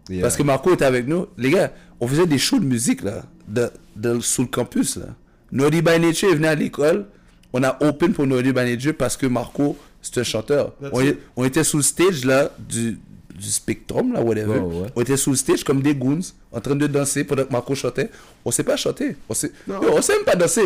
Yeah. 0.09 0.23
Parce 0.23 0.37
que 0.37 0.43
Marco 0.43 0.73
était 0.73 0.87
avec 0.87 1.07
nous. 1.07 1.27
Les 1.37 1.51
gars, 1.51 1.73
on 2.01 2.09
faisait 2.09 2.27
des 2.27 2.39
shows 2.39 2.59
de 2.59 2.65
musique, 2.65 3.03
là, 3.03 3.23
de, 3.47 3.69
de- 3.95 4.19
sous 4.21 4.43
le 4.43 4.49
campus, 4.49 4.97
là. 4.97 5.07
Naughty 5.53 5.83
by 5.83 6.01
Nature 6.01 6.31
venu 6.35 6.47
à 6.47 6.55
l'école. 6.55 7.05
On 7.53 7.63
a 7.63 7.77
open 7.85 8.13
pour 8.13 8.27
Naughty 8.27 8.53
by 8.53 8.61
Nature 8.65 8.95
parce 8.97 9.17
que 9.17 9.27
Marco, 9.27 9.77
c'est 10.01 10.19
un 10.19 10.23
chanteur. 10.25 10.73
On, 10.93 11.03
on 11.37 11.45
était 11.45 11.65
sous 11.65 11.77
le 11.79 11.83
stage, 11.83 12.25
là, 12.25 12.51
du, 12.59 12.99
du 13.35 13.49
Spectrum, 13.51 14.13
là, 14.13 14.21
whatever. 14.23 14.59
Ouais. 14.59 14.87
On 14.97 15.03
était 15.03 15.17
sous 15.17 15.31
le 15.31 15.37
stage 15.37 15.63
comme 15.65 15.83
des 15.83 15.95
goons, 15.95 16.21
en 16.51 16.61
train 16.61 16.75
de 16.75 16.87
danser 16.87 17.25
pendant 17.25 17.45
que 17.45 17.53
Marco 17.53 17.75
chantait. 17.75 18.09
On 18.45 18.51
sait 18.51 18.63
pas 18.65 18.77
chanter. 18.77 19.17
On 19.29 19.35
sait, 19.35 19.53
Non. 19.69 19.83
Yo, 19.83 19.91
on 19.93 20.03
sait 20.03 20.15
même 20.15 20.25
pas 20.25 20.35
danser. 20.37 20.63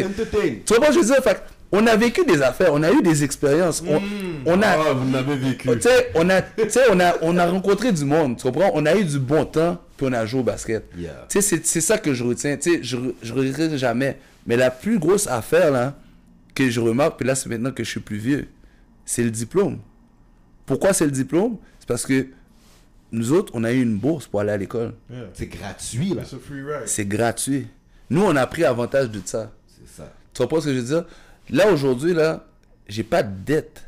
Tu 0.65 0.75
vois 0.75 0.91
je 0.93 0.99
veux 1.01 1.05
dire? 1.05 1.23
Fait 1.23 1.41
on 1.73 1.85
a 1.89 1.97
vécu 1.97 2.25
des 2.25 2.41
affaires, 2.43 2.71
on 2.73 2.83
a 2.85 2.93
eu 2.93 3.03
des 3.03 3.25
expériences. 3.25 3.83
On, 3.89 4.01
on 4.47 4.63
a, 4.63 4.67
Ah, 4.69 4.93
vous 4.93 5.13
l'avez 5.13 5.35
vécu. 5.37 5.69
tu 5.69 5.81
sais, 5.83 6.13
on 6.15 6.31
a, 6.31 6.41
tu 6.41 6.71
sais, 6.71 6.83
on 6.93 7.01
a, 7.01 7.15
on 7.23 7.37
a 7.37 7.47
rencontré 7.51 7.91
du 7.91 8.05
monde, 8.05 8.37
tu 8.37 8.45
comprends? 8.45 8.71
On 8.75 8.87
a 8.87 8.95
eu 8.95 9.05
du 9.05 9.19
bon 9.19 9.45
temps, 9.45 9.77
puis 9.97 10.07
on 10.09 10.13
a 10.13 10.25
joué 10.27 10.41
au 10.41 10.45
basket. 10.45 10.85
Yeah. 10.97 11.27
Tu 11.29 11.43
sais, 11.43 11.57
c'est- 11.57 11.67
c'est 11.67 11.81
ça 11.81 11.99
que 11.99 12.15
je 12.15 12.23
retiens. 12.23 12.57
Tu 12.57 12.75
sais, 12.75 12.79
je, 12.85 12.97
je 13.21 13.33
regrette 13.33 13.77
jamais. 13.77 14.17
Mais 14.47 14.57
la 14.57 14.71
plus 14.71 15.01
grosse 15.01 15.27
affaire, 15.27 15.73
là, 15.73 15.95
que 16.57 16.69
je 16.70 16.81
remarque, 16.81 17.19
puis 17.19 17.27
là, 17.27 17.37
c'est 17.37 17.49
maintenant 17.49 17.70
que 17.70 17.85
je 17.85 17.91
suis 17.91 18.01
plus 18.01 18.16
vieux, 18.16 18.49
c'est 19.05 19.23
le 19.23 19.31
diplôme. 19.31 19.78
Pourquoi 20.65 20.93
c'est 20.93 21.05
le 21.05 21.12
diplôme? 21.12 21.59
C'est 21.78 21.87
parce 21.87 22.05
que 22.05 22.27
nous 23.12 23.31
autres, 23.31 23.53
on 23.55 23.62
a 23.62 23.73
eu 23.73 23.81
une 23.81 23.97
bourse 23.99 24.27
pour 24.27 24.41
aller 24.41 24.51
à 24.51 24.57
l'école. 24.57 24.95
Yeah. 25.09 25.31
C'est 25.35 25.47
gratuit, 25.47 26.15
là. 26.15 26.23
C'est 26.87 27.07
gratuit. 27.07 27.69
Nous, 28.11 28.23
on 28.23 28.35
a 28.35 28.47
pris 28.47 28.65
avantage 28.65 29.11
de 29.11 29.20
ça. 29.24 29.53
C'est 29.69 29.89
ça. 30.03 30.12
Tu 30.35 30.43
comprends 30.43 30.61
ce 30.61 30.66
que 30.66 30.74
je 30.74 30.81
veux 30.81 30.87
dire? 30.87 31.05
Là, 31.51 31.70
aujourd'hui, 31.73 32.15
là, 32.15 32.45
j'ai 32.89 33.05
pas 33.05 33.23
de 33.23 33.33
dette 33.45 33.85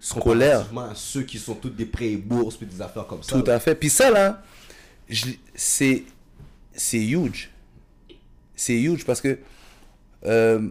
scolaire. 0.00 0.66
À 0.76 0.94
ceux 0.94 1.22
qui 1.22 1.38
sont 1.38 1.54
tous 1.54 1.70
des 1.70 1.86
prêts 1.86 2.10
et 2.10 2.16
bourses 2.16 2.56
puis 2.56 2.66
des 2.66 2.82
affaires 2.82 3.06
comme 3.06 3.22
ça. 3.22 3.40
Tout 3.40 3.48
à 3.48 3.60
fait. 3.60 3.74
Puis 3.74 3.90
ça, 3.90 4.10
là, 4.10 4.42
c'est 5.54 6.04
huge. 6.92 7.50
C'est 8.56 8.80
huge 8.80 9.04
parce 9.04 9.20
que 9.20 9.38
euh, 10.26 10.68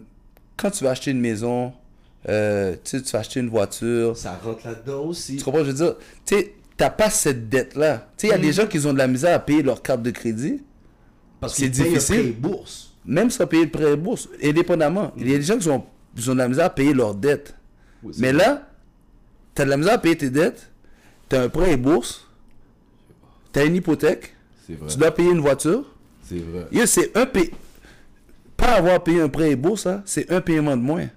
quand 0.58 0.72
tu 0.72 0.84
vas 0.84 0.92
acheter 0.92 1.12
une 1.12 1.20
maison, 1.22 1.72
euh, 2.28 2.76
tu 2.84 2.98
vas 3.00 3.20
acheter 3.20 3.40
une 3.40 3.50
voiture, 3.50 4.18
Ça 4.18 4.40
rentre 4.44 4.66
là-dedans 4.68 5.06
aussi. 5.06 5.38
tu 5.38 5.44
comprends, 5.44 5.60
je 5.64 5.72
veux 5.72 5.74
dire, 5.74 5.96
tu 6.26 6.36
t'as 6.76 6.90
pas 6.90 7.10
cette 7.10 7.50
dette-là. 7.50 8.08
Tu 8.18 8.22
sais, 8.22 8.28
il 8.28 8.32
y 8.32 8.34
a 8.34 8.38
des 8.38 8.52
gens 8.54 8.68
qui 8.68 8.78
ont 8.86 8.94
de 8.94 8.98
la 8.98 9.08
misère 9.08 9.36
à 9.36 9.40
payer 9.40 9.64
leur 9.64 9.82
carte 9.82 10.02
de 10.04 10.12
crédit, 10.12 10.62
Parce 11.40 11.56
c'est 11.56 11.70
payent 11.70 11.82
un 11.82 11.90
difficile. 11.90 12.16
prêt 12.22 12.32
bourse. 12.50 12.94
même 13.06 13.30
sans 13.32 13.48
payer 13.48 13.66
le 13.66 13.72
prêt 13.72 13.94
et 13.94 13.96
bourse, 13.96 14.28
indépendamment. 14.44 15.12
Il 15.18 15.30
y 15.30 15.34
a 15.34 15.38
des 15.38 15.44
gens 15.44 15.58
qui 15.58 15.70
ont, 15.70 15.84
qui 16.16 16.30
ont 16.30 16.34
de 16.34 16.38
la 16.40 16.48
misère 16.48 16.66
à 16.66 16.70
payer 16.70 16.94
leur 16.94 17.16
dette. 17.16 17.56
Oui, 18.04 18.14
c'est 18.14 18.22
Mais 18.22 18.32
vrai. 18.32 18.46
là, 18.46 18.70
tu 19.56 19.62
as 19.62 19.66
de 19.66 19.70
la 19.72 19.78
misère 19.78 19.94
à 19.94 19.98
payer 19.98 20.18
tes 20.18 20.30
dettes, 20.30 20.70
tu 21.30 21.36
as 21.36 21.42
un 21.44 21.50
prêt 21.50 21.72
et 21.72 21.78
bourse, 21.78 22.28
tu 23.54 23.60
as 23.60 23.66
une 23.66 23.76
hypothèque, 23.76 24.36
C'est. 24.68 24.78
Tu 24.88 24.98
dois 24.98 25.12
payer 25.12 25.32
une 25.32 25.40
voiture. 25.40 25.84
C'est 26.24 26.36
vrai. 26.40 26.86
C'est 26.86 27.16
un. 27.18 27.26
Pas 28.58 28.74
avoir 28.76 29.02
payé 29.04 29.22
un 29.22 29.30
prêt 29.30 29.52
est 29.52 29.56
beau, 29.56 29.76
ça. 29.78 30.02
C'est 30.06 30.32
un 30.32 30.42
paiement 30.42 30.76
de 30.76 30.82
moins. 30.82 31.08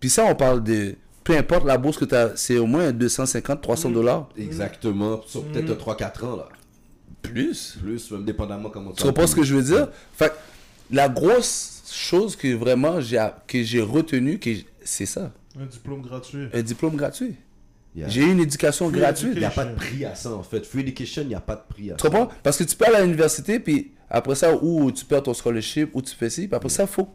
Puis 0.00 0.10
ça, 0.10 0.24
on 0.24 0.34
parle 0.34 0.62
de. 0.62 0.94
Peu 1.24 1.36
importe 1.36 1.64
la 1.64 1.78
bourse 1.78 1.96
que 1.98 2.04
tu 2.04 2.14
as, 2.14 2.32
c'est 2.36 2.58
au 2.58 2.66
moins 2.66 2.90
250, 2.92 3.62
300 3.62 3.90
Mm. 3.90 3.92
dollars. 3.94 4.28
Exactement. 4.36 5.20
Sur 5.26 5.44
peut-être 5.44 5.74
3-4 5.78 6.24
ans, 6.24 6.36
là. 6.36 6.48
Plus. 7.22 7.78
Plus, 7.80 8.10
même 8.10 8.24
dépendamment 8.24 8.68
comment 8.70 8.90
Tu 8.92 9.02
comprends 9.04 9.26
ce 9.28 9.36
que 9.36 9.44
je 9.44 9.54
veux 9.54 9.62
dire? 9.62 9.88
Fait 10.16 10.32
la 10.90 11.08
grosse 11.08 11.84
chose 11.92 12.34
que 12.36 12.52
vraiment 12.54 13.00
j'ai, 13.00 13.24
que 13.46 13.62
j'ai 13.62 13.80
retenu, 13.80 14.38
que 14.40 14.50
c'est 14.82 15.06
ça. 15.06 15.30
Un 15.60 15.66
diplôme 15.66 16.02
gratuit. 16.02 16.48
Un 16.52 16.62
diplôme 16.62 16.96
gratuit. 16.96 17.36
Yeah. 17.94 18.08
J'ai 18.08 18.22
eu 18.22 18.32
une 18.32 18.40
éducation 18.40 18.88
Free 18.88 18.98
gratuite. 18.98 19.32
Il 19.34 19.38
n'y 19.40 19.44
a 19.44 19.50
pas 19.50 19.66
de 19.66 19.74
prix 19.76 20.04
à 20.04 20.14
ça, 20.14 20.32
en 20.32 20.42
fait. 20.42 20.64
Free 20.66 20.80
education, 20.80 21.22
il 21.22 21.28
n'y 21.28 21.34
a 21.34 21.40
pas 21.40 21.54
de 21.56 21.62
prix 21.68 21.90
à 21.92 21.94
Tu 21.94 22.02
ça. 22.02 22.08
comprends? 22.08 22.28
Parce 22.42 22.56
que 22.56 22.64
tu 22.64 22.74
peux 22.74 22.86
aller 22.86 22.96
à 22.96 23.02
l'université, 23.04 23.60
puis 23.60 23.92
après 24.12 24.34
ça, 24.34 24.54
ou 24.62 24.92
tu 24.92 25.04
perds 25.04 25.22
ton 25.24 25.34
scholarship, 25.34 25.90
ou 25.94 26.02
tu 26.02 26.14
fais 26.14 26.30
ci, 26.30 26.46
puis 26.46 26.54
après 26.54 26.68
ça, 26.68 26.86
faut. 26.86 27.08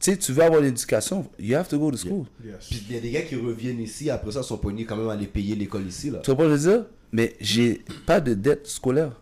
Tu 0.00 0.12
sais, 0.12 0.16
tu 0.16 0.32
veux 0.32 0.42
avoir 0.42 0.60
l'éducation, 0.60 1.28
you 1.40 1.56
have 1.56 1.68
to 1.68 1.78
go 1.78 1.90
to 1.90 1.96
school. 1.96 2.24
Yes. 2.44 2.66
Puis 2.70 2.84
il 2.88 2.94
y 2.94 2.98
a 2.98 3.00
des 3.00 3.10
gars 3.10 3.22
qui 3.22 3.34
reviennent 3.36 3.80
ici, 3.80 4.08
après 4.10 4.30
ça, 4.32 4.42
sont 4.42 4.56
poignés 4.58 4.84
quand 4.84 4.96
même 4.96 5.08
à 5.08 5.12
aller 5.12 5.26
payer 5.26 5.54
l'école 5.56 5.86
ici, 5.86 6.10
là. 6.10 6.20
Tu 6.20 6.30
comprends 6.30 6.44
ce 6.44 6.50
que 6.50 6.56
je 6.56 6.68
veux 6.68 6.76
dire? 6.78 6.86
Mais 7.12 7.36
j'ai 7.40 7.84
pas 8.06 8.20
de 8.20 8.34
dette 8.34 8.66
scolaire. 8.66 9.12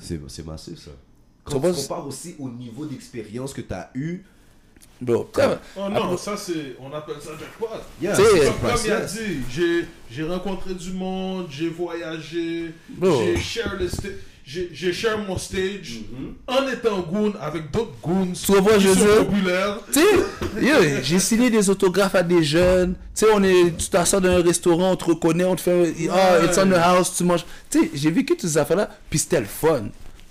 C'est 0.00 0.20
c'est 0.28 0.46
massif, 0.46 0.78
ça. 0.78 0.90
Tu 1.46 1.52
Quand 1.52 1.60
tu 1.60 1.72
compares 1.72 2.06
aussi 2.06 2.36
au 2.38 2.48
niveau 2.48 2.86
d'expérience 2.86 3.52
que 3.52 3.60
tu 3.62 3.74
as 3.74 3.90
eu, 3.94 4.22
Bro, 5.00 5.28
Oh 5.76 5.88
non, 5.90 6.16
ça 6.16 6.36
c'est. 6.36 6.76
On 6.80 6.92
appelle 6.92 7.16
ça 7.20 7.30
jackpot. 7.32 7.66
yeah, 8.00 8.14
c'est 8.14 8.22
Comme, 8.22 8.70
comme 8.70 8.80
il 8.84 8.92
a 8.92 9.00
dit, 9.00 9.40
j'ai, 9.50 9.84
j'ai 10.08 10.22
rencontré 10.22 10.74
du 10.74 10.92
monde, 10.92 11.46
j'ai 11.50 11.68
voyagé, 11.68 12.72
Bro. 12.90 13.20
j'ai 13.24 13.36
share 13.36 13.76
le 13.80 13.88
sta- 13.88 14.12
j'ai, 14.44 14.70
j'ai 14.72 14.92
share 14.92 15.18
mon 15.18 15.38
stage 15.38 16.00
Mm-hmm. 16.12 16.58
en 16.58 16.68
étant 16.68 17.00
goon 17.00 17.32
avec 17.40 17.70
d'autres 17.70 17.94
goons 18.02 18.32
Tu 18.32 18.52
vois, 18.52 18.74
qui 18.74 18.80
je 18.80 18.88
sont 18.88 19.00
veux 19.00 19.24
populaires. 19.24 19.78
J'ai 21.02 21.18
signé 21.18 21.50
des 21.50 21.70
autographes 21.70 22.14
à 22.14 22.22
des 22.22 22.42
jeunes. 22.42 22.94
Tu 22.94 22.98
sais, 23.14 23.26
on 23.32 23.42
est, 23.42 23.76
tu 23.76 23.88
t'assois 23.88 24.20
dans 24.20 24.30
un 24.30 24.42
restaurant, 24.42 24.92
on 24.92 24.96
te 24.96 25.04
reconnaît, 25.04 25.44
on 25.44 25.56
te 25.56 25.60
fait, 25.62 25.94
ah, 26.10 26.44
it's 26.44 26.58
on 26.58 26.68
the 26.68 26.74
house, 26.74 27.14
tu 27.16 27.24
manges. 27.24 27.44
Tu 27.70 27.80
sais, 27.80 27.90
j'ai 27.94 28.10
vécu 28.10 28.36
toutes 28.36 28.48
ces 28.48 28.58
affaires-là, 28.58 28.90
puis 29.10 29.18
c'était 29.18 29.40
le 29.40 29.46
fun. 29.46 29.84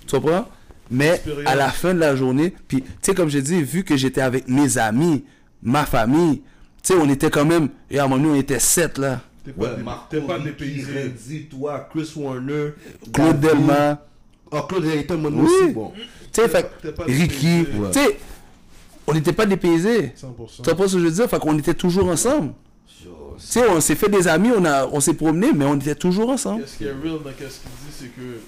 Tu 0.07 0.15
comprends? 0.15 0.47
Mais 0.89 1.21
à 1.45 1.55
la 1.55 1.69
fin 1.69 1.93
de 1.93 1.99
la 1.99 2.15
journée, 2.15 2.53
puis 2.67 2.81
tu 2.81 2.87
sais, 3.01 3.13
comme 3.13 3.29
j'ai 3.29 3.41
dit, 3.41 3.61
vu 3.63 3.83
que 3.83 3.95
j'étais 3.95 4.21
avec 4.21 4.47
mes 4.47 4.77
amis, 4.77 5.23
ma 5.63 5.85
famille, 5.85 6.41
tu 6.83 6.93
sais, 6.93 6.99
on 6.99 7.09
était 7.09 7.29
quand 7.29 7.45
même, 7.45 7.69
et 7.89 7.99
à 7.99 8.03
un 8.03 8.07
moment 8.07 8.21
donné, 8.21 8.37
on 8.37 8.39
était 8.39 8.59
sept 8.59 8.97
là. 8.97 9.21
T'es 9.43 9.51
pas, 9.53 9.73
Ouais, 9.73 9.83
Marco, 9.83 10.05
t'es 10.09 10.21
pas 10.21 10.39
dépaysé. 10.39 11.09
Renzi, 11.09 11.45
toi, 11.45 11.87
Chris 11.91 12.11
Warner, 12.15 12.71
Claude. 13.13 13.39
Delma, 13.39 14.05
Oh, 14.51 14.61
Claude 14.67 14.83
Delma, 14.83 15.29
moi 15.29 15.43
Oui. 15.43 15.49
aussi, 15.63 15.73
bon. 15.73 15.91
tu 15.95 16.01
sais, 16.41 16.47
fait 16.49 16.69
T'es 16.81 16.91
pas 16.91 17.05
Ricky, 17.05 17.65
tu 17.65 17.93
sais, 17.93 18.19
on 19.07 19.13
n'était 19.13 19.33
pas 19.33 19.45
dépaysés. 19.45 20.13
100%. 20.15 20.61
Tu 20.63 20.69
comprends 20.69 20.87
ce 20.87 20.93
que 20.95 20.99
je 20.99 21.05
veux 21.05 21.11
dire? 21.11 21.29
Fait 21.29 21.39
qu'on 21.39 21.57
était 21.57 21.73
toujours 21.73 22.07
ensemble. 22.09 22.53
Tu 22.87 23.07
sais, 23.39 23.67
on 23.69 23.81
s'est 23.81 23.95
fait 23.95 24.09
des 24.09 24.27
amis, 24.27 24.51
on, 24.55 24.63
a, 24.65 24.85
on 24.87 24.99
s'est 24.99 25.15
promené, 25.15 25.51
mais 25.53 25.65
on 25.65 25.75
était 25.75 25.95
toujours 25.95 26.29
ensemble. 26.29 26.61
Qu'est-ce 26.63 26.77
qui 26.77 26.83
est 26.85 26.91
real 26.91 27.23
dans 27.23 27.31
qu'est-ce 27.31 27.61
qu'il 27.61 27.69
dit, 27.71 27.91
c'est 27.91 28.09
que 28.15 28.39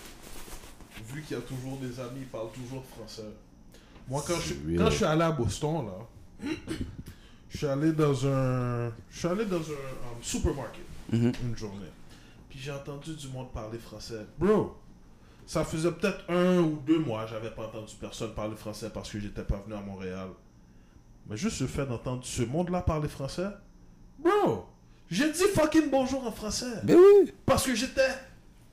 vu 1.13 1.21
qu'il 1.23 1.35
y 1.35 1.39
a 1.39 1.43
toujours 1.43 1.77
des 1.81 1.99
amis, 1.99 2.19
il 2.19 2.27
parle 2.27 2.47
toujours 2.51 2.83
français. 2.85 3.23
Moi, 4.07 4.23
quand 4.27 4.35
je, 4.45 4.77
quand 4.77 4.89
je 4.91 4.95
suis 4.97 5.05
allé 5.05 5.21
à 5.23 5.31
Boston, 5.31 5.85
là, 5.87 6.49
je 7.49 7.57
suis 7.57 7.65
allé 7.67 7.91
dans 7.93 8.27
un, 8.27 8.91
je 9.09 9.17
suis 9.19 9.27
allé 9.27 9.45
dans 9.45 9.57
un 9.57 9.59
um, 9.59 10.17
supermarket 10.21 10.82
Mhm. 11.13 11.31
une 11.43 11.55
journée. 11.57 11.91
Puis 12.49 12.59
j'ai 12.59 12.71
entendu 12.71 13.15
du 13.15 13.27
monde 13.29 13.51
parler 13.51 13.77
français. 13.77 14.25
Bro, 14.37 14.75
ça 15.45 15.63
faisait 15.63 15.91
peut-être 15.91 16.23
un 16.29 16.59
ou 16.59 16.79
deux 16.85 16.99
mois, 16.99 17.25
j'avais 17.25 17.51
pas 17.51 17.63
entendu 17.63 17.93
personne 17.99 18.33
parler 18.33 18.55
français 18.55 18.89
parce 18.93 19.09
que 19.11 19.19
j'étais 19.19 19.43
pas 19.43 19.61
venu 19.65 19.75
à 19.75 19.81
Montréal. 19.81 20.29
Mais 21.27 21.37
juste 21.37 21.61
le 21.61 21.67
fait 21.67 21.85
d'entendre 21.85 22.23
ce 22.23 22.43
monde-là 22.43 22.81
parler 22.81 23.07
français, 23.07 23.47
bro, 24.19 24.65
j'ai 25.09 25.31
dit 25.31 25.43
fucking 25.53 25.89
bonjour 25.89 26.25
en 26.25 26.31
français. 26.31 26.81
Ben 26.83 26.97
oui. 26.97 27.31
Parce 27.45 27.65
que 27.65 27.75
j'étais 27.75 28.09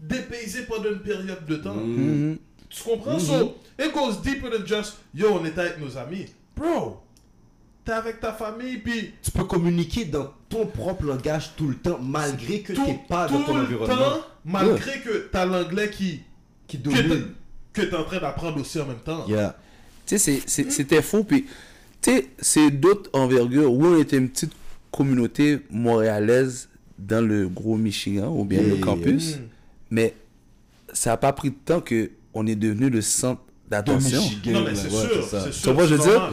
dépaysé 0.01 0.63
pendant 0.63 0.91
une 0.91 1.01
période 1.03 1.45
de 1.47 1.57
temps. 1.57 1.75
Mhm. 1.75 2.39
Tu 2.69 2.83
comprends? 2.85 3.19
So, 3.19 3.57
it 3.79 3.93
goes 3.93 4.21
deeper 4.23 4.49
than 4.51 4.65
just, 4.65 4.99
yo, 5.13 5.35
on 5.35 5.45
était 5.45 5.61
avec 5.61 5.79
nos 5.81 5.97
amis. 5.97 6.27
Bro, 6.57 7.03
t'es 7.85 7.93
avec 7.93 8.21
ta 8.21 8.33
famille, 8.33 8.79
puis 8.79 9.13
Tu 9.23 9.31
peux 9.31 9.45
communiquer 9.45 10.05
dans 10.05 10.33
ton 10.49 10.67
propre 10.67 11.05
langage 11.05 11.53
tout 11.57 11.69
le 11.69 11.77
temps, 11.77 11.99
malgré 12.03 12.61
que 12.61 12.73
n'es 12.73 13.01
pas 13.09 13.27
dans 13.29 13.39
tout 13.39 13.45
ton 13.45 13.57
le 13.57 13.63
environnement. 13.63 13.97
temps, 13.97 14.21
malgré 14.45 15.01
que 15.01 15.29
t'as 15.33 15.47
l'anglais 15.47 15.91
qui, 15.91 16.21
Qui 16.67 16.79
que 16.81 16.89
t'es- 16.89 17.03
domine. 17.03 17.27
que 17.73 17.83
t'es 17.83 17.97
en 17.97 18.05
train 18.05 18.19
d'apprendre 18.21 18.61
aussi 18.61 18.81
en 18.81 18.87
même 18.87 18.99
temps. 19.05 19.27
Yeah. 19.29 19.57
Tu 20.07 20.19
sais, 20.19 20.41
c'était 20.47 21.03
fou. 21.03 21.23
Puis, 21.25 21.47
tu 22.03 22.11
sais, 22.11 22.29
c'est 22.41 22.71
d'autres 22.71 23.11
envergures. 23.13 23.73
Oui, 23.73 23.89
on 23.97 24.01
était 24.01 24.17
une 24.17 24.29
petite 24.29 24.53
communauté 24.91 25.61
montréalaise 25.71 26.69
dans 26.99 27.25
le 27.25 27.49
gros 27.49 27.77
Michigan 27.77 28.29
ou 28.37 28.45
bien 28.45 28.61
le 28.63 28.77
campus. 28.77 29.37
Mm. 29.37 29.41
Mais 29.93 30.15
ça 30.93 31.11
n'a 31.11 31.17
pas 31.17 31.33
pris 31.33 31.51
de 31.51 31.57
temps 31.65 31.81
que 31.81 32.11
on 32.35 32.47
est 32.47 32.57
devenu 32.57 32.91
le 32.91 33.01
centre 33.01 33.41
d'attention. 33.69 34.21
Michigan, 34.21 34.53
Non, 34.53 34.65
mais 34.65 34.75
c'est 34.75 34.85
ouais, 34.85 34.91
sûr, 34.91 35.11
c'est 35.25 35.31
ça. 35.31 35.41
c'est 35.45 35.51
Tu 35.51 35.59
sûr. 35.59 35.75
vois, 35.75 35.87
je 35.87 35.95
veux 35.95 36.03
dire? 36.03 36.33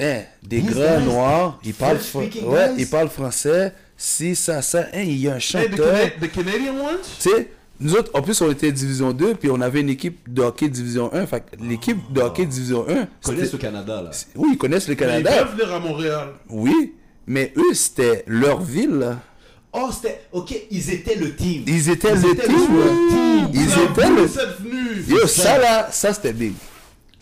Hein, 0.00 0.20
des 0.42 0.60
grands 0.60 1.00
noirs, 1.00 1.58
ils 1.64 1.72
parlent, 1.72 1.98
ouais, 2.14 2.74
ils 2.76 2.86
parlent 2.86 3.08
français. 3.08 3.72
Si, 3.96 4.36
ça, 4.36 4.60
ça. 4.60 4.80
Hein, 4.92 5.02
il 5.04 5.16
y 5.16 5.26
a 5.28 5.32
un 5.32 5.36
Hey, 5.36 5.40
the, 5.40 5.42
chanteur. 5.42 5.92
Cana- 5.94 6.10
the 6.28 6.30
Canadian 6.32 6.74
ones? 6.74 6.98
Tu 7.18 7.30
sais, 7.30 7.48
nous 7.80 7.94
autres, 7.94 8.10
en 8.12 8.20
plus, 8.20 8.38
on 8.42 8.50
était 8.50 8.70
Division 8.72 9.12
2, 9.12 9.34
puis 9.36 9.50
on 9.50 9.58
avait 9.62 9.80
une 9.80 9.88
équipe 9.88 10.18
de 10.30 10.42
hockey 10.42 10.68
Division 10.68 11.10
1. 11.14 11.26
Fait 11.26 11.44
l'équipe 11.66 11.96
de 12.12 12.20
hockey 12.20 12.44
Division 12.44 12.84
1, 12.86 12.92
Ils 12.92 13.06
connaissent 13.22 13.52
le 13.52 13.58
Canada, 13.58 14.02
là. 14.02 14.10
oui, 14.34 14.48
ils 14.52 14.58
connaissent 14.58 14.88
le 14.88 14.94
Mais 14.96 15.02
Ils 15.06 15.24
Canada. 15.24 15.44
peuvent 15.44 15.56
venir 15.56 15.72
à 15.74 15.80
Montréal. 15.80 16.28
Oui, 16.50 16.94
mais 17.26 17.52
eux, 17.56 17.72
c'était 17.74 18.22
leur 18.26 18.60
ville. 18.60 18.96
là. 18.98 19.18
Oh, 19.72 19.88
c'était. 19.92 20.20
Ok, 20.32 20.54
ils 20.70 20.90
étaient 20.90 21.16
le 21.16 21.34
team. 21.34 21.64
Ils 21.66 21.88
étaient 21.90 22.12
Ils 22.14 22.20
le 22.22 22.30
étaient 22.32 22.46
team. 22.46 22.76
le 22.76 23.08
team. 23.10 23.48
Ils 23.54 23.62
étaient 23.72 24.08
le... 24.10 24.26
vous 24.26 24.38
êtes 24.38 24.60
venus. 24.60 25.08
Yo, 25.08 25.26
ça 25.26 25.58
là, 25.58 25.88
ça 25.90 26.12
c'était 26.14 26.32
big. 26.34 26.52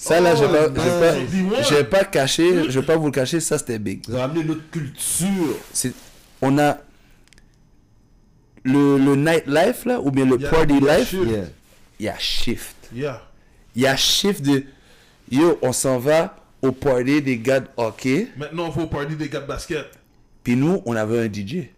Ça 0.05 0.20
là, 0.20 0.35
Oh, 0.35 0.39
je 0.39 0.44
vais 0.44 0.52
pas, 0.52 0.68
vais 0.68 1.85
pas, 1.85 2.05
pas 2.05 2.26
je 2.26 2.78
vais 2.78 2.85
pas 2.86 2.97
vous 2.97 3.06
le 3.06 3.10
cacher, 3.10 3.40
ça 3.40 3.56
c'était 3.56 3.78
big. 3.78 4.05
Ils 4.06 4.14
ont 4.14 4.18
ramené 4.18 4.44
notre 4.44 4.68
culture. 4.70 5.56
On 6.43 6.59
a 6.59 6.76
le, 8.64 8.98
le 8.98 9.16
nightlife 9.16 9.86
là, 9.86 9.98
ou 10.02 10.10
bien 10.10 10.26
le 10.26 10.39
Yeah, 10.39 10.51
party 10.51 10.74
yeah, 10.74 10.98
life. 10.98 11.12
Yeah. 11.14 11.44
il 11.98 12.05
y 12.05 12.09
a 12.10 12.18
shift. 12.18 12.76
Il 12.93 13.02
y 13.76 13.86
a 13.86 13.97
shift 13.97 14.43
de, 14.43 14.64
yo, 15.31 15.59
on 15.62 15.72
s'en 15.72 15.98
va 15.98 16.36
au 16.60 16.70
party 16.72 17.22
des 17.22 17.39
gars 17.39 17.60
de 17.60 17.68
hockey, 17.78 18.28
Maintenant, 18.36 18.66
on 18.66 18.70
va 18.70 18.82
au 18.82 18.86
party 18.89 19.16
des 19.16 19.31
gars 19.31 19.40
de 19.40 19.47
basket. 19.47 19.86
puis 20.43 20.55
nous, 20.55 20.82
on 20.85 20.94
avait 20.97 21.20
un 21.20 21.32
DJ. 21.32 21.68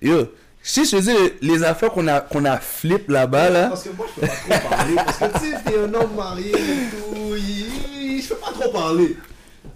Yo, 0.00 0.32
si 0.62 0.84
je 0.84 0.96
te 0.96 1.44
les 1.44 1.64
affaires 1.64 1.90
qu'on 1.90 2.06
a, 2.06 2.20
qu'on 2.20 2.44
a 2.44 2.58
flip 2.58 3.08
là-bas 3.08 3.50
là, 3.50 3.68
Parce 3.68 3.82
que 3.82 3.90
moi, 3.90 4.06
je 4.16 4.20
peux 4.20 4.26
pas 4.26 4.58
trop 4.58 4.68
parler. 4.68 4.94
Parce 4.94 5.18
que 5.18 5.38
tu 5.38 5.50
sais, 5.50 5.56
t'es 5.66 5.78
un 5.78 5.94
homme 5.94 6.14
marié 6.16 6.50
et 6.50 6.54
tout. 6.90 7.36
Je 7.36 8.28
peux 8.28 8.34
pas 8.36 8.52
trop 8.52 8.70
parler. 8.70 9.16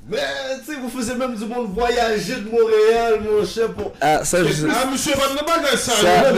Mais 0.09 0.19
tu 0.65 0.73
sais, 0.73 0.79
vous 0.81 0.89
faisiez 0.89 1.17
même 1.17 1.35
du 1.35 1.45
monde 1.47 1.69
voyager 1.75 2.37
de 2.37 2.49
Montréal, 2.49 3.21
mon 3.29 3.45
cher, 3.45 3.67
pour. 3.73 3.93
ah, 4.01 4.25
ça, 4.25 4.39
je, 4.45 4.67
Ah, 4.71 4.87
monsieur 4.91 5.13
Van 5.15 5.35
de 5.35 5.45
Bagay, 5.45 5.77
ça. 5.77 5.93
ça, 5.93 6.33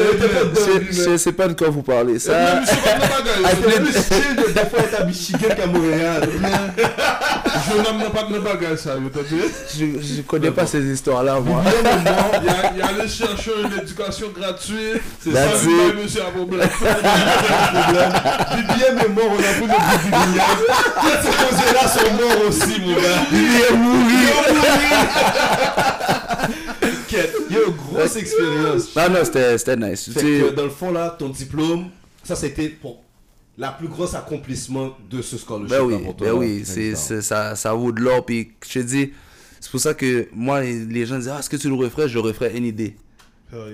c'est- 0.55 1.03
je 1.13 1.17
sais 1.19 1.33
pas 1.33 1.49
de 1.49 1.53
quoi 1.53 1.69
vous 1.69 1.83
parlez. 1.83 2.15
le- 2.15 2.19
Ça, 2.19 2.33
Monsieur 2.61 2.77
Van 2.77 2.99
de. 3.23 3.29
C'était 3.49 3.81
plus 3.81 3.93
chill 3.93 4.37
de 4.37 4.43
des 4.53 4.61
fois 4.71 4.79
être 4.81 5.01
à 5.01 5.05
Michigan 5.05 5.49
qu'à 5.55 5.67
Montréal. 5.67 6.29
Je 7.69 7.75
n'aime 7.77 8.11
pas 8.11 8.23
de 8.23 8.77
ça. 8.77 8.95
je, 9.79 9.85
je 10.01 10.23
connais 10.23 10.51
pas 10.51 10.65
ces 10.65 10.81
histoires-là, 10.83 11.39
moi. 11.41 11.63
Il 12.75 12.79
y 12.79 12.83
a- 12.83 12.87
allé 12.87 13.09
chercher 13.09 13.51
une 13.65 13.83
éducation 13.83 14.29
gratuite. 14.35 15.03
C'est 15.23 15.33
ça, 15.33 15.41
monsieur 16.01 16.23
a 16.23 16.31
problème. 16.31 16.69
Bibien 18.55 19.05
est 19.05 19.09
mort, 19.09 19.25
on 19.31 19.39
a 19.39 19.53
pris 19.53 19.61
le 19.61 19.67
Bibien. 20.05 20.45
Ces 21.23 21.33
choses-là 21.33 21.89
sont 21.89 22.13
morts 22.15 22.49
aussi, 22.49 22.81
mon 22.81 22.95
gars. 22.95 23.58
Il 23.59 23.65
est 23.75 23.77
mouru. 23.77 24.15
Il 27.49 27.55
y 27.55 27.57
a 27.57 27.67
une 27.67 27.75
grosse 27.75 28.17
expérience. 28.17 28.95
Non, 28.97 29.09
non, 29.11 29.25
c'était 29.25 29.77
nice. 29.77 30.11
Fait 30.13 30.21
que 30.21 30.51
dans 30.55 30.65
le 30.65 30.71
fond, 30.71 30.93
là, 30.93 31.17
ton 31.19 31.29
diplôme, 31.31 31.87
ça 32.23 32.37
c'était 32.37 32.69
pour 32.69 33.03
la 33.57 33.73
plus 33.73 33.89
grosse 33.89 34.15
accomplissement 34.15 34.97
de 35.11 35.21
ce 35.23 35.37
scholarship. 35.37 35.71
Ben 35.77 35.83
oui, 35.85 35.95
là, 35.95 35.99
pour 36.05 36.17
toi, 36.17 36.27
ben 36.29 36.33
oui, 36.35 36.63
c'est, 36.65 36.95
ça, 37.23 37.57
ça 37.57 37.75
vaut 37.75 37.91
de 37.93 38.01
l'or. 38.01 38.25
Puis 38.25 38.53
je 38.67 38.75
te 38.81 38.85
dis, 38.85 39.13
c'est 39.61 39.71
pour 39.71 39.81
ça 39.81 39.95
que 39.95 40.29
moi, 40.33 40.61
les- 40.63 41.07
gens 41.07 41.19
disent, 41.19 41.29
ah, 41.35 41.39
est-ce 41.41 41.51
que 41.51 41.57
tu 41.57 41.69
le 41.69 41.75
referais? 41.75 42.09
Je 42.09 42.19
referais 42.19 42.57
une 42.57 42.67
idée. 42.67 42.97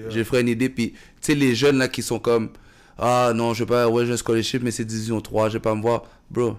Je 0.08 0.22
ferais 0.24 0.40
une 0.40 0.48
idée. 0.48 0.68
Puis, 0.68 0.92
tu 0.92 0.98
sais, 1.20 1.34
les 1.34 1.54
jeunes 1.54 1.76
là 1.78 1.88
qui 1.88 2.02
sont 2.02 2.18
comme, 2.18 2.50
ah 2.98 3.32
non, 3.34 3.52
je 3.54 3.64
vais 3.64 3.68
pas, 3.68 3.88
ouais, 3.88 4.06
j'ai 4.06 4.12
un 4.12 4.16
scholarship, 4.16 4.62
mais 4.62 4.70
c'est 4.70 4.84
division 4.84 5.20
3, 5.20 5.48
je 5.48 5.54
vais 5.54 5.60
pas 5.60 5.74
me 5.74 5.82
voir. 5.82 6.04
Bro, 6.30 6.56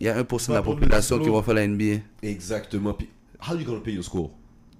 il 0.00 0.06
y 0.06 0.08
a 0.08 0.22
1% 0.22 0.48
de 0.48 0.54
la 0.54 0.62
population 0.62 1.18
qui 1.18 1.28
va 1.28 1.42
faire 1.42 1.54
la 1.54 1.66
NBA. 1.66 2.00
Exactement. 2.22 2.94
Puis, 2.94 3.08
how 3.46 3.54
you 3.54 3.64
gonna 3.64 3.80
pay 3.80 3.92
your 3.92 4.04
school? 4.04 4.30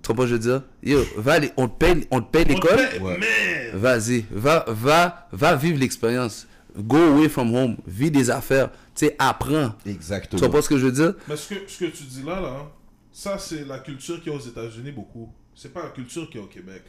Tu 0.02 0.08
comprends 0.08 0.22
ce 0.26 0.34
que 0.34 0.40
je 0.40 0.48
veux 0.48 0.58
dire? 0.58 0.62
Yo, 0.82 1.04
va, 1.18 1.38
on 1.58 1.68
te 1.68 1.76
paye, 1.76 2.06
on 2.10 2.22
te 2.22 2.30
paye 2.30 2.44
l'école. 2.46 2.78
Ouais. 3.02 3.70
Vas-y, 3.74 4.24
va, 4.30 4.64
va, 4.66 5.28
va 5.30 5.56
vivre 5.56 5.78
l'expérience. 5.78 6.46
Go 6.74 6.96
away 6.96 7.28
from 7.28 7.54
home. 7.54 7.76
Vis 7.86 8.10
des 8.10 8.30
affaires. 8.30 8.70
Tu 8.94 9.06
sais, 9.06 9.16
apprends. 9.18 9.74
Tu 9.84 9.90
Exactement. 9.90 10.40
comprends 10.40 10.62
ce 10.62 10.68
que 10.70 10.78
je 10.78 10.86
veux 10.86 10.92
dire? 10.92 11.14
Mais 11.28 11.36
ce 11.36 11.54
que, 11.54 11.60
ce 11.66 11.84
que 11.84 11.90
tu 11.90 12.04
dis 12.04 12.22
là, 12.22 12.40
là, 12.40 12.70
ça 13.12 13.38
c'est 13.38 13.66
la 13.66 13.80
culture 13.80 14.22
qu'il 14.22 14.32
y 14.32 14.34
a 14.34 14.38
aux 14.38 14.42
États-Unis 14.42 14.92
beaucoup. 14.92 15.28
C'est 15.54 15.72
pas 15.72 15.82
la 15.82 15.90
culture 15.90 16.28
qu'il 16.30 16.40
y 16.40 16.42
a 16.42 16.46
au 16.46 16.48
Québec. 16.48 16.82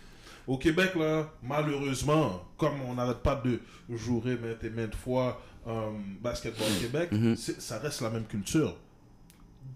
Au 0.48 0.58
Québec, 0.58 0.96
là, 0.96 1.30
malheureusement, 1.44 2.44
comme 2.58 2.82
on 2.88 2.94
n'arrête 2.94 3.18
pas 3.20 3.42
de 3.44 3.60
jouer 3.96 4.38
maintes 4.42 4.64
et 4.64 4.70
maintes 4.70 4.96
fois 4.96 5.42
euh, 5.68 5.92
basketball 6.22 6.68
au 6.76 6.82
Québec, 6.82 7.10
c'est- 7.36 7.62
ça 7.62 7.78
reste 7.80 8.02
la 8.02 8.10
même 8.10 8.26
culture. 8.26 8.76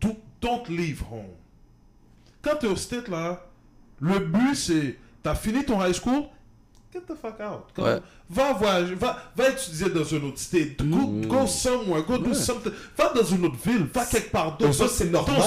Do- 0.02 0.18
don't 0.42 0.68
leave 0.70 1.02
home. 1.12 1.34
Quand 2.42 2.56
tu 2.60 2.66
es 2.66 2.70
au 2.70 2.76
state, 2.76 3.08
là, 3.08 3.46
le 4.00 4.20
but 4.20 4.56
c'est, 4.56 4.98
tu 5.24 5.30
as 5.30 5.36
fini 5.36 5.64
ton 5.64 5.84
high 5.86 5.94
school, 5.94 6.24
get 6.96 7.02
the 7.08 7.16
fuck 7.22 7.40
out. 7.42 7.66
Comme, 7.76 7.86
Ouais. 7.86 8.00
Va 8.28 8.54
voyager, 8.54 8.96
va, 8.96 9.18
va 9.36 9.50
étudier 9.50 9.88
dans 9.90 10.14
un 10.16 10.24
autre 10.28 10.40
state. 10.40 10.82
Go, 10.84 11.22
go 11.28 11.46
somewhere, 11.46 12.02
go 12.08 12.18
do 12.18 12.34
something. 12.34 12.72
Va 12.98 13.14
dans 13.14 13.24
une 13.24 13.46
autre 13.46 13.58
ville, 13.64 13.86
va 13.94 14.04
quelque 14.06 14.32
part 14.32 14.58
d'autre. 14.58 14.74
Ça, 14.74 14.88
c'est 14.88 15.12
normal. 15.12 15.38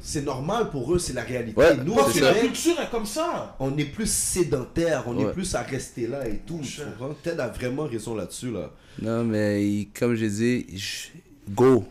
C'est 0.00 0.24
normal 0.24 0.70
pour 0.70 0.94
eux, 0.94 0.98
c'est 0.98 1.12
la 1.12 1.22
réalité. 1.22 1.58
Ouais, 1.60 1.76
Nous, 1.84 1.94
Parce 1.94 2.16
au 2.16 2.18
que 2.20 2.24
la 2.24 2.32
culture 2.34 2.80
est 2.80 2.90
comme 2.90 3.04
ça. 3.04 3.54
on 3.60 3.76
est 3.76 3.84
plus 3.84 4.10
sédentaire, 4.10 5.04
on 5.06 5.16
Ouais. 5.16 5.24
est 5.24 5.32
plus 5.32 5.54
à 5.54 5.60
rester 5.62 6.06
là 6.06 6.26
et 6.26 6.38
tout. 6.46 6.60
Tu 6.62 6.80
comprends? 6.82 7.14
Ted 7.22 7.38
a 7.40 7.48
vraiment 7.48 7.84
raison 7.84 8.14
là-dessus, 8.14 8.50
là. 8.50 8.70
Non, 9.02 9.24
mais 9.24 9.88
comme 9.98 10.14
je- 10.14 11.08
go. 11.50 11.84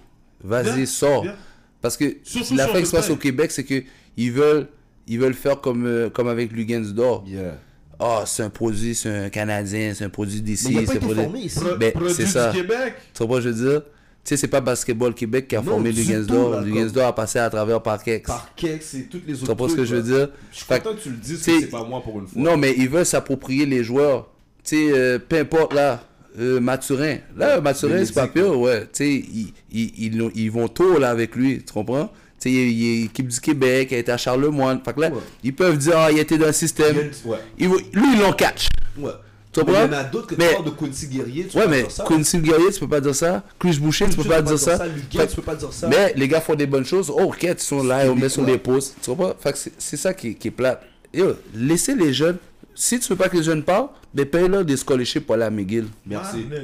Vas-y, 0.44 0.88
sors. 0.88 1.22
bien. 1.22 1.36
Parce 1.82 1.96
que 1.98 2.18
Surtout 2.24 2.56
l'affaire 2.56 2.80
qui 2.82 2.86
se 2.88 2.92
passe 2.92 3.10
au 3.10 3.18
Québec, 3.18 3.52
c'est 3.52 3.64
que 3.66 3.84
ils 4.18 4.32
veulent, 4.32 4.68
ils 5.08 5.20
veulent 5.20 5.34
faire 5.34 5.60
comme, 5.62 5.86
euh, 5.86 6.10
comme 6.10 6.28
avec 6.28 6.52
Lugansdor. 6.52 7.24
Yeah. 7.28 7.58
Ah, 8.06 8.24
c'est 8.26 8.44
un 8.44 8.50
produit, 8.50 8.94
c'est 8.96 9.10
un 9.10 9.30
Canadien, 9.30 9.94
c'est 9.96 10.04
un 10.04 10.10
produit 10.10 10.42
d'ici. 10.42 10.74
Pas 10.74 10.82
c'est 10.86 10.98
un 10.98 11.00
produit- 11.00 11.50
Ben, 11.80 11.92
produit 11.94 12.16
du 12.16 12.26
ça. 12.28 12.52
Québec? 12.54 12.94
Tu 13.14 13.20
comprends 13.24 13.36
ce 13.38 13.44
que 13.46 13.50
je 13.54 13.56
veux 13.56 13.72
dire? 13.72 13.82
Tu 13.82 13.90
sais, 14.30 14.38
c'est 14.38 14.48
pas 14.48 14.62
Basketball 14.62 15.14
Québec 15.14 15.48
qui 15.50 15.56
a 15.56 15.60
Non, 15.62 15.72
formé 15.72 15.92
là, 15.92 16.62
Lugansdor 16.62 17.08
a 17.08 17.16
passé 17.16 17.40
à 17.40 17.50
travers 17.50 17.82
Parkex. 17.82 18.28
Par 18.28 18.50
Kex 18.56 18.94
et 18.94 19.04
toutes 19.04 19.28
les 19.28 19.34
autres 19.34 19.44
Tu 19.44 19.48
comprends 19.50 19.68
ce 19.70 19.76
que 19.76 19.84
je 19.86 19.96
veux 19.96 20.02
dire? 20.02 20.30
Je 20.52 20.58
suis 20.58 20.66
content 20.66 20.94
que 20.96 21.02
tu 21.02 21.10
le 21.10 21.16
dises, 21.18 21.42
c'est 21.42 21.68
pas 21.68 21.84
moi 21.84 22.02
pour 22.02 22.20
une 22.20 22.28
fois. 22.28 22.42
Non, 22.42 22.56
mais 22.58 22.74
ils 22.78 22.88
veulent 22.90 23.06
s'approprier 23.06 23.66
les 23.66 23.84
joueurs. 23.84 24.30
Tu 24.64 24.78
sais, 24.78 24.92
euh, 24.94 25.20
peu 25.20 25.40
importe 25.40 25.74
là, 25.74 26.04
euh, 26.40 26.60
Mathurin. 26.62 27.18
Là, 27.38 27.60
Mathurin, 27.60 28.04
c'est 28.06 28.14
pas 28.14 28.28
pire, 28.28 28.58
ouais. 28.60 28.82
Tu 28.84 28.88
sais, 28.94 29.10
ils, 29.12 29.54
ils, 29.72 29.92
ils, 29.98 30.32
ils 30.36 30.50
vont 30.52 30.68
tôt 30.70 30.98
là 31.00 31.10
avec 31.10 31.36
lui, 31.36 31.62
tu 31.62 31.74
comprends? 31.74 32.10
Tu 32.44 32.50
sais, 32.50 32.56
il, 32.56 32.70
il 32.72 32.86
est 33.02 33.06
équipe 33.06 33.28
du 33.28 33.40
Québec, 33.40 33.88
il 33.92 33.96
a 33.96 33.98
été 34.00 34.12
à 34.12 34.18
Charlemagne. 34.18 34.80
Fait 34.84 34.94
que 34.94 35.00
là, 35.02 35.10
Ouais. 35.10 35.20
ils 35.44 35.56
peuvent 35.56 35.78
dire, 35.78 35.94
ah, 35.98 36.12
il 36.12 36.20
était 36.20 36.38
dans 36.38 36.46
le 36.46 36.52
Il 36.52 36.56
y 36.56 36.58
système. 36.58 36.98
a 36.98 37.02
une- 37.02 37.12
Ouais. 37.32 37.38
Ils 37.58 37.70
vont- 37.70 37.78
lui, 37.94 38.14
ils 38.16 38.20
l'ont 38.20 38.34
catch. 38.34 38.68
Ouais. 38.98 39.12
Tu 39.54 39.60
Mais 39.66 39.72
il 39.72 39.76
y 39.76 39.78
en 39.78 39.94
a 39.94 40.04
d'autres 40.06 40.28
que 40.28 40.36
Mais- 40.36 40.48
tu 40.50 40.54
parles 40.56 40.66
de 40.66 40.70
Quincy 40.72 41.08
Guerrier, 41.08 41.46
tu 41.46 41.56
Ouais, 41.58 41.64
peux 41.64 41.70
pas 41.70 41.76
mais 41.76 41.82
dire 41.84 41.92
ça. 41.92 42.04
Quincy 42.08 42.38
Guerrier, 42.40 42.72
tu 42.74 42.80
peux 42.80 42.88
pas 42.88 43.02
dire 43.02 43.16
ça. 43.16 43.44
Chris 43.60 43.78
Boucher, 43.80 44.10
tu 44.10 44.16
peux 44.18 44.24
pas 44.24 44.42
dire 44.42 44.58
ça. 44.58 44.84
Luguin, 44.88 45.20
Fait- 45.22 45.28
tu 45.28 45.36
peux 45.36 45.42
pas 45.44 45.56
dire 45.56 45.72
ça. 45.72 45.88
Mais 45.88 46.12
les 46.18 46.28
gars 46.28 46.42
font 46.42 46.56
des 46.56 46.66
bonnes 46.66 46.86
choses. 46.86 47.12
Oh, 47.16 47.22
ok, 47.26 47.44
ils 47.44 47.60
sont 47.60 47.84
là, 47.84 48.02
on 48.08 48.16
met 48.16 48.22
des 48.22 48.30
sur 48.30 48.44
les 48.44 48.58
postes. 48.58 48.96
Tu 49.02 49.12
comprends? 49.12 49.34
Fait 49.40 49.54
que 49.54 49.60
c'est- 49.78 49.98
ça 49.98 50.14
qui, 50.16 50.34
qui 50.36 50.48
est 50.48 50.52
plate. 50.52 50.82
Yo, 51.14 51.36
laissez 51.54 51.94
les 51.94 52.12
jeunes. 52.14 52.38
Si 52.74 53.00
tu 53.00 53.10
veux 53.10 53.16
pas 53.16 53.30
que 53.30 53.38
les 53.38 53.44
jeunes 53.44 53.62
parlent, 53.62 53.90
ben 54.12 54.26
paye-leur 54.26 54.66
des 54.66 54.76
scholarships 54.76 55.24
pour 55.24 55.36
aller 55.36 55.44
à 55.44 55.52
McGill. 55.52 55.86
Merci. 56.08 56.48
Ah. 56.52 56.56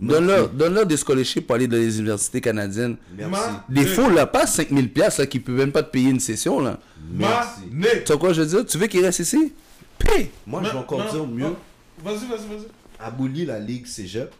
Donne-leur 0.00 0.48
donne 0.48 0.84
des 0.84 0.96
scholarships 0.96 1.46
pour 1.46 1.56
aller 1.56 1.68
dans 1.68 1.76
les 1.76 1.98
universités 1.98 2.40
canadiennes. 2.40 2.96
Merci. 3.16 3.50
Des 3.68 3.84
fous, 3.84 4.08
là, 4.10 4.26
pas 4.26 4.46
5000 4.46 4.90
piastres, 4.92 5.20
là, 5.20 5.26
qui 5.26 5.40
peuvent 5.40 5.56
même 5.56 5.72
pas 5.72 5.82
te 5.82 5.90
payer 5.90 6.08
une 6.10 6.20
session, 6.20 6.58
là. 6.60 6.78
Merci. 7.12 7.60
Tu 7.70 8.06
sais 8.06 8.18
quoi 8.18 8.32
je 8.32 8.40
veux 8.42 8.46
dire? 8.48 8.66
Tu 8.66 8.78
veux 8.78 8.86
qu'ils 8.86 9.04
restent 9.04 9.20
ici? 9.20 9.52
Paye! 9.98 10.30
Moi, 10.46 10.62
je 10.64 10.70
vais 10.70 10.78
encore 10.78 11.04
dire 11.10 11.26
mieux. 11.26 11.50
ma- 11.50 12.10
Vas-y, 12.12 12.26
vas-y, 12.28 12.46
vas-y. 12.48 12.66
Abolis 12.98 13.44
la 13.44 13.58
ligue 13.58 13.86
cégep, 13.86 14.32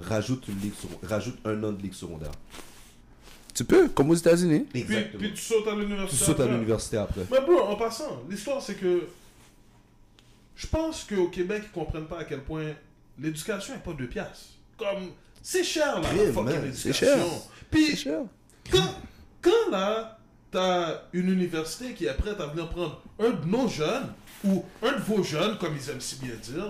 rajoute, 0.00 0.48
une 0.48 0.58
ligue 0.60 0.74
sur- 0.74 0.88
rajoute 1.08 1.38
un 1.44 1.62
an 1.62 1.70
de 1.72 1.80
ligue 1.80 1.94
secondaire. 1.94 2.32
Tu 3.54 3.64
peux, 3.64 3.88
comme 3.88 4.10
aux 4.10 4.14
États-Unis. 4.14 4.66
Puis, 4.72 4.82
Exactement. 4.82 5.18
puis 5.20 5.32
tu 5.34 5.40
sautes 5.40 5.68
à 5.68 5.72
tu 5.72 5.78
l'université. 5.80 6.24
sautes 6.24 6.40
à 6.40 6.42
après. 6.42 6.54
l'université 6.54 6.96
après. 6.96 7.20
Mais 7.30 7.40
bro, 7.40 7.60
en 7.60 7.76
passant, 7.76 8.22
l'histoire 8.28 8.60
c'est 8.60 8.74
que 8.74 9.04
je 10.56 10.66
pense 10.66 11.04
qu'au 11.04 11.28
Québec, 11.28 11.62
ils 11.66 11.70
comprennent 11.72 12.06
pas 12.06 12.18
à 12.20 12.24
quel 12.24 12.40
point 12.40 12.64
l'éducation 13.18 13.74
est 13.74 13.78
pas 13.84 13.92
deux 13.92 14.08
piastres. 14.08 14.55
Comme, 14.76 15.10
c'est 15.42 15.64
cher 15.64 16.00
là, 16.00 16.08
la 16.12 16.32
fucking 16.32 16.72
c'est 16.72 16.92
cher. 16.92 17.18
Puis, 17.70 17.96
cher. 17.96 18.20
quand, 18.70 18.94
quand 19.40 19.70
là, 19.70 20.18
t'as 20.50 21.02
une 21.12 21.30
université 21.30 21.94
qui 21.94 22.06
est 22.06 22.14
prête 22.14 22.40
à 22.40 22.46
venir 22.46 22.68
prendre 22.68 23.02
un 23.18 23.30
de 23.30 23.46
nos 23.46 23.68
jeunes, 23.68 24.08
ou 24.44 24.64
un 24.82 24.92
de 24.92 25.02
vos 25.02 25.22
jeunes, 25.22 25.58
comme 25.58 25.74
ils 25.76 25.90
aiment 25.90 26.00
si 26.00 26.16
bien 26.16 26.34
dire, 26.42 26.68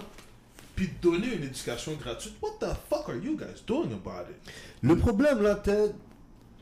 puis 0.74 0.89
te 0.89 1.03
donner 1.03 1.35
une 1.35 1.45
éducation 1.45 1.93
gratuite, 1.95 2.35
what 2.43 2.53
the 2.61 2.70
fuck 2.89 3.09
are 3.09 3.16
you 3.16 3.37
guys 3.37 3.62
doing 3.66 3.93
about 3.93 4.31
it? 4.31 4.37
Le 4.83 4.97
problème 4.97 5.43
là, 5.43 5.55
Ted, 5.57 5.95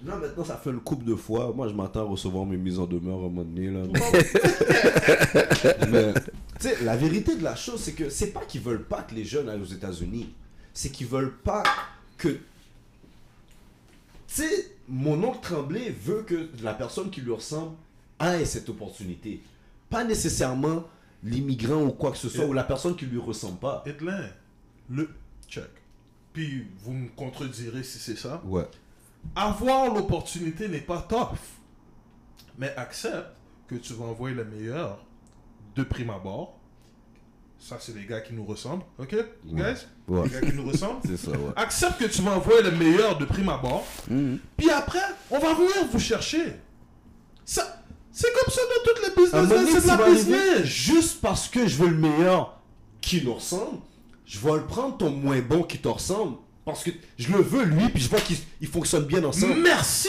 là 0.05 0.16
maintenant 0.16 0.45
ça 0.45 0.57
fait 0.57 0.71
une 0.71 0.81
couple 0.81 1.05
de 1.05 1.16
fois. 1.16 1.53
Moi 1.55 1.69
je 1.69 1.75
m'attends 1.75 2.01
à 2.01 2.05
recevoir 2.05 2.47
mes 2.47 2.57
mises 2.57 2.79
en 2.79 2.87
demeure 2.87 3.16
à 3.16 3.27
un 3.27 3.29
moment 3.29 3.45
donné. 3.45 3.71
Là. 3.71 3.81
Mais, 5.91 6.15
tu 6.61 6.69
sais, 6.69 6.85
la 6.85 6.97
vérité 6.97 7.37
de 7.37 7.43
la 7.43 7.57
chose, 7.57 7.81
c'est 7.81 7.93
que 7.93 8.09
c'est 8.09 8.33
pas 8.33 8.45
qu'ils 8.45 8.61
veulent 8.61 8.85
pas 8.85 9.03
que 9.03 9.15
les 9.15 9.25
jeunes 9.25 9.49
aillent 9.49 9.62
aux 9.62 9.65
États-Unis. 9.65 10.33
C'est 10.74 10.90
qu'ils 10.90 11.06
veulent 11.06 11.36
pas 11.36 11.62
que. 12.18 12.28
Tu 12.28 12.42
sais, 14.26 14.76
mon 14.88 15.22
oncle 15.24 15.40
Tremblay 15.40 15.90
veut 15.90 16.22
que 16.22 16.51
la 16.62 16.74
personne 16.74 17.10
qui 17.10 17.20
lui 17.22 17.32
ressemble 17.32 17.76
ait 18.20 18.44
cette 18.44 18.68
opportunité. 18.68 19.42
Pas 19.88 20.05
nécessairement 20.05 20.84
l'immigrant 21.22 21.82
ou 21.82 21.92
quoi 21.92 22.10
que 22.10 22.18
ce 22.18 22.28
soit, 22.28 22.44
ou 22.44 22.52
la 22.52 22.64
personne 22.64 22.96
qui 22.96 23.06
lui 23.06 23.18
ressemble 23.18 23.59
pas. 23.59 23.82
Edlin, 23.86 24.28
le 24.90 25.09
check. 25.48 25.70
Puis 26.32 26.66
vous 26.80 26.92
me 26.92 27.09
contredirez 27.10 27.82
si 27.82 27.98
c'est 27.98 28.16
ça. 28.16 28.42
Ouais. 28.44 28.68
Avoir 29.34 29.94
l'opportunité 29.94 30.68
n'est 30.68 30.80
pas 30.80 31.01
tough. 31.01 31.38
Mais 32.59 32.74
accepte 32.76 33.30
que 33.68 33.76
tu 33.76 33.94
vas 33.94 34.05
envoyer 34.05 34.34
le 34.34 34.44
meilleur 34.44 35.05
de 35.76 35.82
prime 35.82 36.10
abord. 36.10 36.59
Ça, 37.66 37.78
c'est 37.81 37.97
les 37.97 38.05
gars 38.05 38.20
qui 38.20 38.35
nous 38.35 38.45
ressemblent. 38.45 38.85
OK, 38.99 39.16
guys? 39.47 39.86
Ouais. 40.07 40.24
Les 40.24 40.28
gars 40.28 40.41
qui 40.43 40.55
nous 40.55 40.66
ressemblent. 40.66 41.01
C'est 41.07 41.16
ça, 41.16 41.31
ouais. 41.31 41.53
Accepte 41.57 41.99
que 41.99 42.05
tu 42.05 42.20
vas 42.20 42.32
envoyer 42.32 42.61
le 42.62 42.73
meilleur 42.73 43.16
de 43.16 43.24
prime 43.24 43.49
abord. 43.49 43.86
Mhm. 44.11 44.39
Puis 44.55 44.69
après, 44.69 44.99
on 45.31 45.39
va 45.39 45.55
venir 45.55 45.73
vous 45.91 45.99
chercher. 45.99 46.57
Ça, 47.47 47.82
c'est 48.12 48.28
comme 48.35 48.53
ça 48.53 48.61
dans 48.61 48.93
toutes 48.93 49.03
les 49.03 49.23
business. 49.23 49.70
C'est 49.73 49.82
de 49.82 49.86
la 49.99 50.11
business. 50.11 50.65
Juste 50.65 51.23
parce 51.23 51.49
que 51.49 51.66
je 51.66 51.82
veux 51.82 51.89
le 51.89 51.97
meilleur 51.97 52.61
qui 53.01 53.24
nous 53.24 53.32
ressemble, 53.32 53.78
je 54.27 54.39
vais 54.41 54.57
le 54.57 54.66
prendre 54.66 54.99
ton 54.99 55.09
moins 55.09 55.41
bon 55.41 55.62
qui 55.62 55.78
te 55.78 55.89
ressemble. 55.89 56.36
Parce 56.66 56.85
que 56.85 56.91
je 57.16 57.32
le 57.32 57.41
veux 57.43 57.65
lui, 57.65 57.89
puis 57.89 58.03
je 58.03 58.11
vois 58.11 58.20
qu'il 58.20 58.36
il 58.61 58.69
fonctionne 58.69 59.05
bien 59.05 59.24
ensemble. 59.24 59.55
Merci! 59.62 60.09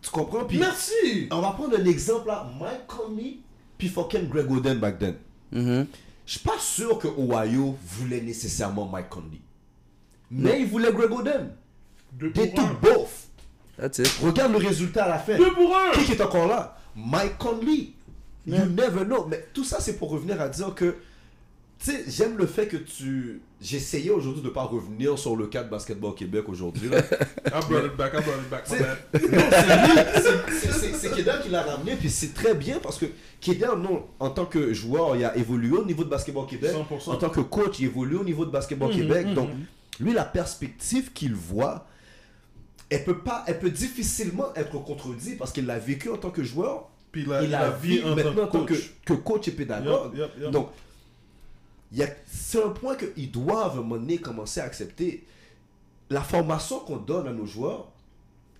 Tu 0.00 0.10
comprends? 0.10 0.44
Puis 0.46 0.56
Merci! 0.56 1.28
on 1.30 1.40
va 1.42 1.50
prendre 1.50 1.78
un 1.78 1.84
exemple 1.84 2.28
là. 2.28 2.50
Mike 2.58 2.86
Conley, 2.86 3.40
puis 3.76 3.88
fucking 3.88 4.26
Greg 4.28 4.50
Oden 4.50 4.78
back 4.78 4.98
then. 4.98 5.16
Mhm. 5.52 5.86
Je 6.26 6.32
suis 6.32 6.40
pas 6.40 6.58
sûr 6.58 6.98
que 6.98 7.06
Ohio 7.06 7.76
voulait 7.84 8.20
nécessairement 8.20 8.86
Mike 8.86 9.08
Conley. 9.08 9.40
Mais 10.30 10.60
il 10.60 10.66
voulait 10.66 10.92
Greg 10.92 11.12
Oden. 11.12 11.52
Deux 12.12 12.32
un. 12.36 12.46
took 12.48 12.80
both. 12.80 13.28
That's 13.78 13.98
it. 13.98 14.08
Regarde 14.22 14.52
le 14.52 14.58
résultat 14.58 15.04
à 15.04 15.08
la 15.08 15.18
fin. 15.18 15.36
Deux 15.36 15.52
pour 15.52 15.76
un! 15.76 15.92
Qui 15.92 16.04
qui 16.04 16.12
est 16.12 16.20
encore 16.20 16.48
là? 16.48 16.76
Mike 16.96 17.38
Conley. 17.38 17.92
You 18.46 18.64
never 18.66 19.04
know. 19.04 19.26
Mais 19.26 19.46
tout 19.52 19.64
ça, 19.64 19.80
c'est 19.80 19.94
pour 19.98 20.10
revenir 20.10 20.40
à 20.40 20.48
dire 20.48 20.74
que. 20.74 20.96
Tu 21.78 21.90
sais, 21.92 22.04
j'aime 22.08 22.38
le 22.38 22.46
fait 22.46 22.66
que 22.66 22.78
tu. 22.78 23.42
J'essayais 23.60 24.10
aujourd'hui 24.10 24.40
de 24.42 24.46
ne 24.48 24.52
pas 24.52 24.62
revenir 24.64 25.18
sur 25.18 25.36
le 25.36 25.46
cas 25.46 25.62
de 25.62 25.68
Basketball 25.68 26.14
Québec 26.14 26.48
aujourd'hui. 26.48 26.88
là. 26.88 26.98
I 27.00 27.50
brought 27.68 27.84
it 27.86 27.96
back, 27.96 28.12
I 28.14 28.22
brought 28.22 28.40
it 28.42 28.50
back. 28.50 28.64
my 28.70 28.76
C'est- 28.76 28.82
bad. 28.82 28.98
Non, 29.22 30.42
c'est 30.50 30.88
lui, 30.88 30.94
c'est- 30.94 31.10
Kedan 31.14 31.32
qui 31.42 31.48
l'a 31.50 31.62
ramené, 31.62 31.96
puis 31.96 32.08
c'est 32.10 32.32
très 32.34 32.54
bien 32.54 32.78
parce 32.82 32.98
que 32.98 33.06
Kedan, 33.40 33.76
non, 33.76 34.06
en 34.18 34.30
tant 34.30 34.46
que 34.46 34.72
joueur, 34.72 35.16
il 35.16 35.24
a 35.24 35.36
évolué 35.36 35.76
au 35.76 35.84
niveau 35.84 36.02
de 36.04 36.08
Basketball 36.08 36.46
Québec. 36.46 36.72
100%. 36.72 37.12
En 37.12 37.16
tant 37.16 37.28
que 37.30 37.40
coach, 37.40 37.78
il 37.78 37.86
évolue 37.86 38.16
au 38.16 38.24
niveau 38.24 38.44
de 38.46 38.50
Basketball 38.50 38.90
Québec. 38.90 39.34
Donc, 39.34 39.50
lui, 40.00 40.12
la 40.14 40.24
perspective 40.24 41.12
qu'il 41.12 41.34
voit, 41.34 41.86
elle 42.88 43.04
peut 43.04 43.18
pas, 43.18 43.44
elle 43.46 43.58
peut 43.58 43.70
difficilement 43.70 44.52
être 44.54 44.82
contredite 44.82 45.38
parce 45.38 45.52
qu'il 45.52 45.66
l'a 45.66 45.78
vécu 45.78 46.08
en 46.08 46.16
tant 46.16 46.30
que 46.30 46.42
joueur. 46.42 46.88
Puis 47.12 47.24
il 47.26 47.32
a, 47.32 47.42
il 47.42 47.48
il 47.48 47.54
a 47.54 47.60
a 47.60 47.70
vu 47.70 47.96
vu 47.98 48.04
en 48.04 48.14
maintenant 48.14 48.44
en 48.44 48.46
tant 48.46 48.64
que 48.64 48.72
que, 48.74 48.78
coach. 48.78 48.92
que 49.06 49.12
coach 49.14 49.48
et 49.48 49.52
pédagogue. 49.52 50.12
Donc, 50.50 50.68
c'est 52.26 52.62
un 52.62 52.68
point 52.70 52.96
qu'ils 52.96 53.30
doivent 53.30 53.70
à 53.76 53.80
un 53.80 53.82
moment 53.82 53.96
donné 53.96 54.18
commencer 54.18 54.60
à 54.60 54.64
accepter. 54.64 55.24
La 56.10 56.20
formation 56.22 56.78
qu'on 56.80 56.96
donne 56.98 57.26
à 57.26 57.32
nos 57.32 57.46
joueurs, 57.46 57.88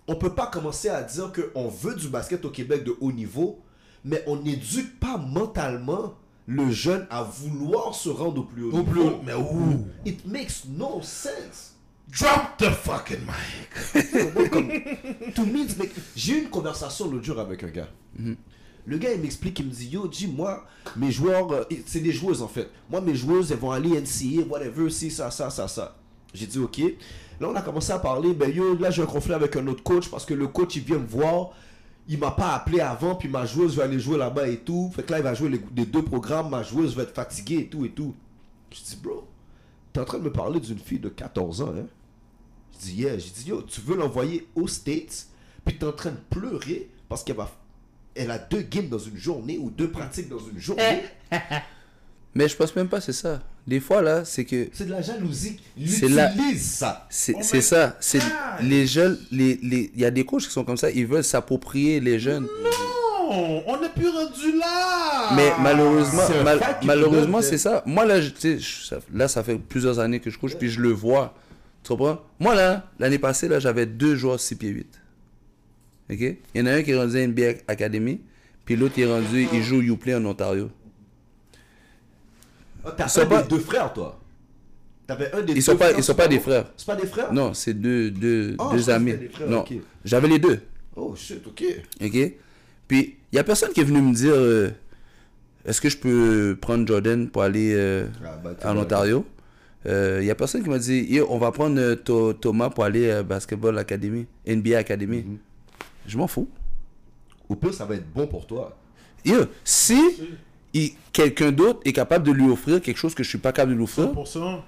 on 0.07 0.15
peut 0.15 0.33
pas 0.33 0.47
commencer 0.47 0.89
à 0.89 1.01
dire 1.03 1.31
qu'on 1.31 1.67
veut 1.69 1.95
du 1.95 2.07
basket 2.09 2.43
au 2.45 2.49
Québec 2.49 2.83
de 2.83 2.95
haut 2.99 3.11
niveau, 3.11 3.59
mais 4.03 4.23
on 4.27 4.37
n'éduque 4.37 4.99
pas 4.99 5.17
mentalement 5.17 6.15
le 6.45 6.71
jeune 6.71 7.05
à 7.09 7.23
vouloir 7.23 7.93
se 7.93 8.09
rendre 8.09 8.39
au 8.41 8.43
plus 8.43 8.63
haut 8.63 8.71
Au 8.71 8.77
niveau. 8.79 8.91
plus 8.91 9.01
haut. 9.01 9.21
Mais 9.25 9.33
où? 9.33 9.85
It 10.05 10.25
makes 10.25 10.65
no 10.67 11.01
sense. 11.01 11.73
Drop 12.09 12.57
the 12.57 12.69
fucking 12.69 13.19
mic! 13.19 14.05
J'ai 16.15 16.33
eu 16.37 16.41
une 16.43 16.49
conversation 16.49 17.11
l'autre 17.11 17.25
jour 17.25 17.37
avec 17.39 17.63
un 17.63 17.67
gars. 17.67 17.89
Le 18.87 18.97
gars, 18.97 19.13
il 19.13 19.19
m'explique, 19.19 19.59
il 19.59 19.65
me 19.65 19.71
dit, 19.71 19.89
yo, 19.89 20.07
dis 20.07 20.27
moi, 20.27 20.65
mes 20.95 21.11
joueurs, 21.11 21.51
euh, 21.51 21.63
c'est 21.85 21.99
des 21.99 22.13
joueuses 22.13 22.41
en 22.41 22.47
fait. 22.47 22.69
Moi, 22.89 23.01
mes 23.01 23.15
joueuses, 23.15 23.51
elles 23.51 23.59
vont 23.59 23.71
aller 23.71 23.89
NCA, 23.99 24.47
whatever, 24.47 24.89
si, 24.89 25.11
ça, 25.11 25.29
ça, 25.29 25.49
ça, 25.49 25.67
ça. 25.67 25.97
J'ai 26.33 26.47
dit, 26.47 26.57
ok. 26.57 26.79
Là, 27.39 27.49
on 27.49 27.55
a 27.55 27.61
commencé 27.61 27.91
à 27.91 27.99
parler. 27.99 28.33
Ben, 28.33 28.49
yo, 28.49 28.77
là, 28.77 28.89
j'ai 28.89 29.01
un 29.01 29.05
conflit 29.05 29.33
avec 29.33 29.57
un 29.57 29.67
autre 29.67 29.83
coach 29.83 30.09
parce 30.09 30.25
que 30.25 30.33
le 30.33 30.47
coach, 30.47 30.77
il 30.77 30.83
vient 30.83 30.99
me 30.99 31.05
voir. 31.05 31.49
Il 32.07 32.17
m'a 32.17 32.31
pas 32.31 32.55
appelé 32.55 32.79
avant, 32.79 33.15
puis 33.15 33.27
ma 33.27 33.45
joueuse 33.45 33.75
va 33.75 33.83
aller 33.83 33.99
jouer 33.99 34.17
là-bas 34.17 34.47
et 34.47 34.59
tout. 34.59 34.89
Fait 34.95 35.03
que 35.03 35.11
là, 35.11 35.19
il 35.19 35.23
va 35.23 35.33
jouer 35.33 35.61
les, 35.75 35.85
deux 35.85 36.03
programmes. 36.03 36.49
Ma 36.49 36.63
joueuse 36.63 36.95
va 36.95 37.03
être 37.03 37.13
fatiguée 37.13 37.59
et 37.59 37.67
tout 37.67 37.83
et 37.83 37.89
tout. 37.89 38.15
Je 38.71 38.81
dis, 38.81 38.95
bro, 39.03 39.27
t'es 39.91 39.99
en 39.99 40.05
train 40.05 40.19
de 40.19 40.23
me 40.23 40.31
parler 40.31 40.61
d'une 40.61 40.79
fille 40.79 40.99
de 40.99 41.09
14 41.09 41.61
ans, 41.61 41.73
hein? 41.77 41.87
Je 42.73 42.85
dis, 42.85 43.01
yeah. 43.01 43.17
J'ai 43.17 43.31
dit, 43.31 43.49
yo, 43.49 43.61
tu 43.63 43.81
veux 43.81 43.97
l'envoyer 43.97 44.47
aux 44.55 44.67
States, 44.67 45.27
puis 45.65 45.77
t'es 45.77 45.85
en 45.85 45.91
train 45.91 46.11
de 46.11 46.21
pleurer 46.29 46.89
parce 47.09 47.25
qu'elle 47.25 47.35
va. 47.35 47.51
Elle 48.17 48.31
a 48.31 48.37
deux 48.37 48.61
games 48.61 48.87
dans 48.89 48.97
une 48.99 49.17
journée 49.17 49.57
ou 49.57 49.69
deux 49.69 49.89
pratiques 49.89 50.29
dans 50.29 50.39
une 50.39 50.59
journée. 50.59 51.03
Mais 52.35 52.47
je 52.47 52.55
pense 52.55 52.75
même 52.75 52.87
pas 52.87 53.01
c'est 53.01 53.13
ça. 53.13 53.41
Des 53.65 53.79
fois 53.79 54.01
là, 54.01 54.23
c'est 54.23 54.45
que 54.45 54.67
C'est 54.71 54.85
de 54.85 54.91
la 54.91 55.01
jalousie. 55.01 55.59
C'est 55.87 56.07
la- 56.09 56.31
ça. 56.57 57.05
c'est 57.09 57.33
Oh 57.35 57.61
ça. 57.61 57.97
C'est 57.99 58.19
les 58.61 58.85
jeunes, 58.85 59.17
les 59.31 59.59
les 59.63 59.91
il 59.95 60.01
y 60.01 60.05
a 60.05 60.11
des 60.11 60.23
coachs 60.25 60.43
qui 60.43 60.51
sont 60.51 60.63
comme 60.63 60.77
ça, 60.77 60.89
ils 60.91 61.05
veulent 61.07 61.23
s'approprier 61.23 61.99
les 61.99 62.19
jeunes. 62.19 62.43
Non, 62.63 63.63
on 63.67 63.81
n'est 63.81 63.89
plus 63.89 64.07
rendu 64.09 64.57
là. 64.57 65.31
Mais 65.35 65.51
malheureusement, 65.61 66.23
mal- 66.43 66.59
malheureusement, 66.83 67.41
c'est 67.41 67.57
ça. 67.57 67.83
Moi, 67.85 68.05
là, 68.05 68.21
je- 68.21 68.31
là, 69.13 69.27
ça 69.27 69.43
fait 69.43 69.57
plusieurs 69.57 69.99
années 69.99 70.19
que 70.21 70.29
je 70.29 70.37
couche, 70.37 70.55
puis 70.55 70.69
je 70.69 70.79
le 70.79 70.89
vois. 70.91 71.33
Tu 71.83 71.89
comprends? 71.89 72.19
Moi, 72.39 72.55
là, 72.55 72.85
l'année 72.99 73.19
passée, 73.19 73.47
là, 73.49 73.59
j'avais 73.59 73.85
deux 73.85 74.15
joueurs 74.15 74.39
6 74.39 74.55
pieds 74.55 74.69
8. 74.69 74.87
OK? 76.11 76.19
Il 76.19 76.37
y 76.55 76.61
en 76.61 76.65
a 76.67 76.71
un 76.73 76.83
qui 76.83 76.91
est 76.91 76.97
rendu 76.97 77.17
à 77.17 77.27
NBA 77.27 77.59
Academy, 77.67 78.21
puis 78.65 78.75
l'autre, 78.75 78.93
il 78.97 79.03
est 79.03 79.11
rendu, 79.11 79.47
il 79.53 79.61
joue 79.63 79.81
Uplay 79.81 80.15
en 80.15 80.23
Ontario. 80.25 80.69
Ah, 82.85 82.91
T'as 82.95 83.25
pas- 83.25 83.41
des 83.43 83.49
deux 83.49 83.59
frères, 83.59 83.91
toi. 83.93 84.19
T'avais 85.05 85.31
un 85.33 85.41
des 85.41 85.53
Ils 85.53 85.55
deux 85.55 85.61
sont 85.61 85.77
pas, 85.77 85.85
frères, 85.85 85.97
ils 85.97 86.03
sont 86.03 86.15
pas 86.15 86.27
des 86.27 86.39
frères. 86.39 86.65
C'est 86.75 86.85
pas 86.85 86.95
des 86.95 87.07
frères? 87.07 87.31
Non, 87.33 87.53
c'est 87.53 87.73
deux, 87.73 88.11
deux, 88.11 88.55
Ah, 88.59 88.69
deux 88.73 88.89
amis. 88.89 89.13
des 89.13 89.29
frères, 89.29 89.49
non, 89.49 89.65
j'avais 90.03 90.27
les 90.27 90.39
deux. 90.39 90.59
Oh 90.95 91.13
shit, 91.15 91.45
ok. 91.47 91.63
OK? 92.03 92.33
Puis, 92.87 93.15
il 93.31 93.35
y 93.35 93.39
a 93.39 93.43
personne 93.43 93.71
qui 93.71 93.81
est 93.81 93.85
venu 93.85 94.01
me 94.01 94.13
dire 94.13 94.33
euh, 94.35 94.69
est-ce 95.65 95.79
que 95.81 95.89
je 95.89 95.97
peux 95.97 96.57
prendre 96.59 96.85
Jordan 96.87 97.29
pour 97.29 97.43
aller 97.43 97.73
euh, 97.75 98.07
Ah, 98.25 98.39
bah, 98.43 98.55
en. 98.65 98.77
Ontario? 98.77 99.25
Euh, 99.85 100.19
Il 100.21 100.25
y 100.27 100.31
a 100.31 100.35
personne 100.35 100.63
qui 100.63 100.69
m'a 100.69 100.79
dit 100.79 101.19
on 101.29 101.37
va 101.37 101.51
prendre 101.51 101.79
euh, 101.79 101.95
Tho- 101.95 102.33
Thomas 102.33 102.69
pour 102.69 102.83
aller 102.83 103.09
à 103.11 103.23
Basketball 103.23 103.77
Academy, 103.77 104.25
NBA 104.45 104.77
Academy. 104.77 105.17
Mhm. 105.23 105.37
Je 106.07 106.17
m'en 106.17 106.27
fous. 106.27 106.47
Au 107.49 107.55
pire, 107.55 107.73
ça 107.73 107.85
va 107.85 107.95
être 107.95 108.11
bon 108.13 108.27
pour 108.27 108.45
toi. 108.47 108.75
Yo, 109.25 109.45
si 109.63 109.99
il- 110.73 110.91
quelqu'un 111.13 111.51
d'autre 111.51 111.79
est 111.85 111.93
capable 111.93 112.25
de 112.25 112.31
lui 112.31 112.49
offrir 112.49 112.81
quelque 112.81 112.97
chose 112.97 113.13
que 113.13 113.23
je 113.23 113.29
suis 113.29 113.37
pas 113.37 113.51
capable 113.51 113.71
de 113.73 113.77
lui 113.77 113.83
offrir, 113.83 114.05
100%. 114.13 114.61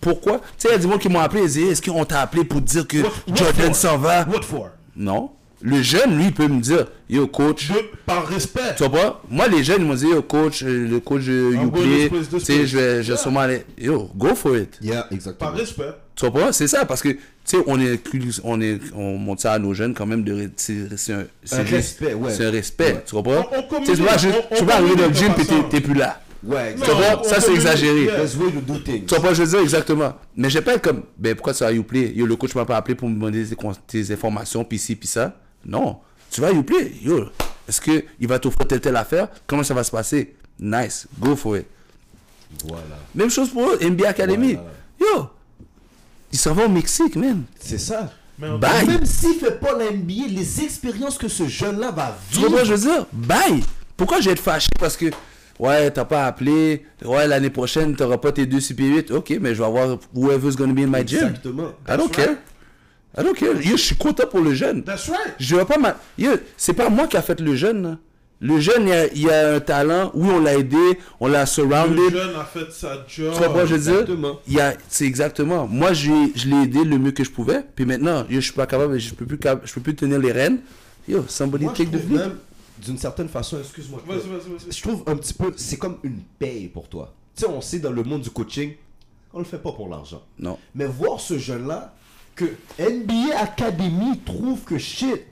pourquoi? 0.00 0.38
Tu 0.38 0.44
sais, 0.58 0.68
il 0.68 0.72
y 0.72 0.74
a 0.74 0.78
des 0.78 0.88
gens 0.88 0.98
qui 0.98 1.08
m'ont 1.08 1.20
appelé 1.20 1.42
et 1.42 1.46
disent 1.46 1.58
Est-ce 1.70 1.82
qu'on 1.82 2.04
t'a 2.04 2.20
appelé 2.20 2.44
pour 2.44 2.60
dire 2.60 2.86
que 2.86 2.98
What- 2.98 3.08
what 3.28 3.34
Jordan 3.36 3.66
for? 3.68 3.76
s'en 3.76 3.98
va? 3.98 4.26
What 4.28 4.42
for? 4.42 4.70
Non. 4.94 5.30
Le 5.62 5.80
jeune, 5.82 6.16
lui, 6.18 6.26
il 6.26 6.32
peut 6.34 6.48
me 6.48 6.60
dire 6.60 6.86
Yo, 7.08 7.26
coach. 7.26 7.64
Je, 7.68 7.72
par 8.04 8.26
respect. 8.26 8.74
Tu 8.76 8.84
vois 8.84 8.90
pas? 8.90 9.22
Moi, 9.30 9.48
les 9.48 9.64
jeunes, 9.64 9.82
ils 9.82 9.86
m'ont 9.86 9.94
dit, 9.94 10.06
yo, 10.06 10.20
coach, 10.22 10.62
euh, 10.62 10.86
le 10.86 11.00
coach 11.00 11.22
this 11.24 12.08
place, 12.10 12.28
tu 12.28 12.40
sais, 12.40 12.66
je 12.66 12.76
vais, 12.76 12.92
je 12.96 12.98
vais 13.00 13.04
Yeah. 13.08 13.16
sûrement 13.16 13.40
aller. 13.40 13.64
Yo, 13.78 14.10
go 14.14 14.34
for 14.34 14.56
it. 14.56 14.78
Yeah, 14.82 15.06
exactement. 15.10 15.50
Par 15.50 15.58
respect. 15.58 15.94
Tu 16.16 16.26
vois 16.26 16.32
pas? 16.46 16.52
C'est 16.52 16.66
ça, 16.66 16.86
parce 16.86 17.02
que, 17.02 17.10
tu 17.10 17.18
sais, 17.44 17.58
on 17.66 17.78
est, 17.78 18.00
on 18.42 18.60
est, 18.60 18.80
on 18.94 19.18
monte 19.18 19.40
ça 19.40 19.52
à 19.52 19.58
nos 19.58 19.74
jeunes 19.74 19.92
quand 19.94 20.06
même 20.06 20.24
de, 20.24 20.50
c'est 20.56 20.96
c'est 20.96 21.12
un, 21.12 21.26
c'est 21.44 21.56
Un 21.56 21.60
juste- 21.64 21.72
respect, 22.00 22.14
ouais. 22.14 22.32
C'est 22.32 22.46
un 22.46 22.50
respect, 22.50 22.92
Ouais. 22.94 23.02
tu 23.06 23.14
comprends? 23.14 23.46
On- 23.52 23.76
on 23.76 23.80
Tu 23.84 23.94
sais, 23.96 24.02
moi, 24.02 24.16
je, 24.16 24.22
communique, 24.28 24.46
on- 24.50 24.54
tu 24.56 24.62
on 24.62 24.66
peux 24.66 24.72
arriver 24.72 24.96
dans 24.96 25.06
le 25.08 25.12
gym 25.14 25.34
puis 25.34 25.46
t'es, 25.70 25.80
plus 25.82 25.92
là. 25.94 26.20
Ouais, 26.42 26.74
Tu 26.74 26.90
on- 26.90 27.22
Ça, 27.24 27.40
c'est 27.40 27.52
exagéré. 27.54 28.08
Tu 28.86 28.98
vois 29.14 29.20
pas, 29.20 29.34
je 29.34 29.42
veux 29.42 29.48
dire 29.48 29.60
exactement. 29.60 30.14
Mais 30.36 30.48
j'ai 30.48 30.60
pas 30.62 30.74
être 30.74 30.82
comme, 30.82 31.02
ben 31.18 31.34
pourquoi 31.34 31.52
tu 31.52 31.60
vas 31.64 31.66
à 31.70 31.72
Uplay? 31.72 32.12
Yo, 32.14 32.24
le 32.24 32.36
coach 32.36 32.54
m'a 32.54 32.64
pas 32.64 32.76
appelé 32.78 32.94
pour 32.94 33.08
me 33.08 33.14
demander 33.14 33.44
tes, 33.86 34.12
informations, 34.12 34.64
puis 34.64 34.78
ci, 34.78 34.96
puis 34.96 35.08
ça. 35.08 35.36
Non. 35.66 35.98
Tu 36.30 36.40
vas 36.40 36.48
à 36.48 36.52
Uplay. 36.52 36.92
Yo, 37.02 37.26
est-ce 37.68 37.80
qu'il 37.80 38.02
va 38.28 38.38
t'offrir 38.38 38.66
telle, 38.66 38.80
telle 38.80 38.96
affaire? 38.96 39.28
Comment 39.46 39.62
ça 39.64 39.74
va 39.74 39.82
se 39.84 39.90
passer? 39.90 40.34
Nice. 40.58 41.06
Go 41.18 41.36
for 41.36 41.56
it. 41.58 41.66
Voilà. 42.64 42.82
Même 43.14 43.28
chose 43.30 43.50
pour 43.50 43.68
eux, 43.68 43.78
NBA 43.82 44.08
Academy. 44.08 44.56
Yo, 45.00 45.28
ils 46.32 46.38
s'en 46.38 46.54
vont 46.54 46.66
au 46.66 46.68
Mexique, 46.68 47.16
man. 47.16 47.42
C'est 47.60 47.78
ça. 47.78 48.10
Bye. 48.38 48.86
Même 48.86 49.06
s'il 49.06 49.34
fait 49.38 49.58
pas 49.58 49.72
la 49.78 49.90
NBA, 49.90 50.26
les 50.28 50.60
expériences 50.62 51.16
que 51.16 51.28
ce 51.28 51.46
jeune-là 51.48 51.90
va 51.90 52.18
Tu 52.30 52.38
comprends 52.40 52.56
vivre. 52.56 52.64
ce 52.66 52.70
que 52.70 52.76
je 52.76 52.82
veux 52.82 52.92
dire? 52.92 53.06
Bye. 53.12 53.62
Pourquoi 53.96 54.20
je 54.20 54.26
vais 54.26 54.32
être 54.32 54.42
fâché? 54.42 54.68
Parce 54.78 54.94
que, 54.96 55.06
ouais, 55.58 55.90
t'as 55.90 56.04
pas 56.04 56.26
appelé, 56.26 56.84
ouais, 57.02 57.26
l'année 57.26 57.48
prochaine, 57.48 57.96
t'auras 57.96 58.18
pas 58.18 58.32
tes 58.32 58.44
deux 58.44 58.58
CP8. 58.58 59.10
Ok, 59.12 59.38
mais 59.40 59.54
je 59.54 59.60
vais 59.60 59.66
avoir 59.66 59.96
whoever's 60.14 60.54
gonna 60.54 60.74
be 60.74 60.80
in 60.80 60.88
my 60.88 61.06
gym. 61.06 61.28
Exactement. 61.28 61.68
I 61.88 61.96
don't 61.96 62.10
care. 62.10 62.36
I 63.18 63.22
don't 63.24 63.32
care. 63.34 63.54
Yo, 63.62 63.76
je 63.78 63.82
suis 63.82 63.96
content 63.96 64.26
pour 64.30 64.40
le 64.40 64.52
jeune. 64.52 64.84
That's 64.84 65.08
right. 65.08 65.34
Je 65.40 65.56
vais 65.56 65.64
pas 65.64 65.78
ma... 65.78 65.96
Yo, 66.18 66.32
c'est 66.58 66.74
pas 66.74 66.90
moi 66.90 67.06
qui 67.06 67.16
a 67.16 67.22
fait 67.22 67.40
le 67.40 67.56
jeune, 67.56 67.82
là. 67.82 67.96
Le 68.40 68.60
jeune, 68.60 68.86
il 68.88 68.92
a, 68.92 69.06
il 69.14 69.30
a 69.30 69.54
un 69.54 69.60
talent. 69.60 70.10
Oui, 70.14 70.28
on 70.30 70.40
l'a 70.40 70.56
aidé, 70.58 70.76
on 71.20 71.26
l'a 71.26 71.40
Le 71.40 71.46
surrounded. 71.46 72.10
jeune 72.10 72.36
a 72.36 72.44
fait 72.44 72.70
sa 72.70 73.04
job. 73.08 73.32
Tu 73.34 73.42
comprends, 73.42 73.64
je 73.66 73.74
veux 73.74 73.80
dire? 73.80 73.92
Exactement. 74.00 74.40
Il 74.46 74.54
y 74.54 74.60
a, 74.60 74.74
c'est 74.88 75.06
exactement. 75.06 75.66
Moi, 75.66 75.94
je, 75.94 76.10
je 76.34 76.46
l'ai 76.48 76.64
aidé 76.64 76.84
le 76.84 76.98
mieux 76.98 77.12
que 77.12 77.24
je 77.24 77.30
pouvais. 77.30 77.64
Puis 77.74 77.86
maintenant, 77.86 78.20
yo, 78.28 78.36
je 78.36 78.40
suis 78.40 78.52
pas 78.52 78.66
capable, 78.66 78.98
je 78.98 79.14
peux 79.14 79.24
plus, 79.24 79.38
cap- 79.38 79.62
je 79.64 79.72
peux 79.72 79.80
plus 79.80 79.94
tenir 79.96 80.18
les 80.18 80.32
rênes. 80.32 80.58
Yo, 81.08 81.24
somebody 81.28 81.64
Moi, 81.64 81.72
take 81.72 81.90
the 81.90 82.08
lead. 82.10 82.32
d'une 82.84 82.98
certaine 82.98 83.28
façon, 83.28 83.58
excuse-moi. 83.58 84.02
Je 84.70 84.82
trouve 84.82 85.02
un 85.06 85.16
petit 85.16 85.32
peu, 85.32 85.52
c'est 85.56 85.78
comme 85.78 85.96
une 86.02 86.20
paye 86.38 86.68
pour 86.68 86.88
toi. 86.88 87.14
Tu 87.34 87.42
sais, 87.44 87.48
on 87.48 87.60
sait 87.62 87.78
dans 87.78 87.92
le 87.92 88.02
monde 88.02 88.20
du 88.22 88.30
coaching, 88.30 88.74
on 89.32 89.38
le 89.38 89.44
fait 89.46 89.58
pas 89.58 89.72
pour 89.72 89.88
l'argent. 89.88 90.22
Non. 90.38 90.58
Mais 90.74 90.84
voir 90.86 91.20
ce 91.20 91.38
jeune-là, 91.38 91.94
que 92.34 92.44
NBA 92.78 93.38
Academy 93.40 94.18
trouve 94.26 94.60
que 94.64 94.76
shit, 94.76 95.22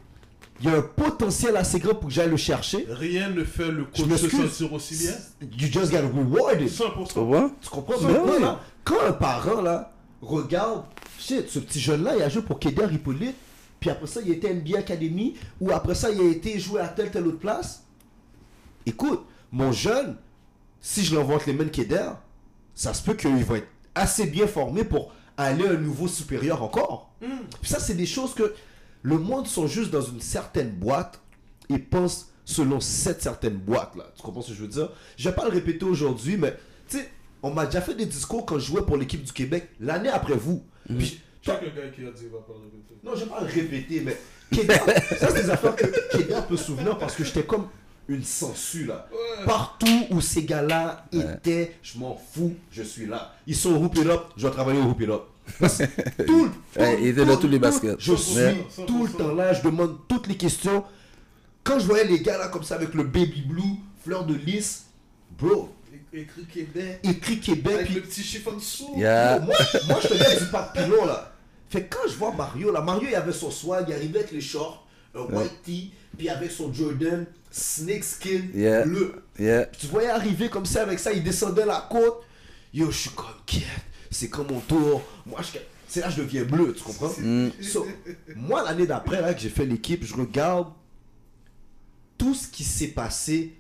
il 0.61 0.67
y 0.67 0.69
a 0.73 0.77
un 0.79 0.83
potentiel 0.83 1.57
assez 1.57 1.79
grand 1.81 1.95
pour 1.95 2.09
que 2.09 2.15
j'aille 2.15 2.31
le 2.31 2.37
chercher. 2.37 2.87
Rien 2.89 3.29
ne 3.31 3.45
fait 3.45 3.71
le 3.71 3.85
coach 3.85 4.09
se 4.17 4.29
sentir 4.29 4.73
aussi 4.73 4.97
bien. 4.97 5.13
You 5.59 5.69
just 5.71 5.91
got 5.91 5.99
rewarded. 6.15 6.69
100%. 6.69 7.51
Tu 7.61 7.69
comprends? 7.69 8.01
Maintenant, 8.01 8.33
oui. 8.35 8.41
là, 8.41 8.61
Quand 8.85 9.01
un 9.07 9.13
parent, 9.13 9.61
là, 9.61 9.93
regarde, 10.23 10.85
shit, 11.19 11.49
ce 11.49 11.59
petit 11.59 11.81
jeune-là, 11.81 12.17
il 12.17 12.23
a 12.23 12.29
joué 12.29 12.43
pour 12.43 12.59
Keder 12.59 12.87
Hippolyte, 12.93 13.35
puis 13.81 13.91
après 13.91 14.07
ça, 14.07 14.21
il 14.25 14.31
était 14.31 14.55
NBA 14.55 14.79
Academy, 14.79 15.35
ou 15.61 15.73
après 15.73 15.95
ça, 15.95 16.11
il 16.11 16.21
a 16.21 16.31
été 16.31 16.59
joué 16.59 16.81
à 16.81 16.89
telle, 16.89 17.11
telle 17.11 17.27
autre 17.27 17.39
place. 17.41 17.83
Écoute, 18.87 19.25
mon 19.51 19.73
jeune, 19.73 20.17
si 20.81 21.05
je 21.05 21.15
l'envoie 21.15 21.39
les 21.47 21.53
mains 21.53 21.65
de 21.65 21.71
Keder, 21.71 22.11
ça 22.75 22.95
se 22.95 23.03
peut 23.03 23.15
qu'il 23.15 23.45
va 23.45 23.59
être 23.59 23.69
assez 23.95 24.27
bien 24.27 24.47
formé 24.47 24.85
pour 24.85 25.13
aller 25.37 25.67
à 25.67 25.73
un 25.73 25.77
niveau 25.79 26.07
supérieur 26.09 26.63
encore. 26.63 27.11
Puis 27.61 27.71
ça, 27.71 27.81
c'est 27.81 27.95
des 27.95 28.07
choses 28.07 28.35
que 28.35 28.55
le 29.05 29.19
monde 29.19 29.47
sont 29.47 29.67
juste 29.69 29.91
dans 29.91 30.01
une 30.01 30.21
certaine 30.21 30.71
boîte 30.71 31.21
et 31.69 31.79
pensent 31.79 32.31
selon 32.45 32.81
cette 32.81 33.23
certaine 33.23 33.55
boîte-là. 33.57 34.05
Tu 34.17 34.23
comprends 34.23 34.43
ce 34.43 34.49
que 34.49 34.55
je 34.55 34.63
veux 34.63 34.69
dire? 34.69 34.91
Je 35.17 35.29
vais 35.29 35.35
pas 35.35 35.45
le 35.45 35.51
répéter 35.51 35.85
aujourd'hui, 35.85 36.37
mais 36.39 36.57
tu 36.89 36.99
sais, 36.99 37.11
on 37.43 37.51
m'a 37.53 37.67
déjà 37.67 37.81
fait 37.83 37.95
des 37.95 38.07
discours 38.07 38.45
quand 38.47 38.59
je 38.59 38.67
jouais 38.67 38.83
pour 38.83 38.97
l'équipe 38.97 39.23
du 39.23 39.33
Québec 39.33 39.69
l'année 39.79 40.09
après 40.09 40.35
vous. 40.35 40.65
Puis, 40.99 41.21
Chaque 41.43 41.63
gars 41.63 41.89
qui 41.95 42.07
a 42.07 42.11
dit 42.11 42.27
va 42.33 42.39
pas 42.39 42.55
le 42.55 42.65
répéter. 42.65 42.95
non, 43.05 43.13
je 43.15 43.21
vais 43.25 43.31
pas 43.31 43.41
le 43.43 43.47
répéter, 43.47 44.01
mais 44.01 44.17
Kedar, 44.51 44.87
ça 45.19 45.29
c'est 45.31 45.43
des 45.43 45.51
affaires 45.51 45.77
que 45.77 45.85
Kedar 46.17 46.47
peut 46.47 46.57
se 46.57 46.65
souvenir 46.65 46.97
parce 46.99 47.15
que 47.15 47.25
j'étais 47.25 47.45
comme 47.45 47.69
une 48.09 48.25
sangsue 48.25 48.87
là. 48.87 49.07
Partout 49.45 50.07
où 50.11 50.21
ces 50.23 50.45
gars-là 50.45 51.05
étaient, 51.13 51.77
je 51.83 51.99
m'en 51.99 52.17
fous, 52.17 52.55
je 52.71 52.83
suis 52.83 53.07
là. 53.07 53.35
Ils 53.47 53.57
sont 53.57 53.75
au 53.75 53.85
Hoop 53.85 53.97
It 53.97 54.07
Up, 54.07 54.23
je 54.37 54.47
vais 54.47 54.53
travailler 54.53 54.81
au 54.81 54.85
Hoop 54.85 55.01
It 55.03 55.11
Up. 55.11 55.23
Parce 55.61 55.79
que 55.79 55.85
Tout, 56.27 56.45
le- 56.47 56.81
Ouais, 56.83 56.97
tout- 56.97 57.03
il 57.03 57.07
était 57.09 57.25
dans 57.25 57.35
tout- 57.37 57.43
tous 57.43 57.49
les 57.49 57.59
baskets. 57.59 57.97
Je 57.99 58.15
suis 58.15 58.37
Ouais. 58.39 58.67
tout 58.87 59.07
le 59.07 59.13
temps 59.13 59.35
là, 59.35 59.53
je 59.53 59.63
demande 59.63 59.99
toutes 60.09 60.27
les 60.27 60.37
questions. 60.37 60.85
Quand 61.63 61.79
je 61.79 61.87
voyais 61.87 62.05
les 62.05 62.21
gars 62.21 62.39
là 62.39 62.49
comme 62.49 62.65
ça 62.65 62.75
avec 62.77 62.95
le 62.95 63.05
baby 63.05 63.43
blue, 63.43 63.63
fleur 64.05 64.25
de 64.25 64.35
lys, 64.35 64.85
bro, 65.39 65.71
Écrit 66.13 66.45
Québec. 66.47 67.01
écrit 67.03 67.41
Québec, 67.41 67.75
Avec 67.75 67.87
puis 67.87 67.95
le 67.97 68.01
petit 68.03 68.23
chiffre 68.23 68.53
en 68.53 68.57
dessous. 68.57 68.93
Yeah. 68.97 69.41
moi, 69.41 69.55
moi, 69.89 69.99
je 70.03 70.09
te 70.09 70.15
viens 70.15 70.39
du 70.39 70.47
parc 70.47 70.77
pilon 70.77 71.05
là. 71.07 71.33
Fait 71.71 71.83
que 71.85 71.95
quand 71.97 72.09
je 72.09 72.15
vois 72.15 72.33
Mario 72.33 72.71
là, 72.73 72.81
Mario 72.83 73.09
il 73.11 73.15
avait 73.17 73.33
son 73.33 73.51
swag, 73.51 73.87
il 73.89 73.95
arrivait 73.95 74.21
avec 74.21 74.31
les 74.31 74.41
shorts, 74.41 74.87
un 75.15 75.23
white 75.23 75.63
tee, 75.65 75.93
puis 76.17 76.29
avec 76.29 76.51
son 76.53 76.73
Jordan 76.73 77.27
snake 77.51 78.05
skin 78.05 78.43
Yeah. 78.55 78.85
bleu. 78.85 79.15
Yeah. 79.39 79.67
Tu 79.67 79.87
voyais 79.89 80.11
arriver 80.11 80.49
comme 80.49 80.67
ça 80.67 80.83
avec 80.83 80.99
ça, 81.01 81.13
il 81.13 81.25
descendait 81.25 81.67
la 81.67 81.87
côte. 81.91 82.23
Yo, 82.73 82.91
je 82.93 82.97
suis 82.97 83.11
comme 83.11 83.27
quête, 83.47 83.63
c'est 84.15 84.29
comme 84.29 84.47
mon 84.49 84.61
tour. 84.61 85.03
Moi, 85.27 85.41
je 85.43 85.59
c'est 85.87 86.01
là 86.01 86.07
que 86.07 86.15
je 86.15 86.23
deviens 86.23 86.45
bleu, 86.45 86.75
tu 86.75 86.83
comprends? 86.83 87.13
So, 87.61 87.87
moi, 88.35 88.63
l'année 88.65 88.87
d'après, 88.87 89.21
là, 89.21 89.35
que 89.35 89.41
j'ai 89.41 89.49
fait 89.49 89.67
l'équipe, 89.67 90.05
je 90.05 90.15
regarde 90.15 90.73
tout 92.19 92.35
ce 92.35 92.49
qui 92.49 92.65
s'est 92.65 92.89
passé, 92.89 93.55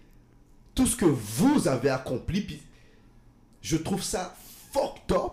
tout 0.75 0.87
ce 0.87 0.97
que 0.97 1.05
vous 1.05 1.69
avez 1.69 1.91
accompli, 1.91 2.41
puis 2.41 2.63
je 3.63 3.77
trouve 3.77 4.03
ça 4.03 4.35
fucked 4.73 5.13
up 5.17 5.33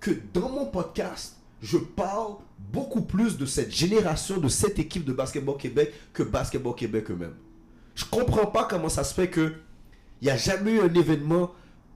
que 0.00 0.10
dans 0.34 0.50
mon 0.50 0.66
podcast, 0.66 1.36
je 1.62 1.78
parle 1.78 2.34
beaucoup 2.58 3.02
plus 3.02 3.36
de 3.36 3.46
cette 3.46 3.74
génération, 3.74 4.38
de 4.38 4.48
cette 4.48 4.78
équipe 4.78 5.04
de 5.04 5.12
Basketball 5.12 5.56
Québec 5.56 5.92
que 6.12 6.22
Basketball 6.22 6.74
Québec 6.74 7.10
eux-mêmes. 7.10 7.36
Je 7.94 8.04
comprends 8.04 8.46
pas 8.46 8.64
comment 8.64 8.88
ça 8.88 9.02
se 9.02 9.14
fait 9.14 9.28
que 9.28 9.54
il 10.20 10.24
n'y 10.24 10.30
a 10.30 10.36
jamais 10.36 10.72
eu 10.72 10.80
un 10.80 10.92
événement 10.92 11.52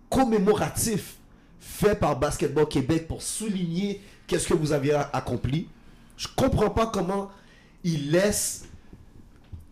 commémoratif 0.08 1.16
fait 1.62 1.94
par 1.94 2.18
Basketball 2.18 2.66
Québec 2.66 3.07
pour 3.07 3.23
souligner 3.23 4.02
qu'est-ce 4.26 4.49
que 4.49 4.55
vous 4.55 4.73
avez 4.73 4.92
accompli. 5.12 5.68
Je 6.16 6.26
comprends 6.34 6.70
pas 6.70 6.86
comment 6.86 7.31
ils 7.84 8.10
laissent 8.10 8.65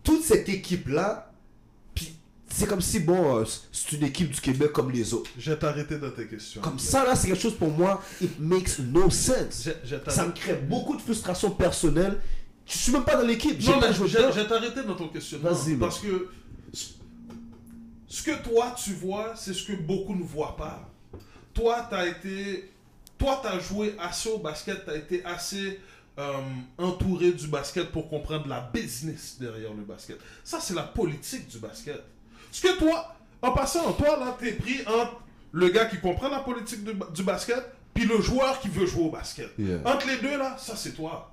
toute 0.05 0.23
cette 0.23 0.49
équipe-là. 0.49 1.33
Puis 1.94 2.15
c'est 2.49 2.67
comme 2.67 2.81
si, 2.81 3.01
bon, 3.01 3.39
euh, 3.39 3.44
c'est 3.73 3.93
une 3.97 4.05
équipe 4.05 4.31
du 4.31 4.41
Québec 4.41 4.73
comme 4.73 4.93
les 4.93 5.12
autres. 5.12 5.31
Je 5.36 5.51
vais 5.51 5.59
t'arrêter 5.59 5.99
dans 5.99 6.12
tes 6.12 6.27
questions. 6.27 6.60
Comme 6.60 6.78
ça, 6.78 7.05
là, 7.05 7.17
c'est 7.17 7.27
quelque 7.27 7.43
chose 7.43 7.57
pour 7.57 7.70
moi, 7.70 8.01
it 8.20 8.39
makes 8.39 8.78
no 8.78 9.10
sense. 9.10 9.69
Je-. 9.85 9.97
Ça 10.09 10.27
me 10.27 10.33
crée 10.33 10.55
beaucoup 10.55 10.97
de 10.97 11.02
frustration 11.02 11.51
personnelle. 11.51 12.20
Je 12.67 12.78
suis 12.78 12.93
même 12.93 13.05
pas 13.05 13.17
dans 13.17 13.27
l'équipe. 13.27 13.60
Non, 13.67 13.81
mais 13.81 13.93
je 13.93 14.05
vais 14.05 14.47
t'arrêter 14.47 14.85
dans 14.85 14.94
ton 14.94 15.09
questionnement. 15.09 15.51
Vas-y, 15.51 15.75
Parce 15.75 15.99
que 15.99 16.28
ce 18.07 18.23
que 18.23 18.43
toi, 18.43 18.77
tu 18.83 18.93
vois, 18.93 19.35
c'est 19.36 19.55
ce 19.55 19.65
que 19.65 19.73
beaucoup 19.73 20.15
ne 20.15 20.23
voient 20.23 20.57
pas. 20.57 20.90
Toi, 21.55 21.87
tu 21.89 21.95
as 21.95 22.07
été. 22.07 22.70
Toi, 23.19 23.41
tu 23.43 23.49
as 23.49 23.59
joué 23.59 23.95
assez 23.99 24.31
au 24.31 24.39
basket, 24.39 24.85
tu 24.85 24.91
as 24.91 24.97
été 24.97 25.25
assez 25.25 25.79
euh, 26.19 26.33
entouré 26.79 27.33
du 27.33 27.49
basket 27.49 27.91
pour 27.91 28.09
comprendre 28.09 28.49
la 28.49 28.61
business 28.73 29.37
derrière 29.39 29.75
le 29.75 29.83
basket. 29.83 30.19
Ça, 30.43 30.59
c'est 30.61 30.75
la 30.75 30.85
politique 30.85 31.47
du 31.49 31.59
basket. 31.59 32.03
Ce 32.51 32.62
que 32.62 32.79
toi, 32.79 33.15
en 33.43 33.53
passant, 33.53 33.93
toi, 33.93 34.19
là, 34.19 34.37
t'es 34.39 34.53
pris 34.53 34.81
entre 34.87 35.20
le 35.53 35.69
gars 35.69 35.85
qui 35.87 36.01
comprend 36.01 36.29
la 36.29 36.41
politique 36.41 36.83
du, 36.83 36.93
du 37.12 37.23
basket 37.23 37.62
puis 37.93 38.07
le 38.07 38.20
joueur 38.20 38.59
qui 38.61 38.69
veut 38.69 38.87
jouer 38.87 39.05
au 39.05 39.11
basket. 39.11 39.51
Yeah. 39.59 39.81
Entre 39.85 40.07
les 40.07 40.19
deux, 40.19 40.39
là, 40.39 40.57
ça, 40.59 40.77
c'est 40.77 40.93
toi. 40.93 41.33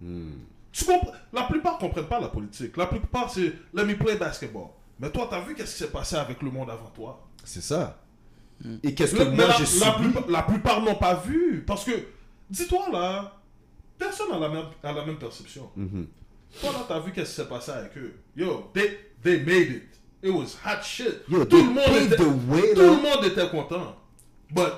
Tu 0.00 0.84
comprends 0.84 1.12
La 1.32 1.44
plupart 1.44 1.78
comprennent 1.78 2.08
pas 2.08 2.20
la 2.20 2.28
politique. 2.28 2.76
La 2.76 2.86
plupart, 2.86 3.30
c'est 3.30 3.52
let 3.72 3.84
me 3.84 3.96
play 3.96 4.16
basketball. 4.16 4.68
Mais 4.98 5.10
toi, 5.10 5.26
t'as 5.30 5.40
vu 5.40 5.54
qu'est-ce 5.54 5.72
qui 5.72 5.78
s'est 5.84 5.90
passé 5.90 6.16
avec 6.16 6.42
le 6.42 6.50
monde 6.50 6.70
avant 6.70 6.90
toi? 6.90 7.26
C'est 7.44 7.62
ça. 7.62 7.96
Et 8.82 8.94
qu'est-ce 8.94 9.14
que 9.14 9.22
Le- 9.22 9.30
moi 9.30 9.46
la, 9.48 9.56
j'ai 9.56 9.78
la 9.80 9.92
plupart, 9.92 10.28
la 10.28 10.42
plupart 10.42 10.82
n'ont 10.82 10.94
pas 10.94 11.14
vu. 11.14 11.64
Parce 11.66 11.84
que, 11.84 11.92
dis-toi 12.48 12.88
là, 12.92 13.32
personne 13.98 14.30
n'a 14.30 14.38
la 14.38 14.48
même, 14.48 14.66
a 14.82 14.92
la 14.92 15.04
même 15.04 15.18
perception. 15.18 15.70
Mhm. 15.76 16.06
Toi 16.60 16.72
là, 16.72 16.84
t'as 16.88 17.00
vu 17.00 17.12
qu'est-ce 17.12 17.30
qui 17.30 17.36
s'est 17.42 17.48
passé 17.48 17.72
avec 17.72 17.96
eux? 17.98 18.14
Yo, 18.36 18.70
they, 18.72 18.98
they 19.22 19.40
made 19.40 19.70
it. 19.70 20.00
It 20.22 20.30
was 20.30 20.56
hot 20.64 20.82
shit. 20.82 21.22
Yo, 21.28 21.44
tout 21.44 21.56
le 21.56 21.64
monde 21.64 22.02
était, 22.06 22.16
the 22.16 22.48
way, 22.48 22.74
tout 22.74 22.80
là. 22.80 22.86
le 22.86 23.02
monde 23.02 23.24
était 23.26 23.48
content. 23.50 23.96
But, 24.50 24.72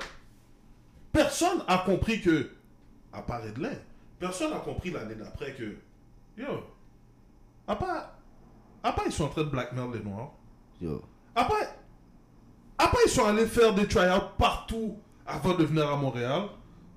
personne 1.11 1.61
a 1.67 1.77
compris 1.79 2.21
que, 2.21 2.49
à 3.13 3.21
part 3.21 3.45
Edlin, 3.45 3.73
personne 4.19 4.51
a 4.53 4.57
compris 4.59 4.91
l'année 4.91 5.15
d'après 5.15 5.53
que, 5.53 5.75
yo, 6.37 6.63
à 7.67 7.75
part, 7.75 8.15
à 8.83 8.91
part 8.91 9.05
ils 9.05 9.11
sont 9.11 9.25
en 9.25 9.29
train 9.29 9.43
de 9.43 9.49
blackmail 9.49 9.87
les 9.93 9.99
Noirs, 10.03 10.31
Yo. 10.81 11.01
après, 11.35 11.67
après, 12.77 12.99
ils 13.05 13.09
sont 13.09 13.25
allés 13.25 13.47
faire 13.47 13.73
des 13.73 13.87
tryouts 13.87 14.29
partout 14.37 14.97
avant 15.25 15.55
de 15.55 15.63
venir 15.63 15.89
à 15.89 15.95
Montréal. 15.95 16.43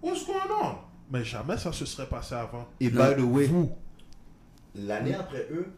What's 0.03 0.27
going 0.27 0.37
on? 0.63 0.77
Mais 1.11 1.25
jamais 1.25 1.57
ça 1.57 1.73
se 1.73 1.85
serait 1.85 2.09
passé 2.09 2.35
avant. 2.35 2.69
Et 2.79 2.89
by 2.89 3.17
the 3.17 3.23
way, 3.23 3.51
l'année 4.75 5.15
après 5.15 5.49
eux, 5.51 5.73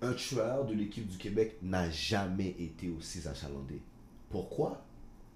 un 0.00 0.12
tueur 0.12 0.64
de 0.64 0.74
l'équipe 0.74 1.08
du 1.08 1.18
Québec 1.18 1.58
n'a 1.62 1.90
jamais 1.90 2.54
été 2.58 2.88
aussi 2.88 3.26
achalandé. 3.26 3.82
Pourquoi? 4.30 4.84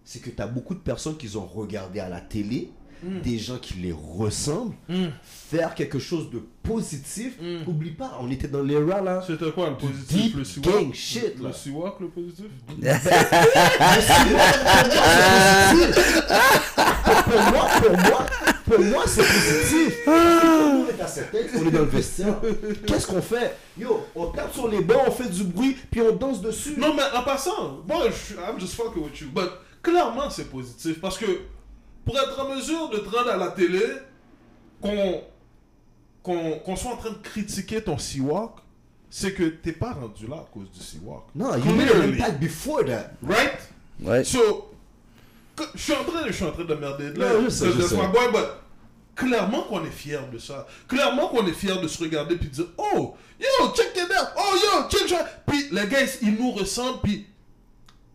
C'est 0.05 0.21
que 0.21 0.31
tu 0.31 0.41
as 0.41 0.47
beaucoup 0.47 0.75
de 0.75 0.81
personnes 0.81 1.17
qui 1.17 1.37
ont 1.37 1.47
regardé 1.47 2.01
à 2.01 2.09
la 2.09 2.21
télé, 2.21 2.71
des 3.03 3.39
gens 3.39 3.59
qui 3.59 3.75
les 3.75 3.93
ressemblent, 3.93 4.75
faire 5.25 5.75
quelque 5.75 5.99
chose 5.99 6.31
de 6.31 6.41
positif. 6.63 7.35
Oublie 7.67 7.91
pas, 7.91 8.19
on 8.21 8.31
était 8.31 8.49
dans 8.49 8.63
l'era 8.63 9.01
là. 9.01 9.23
C'était 9.27 9.51
quoi 9.51 9.71
le 9.71 9.77
positif? 9.77 10.23
Deep 10.23 10.37
le 10.37 10.45
Siwak? 10.45 10.69
gang 10.75 10.93
shit, 10.95 11.39
Le 11.39 11.45
là. 11.45 11.53
Siwak, 11.53 11.95
le 12.01 12.09
positif? 12.09 12.47
pour 17.25 17.41
moi, 17.53 17.69
pour 17.81 17.97
moi, 17.99 18.27
pour 18.65 18.81
moi, 18.85 19.05
c'est 19.07 19.23
positif. 19.23 19.99
Parce 20.05 20.41
que 20.41 20.41
tout 20.41 20.47
le 20.47 20.73
monde 20.79 20.89
est 20.89 21.03
à 21.03 21.07
on 21.63 21.67
est 21.67 21.71
dans 21.71 21.79
le 21.81 21.85
vestiaire. 21.87 22.35
Qu'est-ce 22.87 23.07
qu'on 23.07 23.23
fait? 23.23 23.57
Yo, 23.79 24.07
on 24.15 24.27
tape 24.27 24.53
sur 24.55 24.69
les 24.69 24.81
bancs, 24.81 25.03
on 25.07 25.11
fait 25.11 25.29
du 25.29 25.45
bruit, 25.45 25.77
puis 25.91 26.01
on 26.01 26.15
danse 26.15 26.41
dessus. 26.41 26.75
Non, 26.79 26.95
mais 26.95 27.03
en 27.17 27.23
passant, 27.23 27.81
moi, 27.87 28.05
je 28.07 28.13
suis- 28.13 28.35
I'm 28.37 28.59
just 28.59 28.75
fucking 28.75 29.03
with 29.03 29.21
you. 29.21 29.29
But 29.35 29.51
clairement, 29.83 30.31
c'est 30.31 30.51
positif. 30.51 31.01
Parce 31.01 31.19
que 31.19 31.27
pour 32.05 32.17
être 32.19 32.39
en 32.41 32.55
mesure 32.55 32.89
de 32.91 32.99
te 32.99 33.09
rendre 33.09 33.31
à 33.31 33.37
la 33.37 33.49
télé, 33.49 33.83
qu'on 34.81 35.23
qu'on 36.23 36.59
qu'on 36.61 36.77
soit 36.77 36.93
en 36.93 36.97
train 36.97 37.11
de 37.11 37.17
critiquer 37.23 37.83
ton 37.83 37.99
Siwak, 37.99 38.51
c'est 39.11 39.35
que 39.35 39.45
t'es 39.45 39.73
pas 39.73 39.93
rendu 39.93 40.27
là 40.27 40.37
à 40.37 40.47
cause 40.53 40.71
du 40.71 40.81
Siwak. 40.81 41.23
Non, 41.35 41.57
you 41.57 41.73
made 41.75 41.91
an 41.91 42.03
impact 42.13 42.41
before 42.41 42.85
that. 42.87 43.11
Right? 43.23 43.59
Ouais. 44.01 44.25
So, 44.25 44.73
que- 45.57 45.65
je 45.75 45.81
suis 45.81 45.93
en 45.93 46.05
train, 46.05 46.27
je 46.27 46.33
suis 46.33 46.45
en 46.45 46.53
train 46.53 46.65
de 46.65 46.75
merder 46.75 47.11
de 47.11 47.19
là. 47.21 47.41
Je 47.45 47.49
sais, 47.51 47.67
de- 47.67 47.73
je 47.73 47.77
de 47.79 47.83
sais. 47.83 47.97
my 47.97 48.07
boy, 48.09 48.31
but 48.33 48.47
clairement 49.15 49.63
qu'on 49.65 49.85
est 49.85 49.91
fier 49.91 50.27
de 50.33 50.39
ça. 50.39 50.67
Clairement 50.89 51.29
qu'on 51.29 51.47
est 51.47 51.53
fier 51.53 51.81
de 51.81 51.87
se 51.87 52.03
regarder 52.03 52.37
puis 52.37 52.49
de 52.49 52.55
dire, 52.55 52.67
oh, 52.79 53.15
yo, 53.39 53.69
check 53.77 53.93
it 53.97 54.05
out. 54.11 54.29
Oh, 54.37 54.55
yo, 54.57 54.89
check 54.89 55.09
ça. 55.09 55.25
Puis 55.47 55.69
les 55.71 55.87
gars, 55.87 55.99
ils 56.23 56.35
nous 56.35 56.53
ressemblent. 56.53 57.01
Puis 57.03 57.27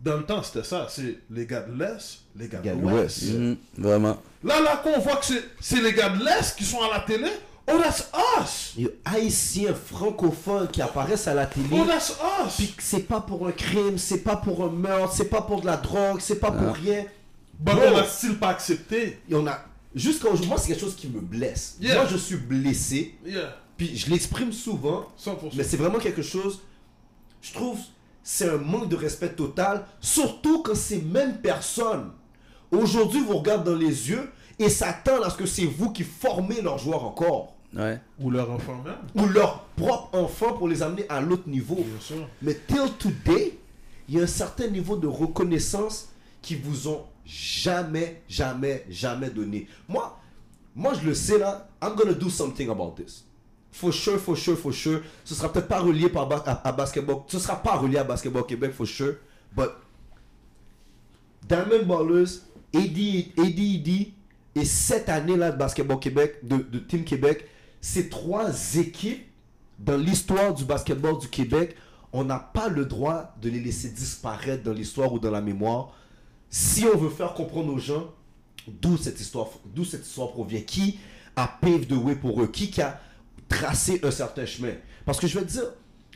dans 0.02 0.18
le 0.18 0.24
temps, 0.26 0.44
c'était 0.44 0.64
ça. 0.64 0.88
C'est 0.90 1.20
les 1.30 1.46
gars 1.46 1.62
de 1.62 1.78
l'Est, 1.78 2.20
les 2.36 2.48
gars 2.48 2.60
de 2.60 2.70
l'Ouest. 2.72 3.24
Mhm, 3.34 3.58
vraiment. 3.78 4.18
Là, 4.44 4.62
là, 4.62 4.78
qu'on 4.78 5.00
voit 5.00 5.18
que 5.18 5.26
c'est- 5.60 5.82
les 5.82 5.94
gars 5.94 6.10
de 6.10 6.24
l'Est 6.24 6.56
qui 6.58 6.64
sont 6.64 6.82
à 6.82 6.90
la 6.94 7.00
télé. 7.02 7.30
Oh, 7.70 7.78
that's 7.84 8.08
us. 8.40 8.74
Yo, 8.78 8.90
haïtiens 9.04 9.74
francophones 9.74 10.70
qui 10.70 10.82
apparaissent 10.82 11.28
à 11.28 11.34
la 11.34 11.46
télé. 11.46 11.68
Oh, 11.72 11.84
that's 11.86 12.12
us. 12.46 12.56
Puis 12.58 12.74
c'est 12.80 13.02
pas 13.08 13.20
pour 13.20 13.46
un 13.48 13.52
crime, 13.52 13.98
c'est 13.98 14.20
pas 14.20 14.38
pour 14.38 14.64
un 14.64 14.70
meurtre, 14.70 15.14
c'est 15.14 15.26
pas 15.30 15.42
pour 15.42 15.60
de 15.62 15.66
la 15.66 15.76
drogue, 15.78 16.20
c'est 16.22 16.40
pas 16.40 16.52
pour 16.52 16.74
rien. 16.76 17.04
But 17.60 17.74
Bro. 17.76 17.82
on 17.94 17.98
a 17.98 18.04
still 18.06 18.36
pas 18.38 18.50
accepté. 18.50 19.20
Et 19.30 19.36
on 19.36 19.46
a. 19.48 19.60
Jusqu'à 19.96 20.28
aujourd'hui, 20.28 20.48
moi, 20.48 20.58
c'est 20.60 20.68
quelque 20.70 20.80
chose 20.82 20.96
qui 20.96 21.08
me 21.10 21.20
blesse. 21.20 21.76
Yeah. 21.82 21.96
Moi, 21.96 22.06
je 22.12 22.18
suis 22.18 22.36
blessé. 22.38 23.16
Yeah, 23.26 23.58
Puis 23.76 23.98
je 23.98 24.10
l'exprime 24.12 24.54
souvent. 24.54 25.08
100%. 25.18 25.56
Mais 25.58 25.64
c'est 25.64 25.78
vraiment 25.78 25.98
quelque 26.00 26.22
chose, 26.22 26.62
je 27.42 27.52
trouve, 27.52 27.80
c'est 28.30 28.50
un 28.50 28.58
manque 28.58 28.90
de 28.90 28.98
respect 28.98 29.30
total, 29.30 29.86
surtout 30.02 30.62
quand 30.62 30.76
ces 30.76 31.02
mêmes 31.02 31.38
personnes, 31.38 32.12
aujourd'hui, 32.72 33.22
vous 33.22 33.38
regardent 33.38 33.64
dans 33.64 33.78
les 33.78 34.10
yeux 34.10 34.30
et 34.60 34.68
s'attendent 34.68 35.24
à 35.24 35.30
ce 35.30 35.38
que 35.38 35.46
c'est 35.46 35.64
vous 35.64 35.92
qui 35.94 36.04
formez 36.04 36.62
leurs 36.62 36.78
joueurs 36.78 37.06
encore, 37.06 37.54
Ouais. 37.74 38.00
Ou 38.20 38.30
leur 38.30 38.52
enfant 38.52 38.82
même. 38.84 38.96
ou 39.16 39.28
leurs 39.30 39.64
propres 39.78 40.18
enfants 40.18 40.54
pour 40.54 40.68
les 40.68 40.82
amener 40.84 41.06
à 41.08 41.22
l'autre 41.22 41.48
niveau. 41.48 41.76
Bien 41.76 42.00
sûr. 42.02 42.28
Mais 42.42 42.56
till 42.68 42.92
today, 43.00 43.58
il 44.10 44.16
y 44.16 44.20
a 44.20 44.24
un 44.24 44.28
certain 44.28 44.68
niveau 44.68 44.98
de 44.98 45.08
reconnaissance 45.08 46.10
qui 46.42 46.56
vous 46.56 46.90
ont 46.90 47.04
jamais, 47.26 48.24
jamais, 48.28 48.86
jamais 48.90 49.30
donné. 49.30 49.68
Moi, 49.88 50.18
moi 50.76 50.94
je 51.02 51.06
le 51.08 51.14
sais 51.14 51.38
là, 51.38 51.70
I'm 51.82 51.96
gonna 51.96 52.14
do 52.14 52.30
something 52.30 52.70
about 52.70 52.96
this. 52.98 53.24
For 53.72 53.94
sure, 53.94 54.18
for 54.20 54.38
sure, 54.38 54.58
for 54.58 54.74
sure. 54.74 55.02
Ce 55.24 55.36
sera 55.36 55.52
peut-être 55.52 55.68
pas 55.68 55.80
relié 55.80 56.10
par 56.10 56.32
à, 56.32 56.68
à 56.68 56.72
basketball. 56.72 57.18
Ce 57.28 57.40
sera 57.40 57.62
pas 57.62 57.76
relié 57.76 57.98
à 57.98 58.04
basketball 58.04 58.46
Québec, 58.46 58.74
sure. 58.86 59.16
But 59.56 59.70
Diamond 61.48 61.86
Ballers, 61.86 62.42
AD, 62.74 62.98
ADD 63.38 64.14
et 64.56 64.66
cette 64.66 65.10
année-là 65.10 65.52
de 65.52 65.58
Basketball 65.58 66.00
Québec, 66.00 66.40
de, 66.44 66.58
Team 66.80 67.04
Québec, 67.04 67.48
ces 67.80 68.10
trois 68.10 68.52
équipes 68.76 69.26
dans 69.80 69.98
l'histoire 69.98 70.54
du 70.54 70.66
basketball 70.66 71.20
du 71.20 71.28
Québec, 71.28 71.76
on 72.12 72.24
n'a 72.24 72.40
pas 72.40 72.68
le 72.68 72.86
droit 72.86 73.36
de 73.42 73.50
les 73.50 73.60
laisser 73.60 73.90
disparaître 73.90 74.64
dans 74.64 74.74
l'histoire 74.74 75.14
ou 75.14 75.20
dans 75.20 75.30
la 75.30 75.42
mémoire 75.42 75.94
si 76.50 76.86
on 76.86 76.98
veut 76.98 77.10
faire 77.10 77.34
comprendre 77.34 77.74
aux 77.74 77.78
gens 77.80 78.10
d'où 78.68 78.98
cette 78.98 79.20
histoire, 79.20 79.48
d'où 79.66 79.86
cette 79.86 80.06
histoire 80.06 80.32
provient, 80.32 80.62
qui 80.62 81.00
a 81.36 81.48
paved 81.48 81.88
the 81.88 81.94
way 81.94 82.16
pour 82.16 82.42
eux, 82.42 82.48
qui 82.48 82.82
a 82.82 83.00
tracé 83.48 84.00
un 84.04 84.12
certain 84.12 84.46
chemin. 84.46 84.74
Parce 85.06 85.20
que 85.20 85.28
je 85.28 85.40
vais 85.40 85.46
te 85.46 85.52
dire, 85.52 85.72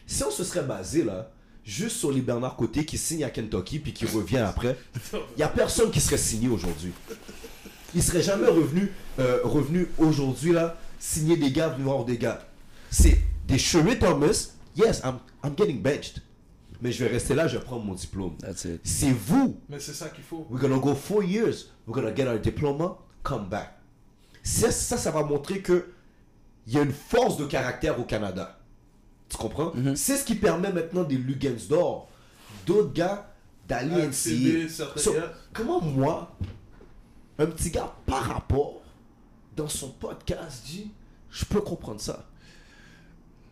si 0.06 0.24
on 0.24 0.32
se 0.32 0.44
serait 0.44 0.64
basé 0.64 1.04
là, 1.04 1.32
juste 1.64 1.98
sur 1.98 2.12
les 2.12 2.22
Bernard 2.22 2.56
Côté 2.56 2.86
qui 2.86 2.98
signe 2.98 3.24
à 3.24 3.30
Kentucky 3.30 3.80
puis 3.80 3.94
qui 3.94 4.06
revient 4.06 4.38
après, 4.38 4.78
il 5.14 5.38
n'y 5.38 5.44
a 5.44 5.48
personne 5.48 5.92
qui 5.92 6.02
serait 6.02 6.18
signé 6.18 6.50
aujourd'hui. 6.50 6.92
Il 7.94 8.02
serait 8.04 8.22
jamais 8.22 8.48
revenu, 8.48 8.92
euh, 9.20 9.40
revenu 9.44 9.88
aujourd'hui 9.98 10.54
là, 10.54 10.78
signer 11.00 11.38
des 11.38 11.52
gars, 11.52 11.70
venir 11.70 11.86
voir 11.86 12.06
des 12.06 12.18
gars. 12.18 12.46
C'est 12.90 13.20
des 13.48 13.58
Sherry 13.58 14.00
Thomas, 14.00 14.50
yes, 14.76 15.02
I'm, 15.04 15.20
I'm 15.44 15.54
getting 15.58 15.82
benched. 15.82 16.22
Mais 16.82 16.92
je 16.92 17.04
vais 17.04 17.12
rester 17.12 17.36
là, 17.36 17.48
je 17.48 17.58
vais 17.58 17.64
prendre 17.64 17.86
mon 17.86 17.94
diplôme. 17.94 18.36
That's 18.38 18.66
it. 18.66 18.82
C'est 18.84 19.12
vous 19.12 19.60
Mais 19.70 19.80
c'est 19.80 19.94
ça 19.94 20.10
qu'il 20.10 20.24
faut. 20.24 20.48
We're 20.50 20.60
gonna 20.60 20.80
go 20.80 20.96
four 20.96 21.24
years. 21.24 21.70
We're 21.86 21.94
gonna 21.94 22.16
get 22.16 22.28
our 22.28 22.40
diploma, 22.40 22.98
come 23.24 23.48
back. 23.48 23.78
Ça, 24.42 24.72
ça, 24.72 24.98
ça 24.98 25.12
va 25.12 25.24
montrer 25.24 25.62
que 25.62 25.86
il 26.68 26.74
y 26.74 26.78
a 26.78 26.82
une 26.82 26.94
force 26.94 27.38
de 27.38 27.46
caractère 27.46 28.00
au 28.00 28.04
Canada. 28.04 28.60
Tu 29.30 29.38
comprends? 29.38 29.72
C'est 29.96 30.18
ce 30.18 30.26
qui 30.26 30.36
permet 30.36 30.72
maintenant 30.72 31.04
des 31.04 31.18
Lugansdor, 31.18 32.10
d'autres 32.66 32.94
gars 32.94 33.34
d'aller 33.68 34.02
Accéder 34.02 34.66
NCA. 34.66 34.98
So, 34.98 35.14
comment 35.54 35.82
moi, 35.82 36.36
un 37.40 37.46
petit 37.46 37.72
gars 37.72 37.94
par 38.06 38.24
rapport, 38.24 38.82
dans 39.56 39.70
son 39.70 39.90
podcast, 39.90 40.64
dit, 40.66 40.92
je 41.30 41.46
peux 41.46 41.62
comprendre 41.62 42.02
ça. 42.02 42.26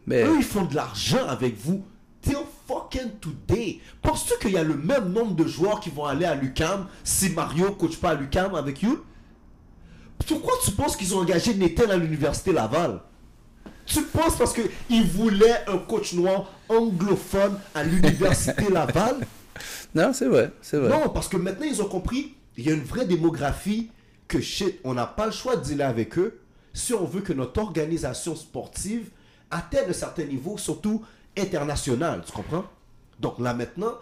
Mais 0.06 0.24
Eux, 0.24 0.38
ils 0.38 0.44
font 0.44 0.66
de 0.66 0.76
l'argent 0.76 1.26
avec 1.28 1.56
vous. 1.58 1.84
Till 2.22 2.36
fucking 2.68 2.90
fucking 2.90 3.12
today. 3.20 3.80
Penses-tu 4.02 4.34
qu'il 4.42 4.52
y 4.52 4.58
a 4.58 4.64
le 4.64 4.76
même 4.78 5.12
nombre 5.12 5.36
de 5.36 5.46
joueurs 5.46 5.80
qui 5.80 5.90
vont 5.90 6.06
aller 6.06 6.26
à 6.26 6.36
l'UCAM 6.36 6.88
si 7.04 7.30
Mario 7.30 7.72
coach 7.72 7.98
pas 7.98 8.12
à 8.12 8.14
l'UCAM 8.16 8.56
avec 8.56 8.82
you? 8.82 9.04
Pourquoi 10.28 10.54
tu 10.64 10.72
penses 10.72 10.96
qu'ils 10.96 11.16
ont 11.16 11.20
engagé 11.20 11.54
Nathan 11.54 11.90
à 11.90 11.98
l'université 11.98 12.52
Laval? 12.52 13.02
Tu 13.86 14.04
penses 14.04 14.38
parce 14.38 14.54
qu'ils 14.54 15.06
voulaient 15.06 15.66
un 15.68 15.80
coach 15.80 16.14
noir 16.14 16.52
anglophone 16.68 17.58
à 17.74 17.84
l'université 17.84 18.70
Laval? 18.72 19.26
Non, 19.96 20.14
c'est 20.14 20.28
vrai, 20.28 20.52
c'est 20.62 20.78
vrai. 20.78 20.90
Non, 20.90 21.10
parce 21.10 21.28
que 21.28 21.38
maintenant 21.38 21.66
ils 21.66 21.82
ont 21.82 21.88
compris, 21.88 22.36
il 22.58 22.66
y 22.66 22.70
a 22.70 22.74
une 22.74 22.84
vraie 22.84 23.06
démographie 23.06 23.90
que 24.28 24.40
shit, 24.40 24.80
on 24.84 24.94
n'a 24.94 25.08
pas 25.08 25.26
le 25.26 25.32
choix 25.32 25.56
de 25.56 25.64
dealer 25.64 25.88
avec 25.88 26.18
eux 26.20 26.40
si 26.74 26.94
on 26.94 27.04
veut 27.06 27.22
que 27.22 27.34
notre 27.34 27.60
organisation 27.62 28.36
sportive 28.36 29.10
atteigne 29.50 29.90
un 29.90 29.94
certain 29.94 30.24
niveau, 30.26 30.58
surtout 30.58 31.04
international, 31.36 32.22
tu 32.26 32.32
comprends? 32.32 32.66
Donc 33.20 33.40
là 33.40 33.54
maintenant, 33.54 33.94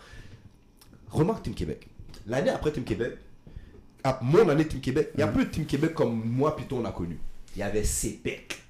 remarque 1.09 1.43
Team 1.43 1.53
Québec. 1.53 1.87
L'année 2.25 2.49
après 2.49 2.71
Team 2.71 2.83
Québec, 2.83 3.17
à 4.07 4.19
mon 4.21 4.47
année 4.49 4.67
Team 4.67 4.79
Québec, 4.79 5.11
il 5.15 5.19
y 5.19 5.23
a 5.23 5.27
plus 5.27 5.45
de 5.45 5.49
Team 5.51 5.65
Québec 5.65 5.93
comme 5.93 6.23
moi 6.25 6.55
toi 6.67 6.79
on 6.81 6.85
a 6.85 6.91
connu. 6.91 7.19
Il 7.55 7.59
y 7.59 7.63
avait 7.63 7.83
CPEC. 7.83 8.61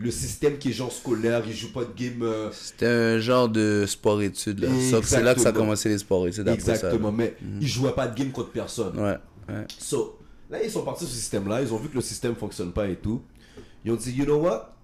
Le 0.00 0.10
système 0.12 0.58
qui 0.58 0.68
est 0.68 0.72
genre 0.72 0.92
scolaire, 0.92 1.42
il 1.46 1.52
joue 1.54 1.72
pas 1.72 1.84
de 1.84 1.92
game. 1.96 2.22
euh, 2.22 2.50
C'était 2.52 2.86
un 2.86 3.18
genre 3.18 3.48
de 3.48 3.84
sport-études. 3.86 4.60
là. 4.60 4.68
Ça, 4.68 4.74
C'est 4.74 4.90
là 4.92 5.00
que 5.02 5.06
ça 5.08 5.18
a 5.18 5.30
Exactement. 5.50 5.52
commencé 5.64 5.88
les 5.88 5.98
sports-études 5.98 6.46
après 6.48 6.60
ça. 6.60 6.66
là. 6.68 6.74
Exactement, 6.76 7.10
mais 7.12 7.34
ils 7.60 7.66
jouaient 7.66 7.92
pas 7.94 8.06
de 8.06 8.16
game 8.16 8.30
contre 8.30 8.50
personne. 8.50 8.96
Ouais, 8.98 9.16
ouais. 9.48 9.64
So, 9.78 10.18
là, 10.50 10.62
ils 10.62 10.70
sont 10.70 10.82
partis 10.84 11.04
sur 11.04 11.12
ce 11.14 11.18
système-là. 11.20 11.62
Ils 11.62 11.72
ont 11.72 11.78
vu 11.78 11.88
que 11.88 11.96
le 11.96 12.00
système 12.00 12.36
fonctionne 12.36 12.72
pas 12.72 12.86
et 12.88 12.94
tout. 12.96 13.22
Ils 13.84 13.90
ont 13.90 13.96
dit, 13.96 14.12
you 14.12 14.24
know 14.24 14.36
what? 14.40 14.74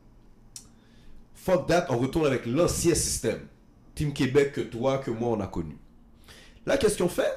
Fuck 1.35 1.67
that, 1.69 1.87
on 1.91 1.99
retourne 1.99 2.27
avec 2.27 2.47
l'ancien 2.47 2.95
système. 2.95 3.41
Team 3.95 4.13
Québec 4.13 4.53
que 4.53 4.63
toi, 4.63 4.99
que 4.99 5.11
moi, 5.11 5.29
on 5.37 5.41
a 5.41 5.47
connu. 5.47 5.77
Là, 6.67 6.77
qu'est-ce 6.79 6.97
qu'ils 6.97 7.05
ont 7.05 7.09
fait? 7.09 7.33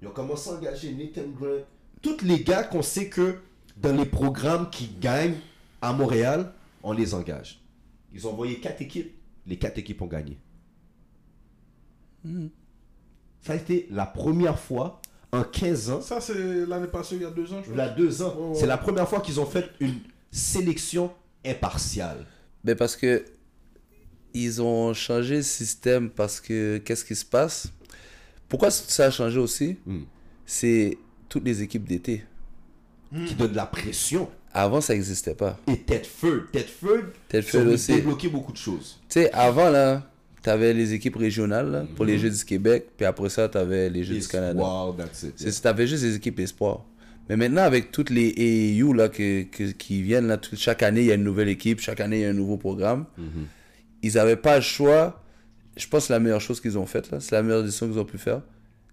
Ils 0.00 0.08
ont 0.08 0.12
commencé 0.12 0.50
à 0.50 0.54
engager 0.54 0.92
Nathan 0.92 1.28
Grant. 1.38 1.64
Tous 2.02 2.22
les 2.22 2.42
gars 2.44 2.62
qu'on 2.62 2.82
sait 2.82 3.08
que 3.08 3.38
dans 3.76 3.94
les 3.94 4.06
programmes 4.06 4.70
qui 4.70 4.88
gagnent 5.00 5.38
à 5.80 5.92
Montréal, 5.92 6.52
on 6.82 6.92
les 6.92 7.14
engage. 7.14 7.60
Ils 8.12 8.26
ont 8.26 8.32
envoyé 8.32 8.60
quatre 8.60 8.80
équipes. 8.80 9.12
Les 9.46 9.56
quatre 9.56 9.78
équipes 9.78 10.02
ont 10.02 10.06
gagné. 10.06 10.38
Ça 13.42 13.52
a 13.52 13.56
été 13.56 13.88
la 13.90 14.06
première 14.06 14.58
fois 14.58 15.00
en 15.32 15.42
15 15.42 15.90
ans 15.90 16.00
Ça, 16.00 16.20
c'est 16.20 16.66
l'année 16.66 16.86
passée, 16.86 17.16
il 17.16 17.22
y 17.22 17.24
a 17.24 17.30
deux 17.30 17.52
ans, 17.52 17.62
je 17.64 17.70
il 17.70 17.76
y 17.76 17.80
a 17.80 17.88
deux 17.88 18.22
ans. 18.22 18.54
C'est 18.54 18.66
la 18.66 18.78
première 18.78 19.08
fois 19.08 19.20
qu'ils 19.20 19.40
ont 19.40 19.46
fait 19.46 19.70
une 19.80 20.00
sélection 20.30 21.12
impartiale. 21.44 22.26
Ben 22.64 22.76
parce 22.76 22.96
que 22.96 23.24
ils 24.34 24.60
ont 24.60 24.92
changé 24.94 25.36
le 25.36 25.42
système 25.42 26.10
parce 26.10 26.40
que 26.40 26.78
qu'est-ce 26.78 27.04
qui 27.04 27.16
se 27.16 27.24
passe? 27.24 27.72
Pourquoi 28.48 28.70
ça 28.70 29.06
a 29.06 29.10
changé 29.10 29.38
aussi 29.38 29.76
Mm. 29.86 29.98
C'est 30.46 30.96
toutes 31.28 31.44
les 31.44 31.62
équipes 31.62 31.84
d'été. 31.86 32.24
Qui 33.26 33.34
donne 33.34 33.52
de 33.52 33.56
la 33.56 33.66
pression. 33.66 34.28
Avant, 34.52 34.80
ça 34.80 34.92
n'existait 34.94 35.34
pas. 35.34 35.58
Et 35.66 35.76
Tedford. 35.78 36.50
Tedford, 36.52 36.98
Tedford 37.28 37.60
ils 37.62 37.68
ont 37.68 37.72
aussi. 37.74 37.94
débloqué 37.94 38.28
beaucoup 38.28 38.52
de 38.52 38.56
choses. 38.58 38.98
Tu 39.08 39.20
sais, 39.20 39.32
avant, 39.32 39.68
là, 39.70 40.10
t'avais 40.42 40.72
les 40.74 40.92
équipes 40.94 41.16
régionales 41.16 41.70
là, 41.70 41.84
pour 41.96 42.04
les 42.04 42.18
Jeux 42.18 42.30
du 42.30 42.44
Québec, 42.44 42.86
puis 42.96 43.04
après 43.06 43.28
ça, 43.28 43.48
t'avais 43.48 43.88
les 43.90 44.04
Jeux 44.04 44.18
du 44.18 44.26
Canada. 44.26 44.60
Wow, 44.62 44.92
that's 44.92 45.22
it. 45.22 45.32
C'est- 45.36 45.60
T'avais 45.62 45.86
juste 45.86 46.02
les 46.02 46.16
équipes 46.16 46.40
espoirs. 46.40 46.84
Mais 47.28 47.36
maintenant, 47.36 47.62
avec 47.62 47.92
toutes 47.92 48.08
les 48.10 48.32
AAU 48.82 48.94
là, 48.94 49.08
que, 49.10 49.42
que- 49.42 49.70
qui 49.72 50.02
viennent, 50.02 50.26
là, 50.28 50.38
tout- 50.38 50.56
chaque 50.56 50.82
année, 50.82 51.00
il 51.00 51.06
y 51.06 51.12
a 51.12 51.14
une 51.14 51.24
nouvelle 51.24 51.48
équipe, 51.48 51.80
chaque 51.80 52.00
année, 52.00 52.20
il 52.20 52.22
y 52.22 52.26
a 52.26 52.30
un 52.30 52.34
nouveau 52.34 52.56
programme. 52.56 53.04
Ils 54.02 54.14
n'avaient 54.14 54.36
pas 54.36 54.56
le 54.56 54.62
choix. 54.62 55.22
Je 55.78 55.86
pense 55.88 56.08
que 56.08 56.12
la 56.12 56.18
meilleure 56.20 56.40
chose 56.40 56.60
qu'ils 56.60 56.76
ont 56.78 56.86
faite, 56.86 57.08
c'est 57.20 57.32
la 57.32 57.42
meilleure 57.42 57.62
décision 57.64 57.88
qu'ils 57.88 57.98
ont 57.98 58.04
pu 58.04 58.18
faire, 58.18 58.42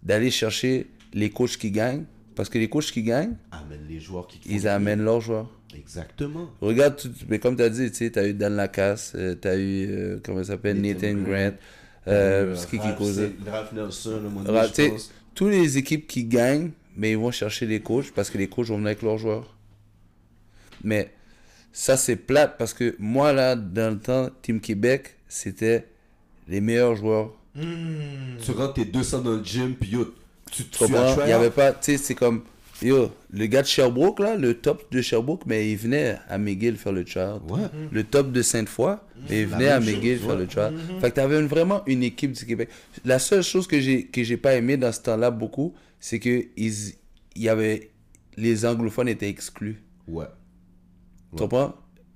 d'aller 0.03 0.31
chercher 0.31 0.87
les 1.13 1.29
coachs 1.29 1.57
qui 1.57 1.71
gagnent. 1.71 2.05
Parce 2.35 2.49
que 2.49 2.57
les 2.57 2.67
coachs 2.69 2.91
qui 2.91 3.01
gagnent, 3.01 3.35
Amène 3.51 3.85
les 3.87 3.99
joueurs 3.99 4.27
qui 4.27 4.39
te 4.39 4.49
ils 4.49 4.67
amènent 4.67 5.01
leurs 5.03 5.21
joueurs. 5.21 5.49
Exactement. 5.73 6.49
Regarde, 6.61 7.01
mais 7.29 7.39
comme 7.39 7.55
tu 7.55 7.63
as 7.63 7.69
dit, 7.69 7.89
tu 7.91 8.11
as 8.15 8.27
eu 8.27 8.33
Dan 8.33 8.55
Lacasse, 8.55 9.15
tu 9.41 9.47
as 9.47 9.55
eu, 9.57 9.87
euh, 9.89 10.19
comment 10.23 10.39
ça 10.39 10.53
s'appelle, 10.53 10.81
Nathan 10.81 11.13
Nathan 11.13 11.21
Grant. 11.23 11.51
Euh, 12.07 12.51
Euh, 12.51 12.55
c'est 12.55 12.69
qui 12.69 12.77
qui 12.77 12.87
Ralph- 12.87 13.33
Ralph 13.47 13.71
Nelson, 13.73 14.19
le 14.21 14.29
monde, 14.29 14.47
Ra- 14.49 14.67
je 14.67 14.89
pense. 14.89 15.11
Toutes 15.33 15.51
les 15.51 15.77
équipes 15.77 16.05
qui 16.07 16.25
gagnent, 16.25 16.71
mais 16.95 17.11
ils 17.11 17.17
vont 17.17 17.31
chercher 17.31 17.65
les 17.65 17.79
coachs 17.79 18.11
parce 18.11 18.29
que 18.29 18.37
les 18.37 18.47
coachs 18.47 18.67
vont 18.67 18.75
venir 18.75 18.87
avec 18.87 19.01
leurs 19.01 19.17
joueurs. 19.17 19.55
Mais 20.83 21.11
ça, 21.71 21.97
c'est 21.97 22.15
plate 22.15 22.57
parce 22.57 22.73
que 22.73 22.95
moi, 22.99 23.33
là, 23.33 23.55
dans 23.55 23.93
le 23.93 23.99
temps, 23.99 24.29
Team 24.41 24.59
Québec, 24.61 25.15
c'était 25.27 25.87
les 26.47 26.61
meilleurs 26.61 26.95
joueurs. 26.95 27.31
Tu 27.55 28.51
rentres 28.51 28.73
tes 28.73 28.85
200 28.85 29.21
dans 29.21 29.31
le 29.31 29.43
gym, 29.43 29.75
puis 29.75 29.91
yo, 29.91 30.13
tu, 30.51 30.63
tu 30.65 30.69
Tu 30.69 30.83
as 30.95 31.13
try 31.15 31.23
Il 31.25 31.29
y 31.29 31.31
avait 31.33 31.47
out. 31.47 31.53
pas, 31.53 31.71
tu 31.71 31.77
sais, 31.93 31.97
c'est 31.97 32.15
comme, 32.15 32.43
yo, 32.81 33.09
le 33.31 33.45
gars 33.45 33.61
de 33.61 33.67
Sherbrooke, 33.67 34.19
là, 34.19 34.35
le 34.35 34.55
top 34.55 34.91
de 34.91 35.01
Sherbrooke, 35.01 35.43
mais 35.45 35.71
il 35.71 35.77
venait 35.77 36.17
à 36.27 36.37
McGill 36.37 36.75
faire 36.75 36.91
le. 36.91 37.03
Ouais. 37.47 37.61
Le 37.91 38.03
top 38.03 38.31
de 38.33 38.41
Sainte-Foy, 38.41 38.97
mais 39.29 39.41
il 39.41 39.47
venait 39.47 39.69
à 39.69 39.79
McGill 39.79 40.17
chose, 40.17 40.27
faire 40.27 40.35
ouais. 40.37 40.43
le 40.45 40.49
child. 40.49 40.99
Fait 41.01 41.09
que 41.11 41.15
t'avais 41.15 41.39
une- 41.39 41.47
vraiment 41.47 41.81
une 41.87 42.03
équipe 42.03 42.33
du 42.33 42.45
Québec. 42.45 42.69
La 43.05 43.19
seule 43.19 43.43
chose 43.43 43.67
que 43.67 43.79
j'ai, 43.79 44.05
que 44.07 44.23
j'ai 44.23 44.37
pas 44.37 44.55
aimé 44.55 44.75
dans 44.77 44.91
ce 44.91 45.01
temps-là 45.01 45.31
beaucoup, 45.31 45.73
c'est 45.99 46.19
que 46.19 46.45
ils, 46.57 46.73
il 47.35 47.41
y 47.41 47.49
avait, 47.49 47.91
les 48.37 48.65
anglophones 48.65 49.07
étaient 49.07 49.29
exclus. 49.29 49.81
Ouais. 50.07 50.25
Tu 51.31 51.37
comprends? 51.37 51.73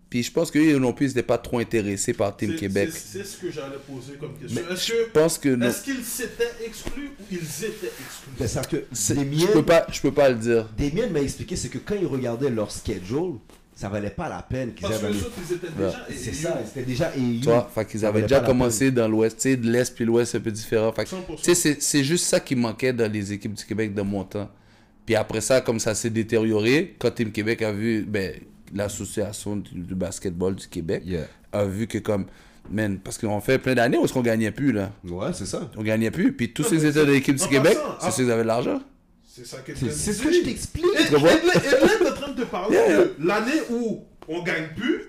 Puis 0.10 0.24
je 0.24 0.32
pense 0.32 0.50
qu'eux 0.50 0.78
non 0.80 0.92
plus, 0.92 1.06
ils 1.06 1.10
n'étaient 1.10 1.22
pas 1.24 1.38
trop 1.38 1.60
intéressés 1.60 2.14
par 2.14 2.36
Team 2.36 2.56
Québec. 2.56 2.90
C'est 2.92 3.24
ce 3.24 3.38
que 3.38 3.52
j'allais 3.52 3.76
poser 3.88 4.14
comme 4.20 4.34
question. 4.40 4.62
Est-ce 4.72 4.88
je 4.88 4.94
que- 5.06 5.10
pense 5.12 5.38
que 5.38 5.50
non. 5.50 5.68
est-ce 5.68 5.84
qu'ils 5.84 6.04
s'étaient 6.04 6.50
exclus 6.66 7.12
ou 7.20 7.24
ils 7.32 7.38
étaient 7.38 7.92
exclus? 8.00 8.34
Ben, 8.40 8.48
c'est 8.48 8.68
que 8.68 8.86
Je 8.92 9.46
peux 9.54 9.64
pas, 9.64 9.86
je 9.92 10.02
peux 10.02 10.12
pas 10.12 10.30
le 10.30 10.36
dire. 10.36 10.68
Damien 10.78 11.08
m'a 11.10 11.22
expliqué, 11.22 11.56
c'est 11.56 11.70
que 11.70 11.78
quand 11.78 11.94
ils 11.94 12.08
regardaient 12.08 12.50
leur 12.50 12.72
schedule, 12.72 13.36
ça 13.76 13.88
valait 13.88 14.10
pas 14.10 14.28
la 14.30 14.42
peine 14.42 14.74
qu'ils 14.74 14.88
Parce 14.88 15.00
que 15.00 15.06
avaient. 15.06 15.14
les 15.14 15.22
autres, 15.22 15.32
ils 15.48 15.56
étaient 15.56 15.68
déjà. 15.78 16.08
C'est 16.18 16.34
ça, 16.34 16.60
c'était 16.66 16.86
déjà 16.86 17.12
EU. 17.16 17.42
Vois, 17.44 17.70
fait 17.74 17.86
qu'ils 17.86 18.00
Ça 18.00 18.08
avaient 18.08 18.24
déjà 18.24 18.40
commencé 18.40 18.90
dans 18.92 19.08
l'ouest, 19.08 19.38
tu 19.38 19.44
sais, 19.44 19.58
de 19.58 19.70
l'est 19.72 19.94
puis 19.96 20.06
l'ouest, 20.06 20.32
c'est 20.32 20.40
un 20.40 20.42
peu 20.42 20.52
différent. 20.52 20.92
Fait 20.92 21.04
que, 21.04 21.10
100%. 21.12 21.36
tu 21.38 21.44
sais, 21.44 21.56
c'est- 21.56 21.82
c'est 21.82 22.04
juste 22.04 22.26
ça 22.26 22.40
qui 22.40 22.56
manquait 22.56 22.94
dans 22.94 23.10
les 23.12 23.32
équipes 23.32 23.54
du 23.54 23.64
Québec 23.64 23.94
de 23.94 24.02
mon 24.02 24.24
temps. 24.24 24.50
Puis 25.06 25.16
après 25.16 25.42
ça, 25.42 25.62
comme 25.62 25.80
ça 25.80 25.94
s'est 25.96 26.10
détérioré, 26.10 26.96
quand 26.98 27.12
Team 27.12 27.32
Québec 27.32 27.62
a 27.62 27.72
vu, 27.72 28.04
ben, 28.08 28.34
l'association 28.74 29.56
du, 29.56 29.96
basketball 29.96 30.56
du 30.56 30.68
Québec 30.68 31.04
Yeah. 31.06 31.28
a 31.52 31.66
vu 31.66 31.88
que 31.88 31.98
comme, 31.98 32.26
man, 32.70 33.00
parce 33.00 33.18
qu'on 33.18 33.40
fait 33.42 33.58
plein 33.60 33.76
d'années 33.76 33.98
où 33.98 34.06
est-ce 34.06 34.14
qu'on 34.14 34.22
gagnait 34.22 34.52
plus, 34.52 34.72
là. 34.72 34.92
Ouais, 35.06 35.32
c'est 35.34 35.46
ça. 35.46 35.70
On 35.78 35.84
gagnait 35.84 36.12
plus, 36.12 36.34
puis 36.34 36.52
tous 36.54 36.64
Non, 36.64 36.70
ceux 36.70 36.76
qui 36.78 36.84
mais 36.84 36.90
étaient 36.90 37.06
de 37.06 37.12
l'équipe 37.12 37.36
du 37.36 37.44
en 37.44 37.48
Québec, 37.48 37.78
c'est 38.00 38.08
ah- 38.08 38.12
ceux 38.12 38.26
qui 38.26 38.32
avaient 38.32 38.44
de 38.44 38.48
l'argent. 38.48 38.82
C'est 39.26 39.46
ça 39.46 39.58
que 39.60 39.74
C'est 39.76 40.14
ce 40.14 40.22
que 40.22 40.34
je 40.34 40.42
t'explique. 40.42 40.86
Et 40.98 41.02
est 41.04 41.16
en 41.16 42.14
train 42.14 42.30
de 42.32 42.42
te 42.42 42.46
parler 42.46 42.76
Yeah, 42.76 42.88
yeah. 42.90 42.98
de 43.06 43.14
l'année 43.28 43.62
où 43.72 44.04
on 44.28 44.44
gagne 44.44 44.68
plus 44.76 45.06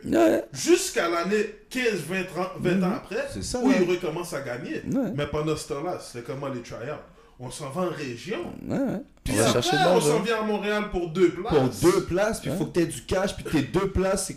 jusqu'à 0.53 1.09
l'année 1.09 1.47
15, 1.69 2.01
20, 2.09 2.25
30, 2.25 2.49
20 2.61 2.83
ans 2.83 2.93
après, 2.97 3.27
C'est 3.33 3.43
ça, 3.43 3.59
où 3.61 3.69
ouais. 3.69 3.75
ils 3.83 3.91
recommencent 3.91 4.33
à 4.33 4.41
gagner. 4.41 4.83
Ouais. 4.91 5.13
Mais 5.15 5.27
pendant 5.27 5.57
ce 5.57 5.69
temps-là, 5.69 5.99
c'est 6.01 6.25
comment 6.25 6.49
les 6.49 6.63
tryouts 6.63 7.01
On 7.43 7.51
s'en 7.51 7.71
va 7.71 7.83
en 7.83 7.91
région. 7.91 8.53
Ouais, 8.67 8.77
ouais. 8.79 9.03
Puis 9.25 9.35
On 9.39 9.45
après, 9.45 9.77
on 9.97 10.01
s'en 10.01 10.21
vient 10.21 10.41
à 10.41 10.43
Montréal 10.45 10.91
pour 10.91 11.09
deux 11.09 11.31
Pour 11.33 11.49
places. 11.51 11.81
deux 11.81 12.05
places, 12.05 12.41
puis 12.41 12.51
il 12.51 12.57
faut 12.57 12.67
que 12.67 12.75
tu 12.75 12.81
aies 12.81 12.87
du 12.87 13.01
cash, 13.03 13.35
puis 13.35 13.45
tes 13.45 13.63
deux 13.63 13.91
places, 13.91 14.33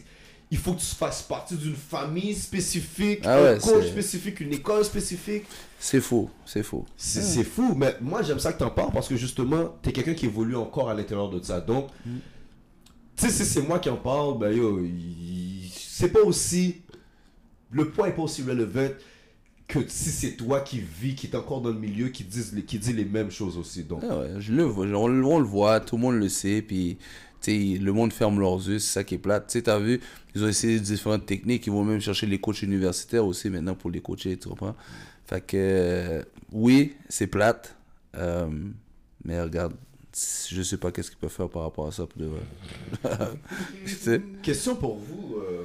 il 0.49 0.57
faut 0.57 0.73
que 0.73 0.79
tu 0.79 0.85
fasses 0.95 1.21
partie 1.21 1.55
d'une 1.55 1.75
famille 1.75 2.33
spécifique, 2.33 3.19
Ah 3.25 3.49
un 3.49 3.59
coach 3.59 3.87
spécifique, 3.87 4.39
une 4.39 4.53
école 4.53 4.85
spécifique. 4.85 5.43
C'est 5.79 5.99
faux, 5.99 6.29
c'est 6.45 6.63
faux. 6.63 6.85
C'est 6.95 7.21
c'est 7.21 7.43
fou, 7.43 7.73
mais 7.75 7.97
moi 7.99 8.21
j'aime 8.21 8.39
ça 8.39 8.53
que 8.53 8.59
t'en 8.59 8.69
parles 8.69 8.91
parce 8.93 9.09
que 9.09 9.17
justement, 9.17 9.75
t'es 9.81 9.91
quelqu'un 9.91 10.13
qui 10.13 10.27
évolue 10.27 10.55
encore 10.55 10.89
à 10.89 10.93
l'intérieur 10.93 11.29
de 11.29 11.43
ça. 11.43 11.59
Donc, 11.59 11.89
tu 12.05 12.11
sais, 13.17 13.29
si 13.29 13.43
c'est 13.45 13.61
moi 13.61 13.79
qui 13.79 13.89
en 13.89 13.97
parle, 13.97 14.37
ben 14.39 14.51
yo, 14.51 14.79
c'est 15.75 16.09
pas 16.09 16.21
aussi. 16.21 16.81
Le 17.69 17.89
point 17.89 18.07
est 18.07 18.11
pas 18.13 18.21
aussi 18.21 18.43
relevant 18.43 18.87
que 19.67 19.79
si 19.87 20.09
c'est 20.11 20.31
toi 20.33 20.61
qui 20.61 20.79
vis, 20.79 21.15
qui 21.15 21.27
est 21.27 21.35
encore 21.35 21.61
dans 21.61 21.69
le 21.71 21.79
milieu, 21.79 22.09
qui, 22.09 22.23
disent 22.23 22.53
les, 22.53 22.63
qui 22.63 22.77
dit 22.79 22.93
les 22.93 23.05
mêmes 23.05 23.31
choses 23.31 23.57
aussi. 23.57 23.83
Donc, 23.83 24.03
Ah 24.07 24.19
ouais, 24.19 24.29
je 24.39 24.51
le 24.53 24.63
vois, 24.63 24.85
on, 24.87 25.07
le- 25.07 25.25
on 25.25 25.39
le 25.39 25.45
voit, 25.45 25.79
tout 25.79 25.95
le 25.95 26.01
monde 26.01 26.15
le 26.15 26.29
sait, 26.29 26.61
puis 26.61 26.97
tu 27.41 27.75
sais, 27.75 27.79
le 27.79 27.91
monde 27.93 28.13
ferme 28.13 28.39
leurs 28.39 28.55
yeux, 28.67 28.79
c'est 28.79 28.91
ça 28.93 29.03
qui 29.03 29.15
est 29.15 29.17
plate. 29.19 29.47
Tu 29.47 29.53
sais, 29.53 29.63
t'as 29.63 29.79
vu, 29.79 29.99
ils 30.35 30.43
ont 30.43 30.47
essayé 30.47 30.79
différentes 30.79 31.25
techniques, 31.25 31.65
ils 31.67 31.71
vont 31.73 31.83
même 31.83 31.99
chercher 32.01 32.25
les 32.27 32.39
coachs 32.39 32.61
universitaires 32.61 33.25
aussi 33.25 33.49
maintenant 33.49 33.75
pour 33.75 33.89
les 33.89 34.01
coacher, 34.01 34.37
tu 34.37 34.47
comprends? 34.49 34.75
Fait 35.25 35.41
que, 35.41 35.57
euh, 35.57 36.23
oui, 36.51 36.93
c'est 37.09 37.27
plate, 37.27 37.75
euh, 38.15 38.47
mais 39.25 39.41
regarde, 39.41 39.73
je 40.49 40.61
sais 40.61 40.77
pas 40.77 40.91
qu'est-ce 40.91 41.09
qu'ils 41.09 41.19
peuvent 41.19 41.31
faire 41.31 41.49
par 41.49 41.63
rapport 41.63 41.87
à 41.87 41.91
ça 41.91 42.05
pour 42.05 42.21
de 42.21 42.27
vrai. 42.27 42.41
Tu 43.85 43.95
sais? 43.95 44.21
question 44.43 44.75
pour 44.75 44.97
vous, 44.97 45.37
euh, 45.37 45.63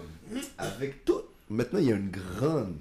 avec 0.56 1.04
tout. 1.04 1.20
Maintenant, 1.50 1.78
il 1.78 1.86
y 1.86 1.92
a 1.92 1.96
une 1.96 2.10
grande, 2.10 2.74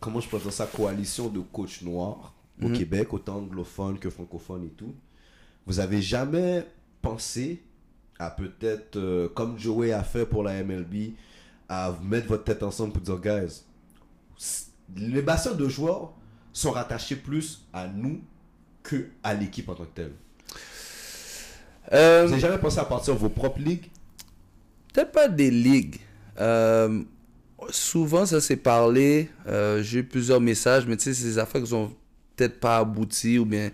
comment 0.00 0.20
je 0.20 0.28
dire 0.28 0.52
ça, 0.52 0.66
coalition 0.66 1.28
de 1.28 1.40
coachs 1.40 1.82
noirs 1.82 2.34
au 2.62 2.70
Québec, 2.70 3.12
autant 3.14 3.36
anglophones 3.36 3.98
que 3.98 4.10
francophones 4.10 4.64
et 4.64 4.70
tout. 4.70 4.94
Vous 5.66 5.80
avez 5.80 6.02
jamais 6.02 6.66
pensé 7.02 7.62
à 8.18 8.30
peut-être, 8.30 8.96
euh, 8.96 9.28
comme 9.28 9.58
Joey 9.58 9.92
a 9.92 10.02
fait 10.02 10.26
pour 10.26 10.42
la 10.42 10.62
MLB, 10.64 11.12
à 11.68 11.94
mettre 12.02 12.28
votre 12.28 12.44
tête 12.44 12.62
ensemble 12.62 12.92
pour 12.92 13.02
dire, 13.02 13.20
guys, 13.20 13.62
les 14.96 15.22
bassins 15.22 15.54
de 15.54 15.68
joueurs, 15.68 16.14
sont 16.52 16.72
rattachés 16.72 17.16
plus 17.16 17.64
à 17.72 17.86
nous 17.86 18.20
que 18.82 19.08
à 19.22 19.34
l'équipe 19.34 19.68
en 19.68 19.74
tant 19.74 19.84
que 19.84 19.94
telle 19.94 20.12
Euh, 21.92 22.22
Vous 22.24 22.30
n'avez 22.30 22.40
jamais 22.40 22.58
pensé 22.58 22.78
à 22.80 22.84
partir 22.84 23.14
de 23.14 23.18
vos 23.18 23.28
propres 23.28 23.60
ligues? 23.60 23.88
Peut-être 24.92 25.12
pas 25.12 25.28
des 25.28 25.50
ligues. 25.50 26.00
Euh, 26.40 27.04
souvent, 27.70 28.26
ça 28.26 28.40
s'est 28.40 28.56
parlé. 28.56 29.28
euh, 29.46 29.82
J'ai 29.82 30.00
eu 30.00 30.04
plusieurs 30.04 30.40
messages, 30.40 30.86
mais 30.86 30.96
tu 30.96 31.04
sais, 31.04 31.14
c'est 31.14 31.24
des 31.24 31.38
affaires 31.38 31.62
qui 31.62 31.72
ont 31.74 31.92
peut-être 32.36 32.60
pas 32.60 32.78
abouti 32.78 33.38
ou 33.38 33.44
bien. 33.44 33.70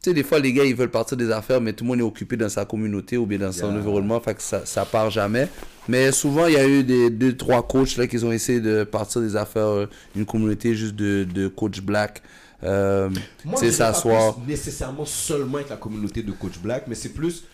Tu 0.00 0.10
sais, 0.10 0.14
des 0.14 0.22
fois, 0.22 0.38
les 0.38 0.52
gars, 0.52 0.64
ils 0.64 0.74
veulent 0.76 0.90
partir 0.90 1.16
des 1.16 1.30
affaires, 1.30 1.60
mais 1.60 1.72
tout 1.72 1.82
le 1.84 1.88
monde 1.88 1.98
est 2.00 2.04
occupé 2.04 2.36
dans 2.36 2.48
sa 2.48 2.64
communauté 2.64 3.16
ou 3.16 3.26
bien 3.26 3.38
dans 3.38 3.50
son 3.52 3.66
Yeah. 3.70 3.78
environnement, 3.78 4.20
fait 4.20 4.34
que 4.34 4.42
ça, 4.42 4.64
ça 4.64 4.84
part 4.84 5.10
jamais. 5.10 5.48
Mais 5.88 6.12
souvent, 6.12 6.46
il 6.46 6.52
y 6.54 6.56
a 6.56 6.68
eu 6.68 6.84
des 6.84 7.10
deux, 7.10 7.36
trois 7.36 7.66
coachs 7.66 7.96
là, 7.96 8.06
qui 8.06 8.16
ont 8.24 8.30
essayé 8.30 8.60
de 8.60 8.84
partir 8.84 9.20
des 9.20 9.34
affaires, 9.34 9.66
euh, 9.66 9.86
une 10.14 10.24
communauté 10.24 10.74
juste 10.74 10.94
de, 10.94 11.24
de 11.24 11.48
coach 11.48 11.80
black. 11.80 12.22
Euh, 12.62 13.08
Moi, 13.44 13.60
pas 13.60 13.70
s'asseoir. 13.72 14.36
nécessairement 14.46 15.04
seulement 15.04 15.56
avec 15.58 15.70
la 15.70 15.76
communauté 15.76 16.22
de 16.22 16.32
coach 16.32 16.58
black, 16.62 16.84
mais 16.88 16.94
c'est 16.94 17.10
plus 17.14 17.44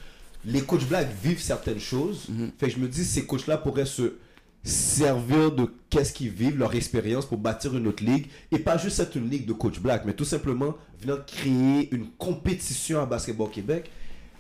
les 0.47 0.61
coachs 0.61 0.87
black 0.87 1.09
vivent 1.23 1.41
certaines 1.41 1.81
choses. 1.81 2.27
Mhm. 2.29 2.51
Fait 2.59 2.67
que 2.69 2.73
je 2.75 2.79
me 2.79 2.89
dis, 2.89 3.05
ces 3.05 3.25
coachs-là 3.25 3.57
pourraient 3.57 3.87
se 3.87 4.13
servir 4.65 5.53
de 5.53 5.67
qu'est-ce 5.91 6.13
qu'ils 6.13 6.31
vivent, 6.31 6.59
leur 6.59 6.75
expérience 6.75 7.27
pour 7.27 7.37
bâtir 7.39 7.77
une 7.77 7.87
autre 7.87 8.03
ligue 8.03 8.27
et 8.51 8.59
pas 8.59 8.79
juste 8.79 8.99
être 8.99 9.15
une 9.17 9.29
ligue 9.29 9.45
de 9.47 9.53
coach 9.53 9.79
black, 9.79 10.05
mais 10.07 10.15
tout 10.15 10.25
simplement 10.25 10.75
venir 10.99 11.25
créer 11.27 11.89
une 11.95 12.07
compétition 12.19 13.01
à 13.01 13.07
Basketball 13.07 13.51
Québec 13.51 13.91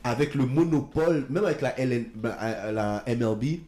avec 0.02 0.34
le 0.34 0.46
monopole, 0.46 1.26
même 1.28 1.44
avec 1.44 1.60
la, 1.60 1.74
LN, 1.78 2.06
ben, 2.14 2.34
la 2.72 3.04
MLB. 3.06 3.60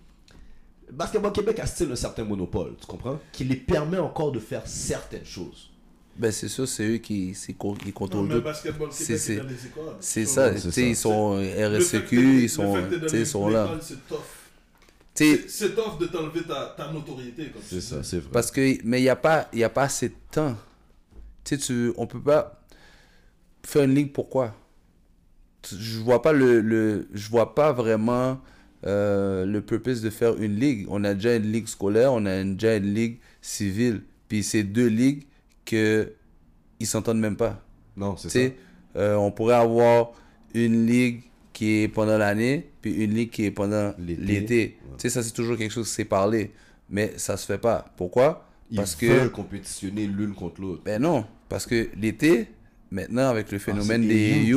Basketball 0.93 1.33
Québec 1.33 1.59
a 1.59 1.67
style 1.67 1.91
un 1.93 1.97
certain 1.97 2.25
monopole, 2.25 2.75
tu 2.81 2.86
comprends? 2.86 3.18
Qui 3.33 3.44
les 3.44 3.57
permet 3.57 3.99
encore 3.99 4.33
de 4.33 4.39
faire 4.39 4.67
certaines 4.67 5.25
choses. 5.25 5.70
Ben, 6.17 6.33
c'est 6.33 6.49
sûr, 6.49 6.67
c'est 6.67 6.85
eux 6.89 6.97
qui, 6.99 7.33
qui 7.33 7.55
Non, 7.59 7.93
contrôlent 7.93 8.28
tout. 8.31 8.41
basketball 8.41 8.89
C'est- 8.91 9.05
Québec 9.07 9.20
c'est- 9.20 9.33
est 9.35 9.36
dans 9.36 9.44
les 9.44 9.67
écoles. 9.67 9.97
C'est 10.01 10.25
ça, 10.25 10.52
ils 10.81 10.97
sont 10.97 11.33
RSEQ, 11.36 12.43
ils 12.44 12.49
sont, 12.49 12.76
ils 13.12 13.26
sont 13.26 13.49
là. 13.49 13.65
l'école, 13.65 13.78
C'est 13.83 14.09
tough. 14.09 14.18
C'est- 15.17 15.49
C'est 15.49 15.75
tough 15.75 15.99
de 16.01 16.07
t'enlever 16.07 16.43
ta, 16.43 16.75
ta 16.77 16.93
notoriété. 16.93 17.51
Comme 17.51 17.62
tu 17.69 17.75
dis. 17.77 17.81
c'est 18.03 18.19
vrai. 18.19 18.31
Parce 18.33 18.51
que, 18.51 18.78
mais 18.85 19.01
il 19.01 19.03
n'y 19.05 19.09
a, 19.09 19.17
pas- 19.17 19.49
il 19.53 19.59
y 19.61 19.65
a 19.65 19.70
pas 19.70 19.85
assez 19.85 20.09
de 20.11 20.15
temps. 20.31 20.57
Tu 21.45 21.57
sais, 21.57 21.59
tu, 21.67 21.93
on 21.97 22.07
peut 22.07 22.20
pas 22.20 22.61
faire 23.65 23.85
une 23.85 23.95
ligue, 23.95 24.12
pourquoi? 24.12 24.55
Je 25.69 25.99
vois 25.99 26.23
pas 26.23 26.33
le, 26.33 26.61
le 26.61 27.09
je 27.12 27.28
vois 27.28 27.55
pas 27.55 27.73
vraiment 27.73 28.41
euh, 28.86 29.45
le 29.45 29.61
purpose 29.62 30.01
de 30.01 30.11
faire 30.11 30.36
une 30.41 30.55
ligue. 30.61 30.86
On 30.89 31.03
a 31.03 31.15
déjà 31.15 31.35
une 31.35 31.51
ligue 31.51 31.67
scolaire, 31.67 32.12
on 32.12 32.25
a 32.27 32.45
déjà 32.45 32.77
une 32.77 32.95
ligue 32.95 33.19
civile. 33.41 34.03
Puis 34.28 34.45
c'est 34.45 34.62
deux 34.62 34.86
ligues 34.86 35.25
que 35.65 36.12
ils 36.78 36.86
s'entendent 36.86 37.19
même 37.19 37.36
pas. 37.36 37.65
Non, 37.97 38.17
c'est 38.17 38.28
ça. 38.28 38.39
euh, 38.97 39.15
on 39.17 39.33
pourrait 39.33 39.55
avoir 39.57 40.12
une 40.55 40.86
ligue 40.86 41.23
qui 41.57 41.83
est 41.83 41.89
pendant 41.89 42.18
l'année, 42.18 42.68
puis 42.83 42.93
une 42.93 43.15
ligue 43.15 43.31
qui 43.31 43.47
est 43.47 43.51
pendant 43.51 43.94
L'été. 43.99 44.23
l'été. 44.23 44.57
Ouais. 44.83 44.91
Tu 44.99 45.02
sais, 45.02 45.09
ça, 45.09 45.23
c'est 45.23 45.33
toujours 45.33 45.57
quelque 45.57 45.73
chose 45.73 45.89
qui 45.89 45.94
s'est 45.94 46.05
parlé. 46.05 46.52
Mais 46.91 47.15
ça 47.17 47.39
se 47.39 47.47
fait 47.47 47.57
pas. 47.57 47.86
Pourquoi? 47.97 48.47
Ils 48.70 48.76
Parce 48.76 48.94
que. 48.94 49.07
veulent 49.07 49.33
compétitionner 49.33 50.07
l'une 50.07 50.35
contre 50.35 50.60
l'autre. 50.60 50.83
Ben 50.85 51.01
non. 51.01 51.25
Parce 51.49 51.65
que 51.65 51.89
l'été, 51.99 52.49
maintenant, 52.91 53.31
avec 53.31 53.51
le 53.51 53.59
phénomène 53.59 54.02
Ah, 54.05 54.09
c'est 54.09 54.44
des 54.44 54.55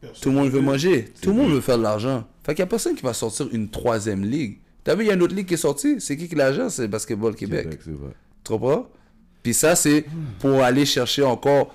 Personne 0.00 0.20
tout 0.22 0.28
le 0.30 0.34
monde 0.34 0.48
veut 0.50 0.60
manger. 0.60 1.04
Tout 1.22 1.30
le 1.30 1.36
monde 1.36 1.52
veut 1.52 1.60
faire 1.60 1.78
de 1.78 1.82
l'argent. 1.84 2.26
Fait 2.44 2.54
qu'il 2.54 2.62
n'y 2.62 2.68
a 2.68 2.70
personne 2.70 2.94
qui 2.96 3.02
va 3.02 3.12
sortir 3.12 3.48
une 3.52 3.68
troisième 3.68 4.24
ligue. 4.24 4.58
T'as 4.82 4.94
vu, 4.96 5.04
il 5.04 5.06
y 5.06 5.10
a 5.10 5.14
une 5.14 5.22
autre 5.22 5.34
ligue 5.36 5.46
qui 5.46 5.54
est 5.54 5.56
sortie? 5.56 6.00
C'est 6.00 6.16
qui 6.16 6.28
qui 6.28 6.34
l'agent 6.34 6.68
C'est 6.68 6.88
Basketball 6.88 7.34
Québec. 7.36 7.78
c'est 7.84 7.92
vrai. 7.92 8.10
Tu 8.44 8.52
comprends? 8.52 8.88
Puis 9.42 9.54
ça, 9.54 9.76
c'est 9.76 10.04
pour 10.40 10.62
aller 10.62 10.84
chercher 10.84 11.22
encore 11.22 11.74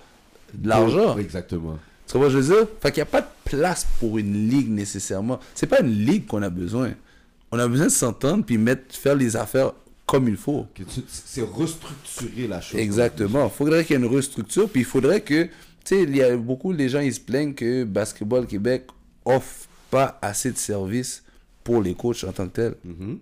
de 0.54 0.68
l'argent. 0.68 1.18
Exactement. 1.18 1.78
Tu 2.08 2.18
vois, 2.18 2.30
je 2.30 2.38
veux 2.38 2.56
dire? 2.56 2.68
Fait 2.82 2.92
qu'il 2.92 3.02
n'y 3.02 3.08
a 3.08 3.12
pas 3.12 3.22
de 3.22 3.28
place 3.46 3.88
pour 4.00 4.18
une 4.18 4.50
ligue 4.50 4.70
nécessairement. 4.70 5.40
C'est 5.56 5.68
pas 5.68 5.82
une 5.82 6.06
ligue 6.06 6.26
qu'on 6.28 6.42
a 6.42 6.50
besoin. 6.50 6.94
On 7.52 7.60
a 7.60 7.68
besoin 7.68 7.86
de 7.88 7.92
s'entendre 7.92 8.44
puis 8.44 8.58
mettre, 8.58 8.96
faire 8.96 9.16
les 9.16 9.36
affaires 9.36 9.74
comme 10.06 10.28
il 10.28 10.38
faut. 10.38 10.68
C'est 11.08 11.42
restructurer 11.42 12.48
la 12.48 12.62
chose. 12.62 12.80
Exactement. 12.80 13.46
Il 13.46 13.58
faudrait 13.58 13.86
qu'il 13.86 13.96
y 13.98 14.00
ait 14.00 14.06
une 14.06 14.14
restructure 14.14 14.70
puis 14.70 14.82
il 14.82 14.86
faudrait 14.86 15.22
que, 15.22 15.44
tu 15.46 15.50
sais, 15.86 16.04
il 16.04 16.16
y 16.16 16.22
a 16.22 16.36
beaucoup 16.36 16.74
de 16.74 16.88
gens, 16.88 17.00
ils 17.00 17.14
se 17.14 17.20
plaignent 17.20 17.54
que 17.54 17.84
Basketball 17.84 18.46
Québec 18.46 18.88
offre 19.26 19.68
pas 19.90 20.20
assez 20.22 20.52
de 20.52 20.58
services 20.58 21.24
pour 21.64 21.82
les 21.82 21.94
coachs 21.94 22.24
en 22.26 22.32
tant 22.32 22.48
que 22.48 22.54
tels. 22.54 22.76
Mhm. 22.84 23.20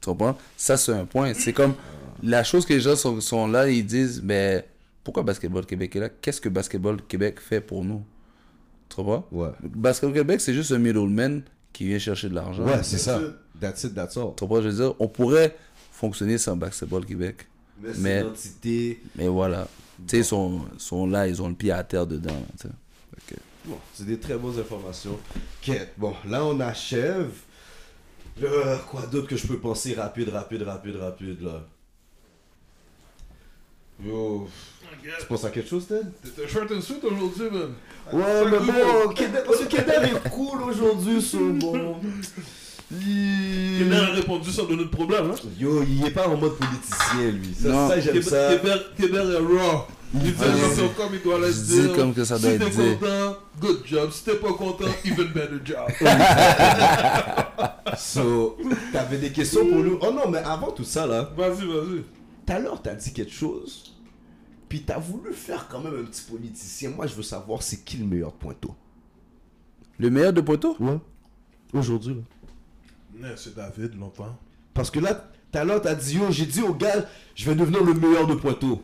Tu 0.00 0.06
comprends? 0.06 0.38
Ça, 0.56 0.76
c'est 0.76 0.92
un 0.92 1.04
point. 1.04 1.34
C'est 1.34 1.52
comme 1.52 1.74
la 2.22 2.44
chose 2.44 2.64
que 2.64 2.74
les 2.74 2.80
gens 2.80 2.96
sont, 2.96 3.20
sont 3.20 3.48
là, 3.48 3.68
ils 3.68 3.84
disent, 3.84 4.22
mais 4.22 4.66
pourquoi 5.02 5.22
Basketball 5.22 5.66
Québec 5.66 5.96
est 5.96 6.00
là? 6.00 6.08
Qu'est-ce 6.08 6.40
que 6.40 6.48
Basketball 6.48 6.98
Québec 7.08 7.40
fait 7.40 7.60
pour 7.60 7.84
nous? 7.84 8.04
Tu 8.90 8.96
comprends? 8.96 9.26
Ouais. 9.32 9.48
Basketball 9.62 10.12
Québec, 10.14 10.40
c'est 10.42 10.52
juste 10.52 10.72
un 10.72 10.78
middleman 10.78 11.42
qui 11.72 11.86
vient 11.86 11.98
chercher 11.98 12.28
de 12.28 12.34
l'argent. 12.34 12.64
Ouais, 12.64 12.82
c'est 12.82 12.98
ça. 12.98 13.18
That's 13.58 13.84
it, 13.84 13.94
that's 13.94 14.16
all. 14.18 14.34
Tu 14.36 14.40
comprends? 14.44 14.60
Je 14.60 14.68
veux 14.68 14.74
dire, 14.84 14.94
on 14.98 15.08
pourrait 15.08 15.56
fonctionner 15.92 16.36
sans 16.38 16.56
Basketball 16.56 17.06
Québec. 17.06 17.46
Mais 17.80 17.88
Mais- 17.88 17.94
c'est 17.94 18.22
l'entité. 18.24 19.02
Mais 19.16 19.28
voilà. 19.28 19.66
Tu 19.98 20.04
sais, 20.08 20.18
ils 20.18 20.24
sont, 20.24 20.62
sont 20.76 21.06
là, 21.06 21.26
ils 21.28 21.40
ont 21.40 21.48
le 21.48 21.54
pied 21.54 21.70
à 21.72 21.82
terre 21.84 22.06
dedans. 22.06 22.32
là, 22.34 22.46
tu 22.60 22.68
sais. 22.68 22.74
Ok. 23.16 23.38
Bon, 23.66 23.78
c'est 23.94 24.06
des 24.06 24.18
très 24.18 24.36
bonnes 24.36 24.58
informations. 24.58 25.18
Ok, 25.68 25.76
bon, 25.96 26.14
là 26.26 26.44
on 26.44 26.58
achève. 26.60 27.30
Euh, 28.42 28.76
quoi 28.90 29.02
d'autre 29.06 29.28
que 29.28 29.36
je 29.36 29.46
peux 29.46 29.58
penser? 29.58 29.92
Rapide, 29.94 30.30
rapide, 30.30 30.62
rapide, 30.62 30.96
rapide 30.96 31.42
là 31.42 31.62
Yo, 34.02 34.48
tu 35.02 35.26
penses 35.26 35.44
à 35.44 35.50
quelque 35.50 35.68
chose, 35.68 35.86
Ted 35.86 36.00
T'étais 36.22 36.48
short 36.48 36.70
and 36.72 36.80
sweet 36.80 37.04
aujourd'hui, 37.04 37.50
man. 37.50 37.70
Ouais, 38.12 38.44
mais 38.50 38.58
bon, 38.58 39.14
parce 39.46 39.58
que 39.64 39.76
est 39.76 40.30
cool 40.30 40.62
aujourd'hui, 40.62 41.20
so 41.22 41.38
bon. 41.52 41.96
Il 42.92 43.92
a 43.94 44.06
répondu 44.06 44.50
sans 44.50 44.64
donner 44.64 44.84
de 44.84 44.88
problème, 44.88 45.30
hein. 45.30 45.34
Yo, 45.58 45.82
il 45.84 46.04
est 46.06 46.10
pas 46.10 46.26
en 46.26 46.36
mode 46.36 46.56
politicien, 46.56 47.30
lui. 47.30 47.54
Ça, 47.54 47.68
Non. 47.68 47.88
ça 47.88 48.00
j'aime 48.00 48.20
ça. 48.22 48.52
Est 48.54 48.58
raw. 48.58 49.84
Il 50.12 50.20
dit 50.22 50.34
Ah, 50.40 50.44
comme 50.96 51.14
il 51.14 51.22
doit 51.22 51.38
dire. 51.38 51.82
dis 51.84 51.92
comme 51.94 52.12
que 52.12 52.24
ça 52.24 52.36
doit 52.36 52.50
si 52.50 52.56
être 52.56 52.64
t'es 52.64 52.70
dit. 52.70 52.96
content, 52.98 53.36
good 53.60 53.82
job. 53.86 54.10
Si 54.10 54.24
t'es 54.24 54.34
pas 54.34 54.52
content, 54.54 54.86
even 55.04 55.28
better 55.28 55.60
job. 55.64 55.86
So, 57.96 58.56
t'avais 58.92 59.18
des 59.18 59.30
questions 59.30 59.66
pour 59.66 59.78
nous? 59.78 59.98
Oh 60.00 60.12
non, 60.12 60.28
mais 60.30 60.38
avant 60.38 60.70
tout 60.70 60.84
ça, 60.84 61.06
là, 61.06 61.30
Vas-y, 61.36 61.66
vas-y. 61.66 62.02
tout 62.46 62.52
à 62.52 62.58
l'heure, 62.58 62.80
t'as 62.82 62.94
dit 62.94 63.12
quelque 63.12 63.32
chose? 63.32 63.89
Puis 64.70 64.82
t'as 64.82 64.98
voulu 64.98 65.32
faire 65.34 65.66
quand 65.68 65.80
même 65.80 65.94
un 66.00 66.04
petit 66.04 66.22
politicien. 66.22 66.90
Moi, 66.90 67.08
je 67.08 67.14
veux 67.14 67.24
savoir 67.24 67.60
c'est 67.60 67.84
qui 67.84 67.96
le 67.96 68.06
meilleur 68.06 68.32
pointeau? 68.32 68.72
Le 69.98 70.08
meilleur 70.10 70.32
de 70.32 70.40
Poteau 70.40 70.76
Ouais. 70.80 70.98
Aujourd'hui, 71.74 72.14
là. 73.20 73.28
C'est 73.36 73.54
David, 73.54 73.98
longtemps. 73.98 74.38
Parce 74.72 74.90
que 74.90 75.00
là, 75.00 75.12
tout 75.14 75.58
à 75.58 75.64
l'heure, 75.64 75.82
t'as 75.82 75.96
dit, 75.96 76.16
yo, 76.16 76.30
j'ai 76.30 76.46
dit 76.46 76.62
au 76.62 76.72
gars, 76.72 77.04
je 77.34 77.44
vais 77.50 77.56
devenir 77.56 77.82
le 77.84 77.94
meilleur 77.94 78.28
de 78.28 78.34
Pointeau. 78.34 78.80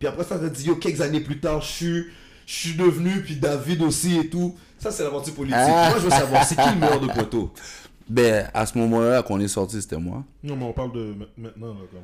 Puis 0.00 0.08
après 0.08 0.24
ça, 0.24 0.38
t'as 0.38 0.48
dit, 0.48 0.66
yo, 0.66 0.74
quelques 0.76 1.00
années 1.00 1.20
plus 1.20 1.38
tard, 1.38 1.62
je 1.62 1.68
suis, 1.70 2.04
je 2.44 2.52
suis 2.54 2.74
devenu, 2.74 3.22
puis 3.22 3.36
David 3.36 3.80
aussi 3.82 4.18
et 4.18 4.28
tout. 4.28 4.56
Ça, 4.78 4.90
c'est 4.90 5.04
l'aventure 5.04 5.34
politique. 5.34 5.56
Ah. 5.58 5.90
Moi, 5.90 5.98
je 6.00 6.04
veux 6.04 6.10
savoir, 6.10 6.44
c'est 6.44 6.56
qui 6.56 6.68
le 6.68 6.80
meilleur 6.80 7.00
de 7.00 7.06
Pointeau? 7.06 7.52
Ben, 8.08 8.50
à 8.52 8.66
ce 8.66 8.76
moment-là 8.76 9.22
qu'on 9.22 9.38
est 9.38 9.48
sorti, 9.48 9.80
c'était 9.80 9.96
moi. 9.96 10.24
Non, 10.42 10.56
mais 10.56 10.64
on 10.64 10.72
parle 10.72 10.92
de 10.92 11.14
ma- 11.14 11.24
maintenant, 11.38 11.68
là, 11.68 11.80
comme. 11.90 12.00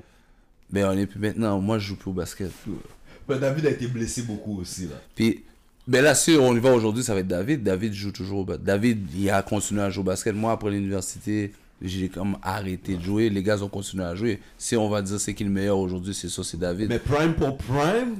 Ben, 0.70 0.86
on 0.86 0.92
est 0.96 1.06
plus 1.06 1.18
maintenant. 1.18 1.58
Moi, 1.60 1.78
je 1.80 1.88
joue 1.88 1.96
plus 1.96 2.10
au 2.10 2.14
basket. 2.14 2.52
David 3.36 3.66
a 3.66 3.70
été 3.70 3.86
blessé 3.86 4.22
beaucoup 4.22 4.60
aussi, 4.60 4.82
là. 4.84 4.96
Puis, 5.14 5.44
ben 5.86 6.02
là, 6.02 6.14
si 6.14 6.32
on 6.40 6.54
y 6.56 6.60
va 6.60 6.72
aujourd'hui, 6.72 7.02
ça 7.02 7.14
va 7.14 7.20
être 7.20 7.28
David. 7.28 7.62
David 7.62 7.92
joue 7.94 8.12
toujours 8.12 8.40
au 8.40 8.44
basket. 8.44 8.64
David, 8.64 9.06
il 9.16 9.28
a 9.30 9.42
continué 9.42 9.82
à 9.82 9.90
jouer 9.90 10.00
au 10.02 10.04
basket. 10.04 10.34
Moi, 10.34 10.52
après 10.52 10.70
l'université, 10.70 11.52
j'ai 11.82 12.08
comme 12.08 12.36
arrêté 12.42 12.96
de 12.96 13.02
jouer. 13.02 13.30
Les 13.30 13.42
gars 13.42 13.62
ont 13.62 13.68
continué 13.68 14.04
à 14.04 14.14
jouer. 14.14 14.40
Si 14.58 14.76
on 14.76 14.88
va 14.88 15.00
dire 15.02 15.18
c'est 15.20 15.34
qui 15.34 15.44
le 15.44 15.50
meilleur 15.50 15.78
aujourd'hui, 15.78 16.12
c'est 16.14 16.28
ça, 16.28 16.42
c'est 16.44 16.58
David. 16.58 16.88
Mais 16.88 16.98
Prime 16.98 17.34
pour 17.34 17.56
Prime? 17.56 18.16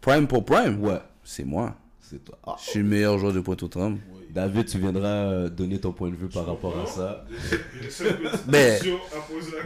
Prime 0.00 0.26
pour 0.26 0.44
Prime, 0.44 0.82
Ouais, 0.82 1.00
c'est 1.24 1.44
moi. 1.44 1.74
c'est 2.00 2.24
toi. 2.24 2.38
Ah. 2.46 2.56
Je 2.64 2.70
suis 2.70 2.78
le 2.80 2.86
meilleur 2.86 3.18
joueur 3.18 3.32
de 3.32 3.40
Pointe-aux-Trembles. 3.40 3.98
David, 4.32 4.66
tu 4.66 4.78
viendras 4.78 5.08
euh, 5.08 5.48
donner 5.48 5.78
ton 5.78 5.92
point 5.92 6.10
de 6.10 6.14
vue 6.14 6.28
par 6.28 6.44
rapport 6.46 6.78
à 6.78 6.86
ça. 6.86 7.24
Ben, 8.46 8.78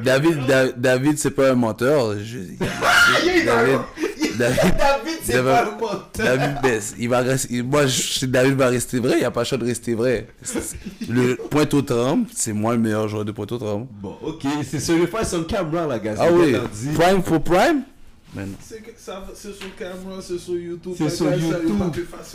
David, 0.04 0.46
Da- 0.46 0.72
David, 0.72 1.18
c'est 1.18 1.32
pas 1.32 1.50
un 1.50 1.54
menteur. 1.54 2.18
Je- 2.20 2.38
David, 3.44 3.80
David, 4.38 4.76
David, 4.78 5.18
c'est 5.22 5.42
pas 5.42 5.64
le 5.64 5.70
menteur. 5.72 6.00
David, 6.16 6.56
ben, 6.62 6.80
il 6.98 7.08
va 7.08 7.18
rester, 7.20 7.62
moi, 7.62 7.86
je, 7.86 8.26
David 8.26 8.54
va 8.54 8.68
rester 8.68 8.98
vrai. 8.98 9.12
Il 9.14 9.18
n'y 9.18 9.24
a 9.24 9.30
pas 9.30 9.40
le 9.40 9.46
choix 9.46 9.58
de 9.58 9.64
rester 9.64 9.94
vrai. 9.94 10.26
Le 11.08 11.36
Pointe-aux-Trembles, 11.36 12.26
c'est 12.34 12.52
moi 12.52 12.74
le 12.74 12.80
meilleur 12.80 13.08
joueur 13.08 13.24
de 13.24 13.32
Pointe-aux-Trembles. 13.32 13.86
Bon, 14.00 14.16
ok, 14.22 14.42
c'est 14.68 14.80
sur 14.80 14.96
le 14.96 15.06
faire 15.06 15.26
sur 15.26 15.46
caméra, 15.46 15.86
la 15.86 15.98
gars. 15.98 16.14
Ah 16.18 16.28
oui. 16.32 16.54
Prime 16.94 17.22
for 17.22 17.42
Prime? 17.42 17.82
Ben 18.32 18.46
non. 18.46 18.52
C'est 18.60 18.80
que 18.80 18.90
ça- 18.96 19.26
c'est 19.34 19.52
sur 19.52 19.74
caméra, 19.74 20.20
c'est 20.22 20.38
sur 20.38 20.54
YouTube. 20.54 20.92
C'est 20.96 21.10
sur 21.10 21.32
YouTube. 21.32 21.80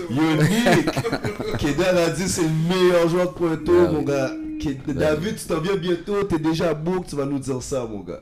Unique. 0.10 0.92
Kedar 1.58 1.96
a 1.98 2.10
dit 2.10 2.28
c'est 2.28 2.42
le 2.44 2.50
meilleur 2.50 3.08
joueur 3.08 3.28
de 3.28 3.38
Pointeau, 3.38 3.86
Ah 3.88 3.92
mon 3.92 4.02
gars. 4.02 4.32
Ked- 4.60 4.94
David, 4.94 5.38
tu 5.38 5.46
t'en 5.46 5.60
viens 5.62 5.76
bientôt, 5.78 6.24
t'es 6.26 6.38
déjà 6.40 6.72
à 6.72 6.74
bourg, 6.74 7.06
tu 7.08 7.16
vas 7.16 7.26
nous 7.26 7.40
dire 7.40 7.62
ça, 7.64 7.86
mon 7.90 8.02
gars. 8.02 8.22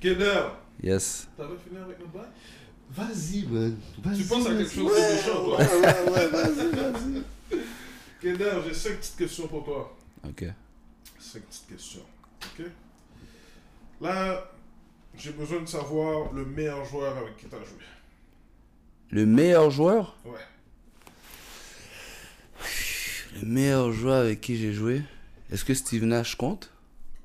Keder, 0.00 0.32
Yes. 0.82 1.28
t'avais 1.36 1.50
fini 1.64 1.80
avec 1.82 1.98
bail? 2.12 2.22
Vas-y, 2.96 3.44
man. 3.46 3.76
Vas-y, 4.02 4.18
Tu 4.18 4.24
penses 4.24 4.46
à 4.46 4.54
quelque 4.54 4.72
chose 4.72 4.92
Ouais, 4.92 5.10
de 5.10 5.14
méchant, 5.16 5.44
toi? 5.44 5.58
Ouais, 5.58 5.66
ouais, 5.66 6.10
ouais, 6.10 6.28
vas-y, 6.28 6.70
vas-y. 6.70 7.58
Keder, 8.20 8.50
j'ai 8.66 8.74
cinq 8.74 8.96
petites 8.96 9.16
questions 9.16 9.46
pour 9.48 9.64
toi. 9.64 9.96
Ok. 10.26 10.44
Cinq 11.18 11.42
petites 11.42 11.66
questions. 11.68 12.02
Ok? 12.42 12.66
Là, 14.00 14.50
j'ai 15.16 15.32
besoin 15.32 15.60
de 15.60 15.66
savoir 15.66 16.32
le 16.32 16.44
meilleur 16.46 16.84
joueur 16.86 17.16
avec 17.18 17.36
qui 17.36 17.46
tu 17.46 17.54
as 17.54 17.58
joué. 17.58 17.78
Le 19.10 19.26
meilleur 19.26 19.70
joueur? 19.70 20.16
Ouais. 20.24 20.38
Le 23.40 23.46
meilleur 23.46 23.92
joueur 23.92 24.22
avec 24.22 24.40
qui 24.40 24.56
j'ai 24.56 24.72
joué? 24.72 25.02
Est-ce 25.50 25.64
que 25.64 25.74
Steve 25.74 26.04
Nash 26.04 26.34
compte? 26.34 26.70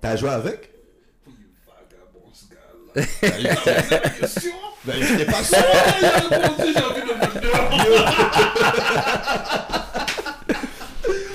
T'as 0.02 0.18
joué 0.18 0.30
avec? 0.30 0.71
Ben, 4.84 4.96
j'étais 5.00 5.26
pas 5.26 5.44
sûr. 5.44 5.58
Il 6.00 6.06
a 6.06 6.10
répondu, 6.20 6.74
j'ai 6.76 6.84
envie 6.84 7.02
de 7.02 7.08
le 7.08 7.16
mettre 7.20 7.40
dehors. 7.40 7.70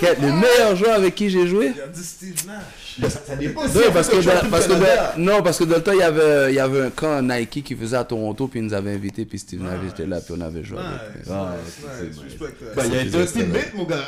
Quel- 0.00 0.20
Le 0.20 0.32
meilleur 0.32 0.76
joueur 0.76 0.94
avec 0.96 1.14
qui 1.14 1.30
j'ai 1.30 1.46
joué? 1.46 1.72
Il 1.74 1.80
a 1.80 1.86
dit 1.86 2.04
Steve 2.04 2.46
Nash. 2.46 2.96
Ben, 2.98 3.08
ça, 3.10 3.20
ça 3.26 3.36
dépend. 3.36 3.62
Non, 3.62 3.68
si 3.68 3.90
parce 3.92 4.08
que, 4.08 4.16
dans- 4.16 4.80
que 5.14 5.18
non, 5.20 5.42
parce 5.42 5.58
que 5.58 5.64
dans 5.64 5.76
le 5.76 5.82
temps, 5.82 5.92
il 5.92 5.98
y 5.98 6.02
avait, 6.02 6.52
il 6.52 6.54
y 6.56 6.58
avait 6.60 6.80
un 6.82 6.90
camp 6.90 7.22
Nike 7.22 7.62
qui 7.64 7.74
faisait 7.74 7.96
à 7.96 8.04
Toronto, 8.04 8.48
puis 8.48 8.60
ils 8.60 8.64
nous 8.66 8.74
avait 8.74 8.92
invités, 8.92 9.24
puis 9.24 9.38
Steve 9.38 9.62
Nash 9.62 9.78
était 9.88 10.06
là, 10.06 10.20
puis 10.20 10.34
on 10.36 10.40
avait 10.40 10.64
joué 10.64 10.78
avec. 10.78 11.26
Ben, 12.74 12.84
il 12.86 12.94
y 12.94 13.16
a 13.16 13.20
un 13.20 13.26
teammate, 13.26 13.74
mon 13.74 13.84
gars. 13.84 14.04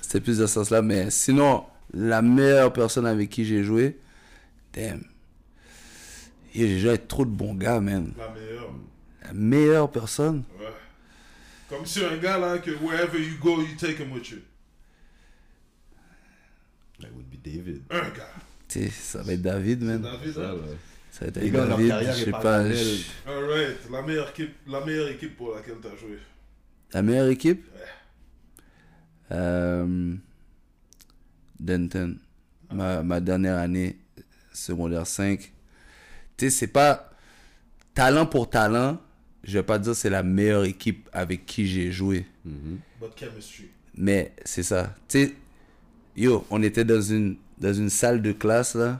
C'était 0.00 0.20
plus 0.20 0.38
dans 0.38 0.46
ce 0.46 0.54
sens-là, 0.54 0.82
mais 0.82 1.10
sinon, 1.10 1.64
la 1.94 2.22
meilleure 2.22 2.72
personne 2.72 3.06
avec 3.06 3.28
qui 3.30 3.44
j'ai 3.44 3.62
joué, 3.62 3.96
damn. 4.74 5.02
Et 6.54 6.66
J'ai 6.68 6.78
joué 6.80 6.88
avec 6.90 7.08
trop 7.08 7.24
de 7.24 7.30
bons 7.30 7.54
gars, 7.54 7.80
man. 7.80 8.12
La 8.18 8.28
meilleure. 8.30 8.70
La 9.24 9.32
meilleure 9.32 9.90
personne, 9.90 10.44
Ouais. 10.58 10.66
Comme 11.68 11.86
si 11.86 12.04
un 12.04 12.16
gars 12.16 12.36
là, 12.38 12.58
que 12.58 12.72
wherever 12.82 13.16
you 13.18 13.36
go, 13.40 13.60
you 13.62 13.76
take 13.78 14.02
him 14.02 14.10
with 14.12 14.28
you. 14.30 14.38
That 17.00 17.08
would 17.14 17.26
be 17.30 17.36
David. 17.42 17.82
Un 17.90 18.00
gars. 18.10 18.32
tu 18.68 18.80
sais, 18.82 18.90
ça 18.90 19.22
va 19.22 19.32
être 19.34 19.42
David, 19.42 19.82
man. 19.82 20.02
David, 20.02 20.34
Ça, 20.34 20.50
hein? 20.50 20.54
ouais. 20.54 20.76
Ça 21.12 21.20
va 21.20 21.26
être 21.28 21.36
avec 21.38 21.52
gars, 21.52 21.66
David, 21.66 21.94
je 22.12 22.24
sais 22.24 22.30
pas 22.32 22.70
je- 22.72 23.02
Alright, 23.26 23.78
la 23.90 24.02
meilleure 24.02 24.30
équipe, 24.30 24.54
la 24.66 24.84
meilleure 24.84 25.08
équipe 25.08 25.36
pour 25.36 25.54
laquelle 25.54 25.76
tu 25.80 25.86
as 25.88 25.96
joué. 25.96 26.18
La 26.92 27.02
meilleure 27.02 27.28
équipe? 27.28 27.64
Euh, 29.32 30.14
Denton. 31.60 32.16
Ma, 32.72 33.02
ma 33.02 33.20
dernière 33.20 33.58
année, 33.58 33.98
secondaire 34.52 35.06
5. 35.06 35.52
Tu 36.40 36.46
sais, 36.48 36.56
c'est 36.58 36.68
pas 36.68 37.10
talent 37.92 38.24
pour 38.24 38.48
talent. 38.48 38.96
Je 39.44 39.58
vais 39.58 39.62
pas 39.62 39.78
dire 39.78 39.94
c'est 39.94 40.08
la 40.08 40.22
meilleure 40.22 40.64
équipe 40.64 41.06
avec 41.12 41.44
qui 41.44 41.66
j'ai 41.66 41.92
joué. 41.92 42.24
But 42.46 43.10
chemistry. 43.14 43.68
Mais 43.94 44.32
c'est 44.46 44.62
ça. 44.62 44.94
Tu 45.06 45.18
sais, 45.18 45.34
yo, 46.16 46.46
on 46.48 46.62
était 46.62 46.84
dans 46.84 47.02
une, 47.02 47.36
dans 47.58 47.74
une 47.74 47.90
salle 47.90 48.22
de 48.22 48.32
classe 48.32 48.74
là. 48.74 48.98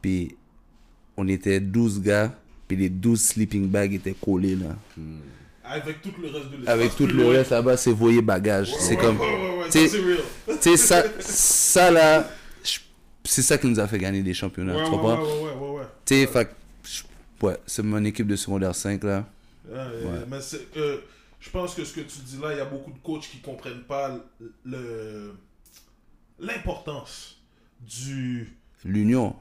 Puis 0.00 0.36
on 1.16 1.26
était 1.26 1.58
12 1.58 2.00
gars. 2.00 2.32
Puis 2.68 2.76
les 2.76 2.90
12 2.90 3.20
sleeping 3.20 3.68
bags 3.68 3.92
étaient 3.92 4.14
collés 4.14 4.54
là. 4.54 4.76
Avec 5.64 6.00
tout 6.00 6.12
le 6.22 6.28
reste 6.28 6.50
de 6.50 6.56
l'espace. 6.58 6.74
Avec 6.74 6.94
tout 6.94 7.06
le 7.08 7.12
loin. 7.12 7.32
reste 7.32 7.50
là-bas, 7.50 7.76
c'est 7.76 7.90
voyer 7.90 8.22
bagage. 8.22 8.70
Ouais, 8.70 8.78
c'est 8.78 8.96
ouais, 8.96 9.02
comme. 9.02 9.18
ouais, 9.18 9.26
ouais, 9.26 9.58
ouais, 9.64 9.68
tu 9.68 9.88
sais, 10.60 10.76
ça, 10.76 11.02
ça, 11.02 11.10
ça 11.18 11.90
là, 11.90 12.30
c'est 13.24 13.42
ça 13.42 13.58
qui 13.58 13.66
nous 13.66 13.80
a 13.80 13.88
fait 13.88 13.98
gagner 13.98 14.22
des 14.22 14.34
championnats. 14.34 14.76
Ouais, 14.76 14.84
tu 14.84 14.90
ouais, 14.90 14.96
comprends? 14.96 15.18
Tu 16.06 16.24
sais, 16.26 16.48
ouais, 17.42 17.56
c'est 17.66 17.82
mon 17.82 18.02
équipe 18.04 18.26
de 18.28 18.36
secondaire 18.36 18.74
5 18.74 19.02
là. 19.04 19.26
Ouais, 19.68 19.76
ouais, 19.76 20.20
Mais 20.28 20.40
c'est, 20.40 20.68
euh, 20.76 20.98
je 21.40 21.50
pense 21.50 21.74
que 21.74 21.84
ce 21.84 21.92
que 21.94 22.00
tu 22.00 22.18
dis 22.24 22.38
là, 22.40 22.52
il 22.52 22.58
y 22.58 22.60
a 22.60 22.64
beaucoup 22.64 22.92
de 22.92 22.98
coachs 22.98 23.28
qui 23.28 23.38
comprennent 23.40 23.82
pas 23.82 24.16
le 24.64 25.34
l'importance 26.38 27.38
du 27.80 28.56
L'union. 28.84 29.34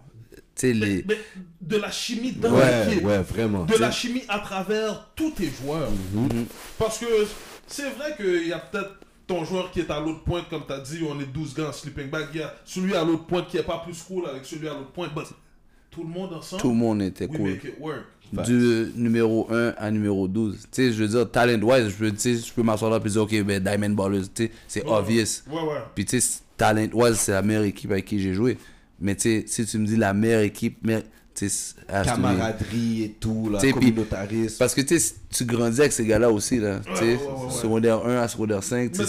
Les. 0.63 1.03
mais 1.07 1.19
de 1.61 1.75
la 1.77 1.91
chimie 1.91 2.31
dans 2.31 2.53
Ouais, 2.53 2.85
l'équipe. 2.87 3.03
ouais, 3.05 3.21
vraiment. 3.21 3.65
de 3.65 3.75
la 3.75 3.91
chimie 3.91 4.23
à 4.29 4.39
travers 4.39 5.09
tous 5.15 5.31
tes 5.31 5.49
joueurs. 5.51 5.91
Mhm. 6.13 6.45
Parce 6.79 6.97
que 6.97 7.05
c'est 7.67 7.89
vrai 7.91 8.15
qu'il 8.15 8.47
y 8.47 8.53
a 8.53 8.59
peut-être 8.59 8.95
ton 9.27 9.43
joueur 9.43 9.69
qui 9.71 9.81
est 9.81 9.91
à 9.91 9.99
l'autre 9.99 10.23
pointe, 10.23 10.47
comme 10.49 10.65
tu 10.65 10.71
as 10.73 10.79
dit, 10.79 11.01
on 11.07 11.19
est 11.19 11.25
12 11.25 11.53
gars 11.55 11.67
en 11.69 11.73
sleeping 11.73 12.09
bag. 12.09 12.27
Il 12.33 12.39
y 12.39 12.43
a 12.43 12.55
celui 12.63 12.95
à 12.95 13.03
l'autre 13.03 13.25
pointe 13.25 13.47
qui 13.49 13.57
est 13.57 13.63
pas 13.63 13.79
plus 13.79 14.01
cool 14.03 14.27
avec 14.27 14.45
celui 14.45 14.67
à 14.69 14.73
l'autre 14.73 14.91
pointe. 14.91 15.11
Tout 15.95 16.03
le 16.03 16.09
monde 16.09 16.33
ensemble, 16.33 16.61
Tout 16.61 16.69
le 16.69 16.75
monde 16.75 17.01
était 17.01 17.25
we 17.27 17.37
cool. 17.37 17.49
make 17.51 17.63
it 17.63 17.73
work. 17.79 18.03
Du 18.45 18.91
numéro 18.95 19.47
1 19.51 19.75
à 19.77 19.91
numéro 19.91 20.27
12. 20.27 20.57
Tu 20.59 20.67
sais, 20.71 20.91
je 20.91 21.03
veux 21.03 21.07
dire, 21.07 21.31
talent-wise, 21.31 21.89
je 21.89 21.95
peux, 21.95 22.07
je 22.17 22.53
peux 22.53 22.63
m'asseoir 22.63 22.91
là 22.91 22.99
et 23.03 23.09
dire, 23.09 23.21
ok, 23.21 23.43
ben 23.43 23.63
Diamond 23.63 23.91
Ballers, 23.95 24.23
tu 24.33 24.45
sais, 24.45 24.51
c'est 24.67 24.83
Ouais, 24.83 24.91
obvious. 24.91 25.23
Ouais, 25.49 25.61
ouais. 25.61 25.77
Puis 25.93 26.05
tu 26.05 26.19
sais, 26.19 26.39
talent-wise, 26.57 27.15
c'est 27.17 27.31
la 27.31 27.41
meilleure 27.41 27.63
équipe 27.63 27.91
avec 27.91 28.05
qui 28.05 28.19
j'ai 28.19 28.33
joué. 28.33 28.57
Mais 28.99 29.15
tu 29.15 29.21
sais, 29.21 29.43
si 29.47 29.65
tu 29.65 29.77
me 29.77 29.85
dis 29.85 29.95
la 29.95 30.13
meilleure 30.13 30.41
équipe, 30.41 30.85
be- 30.85 31.03
Camaraderie 32.03 33.03
et 33.03 33.09
tout, 33.19 33.49
là, 33.49 33.59
communautarisme. 33.71 34.55
Parce 34.57 34.73
que 34.73 34.81
tu 34.81 34.99
sais, 34.99 35.15
tu 35.29 35.45
grandis 35.45 35.79
avec 35.81 35.91
ces 35.91 36.05
gars-là 36.05 36.31
aussi, 36.31 36.59
là. 36.59 36.79
Tu 36.79 36.95
sais, 36.95 37.01
ouais, 37.01 37.15
ouais, 37.15 37.45
ouais. 37.45 37.51
secondaire 37.51 38.05
1 38.05 38.17
à 38.21 38.27
secondaire 38.27 38.63
5, 38.63 38.91
tu 38.91 39.01
Mais 39.01 39.05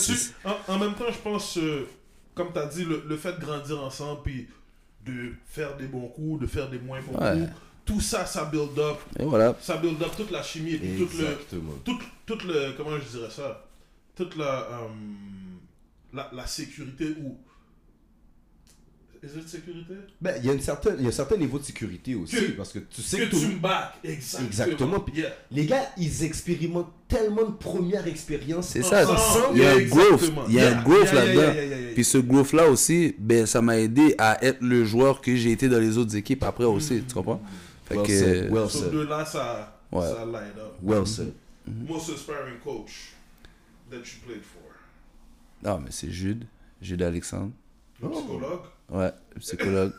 en, 0.69 0.75
en 0.75 0.79
même 0.79 0.95
temps, 0.95 1.05
je 1.11 1.19
pense, 1.23 1.57
euh, 1.59 1.87
comme 2.35 2.49
tu 2.53 2.59
as 2.59 2.67
dit, 2.67 2.85
le, 2.85 3.03
le 3.09 3.17
fait 3.17 3.33
de 3.33 3.41
grandir 3.45 3.83
ensemble, 3.83 4.21
puis 4.25 4.47
de 5.07 5.33
faire 5.47 5.77
des 5.77 5.87
bons 5.87 6.09
coups, 6.09 6.41
de 6.43 6.47
faire 6.47 6.69
des 6.69 6.79
moins 6.79 7.01
bons 7.01 7.19
Ouais. 7.19 7.39
coups, 7.41 7.51
tout 7.85 8.01
ça, 8.01 8.27
ça 8.27 8.45
build 8.47 8.79
up. 8.79 8.97
Et 9.19 9.25
voilà. 9.25 9.55
Ça 9.61 9.77
build 9.77 10.03
up 10.03 10.11
toute 10.17 10.31
la 10.31 10.43
chimie 10.43 10.73
et 10.73 10.79
puis 10.79 10.97
tout 10.97 11.17
le, 11.19 11.25
Exactement. 11.25 11.73
tout, 11.85 11.99
tout 12.27 12.39
le. 12.47 12.73
Comment 12.77 12.99
je 12.99 13.17
dirais 13.19 13.31
ça? 13.31 13.65
Toute 14.17 14.37
la. 14.37 14.63
euh, 14.63 14.89
la, 16.13 16.31
la 16.33 16.47
sécurité 16.47 17.15
ou. 17.23 17.39
Sécurité 19.47 19.95
Ben, 20.21 20.35
il 20.39 20.47
y 20.47 20.51
a 20.51 20.53
une 20.53 20.61
certaine, 20.61 20.97
il 20.99 21.03
y 21.03 21.07
a 21.07 21.09
un 21.09 21.13
certain 21.13 21.37
niveau 21.37 21.59
de 21.59 21.65
sécurité 21.65 22.15
aussi, 22.15 22.37
Que- 22.37 22.53
parce 22.53 22.73
que 22.73 22.79
tu 22.81 23.03
sais 23.03 23.19
Que 23.19 23.25
que 23.25 23.31
tout 23.31 23.41
tu 23.41 23.47
me 23.49 23.59
back. 23.59 23.95
Exactement. 24.05 24.47
Exactement. 24.49 25.01
Puis 25.01 25.21
Yeah. 25.21 25.29
les 25.51 25.67
gars, 25.67 25.89
ils 25.97 26.25
expérimentent 26.25 26.93
tellement 27.09 27.45
de 27.45 27.53
premières 27.57 28.07
expériences. 28.07 28.69
C'est 28.69 28.83
ça. 28.83 29.03
Il 29.53 29.59
y 29.61 29.65
a 29.65 29.73
un 29.75 29.83
growth. 29.83 30.33
Il 30.49 30.55
y 30.55 30.61
a 30.61 30.79
un 30.79 30.83
growth 30.83 31.13
là-dedans. 31.13 31.41
yeah, 31.43 31.55
yeah, 31.55 31.65
yeah, 31.65 31.81
yeah. 31.81 31.95
Puis 31.95 32.05
ce 32.05 32.19
growth-là 32.19 32.69
aussi, 32.69 33.15
ben, 33.19 33.47
ça 33.47 33.63
m'a 33.63 33.79
aidé 33.79 34.15
à 34.19 34.43
être 34.45 34.61
le 34.63 34.85
joueur 34.85 35.21
que 35.21 35.35
j'ai 35.37 35.53
été 35.53 35.69
dans 35.69 35.79
les 35.81 35.97
autres 35.99 36.15
équipes 36.17 36.43
après 36.45 36.65
aussi. 36.65 37.03
Tu 37.07 37.15
comprends? 37.15 37.41
Fait 37.87 37.97
Well 37.97 38.07
que. 38.07 38.13
said, 38.19 38.51
well 38.53 38.69
Sur 38.71 38.81
said, 38.81 38.91
deux 38.91 39.07
là, 39.07 39.25
ça, 39.25 39.81
Ouais. 39.93 40.03
ça 40.03 40.25
line 40.25 40.59
up. 40.59 40.75
well 40.83 41.07
said. 41.07 41.33
Most 41.67 42.11
inspiring 42.11 42.59
coach 42.63 43.13
that 43.91 43.97
you 43.99 44.19
played 44.27 44.43
for. 44.43 44.63
Non, 45.63 45.81
mais 45.81 45.91
c'est 45.91 46.11
Jude. 46.11 46.45
Jude 46.83 47.03
Alexandre. 47.03 47.53
Le 48.03 48.11
psychologue. 48.11 48.61
Ouais, 48.89 49.13
psychologue. 49.41 49.93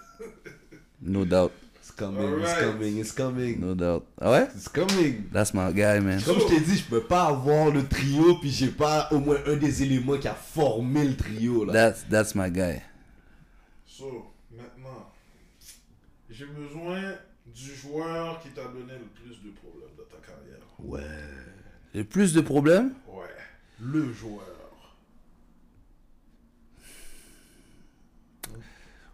No 1.02 1.26
doubt. 1.26 1.52
It's 1.82 1.92
coming, 1.92 2.40
it's 2.40 2.54
coming, 2.54 2.98
it's 2.98 3.12
coming. 3.12 3.60
No 3.60 3.76
doubt. 3.76 4.06
Ah 4.20 4.32
ouais? 4.32 4.48
It's 4.56 4.68
coming. 4.68 5.30
That's 5.32 5.54
my 5.54 5.72
guy, 5.74 6.00
man. 6.00 6.22
Comme 6.22 6.40
je 6.40 6.48
t'ai 6.48 6.60
dit, 6.60 6.78
je 6.78 6.86
peux 6.86 7.04
pas 7.04 7.26
avoir 7.26 7.72
le 7.72 7.86
trio, 7.86 8.36
puis 8.40 8.50
j'ai 8.50 8.70
pas 8.70 9.08
au 9.12 9.20
moins 9.20 9.38
un 9.46 9.56
des 9.56 9.84
éléments 9.84 10.18
qui 10.18 10.28
a 10.28 10.34
formé 10.34 11.04
le 11.06 11.16
trio, 11.16 11.66
là. 11.66 11.74
That's, 11.74 12.06
that's 12.10 12.36
my 12.36 12.50
guy. 12.50 12.82
So, 13.86 14.32
maintenant, 14.52 15.12
j'ai 16.30 16.46
besoin 16.46 17.16
du 17.46 17.76
joueur 17.76 18.40
qui 18.42 18.50
t'a 18.50 18.66
donné 18.66 18.94
le 18.94 19.08
plus 19.22 19.42
de 19.44 19.52
problèmes 19.56 19.90
dans 19.98 20.04
ta 20.04 20.26
carrière. 20.26 20.62
Ouais. 20.80 21.02
J'ai 21.94 22.04
plus 22.04 22.34
de 22.34 22.42
problèmes? 22.42 22.94
Ouais. 23.08 23.26
Le 23.80 24.14
joueur. 24.14 24.47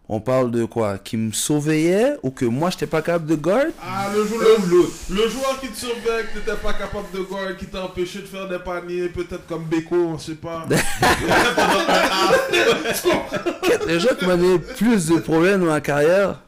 On 0.06 0.20
parle 0.20 0.50
de 0.50 0.66
quoi? 0.66 0.98
Qui 0.98 1.16
me 1.16 1.32
surveillait 1.32 2.16
ou 2.22 2.30
que 2.30 2.44
moi 2.44 2.68
j'étais 2.68 2.86
pas 2.86 3.00
capable 3.00 3.24
de 3.26 3.36
guard? 3.36 3.68
Ah, 3.82 4.10
le 4.14 4.26
joueur, 4.26 4.58
le, 4.68 5.14
le 5.14 5.28
joueur 5.30 5.58
qui 5.60 5.68
te 5.68 5.78
surveille, 5.78 6.26
que 6.34 6.40
t'étais 6.40 6.58
pas 6.58 6.74
capable 6.74 7.10
de 7.14 7.20
guard, 7.20 7.56
qui 7.56 7.64
t'a 7.66 7.84
empêché 7.84 8.20
de 8.20 8.26
faire 8.26 8.46
des 8.46 8.58
paniers, 8.58 9.08
peut-être 9.08 9.46
comme 9.46 9.64
Beko, 9.64 9.96
on 9.96 10.18
sait 10.18 10.34
pas. 10.34 10.66
Les 13.86 13.98
gens 13.98 14.14
qui 14.18 14.26
donné 14.26 14.58
plus 14.58 15.06
de 15.06 15.20
problèmes 15.20 15.60
dans 15.60 15.66
ma 15.72 15.80
carrière, 15.80 16.38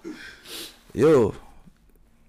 yo, 0.94 1.32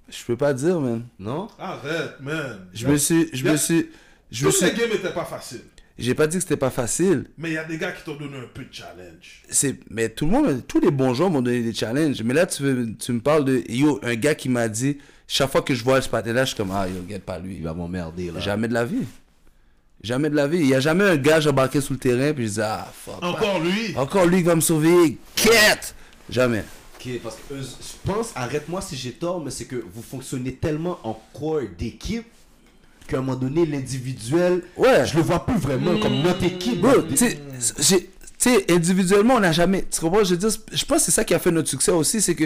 je 0.09 0.23
peux 0.25 0.37
pas 0.37 0.53
dire, 0.53 0.79
man. 0.79 1.03
Non? 1.19 1.49
Arrête, 1.59 2.21
man. 2.21 2.67
Je 2.73 2.87
me 2.87 2.95
suis, 2.95 3.29
je 3.33 3.43
me 3.43 3.57
suis, 3.57 3.89
je 4.31 4.45
me 4.45 4.51
suis, 4.51 4.65
les 4.65 4.71
games 4.71 4.91
étaient 4.93 5.13
pas 5.13 5.25
faciles. 5.25 5.65
J'ai 5.97 6.13
pas 6.13 6.27
dit 6.27 6.37
que 6.37 6.43
c'était 6.43 6.57
pas 6.57 6.69
facile. 6.69 7.25
Mais 7.37 7.49
il 7.49 7.53
y 7.53 7.57
a 7.57 7.63
des 7.63 7.77
gars 7.77 7.91
qui 7.91 8.03
t'ont 8.03 8.15
donné 8.15 8.37
un 8.37 8.47
peu 8.53 8.63
de 8.63 8.71
challenge. 8.73 9.41
C'est, 9.49 9.77
mais 9.89 10.09
tout 10.09 10.25
le 10.25 10.31
monde, 10.31 10.61
tous 10.67 10.79
les 10.79 10.91
bons 10.91 11.13
joueurs 11.13 11.29
m'ont 11.29 11.41
donné 11.41 11.61
des 11.61 11.73
challenges. 11.73 12.21
Mais 12.23 12.33
là, 12.33 12.45
tu, 12.45 12.63
veux- 12.63 12.95
tu 12.97 13.11
me 13.13 13.19
parles 13.19 13.45
de, 13.45 13.63
yo, 13.69 13.99
un 14.03 14.15
gars 14.15 14.35
qui 14.35 14.49
m'a 14.49 14.67
dit, 14.67 14.97
chaque 15.27 15.51
fois 15.51 15.61
que 15.61 15.73
je 15.73 15.83
vois 15.83 16.01
ce 16.01 16.09
patin-là, 16.09 16.43
je 16.45 16.49
suis 16.49 16.57
comme, 16.57 16.71
ah, 16.71 16.87
yo, 16.87 16.95
regarde 17.01 17.23
pas 17.23 17.39
lui. 17.39 17.55
Il 17.55 17.63
va 17.63 17.73
m'emmerder, 17.73 18.31
là. 18.31 18.39
Jamais 18.39 18.67
de 18.67 18.73
la 18.73 18.85
vie. 18.85 19.05
Jamais 20.03 20.29
de 20.29 20.35
la 20.35 20.47
vie. 20.47 20.59
Il 20.59 20.67
y 20.67 20.75
a 20.75 20.79
jamais 20.79 21.03
un 21.03 21.17
gars, 21.17 21.39
j'embarquais 21.39 21.81
sur 21.81 21.93
le 21.93 21.99
terrain, 21.99 22.31
puis 22.33 22.43
je 22.43 22.49
disais, 22.49 22.61
ah, 22.63 22.87
fuck. 22.93 23.23
Encore 23.23 23.59
lui? 23.59 23.95
Encore 23.97 24.25
lui 24.27 24.37
qui 24.37 24.43
va 24.43 24.55
me 24.55 24.61
sauver. 24.61 25.17
Quête! 25.35 25.95
Jamais. 26.29 26.63
Ok, 26.99 27.19
parce 27.23 27.35
que 27.37 27.53
euh, 27.55 27.61
je 27.61 28.11
pense, 28.11 28.31
arrête-moi 28.35 28.81
si 28.81 28.95
j'ai 28.95 29.13
tort, 29.13 29.43
mais 29.43 29.49
c'est 29.51 29.65
que 29.65 29.75
vous 29.93 30.01
fonctionnez 30.03 30.53
tellement 30.53 30.99
en 31.03 31.19
corps 31.33 31.61
d'équipe 31.77 32.25
qu'à 33.07 33.17
un 33.17 33.21
moment 33.21 33.37
donné, 33.37 33.65
l'individuel, 33.65 34.61
Ouais. 34.77 35.05
je 35.05 35.15
le 35.17 35.23
vois 35.23 35.45
plus 35.45 35.57
vraiment 35.57 35.97
comme 35.99 36.21
notre 36.21 36.43
équipe. 36.43 36.81
Bro, 36.81 37.03
tu 37.03 37.17
sais, 37.17 38.65
individuellement, 38.71 39.35
on 39.35 39.39
n'a 39.39 39.51
jamais. 39.51 39.85
Tu 39.91 39.99
comprends? 39.99 40.23
Je 40.23 40.35
dire, 40.35 40.49
je 40.71 40.85
pense 40.85 40.99
que 40.99 41.05
c'est 41.05 41.11
ça 41.11 41.23
qui 41.23 41.33
a 41.33 41.39
fait 41.39 41.49
notre 41.51 41.67
succès 41.69 41.91
aussi. 41.91 42.21
C'est 42.21 42.35
que, 42.35 42.45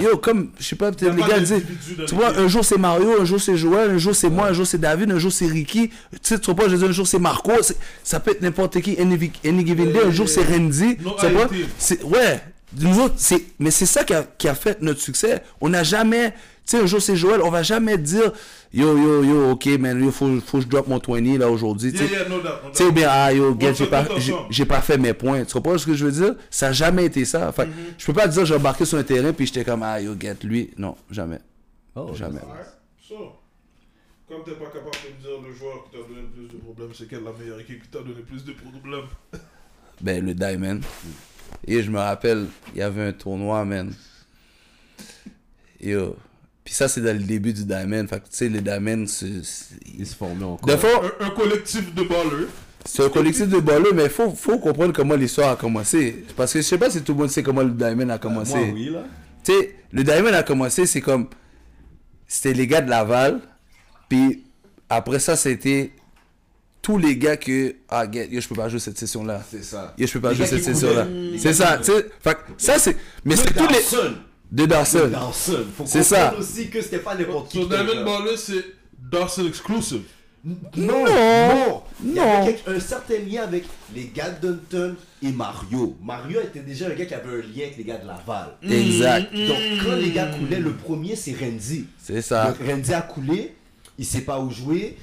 yo, 0.00 0.16
comme, 0.18 0.50
je 0.58 0.64
sais 0.64 0.76
pas, 0.76 0.92
peut-être 0.92 1.14
les 1.14 1.20
pas 1.22 1.28
gars 1.28 1.40
disent. 1.40 1.62
Tu 2.06 2.14
vois, 2.14 2.36
un 2.38 2.46
jour 2.46 2.64
c'est 2.64 2.78
Mario, 2.78 3.20
un 3.20 3.24
jour 3.24 3.40
c'est 3.40 3.56
Joël, 3.56 3.90
un 3.90 3.98
jour 3.98 4.14
c'est 4.14 4.30
moi, 4.30 4.46
un 4.48 4.52
jour 4.52 4.66
c'est 4.66 4.78
David, 4.78 5.10
un 5.10 5.18
jour 5.18 5.32
c'est 5.32 5.46
Ricky. 5.46 5.88
Tu 5.88 6.18
sais, 6.22 6.38
tu 6.38 6.46
comprends? 6.46 6.68
Je 6.68 6.76
dire, 6.76 6.88
un 6.88 6.92
jour 6.92 7.06
c'est 7.08 7.18
Marco. 7.18 7.50
Ça 8.04 8.20
peut 8.20 8.30
être 8.30 8.40
n'importe 8.40 8.80
qui, 8.80 8.96
any, 9.00 9.32
any 9.44 9.66
given 9.66 9.92
day. 9.92 10.00
Un 10.06 10.10
jour 10.12 10.28
c'est 10.28 10.44
Randy. 10.44 10.96
No 11.02 11.16
Tu 11.18 11.26
comprends? 11.26 12.08
ouais. 12.08 12.40
Nous 12.80 13.00
autres, 13.00 13.16
c'est, 13.18 13.42
mais 13.58 13.70
c'est 13.70 13.84
ça 13.84 14.02
qui 14.04 14.14
a, 14.14 14.24
qui 14.38 14.48
a 14.48 14.54
fait 14.54 14.80
notre 14.80 15.00
succès. 15.00 15.42
On 15.60 15.68
n'a 15.68 15.82
jamais, 15.82 16.32
sais, 16.64 16.78
un 16.80 16.86
jour 16.86 17.00
c'est 17.02 17.16
Joël, 17.16 17.40
on 17.42 17.50
va 17.50 17.62
jamais 17.62 17.98
dire, 17.98 18.32
yo, 18.72 18.96
yo, 18.96 19.24
yo, 19.24 19.50
ok, 19.50 19.66
man, 19.78 20.02
yo, 20.02 20.10
faut, 20.10 20.40
faut 20.40 20.58
que 20.58 20.64
je 20.64 20.68
drop 20.68 20.86
mon 20.88 20.98
20 20.98 21.38
là 21.38 21.50
aujourd'hui. 21.50 21.92
tu 21.92 21.98
sais. 21.98 22.24
Doubt. 22.28 22.94
bien, 22.94 23.08
ah, 23.10 23.32
yo, 23.32 23.54
gars, 23.54 23.70
On 23.70 23.74
j'ai 23.74 23.86
pas, 23.86 24.04
tout 24.04 24.14
j'ai- 24.50 24.64
pas 24.66 24.80
fait 24.80 24.98
mes 24.98 25.12
points. 25.12 25.44
Tu 25.44 25.52
comprends 25.52 25.76
ce 25.78 25.86
que 25.86 25.94
je 25.94 26.04
veux 26.06 26.12
dire? 26.12 26.34
Ça 26.50 26.66
n'a 26.68 26.72
jamais 26.72 27.06
été 27.06 27.24
ça. 27.24 27.50
Fait 27.52 27.66
que 27.66 27.70
je 27.98 28.06
peux 28.06 28.12
pas 28.12 28.26
dire, 28.28 28.44
j'ai 28.46 28.54
embarqué 28.54 28.84
sur 28.84 28.98
un 28.98 29.02
terrain, 29.02 29.32
puis 29.32 29.46
j'étais 29.46 29.64
comme, 29.64 29.82
ah, 29.82 30.00
yo, 30.00 30.14
get 30.18 30.36
lui. 30.44 30.70
Non, 30.78 30.96
jamais. 31.10 31.38
jamais. 32.14 32.38
Alright, 32.40 32.66
so, 33.00 33.32
comme 34.28 34.42
t'es 34.44 34.52
pas 34.52 34.66
capable 34.66 34.90
de 35.04 35.14
me 35.16 35.20
dire 35.20 35.48
le 35.48 35.54
joueur 35.54 35.84
qui 35.84 35.90
t'a 35.90 35.98
donné 36.08 36.20
le 36.22 36.28
plus 36.28 36.48
de 36.48 36.62
problèmes, 36.62 36.90
c'est 36.94 37.08
quelle 37.08 37.24
la 37.24 37.32
meilleure 37.32 37.60
équipe 37.60 37.82
qui 37.82 37.88
t'a 37.88 37.98
donné 37.98 38.22
plus 38.26 38.44
de 38.44 38.52
problèmes? 38.52 39.06
Ben, 40.00 40.24
le 40.24 40.34
Diamond. 40.34 40.80
Et 41.66 41.80
je 41.82 41.90
me 41.90 41.98
rappelle, 41.98 42.46
il 42.74 42.78
y 42.78 42.82
avait 42.82 43.02
un 43.08 43.12
tournoi, 43.12 43.64
man. 43.64 43.92
Yo. 45.80 46.16
Puis 46.64 46.74
ça, 46.74 46.86
c'est 46.88 47.00
dans 47.00 47.16
le 47.16 47.22
début 47.24 47.52
du 47.52 47.64
Diamond. 47.64 48.06
Fait 48.06 48.20
que, 48.20 48.28
tu 48.28 48.36
sais, 48.36 48.48
le 48.48 48.60
Diamond, 48.60 49.04
Ils 49.98 50.06
se 50.06 50.14
formaient 50.14 50.44
encore. 50.44 50.66
Des 50.66 50.78
fois, 50.78 51.02
un, 51.20 51.26
un 51.26 51.30
collectif 51.30 51.92
de 51.94 52.02
ballers. 52.02 52.46
c'est 52.84 53.04
un 53.04 53.08
collectif 53.08 53.48
de 53.48 53.58
balleux, 53.58 53.92
mais 53.92 54.08
faut, 54.08 54.30
faut 54.30 54.58
comprendre 54.58 54.92
comment 54.92 55.14
l'histoire 55.16 55.50
a 55.50 55.56
commencé. 55.56 56.24
Parce 56.36 56.52
que 56.52 56.60
je 56.60 56.64
sais 56.64 56.78
pas 56.78 56.88
si 56.90 57.02
tout 57.02 57.12
le 57.14 57.18
monde 57.18 57.30
sait 57.30 57.42
comment 57.42 57.62
le 57.62 57.70
Diamond 57.70 58.10
a 58.10 58.18
commencé. 58.18 58.54
Moi, 58.56 58.68
oui, 58.74 58.90
là. 58.90 59.04
Tu 59.42 59.52
sais, 59.52 59.74
le 59.90 60.04
Diamond 60.04 60.32
a 60.34 60.42
commencé, 60.44 60.86
c'est 60.86 61.00
comme. 61.00 61.26
C'était 62.28 62.54
les 62.54 62.66
gars 62.66 62.80
de 62.80 62.88
Laval. 62.90 63.40
Puis 64.08 64.44
après 64.88 65.18
ça, 65.18 65.36
c'était 65.36 65.90
tous 66.80 66.96
les 66.96 67.16
gars 67.16 67.36
que. 67.36 67.74
Ah, 67.88 68.08
get, 68.10 68.28
yo, 68.30 68.40
je 68.40 68.46
peux 68.48 68.54
pas 68.54 68.68
jouer 68.68 68.78
cette 68.78 68.98
session-là. 68.98 69.42
C'est 69.50 69.64
ça. 69.64 69.94
Yo, 69.98 70.06
je 70.06 70.12
peux 70.12 70.20
pas 70.20 70.30
Les 70.30 70.36
jouer 70.36 70.46
cette 70.46 70.62
coulaient, 70.62 71.04
les 71.32 71.38
C'est 71.38 71.54
ça, 71.54 71.78
tu 71.78 71.90
sais. 71.92 72.06
Fait 72.20 72.34
que 72.34 72.40
ça, 72.56 72.78
c'est. 72.78 72.96
Mais 73.24 73.34
c'est 73.34 73.52
De 73.52 73.58
tous 73.58 73.68
les. 73.68 73.80
Dawson. 74.52 74.58
De 74.60 74.66
Dawson. 74.66 75.08
Dawson. 75.10 75.64
Faut 75.76 75.84
C'est 75.86 76.02
ça. 76.02 76.34
aussi 76.38 76.68
que 76.68 76.80
c'était 76.82 76.98
pas 76.98 77.14
n'importe 77.14 77.50
qui. 77.50 77.58
Diamond. 77.66 78.04
Baller, 78.04 78.36
c'est 78.36 78.64
Dawson 79.10 79.46
Exclusive. 79.46 80.02
Non, 80.44 80.56
Non. 80.76 81.04
non. 81.06 81.82
Il 82.04 82.14
y 82.14 82.18
avait 82.18 82.58
un 82.66 82.80
certain 82.80 83.14
lien 83.18 83.42
avec 83.44 83.64
les 83.94 84.10
gars 84.14 84.30
de 84.30 84.48
Dunton 84.48 84.96
et 85.22 85.30
Mario. 85.30 85.96
Mario 86.02 86.40
était 86.40 86.60
déjà 86.60 86.86
un 86.86 86.94
gars 86.94 87.06
qui 87.06 87.14
avait 87.14 87.28
un 87.30 87.36
lien 87.36 87.62
avec 87.66 87.76
les 87.78 87.84
gars 87.84 87.98
de 87.98 88.06
Laval. 88.08 88.48
Exact. 88.62 89.32
Donc, 89.32 89.56
quand 89.84 89.94
les 89.96 90.10
gars 90.10 90.26
coulaient, 90.26 90.58
le 90.58 90.72
premier, 90.72 91.14
c'est 91.14 91.34
Randy. 91.40 91.86
C'est 92.02 92.22
ça. 92.22 92.46
Donc, 92.52 92.68
Randy 92.68 92.92
a 92.92 93.02
coulé, 93.02 93.54
il 93.98 94.04
sait 94.04 94.22
pas 94.22 94.40
où 94.40 94.50
jouer. 94.50 94.96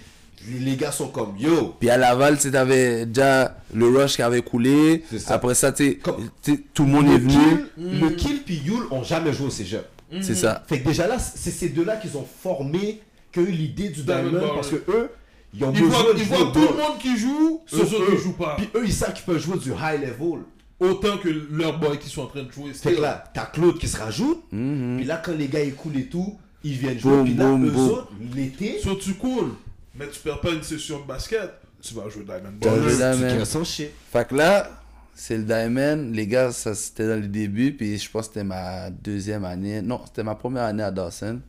Les, 0.48 0.60
les 0.60 0.76
gars 0.78 0.92
sont 0.92 1.10
comme 1.10 1.36
yo. 1.38 1.76
Puis 1.80 1.90
à 1.90 1.98
Laval, 1.98 2.38
tu 2.40 2.50
déjà 2.50 3.58
le 3.74 3.88
rush 3.88 4.16
qui 4.16 4.22
avait 4.22 4.42
coulé. 4.42 5.04
Ça. 5.18 5.36
Après 5.36 5.54
ça, 5.56 5.72
Comme- 6.02 6.30
sais, 6.42 6.60
tout 6.74 6.84
le 6.86 6.90
monde 6.90 7.08
Le 7.08 7.14
est 7.16 7.18
venu. 7.20 7.34
Kill, 7.34 8.00
le 8.00 8.10
Kill 8.12 8.44
puis 8.44 8.62
Yule 8.66 8.84
ont 8.92 9.04
jamais 9.04 9.34
joué 9.34 9.48
au 9.48 9.52
cégep. 9.52 9.86
C'est 10.22 10.36
ça. 10.36 10.64
Fait 10.68 10.80
que 10.80 10.88
déjà 10.88 11.08
là, 11.08 11.20
c'est 11.20 11.52
ces 11.52 11.70
deux-là 11.70 11.98
qu'ils 11.98 12.18
ont 12.18 12.26
formé, 12.42 13.00
qui 13.32 13.40
ont 13.40 13.44
eu 13.44 13.52
l'idée 13.52 13.90
du 13.90 14.02
Diamond 14.04 14.54
parce 14.56 14.70
que 14.70 14.78
eux, 14.90 15.10
ils 15.54 15.64
ont 15.64 15.72
Ils 15.74 15.82
besoin 15.82 16.04
voient, 16.04 16.14
de 16.14 16.20
ils 16.20 16.26
jouer 16.26 16.38
voient 16.38 16.52
tout 16.52 16.60
le 16.62 16.78
monde 16.78 16.98
qui 17.00 17.18
joue, 17.18 17.62
eux 17.74 17.78
Sauf 17.78 17.94
autres 17.94 18.10
eux. 18.10 18.14
ne 18.14 18.18
jouent 18.18 18.34
pas. 18.34 18.56
Puis 18.58 18.70
eux, 18.76 18.84
ils 18.86 18.94
savent 18.94 19.14
qu'ils 19.14 19.26
peuvent 19.26 19.40
jouer 19.40 19.58
du 19.60 19.70
high 19.72 20.02
level. 20.02 20.42
Autant 20.80 21.18
que 21.18 21.28
leurs 21.52 21.78
boys 21.78 21.98
qui 21.98 22.10
sont 22.10 22.22
en 22.22 22.28
train 22.28 22.44
de 22.44 22.52
jouer. 22.52 22.72
Fait 22.74 22.94
que 22.94 23.02
là, 23.02 23.24
t'as 23.34 23.46
Claude 23.46 23.78
qui 23.78 23.88
se 23.88 23.98
rajoute. 23.98 24.42
Mhm. 24.52 24.96
Puis 24.98 25.06
là, 25.06 25.22
quand 25.24 25.34
les 25.38 25.48
gars 25.48 25.62
ils 25.64 25.76
coulent 25.76 25.98
et 25.98 26.06
tout, 26.06 26.38
ils 26.64 26.74
viennent 26.74 26.98
jouer. 26.98 27.12
Boum, 27.18 27.26
puis 27.26 27.34
là, 27.36 27.46
eux 27.58 27.76
autres, 27.76 28.08
l'été, 28.34 28.80
So, 28.82 28.96
tu 28.96 29.14
coules, 29.16 29.52
mais 29.96 30.08
tu 30.10 30.20
perds 30.20 30.40
pas 30.42 30.52
une 30.52 30.64
session 30.64 31.00
de 31.02 31.06
basket, 31.08 31.52
tu 31.82 31.94
vas 31.94 32.10
jouer 32.10 32.24
Diamond 32.24 32.54
Tu 32.62 32.68
vas 32.68 32.76
Baller. 32.76 32.90
jouer 32.94 33.30
tu 33.38 33.46
Diamond. 33.46 33.64
shit. 33.64 33.90
Fait 34.12 34.28
que 34.28 34.36
là, 34.36 34.70
c'est 35.16 35.38
le 35.38 35.44
Diamond. 35.44 36.12
Les 36.14 36.28
gars, 36.28 36.52
ça 36.52 36.76
c'était 36.76 37.08
dans 37.08 37.20
le 37.22 37.28
début. 37.28 37.74
Puis 37.74 37.98
je 37.98 38.10
pense 38.10 38.28
que 38.28 38.34
c'était 38.34 38.44
ma 38.46 38.90
deuxième 38.90 39.46
année. 39.46 39.82
Non, 39.82 40.02
c'était 40.06 40.24
ma 40.24 40.36
première 40.36 40.64
année 40.64 40.84
à 40.84 40.92
Dawson. 40.92 41.42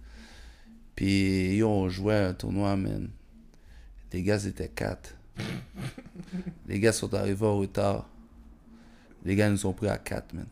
Puis 0.97 1.57
yo, 1.57 1.69
on 1.69 1.89
jouait 1.89 2.17
un 2.17 2.35
tournoi, 2.35 2.77
man. 2.77 3.09
Les 4.13 4.23
gars 4.23 4.45
étaient 4.45 4.69
quatre. 4.69 5.15
Les 6.69 6.79
gars 6.81 6.93
sont 6.93 7.13
arrivés 7.15 7.47
en 7.47 7.59
retard. 7.59 8.07
Les 9.25 9.37
gars 9.37 9.49
nous 9.51 9.67
ont 9.67 9.73
pris 9.73 9.89
à 9.89 9.99
4, 9.99 10.33
man. 10.35 10.47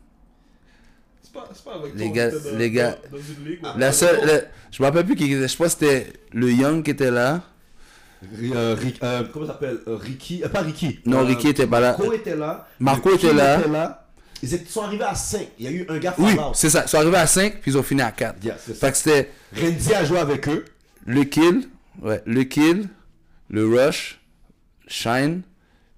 C'est 1.22 1.32
pas, 1.32 1.74
avec 1.74 1.94
Les 1.94 2.06
toi, 2.06 2.14
gars- 2.14 2.30
dans- 2.30 2.56
les 2.58 2.70
gars- 2.70 2.98
dans- 3.10 3.18
une 3.18 3.44
ligue. 3.50 3.60
La 3.76 3.92
seule, 3.92 4.24
le- 4.26 4.44
je 4.70 4.82
me 4.82 4.86
rappelle 4.88 5.04
plus 5.06 5.14
qui 5.16 5.24
était. 5.32 5.46
Je 5.48 5.56
pense 5.56 5.74
que 5.74 5.86
c'était 5.86 6.12
le 6.32 6.50
Young 6.52 6.82
qui 6.82 6.90
était 6.90 7.10
là. 7.10 7.42
Euh, 8.52 8.74
Rick- 8.78 8.98
euh, 9.02 9.22
comment 9.32 9.46
ça 9.46 9.52
s'appelle 9.52 9.78
Euh, 9.86 9.96
Ricky, 9.96 10.42
euh, 10.44 10.48
pas 10.48 10.60
Ricky. 10.62 10.98
Non, 11.06 11.24
Ricky 11.24 11.48
était 11.48 11.66
pas 11.66 11.80
là. 11.80 11.96
Marco 11.98 12.12
était 12.12 12.34
là. 12.36 12.66
Marco 12.80 13.14
était 13.14 13.32
là. 13.32 14.06
Ils 14.42 14.54
étaient- 14.54 14.70
sont 14.70 14.82
arrivés 14.82 15.04
à 15.04 15.14
5. 15.14 15.48
Il 15.58 15.64
y 15.64 15.68
a 15.68 15.70
eu 15.72 15.86
un 15.88 15.98
gars 15.98 16.14
Oui, 16.18 16.32
c'est 16.54 16.70
ça. 16.70 16.82
Ils 16.86 16.88
sont 16.88 16.98
arrivés 16.98 17.16
à 17.16 17.26
5, 17.26 17.60
puis 17.60 17.70
ils 17.72 17.78
ont 17.78 17.82
fini 17.82 18.02
à 18.02 18.10
4. 18.12 18.42
Yeah. 18.44 18.54
Fait 18.56 18.90
que 18.92 18.96
c'était 18.96 19.30
Randy 19.60 19.94
a 19.94 20.04
joué 20.04 20.18
avec 20.18 20.48
eux. 20.48 20.64
le 21.06 21.24
kill, 21.24 21.68
ouais, 22.02 22.22
le 22.26 22.42
kill, 22.44 22.88
le 23.50 23.66
rush, 23.66 24.20
shine, 24.86 25.42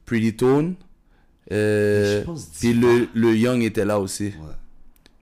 pretty 0.07 0.35
tone, 0.37 0.75
euh, 1.53 2.23
puis 2.59 2.73
le, 2.75 3.09
le 3.15 3.37
young 3.37 3.63
était 3.63 3.85
là 3.85 3.99
aussi. 3.99 4.27
Ouais. 4.27 4.33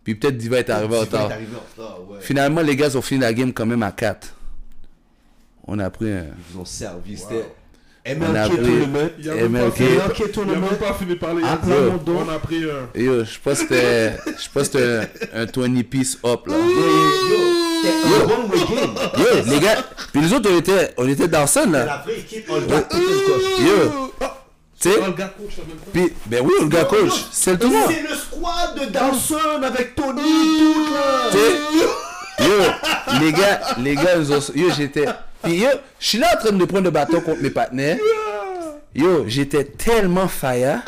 Puis 0.05 0.15
peut-être 0.15 0.37
Diva 0.37 0.59
est 0.59 0.71
arrivé 0.71 0.97
en 0.97 1.01
retard. 1.01 1.31
est 1.31 1.35
arrivé 1.35 1.53
en 1.57 1.83
retard, 1.83 1.99
ouais. 2.11 2.19
Finalement, 2.21 2.61
les 2.61 2.77
gars 2.77 2.95
ont 2.97 3.03
fini 3.03 3.21
la 3.21 3.33
game 3.35 3.53
quand 3.53 3.67
même 3.67 3.83
à 3.83 3.93
4. 3.93 4.35
On 5.69 5.79
a 5.79 5.91
pris 5.91 6.11
un. 6.11 6.25
Ils 6.25 6.55
vous 6.55 6.61
ont 6.61 6.65
servi. 6.65 7.15
Wow. 7.17 7.21
C'était 7.29 7.45
On 8.21 8.35
a 8.35 8.49
MLK 8.49 8.49
pris- 8.49 8.57
Tournament. 8.65 9.11
Il 9.19 9.25
y 9.27 9.29
MLK. 9.29 9.81
il 10.27 10.31
Tournament. 10.33 10.61
même 10.71 10.79
pas 10.79 10.95
fini 10.95 11.11
de 11.11 11.19
parler. 11.19 11.43
Ah, 11.45 11.59
il. 11.63 12.11
On 12.11 12.29
a 12.35 12.39
pris 12.39 12.65
un. 12.65 12.99
Yo, 12.99 13.25
je 13.25 13.39
pense 13.45 13.59
que 13.65 13.75
c'était. 13.75 14.17
Je 14.27 14.49
pense 14.53 14.69
que 14.71 14.79
c'était 15.03 15.29
un, 15.35 15.43
un 15.43 15.47
20 15.69 15.83
piece 15.89 16.19
up 16.25 16.47
là. 16.47 16.55
Yo, 16.57 16.65
C'était 17.83 18.23
un 18.23 18.27
bon 18.27 18.49
game. 18.49 18.95
Yo, 19.19 19.53
les 19.53 19.61
gars. 19.61 19.85
Puis 20.13 20.23
les 20.23 20.33
autres, 20.33 20.51
on 20.51 20.57
était, 20.59 20.95
on 20.97 21.07
était 21.09 21.29
dans 21.29 21.41
là. 21.71 21.85
la 21.85 21.97
vraie 21.99 22.19
équipe. 22.19 22.47
On 22.49 22.55
le 22.57 22.61
coach. 22.67 22.93
Yo, 23.61 24.13
tu 24.81 24.89
sais? 24.91 24.97
Oh, 25.07 25.13
gars. 25.13 25.35
Puis, 25.93 26.13
ben 26.27 26.41
oui, 26.45 26.53
le 26.63 26.69
gars 26.69 26.85
coach. 26.85 27.27
C'est 27.33 27.53
le 27.53 27.59
tournoi. 27.59 27.89
C'est 27.89 28.03
le 28.09 28.17
squad 28.17 28.79
de 28.81 28.91
Dawson 28.93 29.63
avec 29.63 29.95
Tony, 29.95 30.23
tout 30.23 30.95
là. 30.95 31.31
Yo, 32.41 33.21
les 33.21 33.33
gars, 33.33 33.61
les 33.79 33.95
gars, 33.95 34.17
ils 34.17 34.33
ont, 34.33 34.41
yo, 34.55 34.71
j'étais, 34.77 35.07
puis 35.43 35.61
yo, 35.61 35.69
je 35.99 36.07
suis 36.07 36.19
là 36.19 36.35
en 36.35 36.39
train 36.41 36.53
de 36.53 36.65
prendre 36.65 36.85
le 36.85 36.91
bâton 36.91 37.21
contre 37.21 37.43
mes 37.43 37.51
partenaires. 37.51 37.99
Yo, 38.95 39.25
j'étais 39.27 39.65
tellement 39.65 40.29
fire. 40.29 40.83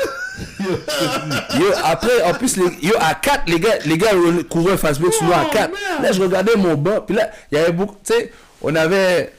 Yo, 0.60 1.66
après, 1.84 2.22
en 2.22 2.32
plus, 2.34 2.56
les, 2.56 2.64
yo, 2.82 2.94
à 2.98 3.14
4, 3.14 3.42
les 3.48 3.60
gars, 3.60 3.78
les 3.84 3.98
gars 3.98 4.10
couraient 4.48 4.78
fastback 4.78 5.12
sur 5.12 5.26
nous 5.26 5.32
à 5.32 5.44
4. 5.52 5.72
Là, 6.02 6.12
je 6.12 6.22
regardais 6.22 6.56
mon 6.56 6.74
banc, 6.74 7.00
puis 7.00 7.16
là, 7.16 7.30
il 7.50 7.58
y 7.58 7.60
avait 7.60 7.72
beaucoup, 7.72 7.96
tu 8.04 8.14
sais, 8.14 8.32
on 8.62 8.74
avait, 8.74 9.32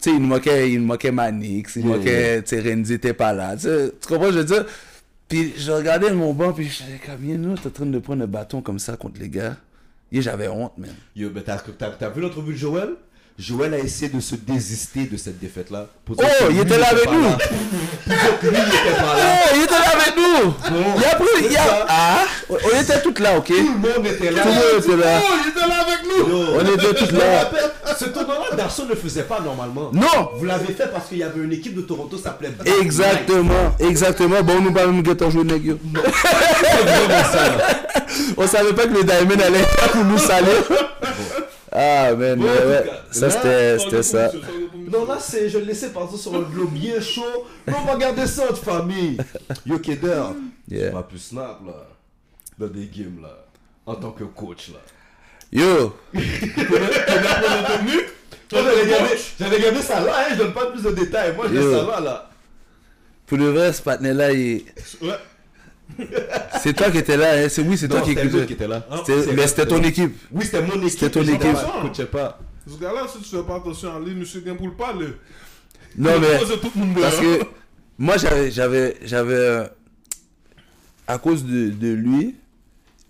tu 0.00 0.10
sais, 0.10 0.16
il 0.16 0.18
nous 0.20 0.28
manquait, 0.28 0.70
il 0.70 0.80
nous 0.80 0.86
manquait 0.86 1.12
Manix, 1.12 1.76
il 1.76 1.86
nous 1.86 1.94
manquait, 1.94 2.42
tu 2.42 2.60
sais, 2.60 2.68
Renzi 2.68 2.94
était 2.94 3.14
pas 3.14 3.32
là, 3.32 3.54
tu 3.56 3.62
sais, 3.62 3.92
tu 4.00 4.08
comprends, 4.08 4.32
je 4.32 4.38
veux 4.38 4.44
dire? 4.44 4.66
Puis 5.28 5.54
je 5.56 5.72
regardais 5.72 6.12
mon 6.12 6.32
banc, 6.32 6.52
puis 6.52 6.64
je 6.68 6.84
disais, 6.84 7.00
comme, 7.04 7.24
nous, 7.24 7.56
t'es 7.56 7.68
en 7.68 7.70
train 7.70 7.86
de 7.86 7.98
prendre 7.98 8.20
le 8.20 8.26
bâton 8.26 8.60
comme 8.60 8.78
ça 8.78 8.96
contre 8.96 9.18
les 9.20 9.28
gars. 9.28 9.56
Yo, 10.12 10.22
j'avais 10.22 10.48
honte, 10.48 10.72
man. 10.78 10.94
Yo, 11.14 11.30
mais 11.34 11.42
t'as 11.42 11.58
t'as- 11.58 11.90
t'as 11.90 12.08
vu 12.10 12.20
l'entrevue 12.20 12.52
de 12.52 12.58
Joël? 12.58 12.90
Joël 13.38 13.74
a 13.74 13.78
essayé 13.78 14.10
de 14.10 14.18
se 14.20 14.34
désister 14.34 15.04
de 15.04 15.16
cette 15.18 15.38
défaite-là. 15.38 15.88
pour 16.06 16.16
Oh, 16.18 16.46
il 16.50 16.58
était 16.60 16.78
là 16.78 16.86
avec 16.88 17.10
nous. 17.10 17.22
là. 17.22 17.36
Lui, 17.36 18.16
il 18.42 18.48
était 18.48 18.96
pas 18.96 19.14
là. 19.14 19.24
Oh, 19.44 19.54
il 19.56 19.62
était 19.62 19.72
là 19.74 19.90
avec 19.94 20.16
nous. 20.16 20.54
Il 20.96 21.04
a 21.04 21.14
pris, 21.16 21.46
il 21.50 21.56
a, 21.56 21.86
ah, 21.88 22.24
on 22.48 22.80
était 22.80 23.02
tous 23.02 23.18
là, 23.22 23.36
ok? 23.36 23.46
Tout 23.48 23.54
le 23.54 23.64
monde 23.96 24.06
était 24.06 24.30
là. 24.30 24.42
Tout 24.42 24.48
le 24.48 24.54
monde 24.54 24.84
était 24.84 24.96
là. 24.96 25.20
Oh, 25.22 25.34
il 25.44 25.50
était 25.50 25.68
là 25.68 25.74
avec 25.86 26.00
nous! 26.08 26.28
Yo, 26.28 26.46
On 26.54 26.74
était 26.74 26.94
tous 26.94 27.12
là. 27.12 27.50
Ce 27.98 28.04
tournoi-là, 28.06 28.56
Darson 28.56 28.86
ne 28.86 28.94
faisait 28.94 29.24
pas 29.24 29.40
normalement. 29.40 29.90
Non. 29.92 30.30
Vous 30.34 30.44
l'avez 30.44 30.72
fait 30.72 30.90
parce 30.92 31.08
qu'il 31.08 31.18
y 31.18 31.22
avait 31.22 31.42
une 31.42 31.52
équipe 31.52 31.74
de 31.74 31.82
Toronto, 31.82 32.16
ça 32.16 32.24
s'appelait. 32.24 32.52
Exactement, 32.80 33.74
exactement. 33.78 34.42
Bon, 34.42 34.60
nous. 34.60 34.72
C'est 34.74 36.82
vraiment 36.82 37.24
ça. 37.24 37.56
là. 37.56 37.64
On 38.36 38.46
savait 38.46 38.72
pas 38.72 38.86
que 38.86 38.92
le 38.94 39.04
Diamond 39.04 39.42
allait 39.44 39.60
être 39.60 39.90
pour 39.92 40.04
nous 40.04 40.18
salir. 40.18 40.62
Ah, 41.72 42.14
man, 42.14 42.38
Bon, 42.38 42.46
ouais, 42.46 42.84
cas, 42.86 42.92
Ça, 43.10 43.30
c'était, 43.30 44.02
ça. 44.02 44.30
Non, 44.90 45.04
là, 45.04 45.18
c'est, 45.20 45.48
je 45.48 45.58
le 45.58 45.64
laissais 45.64 45.90
partir 45.90 46.18
sur 46.18 46.34
un 46.34 46.42
globe 46.42 46.72
bien 46.72 47.00
chaud. 47.00 47.22
Mais 47.66 47.74
on 47.82 47.86
va 47.86 47.96
garder 47.96 48.26
ça 48.26 48.44
entre 48.44 48.62
famille. 48.62 49.18
Yo, 49.66 49.78
Keder, 49.78 50.22
Yeah. 50.68 50.90
tu 50.90 50.96
plus 51.10 51.18
snap, 51.18 51.60
là. 51.66 51.86
Dans 52.58 52.66
des 52.68 52.86
games, 52.86 53.18
là. 53.22 53.44
En 53.84 53.94
tant 53.94 54.10
que 54.10 54.24
coach, 54.24 54.70
là. 54.72 54.78
Yo, 55.52 55.94
J'avais 59.38 59.56
regardé 59.56 59.80
ça 59.82 60.00
là, 60.00 60.12
hein, 60.18 60.24
je 60.32 60.36
donne 60.38 60.52
pas 60.52 60.66
plus 60.66 60.82
de 60.82 60.90
détails. 60.90 61.34
Moi, 61.34 61.46
je 61.48 61.54
laisse 61.54 61.70
ça 61.78 61.84
là, 61.86 62.00
là. 62.00 62.30
Pour 63.26 63.38
le 63.38 63.50
vrai, 63.50 63.72
ce 63.72 63.82
partenaire-là, 63.82 64.32
il- 64.32 64.64
Ouais. 65.02 66.06
c'est 66.62 66.72
toi 66.74 66.90
qui 66.90 66.98
étais 66.98 67.16
là. 67.16 67.32
hein. 67.44 67.48
C'est 67.48 67.62
oui, 67.62 67.76
c'est 67.78 67.88
toi 67.88 67.98
Non, 68.00 68.04
qui 68.04 68.14
qui 68.14 68.20
était 68.52 68.66
là. 68.68 68.86
C'était- 68.98 69.22
C'est 69.22 69.32
Mais 69.32 69.46
c'était 69.46 69.66
ton 69.66 69.82
équipe. 69.82 70.16
Oui, 70.32 70.44
c'était 70.44 70.62
mon 70.62 70.74
équipe. 70.74 70.90
C'était 70.90 71.10
ton 71.10 71.22
équipe. 71.22 71.56
je 71.96 72.02
pas. 72.04 72.38
Ce 72.68 72.78
gars-là, 72.80 73.06
si 73.08 73.18
tu 73.22 73.36
fais 73.36 73.42
pas 73.42 73.56
attention 73.56 73.94
à 73.96 74.00
lui, 74.00 74.14
monsieur 74.14 74.40
Gampoul 74.40 74.74
pas 74.76 74.92
le. 74.92 75.18
Non, 75.96 76.10
il 76.16 76.20
mais. 76.20 76.38
pose 76.38 76.60
tout 76.60 76.70
le 76.74 76.80
monde 76.84 76.96
Parce 77.00 77.18
que 77.18 77.40
moi, 77.98 78.16
j'avais, 78.16 78.50
j'avais, 78.50 79.34
euh, 79.34 79.64
à 81.06 81.18
cause 81.18 81.44
de, 81.44 81.70
de 81.70 81.92
lui, 81.92 82.34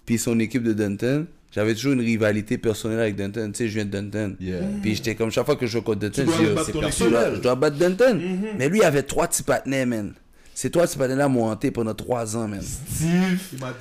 puis 0.05 0.19
son 0.19 0.39
équipe 0.39 0.63
de 0.63 0.73
Dunton, 0.75 1.27
j'avais 1.57 1.75
toujours 1.75 1.95
une 1.95 2.03
rivalité 2.03 2.59
personnelle 2.59 3.01
avec 3.01 3.17
Dunton. 3.17 3.51
Tu 3.51 3.65
sais, 3.65 3.69
je 3.69 3.75
viens 3.77 3.87
de 3.87 3.91
Dunton. 3.91 4.37
Yeah. 4.39 4.59
Puis 4.83 4.97
j'étais 4.97 5.15
comme 5.15 5.31
chaque 5.31 5.47
fois 5.47 5.57
que 5.57 5.67
je 5.67 5.73
joue 5.73 5.81
contre 5.81 6.01
Dunton, 6.01 6.27
dois 6.27 6.35
je 6.39 6.45
dis, 6.45 6.61
c'est 6.67 6.79
personnel. 6.79 7.33
Je 7.37 7.41
dois 7.41 7.55
battre 7.55 7.79
Dunton. 7.79 8.21
Mais 8.59 8.69
lui, 8.69 8.81
il 8.81 8.85
avait 8.85 9.03
trois 9.03 9.27
petits 9.27 9.43
partenaires, 9.43 9.87
man. 9.87 10.13
Ces 10.55 10.71
trois 10.71 10.85
petits 10.87 10.99
partenaires 10.99 11.31
m'ont 11.31 11.47
hanté 11.47 11.71
pendant 11.71 11.95
trois 11.95 12.37
ans, 12.37 12.47
man. 12.47 12.61
Steve, 12.61 13.41
Il 13.55 13.59
m'a 13.59 13.73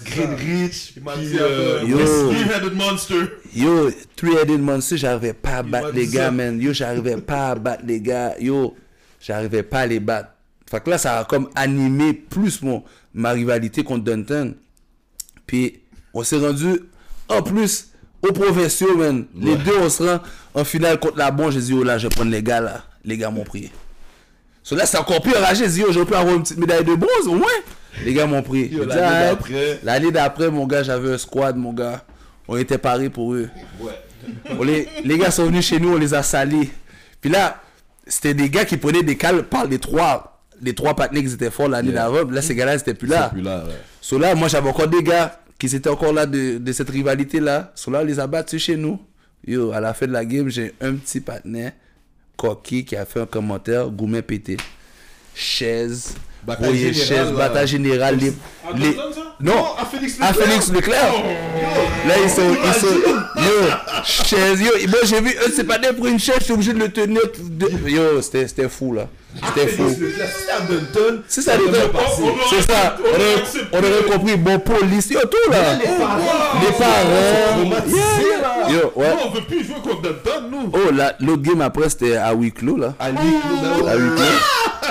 puis, 1.13 1.25
dit 1.25 1.37
euh, 1.37 1.83
Yo. 1.85 1.97
Three-headed 1.97 2.73
monster. 2.75 3.15
Yo, 3.53 3.91
Three-Headed 4.15 4.61
Monster, 4.61 4.95
j'arrivais 4.95 5.33
pas 5.33 5.57
à 5.57 5.63
battre 5.63 5.91
les 5.91 6.07
gars, 6.07 6.27
ça. 6.27 6.31
man. 6.31 6.61
Yo, 6.61 6.71
j'arrivais 6.71 7.17
pas 7.17 7.51
à 7.51 7.55
battre 7.55 7.83
les 7.85 7.99
gars. 7.99 8.35
Yo, 8.39 8.73
j'arrivais 9.19 9.63
pas 9.63 9.81
à 9.81 9.85
les 9.87 9.99
battre. 9.99 10.29
Fait 10.71 10.81
que 10.81 10.89
là, 10.89 10.97
ça 10.97 11.19
a 11.19 11.25
comme 11.25 11.49
animé 11.55 12.13
plus 12.13 12.61
mon, 12.61 12.83
ma 13.13 13.31
rivalité 13.31 13.83
contre 13.83 14.05
Dunton. 14.05 14.55
Puis, 15.45 15.81
on 16.13 16.23
s'est 16.23 16.37
rendu, 16.37 16.79
en 17.29 17.41
plus, 17.41 17.89
aux 18.21 18.31
provinciaux, 18.31 18.95
man. 18.97 19.25
Les 19.35 19.55
deux, 19.55 19.77
on 19.81 19.89
se 19.89 20.03
rend 20.03 20.19
en 20.53 20.63
finale 20.63 20.99
contre 20.99 21.17
la 21.17 21.31
Bon. 21.31 21.51
J'ai 21.51 21.59
dit, 21.61 21.73
oh 21.73 21.83
là, 21.83 21.97
je 21.97 22.07
vais 22.07 22.15
prendre 22.15 22.31
les 22.31 22.43
gars, 22.43 22.61
là. 22.61 22.83
Les 23.03 23.17
gars 23.17 23.29
m'ont 23.29 23.43
pris. 23.43 23.71
So 24.63 24.75
là, 24.75 24.85
c'est 24.85 24.97
encore 24.97 25.21
plus 25.21 25.35
enragé. 25.35 25.65
J'ai 25.65 25.71
dit, 25.71 25.79
yo, 25.81 25.91
j'aurais 25.91 26.05
pu 26.07 26.15
avoir 26.15 26.35
une 26.35 26.41
petite 26.41 26.57
médaille 26.57 26.83
de 26.83 26.95
bronze, 26.95 27.27
au 27.27 27.35
moins. 27.35 27.47
Les 28.03 28.13
gars 28.13 28.25
m'ont 28.25 28.41
pris. 28.41 28.69
L'année 28.69 28.93
Ah, 29.01 29.25
d'après. 29.29 29.79
L'année 29.83 30.11
d'après, 30.11 30.49
mon 30.49 30.65
gars, 30.65 30.83
j'avais 30.83 31.13
un 31.13 31.17
squad, 31.17 31.55
mon 31.55 31.71
gars. 31.73 32.03
On 32.47 32.57
était 32.57 32.77
parés 32.77 33.09
pour 33.09 33.33
eux. 33.33 33.49
Ouais. 33.79 33.91
On 34.59 34.63
les, 34.63 34.87
les 35.03 35.17
gars 35.17 35.29
sont 35.31 35.45
venus 35.45 35.65
chez 35.65 35.79
nous, 35.79 35.93
on 35.93 35.97
les 35.97 36.13
a 36.15 36.23
salis. 36.23 36.69
Puis 37.21 37.29
là, 37.29 37.61
c'était 38.07 38.33
des 38.33 38.49
gars 38.49 38.65
qui 38.65 38.77
prenaient 38.77 39.03
des 39.03 39.17
cales 39.17 39.43
par 39.43 39.65
les 39.65 39.77
trois, 39.79 40.41
les 40.61 40.73
trois 40.73 40.95
partenaires 40.95 41.23
qui 41.23 41.33
étaient 41.33 41.51
forts 41.51 41.69
l'année 41.69 41.91
Yeah. 41.91 42.09
d'avant. 42.09 42.29
Là, 42.31 42.41
ces 42.41 42.55
gars-là, 42.55 42.73
ils 42.75 42.79
étaient 42.79 42.93
plus 42.95 43.07
là. 43.07 43.29
Plus 43.29 43.41
là, 43.41 43.63
ouais. 43.65 43.73
So 44.01 44.17
là, 44.19 44.33
moi, 44.35 44.47
j'avais 44.47 44.69
encore 44.69 44.87
des 44.87 45.03
gars 45.03 45.39
qui 45.69 45.75
étaient 45.75 45.89
encore 45.89 46.13
là 46.13 46.25
de, 46.25 46.57
de 46.57 46.71
cette 46.71 46.89
rivalité-là. 46.89 47.71
So 47.75 47.91
là, 47.91 47.99
on 48.01 48.05
les 48.05 48.19
a 48.19 48.27
battus 48.27 48.61
chez 48.63 48.75
nous. 48.77 48.99
Yo, 49.47 49.71
à 49.71 49.79
la 49.79 49.93
fin 49.93 50.07
de 50.07 50.11
la 50.11 50.25
game, 50.25 50.49
j'ai 50.49 50.73
un 50.81 50.93
petit 50.95 51.19
partenaire, 51.21 51.71
Coquille, 52.37 52.83
qui 52.85 52.95
a 52.95 53.05
fait 53.05 53.21
un 53.21 53.25
commentaire, 53.25 53.89
Goumet 53.89 54.21
pété. 54.21 54.57
Chaise, 55.33 56.15
Bataille 56.43 56.93
chaise, 56.93 57.09
là. 57.11 57.31
bataille 57.31 57.67
générale. 57.67 58.17
Les, 58.17 58.29
À 58.29 58.77
les- 58.77 58.93
Dunton, 58.93 59.13
ça? 59.13 59.21
Non, 59.41 59.65
à 59.77 59.85
Félix 59.85 60.17
à 60.21 60.31
Leclerc. 60.31 60.47
Félix 60.47 60.71
Leclerc. 60.71 61.13
Là, 62.07 62.13
ils 62.23 62.29
sont. 62.29 62.55
Ils 62.65 62.73
sont 62.73 62.87
yo, 63.41 63.69
chaise, 64.03 64.61
yo. 64.61 64.71
Moi, 64.87 64.99
j'ai 65.03 65.19
vu 65.21 65.35
un 65.45 65.49
de 65.49 65.53
ses 65.53 65.63
partenaires 65.65 65.93
prendre 65.95 66.07
une 66.11 66.19
chaise, 66.19 66.37
je 66.39 66.43
suis 66.45 66.53
obligé 66.53 66.73
de 66.73 66.79
le 66.79 66.89
tenir. 66.89 67.21
de- 67.43 67.89
Yo, 67.89 68.21
c'était 68.21 68.47
c'était 68.47 68.69
fou, 68.69 68.93
là. 68.93 69.09
C'était 69.35 69.67
fou. 69.67 69.83
Si 71.27 71.41
ça. 71.43 71.53
On- 71.57 72.23
on- 72.23 72.33
C'est 72.49 72.61
ça. 72.71 72.97
on 73.73 73.77
aurait 73.77 74.03
compris. 74.17 74.37
Bon, 74.37 74.59
police, 74.59 75.09
yo, 75.09 75.19
tout, 75.21 75.51
là. 75.51 75.75
Les 75.75 76.71
parents. 76.77 78.71
Yo, 78.71 78.91
ouais. 78.95 79.13
On 79.25 79.29
veut 79.31 79.41
plus 79.41 79.63
jouer 79.63 79.75
contre 79.83 80.01
Dunton, 80.01 80.49
nous. 80.51 80.71
Oh, 80.73 80.91
l'autre 81.19 81.41
game 81.41 81.61
après, 81.61 81.89
c'était 81.89 82.15
à 82.15 82.33
huis 82.33 82.51
clos, 82.51 82.77
là. 82.77 82.93
À 82.99 83.09
lui, 83.11 83.17
Claude, 83.17 83.87
À 83.87 83.95
huis 83.95 84.09
clos. 84.15 84.25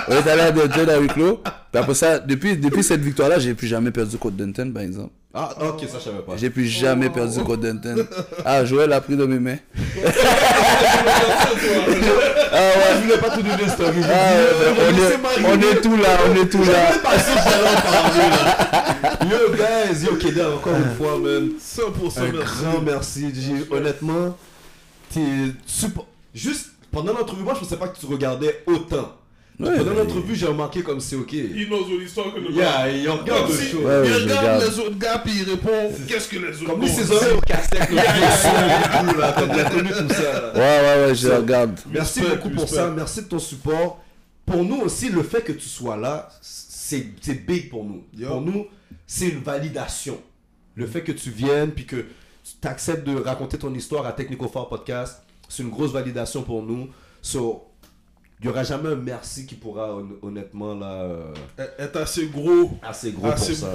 On 0.08 0.12
est 0.14 0.28
allé 0.31 0.42
à 0.42 0.50
Dunton 0.52 0.89
à 0.89 0.98
huis 0.98 1.08
clos. 1.08 1.40
Après 1.74 1.94
ça, 1.94 2.18
depuis, 2.18 2.58
cette 2.82 3.00
victoire-là, 3.00 3.39
j'ai 3.39 3.55
plus 3.55 3.66
jamais 3.66 3.90
perdu 3.90 4.16
contre 4.18 4.36
Dunton, 4.36 4.73
par 4.73 4.82
exemple. 4.82 5.10
Ah, 5.36 5.50
ok, 5.60 5.80
ça, 5.88 5.98
je 5.98 6.04
savais 6.04 6.22
pas. 6.22 6.36
J'ai 6.36 6.48
plus 6.48 6.66
jamais 6.66 7.10
perdu 7.10 7.40
Dunton. 7.42 8.06
Ah, 8.44 8.64
Joël 8.64 8.92
a 8.92 9.00
pris 9.00 9.16
dans 9.16 9.26
mes 9.26 9.40
mains. 9.40 9.56
Ah 12.52 12.56
ouais, 12.56 12.94
je 12.94 13.00
voulais 13.02 13.18
pas 13.18 13.30
tout 13.30 13.42
donner 13.42 13.68
story. 13.68 14.00
Ah, 14.04 14.32
ouais, 14.34 14.46
on, 14.78 14.92
est, 14.96 15.18
on 15.44 15.60
est 15.60 15.80
tout 15.80 15.96
là, 15.96 16.18
on 16.30 16.36
est 16.40 16.46
tout 16.48 16.62
là. 16.62 16.92
Yo, 19.24 19.54
guys, 19.56 20.04
yo, 20.04 20.16
Keda, 20.16 20.50
encore 20.50 20.74
une 20.76 20.94
fois, 20.96 21.18
man. 21.18 21.50
100% 21.58 22.20
Un 22.20 22.32
merci. 22.32 22.62
grand 22.62 22.80
merci, 22.80 23.32
J. 23.34 23.64
Honnêtement, 23.70 24.36
t'es 25.12 25.20
super. 25.66 26.04
Juste 26.34 26.70
pendant 26.92 27.12
l'entrevue, 27.12 27.42
moi, 27.42 27.54
je 27.54 27.60
pensais 27.60 27.76
pas 27.76 27.88
que 27.88 27.98
tu 27.98 28.06
regardais 28.06 28.62
autant. 28.66 29.12
Ouais, 29.60 29.76
pendant 29.76 29.94
l'entrevue, 29.94 30.34
j'ai 30.34 30.47
remarqué 30.47 30.83
comme 30.83 30.99
c'est 30.99 31.15
ok. 31.15 31.33
Il 31.33 31.68
knows 31.68 31.83
what 31.84 32.00
he's 32.02 32.12
talking 32.12 32.42
about. 32.44 32.50
Yeah, 32.57 32.91
il 32.91 33.08
regarde 33.08 33.49
le 33.52 33.57
show. 33.57 33.78
Ouais, 33.78 34.02
il 34.05 34.12
regarde 34.15 34.28
regarde. 34.28 34.62
les 34.68 34.78
autres 34.81 34.99
gars 34.99 35.18
puis 35.18 35.33
il 35.42 35.49
répond 35.50 35.92
qu'est-ce 36.08 36.28
que 36.28 36.39
les 36.39 36.60
autres 36.60 36.70
Comme 36.70 36.81
lui, 36.81 36.91
ont 36.91 36.94
ses 36.94 37.05
dit. 37.05 37.12
oreilles 37.12 37.33
au 37.36 37.41
cassette, 37.41 37.89
le. 37.91 37.97
T'as 39.20 39.47
bien 39.47 39.65
connu 39.70 39.89
tout 39.91 40.15
ça. 40.15 40.52
Ouais, 40.55 40.60
ouais, 40.60 41.07
ouais, 41.07 41.15
je 41.15 41.28
Ça- 41.28 41.36
regarde. 41.39 41.78
Merci 41.91 42.20
Respect, 42.20 42.36
beaucoup 42.36 42.50
pour 42.50 42.62
respect. 42.62 42.76
ça. 42.76 42.91
Merci 42.91 43.23
de 43.23 43.26
ton 43.28 43.39
support. 43.39 44.00
Pour 44.47 44.65
nous 44.65 44.81
aussi, 44.81 45.08
le 45.08 45.23
fait 45.23 45.42
que 45.42 45.52
tu 45.52 45.68
sois 45.68 45.97
là, 45.97 46.28
c'est 46.41 47.07
c'est 47.20 47.47
big 47.47 47.70
pour 47.70 47.84
nous. 47.84 48.02
Yo. 48.16 48.28
Pour 48.28 48.41
nous, 48.41 48.66
c'est 49.07 49.28
une 49.28 49.41
validation. 49.41 50.18
Le 50.74 50.86
fait 50.86 51.02
que 51.02 51.12
tu 51.12 51.31
viennes 51.31 51.70
puis 51.70 51.86
que 51.86 52.05
tu 52.60 52.68
acceptes 52.68 53.07
de 53.07 53.16
raconter 53.20 53.57
ton 53.58 53.73
histoire 53.73 54.05
à 54.07 54.12
Technico 54.12 54.49
Fort 54.49 54.68
Podcast, 54.68 55.23
c'est 55.49 55.62
une 55.62 55.70
grosse 55.70 55.92
validation 55.92 56.42
pour 56.42 56.62
nous. 56.62 56.89
So, 57.23 57.65
il 58.40 58.46
n'y 58.46 58.52
aura 58.52 58.62
jamais 58.64 58.90
un 58.90 58.96
merci 58.96 59.46
qui 59.46 59.54
pourra 59.54 59.94
hon- 59.96 60.18
honnêtement 60.26 60.74
là 60.74 60.92
euh, 61.04 61.32
Est 61.78 61.96
assez 61.96 62.26
gros. 62.26 62.72
assez 62.82 63.12
gros 63.12 63.28
Assez 63.28 63.52
pour 63.54 63.68
ça. 63.68 63.74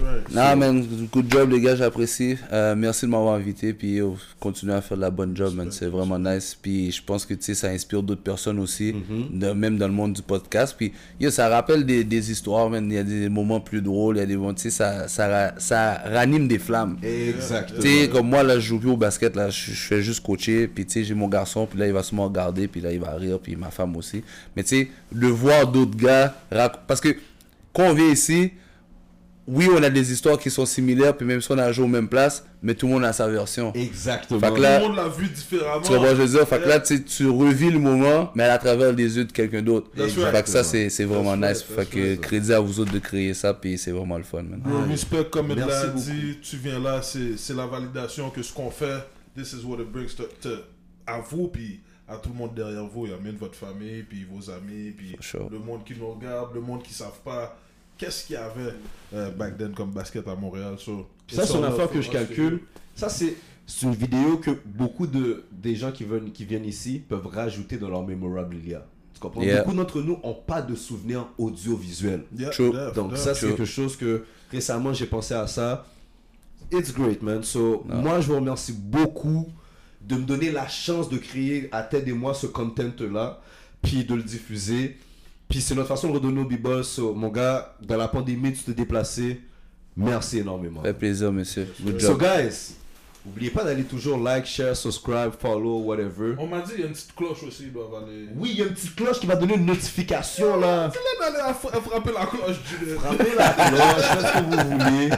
euh. 0.00 0.20
Non, 0.32 0.56
man, 0.56 0.84
good 1.12 1.30
job, 1.30 1.50
les 1.52 1.60
gars, 1.60 1.76
j'apprécie. 1.76 2.36
Euh, 2.52 2.74
merci 2.74 3.06
de 3.06 3.10
m'avoir 3.10 3.34
invité. 3.34 3.72
Puis, 3.72 3.94
yo, 3.96 4.16
continuez 4.40 4.72
à 4.74 4.80
faire 4.80 4.96
de 4.96 5.02
la 5.02 5.10
bonne 5.10 5.36
job, 5.36 5.54
man. 5.54 5.70
C'est 5.70 5.86
vraiment 5.86 6.18
nice. 6.18 6.56
Puis, 6.60 6.90
je 6.90 7.02
pense 7.02 7.24
que, 7.24 7.34
tu 7.34 7.42
sais, 7.44 7.54
ça 7.54 7.68
inspire 7.68 8.02
d'autres 8.02 8.22
personnes 8.22 8.58
aussi, 8.58 8.92
de- 9.32 9.52
même 9.52 9.76
dans 9.78 9.86
le 9.86 9.92
monde 9.94 10.14
du 10.14 10.22
podcast. 10.22 10.74
Puis, 10.76 10.92
yo, 11.20 11.30
ça 11.30 11.48
rappelle 11.48 11.84
des, 11.86 12.02
des 12.02 12.32
histoires, 12.32 12.68
man. 12.68 12.86
Il 12.90 12.94
y 12.94 12.98
a 12.98 13.04
des 13.04 13.28
moments 13.28 13.60
plus 13.60 13.82
drôles, 13.82 14.16
il 14.16 14.20
y 14.20 14.22
a 14.22 14.26
des 14.26 14.36
moments, 14.36 14.54
tu 14.54 14.62
sais, 14.62 14.70
ça, 14.70 15.06
ça, 15.08 15.54
ça 15.58 16.02
ranime 16.06 16.48
des 16.48 16.58
flammes. 16.58 16.96
Exactement. 17.02 17.80
Tu 17.80 17.88
sais, 18.00 18.08
comme 18.08 18.28
moi, 18.28 18.42
là, 18.42 18.54
je 18.58 18.66
joue 18.66 18.78
plus 18.80 18.90
au 18.90 18.96
basket, 18.96 19.36
là, 19.36 19.50
je, 19.50 19.70
fais 19.72 20.02
juste 20.02 20.24
coacher, 20.24 20.66
puis 20.66 20.84
tu 20.86 20.92
sais, 20.94 21.04
j'ai 21.04 21.14
mon 21.14 21.28
garçon, 21.28 21.66
puis 21.66 21.78
là, 21.78 21.86
il 21.86 21.92
va 21.92 22.02
sûrement 22.02 22.24
regarder, 22.24 22.66
puis 22.66 22.80
là, 22.80 22.92
il 22.92 22.98
va 23.00 23.12
rire, 23.14 23.38
puis 23.38 23.54
ma 23.56 23.70
femme 23.70 23.89
aussi. 23.96 24.22
Mais 24.56 24.62
tu 24.62 24.68
sais, 24.70 24.90
de 25.12 25.26
voir 25.26 25.66
d'autres 25.66 25.96
gars, 25.96 26.34
rac- 26.50 26.80
parce 26.86 27.00
que 27.00 27.16
quand 27.72 27.84
on 27.90 27.94
vient 27.94 28.10
ici, 28.10 28.52
oui, 29.46 29.68
on 29.76 29.82
a 29.82 29.90
des 29.90 30.12
histoires 30.12 30.38
qui 30.38 30.48
sont 30.48 30.64
similaires, 30.66 31.16
puis 31.16 31.26
même 31.26 31.40
si 31.40 31.50
on 31.50 31.58
a 31.58 31.72
joué 31.72 31.84
aux 31.84 31.88
mêmes 31.88 32.08
places, 32.08 32.44
mais 32.62 32.74
tout 32.74 32.86
le 32.86 32.92
monde 32.92 33.04
a 33.04 33.12
sa 33.12 33.26
version. 33.26 33.72
Exactement. 33.74 34.38
Fait 34.38 34.50
que 34.50 34.54
Tout 34.54 34.60
là- 34.62 34.78
le 34.78 34.86
monde 34.86 34.96
l'a 34.96 35.08
vu 35.08 35.26
différemment. 35.26 35.80
Tu 35.80 35.88
que 35.90 35.98
je 35.98 36.14
veux 36.14 36.28
dire? 36.28 36.46
Fait 36.46 36.60
que 36.60 36.68
là, 36.68 36.78
tu 36.78 37.26
revis 37.28 37.70
le 37.70 37.80
moment, 37.80 38.30
mais 38.36 38.44
à 38.44 38.58
travers 38.58 38.92
les 38.92 39.16
yeux 39.16 39.24
de 39.24 39.32
quelqu'un 39.32 39.62
d'autre. 39.62 39.90
Fait 39.96 40.42
que 40.44 40.48
ça, 40.50 40.62
c'est 40.62 40.88
c'est 40.88 41.04
vraiment 41.04 41.36
That's 41.36 41.58
nice. 41.58 41.62
Fait 41.62 41.74
that's 41.76 41.88
que 41.88 42.14
crédit 42.16 42.52
à 42.52 42.60
vous 42.60 42.78
autres 42.78 42.92
de 42.92 42.98
créer 43.00 43.34
ça, 43.34 43.52
puis 43.54 43.76
c'est 43.76 43.90
vraiment 43.90 44.18
le 44.18 44.24
fun, 44.24 44.42
man. 44.42 44.60
Bro, 44.64 44.82
respect, 44.88 45.24
comme 45.30 45.50
il 45.50 45.56
l'a 45.58 45.86
dit, 45.88 46.38
tu 46.42 46.56
viens 46.58 46.78
là, 46.78 47.00
c'est 47.02 47.36
c'est 47.36 47.54
la 47.54 47.66
validation 47.66 48.30
que 48.30 48.42
ce 48.42 48.52
qu'on 48.52 48.70
fait, 48.70 48.98
this 49.36 49.52
is 49.52 49.64
what 49.64 49.78
it 49.80 49.90
brings 49.90 50.14
to, 50.14 50.24
to- 50.42 50.62
à 51.06 51.18
vous, 51.18 51.48
puis 51.48 51.80
à 52.10 52.16
tout 52.16 52.30
le 52.30 52.34
monde 52.34 52.54
derrière 52.54 52.84
vous, 52.86 53.06
et 53.06 53.10
même 53.10 53.36
votre 53.36 53.54
famille, 53.54 54.02
puis 54.02 54.24
vos 54.24 54.50
amis, 54.50 54.90
puis 54.90 55.16
sure. 55.20 55.48
le 55.48 55.58
monde 55.58 55.84
qui 55.84 55.94
nous 55.96 56.10
regarde, 56.12 56.52
le 56.54 56.60
monde 56.60 56.82
qui 56.82 56.90
ne 56.90 56.94
savent 56.96 57.20
pas 57.24 57.56
qu'est-ce 57.96 58.26
qu'il 58.26 58.34
y 58.34 58.38
avait 58.38 58.74
euh, 59.14 59.30
back 59.30 59.56
then 59.56 59.72
comme 59.72 59.90
basket 59.92 60.26
à 60.26 60.34
Montréal. 60.34 60.74
So, 60.78 61.06
Ça, 61.30 61.46
c'est 61.46 61.56
une 61.56 61.64
affaire 61.64 61.90
que 61.90 62.00
je 62.00 62.10
calcule. 62.10 62.60
Ça, 62.96 63.08
c'est 63.08 63.36
une 63.82 63.94
vidéo 63.94 64.38
que 64.38 64.50
beaucoup 64.64 65.06
de 65.06 65.44
des 65.52 65.76
gens 65.76 65.92
qui 65.92 66.04
viennent, 66.04 66.32
qui 66.32 66.44
viennent 66.44 66.64
ici 66.64 66.98
peuvent 66.98 67.28
rajouter 67.28 67.76
dans 67.76 67.88
leur 67.88 68.02
memorabilia. 68.02 68.84
Tu 69.14 69.20
comprends? 69.20 69.42
Yeah. 69.42 69.62
Beaucoup 69.62 69.76
d'entre 69.76 70.00
nous 70.00 70.18
n'ont 70.24 70.34
pas 70.34 70.62
de 70.62 70.74
souvenirs 70.74 71.28
audiovisuels. 71.38 72.24
Yeah, 72.36 72.50
True. 72.50 72.72
def, 72.72 72.94
Donc, 72.94 73.10
def. 73.12 73.20
ça, 73.20 73.34
c'est 73.34 73.48
quelque 73.48 73.64
chose 73.64 73.96
que 73.96 74.24
récemment, 74.50 74.92
j'ai 74.92 75.06
pensé 75.06 75.34
à 75.34 75.46
ça. 75.46 75.86
It's 76.72 76.92
great, 76.92 77.22
man. 77.22 77.42
So, 77.44 77.84
moi, 77.86 78.20
je 78.20 78.28
vous 78.28 78.36
remercie 78.36 78.72
beaucoup 78.72 79.46
de 80.00 80.16
me 80.16 80.22
donner 80.24 80.50
la 80.50 80.66
chance 80.68 81.08
de 81.08 81.18
créer 81.18 81.68
à 81.72 81.82
Ted 81.82 82.10
et 82.10 82.14
moi 82.14 82.34
ce 82.34 82.46
content-là, 82.46 83.40
puis 83.82 84.04
de 84.04 84.14
le 84.14 84.22
diffuser. 84.22 84.96
Puis 85.48 85.60
c'est 85.60 85.74
notre 85.74 85.88
façon 85.88 86.08
de 86.08 86.14
redonner 86.14 86.40
au 86.40 86.44
b 86.44 86.82
So, 86.82 87.12
mon 87.14 87.28
gars, 87.28 87.74
dans 87.82 87.96
la 87.96 88.08
pandémie, 88.08 88.52
tu 88.52 88.62
t'es 88.62 88.72
déplacé. 88.72 89.40
Merci 89.96 90.38
énormément. 90.38 90.82
Fait 90.82 90.94
plaisir, 90.94 91.32
monsieur. 91.32 91.66
Good 91.82 92.00
So 92.00 92.08
job. 92.12 92.20
guys, 92.22 92.74
n'oubliez 93.26 93.50
pas 93.50 93.64
d'aller 93.64 93.82
toujours 93.84 94.18
like, 94.18 94.46
share, 94.46 94.76
subscribe, 94.76 95.32
follow, 95.38 95.80
whatever. 95.80 96.34
On 96.38 96.46
m'a 96.46 96.60
dit 96.60 96.70
il 96.76 96.80
y 96.80 96.84
a 96.84 96.86
une 96.86 96.92
petite 96.92 97.14
cloche 97.14 97.42
aussi, 97.42 97.64
ils 97.64 97.72
doivent 97.72 97.94
aller. 98.02 98.26
Oui, 98.36 98.50
il 98.52 98.58
y 98.60 98.62
a 98.62 98.66
une 98.66 98.72
petite 98.74 98.94
cloche 98.94 99.18
qui 99.20 99.26
va 99.26 99.34
donner 99.36 99.54
une 99.56 99.66
notification 99.66 100.58
là. 100.58 100.86
Là, 100.86 100.92
d'aller 101.20 101.42
à 101.44 101.52
fra- 101.52 101.76
à 101.76 101.80
frapper 101.80 102.12
la 102.12 102.26
cloche. 102.26 102.56
Frappez 102.98 103.34
la 103.36 103.48
cloche, 103.50 104.04
faites 104.04 104.26
ce 104.26 104.32
que 104.38 104.44
vous 104.44 104.78
voulez. 104.78 105.10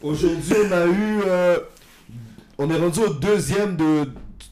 Aujourd'hui, 0.00 0.54
on 0.68 0.72
a 0.72 0.86
eu, 0.86 1.20
euh, 1.26 1.58
on 2.58 2.70
est 2.70 2.76
rendu 2.76 3.00
au 3.00 3.12
deuxième 3.12 3.76
de 3.76 4.08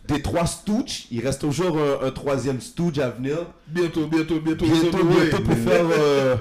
des 0.08 0.20
trois 0.22 0.46
Stooges. 0.46 1.06
Il 1.10 1.24
reste 1.24 1.40
toujours 1.40 1.78
un, 1.78 2.06
un 2.06 2.10
troisième 2.10 2.60
Stooge 2.60 2.98
à 2.98 3.10
venir. 3.10 3.38
Bientôt, 3.66 4.06
bientôt, 4.06 4.40
bientôt. 4.40 4.66
Bientôt, 4.66 5.04
bientôt 5.04 5.42
pour 5.42 5.56
faire 5.56 5.86
euh, 5.90 6.36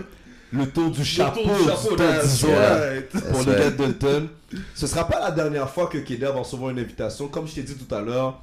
le 0.51 0.67
tour 0.69 0.91
du 0.91 0.99
Le 0.99 1.06
chapeau, 1.06 1.41
tour 1.41 1.57
du 1.57 1.64
chapeau, 1.64 1.95
disons, 2.23 2.48
right. 2.56 3.09
pour 3.09 3.45
right. 3.45 3.77
de 3.77 3.77
Dalton. 3.77 4.30
Ce 4.75 4.88
sera 4.88 5.07
pas 5.07 5.19
la 5.19 5.31
dernière 5.31 5.69
fois 5.69 5.88
que 5.88 5.98
Keder 5.99 6.25
va 6.25 6.40
recevoir 6.40 6.72
une 6.72 6.80
invitation. 6.80 7.27
Comme 7.27 7.48
je 7.48 7.56
t'ai 7.56 7.64
dit 7.64 7.75
tout 7.75 7.93
à 7.93 8.01
l'heure, 8.01 8.41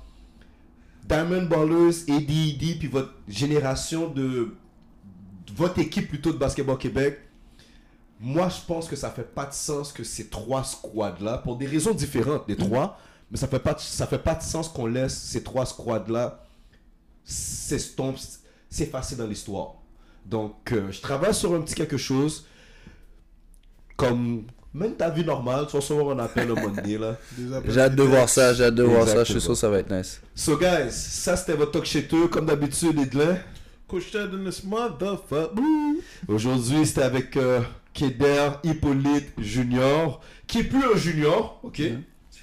Diamond 1.07 1.47
Ballers, 1.47 2.05
ADD, 2.09 2.79
puis 2.79 2.89
votre 2.91 3.15
génération 3.29 4.09
de 4.09 4.55
votre 5.57 5.79
équipe 5.79 6.09
plutôt 6.09 6.33
de 6.33 6.39
Basketball 6.39 6.79
Québec, 6.79 7.19
moi 8.21 8.49
je 8.49 8.61
pense 8.67 8.87
que 8.87 8.97
ça 8.97 9.11
fait 9.11 9.35
pas 9.35 9.47
de 9.47 9.55
sens 9.55 9.93
que 9.93 10.05
ces 10.05 10.29
trois 10.29 10.65
squads 10.65 11.17
là, 11.21 11.39
pour 11.39 11.57
des 11.57 11.67
raisons 11.67 11.95
différentes, 11.95 12.45
les 12.49 12.57
trois, 12.57 12.99
mais 13.31 13.37
ça 13.37 13.49
fait 13.49 13.59
pas 13.59 13.77
ça 13.79 14.07
fait 14.07 14.19
pas 14.19 14.35
de 14.35 14.43
sens 14.43 14.69
qu'on 14.69 14.87
laisse 14.87 15.17
ces 15.17 15.43
trois 15.43 15.67
squads 15.67 16.09
là 16.09 16.45
s'estompent, 17.25 18.19
s'effacer 18.71 19.17
dans 19.17 19.27
l'histoire. 19.27 19.75
Donc 20.25 20.73
euh, 20.73 20.91
je 20.91 21.01
travaille 21.01 21.35
sur 21.35 21.55
un 21.55 21.61
petit 21.61 21.75
quelque 21.75 21.99
chose 21.99 22.47
comme 23.97 24.45
même 24.75 24.95
ta 24.95 25.11
vie 25.11 25.25
normale, 25.25 25.67
tu 25.67 25.73
vas 25.73 25.81
recevoir 25.81 26.17
un 26.17 26.19
appel 26.21 26.49
moment 26.49 26.69
donné 26.69 26.99
là. 26.99 27.17
J'ai 27.69 27.81
hâte 27.81 27.95
de 27.97 28.03
voir 28.03 28.29
ça, 28.29 28.55
j'ai 28.55 28.65
hâte 28.65 28.75
de 28.75 28.83
voir 28.83 29.09
ça. 29.09 29.25
Je 29.25 29.33
suis 29.33 29.41
sûr 29.41 29.51
que 29.53 29.57
ça 29.57 29.69
va 29.69 29.79
être 29.79 29.91
nice. 29.91 30.21
So 30.35 30.57
guys, 30.57 30.91
ça 30.91 31.37
c'était 31.37 31.55
votre 31.55 31.73
talk 31.73 31.85
chez 31.85 32.07
eux, 32.13 32.29
comme 32.29 32.47
d'habitude 32.47 32.99
Edlin. 32.99 33.39
Coach 33.89 34.11
Ted 34.11 34.35
in 34.35 34.45
this 34.45 34.63
motherfucker. 34.65 36.03
Aujourd'hui, 36.29 36.85
c'était 36.85 37.03
avec 37.03 37.37
euh, 37.39 37.63
Keder 37.95 38.51
Hippolyte 38.63 39.33
Junior, 39.39 40.21
qui 40.47 40.59
est 40.59 40.65
plus 40.65 40.85
un 40.85 40.97
junior, 40.97 41.59
ok? 41.63 41.77
C'est 41.79 41.95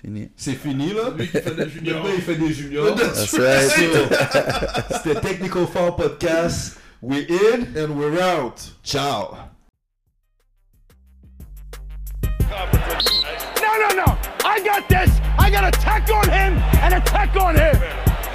Fini. 0.02 0.30
C'est 0.36 0.54
fini, 0.54 0.94
là. 0.94 1.12
Lui 1.18 1.28
qui 1.28 1.40
fait 1.40 1.56
des 1.56 1.70
juniors. 1.70 2.08
Il 2.16 2.22
fait 2.22 2.36
des 2.36 2.54
juniors. 2.54 2.98
C'était 5.04 5.20
Technical 5.22 5.66
Foul 5.68 5.96
Podcast. 5.96 6.78
We're 7.02 7.26
in 7.30 7.76
and 7.78 7.98
we're 7.98 8.20
out. 8.20 8.62
Ciao. 8.84 9.38
No, 13.62 13.78
no, 13.80 13.96
no. 13.96 14.18
I 14.44 14.60
got 14.64 14.88
this. 14.90 15.12
I 15.38 15.50
got 15.52 15.64
a 15.64 15.72
tack 15.72 16.10
on 16.10 16.28
him 16.30 16.58
and 16.82 16.94
a 16.94 17.02
on 17.40 17.56
him. 17.56 17.76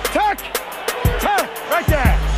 Tack. 0.05 0.39
Tack. 1.21 1.71
Right 1.71 1.87
there. 1.87 2.30